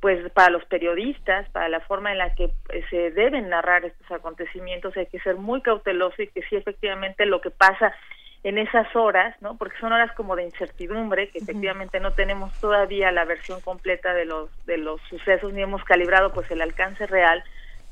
pues, 0.00 0.32
para 0.32 0.48
los 0.48 0.64
periodistas, 0.64 1.46
para 1.50 1.68
la 1.68 1.80
forma 1.80 2.10
en 2.10 2.16
la 2.16 2.34
que 2.34 2.44
eh, 2.70 2.82
se 2.88 3.10
deben 3.10 3.50
narrar 3.50 3.84
estos 3.84 4.10
acontecimientos, 4.10 4.96
hay 4.96 5.04
que 5.08 5.20
ser 5.20 5.36
muy 5.36 5.60
cauteloso 5.60 6.22
y 6.22 6.28
que 6.28 6.40
sí 6.48 6.56
efectivamente 6.56 7.26
lo 7.26 7.42
que 7.42 7.50
pasa 7.50 7.94
en 8.44 8.56
esas 8.56 8.96
horas, 8.96 9.36
¿no? 9.42 9.58
Porque 9.58 9.76
son 9.78 9.92
horas 9.92 10.10
como 10.12 10.36
de 10.36 10.44
incertidumbre, 10.44 11.28
que 11.28 11.40
efectivamente 11.40 12.00
no 12.00 12.12
tenemos 12.12 12.58
todavía 12.60 13.12
la 13.12 13.26
versión 13.26 13.60
completa 13.60 14.14
de 14.14 14.24
los 14.24 14.48
de 14.64 14.78
los 14.78 15.02
sucesos 15.10 15.52
ni 15.52 15.60
hemos 15.60 15.84
calibrado 15.84 16.32
pues 16.32 16.50
el 16.50 16.62
alcance 16.62 17.06
real, 17.06 17.44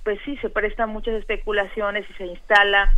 pues 0.02 0.18
sí 0.24 0.38
se 0.38 0.48
prestan 0.48 0.88
muchas 0.88 1.16
especulaciones 1.16 2.09
y 2.09 2.14
se 2.14 2.24
instala 2.24 2.90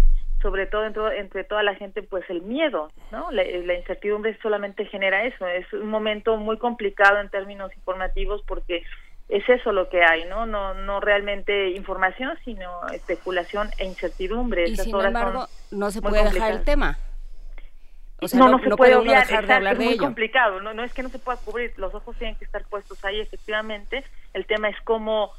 sobre 0.44 0.66
todo 0.66 0.84
entre, 0.84 1.20
entre 1.20 1.42
toda 1.42 1.62
la 1.62 1.74
gente, 1.74 2.02
pues 2.02 2.28
el 2.28 2.42
miedo, 2.42 2.92
¿no? 3.10 3.30
La, 3.30 3.44
incertidumbre 3.44 4.38
solamente 4.42 4.84
genera 4.84 5.24
eso. 5.24 5.46
Es 5.48 5.72
un 5.72 5.88
momento 5.88 6.36
muy 6.36 6.58
complicado 6.58 7.18
en 7.18 7.30
términos 7.30 7.74
informativos 7.74 8.42
porque 8.46 8.82
es 9.30 9.48
eso 9.48 9.72
lo 9.72 9.88
que 9.88 10.04
hay, 10.04 10.26
¿no? 10.26 10.44
No, 10.44 10.74
no 10.74 11.00
realmente 11.00 11.70
información, 11.70 12.36
sino 12.44 12.86
especulación 12.88 13.70
e 13.78 13.86
incertidumbre. 13.86 14.68
Y 14.68 14.76
sin 14.76 14.94
embargo, 15.00 15.46
no 15.70 15.90
se 15.90 16.02
puede 16.02 16.22
dejar 16.24 16.52
el 16.52 16.62
tema. 16.62 16.98
no, 18.34 18.50
no, 18.50 18.58
se 18.58 18.68
puede 18.76 18.96
obviar, 18.96 19.26
es 19.26 19.78
muy 19.78 19.96
complicado, 19.96 20.60
¿no? 20.60 20.74
no 20.74 20.84
es 20.84 20.92
que 20.92 21.02
no 21.02 21.08
se 21.08 21.18
pueda 21.18 21.38
cubrir, 21.38 21.72
los 21.78 21.94
ojos 21.94 22.14
tienen 22.18 22.36
que 22.36 22.44
estar 22.44 22.64
puestos 22.64 23.02
ahí, 23.02 23.18
efectivamente, 23.18 24.04
el 24.34 24.44
tema 24.44 24.68
es 24.68 24.76
cómo, 24.84 25.30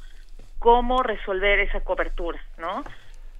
cómo 0.58 1.04
resolver 1.04 1.60
esa 1.60 1.80
cobertura, 1.82 2.40
¿no? 2.58 2.82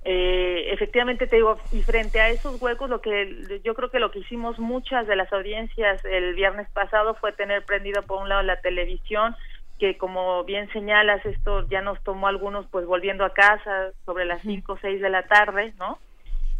Eh, 0.09 0.73
efectivamente 0.73 1.27
te 1.27 1.35
digo 1.35 1.59
y 1.73 1.83
frente 1.83 2.21
a 2.21 2.29
esos 2.29 2.63
huecos 2.63 2.89
lo 2.89 3.01
que 3.01 3.61
yo 3.65 3.75
creo 3.75 3.91
que 3.91 3.99
lo 3.99 4.13
que 4.13 4.21
hicimos 4.21 4.57
muchas 4.57 5.05
de 5.09 5.17
las 5.17 5.33
audiencias 5.33 6.01
el 6.05 6.37
viernes 6.37 6.71
pasado 6.71 7.17
fue 7.17 7.33
tener 7.33 7.65
prendido 7.65 8.03
por 8.05 8.23
un 8.23 8.29
lado 8.29 8.43
la 8.43 8.61
televisión 8.61 9.35
que 9.81 9.99
como 9.99 10.45
bien 10.45 10.71
señalas 10.73 11.27
esto 11.27 11.67
ya 11.69 11.83
nos 11.83 12.01
tomó 12.05 12.29
algunos 12.29 12.69
pues 12.69 12.87
volviendo 12.87 13.25
a 13.25 13.35
casa 13.35 13.91
sobre 14.05 14.27
las 14.27 14.43
cinco 14.43 14.75
o 14.75 14.79
seis 14.81 15.03
de 15.03 15.11
la 15.11 15.25
tarde 15.25 15.75
no 15.77 15.99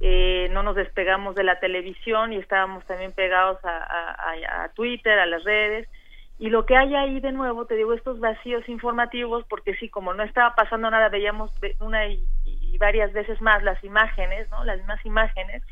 eh, 0.01 0.49
no 0.51 0.65
nos 0.65 0.75
despegamos 0.75 1.37
de 1.37 1.45
la 1.45 1.61
televisión 1.61 2.33
y 2.33 2.39
estábamos 2.39 2.85
también 2.87 3.13
pegados 3.13 3.65
a, 3.65 4.65
a 4.65 4.69
Twitter 4.71 5.19
a 5.19 5.25
las 5.25 5.43
redes. 5.45 5.89
Y 6.39 6.51
lo 6.51 6.67
que 6.67 6.77
hay 6.77 6.95
ahí 6.95 7.19
de 7.21 7.33
nuevo, 7.33 7.65
te 7.65 7.77
digo, 7.77 7.95
estos 7.95 8.21
vacíos 8.21 8.69
informativos, 8.69 9.47
porque 9.49 9.75
sí, 9.77 9.89
como 9.89 10.13
no 10.13 10.23
estaba 10.23 10.55
pasando 10.55 10.91
nada, 10.91 11.09
veíamos 11.09 11.51
una 11.81 12.09
y, 12.09 12.23
varias 12.77 13.13
veces 13.13 13.41
más 13.41 13.63
las 13.63 13.83
imágenes, 13.85 14.51
¿no? 14.51 14.65
Las 14.65 14.79
mismas 14.79 15.05
imágenes, 15.05 15.63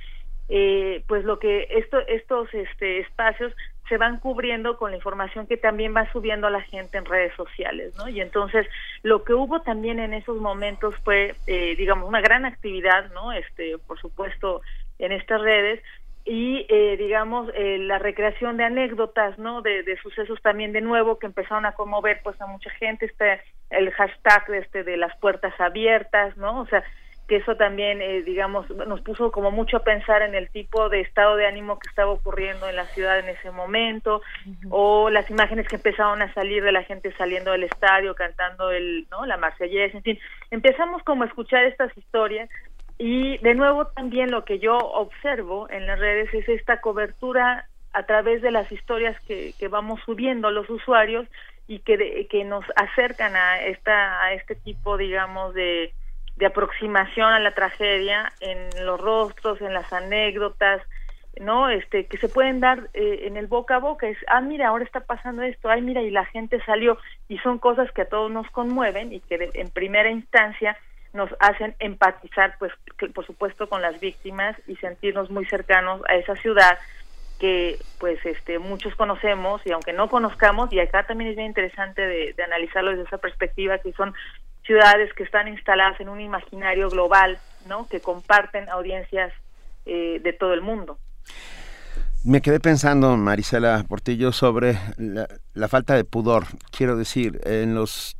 eh, 0.49 1.03
pues 1.09 1.25
lo 1.25 1.39
que 1.39 1.67
esto, 1.71 1.99
estos 2.07 2.53
este, 2.53 3.01
espacios 3.01 3.55
se 3.89 3.99
van 3.99 4.19
cubriendo 4.19 4.79
con 4.79 4.91
la 4.91 4.97
información 4.97 5.47
que 5.47 5.57
también 5.57 5.95
va 5.95 6.11
subiendo 6.11 6.47
a 6.47 6.51
la 6.51 6.63
gente 6.63 6.97
en 6.97 7.05
redes 7.05 7.35
sociales, 7.35 7.95
¿no? 7.99 8.09
Y 8.09 8.21
entonces 8.21 8.67
lo 9.03 9.25
que 9.25 9.35
hubo 9.35 9.61
también 9.61 9.99
en 10.01 10.15
esos 10.15 10.39
momentos 10.39 10.95
fue, 11.05 11.35
eh, 11.47 11.77
digamos, 11.77 12.09
una 12.09 12.21
gran 12.21 12.47
actividad, 12.47 13.13
¿no? 13.13 13.33
Este, 13.33 13.77
por 13.87 14.01
supuesto, 14.01 14.63
en 14.99 15.13
estas 15.13 15.41
redes, 15.41 15.83
y 16.25 16.65
eh, 16.71 16.97
digamos 16.97 17.51
eh, 17.55 17.79
la 17.79 17.99
recreación 17.99 18.57
de 18.57 18.65
anécdotas 18.65 19.39
no 19.39 19.61
de, 19.61 19.85
sucesos 20.03 20.41
también 20.41 20.73
de 20.73 20.81
nuevo 20.81 21.19
que 21.19 21.27
empezaron 21.27 21.67
a 21.67 21.73
conmover 21.73 22.21
pues 22.23 22.41
a 22.41 22.47
mucha 22.47 22.71
gente 22.71 23.07
este 23.07 23.43
el 23.71 23.91
hashtag 23.93 24.51
este 24.55 24.85
de 24.85 24.97
las 24.97 25.15
puertas 25.19 25.53
abiertas 25.61 26.37
no 26.39 26.63
o 26.63 26.67
sea 26.67 26.83
que 27.29 27.37
eso 27.37 27.57
también 27.57 28.01
eh, 28.01 28.23
digamos 28.23 28.69
nos 28.71 29.03
puso 29.03 29.33
como 29.33 29.51
mucho 29.51 29.79
a 29.79 29.85
pensar 29.85 30.23
en 30.23 30.35
el 30.35 30.49
tipo 30.49 30.89
de 30.89 31.01
estado 31.01 31.37
de 31.37 31.47
ánimo 31.47 31.79
que 31.79 31.89
estaba 31.89 32.11
ocurriendo 32.11 32.69
en 32.69 32.77
la 32.77 32.87
ciudad 32.87 33.19
en 33.19 33.29
ese 33.29 33.51
momento 33.51 34.23
o 34.71 35.11
las 35.11 35.29
imágenes 35.31 35.69
que 35.69 35.77
empezaron 35.77 36.23
a 36.23 36.33
salir 36.33 36.63
de 36.63 36.73
la 36.73 36.85
gente 36.85 37.13
saliendo 37.17 37.53
del 37.53 37.65
estadio 37.65 38.15
cantando 38.15 38.71
el 38.71 39.07
no 39.11 39.25
la 39.25 39.39
marsellesa 39.39 39.97
en 39.97 40.03
fin. 40.03 40.19
Empezamos 40.51 41.03
como 41.03 41.23
a 41.23 41.27
escuchar 41.27 41.65
estas 41.65 41.97
historias 41.97 42.51
y 42.99 43.39
de 43.39 43.55
nuevo 43.55 43.87
también 43.89 44.31
lo 44.31 44.45
que 44.45 44.59
yo 44.59 44.77
observo 44.77 45.69
en 45.71 45.87
las 45.87 45.99
redes 45.99 46.33
es 46.33 46.49
esta 46.49 46.81
cobertura 46.81 47.69
a 47.93 48.03
través 48.05 48.43
de 48.43 48.51
las 48.51 48.71
historias 48.71 49.21
que, 49.23 49.53
que 49.59 49.69
vamos 49.69 50.01
subiendo 50.05 50.51
los 50.51 50.69
usuarios 50.71 51.27
y 51.67 51.81
que, 51.81 52.27
que 52.29 52.45
nos 52.45 52.65
acercan 52.77 53.35
a 53.37 53.63
esta 53.63 54.23
a 54.23 54.35
este 54.35 54.55
tipo 54.55 54.97
digamos 54.97 55.55
de, 55.55 55.93
de 56.37 56.47
aproximación 56.47 57.33
a 57.33 57.41
la 57.41 57.55
tragedia 57.55 58.33
en 58.41 58.87
los 58.87 59.01
rostros 59.01 59.61
en 59.61 59.75
las 59.75 59.93
anécdotas 59.93 60.83
no 61.41 61.69
este 61.69 62.07
que 62.07 62.19
se 62.19 62.29
pueden 62.29 62.61
dar 62.61 62.91
eh, 62.95 63.23
en 63.23 63.37
el 63.37 63.47
boca 63.47 63.77
a 63.77 63.79
boca. 63.79 64.07
Es 64.09 64.19
ah 64.29 64.41
mira 64.41 64.69
ahora 64.69 64.85
está 64.85 65.01
pasando 65.01 65.43
esto. 65.43 65.69
Ay 65.69 65.83
mira 65.83 66.03
y 66.03 66.11
la 66.11 66.25
gente 66.27 66.63
salió 66.65 66.99
y 67.29 67.39
son 67.39 67.59
cosas 67.59 67.91
que 67.93 68.03
a 68.03 68.09
todos 68.09 68.31
nos 68.31 68.49
conmueven 68.51 69.13
y 69.13 69.21
que 69.21 69.51
en 69.55 69.71
primera 69.71 70.11
instancia 70.11 70.77
nos 71.15 71.31
hacen 71.39 71.75
empatizar, 71.79 72.57
pues, 72.59 72.73
por 73.15 73.25
supuesto, 73.25 73.69
con 73.69 73.81
las 73.81 73.99
víctimas 74.01 74.57
y 74.67 74.77
sentirnos 74.77 75.31
muy 75.31 75.47
cercanos 75.47 76.03
a 76.09 76.17
esa 76.17 76.35
ciudad 76.37 76.79
que, 77.39 77.79
pues, 77.99 78.19
este, 78.27 78.59
muchos 78.59 78.95
conocemos 78.97 79.63
y 79.65 79.73
aunque 79.73 79.93
no 79.93 80.09
conozcamos, 80.09 80.73
y 80.73 80.81
acá 80.81 81.07
también 81.07 81.31
es 81.31 81.37
bien 81.37 81.49
interesante 81.49 82.03
de, 82.03 82.35
analizarlo 82.45 82.91
desde 82.91 83.05
esa 83.05 83.19
perspectiva, 83.19 83.79
que 83.79 83.93
son 83.93 84.13
ciudades 84.65 85.13
que 85.15 85.23
están 85.23 85.49
instaladas 85.49 86.01
en 86.01 86.09
un 86.09 86.21
imaginario 86.21 86.91
global, 86.91 87.39
¿no? 87.69 87.87
Que 87.87 88.01
comparten 88.01 88.69
audiencias 88.69 89.33
eh, 89.87 90.21
de 90.23 90.33
todo 90.33 90.53
el 90.53 90.63
mundo. 90.63 90.99
Me 92.25 92.41
quedé 92.41 92.59
pensando, 92.59 93.17
Marisela 93.19 93.85
Portillo, 93.87 94.33
sobre 94.33 94.79
la, 94.97 95.69
falta 95.69 95.95
de 95.95 96.05
pudor. 96.05 96.45
Quiero 96.75 96.97
decir, 96.97 97.39
en 97.45 97.75
los 97.75 98.17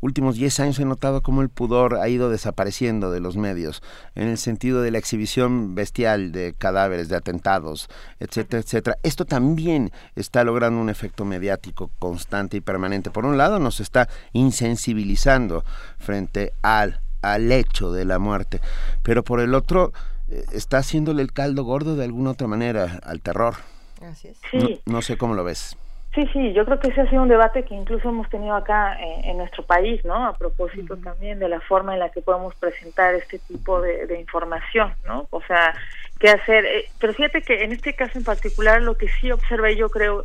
últimos 0.00 0.36
10 0.36 0.60
años 0.60 0.78
he 0.78 0.84
notado 0.84 1.22
cómo 1.22 1.42
el 1.42 1.48
pudor 1.48 1.96
ha 1.96 2.08
ido 2.08 2.30
desapareciendo 2.30 3.10
de 3.10 3.20
los 3.20 3.36
medios, 3.36 3.82
en 4.14 4.28
el 4.28 4.38
sentido 4.38 4.82
de 4.82 4.90
la 4.90 4.98
exhibición 4.98 5.74
bestial 5.74 6.32
de 6.32 6.54
cadáveres, 6.56 7.08
de 7.08 7.16
atentados, 7.16 7.88
etcétera, 8.20 8.62
etcétera. 8.62 8.98
Esto 9.02 9.24
también 9.24 9.90
está 10.16 10.44
logrando 10.44 10.80
un 10.80 10.90
efecto 10.90 11.24
mediático 11.24 11.90
constante 11.98 12.56
y 12.56 12.60
permanente. 12.60 13.10
Por 13.10 13.26
un 13.26 13.36
lado, 13.36 13.58
nos 13.58 13.80
está 13.80 14.08
insensibilizando 14.32 15.64
frente 15.98 16.52
al, 16.62 17.00
al 17.22 17.50
hecho 17.50 17.92
de 17.92 18.04
la 18.04 18.18
muerte, 18.18 18.60
pero 19.02 19.24
por 19.24 19.40
el 19.40 19.54
otro, 19.54 19.92
eh, 20.28 20.44
está 20.52 20.78
haciéndole 20.78 21.22
el 21.22 21.32
caldo 21.32 21.64
gordo 21.64 21.96
de 21.96 22.04
alguna 22.04 22.30
otra 22.30 22.46
manera 22.46 23.00
al 23.02 23.20
terror. 23.20 23.56
Así 24.02 24.28
es. 24.28 24.38
no 24.86 25.02
sé 25.02 25.18
cómo 25.18 25.34
lo 25.34 25.44
ves. 25.44 25.76
Sí, 26.18 26.26
sí, 26.32 26.52
yo 26.52 26.64
creo 26.64 26.80
que 26.80 26.88
ese 26.88 27.02
ha 27.02 27.10
sido 27.10 27.22
un 27.22 27.28
debate 27.28 27.62
que 27.62 27.76
incluso 27.76 28.08
hemos 28.08 28.28
tenido 28.28 28.56
acá 28.56 28.98
en, 29.00 29.38
nuestro 29.38 29.62
país, 29.62 30.04
¿no? 30.04 30.26
A 30.26 30.36
propósito 30.36 30.96
también 30.96 31.38
de 31.38 31.48
la 31.48 31.60
forma 31.60 31.92
en 31.92 32.00
la 32.00 32.08
que 32.08 32.22
podemos 32.22 32.56
presentar 32.56 33.14
este 33.14 33.38
tipo 33.38 33.80
de, 33.80 34.18
información, 34.18 34.92
¿no? 35.06 35.28
O 35.30 35.40
sea, 35.42 35.72
qué 36.18 36.30
hacer. 36.30 36.66
Eh, 36.66 36.86
pero 36.98 37.14
fíjate 37.14 37.42
que 37.42 37.62
en 37.62 37.70
este 37.70 37.94
caso 37.94 38.18
en 38.18 38.24
particular 38.24 38.82
lo 38.82 38.96
que 38.98 39.06
sí 39.06 39.30
observé 39.30 39.76
yo 39.76 39.90
creo, 39.90 40.24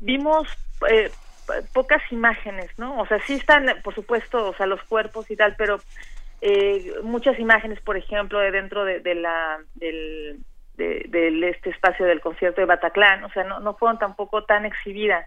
vimos 0.00 0.48
eh, 0.90 1.10
pocas 1.74 2.00
imágenes, 2.10 2.70
¿no? 2.78 2.98
O 2.98 3.06
sea, 3.06 3.20
sí 3.26 3.34
están, 3.34 3.66
por 3.82 3.94
supuesto, 3.94 4.48
o 4.48 4.54
sea, 4.54 4.64
los 4.64 4.82
cuerpos 4.84 5.30
y 5.30 5.36
tal, 5.36 5.56
pero 5.58 5.78
eh, 6.40 6.90
muchas 7.02 7.38
imágenes, 7.38 7.80
por 7.80 7.98
ejemplo, 7.98 8.38
de 8.38 8.50
dentro 8.50 8.86
de, 8.86 9.00
de 9.00 9.14
la 9.14 9.58
del 9.74 10.38
de, 10.76 11.50
este 11.50 11.70
espacio 11.70 12.06
del 12.06 12.20
concierto 12.20 12.60
de 12.60 12.66
Bataclan, 12.66 13.24
o 13.24 13.30
sea, 13.30 13.44
no, 13.44 13.60
no 13.60 13.74
fueron 13.74 13.98
tampoco 13.98 14.44
tan 14.44 14.64
exhibidas 14.66 15.26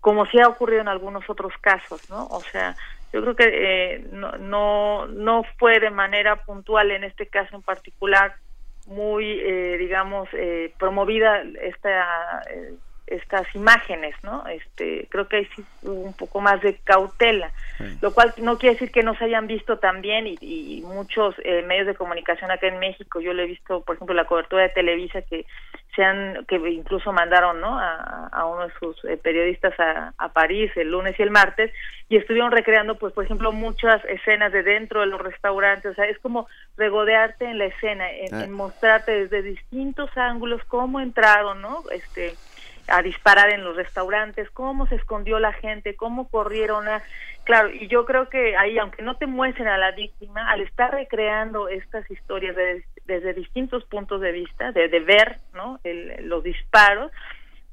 como 0.00 0.26
sí 0.26 0.38
ha 0.38 0.48
ocurrido 0.48 0.82
en 0.82 0.88
algunos 0.88 1.28
otros 1.30 1.54
casos, 1.62 2.10
¿no? 2.10 2.26
O 2.26 2.42
sea, 2.52 2.76
yo 3.12 3.22
creo 3.22 3.36
que 3.36 3.44
eh, 3.48 4.04
no, 4.12 4.32
no, 4.32 5.06
no 5.06 5.44
fue 5.58 5.80
de 5.80 5.90
manera 5.90 6.36
puntual 6.36 6.90
en 6.90 7.04
este 7.04 7.26
caso 7.26 7.56
en 7.56 7.62
particular 7.62 8.34
muy, 8.86 9.40
eh, 9.40 9.76
digamos, 9.78 10.28
eh, 10.34 10.74
promovida 10.78 11.42
esta 11.62 12.42
estas 13.06 13.52
imágenes, 13.54 14.14
¿no? 14.22 14.46
Este, 14.46 15.06
creo 15.10 15.28
que 15.28 15.36
hay 15.36 15.48
un 15.82 16.14
poco 16.14 16.40
más 16.40 16.60
de 16.62 16.76
cautela, 16.84 17.52
lo 18.00 18.14
cual 18.14 18.32
no 18.38 18.58
quiere 18.58 18.74
decir 18.74 18.90
que 18.90 19.02
no 19.02 19.14
se 19.16 19.24
hayan 19.24 19.46
visto 19.46 19.78
también 19.78 20.26
y, 20.26 20.36
y 20.40 20.82
muchos 20.86 21.34
eh, 21.44 21.62
medios 21.62 21.86
de 21.86 21.94
comunicación 21.94 22.50
acá 22.50 22.66
en 22.66 22.78
México, 22.78 23.20
yo 23.20 23.32
le 23.32 23.44
he 23.44 23.46
visto, 23.46 23.82
por 23.82 23.96
ejemplo, 23.96 24.14
la 24.14 24.24
cobertura 24.24 24.62
de 24.62 24.70
Televisa 24.70 25.22
que 25.22 25.46
sean 25.94 26.44
que 26.46 26.56
incluso 26.56 27.12
mandaron 27.12 27.60
no 27.60 27.78
a, 27.78 28.44
uno 28.46 28.66
de 28.66 28.72
sus 28.78 29.04
eh, 29.04 29.16
periodistas 29.16 29.78
a, 29.78 30.12
a, 30.18 30.28
París 30.32 30.70
el 30.76 30.90
lunes 30.90 31.18
y 31.18 31.22
el 31.22 31.30
martes 31.30 31.72
y 32.08 32.16
estuvieron 32.16 32.50
recreando 32.50 32.96
pues 32.96 33.12
por 33.12 33.24
ejemplo 33.24 33.52
muchas 33.52 34.04
escenas 34.06 34.52
de 34.52 34.62
dentro 34.62 35.00
de 35.00 35.06
los 35.06 35.20
restaurantes 35.20 35.92
o 35.92 35.94
sea 35.94 36.06
es 36.06 36.18
como 36.18 36.48
regodearte 36.76 37.44
en 37.44 37.58
la 37.58 37.66
escena 37.66 38.10
en, 38.10 38.34
ah. 38.34 38.46
mostrarte 38.48 39.12
desde 39.12 39.42
distintos 39.42 40.10
ángulos 40.16 40.62
cómo 40.64 41.00
entraron 41.00 41.62
no 41.62 41.84
este 41.90 42.34
a 42.88 43.02
disparar 43.02 43.50
en 43.50 43.64
los 43.64 43.76
restaurantes, 43.76 44.50
cómo 44.50 44.86
se 44.86 44.96
escondió 44.96 45.38
la 45.38 45.52
gente, 45.52 45.96
cómo 45.96 46.28
corrieron 46.28 46.88
a... 46.88 47.02
Claro, 47.44 47.70
y 47.70 47.88
yo 47.88 48.04
creo 48.06 48.28
que 48.28 48.56
ahí, 48.56 48.78
aunque 48.78 49.02
no 49.02 49.16
te 49.16 49.26
muestren 49.26 49.68
a 49.68 49.78
la 49.78 49.92
víctima, 49.92 50.50
al 50.50 50.60
estar 50.62 50.92
recreando 50.92 51.68
estas 51.68 52.10
historias 52.10 52.56
desde 53.04 53.34
distintos 53.34 53.84
puntos 53.84 54.20
de 54.20 54.32
vista, 54.32 54.72
de, 54.72 54.88
ver 55.00 55.36
¿no? 55.52 55.78
los 56.20 56.42
disparos, 56.42 57.12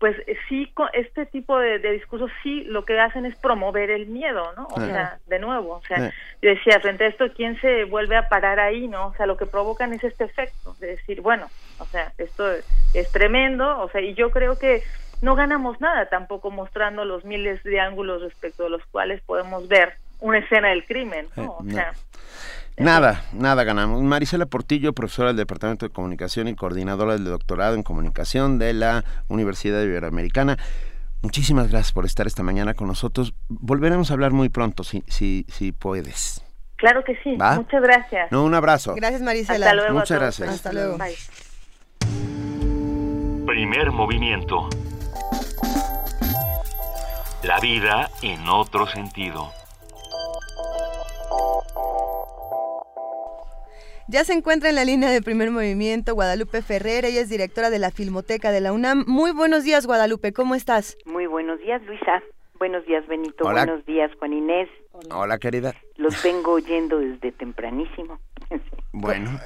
pues 0.02 0.18
sí, 0.50 0.74
este 0.94 1.28
tipo 1.28 1.60
de, 1.60 1.78
discursos 1.78 2.32
sí 2.42 2.64
lo 2.64 2.86
que 2.86 3.00
hacen 3.00 3.24
es 3.28 3.36
promover 3.36 3.92
el 3.92 4.08
miedo, 4.08 4.52
¿no? 4.58 4.68
O 4.72 4.82
sea, 4.82 5.20
de 5.28 5.38
nuevo, 5.38 5.76
o 5.76 5.82
sea, 5.84 6.12
yo 6.42 6.50
decía, 6.50 6.80
frente 6.80 7.04
a 7.04 7.08
esto, 7.10 7.32
¿quién 7.36 7.62
se 7.62 7.84
vuelve 7.84 8.18
a 8.18 8.28
parar 8.28 8.60
ahí, 8.60 8.88
no? 8.88 9.10
O 9.10 9.14
sea, 9.14 9.28
lo 9.28 9.38
que 9.38 9.46
provocan 9.46 9.94
es 9.94 10.04
este 10.04 10.24
efecto 10.24 10.76
de 10.80 10.88
decir, 10.88 11.22
bueno, 11.22 11.46
o 11.82 11.86
sea, 11.88 12.14
esto 12.18 12.46
es 12.94 13.12
tremendo, 13.12 13.80
o 13.80 13.90
sea, 13.90 14.02
y 14.02 14.14
yo 14.14 14.32
creo 14.32 14.58
que 14.58 14.84
no 15.22 15.36
ganamos 15.36 15.80
nada 15.82 16.08
tampoco 16.08 16.52
mostrando 16.52 17.06
los 17.06 17.26
miles 17.26 17.62
de 17.64 17.80
ángulos 17.80 18.22
respecto 18.22 18.66
a 18.66 18.70
los 18.70 18.86
cuales 18.88 19.22
podemos 19.22 19.68
ver 19.68 19.94
una 20.20 20.40
escena 20.40 20.70
del 20.70 20.86
crimen, 20.86 21.28
¿no? 21.36 21.44
Eh, 21.44 21.48
o 21.48 21.72
sea, 21.72 21.94
Nada, 22.78 23.24
nada 23.34 23.64
ganamos. 23.64 24.02
Marisela 24.02 24.46
Portillo, 24.46 24.94
profesora 24.94 25.30
del 25.30 25.38
Departamento 25.38 25.86
de 25.86 25.92
Comunicación 25.92 26.48
y 26.48 26.56
coordinadora 26.56 27.14
del 27.14 27.26
doctorado 27.26 27.76
en 27.76 27.84
comunicación 27.84 28.60
de 28.60 28.74
la 28.74 29.04
Universidad 29.28 29.84
Iberoamericana. 29.84 30.58
Muchísimas 31.22 31.70
gracias 31.70 31.92
por 31.92 32.06
estar 32.06 32.26
esta 32.26 32.42
mañana 32.42 32.74
con 32.74 32.88
nosotros. 32.88 33.36
Volveremos 33.50 34.10
a 34.10 34.14
hablar 34.16 34.32
muy 34.32 34.50
pronto, 34.50 34.84
si, 34.84 35.04
si, 35.08 35.46
si 35.50 35.72
puedes. 35.72 36.44
Claro 36.78 37.04
que 37.04 37.16
sí. 37.24 37.38
Muchas 37.38 37.82
gracias. 37.84 38.32
No, 38.32 38.44
un 38.44 38.56
abrazo. 38.56 38.96
Gracias, 38.96 39.22
Marisela. 39.22 39.68
Hasta 39.68 39.76
luego. 39.76 40.00
Muchas 40.00 40.20
gracias. 40.20 40.50
Hasta 40.50 40.74
luego. 40.74 40.98
Bye. 40.98 41.16
Primer 43.46 43.92
movimiento. 43.92 44.70
La 47.44 47.60
vida 47.60 48.10
en 48.22 48.48
otro 48.48 48.86
sentido. 48.86 49.50
Ya 54.08 54.24
se 54.24 54.34
encuentra 54.34 54.70
en 54.70 54.76
la 54.76 54.86
línea 54.86 55.10
de 55.10 55.22
primer 55.22 55.50
movimiento 55.52 56.14
Guadalupe 56.14 56.62
Ferrer, 56.62 57.06
ella 57.06 57.22
es 57.22 57.30
directora 57.30 57.70
de 57.70 57.80
la 57.80 57.92
Filmoteca 57.92 58.52
de 58.52 58.62
la 58.62 58.74
UNAM. 58.74 59.06
Muy 59.08 59.32
buenos 59.32 59.64
días, 59.64 59.88
Guadalupe, 59.88 60.34
¿cómo 60.34 60.54
estás? 60.54 60.98
Muy 61.06 61.26
buenos 61.26 61.60
días, 61.60 61.82
Luisa. 61.84 62.22
Buenos 62.60 62.86
días, 62.86 63.08
Benito. 63.08 63.44
Buenos 63.44 63.84
días, 63.86 64.12
Juan 64.20 64.34
Inés. 64.34 64.70
Hola. 65.10 65.40
querida. 65.40 65.74
Los 65.98 66.22
vengo 66.24 66.52
oyendo 66.54 67.00
desde 67.00 67.32
tempranísimo. 67.32 68.20
Bueno. 68.92 69.40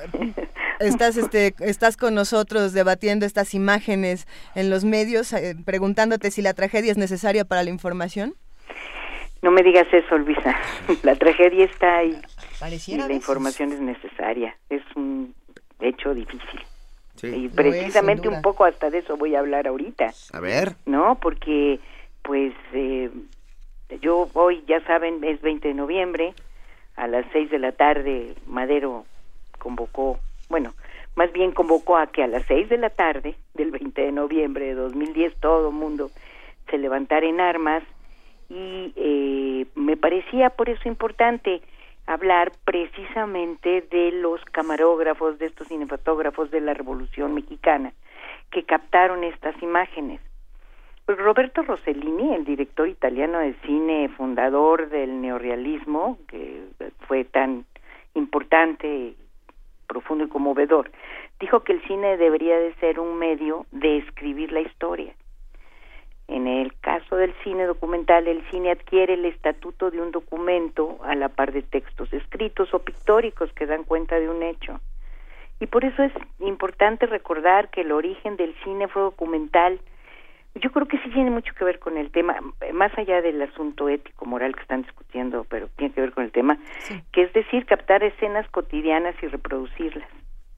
Estás, 0.79 1.17
este, 1.17 1.53
estás 1.59 1.97
con 1.97 2.15
nosotros 2.15 2.73
debatiendo 2.73 3.25
estas 3.25 3.53
imágenes 3.53 4.27
en 4.55 4.69
los 4.69 4.83
medios, 4.83 5.31
eh, 5.33 5.55
preguntándote 5.65 6.31
si 6.31 6.41
la 6.41 6.53
tragedia 6.53 6.91
es 6.91 6.97
necesaria 6.97 7.45
para 7.45 7.63
la 7.63 7.69
información. 7.69 8.35
No 9.41 9.51
me 9.51 9.61
digas 9.61 9.87
eso, 9.93 10.17
Luisa. 10.17 10.57
La 11.03 11.15
tragedia 11.15 11.65
está 11.65 11.97
ahí 11.97 12.19
y 12.87 12.95
la 12.95 13.13
información 13.13 13.71
es 13.73 13.79
necesaria. 13.79 14.57
Es 14.71 14.81
un 14.95 15.35
hecho 15.79 16.15
difícil. 16.15 16.61
y 17.21 17.49
precisamente 17.49 18.27
un 18.27 18.41
poco 18.41 18.65
hasta 18.65 18.89
de 18.89 18.99
eso 18.99 19.17
voy 19.17 19.35
a 19.35 19.39
hablar 19.39 19.67
ahorita. 19.67 20.11
A 20.33 20.39
ver. 20.39 20.75
¿No? 20.87 21.19
Porque, 21.21 21.79
pues, 22.23 22.53
eh, 22.73 23.11
yo 24.01 24.29
hoy, 24.33 24.63
ya 24.67 24.81
saben, 24.85 25.23
es 25.23 25.39
20 25.41 25.67
de 25.67 25.73
noviembre, 25.75 26.33
a 26.95 27.07
las 27.07 27.25
6 27.31 27.49
de 27.49 27.59
la 27.59 27.71
tarde, 27.71 28.35
Madero 28.47 29.05
convocó, 29.59 30.19
bueno, 30.49 30.73
más 31.15 31.31
bien 31.31 31.51
convocó 31.51 31.97
a 31.97 32.07
que 32.07 32.23
a 32.23 32.27
las 32.27 32.45
6 32.45 32.69
de 32.69 32.77
la 32.77 32.89
tarde 32.89 33.35
del 33.53 33.71
20 33.71 34.01
de 34.01 34.11
noviembre 34.11 34.65
de 34.65 34.75
2010 34.75 35.35
todo 35.39 35.69
el 35.69 35.75
mundo 35.75 36.09
se 36.69 36.77
levantara 36.77 37.25
en 37.25 37.39
armas 37.39 37.83
y 38.49 38.93
eh, 38.95 39.65
me 39.75 39.97
parecía 39.97 40.49
por 40.51 40.69
eso 40.69 40.87
importante 40.87 41.61
hablar 42.05 42.51
precisamente 42.63 43.81
de 43.89 44.11
los 44.11 44.43
camarógrafos, 44.45 45.39
de 45.39 45.47
estos 45.47 45.67
cinefotógrafos 45.67 46.51
de 46.51 46.61
la 46.61 46.73
Revolución 46.73 47.33
Mexicana 47.33 47.93
que 48.51 48.63
captaron 48.63 49.23
estas 49.23 49.59
imágenes. 49.61 50.21
Pues 51.05 51.17
Roberto 51.19 51.61
Rossellini, 51.61 52.33
el 52.33 52.45
director 52.45 52.87
italiano 52.87 53.39
de 53.39 53.53
cine, 53.65 54.09
fundador 54.09 54.89
del 54.89 55.21
neorrealismo, 55.21 56.17
que 56.27 56.63
fue 57.07 57.23
tan 57.25 57.65
importante, 58.15 59.13
profundo 59.87 60.23
y 60.23 60.29
conmovedor, 60.29 60.91
dijo 61.39 61.63
que 61.63 61.73
el 61.73 61.81
cine 61.83 62.17
debería 62.17 62.57
de 62.57 62.73
ser 62.75 62.99
un 62.99 63.17
medio 63.19 63.65
de 63.71 63.97
escribir 63.97 64.51
la 64.51 64.61
historia 64.61 65.13
en 66.27 66.47
el 66.47 66.73
caso 66.79 67.15
del 67.17 67.33
cine 67.43 67.65
documental, 67.65 68.27
el 68.27 68.43
cine 68.49 68.71
adquiere 68.71 69.13
el 69.13 69.25
estatuto 69.25 69.91
de 69.91 70.01
un 70.01 70.11
documento 70.11 70.97
a 71.03 71.15
la 71.15 71.29
par 71.29 71.51
de 71.51 71.61
textos 71.61 72.11
escritos 72.13 72.73
o 72.73 72.79
pictóricos 72.79 73.51
que 73.53 73.67
dan 73.67 73.83
cuenta 73.83 74.19
de 74.19 74.29
un 74.29 74.41
hecho. 74.41 74.79
Y 75.59 75.67
por 75.67 75.85
eso 75.85 76.03
es 76.03 76.11
importante 76.39 77.05
recordar 77.05 77.69
que 77.69 77.81
el 77.81 77.91
origen 77.91 78.37
del 78.37 78.55
cine 78.63 78.87
fue 78.87 79.03
documental. 79.03 79.79
Yo 80.61 80.71
creo 80.71 80.87
que 80.87 80.97
sí 80.99 81.09
tiene 81.09 81.31
mucho 81.31 81.53
que 81.53 81.65
ver 81.65 81.79
con 81.79 81.97
el 81.97 82.11
tema, 82.11 82.37
más 82.73 82.97
allá 82.97 83.21
del 83.21 83.41
asunto 83.41 83.89
ético, 83.89 84.25
moral 84.25 84.55
que 84.55 84.61
están 84.61 84.83
discutiendo, 84.83 85.45
pero 85.49 85.67
tiene 85.75 85.93
que 85.93 86.01
ver 86.01 86.13
con 86.13 86.23
el 86.23 86.31
tema, 86.31 86.57
que 87.11 87.23
es 87.23 87.33
decir, 87.33 87.65
captar 87.65 88.03
escenas 88.03 88.47
cotidianas 88.49 89.15
y 89.21 89.27
reproducirlas. 89.27 90.07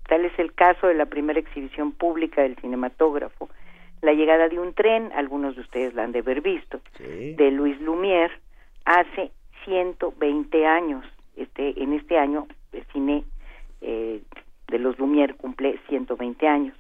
Tal 0.08 0.24
es 0.26 0.38
el 0.38 0.54
caso 0.54 0.88
de 0.88 0.94
la 0.94 1.08
primera 1.08 1.40
exhibición 1.40 1.94
pública 1.94 2.44
del 2.44 2.56
cinematógrafo, 2.58 3.50
la 4.02 4.14
llegada 4.14 4.48
de 4.48 4.60
un 4.60 4.74
tren, 4.74 5.12
algunos 5.16 5.56
de 5.56 5.62
ustedes 5.62 5.94
la 5.96 6.04
han 6.04 6.12
de 6.12 6.20
haber 6.20 6.42
visto, 6.42 6.80
de 7.00 7.52
Luis 7.52 7.80
Lumière 7.82 8.32
hace 8.86 9.32
120 9.66 10.66
años. 10.66 11.06
Este, 11.36 11.82
en 11.82 11.94
este 11.94 12.18
año 12.18 12.48
el 12.72 12.84
cine 12.94 13.24
eh, 13.82 14.22
de 14.68 14.80
los 14.80 14.98
Lumière 14.98 15.36
cumple 15.36 15.80
120 15.90 16.48
años. 16.48 16.76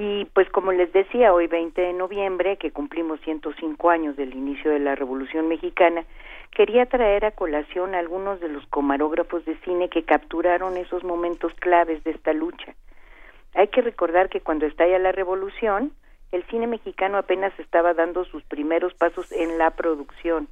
Y 0.00 0.26
pues 0.26 0.48
como 0.50 0.70
les 0.70 0.92
decía, 0.92 1.34
hoy 1.34 1.48
20 1.48 1.82
de 1.82 1.92
noviembre, 1.92 2.56
que 2.56 2.70
cumplimos 2.70 3.20
105 3.22 3.90
años 3.90 4.14
del 4.14 4.32
inicio 4.32 4.70
de 4.70 4.78
la 4.78 4.94
Revolución 4.94 5.48
Mexicana, 5.48 6.04
quería 6.52 6.86
traer 6.86 7.24
a 7.24 7.32
colación 7.32 7.96
algunos 7.96 8.38
de 8.38 8.48
los 8.48 8.64
comarógrafos 8.66 9.44
de 9.44 9.56
cine 9.64 9.88
que 9.88 10.04
capturaron 10.04 10.76
esos 10.76 11.02
momentos 11.02 11.52
claves 11.54 12.04
de 12.04 12.12
esta 12.12 12.32
lucha. 12.32 12.76
Hay 13.54 13.66
que 13.68 13.82
recordar 13.82 14.28
que 14.28 14.40
cuando 14.40 14.66
estalla 14.66 15.00
la 15.00 15.10
revolución, 15.10 15.90
el 16.30 16.44
cine 16.44 16.68
mexicano 16.68 17.18
apenas 17.18 17.58
estaba 17.58 17.92
dando 17.92 18.24
sus 18.24 18.44
primeros 18.44 18.94
pasos 18.94 19.32
en 19.32 19.58
la 19.58 19.72
producción. 19.72 20.46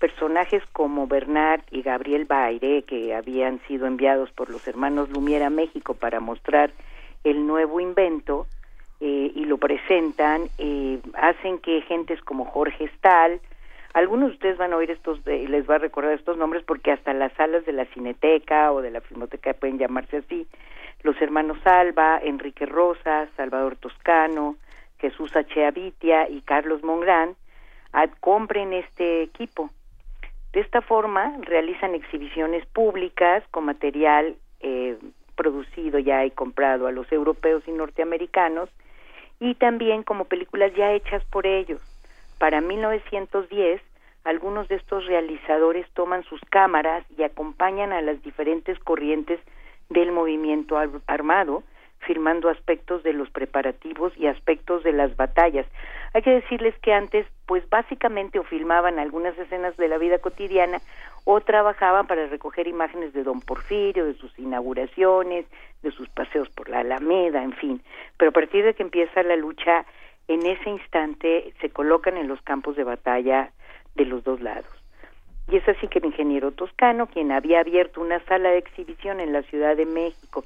Personajes 0.00 0.64
como 0.72 1.06
Bernard 1.06 1.60
y 1.70 1.82
Gabriel 1.82 2.24
Baire, 2.24 2.82
que 2.82 3.14
habían 3.14 3.60
sido 3.68 3.86
enviados 3.86 4.32
por 4.32 4.50
los 4.50 4.66
hermanos 4.66 5.08
Lumière 5.10 5.44
a 5.44 5.50
México 5.50 5.94
para 5.94 6.18
mostrar 6.18 6.72
el 7.24 7.46
nuevo 7.46 7.80
invento 7.80 8.46
eh, 9.00 9.32
y 9.34 9.44
lo 9.44 9.58
presentan, 9.58 10.48
eh, 10.58 11.00
hacen 11.14 11.58
que 11.58 11.82
gentes 11.82 12.20
como 12.22 12.44
Jorge 12.44 12.88
Stahl, 12.96 13.40
algunos 13.92 14.28
de 14.28 14.34
ustedes 14.34 14.58
van 14.58 14.72
a 14.72 14.76
oír 14.76 14.90
estos, 14.90 15.18
eh, 15.26 15.46
les 15.48 15.68
va 15.68 15.76
a 15.76 15.78
recordar 15.78 16.12
estos 16.12 16.36
nombres 16.36 16.62
porque 16.64 16.92
hasta 16.92 17.12
las 17.12 17.32
salas 17.34 17.64
de 17.64 17.72
la 17.72 17.86
Cineteca 17.86 18.72
o 18.72 18.82
de 18.82 18.90
la 18.90 19.00
Filmoteca 19.00 19.54
pueden 19.54 19.78
llamarse 19.78 20.18
así, 20.18 20.46
los 21.02 21.20
hermanos 21.20 21.58
Alba, 21.66 22.18
Enrique 22.22 22.66
Rosas, 22.66 23.28
Salvador 23.36 23.76
Toscano, 23.76 24.56
Jesús 24.98 25.34
H. 25.36 25.64
Avitia 25.66 26.28
y 26.28 26.40
Carlos 26.40 26.82
Mongrán 26.82 27.36
compren 28.20 28.72
este 28.72 29.22
equipo. 29.22 29.70
De 30.52 30.60
esta 30.60 30.82
forma 30.82 31.36
realizan 31.42 31.94
exhibiciones 31.94 32.64
públicas 32.66 33.42
con 33.50 33.64
material 33.64 34.36
eh, 34.60 34.96
producido 35.36 35.98
ya 35.98 36.24
y 36.24 36.30
comprado 36.30 36.86
a 36.86 36.92
los 36.92 37.10
europeos 37.12 37.62
y 37.66 37.72
norteamericanos 37.72 38.68
y 39.40 39.54
también 39.54 40.02
como 40.02 40.24
películas 40.24 40.72
ya 40.74 40.92
hechas 40.92 41.24
por 41.26 41.46
ellos. 41.46 41.80
Para 42.38 42.60
1910, 42.60 43.80
algunos 44.24 44.68
de 44.68 44.76
estos 44.76 45.06
realizadores 45.06 45.86
toman 45.92 46.24
sus 46.24 46.40
cámaras 46.50 47.04
y 47.16 47.22
acompañan 47.22 47.92
a 47.92 48.00
las 48.00 48.22
diferentes 48.22 48.78
corrientes 48.78 49.38
del 49.90 50.12
movimiento 50.12 50.78
armado, 51.06 51.62
filmando 52.04 52.48
aspectos 52.48 53.02
de 53.02 53.12
los 53.12 53.30
preparativos 53.30 54.12
y 54.16 54.26
aspectos 54.26 54.82
de 54.82 54.92
las 54.92 55.16
batallas. 55.16 55.66
Hay 56.12 56.22
que 56.22 56.30
decirles 56.30 56.74
que 56.80 56.92
antes, 56.92 57.26
pues 57.46 57.68
básicamente 57.68 58.38
o 58.38 58.44
filmaban 58.44 58.98
algunas 58.98 59.36
escenas 59.38 59.76
de 59.76 59.88
la 59.88 59.98
vida 59.98 60.18
cotidiana 60.18 60.80
o 61.24 61.40
trabajaban 61.40 62.06
para 62.06 62.26
recoger 62.26 62.68
imágenes 62.68 63.12
de 63.12 63.24
don 63.24 63.40
Porfirio, 63.40 64.04
de 64.04 64.14
sus 64.14 64.38
inauguraciones, 64.38 65.46
de 65.82 65.90
sus 65.90 66.08
paseos 66.08 66.48
por 66.50 66.68
la 66.68 66.80
Alameda, 66.80 67.42
en 67.42 67.52
fin. 67.52 67.82
Pero 68.16 68.30
a 68.30 68.32
partir 68.32 68.64
de 68.64 68.74
que 68.74 68.82
empieza 68.82 69.22
la 69.22 69.36
lucha, 69.36 69.84
en 70.28 70.46
ese 70.46 70.70
instante 70.70 71.52
se 71.60 71.70
colocan 71.70 72.16
en 72.16 72.28
los 72.28 72.40
campos 72.42 72.76
de 72.76 72.84
batalla 72.84 73.50
de 73.94 74.04
los 74.04 74.24
dos 74.24 74.40
lados. 74.40 74.70
Y 75.48 75.56
es 75.56 75.68
así 75.68 75.88
que 75.88 75.98
el 75.98 76.06
ingeniero 76.06 76.52
Toscano, 76.52 77.06
quien 77.06 77.30
había 77.30 77.60
abierto 77.60 78.00
una 78.00 78.20
sala 78.24 78.50
de 78.50 78.58
exhibición 78.58 79.20
en 79.20 79.32
la 79.32 79.42
Ciudad 79.42 79.76
de 79.76 79.84
México 79.84 80.44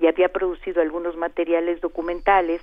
y 0.00 0.06
había 0.06 0.30
producido 0.30 0.80
algunos 0.80 1.16
materiales 1.16 1.80
documentales, 1.80 2.62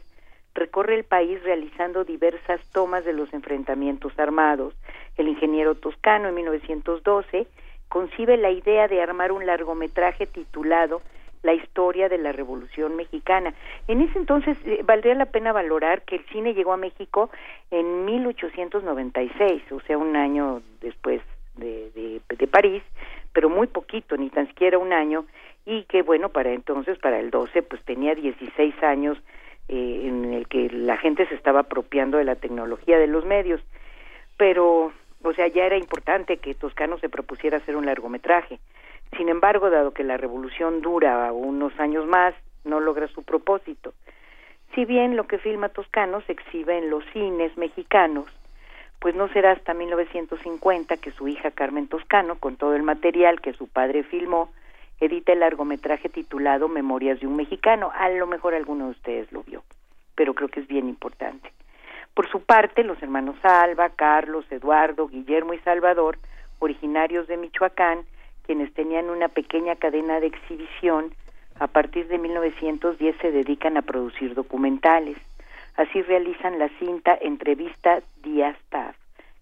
recorre 0.55 0.95
el 0.95 1.03
país 1.03 1.41
realizando 1.43 2.03
diversas 2.03 2.59
tomas 2.71 3.05
de 3.05 3.13
los 3.13 3.31
enfrentamientos 3.31 4.17
armados. 4.17 4.73
El 5.17 5.27
ingeniero 5.27 5.75
Toscano 5.75 6.29
en 6.29 6.35
1912 6.35 7.47
concibe 7.89 8.37
la 8.37 8.49
idea 8.49 8.87
de 8.87 9.01
armar 9.01 9.31
un 9.31 9.45
largometraje 9.45 10.25
titulado 10.25 11.01
La 11.43 11.53
historia 11.53 12.09
de 12.09 12.17
la 12.17 12.31
Revolución 12.31 12.95
Mexicana. 12.95 13.53
En 13.87 14.01
ese 14.01 14.17
entonces 14.17 14.57
eh, 14.65 14.81
valdría 14.83 15.13
la 15.13 15.27
pena 15.27 15.53
valorar 15.53 16.01
que 16.01 16.15
el 16.15 16.25
cine 16.25 16.55
llegó 16.55 16.73
a 16.73 16.77
México 16.77 17.29
en 17.69 18.05
1896, 18.05 19.71
o 19.71 19.79
sea, 19.81 19.97
un 19.99 20.15
año 20.15 20.63
después 20.81 21.21
de, 21.55 21.91
de, 21.91 22.21
de 22.35 22.47
París, 22.47 22.81
pero 23.31 23.49
muy 23.49 23.67
poquito, 23.67 24.17
ni 24.17 24.31
tan 24.31 24.47
siquiera 24.47 24.79
un 24.79 24.91
año, 24.91 25.25
y 25.67 25.83
que 25.83 26.01
bueno, 26.01 26.29
para 26.29 26.53
entonces, 26.53 26.97
para 26.97 27.19
el 27.19 27.29
12, 27.29 27.61
pues 27.61 27.83
tenía 27.83 28.15
16 28.15 28.81
años 28.83 29.17
eh, 29.67 30.03
en 30.05 30.33
el 30.33 30.47
que 30.47 30.69
la 30.69 30.95
gente 30.95 31.27
se 31.27 31.35
estaba 31.35 31.59
apropiando 31.59 32.17
de 32.17 32.23
la 32.23 32.35
tecnología 32.35 32.97
de 32.97 33.07
los 33.07 33.25
medios. 33.25 33.61
Pero, 34.37 34.93
o 35.23 35.33
sea, 35.33 35.47
ya 35.47 35.65
era 35.65 35.75
importante 35.75 36.37
que 36.37 36.55
Toscano 36.55 36.97
se 36.99 37.09
propusiera 37.09 37.57
hacer 37.57 37.75
un 37.75 37.85
largometraje. 37.85 38.59
Sin 39.17 39.27
embargo, 39.27 39.69
dado 39.69 39.91
que 39.91 40.05
la 40.05 40.15
revolución 40.15 40.79
dura 40.79 41.33
unos 41.33 41.77
años 41.81 42.05
más, 42.05 42.33
no 42.63 42.79
logra 42.79 43.09
su 43.09 43.23
propósito. 43.23 43.93
Si 44.73 44.85
bien 44.85 45.17
lo 45.17 45.27
que 45.27 45.37
filma 45.37 45.67
Toscano 45.67 46.21
se 46.21 46.31
exhibe 46.31 46.77
en 46.77 46.89
los 46.89 47.03
cines 47.11 47.57
mexicanos, 47.57 48.27
pues 48.99 49.15
no 49.15 49.27
será 49.33 49.51
hasta 49.51 49.73
1950 49.73 50.95
que 50.95 51.11
su 51.11 51.27
hija 51.27 51.51
Carmen 51.51 51.89
Toscano, 51.89 52.39
con 52.39 52.55
todo 52.55 52.73
el 52.73 52.83
material 52.83 53.41
que 53.41 53.51
su 53.51 53.67
padre 53.67 54.03
filmó, 54.03 54.49
edita 54.99 55.33
el 55.33 55.39
largometraje 55.39 56.09
titulado 56.09 56.67
Memorias 56.67 57.19
de 57.19 57.27
un 57.27 57.35
mexicano. 57.35 57.91
A 57.93 58.09
lo 58.09 58.27
mejor 58.27 58.53
alguno 58.53 58.85
de 58.85 58.91
ustedes 58.91 59.31
lo 59.31 59.43
vio, 59.43 59.63
pero 60.15 60.33
creo 60.33 60.49
que 60.49 60.61
es 60.61 60.67
bien 60.67 60.89
importante. 60.89 61.51
Por 62.13 62.29
su 62.29 62.41
parte, 62.41 62.83
los 62.83 63.01
hermanos 63.03 63.35
Alba, 63.43 63.89
Carlos, 63.89 64.45
Eduardo, 64.51 65.07
Guillermo 65.07 65.53
y 65.53 65.59
Salvador, 65.59 66.17
originarios 66.59 67.27
de 67.27 67.37
Michoacán, 67.37 68.05
quienes 68.43 68.73
tenían 68.73 69.09
una 69.09 69.27
pequeña 69.27 69.75
cadena 69.75 70.19
de 70.19 70.27
exhibición, 70.27 71.13
a 71.59 71.67
partir 71.67 72.07
de 72.07 72.17
1910 72.17 73.17
se 73.21 73.31
dedican 73.31 73.77
a 73.77 73.81
producir 73.81 74.33
documentales. 74.33 75.17
Así 75.75 76.01
realizan 76.01 76.57
la 76.57 76.69
cinta 76.79 77.17
Entrevista 77.19 78.01
Díaz 78.23 78.57
Taf, 78.69 78.95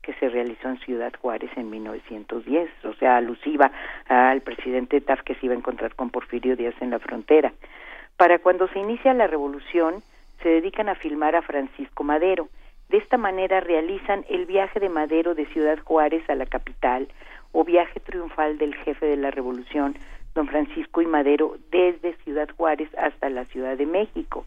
que 0.05 0.13
se 0.13 0.29
realizó 0.29 0.69
en 0.69 0.77
Ciudad 0.81 1.11
Juárez 1.19 1.49
en 1.55 1.71
1910, 1.71 2.69
o 2.83 2.93
sea, 2.93 3.17
alusiva 3.17 3.71
al 4.07 4.41
presidente 4.41 5.01
Taf 5.01 5.23
que 5.23 5.33
se 5.35 5.47
iba 5.47 5.55
a 5.55 5.57
encontrar 5.57 5.95
con 5.95 6.11
Porfirio 6.11 6.55
Díaz 6.55 6.75
en 6.79 6.91
la 6.91 6.99
frontera. 6.99 7.51
Para 8.15 8.37
cuando 8.37 8.67
se 8.67 8.79
inicia 8.79 9.15
la 9.15 9.25
revolución, 9.25 10.03
se 10.43 10.49
dedican 10.49 10.89
a 10.89 10.95
filmar 10.95 11.35
a 11.35 11.41
Francisco 11.41 12.03
Madero. 12.03 12.49
De 12.89 12.97
esta 12.97 13.17
manera 13.17 13.61
realizan 13.61 14.23
el 14.29 14.45
viaje 14.45 14.79
de 14.79 14.89
Madero 14.89 15.33
de 15.33 15.47
Ciudad 15.47 15.79
Juárez 15.79 16.29
a 16.29 16.35
la 16.35 16.45
capital 16.45 17.07
o 17.51 17.63
viaje 17.63 17.99
triunfal 17.99 18.59
del 18.59 18.75
jefe 18.75 19.07
de 19.07 19.17
la 19.17 19.31
revolución, 19.31 19.97
don 20.35 20.47
Francisco 20.47 21.01
y 21.01 21.07
Madero, 21.07 21.55
desde 21.71 22.13
Ciudad 22.23 22.47
Juárez 22.55 22.89
hasta 22.95 23.29
la 23.31 23.45
Ciudad 23.45 23.75
de 23.75 23.87
México 23.87 24.45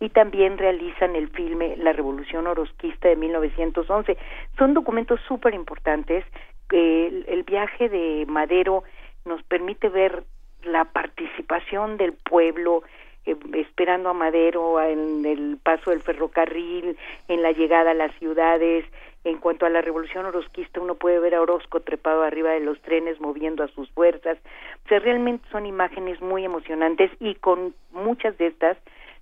y 0.00 0.08
también 0.10 0.58
realizan 0.58 1.16
el 1.16 1.28
filme 1.28 1.76
La 1.76 1.92
Revolución 1.92 2.46
Orosquista 2.46 3.08
de 3.08 3.16
1911. 3.16 4.16
Son 4.58 4.74
documentos 4.74 5.20
súper 5.26 5.54
importantes. 5.54 6.24
El, 6.70 7.24
el 7.28 7.42
viaje 7.44 7.88
de 7.88 8.24
Madero 8.26 8.84
nos 9.24 9.42
permite 9.44 9.88
ver 9.88 10.24
la 10.64 10.84
participación 10.86 11.96
del 11.96 12.12
pueblo, 12.12 12.82
eh, 13.26 13.36
esperando 13.54 14.10
a 14.10 14.14
Madero 14.14 14.80
en 14.80 15.24
el 15.24 15.58
paso 15.62 15.90
del 15.90 16.02
ferrocarril, 16.02 16.96
en 17.28 17.42
la 17.42 17.52
llegada 17.52 17.92
a 17.92 17.94
las 17.94 18.14
ciudades. 18.18 18.84
En 19.24 19.38
cuanto 19.38 19.64
a 19.64 19.70
la 19.70 19.80
revolución 19.80 20.26
orosquista, 20.26 20.80
uno 20.80 20.96
puede 20.96 21.18
ver 21.18 21.34
a 21.34 21.40
Orozco 21.40 21.80
trepado 21.80 22.22
arriba 22.22 22.50
de 22.50 22.60
los 22.60 22.78
trenes 22.82 23.18
moviendo 23.20 23.64
a 23.64 23.68
sus 23.68 23.90
fuerzas. 23.92 24.36
O 24.84 24.88
sea, 24.88 24.98
realmente 24.98 25.48
son 25.50 25.64
imágenes 25.64 26.20
muy 26.20 26.44
emocionantes 26.44 27.10
y 27.20 27.34
con 27.36 27.74
muchas 27.92 28.36
de 28.36 28.48
estas 28.48 28.76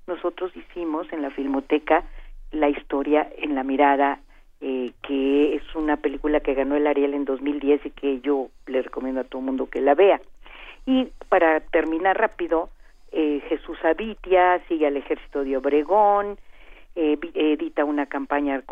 nosotros 0.07 0.53
hicimos 0.57 1.13
en 1.13 1.23
la 1.23 1.31
Filmoteca 1.31 2.05
la 2.51 2.69
historia 2.69 3.29
en 3.39 3.55
la 3.55 3.65
mirada, 3.65 4.21
eh, 4.61 4.93
que 5.03 5.55
es 5.57 5.75
una 5.75 5.97
película 5.97 6.41
que 6.41 6.55
ganó 6.55 6.77
el 6.77 6.87
Ariel 6.87 7.15
en 7.15 7.25
2010 7.25 7.87
y 7.87 7.91
que 7.91 8.21
yo 8.21 8.49
le 8.67 8.83
recomiendo 8.83 9.21
a 9.21 9.25
todo 9.25 9.43
mundo 9.43 9.69
que 9.69 9.81
la 9.81 9.95
vea. 9.95 10.21
Y 10.87 11.09
para 11.29 11.61
terminar 11.61 12.19
rápido, 12.19 12.69
eh, 13.11 13.43
Jesús 13.49 13.79
Abitia 13.85 14.61
sigue 14.69 14.87
al 14.87 14.97
ejército 14.97 15.45
de 15.45 15.57
Obregón, 15.57 16.39
eh, 16.95 17.19
edita 17.35 17.85
una 17.85 18.07
campaña, 18.07 18.63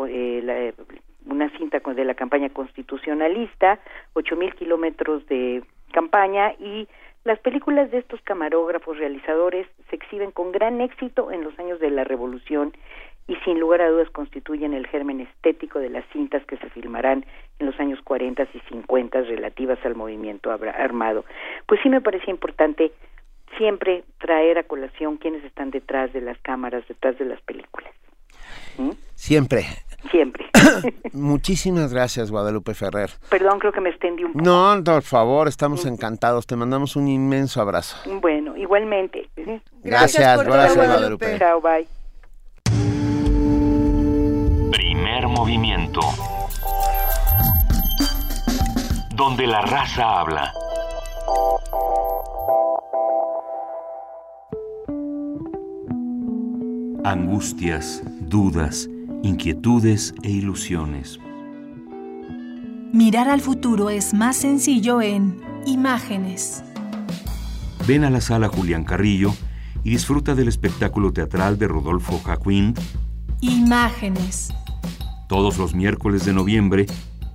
una 1.27 1.51
cinta 1.57 1.79
de 1.79 2.05
la 2.05 2.15
campaña 2.15 2.51
constitucionalista, 2.51 3.81
ocho 4.13 4.37
mil 4.37 4.55
kilómetros 4.55 5.27
de 5.27 5.63
campaña 5.93 6.53
y 6.59 6.87
las 7.25 7.39
películas 7.41 7.91
de 7.91 7.99
estos 7.99 8.21
camarógrafos 8.23 8.97
realizadores 8.99 9.67
se 9.89 9.97
exhiben 9.97 10.31
con 10.31 10.53
gran 10.53 10.81
éxito 10.81 11.31
en 11.31 11.45
los 11.45 11.59
años 11.59 11.79
de 11.79 11.91
la 11.91 12.05
Revolución 12.05 12.73
y 13.29 13.37
sin 13.45 13.61
lugar 13.61 13.83
a 13.83 13.91
dudas 13.91 14.11
constituyen 14.11 14.75
el 14.75 14.87
germen 14.87 15.21
estético 15.21 15.79
de 15.79 15.91
las 15.91 16.05
cintas 16.13 16.45
que 16.47 16.57
se 16.57 16.71
filmarán 16.71 17.25
en 17.59 17.67
los 17.67 17.79
años 17.79 18.01
40 18.03 18.49
y 18.55 18.61
50 18.71 19.21
relativas 19.23 19.79
al 19.85 19.95
movimiento 19.95 20.51
armado. 20.51 21.25
Pues 21.67 21.81
sí 21.83 21.89
me 21.89 22.01
parece 22.01 22.31
importante 22.31 22.91
siempre 23.57 24.05
traer 24.19 24.59
a 24.59 24.63
colación 24.63 25.19
quiénes 25.19 25.45
están 25.45 25.71
detrás 25.71 26.13
de 26.13 26.23
las 26.23 26.39
cámaras, 26.39 26.87
detrás 26.89 27.19
de 27.19 27.27
las 27.27 27.41
películas. 27.43 27.93
¿Mm? 28.79 28.91
Siempre. 29.15 29.65
Siempre. 30.11 30.47
Muchísimas 31.13 31.93
gracias, 31.93 32.31
Guadalupe 32.31 32.75
Ferrer. 32.75 33.11
Perdón, 33.29 33.59
creo 33.59 33.73
que 33.73 33.81
me 33.81 33.91
extendí 33.91 34.25
un 34.25 34.33
poco. 34.33 34.45
No, 34.45 34.83
por 34.83 35.03
favor, 35.03 35.49
estamos 35.49 35.85
encantados. 35.87 36.47
Te 36.47 36.57
mandamos 36.57 36.97
un 36.97 37.09
inmenso 37.09 37.61
abrazo. 37.61 37.97
Bueno, 38.21 38.57
igualmente. 38.57 39.29
Gracias, 39.83 40.45
gracias, 40.45 40.77
Guadalupe. 40.77 41.39
Chao, 41.39 41.61
bye. 41.61 41.87
Primer 44.73 45.29
movimiento. 45.29 46.01
Donde 49.15 49.47
la 49.47 49.61
raza 49.61 50.21
habla. 50.21 50.53
Angustias, 57.03 58.03
dudas 58.21 58.89
inquietudes 59.23 60.15
e 60.23 60.31
ilusiones. 60.31 61.19
Mirar 62.93 63.29
al 63.29 63.41
futuro 63.41 63.91
es 63.91 64.15
más 64.15 64.37
sencillo 64.37 65.01
en 65.03 65.41
imágenes. 65.67 66.65
Ven 67.87 68.05
a 68.05 68.11
la 68.11 68.21
sala 68.21 68.49
Julián 68.49 68.85
Carrillo 68.85 69.33
y 69.85 69.91
disfruta 69.91 70.35
del 70.35 70.49
espectáculo 70.49 71.13
teatral 71.13 71.59
de 71.59 71.69
Rodolfo 71.69 72.21
Jacquín. 72.25 72.75
Imágenes. 73.41 74.53
Todos 75.29 75.59
los 75.59 75.75
miércoles 75.75 76.25
de 76.25 76.33
noviembre 76.33 76.87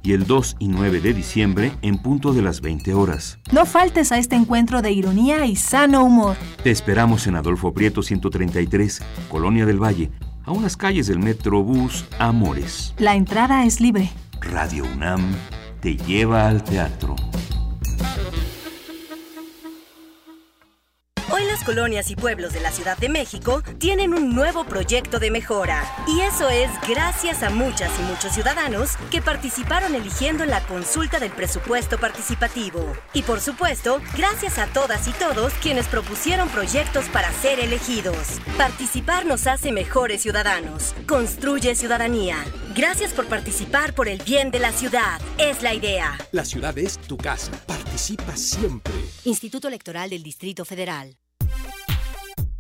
y 0.04 0.14
el 0.14 0.28
2 0.28 0.58
y 0.60 0.68
9 0.68 1.02
de 1.02 1.14
diciembre 1.14 1.72
en 1.82 1.98
punto 1.98 2.34
de 2.34 2.42
las 2.42 2.62
20 2.62 2.94
horas. 2.94 3.40
No 3.52 3.66
faltes 3.66 4.12
a 4.12 4.20
este 4.20 4.36
encuentro 4.36 4.82
de 4.82 4.92
ironía 4.92 5.46
y 5.46 5.56
sano 5.56 6.04
humor. 6.04 6.36
Te 6.64 6.70
esperamos 6.70 7.26
en 7.28 7.36
Adolfo 7.36 7.74
Prieto 7.74 8.04
133, 8.04 9.02
Colonia 9.30 9.66
del 9.66 9.82
Valle, 9.82 10.12
a 10.46 10.52
unas 10.52 10.78
calles 10.78 11.08
del 11.08 11.20
Metrobús 11.20 12.06
Amores. 12.20 12.94
La 12.98 13.16
entrada 13.16 13.66
es 13.66 13.82
libre. 13.82 14.12
Radio 14.42 14.86
UNAM 14.86 15.36
te 15.82 15.98
lleva 15.98 16.48
al 16.48 16.64
teatro. 16.64 17.16
Colonias 21.64 22.10
y 22.12 22.16
pueblos 22.16 22.54
de 22.54 22.60
la 22.60 22.72
Ciudad 22.72 22.98
de 22.98 23.10
México 23.10 23.64
tienen 23.78 24.14
un 24.14 24.36
nuevo 24.36 24.66
proyecto 24.66 25.20
de 25.20 25.32
mejora. 25.32 25.84
Y 26.08 26.22
eso 26.22 26.50
es 26.50 26.70
gracias 26.88 27.44
a 27.44 27.50
muchas 27.50 27.92
y 28.00 28.04
muchos 28.04 28.34
ciudadanos 28.34 28.92
que 29.12 29.22
participaron 29.22 29.96
eligiendo 29.96 30.44
en 30.44 30.50
la 30.50 30.66
consulta 30.66 31.20
del 31.20 31.32
presupuesto 31.32 31.98
participativo. 31.98 32.96
Y 33.14 33.24
por 33.24 33.42
supuesto, 33.42 34.02
gracias 34.16 34.58
a 34.58 34.68
todas 34.68 35.08
y 35.08 35.12
todos 35.12 35.54
quienes 35.62 35.88
propusieron 35.88 36.50
proyectos 36.50 37.06
para 37.06 37.32
ser 37.32 37.60
elegidos. 37.60 38.40
Participar 38.58 39.26
nos 39.26 39.48
hace 39.48 39.72
mejores 39.72 40.22
ciudadanos. 40.22 40.94
Construye 41.08 41.76
ciudadanía. 41.76 42.38
Gracias 42.76 43.14
por 43.14 43.28
participar 43.28 43.94
por 43.94 44.08
el 44.08 44.22
bien 44.24 44.52
de 44.52 44.60
la 44.60 44.72
ciudad. 44.72 45.22
Es 45.38 45.62
la 45.62 45.74
idea. 45.74 46.18
La 46.32 46.44
ciudad 46.44 46.78
es 46.78 46.98
tu 46.98 47.18
casa. 47.18 47.52
Participa 47.66 48.36
siempre. 48.36 48.94
Instituto 49.24 49.68
Electoral 49.68 50.10
del 50.10 50.24
Distrito 50.24 50.66
Federal. 50.66 51.16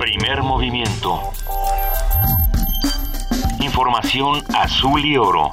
Primer 0.00 0.42
movimiento. 0.42 1.20
Información 3.60 4.42
azul 4.54 5.04
y 5.04 5.18
oro. 5.18 5.52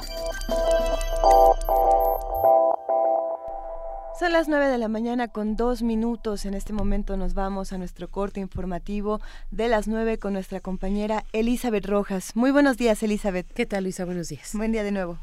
Son 4.18 4.32
las 4.32 4.48
9 4.48 4.68
de 4.68 4.78
la 4.78 4.88
mañana 4.88 5.28
con 5.28 5.54
dos 5.54 5.82
minutos. 5.82 6.46
En 6.46 6.54
este 6.54 6.72
momento 6.72 7.18
nos 7.18 7.34
vamos 7.34 7.74
a 7.74 7.78
nuestro 7.78 8.08
corte 8.08 8.40
informativo 8.40 9.20
de 9.50 9.68
las 9.68 9.86
9 9.86 10.18
con 10.18 10.32
nuestra 10.32 10.60
compañera 10.60 11.24
Elizabeth 11.34 11.84
Rojas. 11.84 12.34
Muy 12.34 12.50
buenos 12.50 12.78
días, 12.78 13.02
Elizabeth. 13.02 13.52
¿Qué 13.52 13.66
tal, 13.66 13.84
Luisa? 13.84 14.06
Buenos 14.06 14.30
días. 14.30 14.52
Buen 14.54 14.72
día 14.72 14.82
de 14.82 14.92
nuevo. 14.92 15.18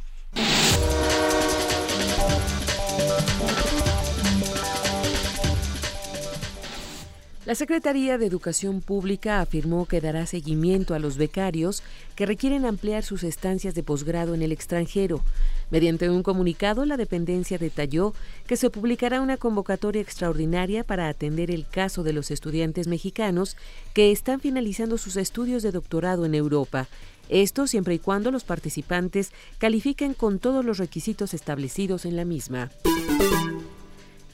La 7.46 7.54
Secretaría 7.54 8.18
de 8.18 8.26
Educación 8.26 8.82
Pública 8.82 9.40
afirmó 9.40 9.86
que 9.86 10.02
dará 10.02 10.26
seguimiento 10.26 10.96
a 10.96 11.00
los 11.00 11.16
becarios 11.16 11.84
que 12.16 12.26
requieren 12.26 12.66
ampliar 12.66 13.04
sus 13.04 13.24
estancias 13.24 13.76
de 13.76 13.84
posgrado 13.84 14.34
en 14.34 14.42
el 14.42 14.52
extranjero. 14.52 15.22
Mediante 15.70 16.10
un 16.10 16.24
comunicado, 16.24 16.86
la 16.86 16.98
dependencia 16.98 17.60
detalló 17.60 18.16
que 18.48 18.58
se 18.58 18.72
publicará 18.72 19.22
una 19.22 19.38
convocatoria 19.38 20.02
extraordinaria 20.02 20.84
para 20.84 21.08
atender 21.08 21.52
el 21.52 21.68
caso 21.68 22.02
de 22.02 22.14
los 22.14 22.32
estudiantes 22.32 22.88
mexicanos 22.88 23.58
que 23.94 24.12
están 24.12 24.40
finalizando 24.40 24.98
sus 24.98 25.16
estudios 25.16 25.62
de 25.62 25.72
doctorado 25.72 26.26
en 26.26 26.34
Europa. 26.34 26.88
Esto 27.30 27.68
siempre 27.68 27.94
y 27.94 28.00
cuando 28.00 28.32
los 28.32 28.44
participantes 28.44 29.32
califiquen 29.60 30.16
con 30.16 30.40
todos 30.40 30.66
los 30.66 30.80
requisitos 30.80 31.36
establecidos 31.36 32.06
en 32.06 32.16
la 32.16 32.26
misma. 32.26 32.72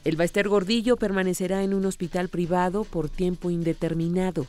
El 0.03 0.15
Baester 0.15 0.49
Gordillo 0.49 0.97
permanecerá 0.97 1.63
en 1.63 1.75
un 1.75 1.85
hospital 1.85 2.27
privado 2.27 2.85
por 2.85 3.07
tiempo 3.07 3.51
indeterminado. 3.51 4.47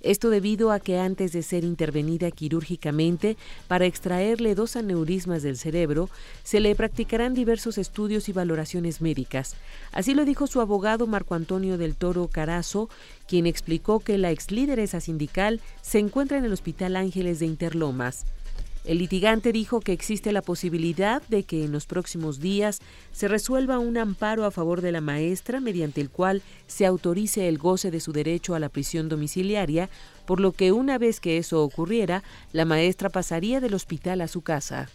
Esto 0.00 0.30
debido 0.30 0.72
a 0.72 0.80
que 0.80 0.98
antes 0.98 1.32
de 1.32 1.42
ser 1.42 1.62
intervenida 1.62 2.30
quirúrgicamente 2.30 3.36
para 3.68 3.84
extraerle 3.84 4.54
dos 4.54 4.76
aneurismas 4.76 5.42
del 5.42 5.58
cerebro, 5.58 6.08
se 6.42 6.60
le 6.60 6.74
practicarán 6.74 7.34
diversos 7.34 7.76
estudios 7.76 8.30
y 8.30 8.32
valoraciones 8.32 9.02
médicas. 9.02 9.56
Así 9.92 10.14
lo 10.14 10.24
dijo 10.24 10.46
su 10.46 10.62
abogado 10.62 11.06
Marco 11.06 11.34
Antonio 11.34 11.76
del 11.76 11.96
Toro 11.96 12.28
Carazo, 12.28 12.88
quien 13.28 13.46
explicó 13.46 14.00
que 14.00 14.16
la 14.16 14.30
ex 14.30 14.50
lideresa 14.50 15.00
sindical 15.00 15.60
se 15.82 15.98
encuentra 15.98 16.38
en 16.38 16.46
el 16.46 16.52
Hospital 16.52 16.96
Ángeles 16.96 17.40
de 17.40 17.46
Interlomas. 17.46 18.24
El 18.84 18.98
litigante 18.98 19.50
dijo 19.50 19.80
que 19.80 19.92
existe 19.92 20.30
la 20.30 20.42
posibilidad 20.42 21.22
de 21.28 21.44
que 21.44 21.64
en 21.64 21.72
los 21.72 21.86
próximos 21.86 22.38
días 22.38 22.80
se 23.12 23.28
resuelva 23.28 23.78
un 23.78 23.96
amparo 23.96 24.44
a 24.44 24.50
favor 24.50 24.82
de 24.82 24.92
la 24.92 25.00
maestra 25.00 25.58
mediante 25.58 26.02
el 26.02 26.10
cual 26.10 26.42
se 26.66 26.84
autorice 26.84 27.48
el 27.48 27.56
goce 27.56 27.90
de 27.90 28.00
su 28.00 28.12
derecho 28.12 28.54
a 28.54 28.58
la 28.58 28.68
prisión 28.68 29.08
domiciliaria, 29.08 29.88
por 30.26 30.38
lo 30.38 30.52
que 30.52 30.70
una 30.72 30.98
vez 30.98 31.20
que 31.20 31.38
eso 31.38 31.62
ocurriera, 31.62 32.22
la 32.52 32.66
maestra 32.66 33.08
pasaría 33.08 33.60
del 33.60 33.72
hospital 33.72 34.20
a 34.20 34.28
su 34.28 34.42
casa. 34.42 34.90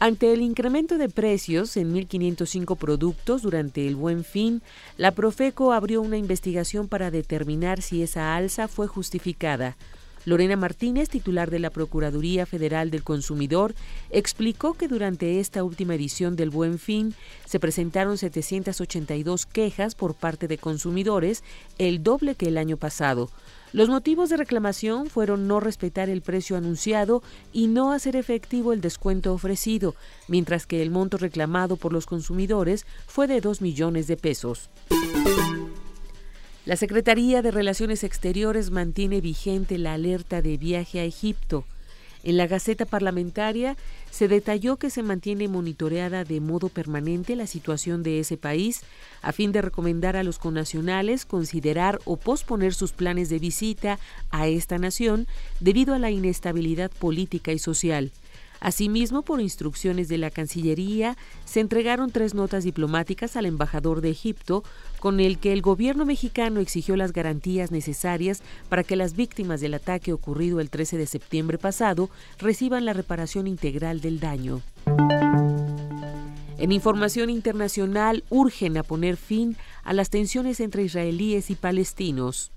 Ante 0.00 0.32
el 0.32 0.40
incremento 0.42 0.96
de 0.96 1.08
precios 1.08 1.76
en 1.76 1.92
1.505 1.92 2.78
productos 2.78 3.42
durante 3.42 3.86
el 3.86 3.96
buen 3.96 4.22
fin, 4.22 4.62
la 4.96 5.10
Profeco 5.10 5.72
abrió 5.72 6.00
una 6.00 6.16
investigación 6.16 6.88
para 6.88 7.10
determinar 7.10 7.82
si 7.82 8.02
esa 8.02 8.36
alza 8.36 8.68
fue 8.68 8.86
justificada. 8.86 9.76
Lorena 10.28 10.56
Martínez, 10.56 11.08
titular 11.08 11.50
de 11.50 11.58
la 11.58 11.70
Procuraduría 11.70 12.44
Federal 12.44 12.90
del 12.90 13.02
Consumidor, 13.02 13.74
explicó 14.10 14.74
que 14.74 14.86
durante 14.86 15.40
esta 15.40 15.64
última 15.64 15.94
edición 15.94 16.36
del 16.36 16.50
Buen 16.50 16.78
Fin 16.78 17.14
se 17.46 17.58
presentaron 17.58 18.18
782 18.18 19.46
quejas 19.46 19.94
por 19.94 20.14
parte 20.14 20.46
de 20.46 20.58
consumidores, 20.58 21.42
el 21.78 22.02
doble 22.02 22.34
que 22.34 22.48
el 22.48 22.58
año 22.58 22.76
pasado. 22.76 23.30
Los 23.72 23.88
motivos 23.88 24.28
de 24.28 24.36
reclamación 24.36 25.08
fueron 25.08 25.48
no 25.48 25.60
respetar 25.60 26.10
el 26.10 26.20
precio 26.20 26.58
anunciado 26.58 27.22
y 27.52 27.66
no 27.66 27.92
hacer 27.92 28.14
efectivo 28.14 28.74
el 28.74 28.82
descuento 28.82 29.32
ofrecido, 29.32 29.94
mientras 30.26 30.66
que 30.66 30.82
el 30.82 30.90
monto 30.90 31.16
reclamado 31.16 31.76
por 31.76 31.94
los 31.94 32.04
consumidores 32.04 32.84
fue 33.06 33.26
de 33.26 33.40
2 33.40 33.62
millones 33.62 34.06
de 34.06 34.18
pesos. 34.18 34.68
La 36.68 36.76
Secretaría 36.76 37.40
de 37.40 37.50
Relaciones 37.50 38.04
Exteriores 38.04 38.70
mantiene 38.70 39.22
vigente 39.22 39.78
la 39.78 39.94
alerta 39.94 40.42
de 40.42 40.58
viaje 40.58 41.00
a 41.00 41.04
Egipto. 41.04 41.64
En 42.24 42.36
la 42.36 42.46
Gaceta 42.46 42.84
Parlamentaria 42.84 43.74
se 44.10 44.28
detalló 44.28 44.76
que 44.76 44.90
se 44.90 45.02
mantiene 45.02 45.48
monitoreada 45.48 46.24
de 46.24 46.42
modo 46.42 46.68
permanente 46.68 47.36
la 47.36 47.46
situación 47.46 48.02
de 48.02 48.20
ese 48.20 48.36
país 48.36 48.82
a 49.22 49.32
fin 49.32 49.50
de 49.50 49.62
recomendar 49.62 50.14
a 50.14 50.22
los 50.22 50.38
connacionales 50.38 51.24
considerar 51.24 52.00
o 52.04 52.18
posponer 52.18 52.74
sus 52.74 52.92
planes 52.92 53.30
de 53.30 53.38
visita 53.38 53.98
a 54.30 54.46
esta 54.46 54.76
nación 54.76 55.26
debido 55.60 55.94
a 55.94 55.98
la 55.98 56.10
inestabilidad 56.10 56.90
política 56.90 57.50
y 57.50 57.58
social. 57.58 58.12
Asimismo, 58.60 59.22
por 59.22 59.40
instrucciones 59.40 60.08
de 60.08 60.18
la 60.18 60.30
Cancillería, 60.30 61.16
se 61.44 61.60
entregaron 61.60 62.10
tres 62.10 62.34
notas 62.34 62.64
diplomáticas 62.64 63.36
al 63.36 63.46
embajador 63.46 64.00
de 64.00 64.10
Egipto 64.10 64.64
con 65.00 65.20
el 65.20 65.38
que 65.38 65.52
el 65.52 65.62
gobierno 65.62 66.04
mexicano 66.04 66.60
exigió 66.60 66.96
las 66.96 67.12
garantías 67.12 67.70
necesarias 67.70 68.42
para 68.68 68.84
que 68.84 68.96
las 68.96 69.14
víctimas 69.14 69.60
del 69.60 69.74
ataque 69.74 70.12
ocurrido 70.12 70.60
el 70.60 70.70
13 70.70 70.98
de 70.98 71.06
septiembre 71.06 71.58
pasado 71.58 72.10
reciban 72.38 72.84
la 72.84 72.92
reparación 72.92 73.46
integral 73.46 74.00
del 74.00 74.20
daño. 74.20 74.62
En 76.58 76.72
información 76.72 77.30
internacional, 77.30 78.24
urgen 78.30 78.76
a 78.76 78.82
poner 78.82 79.16
fin 79.16 79.56
a 79.84 79.92
las 79.92 80.10
tensiones 80.10 80.58
entre 80.58 80.82
israelíes 80.82 81.50
y 81.50 81.54
palestinos. 81.54 82.50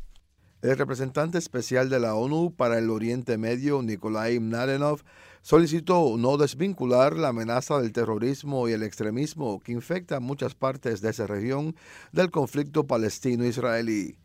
El 0.64 0.78
representante 0.78 1.38
especial 1.38 1.90
de 1.90 2.00
la 2.00 2.16
ONU 2.16 2.54
para 2.56 2.78
el 2.78 2.90
Oriente 2.90 3.38
Medio, 3.38 3.82
Nikolai 3.82 4.40
Mnadenov, 4.40 5.02
solicitó 5.42 6.16
no 6.18 6.38
desvincular 6.38 7.18
la 7.18 7.30
amenaza 7.30 7.80
del 7.80 7.92
terrorismo 7.92 8.70
y 8.70 8.74
el 8.74 8.84
extremismo 8.84 9.60
que 9.60 9.72
infecta 9.72 10.20
muchas 10.20 10.56
partes 10.56 11.02
de 11.02 11.10
esa 11.10 11.28
región 11.28 11.76
del 12.12 12.32
conflicto 12.32 12.86
palestino-israelí. 12.86 14.18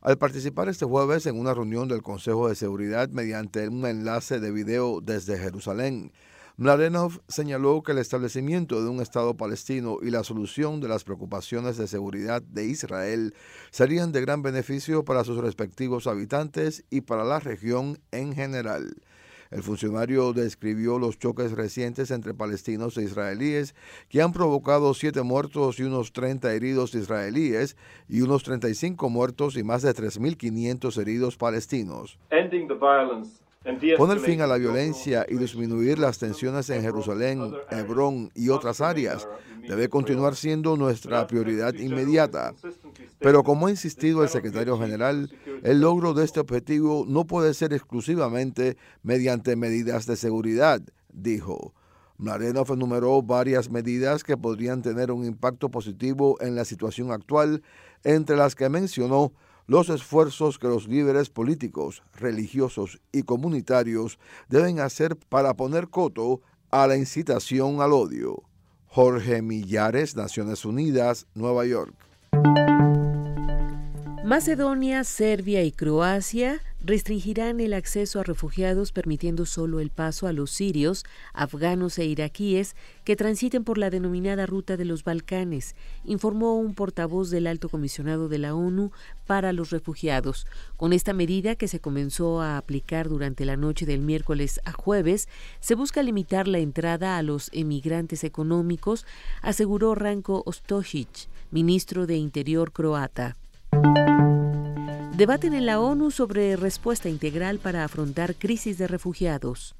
Al 0.00 0.18
participar 0.18 0.68
este 0.68 0.84
jueves 0.84 1.26
en 1.26 1.38
una 1.38 1.52
reunión 1.52 1.88
del 1.88 2.02
Consejo 2.02 2.48
de 2.48 2.54
Seguridad 2.54 3.08
mediante 3.08 3.68
un 3.68 3.84
enlace 3.86 4.40
de 4.40 4.52
video 4.52 5.00
desde 5.00 5.38
Jerusalén, 5.38 6.12
Mladenov 6.58 7.20
señaló 7.28 7.82
que 7.82 7.92
el 7.92 7.98
establecimiento 7.98 8.82
de 8.82 8.88
un 8.88 9.02
Estado 9.02 9.36
palestino 9.36 9.98
y 10.00 10.10
la 10.10 10.24
solución 10.24 10.80
de 10.80 10.88
las 10.88 11.04
preocupaciones 11.04 11.76
de 11.76 11.86
seguridad 11.86 12.40
de 12.40 12.64
Israel 12.64 13.34
serían 13.70 14.10
de 14.10 14.22
gran 14.22 14.40
beneficio 14.40 15.04
para 15.04 15.22
sus 15.22 15.36
respectivos 15.36 16.06
habitantes 16.06 16.84
y 16.88 17.02
para 17.02 17.24
la 17.24 17.40
región 17.40 17.98
en 18.10 18.32
general. 18.32 18.94
El 19.50 19.62
funcionario 19.62 20.32
describió 20.32 20.98
los 20.98 21.18
choques 21.18 21.52
recientes 21.52 22.10
entre 22.10 22.34
palestinos 22.34 22.96
e 22.98 23.02
israelíes 23.02 23.74
que 24.08 24.22
han 24.22 24.32
provocado 24.32 24.92
siete 24.94 25.22
muertos 25.22 25.78
y 25.78 25.84
unos 25.84 26.12
30 26.12 26.52
heridos 26.52 26.94
israelíes 26.94 27.76
y 28.08 28.22
unos 28.22 28.42
35 28.42 29.08
muertos 29.08 29.56
y 29.56 29.62
más 29.62 29.82
de 29.82 29.94
3.500 29.94 31.00
heridos 31.00 31.36
palestinos. 31.36 32.18
Poner 33.96 34.20
fin 34.20 34.40
a 34.42 34.46
la 34.46 34.58
violencia 34.58 35.26
y 35.28 35.36
disminuir 35.36 35.98
las 35.98 36.18
tensiones 36.18 36.70
en 36.70 36.82
Jerusalén, 36.82 37.52
Hebrón 37.70 38.30
y 38.34 38.48
otras 38.48 38.80
áreas 38.80 39.26
debe 39.66 39.88
continuar 39.88 40.36
siendo 40.36 40.76
nuestra 40.76 41.26
prioridad 41.26 41.74
inmediata. 41.74 42.54
Pero 43.18 43.42
como 43.42 43.66
ha 43.66 43.70
insistido 43.70 44.22
el 44.22 44.28
secretario 44.28 44.78
general, 44.78 45.34
el 45.64 45.80
logro 45.80 46.14
de 46.14 46.24
este 46.24 46.38
objetivo 46.38 47.04
no 47.08 47.26
puede 47.26 47.54
ser 47.54 47.72
exclusivamente 47.72 48.76
mediante 49.02 49.56
medidas 49.56 50.06
de 50.06 50.16
seguridad, 50.16 50.80
dijo. 51.12 51.74
Marenov 52.18 52.72
enumeró 52.72 53.20
varias 53.20 53.70
medidas 53.70 54.24
que 54.24 54.36
podrían 54.36 54.80
tener 54.80 55.10
un 55.10 55.24
impacto 55.24 55.70
positivo 55.70 56.40
en 56.40 56.54
la 56.54 56.64
situación 56.64 57.10
actual, 57.10 57.62
entre 58.04 58.36
las 58.36 58.54
que 58.54 58.68
mencionó 58.68 59.32
los 59.66 59.88
esfuerzos 59.88 60.58
que 60.58 60.68
los 60.68 60.86
líderes 60.88 61.30
políticos, 61.30 62.02
religiosos 62.14 63.00
y 63.12 63.22
comunitarios 63.22 64.18
deben 64.48 64.80
hacer 64.80 65.16
para 65.16 65.54
poner 65.54 65.88
coto 65.88 66.40
a 66.70 66.86
la 66.86 66.96
incitación 66.96 67.80
al 67.80 67.92
odio. 67.92 68.42
Jorge 68.86 69.42
Millares, 69.42 70.16
Naciones 70.16 70.64
Unidas, 70.64 71.26
Nueva 71.34 71.66
York. 71.66 72.05
Macedonia, 74.26 75.04
Serbia 75.04 75.62
y 75.62 75.70
Croacia 75.70 76.60
restringirán 76.84 77.60
el 77.60 77.72
acceso 77.72 78.18
a 78.18 78.24
refugiados 78.24 78.90
permitiendo 78.90 79.46
solo 79.46 79.78
el 79.78 79.90
paso 79.90 80.26
a 80.26 80.32
los 80.32 80.50
sirios, 80.50 81.04
afganos 81.32 81.96
e 82.00 82.06
iraquíes 82.06 82.74
que 83.04 83.14
transiten 83.14 83.62
por 83.62 83.78
la 83.78 83.88
denominada 83.88 84.44
Ruta 84.44 84.76
de 84.76 84.84
los 84.84 85.04
Balcanes, 85.04 85.76
informó 86.04 86.58
un 86.58 86.74
portavoz 86.74 87.30
del 87.30 87.46
Alto 87.46 87.68
Comisionado 87.68 88.28
de 88.28 88.38
la 88.38 88.56
ONU 88.56 88.90
para 89.28 89.52
los 89.52 89.70
Refugiados. 89.70 90.48
Con 90.76 90.92
esta 90.92 91.12
medida, 91.12 91.54
que 91.54 91.68
se 91.68 91.78
comenzó 91.78 92.40
a 92.40 92.58
aplicar 92.58 93.08
durante 93.08 93.44
la 93.44 93.56
noche 93.56 93.86
del 93.86 94.00
miércoles 94.00 94.60
a 94.64 94.72
jueves, 94.72 95.28
se 95.60 95.76
busca 95.76 96.02
limitar 96.02 96.48
la 96.48 96.58
entrada 96.58 97.16
a 97.16 97.22
los 97.22 97.48
emigrantes 97.52 98.24
económicos, 98.24 99.06
aseguró 99.40 99.94
Ranko 99.94 100.42
Ostojic, 100.46 101.28
ministro 101.52 102.08
de 102.08 102.16
Interior 102.16 102.72
croata. 102.72 103.36
Debaten 105.16 105.54
en 105.54 105.64
la 105.64 105.80
ONU 105.80 106.10
sobre 106.10 106.56
respuesta 106.56 107.08
integral 107.08 107.58
para 107.58 107.84
afrontar 107.84 108.34
crisis 108.34 108.76
de 108.76 108.86
refugiados. 108.86 109.74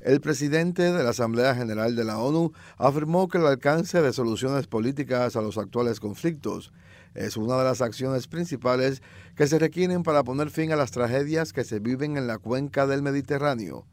El 0.00 0.20
presidente 0.20 0.92
de 0.92 1.02
la 1.02 1.10
Asamblea 1.10 1.54
General 1.54 1.96
de 1.96 2.04
la 2.04 2.18
ONU 2.18 2.52
afirmó 2.76 3.28
que 3.28 3.38
el 3.38 3.46
alcance 3.46 4.02
de 4.02 4.12
soluciones 4.12 4.66
políticas 4.66 5.34
a 5.34 5.40
los 5.40 5.56
actuales 5.56 5.98
conflictos 5.98 6.72
es 7.14 7.38
una 7.38 7.56
de 7.56 7.64
las 7.64 7.80
acciones 7.80 8.28
principales 8.28 9.00
que 9.34 9.46
se 9.46 9.58
requieren 9.58 10.02
para 10.02 10.24
poner 10.24 10.50
fin 10.50 10.72
a 10.72 10.76
las 10.76 10.90
tragedias 10.90 11.54
que 11.54 11.64
se 11.64 11.78
viven 11.78 12.18
en 12.18 12.26
la 12.26 12.36
cuenca 12.38 12.86
del 12.86 13.00
Mediterráneo. 13.00 13.86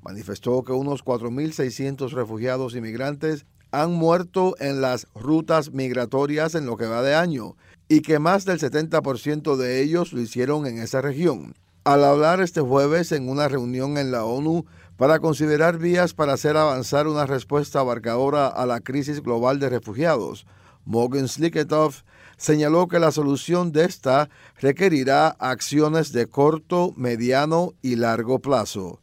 Manifestó 0.00 0.62
que 0.62 0.70
unos 0.70 1.04
4.600 1.04 2.10
refugiados 2.12 2.76
inmigrantes 2.76 3.46
han 3.72 3.92
muerto 3.92 4.54
en 4.60 4.80
las 4.80 5.08
rutas 5.14 5.72
migratorias 5.72 6.54
en 6.54 6.66
lo 6.66 6.76
que 6.76 6.86
va 6.86 7.02
de 7.02 7.16
año 7.16 7.56
y 7.88 8.00
que 8.00 8.18
más 8.18 8.44
del 8.44 8.58
70% 8.58 9.56
de 9.56 9.80
ellos 9.80 10.12
lo 10.12 10.20
hicieron 10.20 10.66
en 10.66 10.78
esa 10.78 11.00
región. 11.00 11.54
Al 11.84 12.04
hablar 12.04 12.40
este 12.40 12.60
jueves 12.60 13.12
en 13.12 13.28
una 13.28 13.48
reunión 13.48 13.96
en 13.96 14.10
la 14.10 14.24
ONU 14.24 14.66
para 14.96 15.20
considerar 15.20 15.78
vías 15.78 16.14
para 16.14 16.32
hacer 16.32 16.56
avanzar 16.56 17.06
una 17.06 17.26
respuesta 17.26 17.80
abarcadora 17.80 18.48
a 18.48 18.66
la 18.66 18.80
crisis 18.80 19.22
global 19.22 19.60
de 19.60 19.68
refugiados, 19.68 20.46
Morgan 20.84 21.28
Sliketov 21.28 21.94
señaló 22.36 22.88
que 22.88 22.98
la 22.98 23.12
solución 23.12 23.72
de 23.72 23.84
esta 23.84 24.28
requerirá 24.60 25.28
acciones 25.28 26.12
de 26.12 26.26
corto, 26.26 26.92
mediano 26.96 27.74
y 27.82 27.96
largo 27.96 28.40
plazo. 28.40 29.00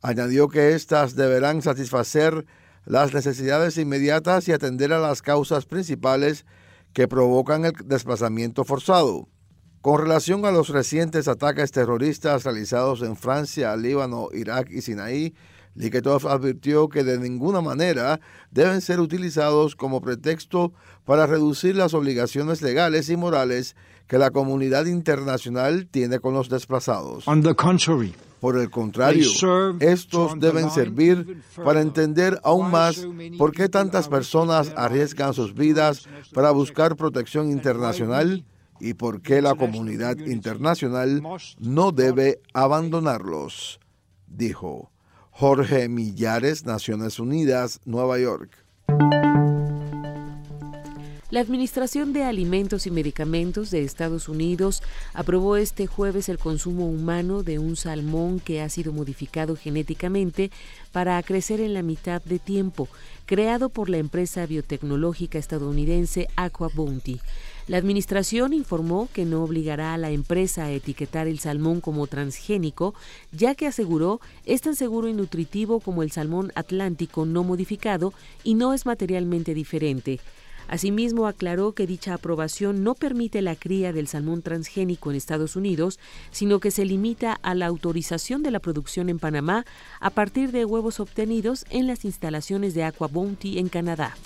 Añadió 0.00 0.48
que 0.48 0.74
éstas 0.74 1.14
deberán 1.14 1.62
satisfacer 1.62 2.44
las 2.84 3.14
necesidades 3.14 3.78
inmediatas 3.78 4.48
y 4.48 4.52
atender 4.52 4.92
a 4.92 4.98
las 4.98 5.22
causas 5.22 5.64
principales 5.64 6.44
que 6.92 7.08
provocan 7.08 7.64
el 7.64 7.72
desplazamiento 7.84 8.64
forzado. 8.64 9.28
Con 9.80 10.00
relación 10.00 10.44
a 10.44 10.52
los 10.52 10.68
recientes 10.68 11.26
ataques 11.26 11.72
terroristas 11.72 12.44
realizados 12.44 13.02
en 13.02 13.16
Francia, 13.16 13.76
Líbano, 13.76 14.28
Irak 14.32 14.70
y 14.70 14.80
Sinaí, 14.80 15.34
Liketov 15.74 16.28
advirtió 16.28 16.88
que 16.88 17.02
de 17.02 17.18
ninguna 17.18 17.60
manera 17.60 18.20
deben 18.50 18.80
ser 18.80 19.00
utilizados 19.00 19.74
como 19.74 20.00
pretexto 20.00 20.72
para 21.04 21.26
reducir 21.26 21.74
las 21.76 21.94
obligaciones 21.94 22.62
legales 22.62 23.08
y 23.08 23.16
morales 23.16 23.74
que 24.06 24.18
la 24.18 24.30
comunidad 24.30 24.86
internacional 24.86 25.88
tiene 25.90 26.20
con 26.20 26.34
los 26.34 26.48
desplazados. 26.48 27.26
Por 28.42 28.58
el 28.58 28.70
contrario, 28.70 29.30
estos 29.78 30.40
deben 30.40 30.68
servir 30.72 31.44
para 31.64 31.80
entender 31.80 32.40
aún 32.42 32.72
más 32.72 33.06
por 33.38 33.52
qué 33.52 33.68
tantas 33.68 34.08
personas 34.08 34.72
arriesgan 34.76 35.32
sus 35.32 35.54
vidas 35.54 36.08
para 36.34 36.50
buscar 36.50 36.96
protección 36.96 37.52
internacional 37.52 38.44
y 38.80 38.94
por 38.94 39.22
qué 39.22 39.42
la 39.42 39.54
comunidad 39.54 40.18
internacional 40.18 41.22
no 41.60 41.92
debe 41.92 42.40
abandonarlos, 42.52 43.78
dijo 44.26 44.90
Jorge 45.30 45.88
Millares, 45.88 46.66
Naciones 46.66 47.20
Unidas, 47.20 47.80
Nueva 47.84 48.18
York. 48.18 48.56
La 51.32 51.40
Administración 51.40 52.12
de 52.12 52.24
Alimentos 52.24 52.86
y 52.86 52.90
Medicamentos 52.90 53.70
de 53.70 53.84
Estados 53.84 54.28
Unidos 54.28 54.82
aprobó 55.14 55.56
este 55.56 55.86
jueves 55.86 56.28
el 56.28 56.36
consumo 56.36 56.86
humano 56.86 57.42
de 57.42 57.58
un 57.58 57.74
salmón 57.76 58.38
que 58.38 58.60
ha 58.60 58.68
sido 58.68 58.92
modificado 58.92 59.56
genéticamente 59.56 60.50
para 60.92 61.22
crecer 61.22 61.62
en 61.62 61.72
la 61.72 61.80
mitad 61.80 62.20
de 62.20 62.38
tiempo, 62.38 62.86
creado 63.24 63.70
por 63.70 63.88
la 63.88 63.96
empresa 63.96 64.44
biotecnológica 64.44 65.38
estadounidense 65.38 66.28
Aqua 66.36 66.68
Bounty. 66.68 67.18
La 67.66 67.78
administración 67.78 68.52
informó 68.52 69.08
que 69.10 69.24
no 69.24 69.42
obligará 69.42 69.94
a 69.94 69.98
la 69.98 70.10
empresa 70.10 70.66
a 70.66 70.70
etiquetar 70.70 71.28
el 71.28 71.38
salmón 71.38 71.80
como 71.80 72.08
transgénico, 72.08 72.92
ya 73.30 73.54
que 73.54 73.66
aseguró 73.66 74.20
es 74.44 74.60
tan 74.60 74.76
seguro 74.76 75.08
y 75.08 75.14
nutritivo 75.14 75.80
como 75.80 76.02
el 76.02 76.12
salmón 76.12 76.52
atlántico 76.56 77.24
no 77.24 77.42
modificado 77.42 78.12
y 78.44 78.52
no 78.52 78.74
es 78.74 78.84
materialmente 78.84 79.54
diferente. 79.54 80.20
Asimismo, 80.72 81.26
aclaró 81.26 81.72
que 81.72 81.86
dicha 81.86 82.14
aprobación 82.14 82.82
no 82.82 82.94
permite 82.94 83.42
la 83.42 83.56
cría 83.56 83.92
del 83.92 84.08
salmón 84.08 84.40
transgénico 84.40 85.10
en 85.10 85.18
Estados 85.18 85.54
Unidos, 85.54 86.00
sino 86.30 86.60
que 86.60 86.70
se 86.70 86.86
limita 86.86 87.34
a 87.42 87.54
la 87.54 87.66
autorización 87.66 88.42
de 88.42 88.52
la 88.52 88.58
producción 88.58 89.10
en 89.10 89.18
Panamá 89.18 89.66
a 90.00 90.08
partir 90.08 90.50
de 90.50 90.64
huevos 90.64 90.98
obtenidos 90.98 91.66
en 91.68 91.86
las 91.86 92.06
instalaciones 92.06 92.72
de 92.72 92.84
Aqua 92.84 93.08
Bounty 93.08 93.58
en 93.58 93.68
Canadá. 93.68 94.16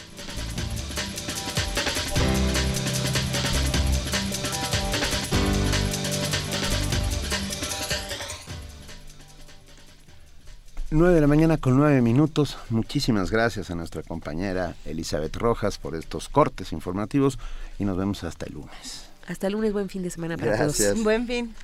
9 10.90 11.14
de 11.14 11.20
la 11.20 11.26
mañana 11.26 11.56
con 11.56 11.76
9 11.76 12.00
minutos. 12.00 12.58
Muchísimas 12.70 13.32
gracias 13.32 13.70
a 13.70 13.74
nuestra 13.74 14.04
compañera 14.04 14.76
Elizabeth 14.84 15.34
Rojas 15.36 15.78
por 15.78 15.96
estos 15.96 16.28
cortes 16.28 16.72
informativos 16.72 17.40
y 17.80 17.84
nos 17.84 17.96
vemos 17.96 18.22
hasta 18.22 18.46
el 18.46 18.54
lunes. 18.54 19.08
Hasta 19.26 19.48
el 19.48 19.54
lunes, 19.54 19.72
buen 19.72 19.88
fin 19.88 20.04
de 20.04 20.10
semana 20.10 20.36
para 20.36 20.56
todos. 20.56 21.02
Buen 21.02 21.26
fin. 21.26 21.54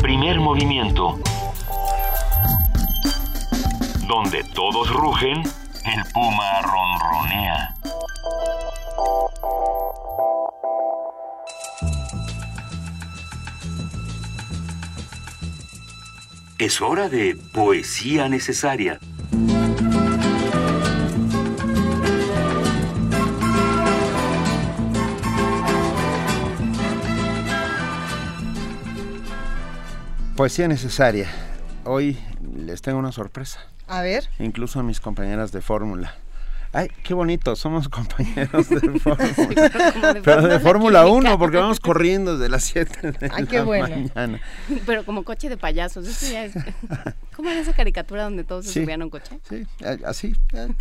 Primer 0.00 0.40
movimiento 0.40 1.20
donde 4.08 4.42
todos 4.54 4.90
rugen, 4.90 5.42
el 5.84 6.12
puma 6.14 6.62
ronronea. 6.62 7.74
Es 16.58 16.80
hora 16.80 17.10
de 17.10 17.36
poesía 17.52 18.30
necesaria. 18.30 18.98
Poesía 30.34 30.66
necesaria. 30.66 31.28
Hoy 31.84 32.16
les 32.56 32.80
tengo 32.80 32.98
una 32.98 33.12
sorpresa. 33.12 33.60
A 33.88 34.02
ver. 34.02 34.28
Incluso 34.38 34.80
a 34.80 34.82
mis 34.82 35.00
compañeras 35.00 35.50
de 35.52 35.60
fórmula. 35.60 36.14
Ay, 36.72 36.90
qué 37.02 37.14
bonito, 37.14 37.56
somos 37.56 37.88
compañeros 37.88 38.68
de 38.68 39.00
Fórmula, 39.00 40.20
pero 40.22 40.42
de 40.46 40.60
Fórmula 40.60 41.06
1, 41.06 41.38
porque 41.38 41.56
vamos 41.56 41.80
corriendo 41.80 42.36
desde 42.36 42.50
las 42.50 42.64
7 42.64 43.12
de 43.12 43.30
Ay, 43.32 43.46
qué 43.46 43.62
bueno. 43.62 43.88
mañana. 43.88 44.40
Pero 44.84 45.04
como 45.04 45.24
coche 45.24 45.48
de 45.48 45.56
payasos, 45.56 46.06
eso 46.06 46.30
ya 46.30 46.44
es... 46.44 46.52
¿Cómo 47.36 47.48
era 47.48 47.60
esa 47.60 47.72
caricatura 47.72 48.24
donde 48.24 48.44
todos 48.44 48.66
se 48.66 48.82
subían 48.82 49.00
a 49.00 49.04
un 49.04 49.10
coche? 49.10 49.40
Sí, 49.48 49.66
así, 50.04 50.34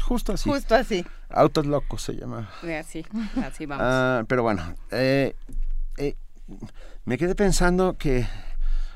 justo 0.03 0.33
así. 0.33 0.49
Justo 0.49 0.75
así. 0.75 1.05
Autos 1.29 1.65
locos 1.65 2.01
se 2.01 2.15
llama. 2.15 2.49
Así, 2.77 3.05
así 3.43 3.65
vamos. 3.65 3.85
Ah, 3.87 4.23
pero 4.27 4.43
bueno, 4.43 4.75
eh, 4.91 5.35
eh, 5.97 6.15
me 7.05 7.17
quedé 7.17 7.33
pensando 7.35 7.95
que, 7.97 8.27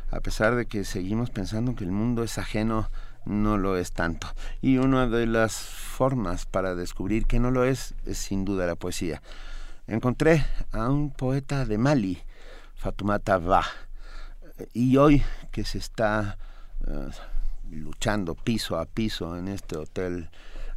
a 0.10 0.20
pesar 0.20 0.56
de 0.56 0.66
que 0.66 0.84
seguimos 0.84 1.30
pensando 1.30 1.74
que 1.76 1.86
el 1.86 1.92
mundo 1.92 2.24
es 2.24 2.38
ajeno 2.38 2.90
no 3.26 3.58
lo 3.58 3.78
es 3.78 3.92
tanto. 3.92 4.28
Y 4.62 4.78
una 4.78 5.08
de 5.08 5.28
las 5.28 5.54
formas 5.54 6.46
para 6.46 6.76
descubrir 6.76 7.26
que 7.26 7.40
no 7.40 7.52
lo 7.52 7.64
es 7.64 7.94
es 8.06 8.18
sin 8.18 8.46
duda 8.46 8.66
la 8.66 8.76
poesía. 8.76 9.22
Encontré 9.88 10.46
a 10.72 10.90
un 10.90 11.12
poeta 11.12 11.66
de 11.66 11.78
Mali, 11.78 12.22
Fatoumata 12.76 13.38
Ba, 13.38 13.66
y 14.74 14.98
hoy 14.98 15.24
que 15.52 15.64
se 15.64 15.78
está 15.78 16.38
eh, 16.88 17.10
luchando 17.70 18.36
piso 18.36 18.78
a 18.78 18.86
piso 18.86 19.38
en 19.38 19.48
este 19.48 19.78
hotel 19.78 20.30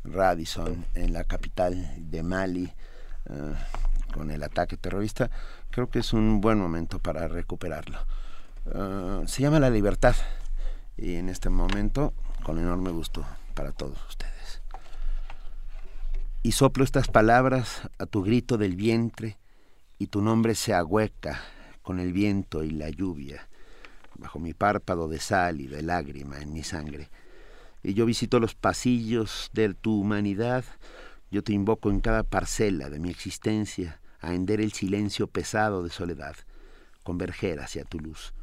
Radisson, 0.04 0.84
en 0.94 1.12
la 1.12 1.24
capital 1.24 1.94
de 2.10 2.22
Mali, 2.22 2.72
eh, 3.26 3.54
con 4.12 4.30
el 4.30 4.42
ataque 4.42 4.76
terrorista, 4.76 5.30
creo 5.70 5.88
que 5.88 6.00
es 6.00 6.12
un 6.12 6.40
buen 6.40 6.58
momento 6.58 6.98
para 6.98 7.26
recuperarlo. 7.26 7.98
Eh, 8.66 9.22
se 9.26 9.42
llama 9.42 9.60
La 9.60 9.70
Libertad 9.70 10.14
y 10.96 11.16
en 11.16 11.28
este 11.28 11.50
momento 11.50 12.14
con 12.44 12.58
enorme 12.58 12.90
gusto 12.90 13.26
para 13.54 13.72
todos 13.72 13.98
ustedes. 14.06 14.62
Y 16.42 16.52
soplo 16.52 16.84
estas 16.84 17.08
palabras 17.08 17.88
a 17.98 18.06
tu 18.06 18.22
grito 18.22 18.58
del 18.58 18.76
vientre 18.76 19.38
y 19.98 20.08
tu 20.08 20.20
nombre 20.20 20.54
se 20.54 20.74
ahueca 20.74 21.40
con 21.82 21.98
el 21.98 22.12
viento 22.12 22.62
y 22.62 22.70
la 22.70 22.90
lluvia, 22.90 23.48
bajo 24.16 24.38
mi 24.38 24.52
párpado 24.52 25.08
de 25.08 25.18
sal 25.18 25.60
y 25.62 25.66
de 25.66 25.82
lágrima 25.82 26.38
en 26.40 26.52
mi 26.52 26.62
sangre. 26.62 27.08
Y 27.82 27.94
yo 27.94 28.04
visito 28.04 28.38
los 28.40 28.54
pasillos 28.54 29.50
de 29.54 29.72
tu 29.72 30.00
humanidad, 30.00 30.64
yo 31.30 31.42
te 31.42 31.54
invoco 31.54 31.90
en 31.90 32.00
cada 32.00 32.22
parcela 32.22 32.90
de 32.90 33.00
mi 33.00 33.08
existencia 33.08 34.00
a 34.20 34.34
hender 34.34 34.60
el 34.60 34.72
silencio 34.72 35.28
pesado 35.28 35.82
de 35.82 35.90
soledad, 35.90 36.36
converger 37.02 37.60
hacia 37.60 37.84
tu 37.84 37.98
luz. 38.00 38.34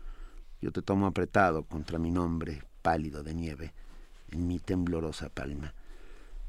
Yo 0.60 0.72
te 0.72 0.82
tomo 0.82 1.06
apretado 1.06 1.64
contra 1.64 2.00
mi 2.00 2.12
nombre 2.12 2.64
pálido 2.82 3.24
de 3.24 3.34
nieve, 3.34 3.74
en 4.32 4.48
mi 4.48 4.60
temblorosa 4.60 5.30
palma. 5.30 5.74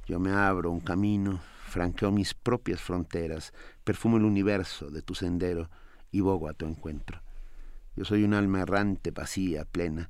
Yo 0.06 0.18
me 0.18 0.32
abro 0.32 0.70
un 0.70 0.80
camino, 0.80 1.40
franqueo 1.66 2.10
mis 2.10 2.34
propias 2.34 2.80
fronteras, 2.80 3.52
perfumo 3.84 4.16
el 4.16 4.24
universo 4.24 4.90
de 4.90 5.02
tu 5.02 5.14
sendero 5.14 5.70
y 6.10 6.20
bogo 6.20 6.48
a 6.48 6.54
tu 6.54 6.66
encuentro. 6.66 7.20
Yo 7.94 8.04
soy 8.04 8.24
un 8.24 8.34
alma 8.34 8.62
errante, 8.62 9.10
vacía, 9.10 9.64
plena. 9.64 10.08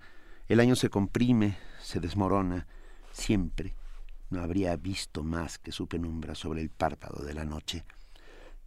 El 0.49 0.61
año 0.61 0.77
se 0.77 0.89
comprime, 0.89 1.59
se 1.81 2.01
desmorona, 2.01 2.67
siempre. 3.13 3.75
No 4.31 4.41
habría 4.41 4.77
visto 4.77 5.23
más 5.25 5.59
que 5.59 5.73
su 5.73 5.89
penumbra 5.89 6.35
sobre 6.35 6.63
el 6.63 6.71
párpado 6.71 7.25
de 7.25 7.35
la 7.35 7.45
noche. 7.45 7.85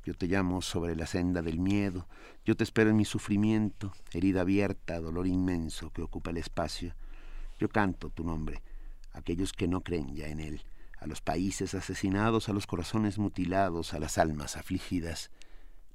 Yo 0.03 0.13
te 0.13 0.27
llamo 0.27 0.61
sobre 0.61 0.95
la 0.95 1.07
senda 1.07 1.41
del 1.41 1.59
miedo, 1.59 2.07
yo 2.45 2.55
te 2.55 2.63
espero 2.63 2.91
en 2.91 2.95
mi 2.95 3.05
sufrimiento, 3.05 3.91
herida 4.11 4.41
abierta, 4.41 4.99
dolor 4.99 5.25
inmenso 5.25 5.89
que 5.89 6.03
ocupa 6.03 6.29
el 6.29 6.37
espacio. 6.37 6.93
Yo 7.57 7.69
canto 7.69 8.11
tu 8.11 8.23
nombre, 8.23 8.61
aquellos 9.15 9.53
que 9.53 9.67
no 9.67 9.81
creen 9.81 10.13
ya 10.15 10.27
en 10.27 10.39
Él, 10.39 10.61
a 10.99 11.07
los 11.07 11.21
países 11.21 11.73
asesinados, 11.73 12.49
a 12.49 12.53
los 12.53 12.67
corazones 12.67 13.17
mutilados, 13.17 13.93
a 13.93 13.99
las 13.99 14.17
almas 14.17 14.57
afligidas. 14.57 15.31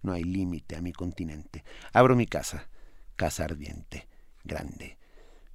No 0.02 0.12
hay 0.12 0.24
límite 0.24 0.76
a 0.76 0.82
mi 0.82 0.92
continente. 0.92 1.64
Abro 1.92 2.16
mi 2.16 2.26
casa, 2.26 2.68
casa 3.16 3.44
ardiente, 3.44 4.08
grande, 4.44 4.98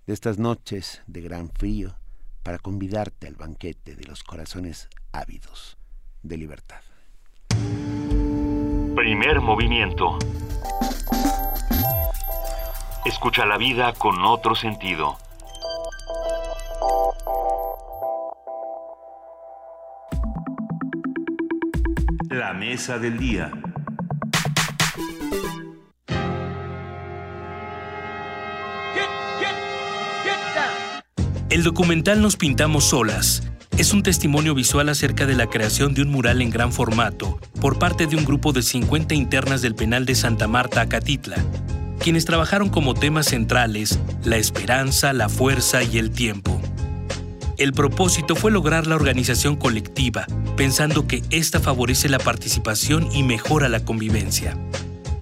de 0.06 0.14
estas 0.14 0.38
noches 0.38 1.02
de 1.08 1.22
gran 1.22 1.50
frío, 1.50 1.98
para 2.44 2.60
convidarte 2.60 3.28
al 3.28 3.36
banquete 3.36 3.96
de 3.96 4.04
los 4.06 4.24
corazones 4.24 4.88
ávidos 5.12 5.78
de 6.22 6.38
libertad. 6.38 6.82
Primer 8.96 9.42
movimiento. 9.42 10.20
Escucha 13.04 13.46
la 13.46 13.58
vida 13.58 13.94
con 13.94 14.24
otro 14.24 14.56
sentido. 14.56 15.18
La 22.36 22.52
mesa 22.52 23.00
del 23.00 23.18
día. 23.18 23.50
El 31.50 31.64
documental 31.64 32.22
Nos 32.22 32.36
Pintamos 32.36 32.84
Solas 32.84 33.42
es 33.78 33.94
un 33.94 34.04
testimonio 34.04 34.54
visual 34.54 34.90
acerca 34.90 35.26
de 35.26 35.36
la 35.36 35.48
creación 35.48 35.94
de 35.94 36.02
un 36.02 36.10
mural 36.10 36.42
en 36.42 36.50
gran 36.50 36.74
formato 36.74 37.40
por 37.62 37.80
parte 37.80 38.06
de 38.06 38.18
un 38.18 38.26
grupo 38.26 38.52
de 38.52 38.64
50 38.64 39.16
internas 39.16 39.62
del 39.62 39.74
penal 39.74 40.06
de 40.06 40.16
Santa 40.16 40.50
Marta, 40.50 40.82
Acatitla, 40.82 41.38
quienes 42.00 42.26
trabajaron 42.26 42.68
como 42.68 42.96
temas 42.96 43.28
centrales 43.28 43.98
la 44.26 44.36
esperanza, 44.36 45.14
la 45.14 45.30
fuerza 45.30 45.84
y 45.84 46.00
el 46.00 46.12
tiempo. 46.12 46.62
El 47.58 47.72
propósito 47.72 48.36
fue 48.36 48.52
lograr 48.52 48.86
la 48.86 48.96
organización 48.96 49.56
colectiva, 49.56 50.28
pensando 50.58 51.08
que 51.08 51.24
esta 51.30 51.62
favorece 51.62 52.10
la 52.10 52.20
participación 52.20 53.10
y 53.14 53.24
mejora 53.24 53.70
la 53.70 53.86
convivencia. 53.86 54.58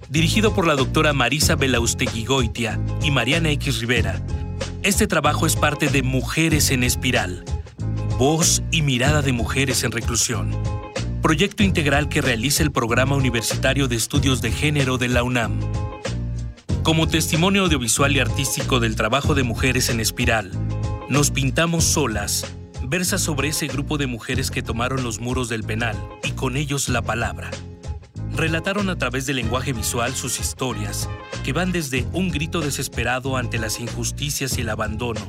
Dirigido 0.10 0.56
por 0.56 0.66
la 0.66 0.76
doctora 0.76 1.14
Marisa 1.14 1.56
Belaustegui 1.56 2.26
Goitia 2.26 2.80
y 3.04 3.12
Mariana 3.12 3.52
X 3.52 3.82
Rivera, 3.82 4.20
este 4.82 5.06
trabajo 5.06 5.46
es 5.46 5.56
parte 5.56 5.90
de 5.90 6.02
Mujeres 6.02 6.72
en 6.72 6.84
Espiral, 6.84 7.46
voz 8.18 8.64
y 8.72 8.82
mirada 8.82 9.22
de 9.22 9.32
mujeres 9.32 9.84
en 9.84 9.92
reclusión, 9.92 10.58
proyecto 11.22 11.62
integral 11.62 12.10
que 12.10 12.22
realiza 12.22 12.64
el 12.64 12.72
Programa 12.72 13.16
Universitario 13.16 13.88
de 13.88 13.96
Estudios 13.96 14.42
de 14.42 14.52
Género 14.52 14.98
de 14.98 15.08
la 15.08 15.22
UNAM. 15.22 15.60
Como 16.82 17.08
testimonio 17.08 17.62
audiovisual 17.62 18.16
y 18.16 18.20
artístico 18.20 18.80
del 18.80 18.96
trabajo 18.96 19.36
de 19.36 19.44
mujeres 19.44 19.90
en 19.90 20.00
espiral, 20.00 20.52
nos 21.10 21.32
pintamos 21.32 21.84
solas 21.84 22.46
versa 22.86 23.18
sobre 23.18 23.50
ese 23.50 23.68
grupo 23.68 23.98
de 23.98 24.08
mujeres 24.08 24.52
que 24.52 24.62
tomaron 24.62 25.04
los 25.04 25.20
muros 25.20 25.50
del 25.50 25.64
penal 25.64 25.96
y 26.24 26.32
con 26.32 26.58
ellos 26.58 26.90
la 26.90 27.02
palabra. 27.02 27.50
Relataron 28.36 28.90
a 28.90 28.98
través 28.98 29.26
del 29.26 29.38
lenguaje 29.38 29.74
visual 29.74 30.14
sus 30.14 30.40
historias, 30.40 31.10
que 31.44 31.54
van 31.54 31.72
desde 31.72 32.06
un 32.14 32.30
grito 32.30 32.62
desesperado 32.62 33.38
ante 33.38 33.60
las 33.60 33.80
injusticias 33.80 34.58
y 34.58 34.62
el 34.62 34.70
abandono, 34.70 35.22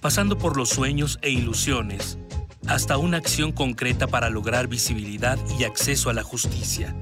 pasando 0.00 0.38
por 0.38 0.56
los 0.56 0.68
sueños 0.68 1.18
e 1.22 1.30
ilusiones, 1.30 2.18
hasta 2.66 2.98
una 2.98 3.16
acción 3.16 3.52
concreta 3.52 4.06
para 4.06 4.30
lograr 4.30 4.68
visibilidad 4.68 5.38
y 5.58 5.64
acceso 5.64 6.08
a 6.08 6.14
la 6.14 6.22
justicia, 6.22 6.94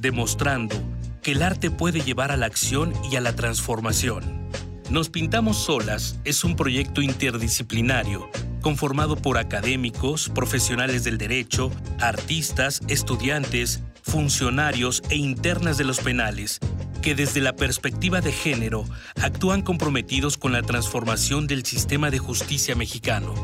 demostrando 0.00 0.76
que 1.22 1.32
el 1.32 1.42
arte 1.42 1.70
puede 1.70 2.00
llevar 2.00 2.32
a 2.32 2.36
la 2.36 2.46
acción 2.46 2.92
y 3.10 3.16
a 3.16 3.20
la 3.20 3.34
transformación. 3.36 4.48
Nos 4.90 5.10
Pintamos 5.10 5.58
Solas 5.58 6.18
es 6.24 6.44
un 6.44 6.56
proyecto 6.56 7.02
interdisciplinario 7.02 8.30
conformado 8.62 9.16
por 9.16 9.36
académicos, 9.36 10.30
profesionales 10.30 11.04
del 11.04 11.18
derecho, 11.18 11.70
artistas, 12.00 12.80
estudiantes, 12.88 13.82
funcionarios 14.02 15.02
e 15.10 15.16
internas 15.16 15.76
de 15.76 15.84
los 15.84 16.00
penales, 16.00 16.58
que 17.02 17.14
desde 17.14 17.42
la 17.42 17.54
perspectiva 17.54 18.22
de 18.22 18.32
género 18.32 18.86
actúan 19.20 19.60
comprometidos 19.60 20.38
con 20.38 20.52
la 20.52 20.62
transformación 20.62 21.46
del 21.46 21.66
sistema 21.66 22.10
de 22.10 22.18
justicia 22.18 22.74
mexicano. 22.74 23.34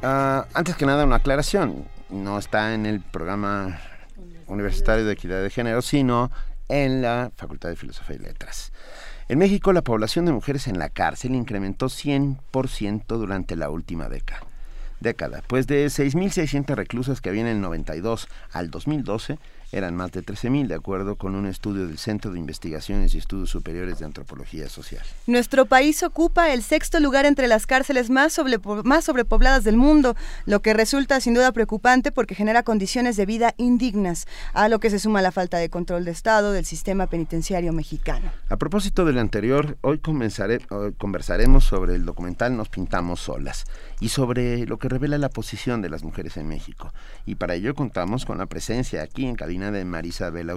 Ah, 0.00 0.46
antes 0.54 0.76
que 0.76 0.86
nada, 0.86 1.04
una 1.04 1.16
aclaración 1.16 1.92
no 2.14 2.38
está 2.38 2.74
en 2.74 2.86
el 2.86 3.00
programa 3.00 3.80
universitario 4.46 5.04
de 5.04 5.12
equidad 5.12 5.42
de 5.42 5.50
género, 5.50 5.82
sino 5.82 6.30
en 6.68 7.02
la 7.02 7.30
Facultad 7.36 7.68
de 7.68 7.76
Filosofía 7.76 8.16
y 8.16 8.20
Letras. 8.20 8.72
En 9.28 9.38
México, 9.38 9.72
la 9.72 9.82
población 9.82 10.24
de 10.24 10.32
mujeres 10.32 10.68
en 10.68 10.78
la 10.78 10.90
cárcel 10.90 11.34
incrementó 11.34 11.86
100% 11.86 13.06
durante 13.06 13.56
la 13.56 13.70
última 13.70 14.08
década. 14.08 14.42
década. 15.00 15.42
Pues 15.48 15.66
de 15.66 15.86
6.600 15.86 16.74
reclusas 16.74 17.20
que 17.20 17.28
había 17.28 17.42
en 17.42 17.48
el 17.48 17.60
92 17.60 18.28
al 18.52 18.70
2012, 18.70 19.38
eran 19.74 19.96
más 19.96 20.12
de 20.12 20.22
13.000, 20.22 20.68
de 20.68 20.74
acuerdo 20.74 21.16
con 21.16 21.34
un 21.34 21.46
estudio 21.46 21.86
del 21.86 21.98
Centro 21.98 22.32
de 22.32 22.38
Investigaciones 22.38 23.14
y 23.14 23.18
Estudios 23.18 23.50
Superiores 23.50 23.98
de 23.98 24.04
Antropología 24.04 24.68
Social. 24.68 25.02
Nuestro 25.26 25.66
país 25.66 26.02
ocupa 26.02 26.52
el 26.52 26.62
sexto 26.62 27.00
lugar 27.00 27.26
entre 27.26 27.48
las 27.48 27.66
cárceles 27.66 28.08
más, 28.08 28.40
más 28.84 29.04
sobrepobladas 29.04 29.64
del 29.64 29.76
mundo, 29.76 30.14
lo 30.46 30.62
que 30.62 30.74
resulta 30.74 31.20
sin 31.20 31.34
duda 31.34 31.52
preocupante 31.52 32.12
porque 32.12 32.34
genera 32.34 32.62
condiciones 32.62 33.16
de 33.16 33.26
vida 33.26 33.54
indignas, 33.56 34.26
a 34.52 34.68
lo 34.68 34.78
que 34.78 34.90
se 34.90 34.98
suma 34.98 35.22
la 35.22 35.32
falta 35.32 35.58
de 35.58 35.68
control 35.68 36.04
de 36.04 36.12
Estado 36.12 36.52
del 36.52 36.64
sistema 36.64 37.08
penitenciario 37.08 37.72
mexicano. 37.72 38.30
A 38.48 38.56
propósito 38.56 39.04
del 39.04 39.18
anterior, 39.18 39.76
hoy, 39.80 40.00
hoy 40.04 40.92
conversaremos 40.98 41.64
sobre 41.64 41.96
el 41.96 42.04
documental 42.04 42.56
Nos 42.56 42.68
Pintamos 42.68 43.20
Solas 43.20 43.64
y 44.00 44.08
sobre 44.08 44.66
lo 44.66 44.78
que 44.78 44.88
revela 44.88 45.18
la 45.18 45.28
posición 45.28 45.82
de 45.82 45.90
las 45.90 46.02
mujeres 46.02 46.36
en 46.36 46.48
México. 46.48 46.92
Y 47.26 47.36
para 47.36 47.54
ello 47.54 47.74
contamos 47.74 48.24
con 48.24 48.38
la 48.38 48.46
presencia 48.46 49.02
aquí 49.02 49.26
en 49.26 49.36
cabina 49.36 49.70
de 49.70 49.84
Marisa 49.84 50.30
Vela 50.30 50.56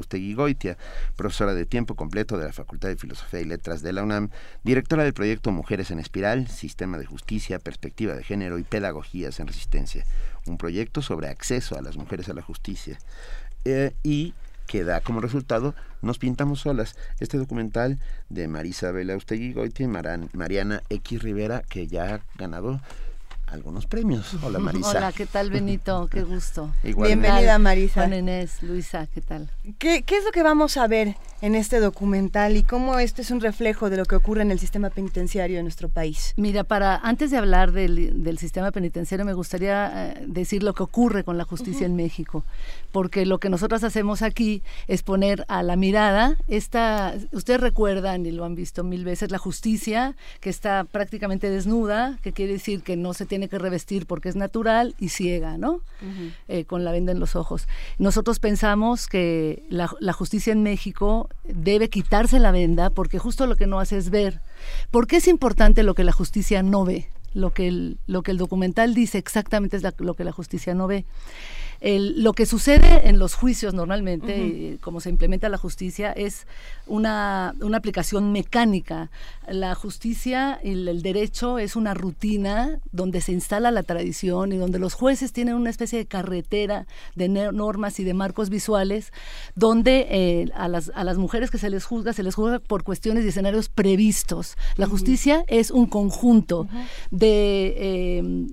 profesora 1.16 1.54
de 1.54 1.66
tiempo 1.66 1.96
completo 1.96 2.38
de 2.38 2.46
la 2.46 2.54
Facultad 2.54 2.90
de 2.90 2.98
Filosofía 2.98 3.42
y 3.42 3.46
Letras 3.46 3.82
de 3.82 3.94
la 3.94 4.04
UNAM, 4.04 4.30
directora 4.64 5.04
del 5.04 5.14
proyecto 5.14 5.52
Mujeres 5.52 5.92
en 5.92 6.00
Espiral, 6.00 6.48
Sistema 6.48 6.98
de 6.98 7.06
Justicia, 7.06 7.60
Perspectiva 7.60 8.14
de 8.14 8.24
Género 8.24 8.58
y 8.60 8.64
Pedagogías 8.64 9.40
en 9.40 9.48
Resistencia, 9.48 10.06
un 10.46 10.58
proyecto 10.58 11.02
sobre 11.02 11.28
acceso 11.28 11.78
a 11.78 11.82
las 11.82 11.98
mujeres 11.98 12.30
a 12.30 12.34
la 12.34 12.42
justicia. 12.42 12.98
Eh, 13.66 13.94
y 14.04 14.34
que 14.68 14.84
da 14.84 15.02
como 15.02 15.22
resultado 15.22 15.74
Nos 16.02 16.20
Pintamos 16.20 16.62
Solas, 16.62 16.96
este 17.20 17.38
documental 17.38 18.00
de 18.30 18.48
Marisa 18.48 18.92
Vela 18.92 19.18
Goitia 19.18 19.86
y 19.86 19.88
Mariana 19.88 20.84
X 20.90 21.24
Rivera, 21.24 21.64
que 21.68 21.88
ya 21.88 22.16
ha 22.16 22.22
ganado 22.38 22.82
algunos 23.48 23.86
premios. 23.86 24.34
Hola 24.44 24.60
Marisa. 24.68 24.90
Hola, 24.90 25.12
¿qué 25.12 25.26
tal 25.26 25.50
Benito? 25.50 26.08
Qué 26.12 26.24
gusto. 26.24 26.74
Bienvenida 26.84 27.58
Marisa. 27.60 28.02
Juan 28.02 28.14
Inés, 28.14 28.62
Luisa, 28.62 29.08
¿qué 29.08 29.22
tal? 29.22 29.50
¿Qué, 29.80 30.04
¿Qué, 30.04 30.18
es 30.18 30.26
lo 30.26 30.32
que 30.32 30.44
vamos 30.44 30.78
a 30.78 30.88
ver 30.88 31.16
en 31.42 31.56
este 31.56 31.80
documental 31.80 32.58
y 32.58 32.64
cómo 32.64 33.00
este 33.00 33.22
es 33.22 33.32
un 33.32 33.42
reflejo 33.42 33.90
de 33.90 33.98
lo 33.98 34.06
que 34.06 34.16
ocurre 34.16 34.42
en 34.42 34.52
el 34.52 34.60
sistema 34.60 34.90
penitenciario 34.90 35.58
de 35.58 35.64
nuestro 35.64 35.90
país? 35.90 36.34
Mira, 36.38 36.64
para 36.64 36.98
antes 36.98 37.32
de 37.32 37.38
hablar 37.38 37.72
del, 37.72 38.24
del 38.24 38.38
sistema 38.38 38.72
penitenciario 38.72 39.26
me 39.26 39.34
gustaría 39.34 40.12
eh, 40.12 40.26
decir 40.28 40.64
lo 40.64 40.74
que 40.74 40.84
ocurre 40.84 41.24
con 41.24 41.38
la 41.38 41.44
justicia 41.44 41.86
en 41.86 41.96
México, 41.96 42.44
porque 42.92 43.26
lo 43.26 43.40
que 43.40 43.50
nosotros 43.50 43.84
hacemos 43.84 44.22
aquí 44.22 44.64
es 44.88 45.04
poner 45.04 45.46
a 45.48 45.64
la 45.64 45.76
mirada 45.76 46.38
esta, 46.48 47.14
ustedes 47.32 47.62
recuerdan 47.62 48.26
y 48.26 48.32
lo 48.32 48.46
han 48.46 48.56
visto 48.56 48.84
mil 48.84 49.04
veces, 49.04 49.32
la 49.32 49.38
justicia 49.38 50.16
que 50.40 50.50
está 50.50 50.84
prácticamente 50.84 51.50
desnuda, 51.50 52.18
que 52.22 52.34
quiere 52.34 52.54
decir 52.54 52.82
que 52.82 52.96
no 52.96 53.14
se 53.14 53.26
tiene 53.26 53.37
tiene 53.38 53.50
que 53.50 53.60
revestir 53.60 54.08
porque 54.08 54.30
es 54.30 54.36
natural 54.36 54.96
y 54.98 55.10
ciega, 55.10 55.60
¿no? 55.60 55.82
Eh, 56.48 56.66
con 56.66 56.84
la 56.84 56.92
venda 56.92 57.12
en 57.12 57.20
los 57.20 57.36
ojos. 57.36 57.68
Nosotros 58.00 58.40
pensamos 58.40 59.06
que 59.06 59.64
la, 59.70 59.88
justicia 60.14 60.52
en 60.52 60.64
México 60.64 61.30
debe 61.44 61.88
quitarse 61.88 62.40
la 62.40 62.52
venda 62.52 62.90
porque 62.90 63.20
justo 63.20 63.46
lo 63.46 63.56
que 63.56 63.68
no 63.68 63.80
hace 63.80 63.98
es 63.98 64.10
ver. 64.10 64.42
¿Por 64.90 65.06
qué 65.06 65.18
es 65.18 65.28
importante 65.28 65.84
lo 65.84 65.94
que 65.94 66.04
la 66.04 66.14
justicia 66.14 66.64
no 66.64 66.84
ve? 66.84 67.10
Lo 67.36 67.54
que 67.54 67.68
el, 67.68 68.00
lo 68.08 68.24
que 68.24 68.32
el 68.32 68.40
documental 68.40 68.96
dice 68.96 69.20
exactamente 69.20 69.78
es 69.78 69.84
lo 70.00 70.16
que 70.16 70.24
la 70.24 70.32
justicia 70.32 70.74
no 70.74 70.88
ve 70.88 71.06
lo 71.82 72.34
que 72.34 72.46
sucede 72.46 73.08
en 73.08 73.20
los 73.20 73.36
juicios 73.36 73.74
normalmente, 73.74 74.78
como 74.82 75.00
se 75.00 75.10
implementa 75.10 75.48
la 75.50 75.58
justicia, 75.58 76.12
es 76.12 76.48
una, 76.88 77.54
aplicación 77.74 78.32
mecánica. 78.32 79.12
La 79.48 79.76
justicia 79.76 80.60
y 80.64 80.72
el, 80.72 81.02
derecho 81.02 81.60
es 81.60 81.76
una 81.76 81.94
rutina 81.94 82.80
donde 82.92 83.22
se 83.22 83.32
instala 83.32 83.70
la 83.72 83.84
tradición 83.84 84.52
y 84.52 84.58
donde 84.58 84.80
los 84.80 84.96
jueces 84.96 85.32
tienen 85.34 85.56
una 85.56 85.70
especie 85.70 86.00
de 86.00 86.06
carretera 86.06 86.88
de 87.16 87.30
normas 87.30 88.00
y 88.00 88.04
de 88.04 88.14
marcos 88.14 88.50
visuales, 88.50 89.14
donde 89.56 90.08
eh, 90.10 90.52
a, 90.56 90.68
las, 90.68 90.92
a 90.96 91.04
las 91.04 91.18
mujeres 91.18 91.52
que 91.52 91.60
se 91.60 91.70
les 91.70 91.86
juzga, 91.86 92.14
se 92.14 92.24
les 92.24 92.34
juzga 92.34 92.60
por 92.60 92.84
cuestiones 92.84 93.24
y 93.24 93.28
escenarios 93.28 93.70
previstos. 93.70 94.58
La 94.76 94.88
justicia 94.88 95.44
es 95.48 95.70
un 95.70 95.86
conjunto 95.86 96.68
de... 97.12 97.76
Eh, 97.78 98.48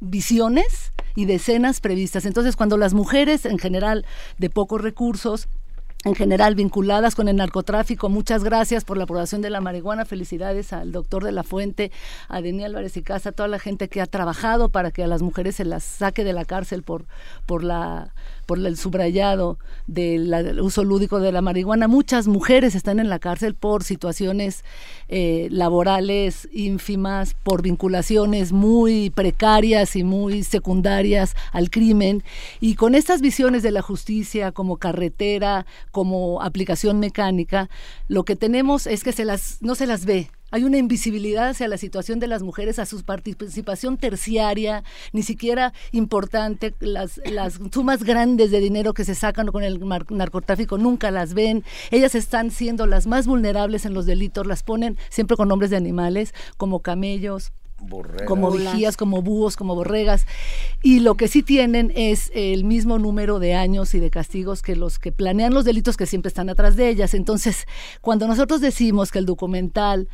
visiones 0.00 0.92
y 1.18 1.24
decenas 1.24 1.80
previstas. 1.80 2.26
Entonces, 2.26 2.54
cuando 2.54 2.76
las 2.76 2.94
mujeres 2.94 3.44
en 3.44 3.58
general 3.58 4.06
de 4.38 4.50
pocos 4.50 4.80
recursos 4.80 5.48
en 6.04 6.14
general 6.14 6.54
vinculadas 6.54 7.14
con 7.14 7.28
el 7.28 7.36
narcotráfico. 7.36 8.08
Muchas 8.08 8.44
gracias 8.44 8.84
por 8.84 8.96
la 8.96 9.04
aprobación 9.04 9.42
de 9.42 9.50
la 9.50 9.60
marihuana. 9.60 10.04
Felicidades 10.04 10.72
al 10.72 10.92
doctor 10.92 11.24
de 11.24 11.32
la 11.32 11.42
Fuente, 11.42 11.90
a 12.28 12.40
Denis 12.40 12.66
Álvarez 12.66 12.96
y 12.96 13.02
Casa, 13.02 13.30
a 13.30 13.32
toda 13.32 13.48
la 13.48 13.58
gente 13.58 13.88
que 13.88 14.00
ha 14.00 14.06
trabajado 14.06 14.68
para 14.68 14.90
que 14.90 15.02
a 15.02 15.08
las 15.08 15.22
mujeres 15.22 15.56
se 15.56 15.64
las 15.64 15.82
saque 15.82 16.24
de 16.24 16.32
la 16.32 16.44
cárcel 16.44 16.82
por, 16.82 17.06
por 17.46 17.64
la 17.64 18.12
por 18.48 18.58
el 18.58 18.78
subrayado 18.78 19.58
del 19.86 20.58
uso 20.62 20.82
lúdico 20.82 21.20
de 21.20 21.32
la 21.32 21.42
marihuana. 21.42 21.86
Muchas 21.86 22.26
mujeres 22.28 22.74
están 22.74 22.98
en 22.98 23.10
la 23.10 23.18
cárcel 23.18 23.54
por 23.54 23.84
situaciones 23.84 24.64
eh, 25.08 25.48
laborales 25.50 26.48
ínfimas, 26.50 27.34
por 27.34 27.60
vinculaciones 27.60 28.52
muy 28.52 29.10
precarias 29.10 29.96
y 29.96 30.02
muy 30.02 30.44
secundarias 30.44 31.36
al 31.52 31.68
crimen. 31.68 32.24
Y 32.58 32.76
con 32.76 32.94
estas 32.94 33.20
visiones 33.20 33.62
de 33.62 33.70
la 33.70 33.82
justicia 33.82 34.50
como 34.50 34.78
carretera, 34.78 35.66
como 35.98 36.40
aplicación 36.42 37.00
mecánica, 37.00 37.68
lo 38.06 38.22
que 38.22 38.36
tenemos 38.36 38.86
es 38.86 39.02
que 39.02 39.10
se 39.10 39.24
las, 39.24 39.60
no 39.62 39.74
se 39.74 39.84
las 39.84 40.04
ve, 40.04 40.30
hay 40.52 40.62
una 40.62 40.78
invisibilidad 40.78 41.48
hacia 41.48 41.66
la 41.66 41.76
situación 41.76 42.20
de 42.20 42.28
las 42.28 42.44
mujeres, 42.44 42.78
a 42.78 42.86
su 42.86 43.02
participación 43.02 43.98
terciaria, 43.98 44.84
ni 45.12 45.24
siquiera 45.24 45.72
importante. 45.90 46.72
Las, 46.78 47.20
las 47.26 47.58
sumas 47.72 48.04
grandes 48.04 48.52
de 48.52 48.60
dinero 48.60 48.94
que 48.94 49.04
se 49.04 49.16
sacan 49.16 49.48
con 49.48 49.64
el 49.64 49.80
narcotráfico 50.08 50.78
nunca 50.78 51.10
las 51.10 51.34
ven. 51.34 51.64
Ellas 51.90 52.14
están 52.14 52.52
siendo 52.52 52.86
las 52.86 53.08
más 53.08 53.26
vulnerables 53.26 53.86
en 53.86 53.92
los 53.92 54.06
delitos, 54.06 54.46
las 54.46 54.62
ponen 54.62 54.96
siempre 55.10 55.36
con 55.36 55.48
nombres 55.48 55.70
de 55.70 55.76
animales, 55.76 56.32
como 56.56 56.80
camellos, 56.80 57.52
como 58.26 58.50
vigías, 58.50 58.96
como 58.96 59.22
búhos, 59.22 59.56
como 59.56 59.74
borregas. 59.74 60.26
Y 60.82 61.00
lo 61.00 61.16
que 61.16 61.28
sí 61.28 61.42
tienen 61.42 61.92
es 61.94 62.30
el 62.34 62.64
mismo 62.64 62.98
número 62.98 63.38
de 63.38 63.54
años 63.54 63.94
y 63.94 64.00
de 64.00 64.10
castigos 64.10 64.62
que 64.62 64.76
los 64.76 64.98
que 64.98 65.12
planean 65.12 65.54
los 65.54 65.64
delitos 65.64 65.96
que 65.96 66.06
siempre 66.06 66.28
están 66.28 66.48
atrás 66.48 66.76
de 66.76 66.88
ellas. 66.88 67.14
Entonces, 67.14 67.66
cuando 68.00 68.26
nosotros 68.26 68.60
decimos 68.60 69.10
que 69.10 69.18
el 69.18 69.26
documental 69.26 70.08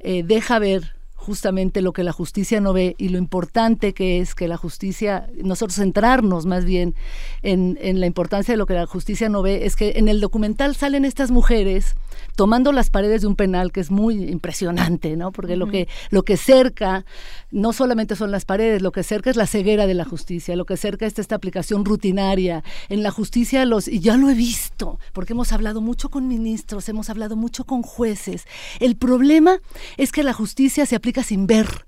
eh, 0.00 0.22
deja 0.22 0.58
ver 0.58 0.96
justamente 1.14 1.82
lo 1.82 1.92
que 1.92 2.04
la 2.04 2.12
justicia 2.12 2.60
no 2.60 2.72
ve 2.72 2.94
y 2.98 3.08
lo 3.08 3.18
importante 3.18 3.94
que 3.94 4.20
es 4.20 4.34
que 4.34 4.46
la 4.46 4.56
justicia, 4.56 5.28
nosotros 5.42 5.74
centrarnos 5.76 6.46
más 6.46 6.64
bien 6.64 6.94
en, 7.42 7.78
en, 7.80 7.98
la 7.98 8.06
importancia 8.06 8.52
de 8.52 8.58
lo 8.58 8.66
que 8.66 8.74
la 8.74 8.86
justicia 8.86 9.28
no 9.28 9.42
ve, 9.42 9.66
es 9.66 9.74
que 9.74 9.94
en 9.96 10.06
el 10.08 10.20
documental 10.20 10.76
salen 10.76 11.04
estas 11.04 11.32
mujeres 11.32 11.96
tomando 12.34 12.72
las 12.72 12.90
paredes 12.90 13.22
de 13.22 13.26
un 13.26 13.36
penal 13.36 13.72
que 13.72 13.80
es 13.80 13.90
muy 13.90 14.24
impresionante, 14.24 15.16
¿no? 15.16 15.32
Porque 15.32 15.56
lo 15.56 15.68
que 15.68 15.88
lo 16.10 16.24
que 16.24 16.36
cerca 16.36 17.04
no 17.50 17.72
solamente 17.72 18.16
son 18.16 18.30
las 18.30 18.44
paredes, 18.44 18.82
lo 18.82 18.92
que 18.92 19.02
cerca 19.02 19.30
es 19.30 19.36
la 19.36 19.46
ceguera 19.46 19.86
de 19.86 19.94
la 19.94 20.04
justicia, 20.04 20.56
lo 20.56 20.66
que 20.66 20.76
cerca 20.76 21.06
es 21.06 21.18
esta 21.18 21.34
aplicación 21.34 21.84
rutinaria. 21.84 22.62
En 22.88 23.02
la 23.02 23.10
justicia 23.10 23.64
los 23.64 23.88
y 23.88 24.00
ya 24.00 24.16
lo 24.16 24.30
he 24.30 24.34
visto, 24.34 24.98
porque 25.12 25.32
hemos 25.32 25.52
hablado 25.52 25.80
mucho 25.80 26.10
con 26.10 26.28
ministros, 26.28 26.88
hemos 26.88 27.10
hablado 27.10 27.36
mucho 27.36 27.64
con 27.64 27.82
jueces. 27.82 28.44
El 28.80 28.96
problema 28.96 29.58
es 29.96 30.12
que 30.12 30.22
la 30.22 30.32
justicia 30.32 30.86
se 30.86 30.96
aplica 30.96 31.22
sin 31.22 31.46
ver. 31.46 31.86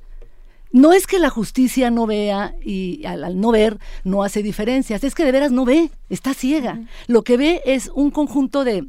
No 0.71 0.93
es 0.93 1.07
que 1.07 1.19
la 1.19 1.31
justicia 1.31 1.91
no 1.91 2.07
vea 2.07 2.55
y 2.63 3.05
al, 3.07 3.41
no 3.41 3.51
ver 3.53 3.79
no 4.05 4.23
hace 4.23 4.43
diferencias, 4.43 5.03
es 5.03 5.15
que 5.15 5.25
de 5.25 5.33
veras 5.33 5.51
no 5.51 5.65
ve, 5.65 5.91
está 6.11 6.35
ciega. 6.35 6.81
Lo 7.07 7.23
que 7.23 7.39
ve 7.39 7.63
es 7.65 7.91
un 7.95 8.11
conjunto 8.11 8.65
de, 8.65 8.87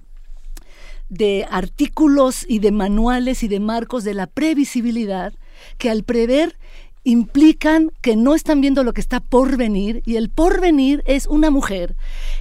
de 1.09 1.45
artículos 1.49 2.45
y 2.47 2.59
de 2.59 2.71
manuales 2.71 3.43
y 3.43 3.47
de 3.47 3.59
marcos 3.59 4.03
de 4.03 4.13
la 4.13 4.27
previsibilidad 4.27 5.33
que 5.77 5.89
al 5.89 6.03
prever 6.03 6.55
implican 7.03 7.91
que 8.01 8.15
no 8.15 8.35
están 8.35 8.61
viendo 8.61 8.83
lo 8.83 8.93
que 8.93 9.01
está 9.01 9.19
por 9.19 9.57
venir 9.57 10.03
y 10.05 10.17
el 10.17 10.29
porvenir 10.29 11.01
es 11.05 11.27
una 11.27 11.49
mujer 11.49 11.95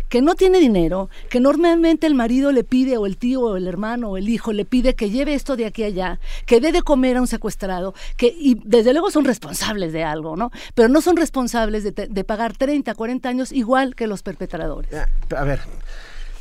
que 0.09 0.21
no 0.21 0.35
tiene 0.35 0.59
dinero, 0.59 1.11
que 1.31 1.41
normalmente 1.41 2.07
el 2.07 2.15
marido 2.15 2.51
le 2.51 2.65
pide 2.65 2.97
o 2.97 3.07
el 3.07 3.17
tío 3.17 3.41
o 3.43 3.57
el 3.57 3.69
hermano 3.69 4.11
o 4.11 4.17
el 4.17 4.29
hijo 4.29 4.53
le 4.53 4.65
pide 4.65 4.95
que 4.95 5.11
lleve 5.11 5.35
esto 5.35 5.57
de 5.57 5.67
aquí 5.67 5.85
a 5.85 5.87
allá, 5.87 6.21
que 6.45 6.61
dé 6.61 6.73
de 6.73 6.83
comer 6.83 7.17
a 7.17 7.21
un 7.21 7.27
secuestrado, 7.27 7.95
que 8.17 8.35
y 8.39 8.61
desde 8.65 8.93
luego 8.93 9.11
son 9.11 9.25
responsables 9.25 9.93
de 9.93 10.03
algo, 10.03 10.37
¿no? 10.37 10.51
Pero 10.75 10.89
no 10.89 11.01
son 11.01 11.17
responsables 11.17 11.85
de, 11.85 11.93
de 11.93 12.25
pagar 12.25 12.57
30, 12.57 12.95
40 12.95 13.29
años 13.29 13.53
igual 13.53 13.95
que 13.95 14.07
los 14.07 14.23
perpetradores. 14.23 14.91
A 15.37 15.45
ver, 15.45 15.61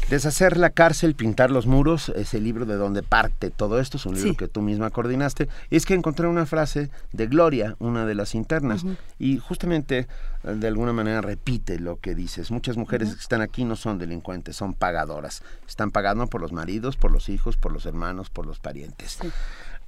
Deshacer 0.09 0.55
la 0.55 0.69
cárcel, 0.69 1.15
pintar 1.15 1.51
los 1.51 1.67
muros, 1.67 2.13
es 2.15 2.33
el 2.33 2.45
libro 2.45 2.65
de 2.65 2.75
donde 2.75 3.03
parte 3.03 3.51
todo 3.51 3.77
esto, 3.77 3.97
es 3.97 4.05
un 4.05 4.15
libro 4.15 4.35
que 4.35 4.47
tú 4.47 4.61
misma 4.61 4.89
coordinaste. 4.89 5.49
Es 5.69 5.85
que 5.85 5.95
encontré 5.95 6.27
una 6.27 6.45
frase 6.45 6.89
de 7.11 7.27
Gloria, 7.27 7.75
una 7.79 8.05
de 8.05 8.15
las 8.15 8.33
internas, 8.33 8.85
y 9.19 9.37
justamente 9.37 10.07
eh, 10.45 10.53
de 10.55 10.67
alguna 10.67 10.93
manera 10.93 11.19
repite 11.19 11.77
lo 11.77 11.99
que 11.99 12.15
dices. 12.15 12.51
Muchas 12.51 12.77
mujeres 12.77 13.15
que 13.15 13.19
están 13.19 13.41
aquí 13.41 13.65
no 13.65 13.75
son 13.75 13.97
delincuentes, 13.97 14.55
son 14.55 14.73
pagadoras. 14.73 15.43
Están 15.67 15.91
pagando 15.91 16.27
por 16.27 16.39
los 16.39 16.53
maridos, 16.53 16.95
por 16.95 17.11
los 17.11 17.27
hijos, 17.27 17.57
por 17.57 17.73
los 17.73 17.85
hermanos, 17.85 18.29
por 18.29 18.45
los 18.45 18.59
parientes. 18.59 19.19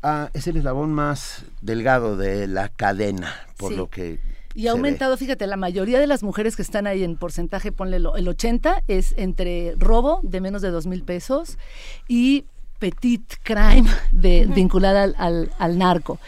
Ah, 0.03 0.29
es 0.33 0.47
el 0.47 0.57
eslabón 0.57 0.93
más 0.93 1.45
delgado 1.61 2.17
de 2.17 2.45
la 2.47 2.67
cadena, 2.67 3.33
por 3.57 3.71
lo 3.71 3.89
que 3.89 4.19
Y 4.59 4.67
ha 4.67 4.71
aumentado, 4.71 5.15
fíjate, 5.15 5.47
la 5.47 5.55
mayoría 5.55 6.01
de 6.01 6.07
las 6.07 6.21
mujeres 6.21 6.57
que 6.57 6.61
están 6.61 6.85
ahí 6.85 7.05
en 7.05 7.15
porcentaje, 7.15 7.71
ponle 7.71 7.95
el 7.95 8.27
80, 8.27 8.83
es 8.89 9.13
entre 9.15 9.73
robo 9.77 10.19
de 10.21 10.41
menos 10.41 10.61
de 10.61 10.69
dos 10.69 10.85
mil 10.85 11.03
pesos 11.03 11.57
y 12.09 12.43
petit 12.77 13.23
crime 13.43 13.89
de, 14.11 14.47
vinculada 14.47 15.03
al, 15.17 15.49
al, 15.57 15.77
narco. 15.77 16.19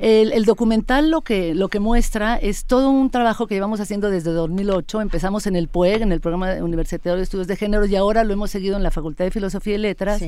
el, 0.00 0.46
documental 0.46 1.10
lo 1.10 1.20
que, 1.20 1.54
lo 1.54 1.68
que 1.68 1.78
muestra 1.78 2.36
es 2.36 2.64
todo 2.64 2.88
un 2.88 3.10
trabajo 3.10 3.46
que 3.46 3.54
llevamos 3.54 3.80
haciendo 3.80 4.08
desde 4.08 4.30
2008. 4.30 5.02
Empezamos 5.02 5.46
en 5.46 5.54
el 5.54 5.68
PUEG, 5.68 6.00
en 6.00 6.12
el 6.12 6.22
Programa 6.22 6.54
Universitario 6.62 7.18
de 7.18 7.22
Estudios 7.22 7.48
de 7.48 7.56
Género, 7.56 7.84
y 7.84 7.96
ahora 7.96 8.24
lo 8.24 8.32
hemos 8.32 8.50
seguido 8.50 8.78
en 8.78 8.82
la 8.82 8.90
Facultad 8.90 9.26
de 9.26 9.30
Filosofía 9.30 9.74
y 9.74 9.78
Letras 9.78 10.22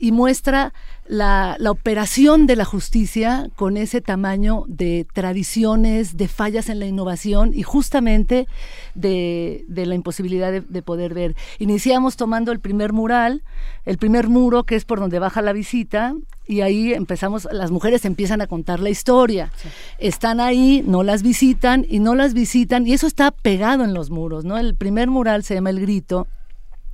y 0.00 0.12
muestra 0.12 0.72
la, 1.06 1.56
operación 1.68 2.46
de 2.46 2.56
la 2.56 2.64
justicia 2.64 3.50
con 3.54 3.76
ese 3.76 4.00
tamaño 4.00 4.64
de 4.66 5.06
tradiciones, 5.12 6.16
de 6.16 6.26
fallas 6.26 6.68
en 6.68 6.78
la 6.78 6.86
innovación 6.86 7.52
y 7.54 7.62
justamente 7.62 8.48
de, 8.94 9.64
la 9.68 9.94
imposibilidad 9.94 10.52
de, 10.52 10.82
poder 10.82 11.12
ver. 11.12 11.36
Iniciamos 11.58 12.16
tomando 12.16 12.50
el 12.50 12.60
primer 12.60 12.92
mural, 12.92 13.42
el 13.84 13.98
primer 13.98 14.28
muro 14.28 14.64
que 14.64 14.76
es 14.76 14.84
por 14.84 15.00
donde 15.00 15.18
baja 15.18 15.42
la 15.42 15.52
visita 15.52 16.14
y 16.46 16.62
ahí 16.62 16.94
empezamos, 16.94 17.46
las 17.52 17.70
mujeres 17.70 18.04
empiezan 18.04 18.40
a 18.40 18.46
contar 18.46 18.80
la 18.80 18.90
historia. 18.90 19.52
Están 19.98 20.40
ahí, 20.40 20.82
no 20.86 21.02
las 21.02 21.22
visitan 21.22 21.84
y 21.88 21.98
no 21.98 22.14
las 22.14 22.32
visitan 22.32 22.86
y 22.86 22.94
eso 22.94 23.06
está 23.06 23.30
pegado 23.30 23.84
en 23.84 23.92
los 23.92 24.10
muros, 24.10 24.44
¿no? 24.44 24.56
El 24.56 24.74
primer 24.74 25.10
mural 25.10 25.44
se 25.44 25.54
llama 25.54 25.70
El 25.70 25.80
Grito, 25.80 26.26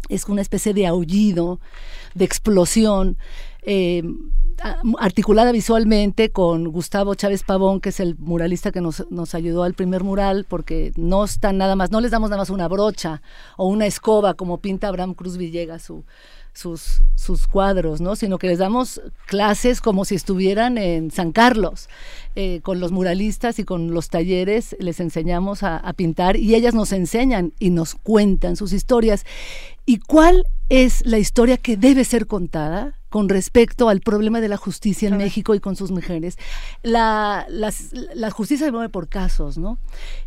es 0.08 0.24
una 0.26 0.42
especie 0.42 0.72
de 0.74 0.86
aullido 0.86 1.60
de 2.16 2.24
explosión. 2.24 3.16
Eh, 3.62 4.02
articulada 4.98 5.52
visualmente 5.52 6.30
con 6.30 6.64
Gustavo 6.68 7.14
Chávez 7.14 7.42
Pavón, 7.42 7.80
que 7.80 7.90
es 7.90 8.00
el 8.00 8.16
muralista 8.16 8.72
que 8.72 8.80
nos, 8.80 9.04
nos, 9.10 9.34
ayudó 9.34 9.64
al 9.64 9.74
primer 9.74 10.02
mural, 10.02 10.46
porque 10.48 10.92
no 10.96 11.24
están 11.24 11.58
nada 11.58 11.76
más, 11.76 11.90
no 11.90 12.00
les 12.00 12.10
damos 12.10 12.30
nada 12.30 12.40
más 12.40 12.50
una 12.50 12.68
brocha 12.68 13.20
o 13.58 13.66
una 13.66 13.86
escoba 13.86 14.34
como 14.34 14.58
pinta 14.58 14.88
Abraham 14.88 15.12
Cruz 15.12 15.36
Villegas 15.36 15.82
su, 15.82 16.04
sus, 16.54 17.02
sus 17.16 17.46
cuadros, 17.46 18.00
¿no? 18.00 18.16
sino 18.16 18.38
que 18.38 18.46
les 18.46 18.58
damos 18.58 19.02
clases 19.26 19.82
como 19.82 20.06
si 20.06 20.14
estuvieran 20.14 20.78
en 20.78 21.10
San 21.10 21.32
Carlos. 21.32 21.88
Eh, 22.34 22.60
con 22.62 22.80
los 22.80 22.92
muralistas 22.92 23.58
y 23.58 23.64
con 23.64 23.92
los 23.92 24.08
talleres 24.10 24.76
les 24.78 25.00
enseñamos 25.00 25.62
a 25.62 25.90
pintar 25.94 26.36
y 26.36 26.54
ellas 26.54 26.74
nos 26.74 26.92
enseñan 26.92 27.54
y 27.58 27.70
nos 27.70 27.94
cuentan 27.94 28.56
sus 28.56 28.72
historias. 28.72 29.24
¿Y 29.86 29.98
cuál 29.98 30.44
es 30.68 31.06
la 31.06 31.18
historia 31.18 31.56
que 31.56 31.76
debe 31.76 32.04
ser 32.04 32.26
contada 32.26 32.98
con 33.08 33.28
respecto 33.28 33.88
al 33.88 34.00
problema 34.00 34.40
de 34.40 34.48
la 34.48 34.56
justicia 34.56 35.08
en 35.08 35.16
México 35.16 35.54
y 35.54 35.60
con 35.60 35.76
sus 35.76 35.90
mujeres. 35.90 36.36
La, 36.82 37.46
la 37.48 38.30
justicia 38.30 38.66
se 38.66 38.72
mueve 38.72 38.90
por 38.90 39.08
casos, 39.08 39.56
¿no? 39.56 39.78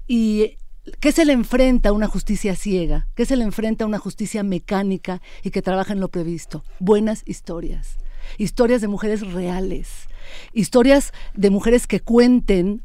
Y 0.08 0.58
¿Qué 1.00 1.12
se 1.12 1.26
le 1.26 1.34
enfrenta 1.34 1.90
a 1.90 1.92
una 1.92 2.08
justicia 2.08 2.56
ciega? 2.56 3.08
¿Qué 3.14 3.26
se 3.26 3.36
le 3.36 3.44
enfrenta 3.44 3.84
a 3.84 3.88
una 3.88 4.00
justicia 4.00 4.42
mecánica 4.42 5.22
y 5.44 5.52
que 5.52 5.62
trabaja 5.62 5.94
en 5.94 6.00
lo 6.00 6.08
previsto? 6.08 6.64
Buenas 6.80 7.22
historias. 7.28 7.98
Historias 8.38 8.82
de 8.82 8.88
mujeres 8.88 9.22
reales. 9.32 10.08
Historias 10.52 11.14
de 11.36 11.52
mujeres 11.52 11.86
que 11.86 12.00
cuenten 12.00 12.82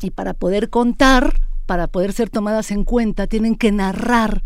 y 0.00 0.10
para 0.10 0.32
poder 0.32 0.70
contar 0.70 1.40
para 1.66 1.86
poder 1.86 2.12
ser 2.12 2.30
tomadas 2.30 2.70
en 2.70 2.84
cuenta, 2.84 3.26
tienen 3.26 3.56
que 3.56 3.72
narrar 3.72 4.42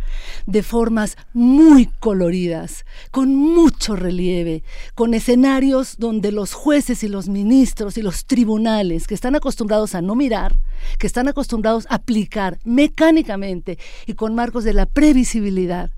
de 0.47 0.63
formas 0.63 1.17
muy 1.33 1.87
coloridas, 1.87 2.85
con 3.11 3.35
mucho 3.35 3.97
relieve, 3.97 4.63
con 4.95 5.15
escenarios 5.15 5.97
donde 5.99 6.33
los 6.33 6.55
jueces 6.55 7.03
y 7.03 7.09
los 7.09 7.29
ministros 7.29 7.99
y 7.99 8.03
los 8.03 8.25
tribunales, 8.27 9.07
que 9.07 9.15
están 9.15 9.35
acostumbrados 9.35 9.95
a 9.95 10.03
no 10.03 10.15
mirar, 10.15 10.57
que 10.99 11.07
están 11.07 11.29
acostumbrados 11.29 11.87
a 11.91 11.97
aplicar 11.97 12.59
mecánicamente 12.65 13.79
y 14.07 14.15
con 14.15 14.35
marcos 14.35 14.65
de 14.65 14.73
la 14.73 14.87
previsibilidad 14.87 15.91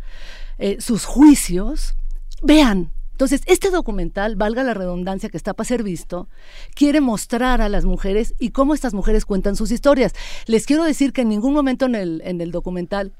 eh, 0.58 0.76
sus 0.80 1.04
juicios, 1.04 1.94
vean 2.42 2.90
entonces, 3.20 3.42
este 3.44 3.68
documental, 3.68 4.34
valga 4.34 4.62
la 4.62 4.72
redundancia 4.72 5.28
que 5.28 5.36
está 5.36 5.52
para 5.52 5.68
ser 5.68 5.82
visto, 5.82 6.30
quiere 6.74 7.02
mostrar 7.02 7.60
a 7.60 7.68
las 7.68 7.84
mujeres 7.84 8.32
y 8.38 8.48
cómo 8.48 8.72
estas 8.72 8.94
mujeres 8.94 9.26
cuentan 9.26 9.56
sus 9.56 9.72
historias. 9.72 10.14
Les 10.46 10.64
quiero 10.64 10.84
decir 10.84 11.12
que 11.12 11.20
en 11.20 11.28
ningún 11.28 11.52
momento 11.52 11.84
en 11.84 11.96
el, 11.96 12.22
en 12.24 12.40
el 12.40 12.50
documental 12.50 13.12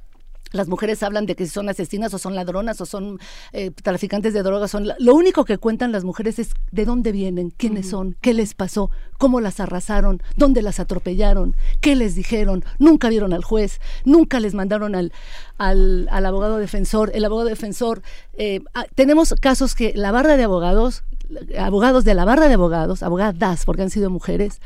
las 0.53 0.69
mujeres 0.69 1.03
hablan 1.03 1.27
de 1.27 1.37
que 1.37 1.47
son 1.47 1.69
asesinas 1.69 2.12
o 2.15 2.19
son 2.19 2.35
ladronas 2.35 2.81
o 2.81 2.87
son 2.87 3.19
eh, 3.53 3.70
traficantes 3.70 4.35
de 4.35 4.43
drogas. 4.43 4.70
Son 4.70 4.89
lo 4.99 5.15
único 5.15 5.45
que 5.45 5.59
cuentan 5.59 5.93
las 5.93 6.05
mujeres 6.05 6.39
es 6.39 6.51
de 6.70 6.85
dónde 6.85 7.12
vienen, 7.12 7.51
quiénes 7.51 7.91
son, 7.91 8.17
qué 8.20 8.35
les 8.35 8.55
pasó, 8.55 8.91
cómo 9.19 9.41
las 9.41 9.61
arrasaron, 9.61 10.23
dónde 10.37 10.62
las 10.62 10.81
atropellaron, 10.81 11.57
qué 11.81 11.97
les 11.97 12.15
dijeron. 12.15 12.65
Nunca 12.79 13.09
vieron 13.09 13.33
al 13.33 13.45
juez, 13.45 13.81
nunca 14.05 14.41
les 14.41 14.55
mandaron 14.55 14.95
al, 14.95 15.12
al, 15.59 16.09
abogado 16.27 16.59
defensor. 16.59 17.11
El 17.15 17.25
abogado 17.25 17.49
defensor, 17.49 18.03
eh, 18.35 18.61
ah, 18.75 18.87
tenemos 18.95 19.35
casos 19.41 19.75
que 19.75 19.93
la 19.95 20.11
barra 20.12 20.37
de 20.37 20.45
abogados 20.45 21.05
abogados 21.59 22.05
de 22.05 22.15
la 22.15 22.25
barra 22.25 22.49
de 22.49 22.55
abogados, 22.55 23.02
abogadas, 23.02 23.65
porque 23.65 23.83
han 23.83 23.91
sido 23.91 24.10
mujeres, 24.10 24.60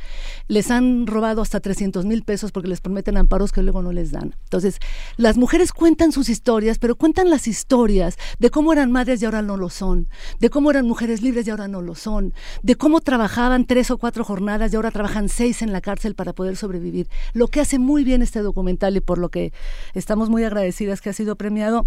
les 0.48 0.70
han 0.70 1.06
robado 1.06 1.42
hasta 1.42 1.60
300 1.60 2.04
mil 2.04 2.22
pesos 2.22 2.52
porque 2.52 2.68
les 2.68 2.80
prometen 2.80 3.16
amparos 3.16 3.52
que 3.52 3.62
luego 3.62 3.82
no 3.82 3.92
les 3.92 4.10
dan. 4.10 4.34
Entonces, 4.44 4.78
las 5.16 5.36
mujeres 5.36 5.72
cuentan 5.72 6.12
sus 6.12 6.28
historias, 6.28 6.78
pero 6.78 6.96
cuentan 6.96 7.30
las 7.30 7.48
historias 7.48 8.16
de 8.38 8.50
cómo 8.50 8.72
eran 8.72 8.92
madres 8.92 9.22
y 9.22 9.24
ahora 9.24 9.42
no 9.42 9.56
lo 9.56 9.70
son, 9.70 10.08
de 10.40 10.50
cómo 10.50 10.70
eran 10.70 10.86
mujeres 10.86 11.22
libres 11.22 11.46
y 11.46 11.50
ahora 11.50 11.68
no 11.68 11.82
lo 11.82 11.94
son, 11.94 12.34
de 12.62 12.76
cómo 12.76 13.00
trabajaban 13.00 13.66
tres 13.66 13.90
o 13.90 13.98
cuatro 13.98 14.24
jornadas 14.24 14.72
y 14.72 14.76
ahora 14.76 14.90
trabajan 14.90 15.28
seis 15.28 15.62
en 15.62 15.72
la 15.72 15.80
cárcel 15.80 16.14
para 16.14 16.32
poder 16.32 16.56
sobrevivir. 16.56 17.08
Lo 17.32 17.48
que 17.48 17.60
hace 17.60 17.78
muy 17.78 18.04
bien 18.04 18.22
este 18.22 18.40
documental 18.40 18.96
y 18.96 19.00
por 19.00 19.18
lo 19.18 19.28
que 19.28 19.52
estamos 19.94 20.30
muy 20.30 20.44
agradecidas 20.44 21.00
que 21.00 21.10
ha 21.10 21.12
sido 21.12 21.36
premiado 21.36 21.86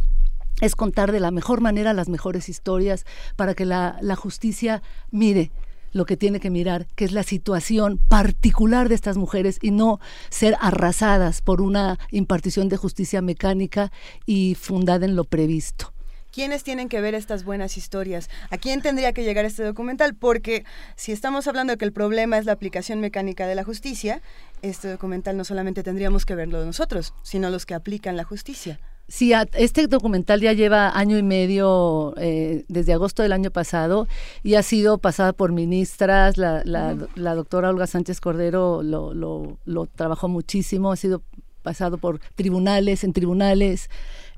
es 0.62 0.76
contar 0.76 1.12
de 1.12 1.20
la 1.20 1.32
mejor 1.32 1.62
manera 1.62 1.94
las 1.94 2.10
mejores 2.10 2.50
historias 2.50 3.06
para 3.36 3.54
que 3.54 3.66
la, 3.66 4.00
justicia 4.16 4.82
mire 5.12 5.52
lo 5.94 6.06
que 6.06 6.18
tiene 6.18 6.40
que 6.40 6.50
mirar, 6.50 6.88
que 6.96 7.06
es 7.06 7.12
la 7.12 7.24
situación 7.24 7.98
particular 7.98 8.90
de 8.90 8.96
estas 8.96 9.18
mujeres 9.18 9.58
y 9.62 9.72
no 9.72 10.00
ser 10.30 10.56
arrasadas 10.60 11.42
por 11.42 11.62
una 11.62 11.98
impartición 12.12 12.70
de 12.70 12.78
justicia 12.78 13.22
mecánica 13.22 13.92
y 14.26 14.56
fundada 14.56 15.06
en 15.06 15.16
lo 15.16 15.24
previsto. 15.24 15.94
¿Quiénes 16.32 16.64
tienen 16.64 16.90
que 16.90 17.02
ver 17.02 17.16
estas 17.16 17.46
buenas 17.46 17.78
historias? 17.78 18.30
¿A 18.52 18.58
quién 18.58 18.82
tendría 18.82 19.14
que 19.14 19.24
llegar 19.24 19.46
este 19.46 19.64
documental? 19.64 20.14
Porque 20.14 20.66
si 20.96 21.12
estamos 21.12 21.48
hablando 21.48 21.74
de 21.74 21.78
que 21.78 21.86
el 21.86 21.94
problema 21.94 22.38
es 22.38 22.46
la 22.46 22.52
aplicación 22.52 23.00
mecánica 23.00 23.48
de 23.48 23.56
la 23.56 23.64
justicia, 23.64 24.22
este 24.62 24.90
documental 24.90 25.36
no 25.38 25.46
solamente 25.46 25.84
tendríamos 25.84 26.26
que 26.26 26.36
verlo 26.36 26.64
nosotros, 26.64 27.14
sino 27.24 27.50
los 27.50 27.66
que 27.66 27.74
aplican 27.74 28.18
la 28.18 28.24
justicia. 28.24 28.80
Sí, 29.10 29.32
este 29.54 29.88
documental 29.88 30.42
ya 30.42 30.52
lleva 30.52 30.90
año 30.98 31.18
y 31.18 31.24
medio, 31.24 32.14
eh, 32.18 32.66
desde 32.68 32.92
agosto 32.92 33.24
del 33.24 33.32
año 33.32 33.52
pasado, 33.52 34.06
y 34.44 34.56
ha 34.56 34.64
sido 34.64 34.98
pasada 34.98 35.32
por 35.32 35.54
ministras. 35.54 36.38
La, 36.38 36.62
la, 36.66 37.36
doctora 37.36 37.70
Olga 37.70 37.88
Sánchez 37.88 38.20
Cordero 38.20 38.84
lo, 38.84 39.14
lo, 39.14 39.60
lo, 39.64 39.86
trabajó 39.86 40.28
muchísimo, 40.28 40.92
ha 40.92 40.98
sido 40.98 41.22
pasado 41.64 41.98
por 41.98 42.20
tribunales, 42.36 43.06
en 43.06 43.14
tribunales. 43.14 43.90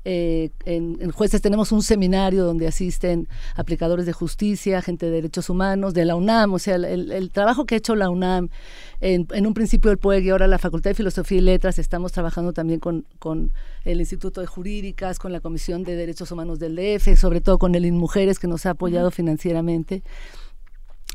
Eh, 0.04 0.50
en, 0.64 1.10
jueces 1.10 1.42
tenemos 1.42 1.72
un 1.72 1.82
seminario 1.82 2.44
donde 2.44 2.66
asisten 2.66 3.28
aplicadores 3.54 4.06
de 4.06 4.12
justicia, 4.12 4.80
gente 4.80 5.06
de 5.06 5.12
derechos 5.12 5.50
humanos, 5.50 5.92
de 5.94 6.04
la 6.04 6.14
UNAM, 6.14 6.54
o 6.54 6.58
sea, 6.58 6.76
el, 6.76 7.30
trabajo 7.30 7.66
que 7.66 7.74
ha 7.74 7.78
hecho 7.78 7.94
la 7.94 8.08
UNAM, 8.08 8.48
en, 9.00 9.46
un 9.46 9.54
principio 9.54 9.90
el 9.90 9.98
PUEG 9.98 10.24
y 10.24 10.30
ahora 10.30 10.46
la 10.46 10.58
Facultad 10.58 10.90
de 10.90 10.94
Filosofía 10.94 11.38
y 11.38 11.42
Letras, 11.42 11.78
estamos 11.78 12.12
trabajando 12.12 12.52
también 12.52 12.80
con, 12.80 13.04
con 13.18 13.52
el 13.84 14.00
Instituto 14.00 14.40
de 14.40 14.46
Jurídicas, 14.46 15.18
con 15.18 15.32
la 15.32 15.40
Comisión 15.40 15.84
de 15.84 15.96
Derechos 15.96 16.30
Humanos 16.30 16.58
del 16.58 16.76
DF, 16.76 17.18
sobre 17.18 17.40
todo 17.40 17.58
con 17.58 17.74
el 17.74 17.84
INMujeres 17.84 18.38
que 18.38 18.46
nos 18.46 18.66
ha 18.66 18.70
apoyado 18.70 19.10
financieramente 19.10 20.02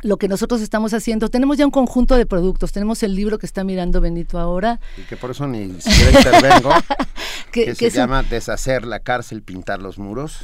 lo 0.05 0.17
que 0.17 0.27
nosotros 0.27 0.61
estamos 0.61 0.93
haciendo. 0.93 1.29
Tenemos 1.29 1.57
ya 1.57 1.65
un 1.65 1.71
conjunto 1.71 2.15
de 2.15 2.25
productos. 2.25 2.71
Tenemos 2.71 3.01
el 3.03 3.15
libro 3.15 3.39
que 3.39 3.45
está 3.45 3.63
mirando 3.63 4.01
Benito 4.01 4.37
ahora. 4.37 4.79
Y 4.97 5.01
que 5.01 5.17
por 5.17 5.31
eso 5.31 5.47
ni 5.47 5.81
siquiera 5.81 6.19
intervengo. 6.19 6.69
que, 7.51 7.75
se 7.75 7.89
llama 7.89 8.23
Deshacer 8.23 8.85
la 8.85 8.99
cárcel, 8.99 9.41
pintar 9.41 9.81
los 9.81 9.97
muros. 9.97 10.41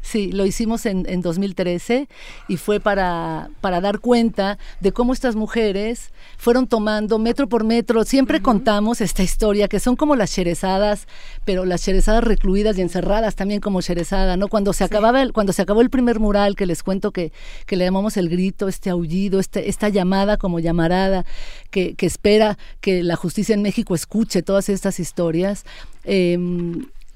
Sí, 0.00 0.32
lo 0.32 0.46
hicimos 0.46 0.86
en, 0.86 1.04
en 1.08 1.20
2013 1.20 2.08
y 2.46 2.56
fue 2.56 2.80
para, 2.80 3.50
para 3.60 3.80
dar 3.80 3.98
cuenta 3.98 4.58
de 4.80 4.92
cómo 4.92 5.12
estas 5.12 5.36
mujeres 5.36 6.12
fueron 6.38 6.66
tomando 6.66 7.18
metro 7.18 7.48
por 7.48 7.64
metro. 7.64 8.04
Siempre 8.04 8.40
contamos 8.40 9.00
esta 9.00 9.22
historia, 9.22 9.68
que 9.68 9.80
son 9.80 9.96
como 9.96 10.16
las 10.16 10.32
cherezadas, 10.32 11.08
pero 11.44 11.64
las 11.64 11.82
cherezadas 11.82 12.24
recluidas 12.24 12.78
y 12.78 12.82
encerradas 12.82 13.34
también 13.34 13.60
como 13.60 13.82
cherezada, 13.82 14.36
¿no? 14.36 14.48
Cuando 14.48 14.72
se, 14.72 14.84
acababa 14.84 15.20
el, 15.20 15.32
cuando 15.32 15.52
se 15.52 15.62
acabó 15.62 15.82
el 15.82 15.90
primer 15.90 16.20
mural, 16.20 16.56
que 16.56 16.64
les 16.64 16.82
cuento 16.82 17.10
que, 17.10 17.32
que 17.66 17.76
le 17.76 17.84
llamamos 17.84 18.16
el 18.16 18.28
grito, 18.28 18.68
este 18.68 18.90
aullido, 18.90 19.40
este, 19.40 19.68
esta 19.68 19.88
llamada 19.88 20.36
como 20.36 20.60
llamarada, 20.60 21.26
que, 21.70 21.94
que 21.96 22.06
espera 22.06 22.56
que 22.80 23.02
la 23.02 23.16
justicia 23.16 23.54
en 23.54 23.62
México 23.62 23.94
escuche 23.94 24.42
todas 24.42 24.68
estas 24.68 25.00
historias. 25.00 25.64
Eh, 26.04 26.38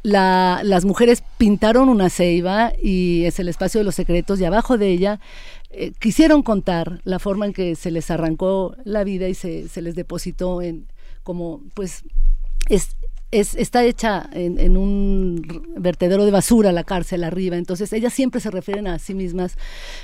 las 0.02 0.84
mujeres 0.84 1.22
pintaron 1.38 1.88
una 1.88 2.10
ceiba 2.10 2.72
y 2.82 3.24
es 3.24 3.38
el 3.38 3.48
espacio 3.48 3.80
de 3.80 3.84
los 3.84 3.94
secretos 3.94 4.40
y 4.40 4.44
abajo 4.44 4.76
de 4.76 4.88
ella 4.88 5.20
eh, 5.70 5.92
quisieron 5.98 6.42
contar 6.42 7.00
la 7.04 7.18
forma 7.18 7.46
en 7.46 7.52
que 7.52 7.76
se 7.76 7.90
les 7.90 8.10
arrancó 8.10 8.74
la 8.84 9.04
vida 9.04 9.28
y 9.28 9.34
se, 9.34 9.68
se 9.68 9.80
les 9.80 9.94
depositó 9.94 10.60
en, 10.60 10.86
como 11.22 11.62
pues 11.74 12.02
es 12.68 12.96
es, 13.32 13.54
está 13.54 13.82
hecha 13.84 14.28
en, 14.32 14.76
un 14.76 15.42
vertedero 15.76 16.24
de 16.24 16.30
basura 16.30 16.70
la 16.70 16.84
cárcel 16.84 17.24
arriba, 17.24 17.56
entonces 17.56 17.92
ellas 17.92 18.12
siempre 18.12 18.40
se 18.40 18.50
refieren 18.50 18.86
a 18.86 18.98
sí 18.98 19.14
mismas 19.14 19.56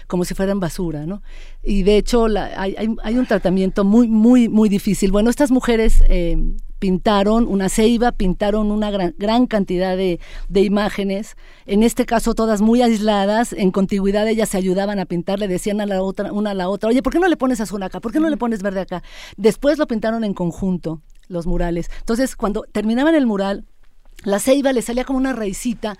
como 0.06 0.24
si 0.24 0.34
fueran 0.34 0.60
basura, 0.60 1.06
¿no? 1.06 1.22
Y 1.62 1.82
de 1.82 1.98
hecho 1.98 2.26
hay, 2.56 2.74
hay, 3.02 3.18
un 3.18 3.26
tratamiento 3.26 3.84
muy, 3.84 4.08
muy, 4.08 4.48
muy 4.48 4.70
difícil. 4.70 5.12
Bueno, 5.12 5.28
estas 5.28 5.50
mujeres 5.50 6.02
eh, 6.08 6.38
pintaron 6.78 7.46
una 7.46 7.68
ceiba, 7.68 8.12
pintaron 8.12 8.70
una 8.70 8.90
gran, 8.90 9.14
gran 9.18 9.46
cantidad 9.46 9.94
de, 9.94 10.20
de, 10.48 10.62
imágenes, 10.62 11.36
en 11.66 11.82
este 11.82 12.06
caso 12.06 12.34
todas 12.34 12.62
muy 12.62 12.80
aisladas, 12.80 13.52
en 13.52 13.70
contigüidad 13.72 14.26
ellas 14.26 14.48
se 14.48 14.56
ayudaban 14.56 14.98
a 15.00 15.04
pintar, 15.04 15.38
le 15.38 15.48
decían 15.48 15.82
a 15.82 15.86
la 15.86 16.02
otra, 16.02 16.32
una 16.32 16.52
a 16.52 16.54
la 16.54 16.70
otra, 16.70 16.88
oye, 16.88 17.02
¿por 17.02 17.12
qué 17.12 17.18
no 17.18 17.28
le 17.28 17.36
pones 17.36 17.60
azul 17.60 17.82
acá? 17.82 18.00
¿Por 18.00 18.10
qué 18.10 18.20
no 18.20 18.30
le 18.30 18.38
pones 18.38 18.62
verde 18.62 18.80
acá? 18.80 19.02
Después 19.36 19.76
lo 19.76 19.86
pintaron 19.86 20.24
en 20.24 20.32
conjunto 20.32 21.02
los 21.28 21.46
murales. 21.46 21.90
Entonces, 22.00 22.36
cuando 22.36 22.64
terminaban 22.72 23.14
el 23.14 23.26
mural, 23.26 23.64
la 24.24 24.40
ceiba 24.40 24.72
le 24.72 24.82
salía 24.82 25.04
como 25.04 25.18
una 25.18 25.32
raicita 25.32 25.96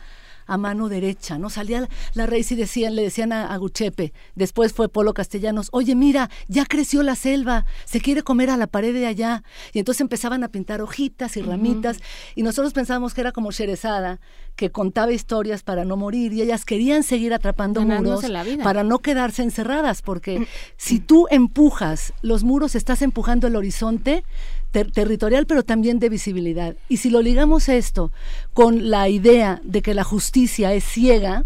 a 0.49 0.57
mano 0.57 0.89
derecha, 0.89 1.39
¿no? 1.39 1.51
Salía 1.51 1.87
la, 2.15 2.27
raíz 2.27 2.51
y 2.51 2.57
decían, 2.57 2.97
le 2.97 3.03
decían 3.03 3.33
a, 3.33 3.57
Guchepe, 3.59 4.15
después 4.35 4.73
fue 4.73 4.89
Polo 4.89 5.13
Castellanos, 5.13 5.69
oye, 5.73 5.95
mira, 5.95 6.31
ya 6.49 6.65
creció 6.65 7.03
la 7.03 7.15
selva, 7.17 7.67
se 7.85 8.01
quiere 8.01 8.23
comer 8.23 8.49
a 8.49 8.57
la 8.57 8.67
pared 8.67 8.95
de 8.95 9.07
allá. 9.07 9.45
Y 9.75 9.79
entonces 9.79 10.01
empezaban 10.01 10.43
a 10.43 10.49
pintar 10.49 10.81
hojitas 10.81 11.37
y 11.37 11.43
ramitas, 11.43 11.99
y 12.35 12.43
nosotros 12.43 12.73
pensábamos 12.73 13.13
que 13.13 13.21
era 13.21 13.31
como 13.33 13.51
Sherezada, 13.51 14.21
que 14.57 14.71
contaba 14.71 15.13
historias 15.13 15.63
para 15.63 15.85
no 15.85 15.99
morir, 15.99 16.33
y 16.33 16.41
ellas 16.41 16.65
querían 16.65 17.03
seguir 17.03 17.35
atrapando 17.35 17.83
muros 17.83 18.25
para 18.65 18.83
no 18.85 19.01
quedarse 19.01 19.43
encerradas, 19.43 20.01
porque 20.01 20.49
si 20.79 20.99
tú 20.99 21.27
empujas 21.31 22.15
los 22.23 22.43
muros, 22.43 22.75
estás 22.75 23.03
empujando 23.03 23.47
el 23.49 23.55
horizonte, 23.55 24.25
territorial, 24.71 25.47
pero 25.47 25.63
también 25.63 25.99
de 25.99 26.09
visibilidad. 26.09 26.77
Y 26.89 26.99
si 26.99 27.11
lo 27.11 27.23
ligamos 27.23 27.69
esto 27.69 28.13
con 28.53 28.91
la 28.91 29.09
idea 29.09 29.61
de 29.65 29.83
que 29.83 29.95
la 29.95 30.05
justicia 30.05 30.73
es 30.73 30.85
ciega, 30.85 31.45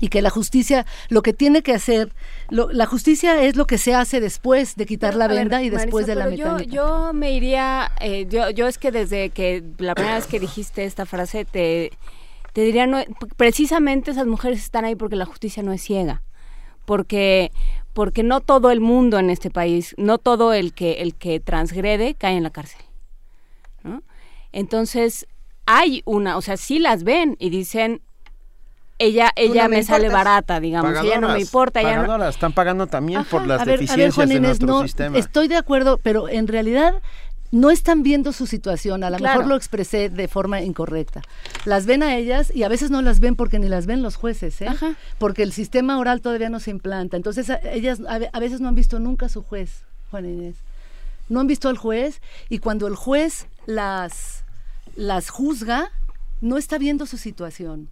y 0.00 0.08
que 0.08 0.22
la 0.22 0.30
justicia 0.30 0.86
lo 1.08 1.22
que 1.22 1.32
tiene 1.32 1.62
que 1.62 1.74
hacer, 1.74 2.12
la 2.50 2.86
justicia 2.86 3.42
es 3.42 3.56
lo 3.56 3.66
que 3.66 3.78
se 3.78 3.94
hace 3.94 4.20
después 4.20 4.76
de 4.76 4.86
quitar 4.86 5.14
la 5.16 5.26
venda 5.26 5.62
y 5.62 5.70
después 5.70 6.06
de 6.06 6.14
la 6.14 6.26
mecánica. 6.26 6.70
Yo, 6.72 7.12
me 7.12 7.32
iría, 7.32 7.90
eh, 8.00 8.26
yo, 8.28 8.50
yo 8.50 8.68
es 8.68 8.78
que 8.78 8.92
desde 8.92 9.30
que 9.30 9.64
la 9.78 9.94
primera 9.94 10.16
vez 10.16 10.26
que 10.26 10.38
dijiste 10.38 10.84
esta 10.84 11.04
frase 11.04 11.44
te, 11.44 11.90
te 12.52 12.62
diría, 12.62 12.86
no, 12.86 13.02
precisamente 13.36 14.12
esas 14.12 14.26
mujeres 14.26 14.60
están 14.60 14.84
ahí 14.84 14.94
porque 14.94 15.16
la 15.16 15.26
justicia 15.26 15.62
no 15.62 15.72
es 15.72 15.82
ciega, 15.82 16.22
porque 16.84 17.50
porque 17.92 18.22
no 18.22 18.40
todo 18.40 18.70
el 18.70 18.80
mundo 18.80 19.18
en 19.18 19.30
este 19.30 19.50
país, 19.50 19.94
no 19.98 20.18
todo 20.18 20.52
el 20.52 20.72
que 20.72 21.02
el 21.02 21.14
que 21.14 21.40
transgrede 21.40 22.14
cae 22.14 22.36
en 22.36 22.42
la 22.42 22.50
cárcel. 22.50 22.80
Entonces, 24.52 25.26
hay 25.66 26.02
una, 26.04 26.36
o 26.36 26.42
sea, 26.42 26.56
sí 26.56 26.78
las 26.78 27.04
ven 27.04 27.36
y 27.38 27.50
dicen 27.50 28.02
ella 28.98 29.32
ella 29.34 29.66
me, 29.68 29.82
sale 29.82 30.10
barata, 30.10 30.60
digamos, 30.60 30.92
ella 31.02 31.20
no 31.20 31.30
me 31.30 31.40
importa, 31.40 31.80
ella 31.80 32.02
no... 32.02 32.28
están 32.28 32.52
pagando 32.52 32.86
también 32.86 33.24
por 33.24 33.46
las 33.46 33.64
deficiencias 33.64 34.28
de 34.28 34.40
nuestro 34.40 34.82
sistema. 34.82 35.16
Estoy 35.16 35.48
de 35.48 35.56
acuerdo, 35.56 35.98
pero 36.02 36.28
en 36.28 36.46
realidad 36.46 37.00
no 37.50 37.70
están 37.70 38.02
viendo 38.02 38.32
su 38.32 38.46
situación, 38.46 39.02
a 39.02 39.10
lo 39.10 39.18
mejor 39.18 39.46
lo 39.46 39.56
expresé 39.56 40.08
de 40.08 40.28
forma 40.28 40.60
incorrecta. 40.62 41.22
Las 41.64 41.86
ven 41.86 42.02
a 42.02 42.16
ellas 42.16 42.52
y 42.54 42.62
a 42.62 42.68
veces 42.68 42.90
no 42.90 43.02
las 43.02 43.20
ven 43.20 43.36
porque 43.36 43.58
ni 43.58 43.68
las 43.68 43.86
ven 43.86 44.02
los 44.02 44.16
jueces, 44.16 44.60
¿eh? 44.62 44.68
porque 45.18 45.42
el 45.42 45.52
sistema 45.52 45.98
oral 45.98 46.20
todavía 46.20 46.48
no 46.48 46.60
se 46.60 46.70
implanta. 46.70 47.16
Entonces 47.16 47.50
ellas 47.64 48.00
a, 48.08 48.40
veces 48.40 48.60
no 48.60 48.68
han 48.68 48.74
visto 48.74 48.98
nunca 48.98 49.26
a 49.26 49.28
su 49.28 49.42
juez, 49.42 49.82
Juan 50.10 50.26
Inés. 50.26 50.56
No 51.28 51.40
han 51.40 51.46
visto 51.46 51.68
al 51.68 51.76
juez 51.76 52.20
y 52.48 52.58
cuando 52.58 52.86
el 52.86 52.94
juez 52.94 53.46
las, 53.66 54.44
las 54.96 55.30
juzga, 55.30 55.90
no 56.40 56.56
está 56.56 56.78
viendo 56.78 57.06
su 57.06 57.16
situación 57.18 57.88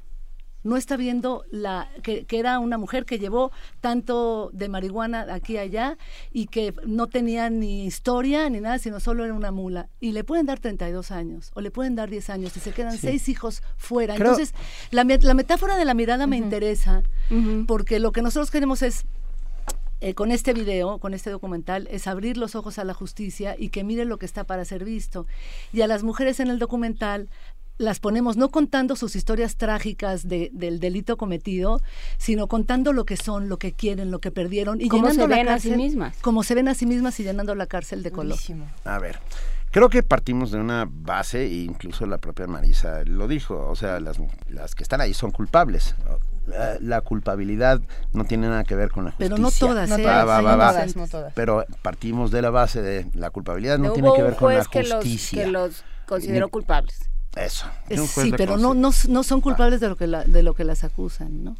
no 0.69 0.77
está 0.77 0.97
viendo 0.97 1.45
la 1.51 1.89
que, 2.03 2.27
era 2.31 2.59
una 2.59 2.79
mujer 2.79 3.05
que 3.05 3.19
llevó 3.19 3.51
tanto 3.81 4.51
de 4.53 4.69
marihuana 4.69 5.27
aquí 5.33 5.55
y 5.55 5.59
allá 5.59 5.99
y 6.31 6.47
que 6.47 6.75
no 6.87 7.07
tenía 7.07 7.51
ni 7.51 7.87
historia 7.87 8.49
ni 8.51 8.61
nada, 8.61 8.79
sino 8.79 9.01
solo 9.01 9.25
era 9.25 9.35
una 9.35 9.51
mula. 9.51 9.89
Y 9.99 10.13
le 10.13 10.25
pueden 10.25 10.47
dar 10.47 10.61
32 10.61 11.11
años 11.11 11.51
o 11.55 11.61
le 11.61 11.71
pueden 11.71 11.97
dar 11.97 12.11
10 12.11 12.31
años 12.31 12.57
y 12.57 12.61
se 12.61 12.73
quedan 12.73 12.97
seis 12.99 13.29
hijos 13.29 13.63
fuera. 13.77 14.15
Entonces, 14.15 14.55
la, 14.91 15.05
metáfora 15.05 15.77
de 15.77 15.85
la 15.85 15.95
mirada 15.95 16.27
me 16.27 16.37
interesa 16.37 17.03
porque 17.67 17.99
lo 17.99 18.13
que 18.13 18.23
nosotros 18.23 18.51
queremos 18.51 18.83
es 18.83 19.05
eh, 20.01 20.15
con 20.15 20.31
este 20.31 20.53
video, 20.53 20.99
con 20.99 21.13
este 21.13 21.29
documental, 21.29 21.89
es 21.91 22.07
abrir 22.07 22.37
los 22.37 22.55
ojos 22.55 22.79
a 22.79 22.85
la 22.85 22.95
justicia 22.95 23.57
y 23.59 23.71
que 23.71 23.83
miren 23.83 24.09
lo 24.09 24.17
que 24.17 24.27
está 24.27 24.45
para 24.45 24.65
ser 24.65 24.85
visto. 24.85 25.27
Y 25.73 25.81
a 25.81 25.89
las 25.89 26.05
mujeres 26.05 26.39
en 26.39 26.49
el 26.49 26.61
documental 26.61 27.29
las 27.79 28.01
ponemos 28.01 28.37
no 28.37 28.51
contando 28.51 28.97
sus 28.97 29.17
historias 29.17 29.57
trágicas 29.57 30.29
de, 30.29 30.51
del 30.53 30.81
delito 30.81 31.17
cometido, 31.17 31.81
sino 32.19 32.49
contando 32.49 32.93
lo 32.93 33.05
que 33.05 33.17
son, 33.17 33.49
lo 33.49 33.59
que 33.59 33.73
quieren, 33.73 34.11
lo 34.11 34.19
que 34.19 34.31
perdieron 34.31 34.81
y 34.81 34.89
¿Cómo 34.89 35.09
llenando 35.09 35.23
se 35.23 35.29
la 35.29 35.37
ven 35.37 35.47
cárcel, 35.47 35.73
a 35.73 35.77
sí 35.77 35.81
mismas. 35.81 36.17
Como 36.21 36.43
se 36.43 36.55
ven 36.55 36.69
a 36.69 36.75
sí 36.75 36.87
mismas 36.87 37.19
y 37.21 37.23
llenando 37.23 37.55
la 37.55 37.67
cárcel 37.67 38.03
de 38.03 38.11
color. 38.11 38.37
A 38.85 38.99
ver, 38.99 39.21
creo 39.71 39.89
que 39.89 40.03
partimos 40.03 40.51
de 40.51 40.59
una 40.59 40.89
base, 40.91 41.45
e 41.45 41.63
incluso 41.63 42.05
la 42.07 42.19
propia 42.19 42.47
Marisa 42.47 43.03
lo 43.05 43.29
dijo, 43.29 43.69
o 43.69 43.77
sea, 43.77 44.01
las, 44.01 44.19
las 44.49 44.75
que 44.75 44.83
están 44.83 45.01
ahí 45.01 45.15
son 45.15 45.31
culpables. 45.31 45.95
La, 46.81 47.03
culpabilidad 47.03 47.83
no 48.15 48.25
tiene 48.25 48.49
nada 48.49 48.65
que 48.65 48.75
ver 48.75 48.91
con 48.91 49.05
la 49.05 49.11
justicia. 49.11 49.37
Pero 49.37 49.43
no 49.43 49.51
todas, 49.51 49.91
¿eh? 49.91 50.95
no 50.97 51.07
todas, 51.07 51.35
Pero 51.35 51.67
partimos 51.83 52.31
de 52.31 52.41
la 52.41 52.49
base 52.49 52.81
de 52.81 53.07
la 53.13 53.29
culpabilidad 53.29 53.79
no 53.79 53.93
tiene 53.93 54.11
que 54.17 54.23
ver 54.23 54.35
con 54.35 54.55
la 54.55 54.65
justicia. 54.65 55.45
Que 55.45 55.51
los, 55.51 55.83
que 55.83 55.83
los 55.83 55.85
consideró 56.07 56.49
culpables. 56.49 57.11
Eso. 57.39 57.67
sí, 58.07 58.33
pero 58.37 58.57
no, 58.57 58.75
no, 58.75 58.91
no, 59.09 59.23
son 59.23 59.41
culpables 59.41 59.81
de 59.81 59.89
lo 59.89 59.97
que 59.97 60.07
de 60.07 60.43
lo 60.43 60.55
que 60.55 60.65
las 60.65 60.85
acusan, 60.85 61.45
¿no? 61.45 61.57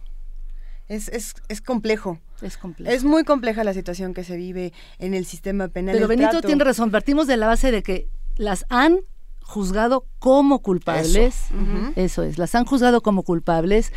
Es, 0.89 1.09
es, 1.09 1.35
es 1.49 1.61
complejo. 1.61 2.19
Es 2.41 2.57
complejo. 2.57 2.95
Es 2.95 3.05
muy 3.05 3.25
compleja 3.25 3.63
la 3.63 3.75
situación 3.75 4.15
que 4.15 4.25
se 4.25 4.37
vive 4.37 4.73
en 4.99 5.15
el 5.15 5.27
sistema 5.27 5.69
penal. 5.69 5.95
Pero 5.95 6.09
Benito 6.09 6.41
tiene 6.41 6.65
razón. 6.65 6.91
Partimos 6.91 7.27
de 7.27 7.37
la 7.37 7.47
base 7.47 7.71
de 7.71 7.83
que 7.83 8.09
las 8.37 8.65
han 8.71 9.01
juzgado 9.43 10.07
como 10.19 10.61
culpables. 10.61 11.49
Eso, 11.97 12.23
es, 12.23 12.39
las 12.39 12.55
han 12.55 12.65
juzgado 12.65 13.01
como 13.01 13.23
culpables, 13.23 13.93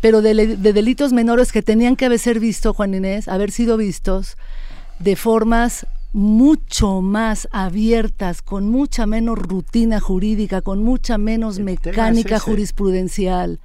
pero 0.00 0.22
de, 0.22 0.34
de, 0.34 0.72
delitos 0.72 1.12
menores 1.12 1.52
que 1.52 1.62
tenían 1.62 1.94
que 1.96 2.06
haber 2.06 2.18
sido 2.18 2.40
vistos, 2.40 2.76
Juan 2.76 2.94
Inés, 2.94 3.28
haber 3.28 3.50
sido 3.50 3.76
vistos 3.76 4.36
de 4.98 5.16
formas 5.16 5.86
mucho 6.14 7.00
más 7.02 7.48
abiertas, 7.50 8.40
con 8.40 8.68
mucha 8.68 9.04
menos 9.04 9.36
rutina 9.36 9.98
jurídica, 9.98 10.62
con 10.62 10.80
mucha 10.80 11.18
menos 11.18 11.58
mecánica 11.58 12.38
jurisprudencial. 12.38 13.58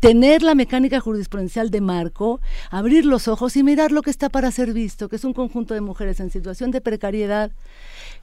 Tener 0.00 0.42
la 0.42 0.54
mecánica 0.54 1.00
jurisprudencial 1.00 1.70
de 1.70 1.80
marco, 1.80 2.42
abrir 2.70 3.06
los 3.06 3.26
ojos 3.26 3.56
y 3.56 3.62
mirar 3.62 3.90
lo 3.90 4.02
que 4.02 4.10
está 4.10 4.28
para 4.28 4.50
ser 4.50 4.74
visto, 4.74 5.08
que 5.08 5.16
es 5.16 5.24
un 5.24 5.32
conjunto 5.32 5.72
de 5.72 5.80
mujeres 5.80 6.20
en 6.20 6.30
situación 6.30 6.70
de 6.70 6.82
precariedad 6.82 7.50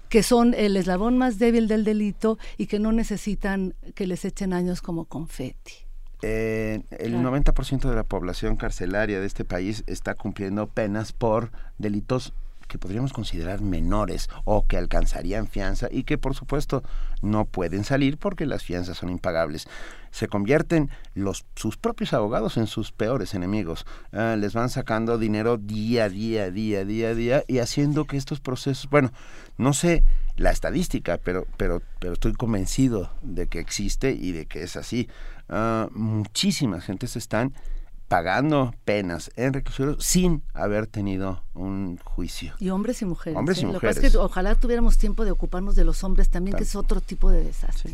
que 0.10 0.22
son 0.22 0.54
el 0.54 0.78
eslabón 0.78 1.18
más 1.18 1.40
débil 1.40 1.68
del 1.68 1.84
delito 1.84 2.38
y 2.58 2.68
que 2.68 2.80
no 2.80 2.92
necesitan 2.92 3.74
que 3.96 4.06
les 4.06 4.26
echen 4.26 4.54
años 4.54 4.82
como 4.82 5.06
confeti. 5.06 5.74
Eh, 6.22 6.84
el 6.92 7.16
90% 7.16 7.90
de 7.90 7.96
la 7.96 8.04
población 8.04 8.58
carcelaria 8.58 9.20
de 9.20 9.26
este 9.26 9.44
país 9.44 9.84
está 9.88 10.14
cumpliendo 10.14 10.68
penas 10.68 11.14
por 11.14 11.52
delitos 11.80 12.34
que 12.72 12.78
podríamos 12.78 13.12
considerar 13.12 13.60
menores 13.62 14.30
o 14.46 14.66
que 14.66 14.78
alcanzarían 14.78 15.46
fianza 15.46 15.90
y 15.92 16.04
que 16.04 16.18
por 16.18 16.36
supuesto 16.36 16.84
no 17.22 17.44
pueden 17.44 17.84
salir 17.84 18.18
porque 18.18 18.46
las 18.46 18.64
fianzas 18.64 18.98
son 18.98 19.10
impagables. 19.10 19.68
Se 20.10 20.30
convierten 20.30 20.90
sus 21.56 21.76
propios 21.76 22.14
abogados 22.14 22.56
en 22.56 22.68
sus 22.68 22.94
peores 22.94 23.34
enemigos. 23.34 23.86
Ah, 24.14 24.38
les 24.40 24.54
van 24.54 24.70
sacando 24.70 25.18
dinero 25.18 25.58
día 25.58 26.06
a 26.06 26.10
día, 26.10 26.50
día, 26.50 26.86
día, 26.86 27.14
día 27.14 27.44
y 27.46 27.58
haciendo 27.58 28.06
que 28.06 28.16
estos 28.16 28.40
procesos, 28.40 28.90
bueno, 28.90 29.12
no 29.58 29.74
sé 29.74 30.06
la 30.38 30.52
estadística, 30.52 31.18
pero, 31.18 31.46
pero, 31.58 31.82
pero 32.00 32.14
estoy 32.14 32.32
convencido 32.32 33.12
de 33.22 33.48
que 33.48 33.60
existe 33.60 34.12
y 34.12 34.32
de 34.32 34.46
que 34.46 34.64
es 34.64 34.78
así. 34.78 35.10
Uh, 35.50 35.92
muchísimas 35.92 36.86
gentes 36.86 37.18
están 37.18 37.54
pagando 38.12 38.76
penas 38.84 39.32
en 39.38 39.54
reclusorio 39.54 39.96
sin 40.02 40.44
haber 40.54 40.86
tenido 40.86 41.46
un 41.54 41.98
juicio. 42.04 42.56
Y 42.60 42.70
hombres 42.70 43.02
y 43.02 43.06
mujeres. 43.06 43.40
Hombres 43.40 43.60
y 43.60 43.62
¿eh? 43.62 43.68
mujeres. 43.68 43.96
Lo 43.96 44.02
que 44.02 44.08
es 44.08 44.12
que 44.12 44.18
ojalá 44.18 44.56
tuviéramos 44.56 44.98
tiempo 44.98 45.24
de 45.24 45.32
ocuparnos 45.32 45.76
de 45.76 45.86
los 45.86 46.04
hombres 46.04 46.28
también, 46.28 46.58
que 46.58 46.64
es 46.64 46.76
otro 46.76 47.00
tipo 47.00 47.30
de 47.30 47.42
desastre. 47.42 47.94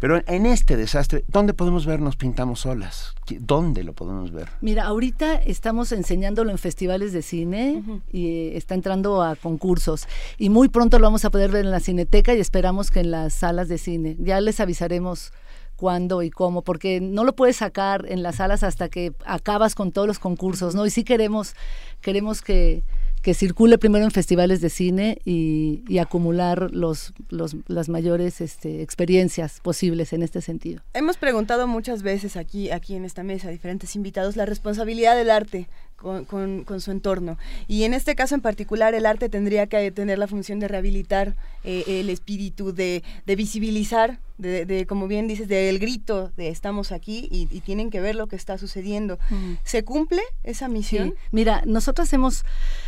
Pero 0.00 0.20
en 0.26 0.46
este 0.46 0.76
desastre, 0.76 1.24
¿dónde 1.28 1.54
podemos 1.54 1.86
ver 1.86 2.00
Nos 2.00 2.16
Pintamos 2.16 2.60
Solas? 2.60 3.14
¿Dónde 3.38 3.84
lo 3.84 3.92
podemos 3.92 4.32
ver? 4.32 4.48
Mira, 4.60 4.84
ahorita 4.84 5.36
estamos 5.36 5.92
enseñándolo 5.92 6.50
en 6.50 6.58
festivales 6.58 7.12
de 7.12 7.22
cine 7.22 7.84
y 8.12 8.26
eh, 8.26 8.56
está 8.56 8.74
entrando 8.74 9.22
a 9.22 9.36
concursos. 9.36 10.08
Y 10.38 10.50
muy 10.50 10.68
pronto 10.68 10.98
lo 10.98 11.04
vamos 11.04 11.24
a 11.24 11.30
poder 11.30 11.52
ver 11.52 11.64
en 11.64 11.70
la 11.70 11.78
cineteca 11.78 12.34
y 12.34 12.40
esperamos 12.40 12.90
que 12.90 12.98
en 12.98 13.12
las 13.12 13.32
salas 13.32 13.68
de 13.68 13.78
cine. 13.78 14.16
Ya 14.18 14.40
les 14.40 14.58
avisaremos 14.58 15.32
cuándo 15.76 16.22
y 16.22 16.30
cómo, 16.30 16.62
porque 16.62 17.00
no 17.00 17.24
lo 17.24 17.34
puedes 17.34 17.56
sacar 17.56 18.06
en 18.08 18.22
las 18.22 18.36
salas 18.36 18.62
hasta 18.62 18.88
que 18.88 19.12
acabas 19.24 19.74
con 19.74 19.92
todos 19.92 20.08
los 20.08 20.18
concursos, 20.18 20.74
¿no? 20.74 20.86
Y 20.86 20.90
sí 20.90 21.04
queremos, 21.04 21.54
queremos 22.00 22.42
que, 22.42 22.82
que 23.22 23.34
circule 23.34 23.76
primero 23.76 24.04
en 24.04 24.10
festivales 24.10 24.60
de 24.60 24.70
cine 24.70 25.18
y, 25.24 25.98
acumular 25.98 26.70
los, 26.72 27.12
los, 27.28 27.56
las 27.66 27.88
mayores 27.88 28.40
este, 28.40 28.82
experiencias 28.82 29.60
posibles 29.60 30.12
en 30.12 30.22
este 30.22 30.40
sentido. 30.40 30.82
Hemos 30.94 31.16
preguntado 31.16 31.66
muchas 31.66 32.02
veces 32.02 32.36
aquí, 32.36 32.70
aquí 32.70 32.94
en 32.94 33.04
esta 33.04 33.22
mesa 33.22 33.48
a 33.48 33.50
diferentes 33.50 33.96
invitados 33.96 34.36
la 34.36 34.46
responsabilidad 34.46 35.16
del 35.16 35.30
arte 35.30 35.68
con, 35.96 36.24
con, 36.64 36.80
su 36.80 36.90
entorno. 36.90 37.38
Y 37.68 37.84
en 37.84 37.94
este 37.94 38.14
caso 38.14 38.34
en 38.34 38.40
particular 38.40 38.94
el 38.94 39.06
arte 39.06 39.28
tendría 39.28 39.66
que 39.66 39.90
tener 39.90 40.18
la 40.18 40.26
función 40.26 40.60
de 40.60 40.68
rehabilitar 40.68 41.34
eh, 41.64 41.84
el 41.86 42.10
espíritu, 42.10 42.72
de, 42.72 43.02
de 43.24 43.36
visibilizar 43.36 44.18
de, 44.38 44.86
como 44.86 45.08
bien 45.08 45.28
dices, 45.28 45.48
del 45.48 45.78
grito 45.78 46.30
de 46.36 46.48
estamos 46.48 46.92
aquí 46.92 47.28
y, 47.30 47.46
tienen 47.66 47.90
que 47.90 48.00
ver 48.00 48.14
lo 48.14 48.26
que 48.26 48.36
está 48.36 48.58
sucediendo. 48.58 49.18
¿Se 49.64 49.82
cumple 49.82 50.20
esa 50.44 50.68
misión? 50.68 51.14
Mira, 51.32 51.62
nosotros 51.64 52.12
hemos 52.12 52.44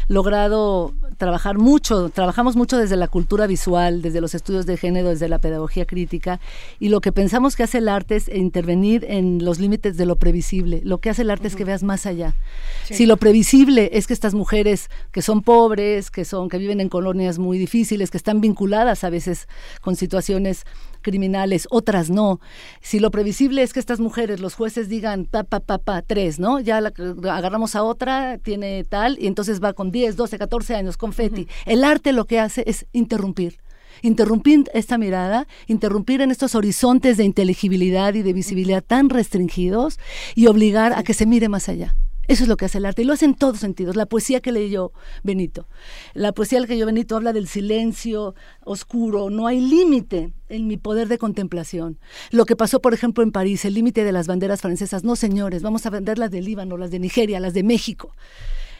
logrado 0.09 0.93
trabajar 1.17 1.59
mucho, 1.59 2.11
trabajamos 2.11 2.55
mucho 2.55 2.77
desde 2.77 2.97
la 2.97 3.09
cultura 3.09 3.47
visual, 3.47 4.03
desde 4.03 4.21
los 4.21 4.35
estudios 4.35 4.67
de 4.67 4.77
género, 4.77 5.09
desde 5.09 5.29
la 5.29 5.39
pedagogía 5.39 5.85
crítica, 5.85 6.39
y 6.79 6.91
lo 6.91 7.01
que 7.01 7.13
pensamos 7.13 7.57
que 7.57 7.63
hace 7.63 7.79
el 7.79 7.89
arte 7.89 8.17
es 8.17 8.29
intervenir 8.29 9.05
en 9.09 9.45
los 9.45 9.59
límites 9.59 9.97
de 9.97 10.07
lo 10.07 10.17
previsible. 10.17 10.81
Lo 10.85 10.99
que 10.99 11.11
hace 11.11 11.23
el 11.23 11.31
arte 11.31 11.49
es 11.49 11.57
que 11.57 11.65
veas 11.65 11.83
más 11.83 12.07
allá. 12.07 12.35
Si 12.99 13.07
lo 13.07 13.17
previsible 13.17 13.91
es 13.93 14.09
que 14.09 14.13
estas 14.13 14.35
mujeres 14.35 14.91
que 15.13 15.23
son 15.23 15.43
pobres, 15.43 16.11
que 16.11 16.25
son, 16.25 16.49
que 16.49 16.59
viven 16.59 16.81
en 16.81 16.89
colonias 16.89 17.39
muy 17.39 17.57
difíciles, 17.57 18.11
que 18.11 18.17
están 18.17 18.41
vinculadas 18.41 19.05
a 19.05 19.09
veces 19.09 19.47
con 19.81 19.95
situaciones 19.95 20.65
criminales, 21.01 21.69
otras 21.71 22.11
no. 22.11 22.41
Si 22.81 22.99
lo 22.99 23.13
previsible 23.13 23.63
es 23.63 23.73
que 23.73 23.79
estas 23.79 24.01
mujeres, 24.01 24.41
los 24.41 24.57
jueces 24.57 24.89
digan 24.89 25.27
pa, 25.27 25.45
pa, 25.45 25.61
pa, 25.61 25.79
pa, 25.79 26.03
tres, 26.03 26.41
¿no? 26.41 26.59
Ya 26.59 26.81
la, 26.81 26.93
agarramos 27.31 27.77
a 27.77 27.85
otra, 27.85 28.37
tiene 28.39 28.83
tal, 28.83 29.17
y 29.21 29.29
entonces 29.29 29.63
va 29.63 29.75
con 29.75 29.93
10, 29.93 30.17
12, 30.17 30.37
14 30.37 30.75
años, 30.75 30.97
confeti. 30.97 31.47
El 31.67 31.85
arte 31.85 32.13
lo 32.13 32.25
que 32.25 32.41
hace 32.41 32.65
es 32.67 32.85
interrumpir 32.93 33.59
interrumpir 34.03 34.65
esta 34.75 34.99
mirada, 34.99 35.47
interrumpir 35.69 36.21
en 36.21 36.33
estos 36.33 36.57
horizontes 36.57 37.17
de 37.17 37.25
inteligibilidad 37.25 38.15
y 38.15 38.23
de 38.23 38.33
visibilidad 38.33 38.83
tan 38.83 39.09
restringidos 39.09 40.01
y 40.35 40.49
obligar 40.49 40.95
a 40.95 41.05
que 41.05 41.15
se 41.15 41.27
mire 41.27 41.49
más 41.49 41.69
allá. 41.69 41.95
Eso 42.29 42.43
es 42.45 42.49
lo 42.49 42.59
que 42.59 42.67
hace 42.67 42.79
el 42.79 42.87
arte 42.87 43.03
y 43.03 43.05
lo 43.07 43.15
hace 43.15 43.25
en 43.25 43.35
todos 43.35 43.59
sentidos. 43.59 43.97
La 43.97 44.07
poesía 44.07 44.41
que 44.41 44.53
leyó 44.53 44.93
Benito, 45.23 45.67
la 46.13 46.33
poesía 46.33 46.61
que 46.67 46.75
leyó 46.75 46.85
Benito 46.85 47.17
habla 47.17 47.33
del 47.33 47.49
silencio 47.49 48.35
oscuro, 48.65 49.31
no 49.31 49.47
hay 49.47 49.61
límite 49.61 50.33
en 50.51 50.67
mi 50.67 50.77
poder 50.77 51.09
de 51.09 51.17
contemplación. 51.17 51.99
Lo 52.31 52.45
que 52.45 52.55
pasó, 52.55 52.81
por 52.81 52.93
ejemplo, 52.93 53.25
en 53.25 53.33
París, 53.33 53.65
el 53.65 53.75
límite 53.75 54.05
de 54.05 54.13
las 54.13 54.27
banderas 54.27 54.61
francesas, 54.61 55.05
no 55.05 55.17
señores, 55.17 55.63
vamos 55.63 55.87
a 55.87 55.91
vender 55.91 56.19
las 56.19 56.31
de 56.31 56.43
Líbano, 56.43 56.77
las 56.77 56.91
de 56.91 56.99
Nigeria, 56.99 57.41
las 57.41 57.55
de 57.55 57.63
México. 57.63 58.15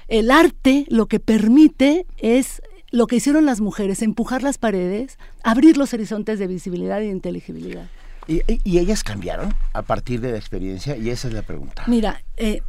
El 0.09 0.31
arte 0.31 0.85
lo 0.89 1.07
que 1.07 1.19
permite 1.19 2.07
es 2.19 2.63
lo 2.91 3.07
que 3.07 3.17
hicieron 3.17 3.47
las 3.47 3.61
mujeres, 3.61 4.03
empujar 4.03 4.43
las 4.43 4.59
paredes, 4.59 5.19
abrir 5.43 5.77
los 5.77 5.93
horizontes 5.95 6.39
de 6.39 6.47
visibilidad 6.47 7.01
e 7.01 7.07
inteligibilidad. 7.07 7.89
¿Y, 8.27 8.43
ellas 8.79 9.03
cambiaron 9.03 9.55
a 9.73 9.83
partir 9.83 10.21
de 10.21 10.33
la 10.33 10.37
experiencia? 10.37 10.97
Y 10.97 11.09
esa 11.09 11.29
es 11.29 11.35
la 11.35 11.43
pregunta. 11.43 11.85
Mira, 11.87 12.23
eh, 12.37 12.61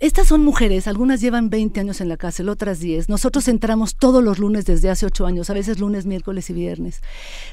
estas 0.00 0.28
son 0.28 0.44
mujeres, 0.44 0.86
algunas 0.86 1.20
llevan 1.20 1.50
20 1.50 1.80
años 1.80 2.00
en 2.00 2.08
la 2.08 2.16
cárcel, 2.16 2.48
otras 2.48 2.78
10. 2.78 3.08
Nosotros 3.08 3.48
entramos 3.48 3.96
todos 3.96 4.22
los 4.22 4.38
lunes 4.38 4.64
desde 4.64 4.90
hace 4.90 5.06
8 5.06 5.26
años, 5.26 5.50
a 5.50 5.54
veces 5.54 5.80
lunes, 5.80 6.06
miércoles 6.06 6.48
y 6.50 6.52
viernes. 6.52 7.02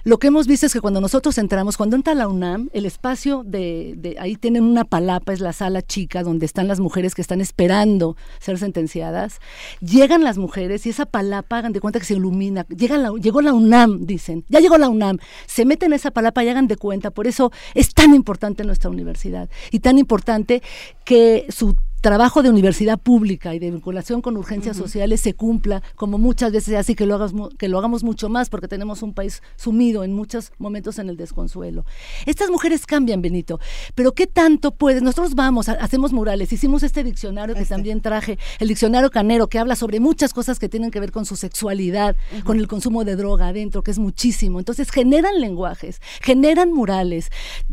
Lo 0.04 0.20
que 0.20 0.28
hemos 0.28 0.46
visto 0.46 0.68
es 0.68 0.74
que 0.74 0.80
cuando 0.80 1.02
nosotros 1.02 1.40
entramos, 1.40 1.76
cuando 1.76 1.96
entra 1.96 2.14
la 2.14 2.28
UNAM, 2.28 2.70
el 2.74 2.86
espacio 2.86 3.44
de, 3.44 4.16
ahí 4.20 4.36
tienen 4.36 4.64
una 4.64 4.86
palapa, 4.86 5.34
es 5.34 5.40
la 5.40 5.54
sala 5.54 5.82
chica 5.82 6.22
donde 6.22 6.46
están 6.46 6.68
las 6.68 6.80
mujeres 6.80 7.16
que 7.16 7.22
están 7.22 7.42
esperando 7.42 8.16
ser 8.40 8.60
sentenciadas. 8.60 9.40
Llegan 9.80 10.24
las 10.24 10.38
mujeres 10.38 10.86
y 10.86 10.90
esa 10.90 11.08
palapa, 11.08 11.58
hagan 11.58 11.74
de 11.74 11.82
cuenta 11.82 12.00
que 12.00 12.06
se 12.06 12.14
ilumina. 12.14 12.66
Llegó 12.70 13.42
la 13.42 13.54
UNAM, 13.54 14.06
dicen, 14.06 14.46
ya 14.50 14.60
llegó 14.60 14.78
la 14.78 14.90
UNAM. 14.90 15.18
Se 15.48 15.66
meten 15.66 15.92
en 15.92 15.94
esa 15.94 16.12
palapa 16.12 16.44
y 16.44 16.50
hagan 16.50 16.68
de 16.68 16.78
cuenta. 16.78 17.10
Por 17.10 17.26
eso 17.26 17.52
es 17.74 17.94
tan 17.94 18.14
importante 18.14 18.64
nuestra 18.64 18.92
universidad 18.92 19.50
y 19.72 19.80
tan 19.80 19.98
importante 19.98 20.62
que 21.06 21.48
su 21.50 21.76
trabajo 22.06 22.44
de 22.44 22.52
universidad 22.52 23.00
pública 23.00 23.56
y 23.56 23.58
de 23.58 23.72
vinculación 23.72 24.22
con 24.22 24.38
urgencias 24.38 24.78
sociales 24.78 25.22
se 25.22 25.34
cumpla, 25.34 25.82
como 25.96 26.20
muchas 26.20 26.52
veces 26.52 26.76
así 26.76 26.94
que 26.94 27.08
lo, 27.08 27.16
hagamos, 27.16 27.56
que 27.58 27.68
lo 27.68 27.80
hagamos 27.80 28.04
mucho 28.04 28.30
más, 28.30 28.52
porque 28.52 28.68
tenemos 28.68 29.02
un 29.02 29.12
país 29.12 29.42
sumido 29.56 30.04
en 30.04 30.14
muchos 30.14 30.52
momentos 30.60 31.00
en 31.00 31.10
el 31.10 31.18
desconsuelo. 31.18 31.84
Estas 32.28 32.52
mujeres 32.52 32.86
cambian, 32.86 33.24
Benito, 33.24 33.60
pero 33.96 34.12
¿qué 34.12 34.28
tanto 34.28 34.70
puedes? 34.70 35.02
Nosotros 35.02 35.34
vamos, 35.34 35.68
hacemos 35.68 36.14
murales, 36.14 36.54
hicimos 36.54 36.84
este 36.84 37.04
diccionario 37.04 37.56
que 37.56 37.64
este. 37.64 37.74
también 37.74 38.02
traje, 38.02 38.38
el 38.60 38.68
diccionario 38.68 39.10
canero, 39.10 39.48
que 39.48 39.58
habla 39.58 39.76
sobre 39.76 40.00
muchas 40.00 40.32
cosas 40.32 40.60
que 40.60 40.70
tienen 40.70 40.92
que 40.92 41.00
ver 41.00 41.12
con 41.12 41.26
su 41.26 41.36
sexualidad, 41.36 42.16
con 42.44 42.60
el 42.60 42.68
consumo 42.68 43.04
de 43.04 43.16
droga 43.16 43.48
adentro, 43.48 43.82
que 43.82 43.90
es 43.90 43.98
muchísimo. 43.98 44.60
Entonces 44.60 44.92
generan 44.92 45.42
lenguajes, 45.42 46.04
generan 46.22 46.72
murales. 46.72 47.32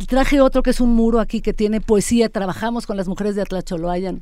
Traje 0.08 0.40
otro 0.40 0.62
que 0.62 0.70
es 0.70 0.80
un 0.80 0.94
muro 0.94 1.20
aquí 1.20 1.42
que 1.42 1.52
tiene 1.52 1.82
poesía, 1.82 2.30
trabajamos 2.30 2.86
con 2.86 2.96
las 2.96 3.08
mujeres 3.08 3.36
de 3.36 3.42
Atlacholoayan 3.42 4.21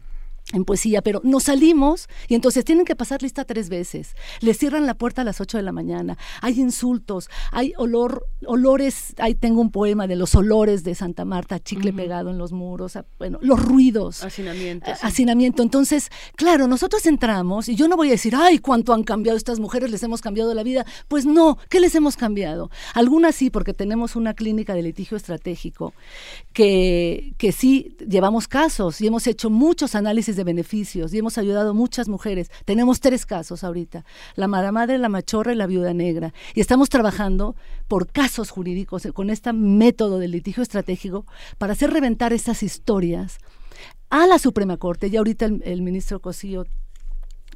en 0.53 0.65
poesía, 0.65 1.03
pero 1.03 1.21
nos 1.25 1.45
salimos 1.45 2.09
y 2.29 2.35
entonces 2.35 2.65
tienen 2.65 2.85
que 2.85 2.97
pasar 2.97 3.23
lista 3.23 3.45
tres 3.45 3.69
veces. 3.69 4.15
Les 4.41 4.59
cierran 4.59 4.87
la 4.87 4.95
puerta 4.95 5.23
a 5.23 5.25
las 5.25 5.41
8 5.41 5.59
de 5.59 5.63
la 5.63 5.73
mañana. 5.73 6.19
Hay 6.41 6.59
insultos, 6.61 7.29
hay 7.53 7.73
olor, 7.77 8.27
olores. 8.47 9.15
Ahí 9.19 9.35
tengo 9.35 9.61
un 9.61 9.71
poema 9.71 10.07
de 10.07 10.17
los 10.17 10.35
olores 10.35 10.85
de 10.85 10.95
Santa 10.95 11.25
Marta, 11.25 11.59
chicle 11.61 11.93
pegado 11.93 12.31
en 12.31 12.39
los 12.39 12.53
muros, 12.53 12.99
bueno, 13.19 13.39
los 13.43 13.61
ruidos. 13.63 14.23
Hacinamiento. 14.23 14.91
Hacinamiento. 15.03 15.63
Entonces, 15.63 16.11
claro, 16.37 16.67
nosotros 16.67 17.07
entramos 17.07 17.69
y 17.69 17.75
yo 17.75 17.89
no 17.89 17.97
voy 17.97 18.09
a 18.09 18.13
decir, 18.13 18.35
ay, 18.37 18.59
cuánto 18.59 18.93
han 18.93 19.05
cambiado 19.05 19.37
estas 19.37 19.61
mujeres, 19.61 19.91
les 19.91 20.03
hemos 20.03 20.21
cambiado 20.21 20.55
la 20.55 20.63
vida. 20.63 20.85
Pues 21.09 21.27
no, 21.27 21.59
¿qué 21.69 21.81
les 21.81 21.95
hemos 21.95 22.17
cambiado? 22.17 22.71
Algunas 22.95 23.35
sí, 23.35 23.51
porque 23.51 23.75
tenemos 23.75 24.17
una 24.17 24.35
clínica 24.35 24.75
de 24.75 24.83
litigio 24.83 25.17
estratégico 25.17 25.95
que, 26.53 27.35
que 27.39 27.53
sí 27.53 27.97
llevamos 28.07 28.49
casos 28.49 29.01
y 29.01 29.07
hemos 29.07 29.27
hecho 29.27 29.51
muchos 29.51 29.95
análisis 29.95 30.37
de 30.37 30.40
beneficios 30.45 31.13
y 31.13 31.19
hemos 31.19 31.39
ayudado 31.39 31.71
a 31.71 31.75
muchas 31.75 32.09
mujeres. 32.09 32.51
Tenemos 32.65 33.01
tres 33.01 33.27
casos 33.27 33.65
ahorita, 33.65 34.05
la 34.37 34.49
madre, 34.49 34.99
la 34.99 35.09
machorra 35.09 35.53
y 35.53 35.57
la 35.57 35.67
viuda 35.67 35.95
negra. 35.95 36.33
Y 36.55 36.61
estamos 36.61 36.89
trabajando 36.89 37.57
por 37.89 38.11
casos 38.11 38.51
jurídicos 38.51 39.07
con 39.15 39.31
este 39.31 39.53
método 39.53 40.19
de 40.19 40.29
litigio 40.29 40.63
estratégico 40.63 41.27
para 41.59 41.73
hacer 41.73 41.93
reventar 41.93 42.33
estas 42.33 42.63
historias 42.63 43.39
a 44.11 44.27
la 44.27 44.39
Suprema 44.39 44.77
Corte. 44.77 45.09
Y 45.09 45.17
ahorita 45.17 45.47
el, 45.47 45.63
el 45.65 45.83
ministro 45.83 46.21
Cosío 46.21 46.67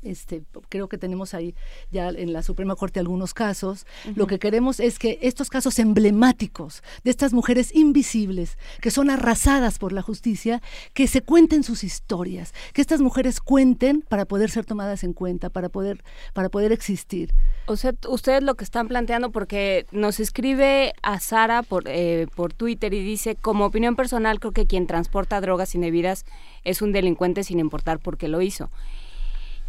este, 0.05 0.43
creo 0.69 0.89
que 0.89 0.99
tenemos 0.99 1.35
ahí 1.35 1.55
ya 1.91 2.09
en 2.09 2.33
la 2.33 2.43
Suprema 2.43 2.77
Corte 2.77 3.01
algunos 3.01 3.35
casos. 3.35 3.87
Lo 4.15 4.27
que 4.27 4.39
queremos 4.39 4.81
es 4.81 4.99
que 4.99 5.19
estos 5.23 5.51
casos 5.51 5.79
emblemáticos 5.79 6.83
de 7.03 7.11
estas 7.11 7.33
mujeres 7.33 7.75
invisibles, 7.75 8.59
que 8.81 8.91
son 8.91 9.11
arrasadas 9.11 9.79
por 9.79 9.93
la 9.93 10.03
justicia, 10.03 10.63
que 10.93 11.07
se 11.07 11.23
cuenten 11.23 11.63
sus 11.63 11.85
historias, 11.85 12.55
que 12.73 12.81
estas 12.81 13.01
mujeres 13.01 13.41
cuenten 13.41 14.03
para 14.03 14.25
poder 14.25 14.51
ser 14.51 14.65
tomadas 14.65 15.05
en 15.05 15.13
cuenta, 15.13 15.51
para 15.51 15.69
poder, 15.69 16.05
para 16.33 16.49
poder 16.49 16.73
existir. 16.73 17.33
O 17.67 17.77
sea, 17.77 17.95
ustedes 18.09 18.43
lo 18.43 18.55
que 18.55 18.65
están 18.65 18.89
planteando, 18.89 19.31
porque 19.31 19.87
nos 19.91 20.21
escribe 20.21 20.93
a 21.03 21.19
Sara 21.21 21.63
por, 21.63 21.85
eh, 21.87 22.27
por 22.35 22.53
Twitter 22.53 22.93
y 22.93 23.03
dice, 23.03 23.37
como 23.37 23.65
opinión 23.65 23.97
personal, 23.97 24.41
creo 24.41 24.53
que 24.53 24.67
quien 24.67 24.87
transporta 24.87 25.41
drogas 25.41 25.75
indebidas 25.75 26.27
es 26.65 26.83
un 26.83 26.93
delincuente 26.93 27.45
sin 27.45 27.61
importar 27.61 27.99
por 27.99 28.19
qué 28.19 28.29
lo 28.29 28.43
hizo. 28.43 28.71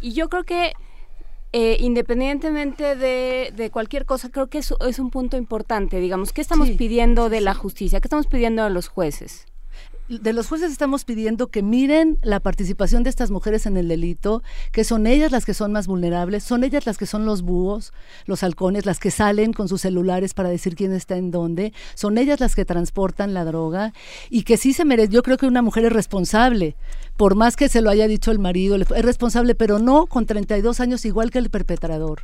Y 0.00 0.12
yo 0.12 0.28
creo 0.28 0.44
que 0.44 0.72
eh, 1.52 1.78
independientemente 1.80 2.96
de, 2.96 3.70
cualquier 3.70 4.04
cosa, 4.04 4.28
creo 4.28 4.48
que 4.48 4.58
eso 4.58 4.76
es 4.86 4.98
un 4.98 5.10
punto 5.10 5.36
importante. 5.36 6.00
Digamos, 6.00 6.32
¿qué 6.32 6.40
estamos 6.40 6.68
pidiendo 6.70 7.30
de 7.30 7.40
la 7.40 7.54
justicia? 7.54 8.00
¿Qué 8.00 8.08
estamos 8.08 8.26
pidiendo 8.26 8.62
a 8.62 8.68
los 8.68 8.88
jueces? 8.88 9.46
de 10.08 10.32
los 10.32 10.46
jueces 10.46 10.70
estamos 10.70 11.04
pidiendo 11.04 11.48
que 11.48 11.62
miren 11.62 12.18
la 12.22 12.38
participación 12.38 13.02
de 13.02 13.10
estas 13.10 13.32
mujeres 13.32 13.66
en 13.66 13.76
el 13.76 13.88
delito, 13.88 14.42
que 14.70 14.84
son 14.84 15.06
ellas 15.06 15.32
las 15.32 15.44
que 15.44 15.52
son 15.52 15.72
más 15.72 15.88
vulnerables, 15.88 16.44
son 16.44 16.62
ellas 16.62 16.86
las 16.86 16.96
que 16.96 17.06
son 17.06 17.26
los 17.26 17.42
búhos, 17.42 17.92
los 18.24 18.44
halcones, 18.44 18.86
las 18.86 19.00
que 19.00 19.10
salen 19.10 19.52
con 19.52 19.66
sus 19.68 19.80
celulares 19.80 20.32
para 20.32 20.48
decir 20.48 20.76
quién 20.76 20.92
está 20.92 21.16
en 21.16 21.32
dónde, 21.32 21.72
son 21.94 22.18
ellas 22.18 22.38
las 22.38 22.54
que 22.54 22.64
transportan 22.64 23.34
la 23.34 23.44
droga 23.44 23.92
y 24.30 24.44
que 24.44 24.56
sí 24.56 24.72
se 24.72 24.84
merece, 24.84 25.12
yo 25.12 25.24
creo 25.24 25.38
que 25.38 25.46
una 25.46 25.62
mujer 25.62 25.86
es 25.86 25.92
responsable, 25.92 26.76
por 27.16 27.34
más 27.34 27.56
que 27.56 27.68
se 27.68 27.80
lo 27.80 27.90
haya 27.90 28.06
dicho 28.08 28.30
el 28.30 28.38
marido, 28.38 28.76
es 28.76 28.88
responsable, 28.88 29.54
pero 29.54 29.78
no 29.78 30.06
con 30.06 30.26
32 30.26 30.80
años 30.80 31.04
igual 31.04 31.30
que 31.30 31.38
el 31.38 31.50
perpetrador. 31.50 32.20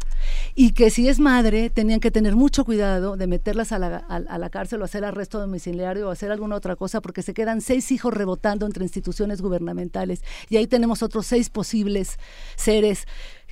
Y 0.54 0.72
que 0.72 0.90
si 0.90 1.08
es 1.08 1.18
madre, 1.18 1.70
tenían 1.70 2.00
que 2.00 2.10
tener 2.10 2.36
mucho 2.36 2.64
cuidado 2.64 3.16
de 3.16 3.26
meterlas 3.26 3.72
a 3.72 3.78
la, 3.78 3.96
a 3.96 4.38
la 4.38 4.50
cárcel 4.50 4.82
o 4.82 4.84
hacer 4.84 5.04
arresto 5.04 5.40
domiciliario 5.40 6.08
o 6.08 6.10
hacer 6.10 6.30
alguna 6.30 6.56
otra 6.56 6.76
cosa 6.76 7.00
porque 7.00 7.22
se 7.22 7.34
quedan 7.34 7.60
seis 7.60 7.90
hijos 7.90 8.12
rebotando 8.12 8.66
entre 8.66 8.84
instituciones 8.84 9.40
gubernamentales 9.40 10.22
y 10.48 10.56
ahí 10.56 10.66
tenemos 10.66 11.02
otros 11.02 11.26
seis 11.26 11.50
posibles 11.50 12.18
seres 12.56 13.06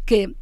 que 0.05 0.35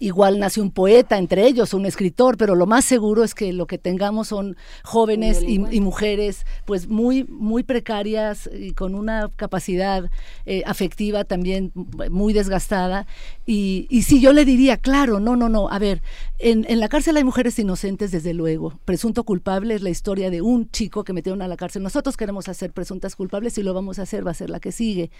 Igual 0.00 0.38
nace 0.38 0.60
un 0.60 0.70
poeta 0.70 1.18
entre 1.18 1.46
ellos, 1.46 1.74
un 1.74 1.86
escritor, 1.86 2.36
pero 2.36 2.54
lo 2.54 2.66
más 2.66 2.84
seguro 2.84 3.22
es 3.22 3.34
que 3.34 3.52
lo 3.52 3.66
que 3.66 3.78
tengamos 3.78 4.28
son 4.28 4.56
jóvenes 4.82 5.42
y, 5.42 5.58
mujeres 5.80 6.44
pues 6.64 6.88
muy, 6.88 7.24
muy 7.24 7.62
precarias 7.62 8.48
y 8.52 8.72
con 8.72 8.94
una 8.94 9.28
capacidad 9.36 10.10
eh, 10.46 10.62
afectiva 10.66 11.24
también 11.24 11.72
muy 12.10 12.32
desgastada. 12.32 13.06
Y, 13.46 13.86
y 13.90 14.02
sí, 14.02 14.20
yo 14.20 14.32
le 14.32 14.44
diría, 14.44 14.76
claro, 14.76 15.20
no, 15.20 15.36
no, 15.36 15.48
no, 15.48 15.68
a 15.68 15.78
ver, 15.78 16.02
en, 16.38 16.64
en 16.68 16.80
la 16.80 16.88
cárcel 16.88 17.16
hay 17.16 17.24
mujeres 17.24 17.58
inocentes, 17.58 18.10
desde 18.10 18.34
luego. 18.34 18.78
Presunto 18.84 19.24
culpable 19.24 19.74
es 19.74 19.82
la 19.82 19.90
historia 19.90 20.30
de 20.30 20.42
un 20.42 20.70
chico 20.70 21.04
que 21.04 21.12
metieron 21.12 21.42
a 21.42 21.48
la 21.48 21.56
cárcel. 21.56 21.82
Nosotros 21.82 22.16
queremos 22.16 22.48
hacer 22.48 22.72
presuntas 22.72 23.14
culpables 23.16 23.56
y 23.58 23.62
lo 23.62 23.74
vamos 23.74 23.98
a 23.98 24.02
hacer, 24.02 24.26
va 24.26 24.32
a 24.32 24.34
ser 24.34 24.50
la 24.50 24.60
que 24.60 24.72
sigue. 24.72 25.10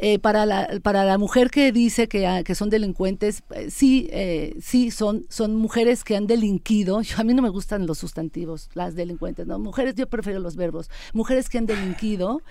Eh, 0.00 0.20
para, 0.20 0.46
la, 0.46 0.68
para 0.80 1.04
la 1.04 1.18
mujer 1.18 1.50
que 1.50 1.72
dice 1.72 2.06
que, 2.06 2.24
ah, 2.24 2.44
que 2.44 2.54
son 2.54 2.70
delincuentes, 2.70 3.42
eh, 3.50 3.68
sí, 3.68 4.08
eh, 4.12 4.54
sí, 4.60 4.92
son, 4.92 5.26
son 5.28 5.56
mujeres 5.56 6.04
que 6.04 6.14
han 6.14 6.28
delinquido. 6.28 7.00
a 7.16 7.24
mí 7.24 7.34
no 7.34 7.42
me 7.42 7.48
gustan 7.48 7.84
los 7.86 7.98
sustantivos, 7.98 8.70
las 8.74 8.94
delincuentes, 8.94 9.48
¿no? 9.48 9.58
Mujeres, 9.58 9.96
yo 9.96 10.08
prefiero 10.08 10.38
los 10.38 10.54
verbos. 10.54 10.88
Mujeres 11.12 11.48
que 11.48 11.58
han 11.58 11.66
delinquido 11.66 12.42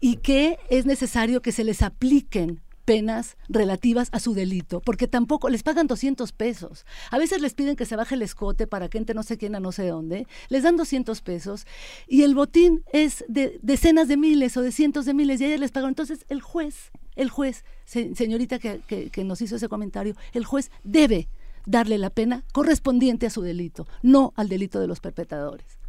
y 0.00 0.16
que 0.16 0.58
es 0.68 0.84
necesario 0.84 1.42
que 1.42 1.52
se 1.52 1.62
les 1.62 1.82
apliquen 1.82 2.60
penas 2.90 3.36
relativas 3.48 4.08
a 4.10 4.18
su 4.18 4.34
delito, 4.34 4.80
porque 4.80 5.06
tampoco 5.06 5.48
les 5.48 5.62
pagan 5.62 5.86
200 5.86 6.32
pesos. 6.32 6.84
A 7.12 7.18
veces 7.18 7.40
les 7.40 7.54
piden 7.54 7.76
que 7.76 7.86
se 7.86 7.94
baje 7.94 8.16
el 8.16 8.22
escote 8.22 8.66
para 8.66 8.88
que 8.88 8.98
entre 8.98 9.14
no 9.14 9.22
sé 9.22 9.38
quién 9.38 9.54
a 9.54 9.60
no 9.60 9.70
sé 9.70 9.86
dónde, 9.86 10.26
les 10.48 10.64
dan 10.64 10.76
200 10.76 11.20
pesos 11.20 11.68
y 12.08 12.22
el 12.22 12.34
botín 12.34 12.82
es 12.92 13.24
de 13.28 13.60
decenas 13.62 14.08
de 14.08 14.16
miles 14.16 14.56
o 14.56 14.62
de 14.62 14.72
cientos 14.72 15.04
de 15.04 15.14
miles 15.14 15.40
y 15.40 15.44
ellas 15.44 15.60
les 15.60 15.70
pagan. 15.70 15.90
Entonces 15.90 16.26
el 16.28 16.42
juez, 16.42 16.90
el 17.14 17.30
juez, 17.30 17.64
señorita 17.84 18.58
que, 18.58 18.80
que 18.80 19.22
nos 19.22 19.40
hizo 19.40 19.54
ese 19.54 19.68
comentario, 19.68 20.16
el 20.32 20.44
juez 20.44 20.72
debe 20.82 21.28
darle 21.66 21.96
la 21.96 22.10
pena 22.10 22.42
correspondiente 22.52 23.26
a 23.26 23.30
su 23.30 23.42
delito, 23.42 23.86
no 24.02 24.32
al 24.34 24.48
delito 24.48 24.80
de 24.80 24.88
los 24.88 24.98
perpetradores. 24.98 25.79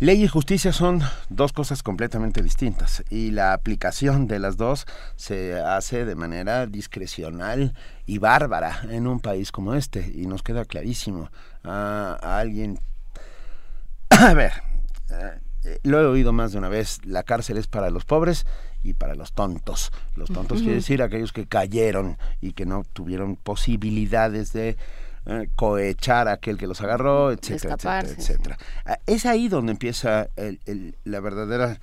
Ley 0.00 0.24
y 0.24 0.28
justicia 0.28 0.72
son 0.72 1.02
dos 1.28 1.52
cosas 1.52 1.84
completamente 1.84 2.42
distintas 2.42 3.04
y 3.10 3.30
la 3.30 3.52
aplicación 3.52 4.26
de 4.26 4.40
las 4.40 4.56
dos 4.56 4.86
se 5.14 5.60
hace 5.60 6.04
de 6.04 6.16
manera 6.16 6.66
discrecional 6.66 7.74
y 8.04 8.18
bárbara 8.18 8.80
en 8.90 9.06
un 9.06 9.20
país 9.20 9.52
como 9.52 9.74
este 9.74 10.10
y 10.12 10.26
nos 10.26 10.42
queda 10.42 10.64
clarísimo 10.64 11.30
a, 11.62 12.18
alguien... 12.20 12.80
A 14.10 14.34
ver, 14.34 14.52
eh, 15.10 15.78
lo 15.84 16.00
he 16.00 16.06
oído 16.06 16.32
más 16.32 16.50
de 16.50 16.58
una 16.58 16.68
vez, 16.68 16.98
la 17.04 17.22
cárcel 17.22 17.56
es 17.56 17.68
para 17.68 17.90
los 17.90 18.04
pobres 18.04 18.46
y 18.82 18.94
para 18.94 19.14
los 19.14 19.32
tontos. 19.32 19.92
Los 20.16 20.28
tontos 20.28 20.58
quiere 20.58 20.74
decir 20.74 21.02
aquellos 21.02 21.32
que 21.32 21.46
cayeron 21.46 22.18
y 22.40 22.52
que 22.52 22.66
no 22.66 22.82
tuvieron 22.92 23.36
posibilidades 23.36 24.52
de 24.52 24.76
eh, 25.26 25.48
cohechar 25.56 26.28
a 26.28 26.32
aquel 26.32 26.58
que 26.58 26.66
los 26.66 26.80
agarró, 26.80 27.32
etcétera, 27.32 27.74
etcétera, 27.74 28.00
etcétera. 28.00 28.58
Ah, 28.84 28.98
es 29.06 29.26
ahí 29.26 29.48
donde 29.48 29.72
empieza 29.72 30.28
el, 30.36 30.96
la 31.04 31.20
verdadera 31.20 31.80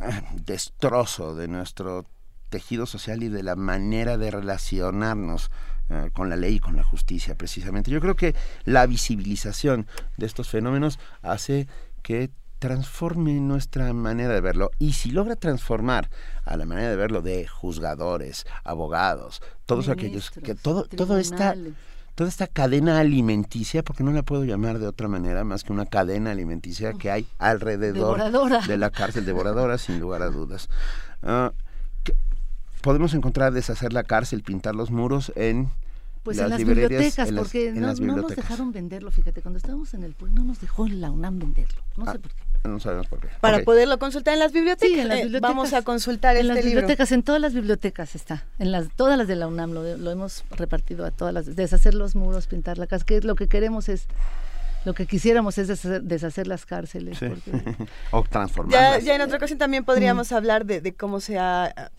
ah, 0.00 0.22
destrozo 0.46 1.34
de 1.34 1.48
nuestro 1.48 2.06
tejido 2.48 2.86
social 2.86 3.22
y 3.22 3.28
de 3.28 3.42
la 3.42 3.56
manera 3.56 4.16
de 4.16 4.30
relacionarnos 4.30 5.50
eh, 5.90 6.10
con 6.12 6.28
la 6.28 6.36
ley 6.36 6.56
y 6.56 6.60
con 6.60 6.76
la 6.76 6.84
justicia, 6.84 7.34
precisamente. 7.34 7.90
Yo 7.90 8.00
creo 8.00 8.16
que 8.16 8.34
la 8.64 8.86
visibilización 8.86 9.86
de 10.16 10.26
estos 10.26 10.48
fenómenos 10.48 10.98
hace 11.22 11.68
que 12.02 12.30
transforme 12.58 13.34
nuestra 13.34 13.92
manera 13.92 14.34
de 14.34 14.40
verlo 14.40 14.70
y 14.78 14.94
si 14.94 15.10
logra 15.10 15.36
transformar 15.36 16.10
a 16.44 16.56
la 16.56 16.66
manera 16.66 16.90
de 16.90 16.96
verlo 16.96 17.22
de 17.22 17.46
juzgadores, 17.46 18.46
abogados, 18.64 19.42
todos 19.64 19.88
aquellos 19.88 20.30
que 20.30 20.54
todo 20.54 20.84
todo 20.84 21.18
está 21.18 21.54
toda 22.18 22.28
esta 22.28 22.48
cadena 22.48 22.98
alimenticia, 22.98 23.84
porque 23.84 24.02
no 24.02 24.10
la 24.10 24.24
puedo 24.24 24.42
llamar 24.42 24.80
de 24.80 24.88
otra 24.88 25.06
manera 25.06 25.44
más 25.44 25.62
que 25.62 25.72
una 25.72 25.86
cadena 25.86 26.32
alimenticia 26.32 26.94
que 26.94 27.12
hay 27.12 27.28
alrededor 27.38 28.66
de 28.66 28.76
la 28.76 28.90
cárcel 28.90 29.24
devoradora, 29.24 29.78
sin 29.78 30.00
lugar 30.00 30.22
a 30.22 30.26
dudas. 30.26 30.68
Ah, 31.22 31.52
podemos 32.82 33.14
encontrar 33.14 33.52
deshacer 33.52 33.92
la 33.92 34.02
cárcel, 34.02 34.42
pintar 34.42 34.74
los 34.74 34.90
muros 34.90 35.30
en 35.36 35.70
pues 36.24 36.38
en 36.38 36.48
las 36.48 36.58
bibliotecas, 36.58 37.30
porque 37.30 37.70
no, 37.70 37.94
nos 37.94 38.34
dejaron 38.34 38.72
venderlo, 38.72 39.12
fíjate, 39.12 39.40
cuando 39.40 39.58
estábamos 39.58 39.94
en 39.94 40.02
el 40.02 40.14
pueblo 40.14 40.40
no 40.40 40.44
nos 40.44 40.60
dejó 40.60 40.88
la 40.88 41.12
UNAM 41.12 41.38
venderlo, 41.38 41.84
no 41.96 42.04
sé 42.04 42.10
ah, 42.10 42.18
por 42.20 42.32
qué. 42.32 42.42
No 42.64 42.80
sabemos 42.80 43.06
por 43.06 43.20
qué. 43.20 43.28
Para 43.40 43.62
poderlo 43.62 43.98
consultar 43.98 44.34
en 44.34 44.40
las 44.40 44.52
bibliotecas. 44.52 44.94
Sí, 44.94 45.00
en 45.00 45.08
las 45.08 45.20
eh, 45.20 45.40
vamos 45.40 45.72
a 45.72 45.82
consultar 45.82 46.36
en 46.36 46.42
este 46.42 46.54
las 46.54 46.64
bibliotecas, 46.64 47.12
en 47.12 47.22
todas 47.22 47.40
las 47.40 47.54
bibliotecas 47.54 48.14
está, 48.14 48.44
en 48.58 48.72
las 48.72 48.88
todas 48.94 49.16
las 49.16 49.28
de 49.28 49.36
la 49.36 49.46
UNAM 49.46 49.72
lo, 49.72 49.96
lo 49.96 50.10
hemos 50.10 50.44
repartido 50.50 51.04
a 51.04 51.10
todas 51.10 51.32
las, 51.32 51.56
deshacer 51.56 51.94
los 51.94 52.14
muros, 52.14 52.46
pintar 52.46 52.78
la 52.78 52.86
casa, 52.86 53.04
que 53.04 53.20
lo 53.20 53.34
que 53.34 53.48
queremos 53.48 53.88
es 53.88 54.06
lo 54.84 54.94
que 54.94 55.06
quisiéramos 55.06 55.58
es 55.58 55.68
deshacer, 56.02 56.46
las 56.46 56.64
cárceles. 56.64 57.18
o 58.10 58.22
transformarlas. 58.22 59.04
Ya, 59.04 59.14
en 59.14 59.20
otra 59.20 59.36
ocasión 59.36 59.58
también 59.58 59.84
podríamos 59.84 60.32
hablar 60.32 60.64
de, 60.64 60.80
de, 60.80 60.94
cómo 60.94 61.20
se 61.20 61.38
ha 61.38 61.90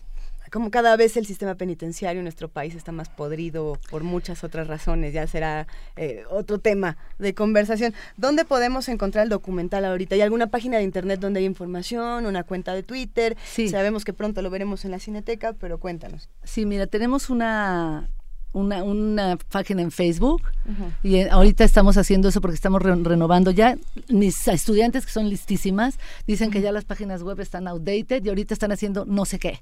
como 0.50 0.70
cada 0.70 0.96
vez 0.96 1.16
el 1.16 1.26
sistema 1.26 1.54
penitenciario 1.54 2.20
en 2.20 2.24
nuestro 2.24 2.48
país 2.48 2.74
está 2.74 2.92
más 2.92 3.08
podrido 3.08 3.78
por 3.90 4.02
muchas 4.02 4.44
otras 4.44 4.66
razones, 4.66 5.12
ya 5.12 5.26
será 5.26 5.66
eh, 5.96 6.24
otro 6.28 6.58
tema 6.58 6.96
de 7.18 7.34
conversación. 7.34 7.94
¿Dónde 8.16 8.44
podemos 8.44 8.88
encontrar 8.88 9.24
el 9.24 9.30
documental 9.30 9.84
ahorita? 9.84 10.14
¿Hay 10.14 10.20
alguna 10.22 10.48
página 10.48 10.78
de 10.78 10.82
internet 10.82 11.20
donde 11.20 11.40
hay 11.40 11.46
información, 11.46 12.26
una 12.26 12.42
cuenta 12.42 12.74
de 12.74 12.82
Twitter? 12.82 13.36
Sí. 13.44 13.68
Sabemos 13.68 14.04
que 14.04 14.12
pronto 14.12 14.42
lo 14.42 14.50
veremos 14.50 14.84
en 14.84 14.90
la 14.90 14.98
Cineteca, 14.98 15.52
pero 15.52 15.78
cuéntanos. 15.78 16.28
Sí, 16.44 16.66
mira, 16.66 16.86
tenemos 16.86 17.30
una 17.30 18.08
una, 18.52 18.82
una 18.82 19.38
página 19.50 19.82
en 19.82 19.90
Facebook 19.90 20.42
y 21.02 21.16
eh, 21.16 21.30
ahorita 21.30 21.64
estamos 21.64 21.96
haciendo 21.96 22.28
eso 22.28 22.40
porque 22.40 22.54
estamos 22.54 22.82
renovando 22.82 23.50
ya. 23.50 23.76
Mis 24.08 24.48
estudiantes 24.48 25.06
que 25.06 25.12
son 25.12 25.28
listísimas 25.28 25.98
dicen 26.26 26.50
que 26.50 26.60
ya 26.60 26.72
las 26.72 26.84
páginas 26.84 27.22
web 27.22 27.40
están 27.40 27.68
outdated 27.68 28.24
y 28.24 28.28
ahorita 28.28 28.54
están 28.54 28.72
haciendo 28.72 29.04
no 29.04 29.24
sé 29.24 29.38
qué, 29.38 29.60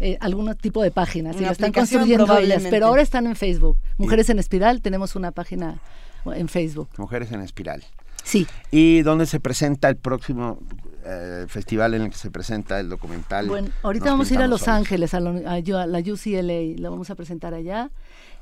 eh, 0.00 0.16
algún 0.20 0.54
tipo 0.56 0.82
de 0.82 0.90
páginas 0.90 1.36
y 1.36 1.40
la 1.40 1.52
están 1.52 1.72
construyendo 1.72 2.36
ellas, 2.38 2.64
pero 2.70 2.86
ahora 2.86 3.02
están 3.02 3.26
en 3.26 3.36
Facebook. 3.36 3.76
Mujeres 3.98 4.28
en 4.30 4.38
Espiral, 4.38 4.82
tenemos 4.82 5.16
una 5.16 5.30
página 5.30 5.80
en 6.26 6.48
Facebook. 6.48 6.88
Mujeres 6.98 7.30
en 7.32 7.40
Espiral. 7.40 7.84
Sí. 8.24 8.46
¿Y 8.70 9.02
dónde 9.02 9.26
se 9.26 9.38
presenta 9.38 9.88
el 9.88 9.96
próximo 9.96 10.58
eh, 11.04 11.44
festival 11.46 11.94
en 11.94 12.02
el 12.02 12.10
que 12.10 12.16
se 12.16 12.30
presenta 12.30 12.80
el 12.80 12.88
documental? 12.88 13.46
Bueno, 13.46 13.68
ahorita 13.82 14.06
vamos 14.06 14.30
a 14.30 14.34
ir 14.34 14.40
a 14.40 14.46
Los 14.46 14.66
Ángeles, 14.66 15.12
a, 15.14 15.18
a, 15.18 15.20
la 15.20 15.98
UCLA, 15.98 16.80
lo 16.80 16.90
vamos 16.90 17.10
a 17.10 17.14
presentar 17.14 17.54
allá 17.54 17.90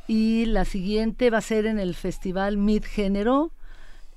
y 0.06 0.46
la 0.46 0.64
siguiente 0.64 1.30
va 1.30 1.38
a 1.38 1.42
ser 1.42 1.66
en 1.66 1.78
el 1.78 1.94
Festival 1.94 2.56
Mid 2.56 2.84
Género 2.84 3.52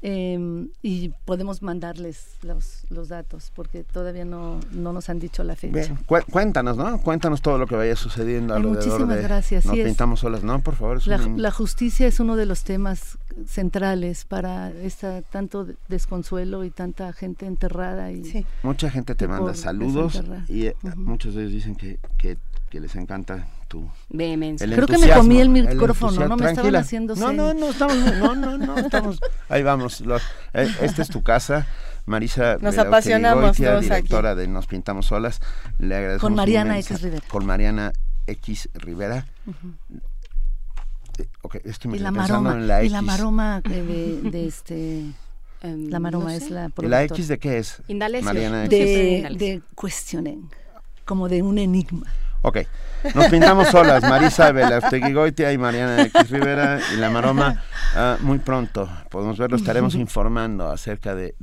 em, 0.01 0.69
y 0.81 1.09
podemos 1.25 1.61
mandarles 1.61 2.37
los, 2.41 2.85
los 2.89 3.09
datos 3.09 3.51
porque 3.55 3.83
todavía 3.83 4.25
no, 4.25 4.59
no 4.71 4.93
nos 4.93 5.09
han 5.09 5.19
dicho 5.19 5.43
la 5.43 5.55
fecha. 5.55 5.95
cuéntanos, 6.29 6.77
¿no? 6.77 6.99
Cuéntanos 7.01 7.41
todo 7.41 7.57
lo 7.57 7.67
que 7.67 7.75
vaya 7.75 7.95
sucediendo 7.95 8.53
alrededor 8.53 8.83
Muchísimas 8.83 9.21
gracias. 9.21 9.65
Nos 9.65 9.75
pintamos 9.75 10.19
solas, 10.19 10.43
¿no? 10.43 10.59
Por 10.59 10.75
favor. 10.75 11.05
La, 11.07 11.17
la, 11.17 11.51
justicia 11.51 12.07
es 12.07 12.19
uno 12.19 12.35
de 12.35 12.45
los 12.45 12.63
temas 12.63 13.17
centrales 13.47 14.25
para 14.25 14.71
esta 14.71 15.21
tanto 15.21 15.67
desconsuelo 15.87 16.63
y 16.63 16.71
tanta 16.71 17.11
gente 17.13 17.45
enterrada 17.45 18.11
y 18.11 18.45
mucha 18.63 18.89
gente 18.89 19.13
te 19.15 19.27
manda 19.27 19.53
saludos 19.53 20.23
y 20.47 20.67
eh, 20.67 20.75
muchos 20.95 21.35
de 21.35 21.41
ellos 21.41 21.53
dicen 21.53 21.75
que, 21.75 21.99
que 22.17 22.37
que 22.75 22.81
les 22.81 22.95
encanta 22.95 23.47
tu 23.75 23.89
vehemencia. 24.09 24.67
Creo 24.67 24.87
que 24.87 24.97
me 24.97 25.11
comí 25.11 25.41
el 25.41 25.49
micrófono, 25.49 26.27
no 26.27 26.37
me 26.37 26.49
estaban 26.49 26.75
haciendo 26.75 27.15
No, 27.15 27.33
no, 27.33 27.53
no, 27.53 27.69
estamos, 27.69 27.97
no, 27.97 28.35
no, 28.35 28.57
no, 28.57 28.77
estamos, 28.85 29.19
ahí 29.49 29.63
vamos. 29.63 30.01
Eh, 30.53 30.73
esta 30.81 31.01
es 31.01 31.09
tu 31.09 31.23
casa. 31.23 31.67
Marisa 32.05 32.57
Nos 32.61 32.77
apasionamos 32.77 33.57
todos 33.57 33.81
directora 33.81 34.35
de 34.35 34.47
Nos 34.47 34.67
Pintamos 34.67 35.07
Solas. 35.07 35.41
Le 35.79 35.95
agradecemos 35.95 36.21
Con 36.21 36.35
Mariana 36.35 36.77
X 36.79 37.01
Rivera. 37.01 37.25
Con 37.27 37.45
Mariana 37.45 37.93
X 38.27 38.69
Rivera. 38.75 39.27
Eh, 41.17 41.27
okay, 41.41 41.61
es 41.65 41.79
que 41.79 41.87
me 41.87 41.97
y 41.97 41.99
la 41.99 42.11
maroma, 42.11 42.53
en 42.53 42.67
la 42.67 42.81
X. 42.81 42.91
Y 42.91 42.93
la 42.93 43.01
maroma 43.01 43.61
de, 43.61 44.21
de 44.21 44.47
este... 44.47 45.05
Em, 45.61 45.89
la 45.89 45.99
maroma 45.99 46.35
es 46.35 46.51
la 46.51 46.69
¿La 46.77 47.03
X 47.03 47.27
de 47.27 47.39
qué 47.39 47.57
es? 47.57 47.81
Mariana 47.89 48.65
X. 48.65 48.69
De, 48.69 49.35
de 49.35 49.61
questioning, 49.75 50.47
como 51.05 51.27
de 51.27 51.41
un 51.41 51.57
enigma. 51.57 52.05
Ok, 52.47 52.59
nos 53.15 53.25
pintamos 53.29 53.69
solas, 53.69 54.03
Marisa 54.03 54.51
Goitia 55.11 55.51
y 55.51 55.57
Mariana 55.57 56.03
X 56.03 56.29
Rivera 56.29 56.79
y 56.93 56.97
La 56.97 57.09
Maroma. 57.09 57.63
Ah, 57.95 58.17
muy 58.19 58.37
pronto 58.37 58.87
podemos 59.09 59.39
verlo, 59.39 59.57
estaremos 59.57 59.95
informando 59.95 60.69
acerca 60.69 61.15
de, 61.15 61.33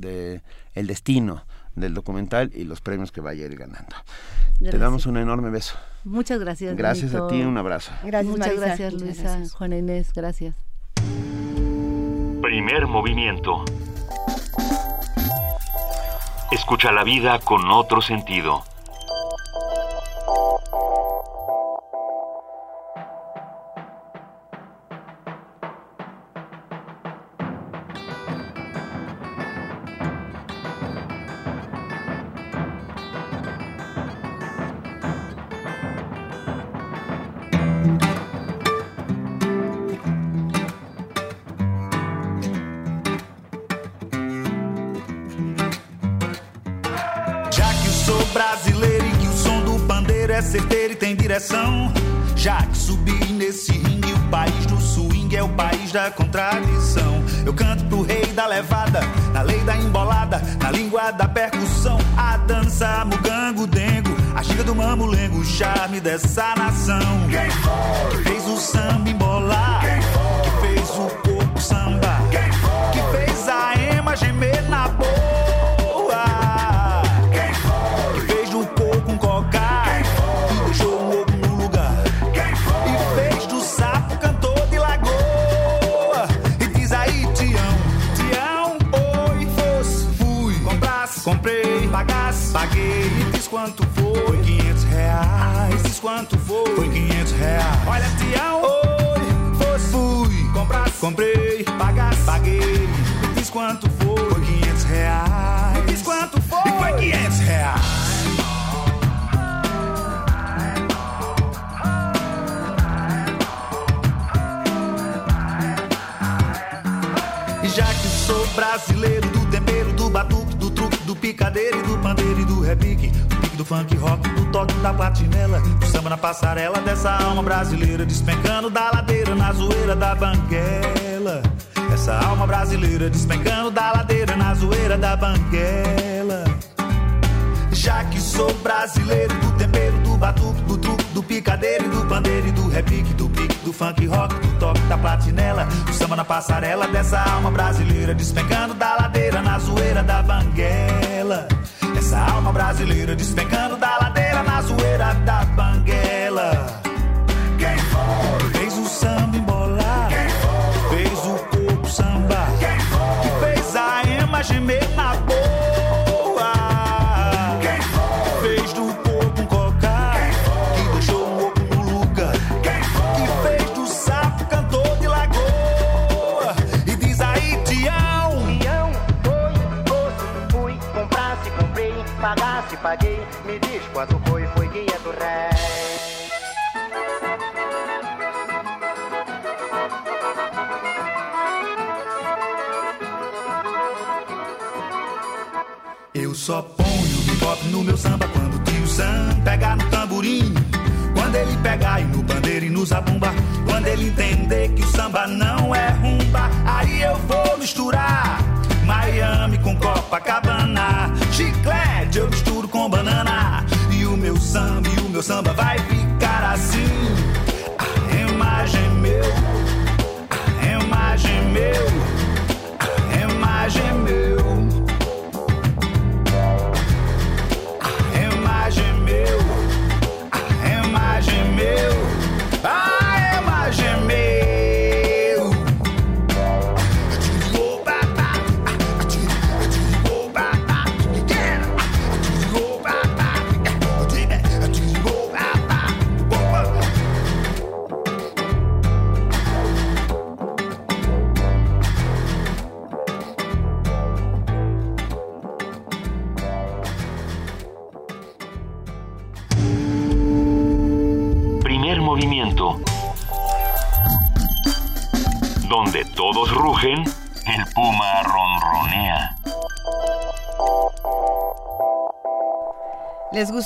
el 0.75 0.87
destino 0.87 1.45
del 1.75 1.93
documental 1.93 2.53
y 2.55 2.63
los 2.63 2.81
premios 2.81 3.11
que 3.11 3.21
vaya 3.21 3.43
a 3.43 3.47
ir 3.47 3.57
ganando. 3.57 3.97
Te 4.61 4.79
damos 4.79 5.07
un 5.07 5.17
enorme 5.17 5.51
beso. 5.51 5.75
Muchas 6.05 6.39
gracias. 6.39 6.77
Gracias 6.77 7.17
a 7.17 7.27
ti, 7.27 7.43
un 7.43 7.59
abrazo. 7.59 7.91
Gracias, 8.05 8.31
Muchas 8.31 8.57
gracias, 8.57 8.95
Luisa, 8.95 9.41
Juana 9.57 9.79
Inés, 9.79 10.13
gracias. 10.15 10.55
Primer 12.43 12.87
movimiento. 12.87 13.65
Escucha 16.53 16.93
la 16.93 17.03
vida 17.03 17.41
con 17.41 17.69
otro 17.73 18.01
sentido. 18.03 18.63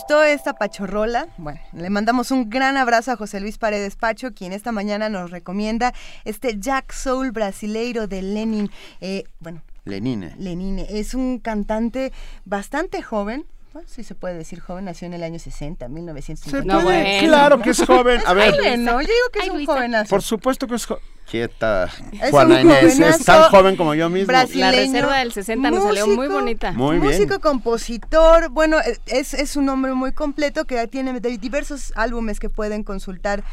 Gustó 0.07 0.23
esta 0.23 0.53
pachorrola? 0.53 1.27
Bueno, 1.37 1.59
le 1.73 1.91
mandamos 1.91 2.31
un 2.31 2.49
gran 2.49 2.77
abrazo 2.77 3.11
a 3.11 3.17
José 3.17 3.41
Luis 3.41 3.59
Paredes 3.59 3.97
Pacho, 3.97 4.33
quien 4.33 4.53
esta 4.53 4.71
mañana 4.71 5.09
nos 5.09 5.33
recomienda 5.33 5.93
este 6.25 6.61
Jack 6.61 6.93
Soul 6.93 7.33
brasileiro 7.33 8.07
de 8.07 8.23
Lenin. 8.23 8.71
Eh, 9.01 9.25
bueno, 9.41 9.63
Lenine. 9.85 10.35
Lenine 10.39 10.87
es 10.91 11.15
un 11.15 11.41
cantante 11.41 12.13
bastante 12.45 13.03
joven. 13.03 13.47
bueno, 13.73 13.89
sí 13.89 14.05
se 14.05 14.15
puede 14.15 14.37
decir 14.39 14.61
joven, 14.61 14.85
nació 14.85 15.07
en 15.07 15.15
el 15.15 15.25
año 15.25 15.41
60, 15.41 15.89
1950. 15.89 16.79
Se 16.79 16.85
puede, 16.85 17.19
claro 17.27 17.61
que 17.61 17.71
es 17.71 17.85
joven. 17.85 18.21
A 18.27 18.33
ver. 18.35 18.53
joven, 18.55 18.85
¿no? 18.85 19.01
Yo 19.01 19.09
digo 19.09 19.31
que 19.33 19.41
es 19.41 19.49
un 19.49 19.67
jovenazo. 19.67 20.09
Por 20.09 20.23
supuesto 20.23 20.69
que 20.69 20.77
es 20.77 20.87
joven. 20.87 21.03
Quieta, 21.37 21.91
Es 22.13 22.31
Juana 22.31 22.61
Inés, 22.63 22.99
es 22.99 23.25
tan 23.25 23.43
joven 23.51 23.77
como 23.77 23.95
yo 23.95 24.09
mismo. 24.09 24.29
brasileño, 24.29 24.71
La 24.71 24.77
reserva 24.77 25.19
del 25.19 25.33
60 25.33 25.71
nos 25.71 25.85
salió 25.85 26.07
muy 26.07 26.29
bonita. 26.29 26.73
Muy 26.73 26.99
bien. 26.99 27.13
músico, 27.13 27.41
compositor, 27.41 28.49
bueno, 28.51 28.79
eh, 28.81 28.99
es, 29.07 29.35
es 29.35 29.57
un 29.57 29.67
nombre 29.67 29.93
muy 29.93 30.13
completo 30.13 30.65
que 30.65 30.87
tiene 30.89 31.21
de- 31.21 31.37
diversos 31.39 31.93
álbumes 31.97 32.41
que 32.41 32.49
pueden 32.49 32.83
consultar. 32.85 33.45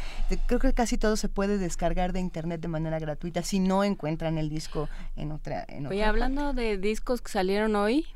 Creo 0.46 0.58
que 0.60 0.72
casi 0.72 0.96
todo 0.98 1.16
se 1.16 1.28
puede 1.28 1.58
descargar 1.58 2.12
de 2.12 2.20
internet 2.20 2.60
de 2.60 2.68
manera 2.68 2.98
gratuita 2.98 3.42
si 3.42 3.58
no 3.60 3.84
encuentran 3.84 4.38
el 4.38 4.48
disco 4.48 4.88
en 5.16 5.32
otra. 5.32 5.64
En 5.68 5.86
Oye, 5.86 6.04
hablando 6.04 6.52
de 6.54 6.78
discos 6.78 7.20
que 7.20 7.30
salieron 7.30 7.76
hoy, 7.76 8.06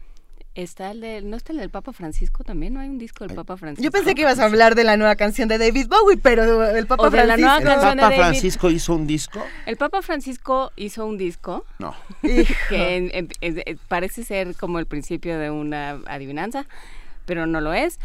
está 0.63 0.91
el 0.91 1.01
del, 1.01 1.31
¿no 1.31 1.37
está 1.37 1.53
el 1.53 1.59
del 1.59 1.71
Papa 1.71 1.93
Francisco 1.93 2.43
también? 2.45 2.75
¿No 2.75 2.81
hay 2.81 2.89
un 2.89 2.99
disco 2.99 3.27
del 3.27 3.35
Papa 3.37 3.57
Francisco? 3.57 3.83
Yo 3.85 3.91
pensé 3.91 4.15
que 4.15 4.23
ibas 4.23 4.39
a 4.39 4.45
hablar 4.45 4.75
de 4.75 4.85
la 4.85 4.97
nueva 4.97 5.15
canción 5.17 5.49
de 5.49 5.59
David 5.59 5.87
Bowie, 5.89 6.17
pero 6.21 6.67
el 6.69 6.87
Papa 6.87 7.05
O 7.05 7.11
de 7.11 7.17
la 7.19 7.37
Francisco. 7.37 7.61
nueva 7.65 7.91
¿El 7.91 7.97
de 7.97 8.03
Papa 8.03 8.11
David. 8.11 8.17
Francisco 8.17 8.71
hizo 8.71 8.95
un 8.95 9.07
disco? 9.07 9.45
El 9.67 9.77
Papa 9.77 10.03
Francisco 10.03 10.73
hizo 10.77 11.07
un 11.07 11.17
disco 11.19 11.65
No. 11.79 11.95
que 12.23 13.11
en- 13.41 13.79
parece 13.89 14.25
ser 14.25 14.55
como 14.57 14.79
el 14.79 14.87
principio 14.87 15.39
de 15.39 15.51
una 15.51 16.01
adivinanza, 16.07 16.67
pero 17.27 17.47
no 17.47 17.61
lo 17.61 17.73
es. 17.75 17.99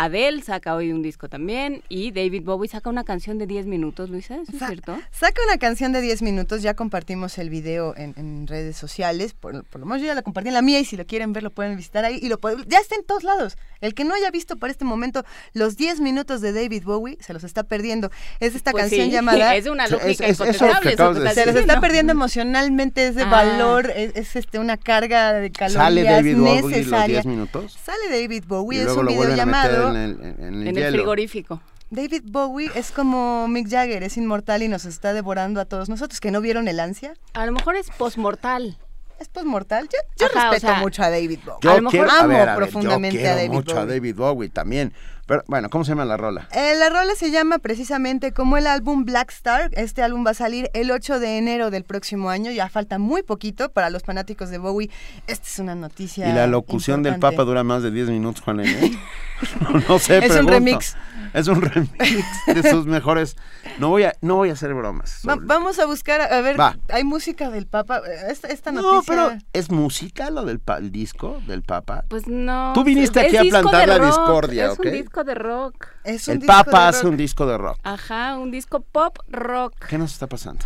Adele 0.00 0.40
saca 0.40 0.74
hoy 0.74 0.92
un 0.92 1.02
disco 1.02 1.28
también 1.28 1.82
y 1.90 2.10
David 2.10 2.42
Bowie 2.42 2.70
saca 2.70 2.88
una 2.88 3.04
canción 3.04 3.36
de 3.36 3.46
10 3.46 3.66
minutos, 3.66 4.08
Luisa, 4.08 4.36
¿eso 4.36 4.52
es 4.52 4.58
cierto? 4.58 4.98
Saca 5.10 5.42
una 5.44 5.58
canción 5.58 5.92
de 5.92 6.00
10 6.00 6.22
minutos, 6.22 6.62
ya 6.62 6.72
compartimos 6.72 7.36
el 7.36 7.50
video 7.50 7.94
en, 7.94 8.14
en 8.16 8.46
redes 8.46 8.78
sociales, 8.78 9.34
por, 9.34 9.62
por, 9.64 9.78
lo 9.78 9.86
menos 9.86 10.00
yo 10.00 10.06
ya 10.06 10.14
la 10.14 10.22
compartí 10.22 10.48
en 10.48 10.54
la 10.54 10.62
mía 10.62 10.80
y 10.80 10.86
si 10.86 10.96
lo 10.96 11.06
quieren 11.06 11.34
ver 11.34 11.42
lo 11.42 11.50
pueden 11.50 11.76
visitar 11.76 12.06
ahí 12.06 12.18
y 12.22 12.30
lo 12.30 12.38
pueden, 12.38 12.64
ya 12.66 12.78
está 12.78 12.94
en 12.94 13.04
todos 13.04 13.24
lados. 13.24 13.58
El 13.80 13.94
que 13.94 14.04
no 14.04 14.14
haya 14.14 14.30
visto 14.30 14.56
por 14.56 14.70
este 14.70 14.84
momento 14.84 15.24
los 15.54 15.76
10 15.76 16.00
minutos 16.00 16.40
de 16.40 16.52
David 16.52 16.84
Bowie 16.84 17.16
se 17.20 17.32
los 17.32 17.44
está 17.44 17.62
perdiendo. 17.62 18.10
Es 18.40 18.54
esta 18.54 18.72
Pues 18.72 18.82
canción 18.84 19.06
sí, 19.06 19.12
llamada... 19.12 19.54
es 19.54 19.66
una 19.66 19.86
lógica 19.88 20.26
es- 20.26 20.40
es 20.40 20.40
incontestable, 20.40 21.34
Se 21.34 21.46
los 21.46 21.56
está 21.56 21.80
perdiendo 21.80 22.12
emocionalmente, 22.12 23.08
es 23.08 23.14
de 23.14 23.22
Ah. 23.22 23.30
valor, 23.30 23.90
es, 23.94 24.12
es, 24.16 24.36
este 24.36 24.58
una 24.58 24.76
carga 24.76 25.32
de 25.32 25.50
calorías 25.50 25.82
¿Sale 25.84 26.02
David 26.04 26.36
Bowie 26.36 26.60
los 26.62 26.70
necesaria. 26.70 27.14
10 27.16 27.26
minutos? 27.26 27.78
Sale 27.84 28.08
David 28.10 28.44
Bowie, 28.46 28.78
y 28.78 28.82
es 28.82 28.88
un 28.88 28.96
lo 28.96 29.02
video 29.10 29.16
vuelven 29.16 29.40
a 29.40 29.46
meter 29.46 29.70
llamado 29.72 29.90
en 29.90 29.96
el, 29.96 30.10
en- 30.10 30.24
en 30.24 30.54
el 30.54 30.60
En 30.62 30.68
el 30.68 30.74
hielo. 30.76 30.90
frigorífico. 30.98 31.62
David 31.92 32.22
Bowie 32.26 32.70
es 32.76 32.92
como 32.92 33.48
Mick 33.48 33.68
Jagger, 33.68 34.02
es 34.04 34.16
inmortal 34.16 34.62
y 34.62 34.68
nos 34.68 34.84
está 34.84 35.12
devorando 35.12 35.60
a 35.60 35.64
todos 35.64 35.88
nosotros 35.88 36.20
que 36.20 36.30
no 36.30 36.40
vieron 36.40 36.68
el 36.68 36.78
ansia. 36.78 37.14
A 37.34 37.46
lo 37.46 37.52
mejor 37.52 37.74
es 37.76 37.88
postmortal. 37.98 38.78
¿Es 39.20 39.28
postmortal? 39.28 39.84
Yo, 39.84 39.98
yo 40.16 40.26
Ajá, 40.26 40.48
o 40.48 40.52
respeto 40.52 40.72
sea, 40.72 40.80
mucho 40.80 41.02
a 41.02 41.10
David 41.10 41.38
Bowie. 41.44 41.58
Yo 41.60 41.70
a 41.70 41.76
lo 41.76 41.82
mejor 41.82 41.90
quiero, 41.92 42.10
a 42.10 42.18
amo 42.20 42.28
ver, 42.28 42.40
a 42.48 42.56
ver, 42.56 42.56
profundamente 42.56 43.18
yo 43.18 43.20
quiero 43.20 43.34
a 43.34 43.36
David 43.36 43.50
mucho 43.50 43.74
Bowie. 43.74 43.82
a 43.82 43.86
David 43.94 44.16
Bowie 44.16 44.48
también. 44.48 44.94
Pero 45.30 45.44
bueno, 45.46 45.70
¿cómo 45.70 45.84
se 45.84 45.92
llama 45.92 46.04
la 46.04 46.16
rola? 46.16 46.48
Eh, 46.50 46.74
la 46.76 46.88
rola 46.88 47.14
se 47.14 47.30
llama 47.30 47.60
precisamente 47.60 48.32
como 48.32 48.56
el 48.56 48.66
álbum 48.66 49.04
Black 49.04 49.30
Star. 49.30 49.70
Este 49.74 50.02
álbum 50.02 50.26
va 50.26 50.32
a 50.32 50.34
salir 50.34 50.68
el 50.74 50.90
8 50.90 51.20
de 51.20 51.38
enero 51.38 51.70
del 51.70 51.84
próximo 51.84 52.30
año. 52.30 52.50
Ya 52.50 52.68
falta 52.68 52.98
muy 52.98 53.22
poquito 53.22 53.70
para 53.70 53.90
los 53.90 54.02
fanáticos 54.02 54.50
de 54.50 54.58
Bowie. 54.58 54.90
Esta 55.28 55.46
es 55.46 55.58
una 55.60 55.76
noticia. 55.76 56.28
Y 56.28 56.32
la 56.32 56.48
locución 56.48 57.04
del. 57.04 57.20
Papa 57.20 57.44
dura 57.44 57.62
más 57.62 57.84
de 57.84 57.92
10 57.92 58.08
minutos, 58.08 58.42
Juan 58.42 58.58
Inés. 58.58 58.90
no, 59.60 59.70
no 59.88 59.98
sé, 60.00 60.18
Es 60.18 60.32
un 60.36 60.48
remix. 60.48 60.96
Es 61.32 61.46
un 61.46 61.62
remix 61.62 61.92
de 62.46 62.68
sus 62.68 62.86
mejores. 62.86 63.36
No 63.78 63.88
voy 63.88 64.02
a, 64.02 64.14
no 64.20 64.34
voy 64.34 64.50
a 64.50 64.54
hacer 64.54 64.74
bromas. 64.74 65.20
Va- 65.28 65.38
vamos 65.40 65.78
a 65.78 65.86
buscar, 65.86 66.20
a 66.22 66.40
ver, 66.40 66.58
Va. 66.58 66.76
hay 66.88 67.04
música 67.04 67.50
del 67.50 67.68
Papa. 67.68 67.98
Eh, 68.04 68.30
Esta, 68.30 68.48
esta 68.48 68.72
No, 68.72 68.82
noticia. 68.82 69.14
pero 69.14 69.38
¿es 69.52 69.70
música 69.70 70.30
lo 70.30 70.44
del 70.44 70.58
pa- 70.58 70.78
el 70.78 70.90
disco 70.90 71.40
del 71.46 71.62
Papa? 71.62 72.04
Pues 72.08 72.26
no. 72.26 72.72
Tú 72.74 72.82
viniste 72.82 73.20
es 73.20 73.26
aquí 73.26 73.36
a 73.36 73.42
disco 73.42 73.60
plantar 73.60 73.80
de 73.82 73.86
la 73.86 73.98
rock, 73.98 74.06
discordia, 74.06 74.66
Es 74.66 74.72
¿ok? 74.72 74.84
un 74.86 74.90
disco 74.92 75.19
de 75.24 75.34
rock. 75.34 75.88
Es 76.04 76.28
El 76.28 76.40
Papa 76.40 76.88
hace 76.88 77.06
un 77.06 77.16
disco 77.16 77.46
de 77.46 77.58
rock. 77.58 77.78
Ajá, 77.82 78.36
un 78.36 78.50
disco 78.50 78.80
pop 78.80 79.18
rock. 79.28 79.74
¿Qué 79.86 79.98
nos 79.98 80.12
está 80.12 80.26
pasando? 80.26 80.64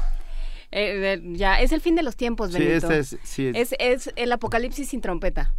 Eh, 0.77 1.15
eh, 1.15 1.23
ya, 1.35 1.61
es 1.61 1.71
el 1.71 1.81
fin 1.81 1.95
de 1.95 2.03
los 2.03 2.17
tiempos, 2.17 2.51
Sí, 2.53 2.59
Benito. 2.59 2.91
este 2.91 2.99
es- 2.99 3.17
sí. 3.23 3.53
es, 3.55 3.75
es 3.79 4.11
el 4.17 4.33
apocalipsis 4.33 4.89
sin 4.89 5.01
trompeta. 5.01 5.55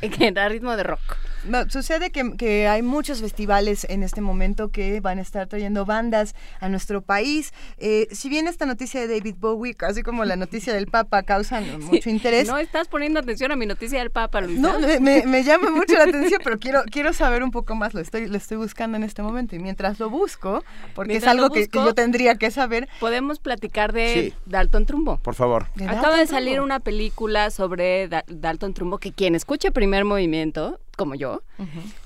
Que 0.00 0.30
da 0.32 0.48
ritmo 0.48 0.76
de 0.76 0.82
rock. 0.82 1.00
No, 1.44 1.68
sucede 1.70 2.10
que, 2.10 2.36
que 2.36 2.66
hay 2.68 2.82
muchos 2.82 3.20
festivales 3.20 3.86
en 3.88 4.02
este 4.02 4.20
momento 4.20 4.70
que 4.70 5.00
van 5.00 5.18
a 5.18 5.22
estar 5.22 5.46
trayendo 5.46 5.84
bandas 5.86 6.34
a 6.60 6.68
nuestro 6.68 7.00
país. 7.02 7.52
Eh, 7.78 8.08
si 8.10 8.28
bien 8.28 8.48
esta 8.48 8.66
noticia 8.66 9.00
de 9.00 9.06
David 9.18 9.36
Bowie, 9.38 9.74
casi 9.74 10.02
como 10.02 10.24
la 10.24 10.34
noticia 10.36 10.72
del 10.74 10.86
Papa, 10.86 11.22
causan 11.22 11.80
mucho 11.84 12.10
interés. 12.10 12.46
No 12.48 12.58
estás 12.58 12.88
poniendo 12.88 13.20
atención 13.20 13.52
a 13.52 13.56
mi 13.56 13.66
noticia 13.66 14.00
del 14.00 14.10
Papa, 14.10 14.40
Luisa. 14.40 14.60
No, 14.60 14.80
me, 14.80 14.98
me- 15.00 15.26
me 15.26 15.44
llama 15.44 15.70
mucho 15.70 15.94
la 15.94 16.04
atención, 16.04 16.40
pero 16.42 16.58
quiero 16.58 16.82
quiero 16.90 17.12
saber 17.12 17.42
un 17.44 17.50
poco 17.52 17.74
más. 17.76 17.94
Lo 17.94 18.00
estoy 18.00 18.26
lo 18.26 18.36
estoy 18.36 18.56
buscando 18.56 18.96
en 18.96 19.04
este 19.04 19.22
momento 19.22 19.54
y 19.54 19.60
mientras 19.60 19.98
lo 20.00 20.10
busco, 20.10 20.64
porque 20.94 21.10
Mientras 21.12 21.34
es 21.34 21.38
algo 21.40 21.54
que, 21.54 21.68
yo 21.72 21.94
tendría 21.94 22.34
que 22.34 22.50
saber. 22.50 22.88
Podemos 22.98 23.38
platicar 23.38 23.92
de 23.92 24.32
Sí. 24.32 24.34
Dalton 24.46 24.86
Trumbo. 24.86 25.18
Por 25.18 25.34
favor. 25.34 25.66
¿De 25.74 25.86
Acaba 25.86 26.16
de 26.18 26.26
salir 26.26 26.54
Trumbo? 26.54 26.64
una 26.66 26.80
película 26.80 27.50
sobre 27.50 28.08
Da- 28.08 28.24
Dalton 28.28 28.74
Trumbo 28.74 28.98
que 28.98 29.12
quien 29.12 29.34
escuche 29.34 29.70
primer 29.70 30.04
movimiento, 30.04 30.80
como 30.96 31.14
yo, 31.14 31.42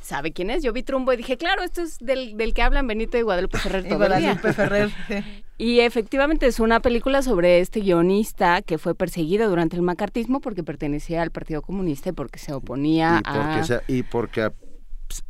sabe 0.03 0.33
quién 0.33 0.51
es. 0.51 0.63
Yo 0.63 0.73
vi 0.73 0.83
Trumbo 0.83 1.13
y 1.13 1.17
dije, 1.17 1.37
claro, 1.37 1.63
esto 1.63 1.83
es 1.83 1.99
del, 1.99 2.37
del 2.37 2.53
que 2.55 2.63
hablan 2.63 2.87
Benito 2.87 3.17
y 3.19 3.23
Guadalupe 3.23 3.59
Ferrer 3.59 3.87
Y 3.87 3.89
todo 3.89 4.05
el 4.05 4.09
día. 4.11 4.19
Guadalupe 4.41 4.53
Ferrer. 4.53 4.91
sí. 5.09 5.43
Y 5.57 5.81
efectivamente 5.81 6.47
es 6.47 6.59
una 6.59 6.81
película 6.81 7.23
sobre 7.23 7.61
este 7.61 7.81
guionista 7.81 8.61
que 8.63 8.77
fue 8.77 8.95
perseguido 8.97 9.49
durante 9.49 9.77
el 9.77 9.83
macartismo 9.83 10.41
porque 10.41 10.65
pertenecía 10.65 11.23
al 11.23 11.31
Partido 11.31 11.63
Comunista 11.63 12.09
y 12.09 12.13
porque 12.13 12.41
se 12.41 12.53
oponía 12.53 13.21
y 13.21 13.23
porque, 13.25 13.39
a... 13.61 13.65
se, 13.65 13.81
y 13.87 14.03
porque 14.03 14.51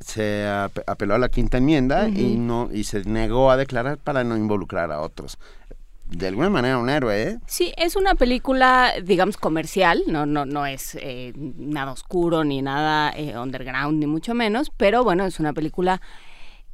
se 0.01 0.47
ap- 0.47 0.79
apeló 0.87 1.15
a 1.15 1.19
la 1.19 1.29
quinta 1.29 1.59
enmienda 1.59 2.09
y 2.09 2.37
no 2.39 2.71
y 2.73 2.85
se 2.85 3.05
negó 3.05 3.51
a 3.51 3.59
declarar 3.59 3.99
para 3.99 4.25
no 4.25 4.37
involucrar 4.37 4.91
a 4.93 5.01
otros. 5.03 5.39
De 6.17 6.29
alguna 6.29 6.49
manera 6.51 6.79
un 6.79 6.89
héroe, 6.89 7.23
¿eh? 7.23 7.39
Sí, 7.47 7.73
es 7.77 7.97
una 7.97 8.15
película, 8.15 8.93
digamos, 9.03 9.37
comercial, 9.37 10.03
no, 10.07 10.27
no, 10.27 10.45
no 10.47 10.65
es 10.67 10.97
eh, 11.01 11.33
nada 11.37 11.93
oscuro 11.93 12.45
ni 12.45 12.63
nada 12.63 13.13
eh, 13.17 13.37
underground, 13.37 13.99
ni 13.99 14.07
mucho 14.07 14.33
menos, 14.35 14.71
pero 14.77 15.03
bueno, 15.03 15.25
es 15.27 15.41
una 15.41 15.53
película 15.53 16.01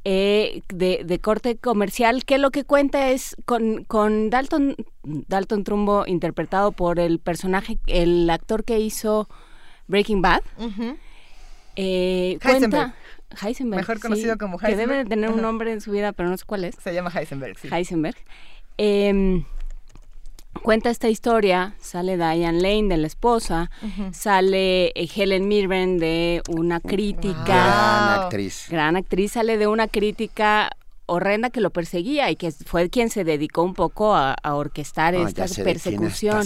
eh, 0.03 0.61
de, 0.73 1.01
de 1.05 1.19
corte 1.19 1.57
comercial 1.57 2.23
que 2.25 2.37
lo 2.37 2.51
que 2.51 2.63
cuenta 2.65 3.09
es 3.09 3.35
con, 3.45 3.83
con 3.85 4.29
Dalton, 4.29 4.75
Dalton 5.03 5.63
Trumbo 5.63 6.05
interpretado 6.07 6.71
por 6.71 6.99
el 6.99 7.19
personaje, 7.19 7.79
el 7.87 8.29
actor 8.29 8.63
que 8.63 8.79
hizo 8.79 9.27
Breaking 9.87 10.21
Bad. 10.21 10.41
Ujú. 10.59 10.97
Eh, 11.75 12.37
Heisenberg. 12.43 12.71
cuenta 12.71 12.95
Heisenberg, 13.41 13.79
Mejor 13.81 13.95
sí, 13.97 14.01
conocido 14.01 14.37
como 14.37 14.57
Que 14.59 14.67
debe 14.75 14.77
de 14.77 14.81
Heisenberg. 15.01 15.09
tener 15.09 15.29
un 15.29 15.41
nombre 15.41 15.71
en 15.71 15.81
su 15.81 15.91
vida, 15.91 16.11
pero 16.11 16.29
no 16.29 16.37
sé 16.37 16.43
cuál 16.45 16.65
es. 16.65 16.75
Se 16.75 16.93
llama 16.93 17.11
Heisenberg, 17.15 17.57
sí. 17.57 17.69
Heisenberg. 17.71 18.17
Em, 18.83 19.43
cuenta 20.63 20.89
esta 20.89 21.07
historia, 21.07 21.75
sale 21.79 22.17
Diane 22.17 22.59
Lane 22.59 22.87
de 22.87 22.97
la 22.97 23.05
esposa, 23.05 23.69
sale 24.11 24.87
eh, 24.95 25.07
Helen 25.15 25.47
Mirren 25.47 25.99
de 25.99 26.41
una 26.49 26.79
crítica, 26.79 27.43
Gran 27.45 28.19
actriz. 28.21 28.65
gran 28.71 28.95
actriz, 28.95 29.33
sale 29.33 29.59
de 29.59 29.67
una 29.67 29.87
crítica 29.87 30.71
horrenda 31.11 31.49
que 31.49 31.61
lo 31.61 31.69
perseguía 31.71 32.29
y 32.31 32.35
que 32.35 32.51
fue 32.51 32.89
quien 32.89 33.09
se 33.09 33.23
dedicó 33.23 33.63
un 33.63 33.73
poco 33.73 34.15
a, 34.15 34.33
a 34.33 34.55
orquestar 34.55 35.13
Ah, 35.15 35.27
esta 35.27 35.45
persecución. 35.63 36.43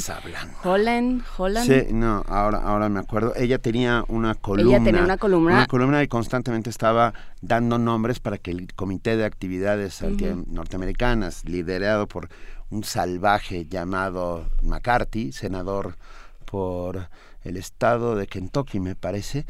Holland, 0.63 1.23
Holland. 1.37 1.65
Sí, 1.67 1.93
no, 1.93 2.23
ahora, 2.27 2.59
ahora 2.59 2.89
me 2.89 2.99
acuerdo. 2.99 3.33
Ella 3.35 3.59
tenía 3.59 4.03
una 4.07 4.35
columna. 4.35 4.83
tenía 4.83 5.03
una 5.03 5.17
columna. 5.17 5.53
Una 5.55 5.67
columna 5.67 6.03
y 6.03 6.07
constantemente 6.07 6.69
estaba 6.69 7.13
dando 7.41 7.77
nombres 7.77 8.19
para 8.19 8.37
que 8.37 8.51
el 8.51 8.73
Comité 8.73 9.17
de 9.17 9.25
Actividades. 9.25 10.01
Norteamericanas, 10.47 11.45
liderado 11.45 12.07
por 12.07 12.29
un 12.69 12.83
salvaje 12.83 13.65
llamado 13.67 14.49
McCarthy, 14.63 15.31
senador 15.31 15.97
por 16.45 17.09
el 17.43 17.57
estado 17.57 18.15
de 18.15 18.27
Kentucky, 18.27 18.79
me 18.79 18.95
parece. 18.95 19.45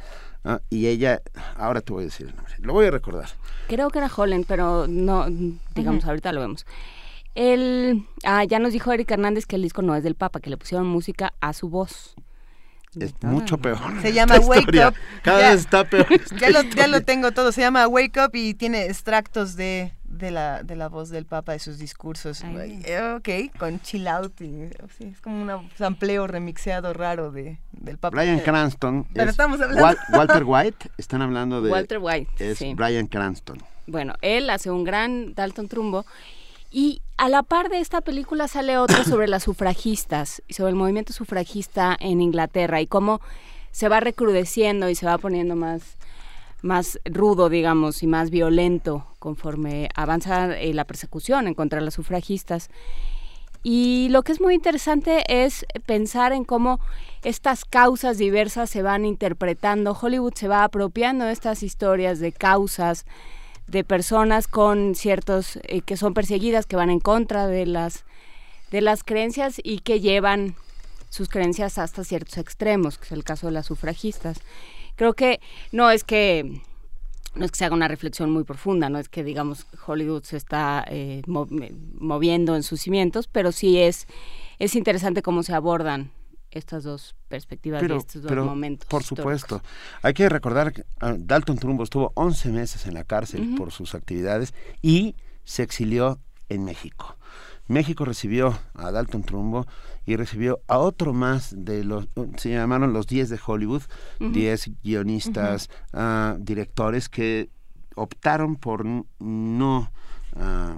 Y 0.69 0.87
ella, 0.87 1.21
ahora 1.57 1.81
te 1.81 1.91
voy 1.93 2.03
a 2.03 2.05
decir 2.05 2.27
el 2.27 2.35
nombre, 2.35 2.53
lo 2.59 2.73
voy 2.73 2.85
a 2.85 2.91
recordar. 2.91 3.29
Creo 3.67 3.89
que 3.89 3.97
era 3.99 4.11
Holland, 4.15 4.45
pero 4.47 4.85
no, 4.87 5.25
digamos, 5.73 6.05
ahorita 6.05 6.31
lo 6.31 6.41
vemos. 6.41 6.65
El, 7.33 8.05
ah, 8.23 8.43
ya 8.45 8.59
nos 8.59 8.71
dijo 8.71 8.91
Eric 8.93 9.11
Hernández 9.11 9.45
que 9.45 9.55
el 9.57 9.61
disco 9.63 9.81
no 9.81 9.95
es 9.95 10.03
del 10.03 10.15
Papa, 10.15 10.39
que 10.39 10.49
le 10.49 10.57
pusieron 10.57 10.87
música 10.87 11.33
a 11.41 11.53
su 11.53 11.69
voz. 11.69 12.15
Es 12.99 13.13
mucho 13.23 13.57
peor. 13.57 13.77
Se 14.01 14.13
llama 14.13 14.35
esta 14.35 14.47
Wake 14.47 14.59
historia. 14.61 14.87
Up. 14.89 14.95
Cada 15.21 15.41
Ya. 15.41 15.49
vez 15.51 15.59
está 15.61 15.83
peor. 15.83 16.07
esta 16.13 16.37
Ya 16.37 16.49
lo, 16.49 16.61
ya 16.61 16.87
lo 16.87 17.01
tengo 17.03 17.31
todo. 17.33 17.51
Se 17.51 17.59
llama 17.59 17.87
Wake 17.87 18.17
Up 18.23 18.31
y 18.35 18.53
tiene 18.53 18.85
extractos 18.85 19.57
de, 19.57 19.93
de, 20.07 20.31
la, 20.31 20.63
de 20.63 20.75
la 20.75 20.87
voz 20.89 21.09
del 21.09 21.25
Papa, 21.25 21.51
de 21.53 21.59
sus 21.59 21.77
discursos. 21.77 22.43
Ay. 22.43 22.81
Ok, 23.15 23.57
con 23.57 23.79
chill 23.81 24.07
out. 24.07 24.39
Y, 24.41 24.69
sí, 24.97 25.05
es 25.11 25.21
como 25.21 25.41
un 25.41 25.69
sampleo 25.77 26.27
remixeado 26.27 26.93
raro 26.93 27.31
de, 27.31 27.59
del 27.73 27.97
Papa. 27.97 28.15
Brian 28.17 28.39
Cranston. 28.39 29.05
Pero 29.13 29.25
es 29.25 29.31
estamos 29.31 29.59
hablando- 29.61 29.83
Wal- 29.83 29.97
Walter 30.13 30.43
White. 30.45 30.89
Están 30.97 31.21
hablando 31.21 31.61
de. 31.61 31.71
Walter 31.71 31.99
White, 32.01 32.51
Es 32.51 32.57
sí. 32.59 32.73
Brian 32.73 33.07
Cranston. 33.07 33.57
Bueno, 33.87 34.13
él 34.21 34.49
hace 34.49 34.71
un 34.71 34.83
gran 34.83 35.33
Dalton 35.35 35.67
Trumbo. 35.67 36.05
Y 36.71 37.01
a 37.17 37.29
la 37.29 37.43
par 37.43 37.69
de 37.69 37.79
esta 37.79 38.01
película 38.01 38.47
sale 38.47 38.77
otra 38.77 39.03
sobre 39.05 39.27
las 39.27 39.43
sufragistas 39.43 40.41
y 40.47 40.53
sobre 40.55 40.71
el 40.71 40.75
movimiento 40.75 41.13
sufragista 41.13 41.95
en 41.99 42.19
Inglaterra 42.21 42.81
y 42.81 42.87
cómo 42.87 43.21
se 43.71 43.87
va 43.89 43.99
recrudeciendo 43.99 44.89
y 44.89 44.95
se 44.95 45.05
va 45.05 45.17
poniendo 45.17 45.55
más, 45.55 45.97
más 46.65 46.99
rudo, 47.05 47.47
digamos, 47.47 48.01
y 48.01 48.07
más 48.07 48.31
violento 48.31 49.05
conforme 49.19 49.87
avanza 49.95 50.57
eh, 50.57 50.73
la 50.73 50.83
persecución 50.85 51.47
en 51.47 51.53
contra 51.53 51.79
de 51.79 51.85
las 51.85 51.93
sufragistas. 51.93 52.69
Y 53.61 54.09
lo 54.09 54.23
que 54.23 54.31
es 54.31 54.41
muy 54.41 54.55
interesante 54.55 55.23
es 55.27 55.65
pensar 55.85 56.33
en 56.33 56.43
cómo 56.43 56.79
estas 57.23 57.65
causas 57.65 58.17
diversas 58.17 58.69
se 58.69 58.81
van 58.81 59.05
interpretando. 59.05 59.97
Hollywood 59.99 60.33
se 60.35 60.47
va 60.47 60.63
apropiando 60.63 61.25
de 61.25 61.31
estas 61.31 61.63
historias 61.63 62.19
de 62.19 62.31
causas, 62.31 63.05
de 63.67 63.83
personas 63.83 64.47
con 64.47 64.95
ciertos 64.95 65.59
eh, 65.63 65.81
que 65.81 65.97
son 65.97 66.13
perseguidas, 66.13 66.65
que 66.65 66.75
van 66.75 66.89
en 66.89 66.99
contra 66.99 67.47
de 67.47 67.65
las 67.65 68.05
de 68.71 68.81
las 68.81 69.03
creencias 69.03 69.61
y 69.63 69.79
que 69.79 69.99
llevan 69.99 70.55
sus 71.09 71.29
creencias 71.29 71.77
hasta 71.77 72.03
ciertos 72.03 72.37
extremos, 72.39 72.97
que 72.97 73.05
es 73.05 73.11
el 73.11 73.23
caso 73.23 73.47
de 73.47 73.53
las 73.53 73.67
sufragistas. 73.67 74.41
Creo 74.95 75.13
que 75.13 75.39
no 75.71 75.89
es 75.91 76.03
que 76.03 76.61
no 77.35 77.43
es 77.43 77.51
que 77.51 77.57
se 77.57 77.65
haga 77.65 77.75
una 77.75 77.89
reflexión 77.89 78.29
muy 78.31 78.45
profunda, 78.45 78.89
no 78.89 78.97
es 78.97 79.09
que 79.09 79.23
digamos 79.23 79.65
Hollywood 79.85 80.23
se 80.23 80.37
está 80.37 80.85
eh, 80.87 81.21
mo- 81.27 81.47
moviendo 81.99 82.55
en 82.55 82.63
sus 82.63 82.79
cimientos, 82.81 83.27
pero 83.27 83.51
sí 83.51 83.77
es 83.77 84.07
es 84.57 84.75
interesante 84.75 85.21
cómo 85.21 85.43
se 85.43 85.53
abordan 85.53 86.11
estas 86.51 86.85
dos 86.85 87.13
perspectivas 87.27 87.81
de 87.81 87.87
estos 87.97 88.21
dos 88.21 88.29
momentos. 88.45 88.87
Por 88.87 89.03
supuesto. 89.03 89.61
Hay 90.01 90.13
que 90.13 90.29
recordar 90.29 90.71
que 90.71 90.85
ah, 91.01 91.13
Dalton 91.17 91.57
Trumbo 91.57 91.83
estuvo 91.83 92.13
11 92.15 92.49
meses 92.51 92.85
en 92.85 92.93
la 92.93 93.03
cárcel 93.03 93.55
por 93.57 93.73
sus 93.73 93.93
actividades 93.95 94.53
y 94.81 95.15
se 95.43 95.63
exilió 95.63 96.19
en 96.47 96.63
México. 96.63 97.17
México 97.67 98.05
recibió 98.05 98.57
a 98.73 98.91
Dalton 98.91 99.23
Trumbo 99.23 99.65
y 100.05 100.15
recibió 100.15 100.61
a 100.67 100.77
otro 100.77 101.13
más 101.13 101.53
de 101.57 101.83
los, 101.83 102.07
se 102.37 102.51
llamaron 102.51 102.93
los 102.93 103.07
10 103.07 103.29
de 103.29 103.39
Hollywood, 103.45 103.81
10 104.19 104.71
guionistas, 104.83 105.69
ah, 105.93 106.35
directores 106.39 107.09
que 107.09 107.49
optaron 107.95 108.55
por 108.55 108.85
no... 109.19 109.91
Ah, 110.35 110.77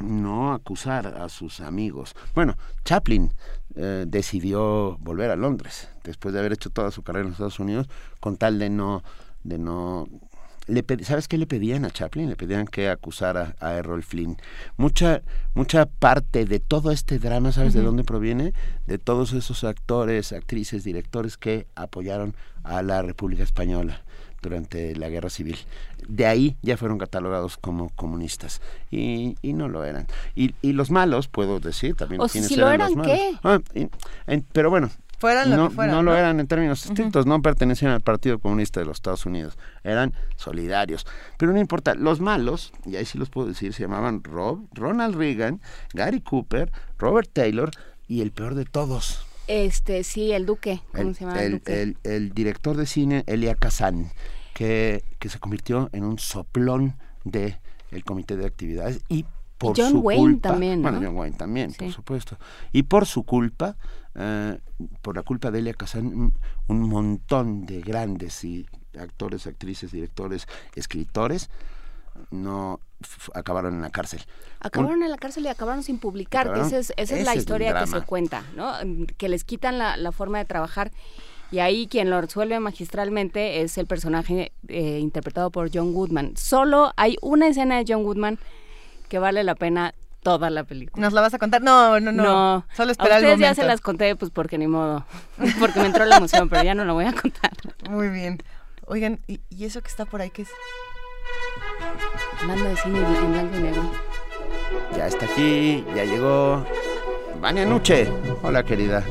no 0.00 0.52
acusar 0.52 1.06
a 1.06 1.28
sus 1.28 1.60
amigos. 1.60 2.14
Bueno, 2.34 2.56
Chaplin 2.84 3.32
eh, 3.74 4.04
decidió 4.06 4.96
volver 4.98 5.30
a 5.30 5.36
Londres 5.36 5.88
después 6.04 6.32
de 6.32 6.40
haber 6.40 6.52
hecho 6.52 6.70
toda 6.70 6.90
su 6.90 7.02
carrera 7.02 7.22
en 7.22 7.30
los 7.30 7.34
Estados 7.34 7.58
Unidos 7.58 7.88
con 8.20 8.36
tal 8.36 8.58
de 8.58 8.70
no 8.70 9.02
de 9.44 9.58
no 9.58 10.06
le 10.68 10.84
¿Sabes 11.04 11.28
qué 11.28 11.38
le 11.38 11.46
pedían 11.46 11.84
a 11.84 11.90
Chaplin? 11.90 12.28
Le 12.28 12.36
pedían 12.36 12.66
que 12.66 12.88
acusara 12.88 13.56
a 13.58 13.74
Errol 13.74 14.02
Flynn. 14.02 14.36
Mucha, 14.76 15.22
mucha 15.54 15.86
parte 15.86 16.44
de 16.44 16.60
todo 16.60 16.92
este 16.92 17.18
drama, 17.18 17.52
¿sabes 17.52 17.74
de 17.74 17.82
dónde 17.82 18.04
proviene? 18.04 18.52
De 18.86 18.98
todos 18.98 19.32
esos 19.32 19.64
actores, 19.64 20.32
actrices, 20.32 20.84
directores 20.84 21.36
que 21.36 21.66
apoyaron 21.74 22.34
a 22.64 22.82
la 22.82 23.02
República 23.02 23.42
Española 23.42 24.02
durante 24.42 24.94
la 24.94 25.08
guerra 25.08 25.30
civil. 25.30 25.56
De 26.06 26.26
ahí 26.26 26.56
ya 26.62 26.76
fueron 26.76 26.98
catalogados 26.98 27.56
como 27.56 27.88
comunistas 27.90 28.60
y, 28.90 29.36
y 29.42 29.54
no 29.54 29.68
lo 29.68 29.84
eran. 29.84 30.06
Y, 30.34 30.54
y, 30.62 30.72
los 30.72 30.90
malos, 30.90 31.28
puedo 31.28 31.60
decir 31.60 31.96
también. 31.96 32.20
O 32.20 32.28
si 32.28 32.56
lo 32.56 32.70
eran, 32.70 32.94
¿qué? 33.02 33.32
Ah, 33.42 33.60
pero 34.52 34.70
bueno, 34.70 34.90
Fueran 35.18 35.50
no, 35.50 35.68
lo 35.68 35.86
no 35.86 36.02
lo 36.02 36.16
eran 36.16 36.38
en 36.38 36.46
términos 36.46 36.86
estrictos, 36.86 37.26
no 37.26 37.42
pertenecían 37.42 37.90
al 37.90 38.00
Partido 38.00 38.38
Comunista 38.38 38.78
de 38.78 38.86
los 38.86 38.98
Estados 38.98 39.26
Unidos, 39.26 39.58
eran 39.82 40.14
solidarios. 40.36 41.06
Pero 41.36 41.52
no 41.52 41.58
importa, 41.58 41.94
los 41.94 42.20
malos, 42.20 42.72
y 42.86 42.96
ahí 42.96 43.04
sí 43.04 43.18
los 43.18 43.28
puedo 43.28 43.48
decir, 43.48 43.72
se 43.72 43.82
llamaban 43.82 44.22
Rob, 44.22 44.68
Ronald 44.72 45.16
Reagan, 45.16 45.60
Gary 45.92 46.20
Cooper, 46.20 46.70
Robert 46.98 47.30
Taylor 47.32 47.70
y 48.06 48.20
el 48.20 48.30
peor 48.30 48.54
de 48.54 48.64
todos. 48.64 49.26
Este, 49.48 50.04
sí, 50.04 50.30
el 50.32 50.46
Duque, 50.46 50.82
¿cómo 50.92 51.08
el, 51.08 51.14
se 51.16 51.24
llama? 51.24 51.42
El, 51.42 51.52
Duque? 51.52 51.96
el, 52.04 52.30
director 52.30 52.76
de 52.76 52.86
cine, 52.86 53.24
Elia 53.26 53.56
Kazan, 53.56 54.12
que, 54.54 55.02
que 55.18 55.28
se 55.28 55.40
convirtió 55.40 55.88
en 55.92 56.04
un 56.04 56.18
soplón 56.18 56.96
de 57.24 57.58
el 57.90 58.04
comité 58.04 58.36
de 58.36 58.46
actividades 58.46 59.00
y 59.08 59.24
por 59.58 59.76
John 59.76 59.90
su 59.90 59.98
Wayne 59.98 60.22
culpa, 60.22 60.50
también, 60.50 60.82
¿no? 60.82 60.90
bueno, 60.90 61.06
John 61.06 61.16
Wayne 61.16 61.36
también, 61.36 61.72
por 61.72 61.92
supuesto, 61.92 62.38
y 62.72 62.84
por 62.84 63.06
su 63.06 63.24
culpa, 63.24 63.76
eh, 64.20 64.58
por 65.00 65.14
la 65.14 65.22
culpa 65.22 65.52
de 65.52 65.60
Elia 65.60 65.74
Kazan, 65.74 66.32
un, 66.66 66.88
montón 66.88 67.66
de 67.66 67.80
grandes 67.80 68.42
y 68.42 68.66
actores, 68.98 69.46
actrices, 69.46 69.92
directores, 69.92 70.48
escritores, 70.74 71.50
no 72.32 72.80
acabaron 73.32 73.74
en 73.74 73.82
la 73.82 73.90
cárcel. 73.90 74.24
Acabaron 74.58 75.04
en 75.04 75.10
la 75.10 75.18
cárcel 75.18 75.44
y 75.44 75.48
acabaron 75.48 75.84
sin 75.84 76.00
publicar, 76.00 76.52
que 76.52 76.60
esa 76.60 76.78
es, 76.78 76.92
esa 76.96 77.02
es 77.02 77.10
ese 77.12 77.24
la 77.24 77.32
es 77.32 77.38
historia 77.38 77.78
que 77.78 77.86
se 77.86 78.00
cuenta, 78.00 78.42
¿no? 78.56 78.72
Que 79.16 79.28
les 79.28 79.44
quitan 79.44 79.78
la, 79.78 79.96
la 79.96 80.10
forma 80.10 80.38
de 80.38 80.44
trabajar. 80.44 80.90
Y 81.50 81.60
ahí 81.60 81.86
quien 81.86 82.10
lo 82.10 82.20
resuelve 82.20 82.58
magistralmente 82.60 83.62
es 83.62 83.78
el 83.78 83.86
personaje 83.86 84.52
eh, 84.66 84.98
interpretado 84.98 85.50
por 85.50 85.70
John 85.72 85.94
Goodman. 85.94 86.36
Solo 86.36 86.92
hay 86.96 87.16
una 87.22 87.46
escena 87.46 87.78
de 87.78 87.84
John 87.86 88.02
Goodman 88.02 88.38
que 89.08 89.18
vale 89.18 89.44
la 89.44 89.54
pena 89.54 89.94
toda 90.22 90.50
la 90.50 90.64
película. 90.64 91.04
¿Nos 91.04 91.12
la 91.12 91.20
vas 91.20 91.34
a 91.34 91.38
contar? 91.38 91.62
No, 91.62 92.00
no, 92.00 92.12
no. 92.12 92.66
Solo 92.74 92.92
espera 92.92 93.16
a 93.16 93.18
el 93.18 93.24
ustedes 93.24 93.38
ya 93.40 93.46
momento. 93.46 93.62
se 93.62 93.66
las 93.66 93.80
conté, 93.80 94.16
pues 94.16 94.30
porque 94.30 94.58
ni 94.58 94.66
modo. 94.66 95.04
Porque 95.60 95.80
me 95.80 95.86
entró 95.86 96.04
la 96.04 96.16
emoción, 96.16 96.48
pero 96.48 96.62
ya 96.62 96.74
no 96.74 96.84
la 96.84 96.92
voy 96.92 97.04
a 97.06 97.12
contar. 97.12 97.52
Muy 97.88 98.08
bien. 98.08 98.42
Oigan, 98.86 99.20
¿y, 99.26 99.40
y 99.50 99.64
eso 99.64 99.80
que 99.82 99.88
está 99.88 100.04
por 100.04 100.20
ahí 100.20 100.30
qué 100.30 100.42
es? 100.42 100.48
Hablando 102.40 102.64
de 102.64 102.76
cine 102.76 102.98
en 102.98 103.32
blanco 103.32 103.56
y 103.56 103.60
negro. 103.60 103.92
Ya 104.96 105.06
está 105.06 105.26
aquí, 105.26 105.84
ya 105.94 106.04
llegó 106.04 106.64
Vania 107.40 107.64
Nuche. 107.66 108.10
Hola, 108.42 108.62
querida. 108.64 109.02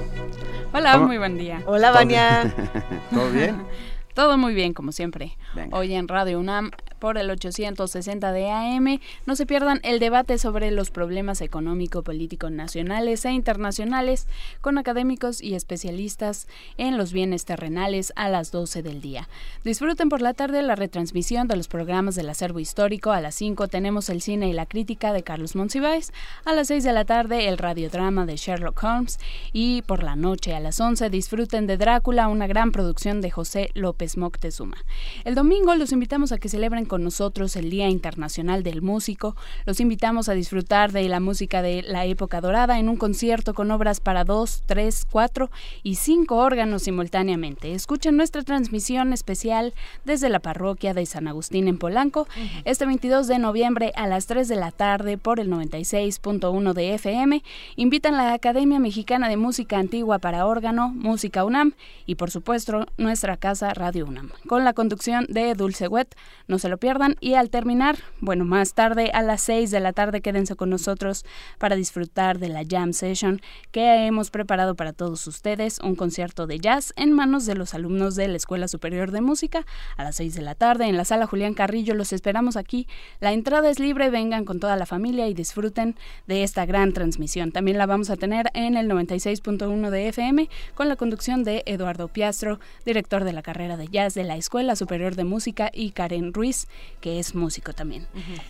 Hola, 0.73 0.93
¿Cómo? 0.93 1.07
muy 1.07 1.17
buen 1.17 1.37
día. 1.37 1.61
Hola, 1.65 1.87
¿Todo 1.89 1.97
Vania. 1.99 2.53
¿Todo 3.13 3.29
bien? 3.31 3.63
Todo 4.17 4.35
muy 4.35 4.55
bien, 4.55 4.73
como 4.73 4.91
siempre. 4.91 5.37
Venga. 5.53 5.77
Hoy 5.77 5.93
en 5.93 6.07
Radio 6.07 6.39
UNAM 6.39 6.71
por 6.97 7.19
el 7.19 7.29
860 7.29 8.31
de 8.31 8.49
AM. 8.49 8.99
No 9.27 9.35
se 9.35 9.45
pierdan 9.45 9.79
el 9.83 9.99
debate 9.99 10.39
sobre 10.39 10.71
los 10.71 10.89
problemas 10.89 11.41
económico-políticos 11.41 12.51
nacionales 12.51 13.23
e 13.25 13.31
internacionales 13.31 14.27
con 14.59 14.79
académicos 14.79 15.39
y 15.39 15.53
especialistas 15.53 16.47
en 16.77 16.97
los 16.97 17.13
bienes 17.13 17.45
terrenales 17.45 18.11
a 18.15 18.27
las 18.27 18.51
12 18.51 18.81
del 18.81 19.01
día. 19.01 19.29
Disfruten 19.63 20.09
por 20.09 20.23
la 20.23 20.33
tarde 20.33 20.63
la 20.63 20.75
retransmisión 20.75 21.47
de 21.47 21.55
los 21.55 21.67
programas 21.67 22.15
del 22.15 22.29
acervo 22.29 22.59
histórico. 22.59 23.11
A 23.11 23.21
las 23.21 23.35
5 23.35 23.67
tenemos 23.67 24.09
el 24.09 24.21
cine 24.23 24.49
y 24.49 24.53
la 24.53 24.65
crítica 24.65 25.13
de 25.13 25.21
Carlos 25.21 25.55
Monsiváis. 25.55 26.11
A 26.43 26.53
las 26.53 26.69
6 26.69 26.83
de 26.83 26.93
la 26.93 27.05
tarde 27.05 27.47
el 27.47 27.59
radiodrama 27.59 28.25
de 28.25 28.35
Sherlock 28.35 28.83
Holmes. 28.83 29.19
Y 29.53 29.83
por 29.83 30.01
la 30.01 30.15
noche 30.15 30.55
a 30.55 30.59
las 30.59 30.79
11 30.79 31.11
disfruten 31.11 31.67
de 31.67 31.77
Drácula, 31.77 32.27
una 32.29 32.47
gran 32.47 32.71
producción 32.71 33.21
de 33.21 33.29
José 33.29 33.69
López 33.75 34.06
Moctezuma. 34.15 34.77
El 35.25 35.35
domingo 35.35 35.75
los 35.75 35.91
invitamos 35.91 36.31
a 36.31 36.37
que 36.37 36.47
celebren 36.47 36.85
con 36.85 37.03
nosotros 37.03 37.55
el 37.55 37.69
Día 37.69 37.89
Internacional 37.89 38.63
del 38.63 38.81
Músico. 38.81 39.35
Los 39.65 39.79
invitamos 39.79 40.29
a 40.29 40.33
disfrutar 40.33 40.91
de 40.91 41.09
la 41.09 41.19
música 41.19 41.61
de 41.61 41.81
la 41.81 42.05
época 42.05 42.39
dorada 42.39 42.79
en 42.79 42.87
un 42.87 42.95
concierto 42.95 43.53
con 43.53 43.71
obras 43.71 43.99
para 43.99 44.23
dos, 44.23 44.63
tres, 44.65 45.07
cuatro 45.09 45.49
y 45.83 45.95
cinco 45.95 46.37
órganos 46.37 46.83
simultáneamente. 46.83 47.73
Escuchen 47.73 48.15
nuestra 48.15 48.43
transmisión 48.43 49.13
especial 49.13 49.73
desde 50.05 50.29
la 50.29 50.39
parroquia 50.39 50.93
de 50.93 51.05
San 51.05 51.27
Agustín 51.27 51.67
en 51.67 51.77
Polanco 51.77 52.27
este 52.65 52.85
22 52.85 53.27
de 53.27 53.39
noviembre 53.39 53.91
a 53.95 54.07
las 54.07 54.27
3 54.27 54.47
de 54.47 54.55
la 54.55 54.71
tarde 54.71 55.17
por 55.17 55.39
el 55.39 55.49
96.1 55.49 56.73
de 56.73 56.93
FM. 56.93 57.43
Invitan 57.75 58.15
a 58.15 58.25
la 58.25 58.33
Academia 58.33 58.79
Mexicana 58.79 59.29
de 59.29 59.37
Música 59.37 59.77
Antigua 59.77 60.19
para 60.19 60.45
órgano, 60.45 60.89
Música 60.89 61.43
UNAM 61.43 61.73
y 62.05 62.15
por 62.15 62.29
supuesto 62.29 62.85
nuestra 62.97 63.37
casa 63.37 63.73
Radio 63.73 63.96
UNAM. 64.03 64.31
Con 64.47 64.63
la 64.63 64.73
conducción 64.73 65.25
de 65.29 65.53
Dulce 65.53 65.87
Wet, 65.87 66.15
no 66.47 66.59
se 66.59 66.69
lo 66.69 66.77
pierdan 66.77 67.15
y 67.19 67.33
al 67.33 67.49
terminar, 67.49 67.97
bueno, 68.19 68.45
más 68.45 68.73
tarde 68.73 69.11
a 69.13 69.21
las 69.21 69.41
6 69.41 69.71
de 69.71 69.79
la 69.79 69.93
tarde 69.93 70.21
quédense 70.21 70.55
con 70.55 70.69
nosotros 70.69 71.25
para 71.57 71.75
disfrutar 71.75 72.39
de 72.39 72.49
la 72.49 72.63
Jam 72.67 72.93
Session 72.93 73.41
que 73.71 74.05
hemos 74.05 74.31
preparado 74.31 74.75
para 74.75 74.93
todos 74.93 75.25
ustedes, 75.27 75.79
un 75.79 75.95
concierto 75.95 76.47
de 76.47 76.59
jazz 76.59 76.93
en 76.95 77.13
manos 77.13 77.45
de 77.45 77.55
los 77.55 77.73
alumnos 77.73 78.15
de 78.15 78.27
la 78.27 78.37
Escuela 78.37 78.67
Superior 78.67 79.11
de 79.11 79.21
Música 79.21 79.65
a 79.97 80.03
las 80.03 80.15
6 80.17 80.35
de 80.35 80.41
la 80.41 80.55
tarde 80.55 80.85
en 80.85 80.97
la 80.97 81.05
sala 81.05 81.27
Julián 81.27 81.53
Carrillo. 81.53 81.93
Los 81.93 82.13
esperamos 82.13 82.57
aquí. 82.57 82.87
La 83.19 83.33
entrada 83.33 83.69
es 83.69 83.79
libre, 83.79 84.09
vengan 84.09 84.45
con 84.45 84.59
toda 84.59 84.75
la 84.75 84.85
familia 84.85 85.27
y 85.27 85.33
disfruten 85.33 85.95
de 86.27 86.43
esta 86.43 86.65
gran 86.65 86.93
transmisión. 86.93 87.51
También 87.51 87.77
la 87.77 87.85
vamos 87.85 88.09
a 88.09 88.17
tener 88.17 88.49
en 88.53 88.77
el 88.77 88.89
96.1 88.89 89.89
de 89.89 90.07
FM 90.09 90.49
con 90.75 90.89
la 90.89 90.95
conducción 90.95 91.43
de 91.43 91.63
Eduardo 91.65 92.07
Piastro, 92.07 92.59
director 92.85 93.23
de 93.23 93.33
la 93.33 93.41
carrera 93.41 93.77
de 93.77 93.86
jazz 93.89 94.13
de 94.13 94.23
la 94.23 94.37
Escuela 94.37 94.75
Superior 94.75 95.15
de 95.15 95.23
Música, 95.23 95.71
y 95.73 95.91
Karen 95.91 96.33
Ruiz, 96.33 96.67
que 97.01 97.19
es 97.19 97.35
músico 97.35 97.73
también. 97.73 98.07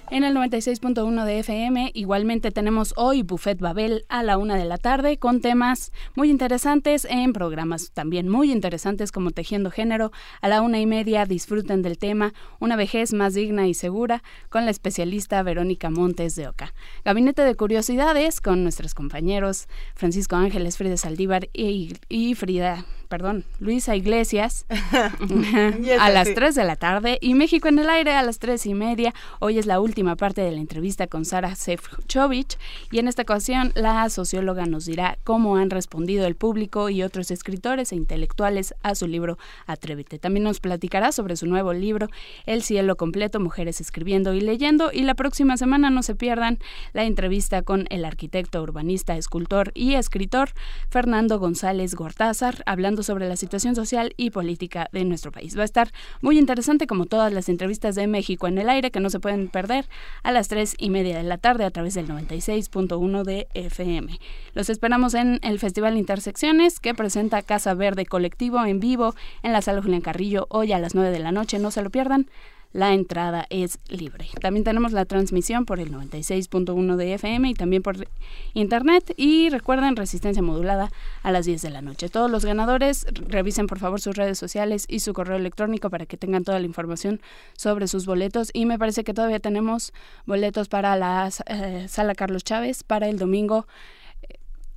En 0.10 0.24
el 0.24 0.36
96.1 0.36 1.26
de 1.26 1.40
FM 1.40 1.92
igualmente 1.94 2.52
tenemos 2.52 2.94
hoy 2.96 3.24
Buffet 3.24 3.60
Babel 3.60 4.06
a 4.10 4.24
la 4.24 4.38
una 4.38 4.56
de 4.56 4.66
la 4.66 4.78
tarde 4.78 5.18
con 5.18 5.42
temas 5.42 5.92
muy 6.16 6.30
interesantes 6.30 7.06
en 7.06 7.34
programas 7.34 7.92
también 7.92 8.30
muy 8.30 8.52
interesantes 8.52 9.12
como 9.12 9.32
Tejiendo 9.32 9.72
Género. 9.72 10.12
A 10.42 10.48
la 10.48 10.62
una 10.62 10.80
y 10.80 10.86
media 10.86 11.26
disfruten 11.26 11.82
del 11.82 11.98
tema 11.98 12.34
Una 12.60 12.76
vejez 12.76 13.14
más 13.14 13.34
digna 13.34 13.68
y 13.68 13.74
segura 13.74 14.24
con 14.50 14.66
la 14.66 14.72
especialista 14.72 15.42
Verónica 15.44 15.90
Montes 15.90 16.36
de 16.36 16.48
Oca. 16.48 16.74
Gabinete 17.06 17.42
de 17.44 17.56
Curiosidades 17.56 18.42
con 18.42 18.64
nuestros 18.64 18.94
compañeros 18.94 19.68
Francisco 19.96 20.36
Ángeles 20.36 20.78
Frida 20.78 20.98
Saldívar 20.98 21.50
y, 21.54 21.94
y 22.10 22.36
Frida, 22.36 22.86
perdón, 23.08 23.46
Luisa 23.60 23.96
Iglesias 23.96 24.66
a 24.70 26.10
las 26.10 26.28
así. 26.28 26.36
3 26.36 26.56
de 26.56 26.64
la 26.64 26.76
tarde 26.76 27.18
y 27.22 27.34
México 27.34 27.68
en 27.68 27.80
el 27.80 27.90
aire 27.90 28.12
a 28.14 28.24
las 28.24 28.40
3 28.40 28.66
y 28.66 28.74
media. 28.74 29.14
Hoy 29.40 29.58
es 29.58 29.66
la 29.66 29.80
última 29.80 30.16
parte 30.16 30.42
de 30.42 30.52
la 30.52 30.60
entrevista 30.60 31.08
con 31.08 31.26
Sara 31.26 31.56
Sefcovic 31.56 32.58
y 32.92 33.00
en 33.00 33.08
esta 33.08 33.24
ocasión 33.24 33.72
la 33.76 34.10
socióloga 34.10 34.66
nos 34.66 34.86
dirá 34.86 35.18
cómo 35.24 35.56
han 35.56 35.70
respondido 35.70 36.28
el 36.28 36.36
público 36.36 36.90
y 36.90 37.04
otros 37.04 37.32
escritores 37.32 37.92
e 37.92 37.96
intelectuales 37.96 38.76
a 38.84 38.96
su 38.96 39.08
libro 39.08 39.38
Atrévete. 39.66 40.20
También 40.20 40.44
nos 40.44 40.60
platicará 40.60 41.12
sobre 41.12 41.36
su 41.36 41.48
nuevo 41.48 41.74
libro 41.74 42.10
El 42.46 42.62
cielo 42.62 42.96
completo, 42.98 43.40
mujeres 43.40 43.82
escribiendo 43.82 44.34
y 44.34 44.42
leyendo 44.42 44.92
y 44.92 45.04
la 45.04 45.16
próxima 45.16 45.58
semana 45.58 45.90
no 45.90 46.04
se 46.04 46.16
pierdan 46.16 46.60
la 46.94 47.06
entrevista 47.06 47.62
con 47.62 47.88
el 47.90 48.06
arquitecto, 48.06 48.62
urbanista, 48.62 49.18
escultor 49.18 49.72
y 49.74 49.96
escritor 49.96 50.50
Fernando 50.90 51.40
González 51.40 51.96
Gortázar 51.96 52.64
hablando 52.66 52.97
sobre 53.04 53.28
la 53.28 53.36
situación 53.36 53.76
social 53.76 54.14
y 54.18 54.32
política 54.32 54.90
de 54.92 55.06
nuestro 55.06 55.32
país. 55.32 55.58
Va 55.58 55.62
a 55.62 55.66
estar 55.66 55.92
muy 56.22 56.38
interesante 56.38 56.88
como 56.88 57.06
todas 57.06 57.32
las 57.34 57.50
entrevistas 57.50 57.96
de 57.96 58.08
México 58.08 58.48
en 58.48 58.58
el 58.58 58.70
aire 58.70 58.92
que 58.92 59.00
no 59.00 59.10
se 59.10 59.20
pueden 59.20 59.48
perder 59.50 59.88
a 60.24 60.32
las 60.32 60.48
tres 60.48 60.76
y 60.78 60.90
media 60.90 61.18
de 61.18 61.24
la 61.24 61.38
tarde 61.38 61.66
a 61.66 61.72
través 61.72 61.94
del 61.94 62.08
96.1 62.08 63.24
de 63.24 63.48
FM. 63.54 64.20
Los 64.54 64.70
esperamos 64.70 65.14
en 65.14 65.40
el 65.44 65.60
Festival 65.60 65.98
Intersecciones 65.98 66.80
que 66.80 66.94
presenta 66.94 67.42
Casa 67.42 67.74
Verde 67.74 68.06
Colectivo 68.06 68.64
en 68.66 68.80
vivo 68.80 69.16
en 69.44 69.54
la 69.54 69.62
sala 69.62 69.82
Julián 69.82 70.02
Carrillo 70.02 70.48
hoy 70.50 70.72
a 70.72 70.80
las 70.80 70.96
9 70.96 71.12
de 71.12 71.20
la 71.20 71.32
noche. 71.32 71.60
No 71.60 71.72
se 71.72 71.82
lo 71.82 71.90
pierdan 71.90 72.28
la 72.74 72.94
entrada 72.94 73.46
es 73.50 73.80
libre. 73.88 74.28
También 74.42 74.64
tenemos 74.64 74.92
la 74.92 75.06
transmisión 75.06 75.66
por 75.66 75.80
el 75.80 75.92
96.1 75.92 76.96
de 76.96 77.14
FM 77.14 77.50
y 77.50 77.54
también 77.54 77.82
por 77.82 78.08
internet. 78.54 79.14
Y 79.18 79.50
recuerden, 79.50 79.96
resistencia 79.96 80.42
modulada 80.42 80.92
a 81.24 81.32
las 81.32 81.46
10 81.46 81.62
de 81.62 81.70
la 81.70 81.82
noche. 81.82 82.10
Todos 82.10 82.30
los 82.30 82.46
ganadores 82.46 83.06
revisen 83.28 83.68
por 83.68 83.80
favor 83.80 84.02
sus 84.02 84.16
redes 84.16 84.38
sociales 84.38 84.86
y 84.88 85.00
su 85.00 85.14
correo 85.14 85.38
electrónico 85.38 85.90
para 85.90 86.06
que 86.06 86.18
tengan 86.18 86.44
toda 86.44 86.60
la 86.60 86.66
información 86.66 87.22
sobre 87.56 87.88
sus 87.88 88.06
boletos. 88.06 88.52
Y 88.54 88.66
me 88.66 88.78
parece 88.78 89.04
que 89.04 89.14
todavía 89.14 89.40
tenemos 89.40 89.94
boletos 90.26 90.68
para 90.68 90.96
la 90.96 91.30
eh, 91.48 91.86
sala 91.88 92.16
Carlos 92.16 92.44
Chávez 92.44 92.84
para 92.84 93.08
el 93.08 93.18
domingo. 93.18 93.66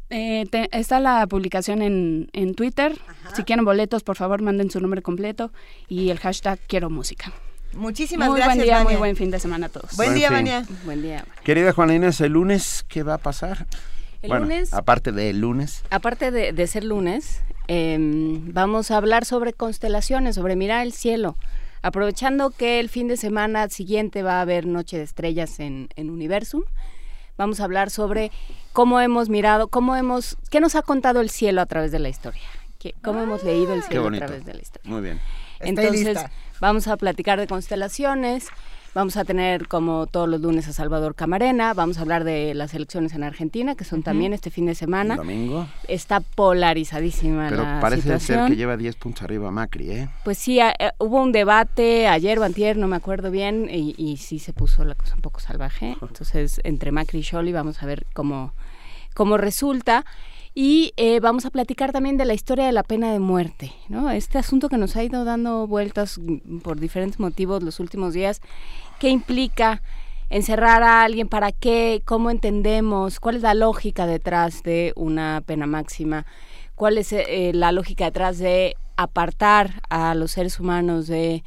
Eh, 0.08 0.46
está 0.72 0.98
la 1.00 1.26
publicación 1.26 1.82
en, 1.82 2.28
en 2.32 2.54
Twitter. 2.54 2.98
Si 3.34 3.44
quieren 3.44 3.64
boletos, 3.64 4.02
por 4.02 4.16
favor, 4.16 4.42
manden 4.42 4.70
su 4.70 4.80
nombre 4.80 5.02
completo 5.02 5.52
y 5.88 6.10
el 6.10 6.18
hashtag 6.18 6.58
quiero 6.66 6.90
música. 6.90 7.32
Muchísimas 7.74 8.28
muy 8.28 8.39
gracias. 8.39 8.57
Buen 8.57 8.66
día, 8.66 8.82
muy 8.84 8.97
buen 8.97 9.16
fin 9.16 9.31
de 9.31 9.39
semana 9.39 9.66
a 9.66 9.68
todos. 9.68 9.97
Buen, 9.97 10.15
día, 10.15 10.31
Vania. 10.31 10.65
Buen 10.84 11.02
día. 11.02 11.24
Querida 11.44 11.73
Juana 11.73 11.94
Inés, 11.94 12.20
el 12.20 12.32
lunes, 12.32 12.84
¿qué 12.89 13.02
va 13.02 13.15
a 13.15 13.18
pasar? 13.18 13.66
El 14.23 14.28
bueno, 14.28 14.47
lunes- 14.47 14.74
aparte 14.74 15.12
del 15.12 15.40
lunes. 15.40 15.82
Aparte 15.90 16.31
de, 16.31 16.52
de 16.52 16.66
ser 16.66 16.84
lunes, 16.84 17.40
eh, 17.68 17.97
vamos 17.99 18.90
a 18.90 18.97
hablar 18.97 19.24
sobre 19.24 19.52
constelaciones, 19.52 20.34
sobre 20.34 20.57
mirar 20.57 20.84
el 20.84 20.92
cielo. 20.92 21.36
Aprovechando 21.82 22.50
que 22.50 22.81
el 22.81 22.89
fin 22.90 23.08
de 23.08 23.16
semana 23.16 23.68
siguiente 23.70 24.23
va 24.23 24.34
a 24.39 24.40
haber 24.42 24.66
Noche 24.66 24.99
de 24.99 25.05
Estrellas 25.05 25.60
en, 25.60 25.89
en 25.97 26.10
Universum, 26.10 26.62
vamos 27.39 27.60
a 27.60 27.65
hablar 27.65 27.89
sobre 27.89 28.31
cómo 28.74 29.00
hemos 29.00 29.31
mirado, 29.31 29.68
cómo 29.68 29.97
hemos, 29.97 30.36
qué 30.50 30.60
nos 30.60 30.74
ha 30.74 30.82
contado 30.82 31.23
el 31.23 31.31
cielo 31.31 31.62
a 31.62 31.66
través 31.66 31.90
de 31.90 31.99
la 31.99 32.10
historia, 32.10 32.42
qué- 32.78 32.94
cómo 33.02 33.23
hemos 33.23 33.42
leído 33.44 33.73
el 33.73 33.82
cielo 33.82 34.08
a 34.08 34.10
través 34.12 34.44
de 34.44 34.52
la 34.52 34.60
historia. 34.60 34.90
Muy 34.90 35.00
bien. 35.00 35.20
Estoy 35.55 35.68
Entonces, 35.70 36.05
lista. 36.05 36.31
Vamos 36.60 36.89
a 36.89 36.97
platicar 36.97 37.39
de 37.40 37.47
constelaciones, 37.47 38.48
vamos 38.94 39.16
a 39.16 39.24
tener 39.24 39.68
como 39.68 40.06
todos 40.06 40.28
los 40.28 40.40
lunes 40.40 40.66
a 40.68 40.72
Salvador 40.72 41.14
Camarena, 41.14 41.74
vamos 41.74 41.98
a 41.98 42.00
hablar 42.02 42.24
de 42.24 42.55
las 42.55 42.74
elecciones 42.74 43.12
en 43.14 43.22
Argentina, 43.22 43.74
que 43.76 43.84
son 43.84 44.02
también 44.02 44.32
este 44.32 44.50
fin 44.50 44.66
de 44.66 44.74
semana. 44.74 45.14
El 45.14 45.18
domingo. 45.18 45.66
Está 45.89 46.20
polarizadísima 46.20 47.48
Pero 47.50 47.62
la 47.62 47.80
parece 47.80 48.02
situación. 48.02 48.39
ser 48.40 48.48
que 48.48 48.56
lleva 48.56 48.76
10 48.76 48.97
puntos 48.97 49.22
arriba 49.22 49.50
Macri, 49.50 49.90
¿eh? 49.92 50.08
Pues 50.24 50.39
sí, 50.39 50.60
a- 50.60 50.74
eh, 50.78 50.90
hubo 50.98 51.22
un 51.22 51.32
debate 51.32 52.08
ayer 52.08 52.39
o 52.39 52.44
antier, 52.44 52.76
no 52.76 52.89
me 52.89 52.97
acuerdo 52.97 53.30
bien, 53.30 53.68
y, 53.70 53.94
y 53.97 54.16
sí 54.18 54.39
se 54.39 54.52
puso 54.52 54.84
la 54.84 54.94
cosa 54.94 55.14
un 55.14 55.22
poco 55.22 55.40
salvaje. 55.40 55.97
Entonces, 56.02 56.60
entre 56.64 56.92
Macri 56.92 57.20
y 57.20 57.22
Scholli 57.22 57.52
vamos 57.52 57.82
a 57.82 57.86
ver 57.86 58.06
cómo, 58.12 58.52
cómo 59.14 59.36
resulta. 59.36 60.05
Y 60.62 60.92
eh, 60.98 61.20
vamos 61.20 61.47
a 61.47 61.50
platicar 61.50 61.90
también 61.90 62.18
de 62.18 62.26
la 62.26 62.34
historia 62.34 62.66
de 62.66 62.72
la 62.72 62.82
pena 62.82 63.10
de 63.14 63.18
muerte, 63.18 63.72
¿no? 63.89 64.10
Este 64.10 64.36
asunto 64.36 64.68
que 64.68 64.76
nos 64.76 64.94
ha 64.94 65.02
ido 65.02 65.24
dando 65.24 65.66
vueltas 65.66 66.18
mm, 66.18 66.58
por 66.58 66.78
diferentes 66.78 67.18
motivos 67.18 67.62
los 67.62 67.80
últimos 67.80 68.12
días. 68.12 68.42
¿Qué 68.98 69.08
implica 69.08 69.80
encerrar 70.28 70.82
a 70.82 71.02
alguien? 71.02 71.28
¿Para 71.28 71.50
qué? 71.52 72.02
¿Cómo 72.05 72.30
entendemos? 72.30 73.20
¿Cuál 73.20 73.36
es 73.36 73.42
la 73.42 73.55
lógica 73.55 74.05
detrás 74.05 74.62
de 74.62 74.92
una 74.97 75.42
pena 75.47 75.66
máxima? 75.66 76.26
¿Cuál 76.74 76.98
es 76.98 77.10
eh, 77.14 77.52
la 77.55 77.72
lógica 77.72 78.05
detrás 78.05 78.36
de 78.36 78.76
apartar 78.98 79.80
a 79.89 80.14
los 80.14 80.32
seres 80.32 80.60
humanos 80.60 81.06
de, 81.06 81.42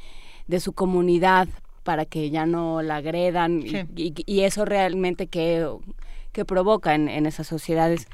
de 0.47 0.59
su 0.59 0.73
comunidad 0.73 1.47
para 1.83 2.05
que 2.05 2.31
ya 2.31 2.47
no 2.47 2.81
la 2.81 2.95
agredan? 2.95 3.61
Y- 3.61 3.69
Sí. 3.69 3.85
Y, 3.95 4.13
y 4.25 4.39
eso 4.41 4.65
realmente 4.65 5.27
que, 5.27 5.67
que 6.31 6.45
provoca 6.45 6.95
en, 6.95 7.09
en 7.09 7.27
esas 7.27 7.45
sociedades. 7.45 8.07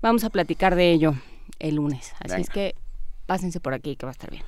Vamos 0.00 0.24
a 0.24 0.30
platicar 0.30 0.74
de 0.74 0.92
ello 0.92 1.14
el 1.58 1.76
lunes. 1.76 2.12
Así 2.20 2.28
Venga. 2.28 2.38
es 2.40 2.48
que 2.50 2.74
pásense 3.26 3.60
por 3.60 3.74
aquí 3.74 3.96
que 3.96 4.06
va 4.06 4.10
a 4.10 4.12
estar 4.12 4.30
bien. 4.30 4.42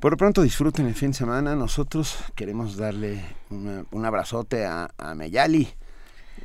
Por 0.00 0.12
lo 0.12 0.16
pronto 0.16 0.42
disfruten 0.42 0.86
el 0.86 0.94
fin 0.94 1.12
de 1.12 1.14
semana. 1.16 1.56
Nosotros 1.56 2.18
queremos 2.34 2.76
darle 2.76 3.24
una- 3.50 3.84
un 3.90 4.04
abrazote 4.04 4.66
a, 4.66 4.90
a 4.98 5.14
Meyali. 5.14 5.68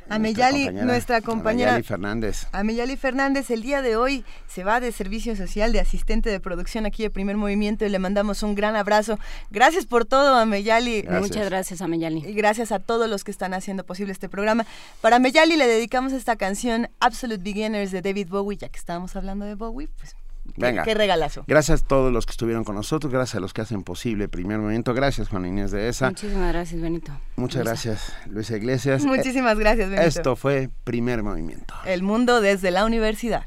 A 0.08 0.18
Meyali, 0.18 0.64
compañera, 0.64 0.86
nuestra 0.86 1.16
a 1.16 1.20
compañera. 1.20 1.70
Meyali 1.72 1.86
Fernández. 1.86 2.46
A 2.50 2.64
Meyali 2.64 2.96
Fernández, 2.96 3.50
el 3.50 3.62
día 3.62 3.80
de 3.80 3.96
hoy 3.96 4.24
se 4.48 4.64
va 4.64 4.80
de 4.80 4.90
servicio 4.90 5.36
social, 5.36 5.72
de 5.72 5.80
asistente 5.80 6.30
de 6.30 6.40
producción 6.40 6.84
aquí 6.84 7.04
de 7.04 7.10
Primer 7.10 7.36
Movimiento 7.36 7.84
y 7.84 7.88
le 7.88 7.98
mandamos 8.00 8.42
un 8.42 8.54
gran 8.54 8.74
abrazo. 8.74 9.18
Gracias 9.50 9.86
por 9.86 10.04
todo 10.04 10.34
a 10.34 10.44
Meyali. 10.46 11.04
Muchas 11.08 11.48
gracias 11.48 11.80
a 11.80 11.86
Meyali. 11.86 12.24
Y 12.26 12.32
gracias 12.32 12.72
a 12.72 12.80
todos 12.80 13.08
los 13.08 13.22
que 13.22 13.30
están 13.30 13.54
haciendo 13.54 13.84
posible 13.84 14.12
este 14.12 14.28
programa. 14.28 14.66
Para 15.00 15.18
Meyali 15.18 15.56
le 15.56 15.66
dedicamos 15.66 16.12
esta 16.12 16.36
canción 16.36 16.88
Absolute 16.98 17.42
Beginners 17.42 17.92
de 17.92 18.02
David 18.02 18.28
Bowie, 18.28 18.58
ya 18.58 18.68
que 18.68 18.78
estábamos 18.78 19.14
hablando 19.14 19.44
de 19.44 19.54
Bowie, 19.54 19.88
pues 19.96 20.16
Venga. 20.56 20.82
qué 20.82 20.94
regalazo. 20.94 21.44
Gracias 21.46 21.82
a 21.82 21.86
todos 21.86 22.12
los 22.12 22.26
que 22.26 22.32
estuvieron 22.32 22.64
con 22.64 22.74
nosotros, 22.74 23.12
gracias 23.12 23.36
a 23.36 23.40
los 23.40 23.52
que 23.52 23.62
hacen 23.62 23.82
posible 23.82 24.24
el 24.24 24.30
primer 24.30 24.58
momento. 24.58 24.94
Gracias, 24.94 25.28
Juan 25.28 25.46
Inés 25.46 25.70
de 25.70 25.88
ESA. 25.88 26.08
Muchísimas 26.08 26.52
gracias, 26.52 26.80
Benito. 26.80 27.12
Muchas 27.36 27.64
gracias, 27.64 28.12
Luisa 28.26 28.56
Iglesias. 28.56 29.04
Muchísimas 29.04 29.58
gracias, 29.58 29.88
Benito. 29.88 30.06
Esto 30.06 30.36
fue 30.36 30.70
Primer 30.84 31.22
Movimiento. 31.22 31.74
El 31.84 32.02
mundo 32.02 32.40
desde 32.40 32.70
la 32.70 32.84
universidad. 32.84 33.46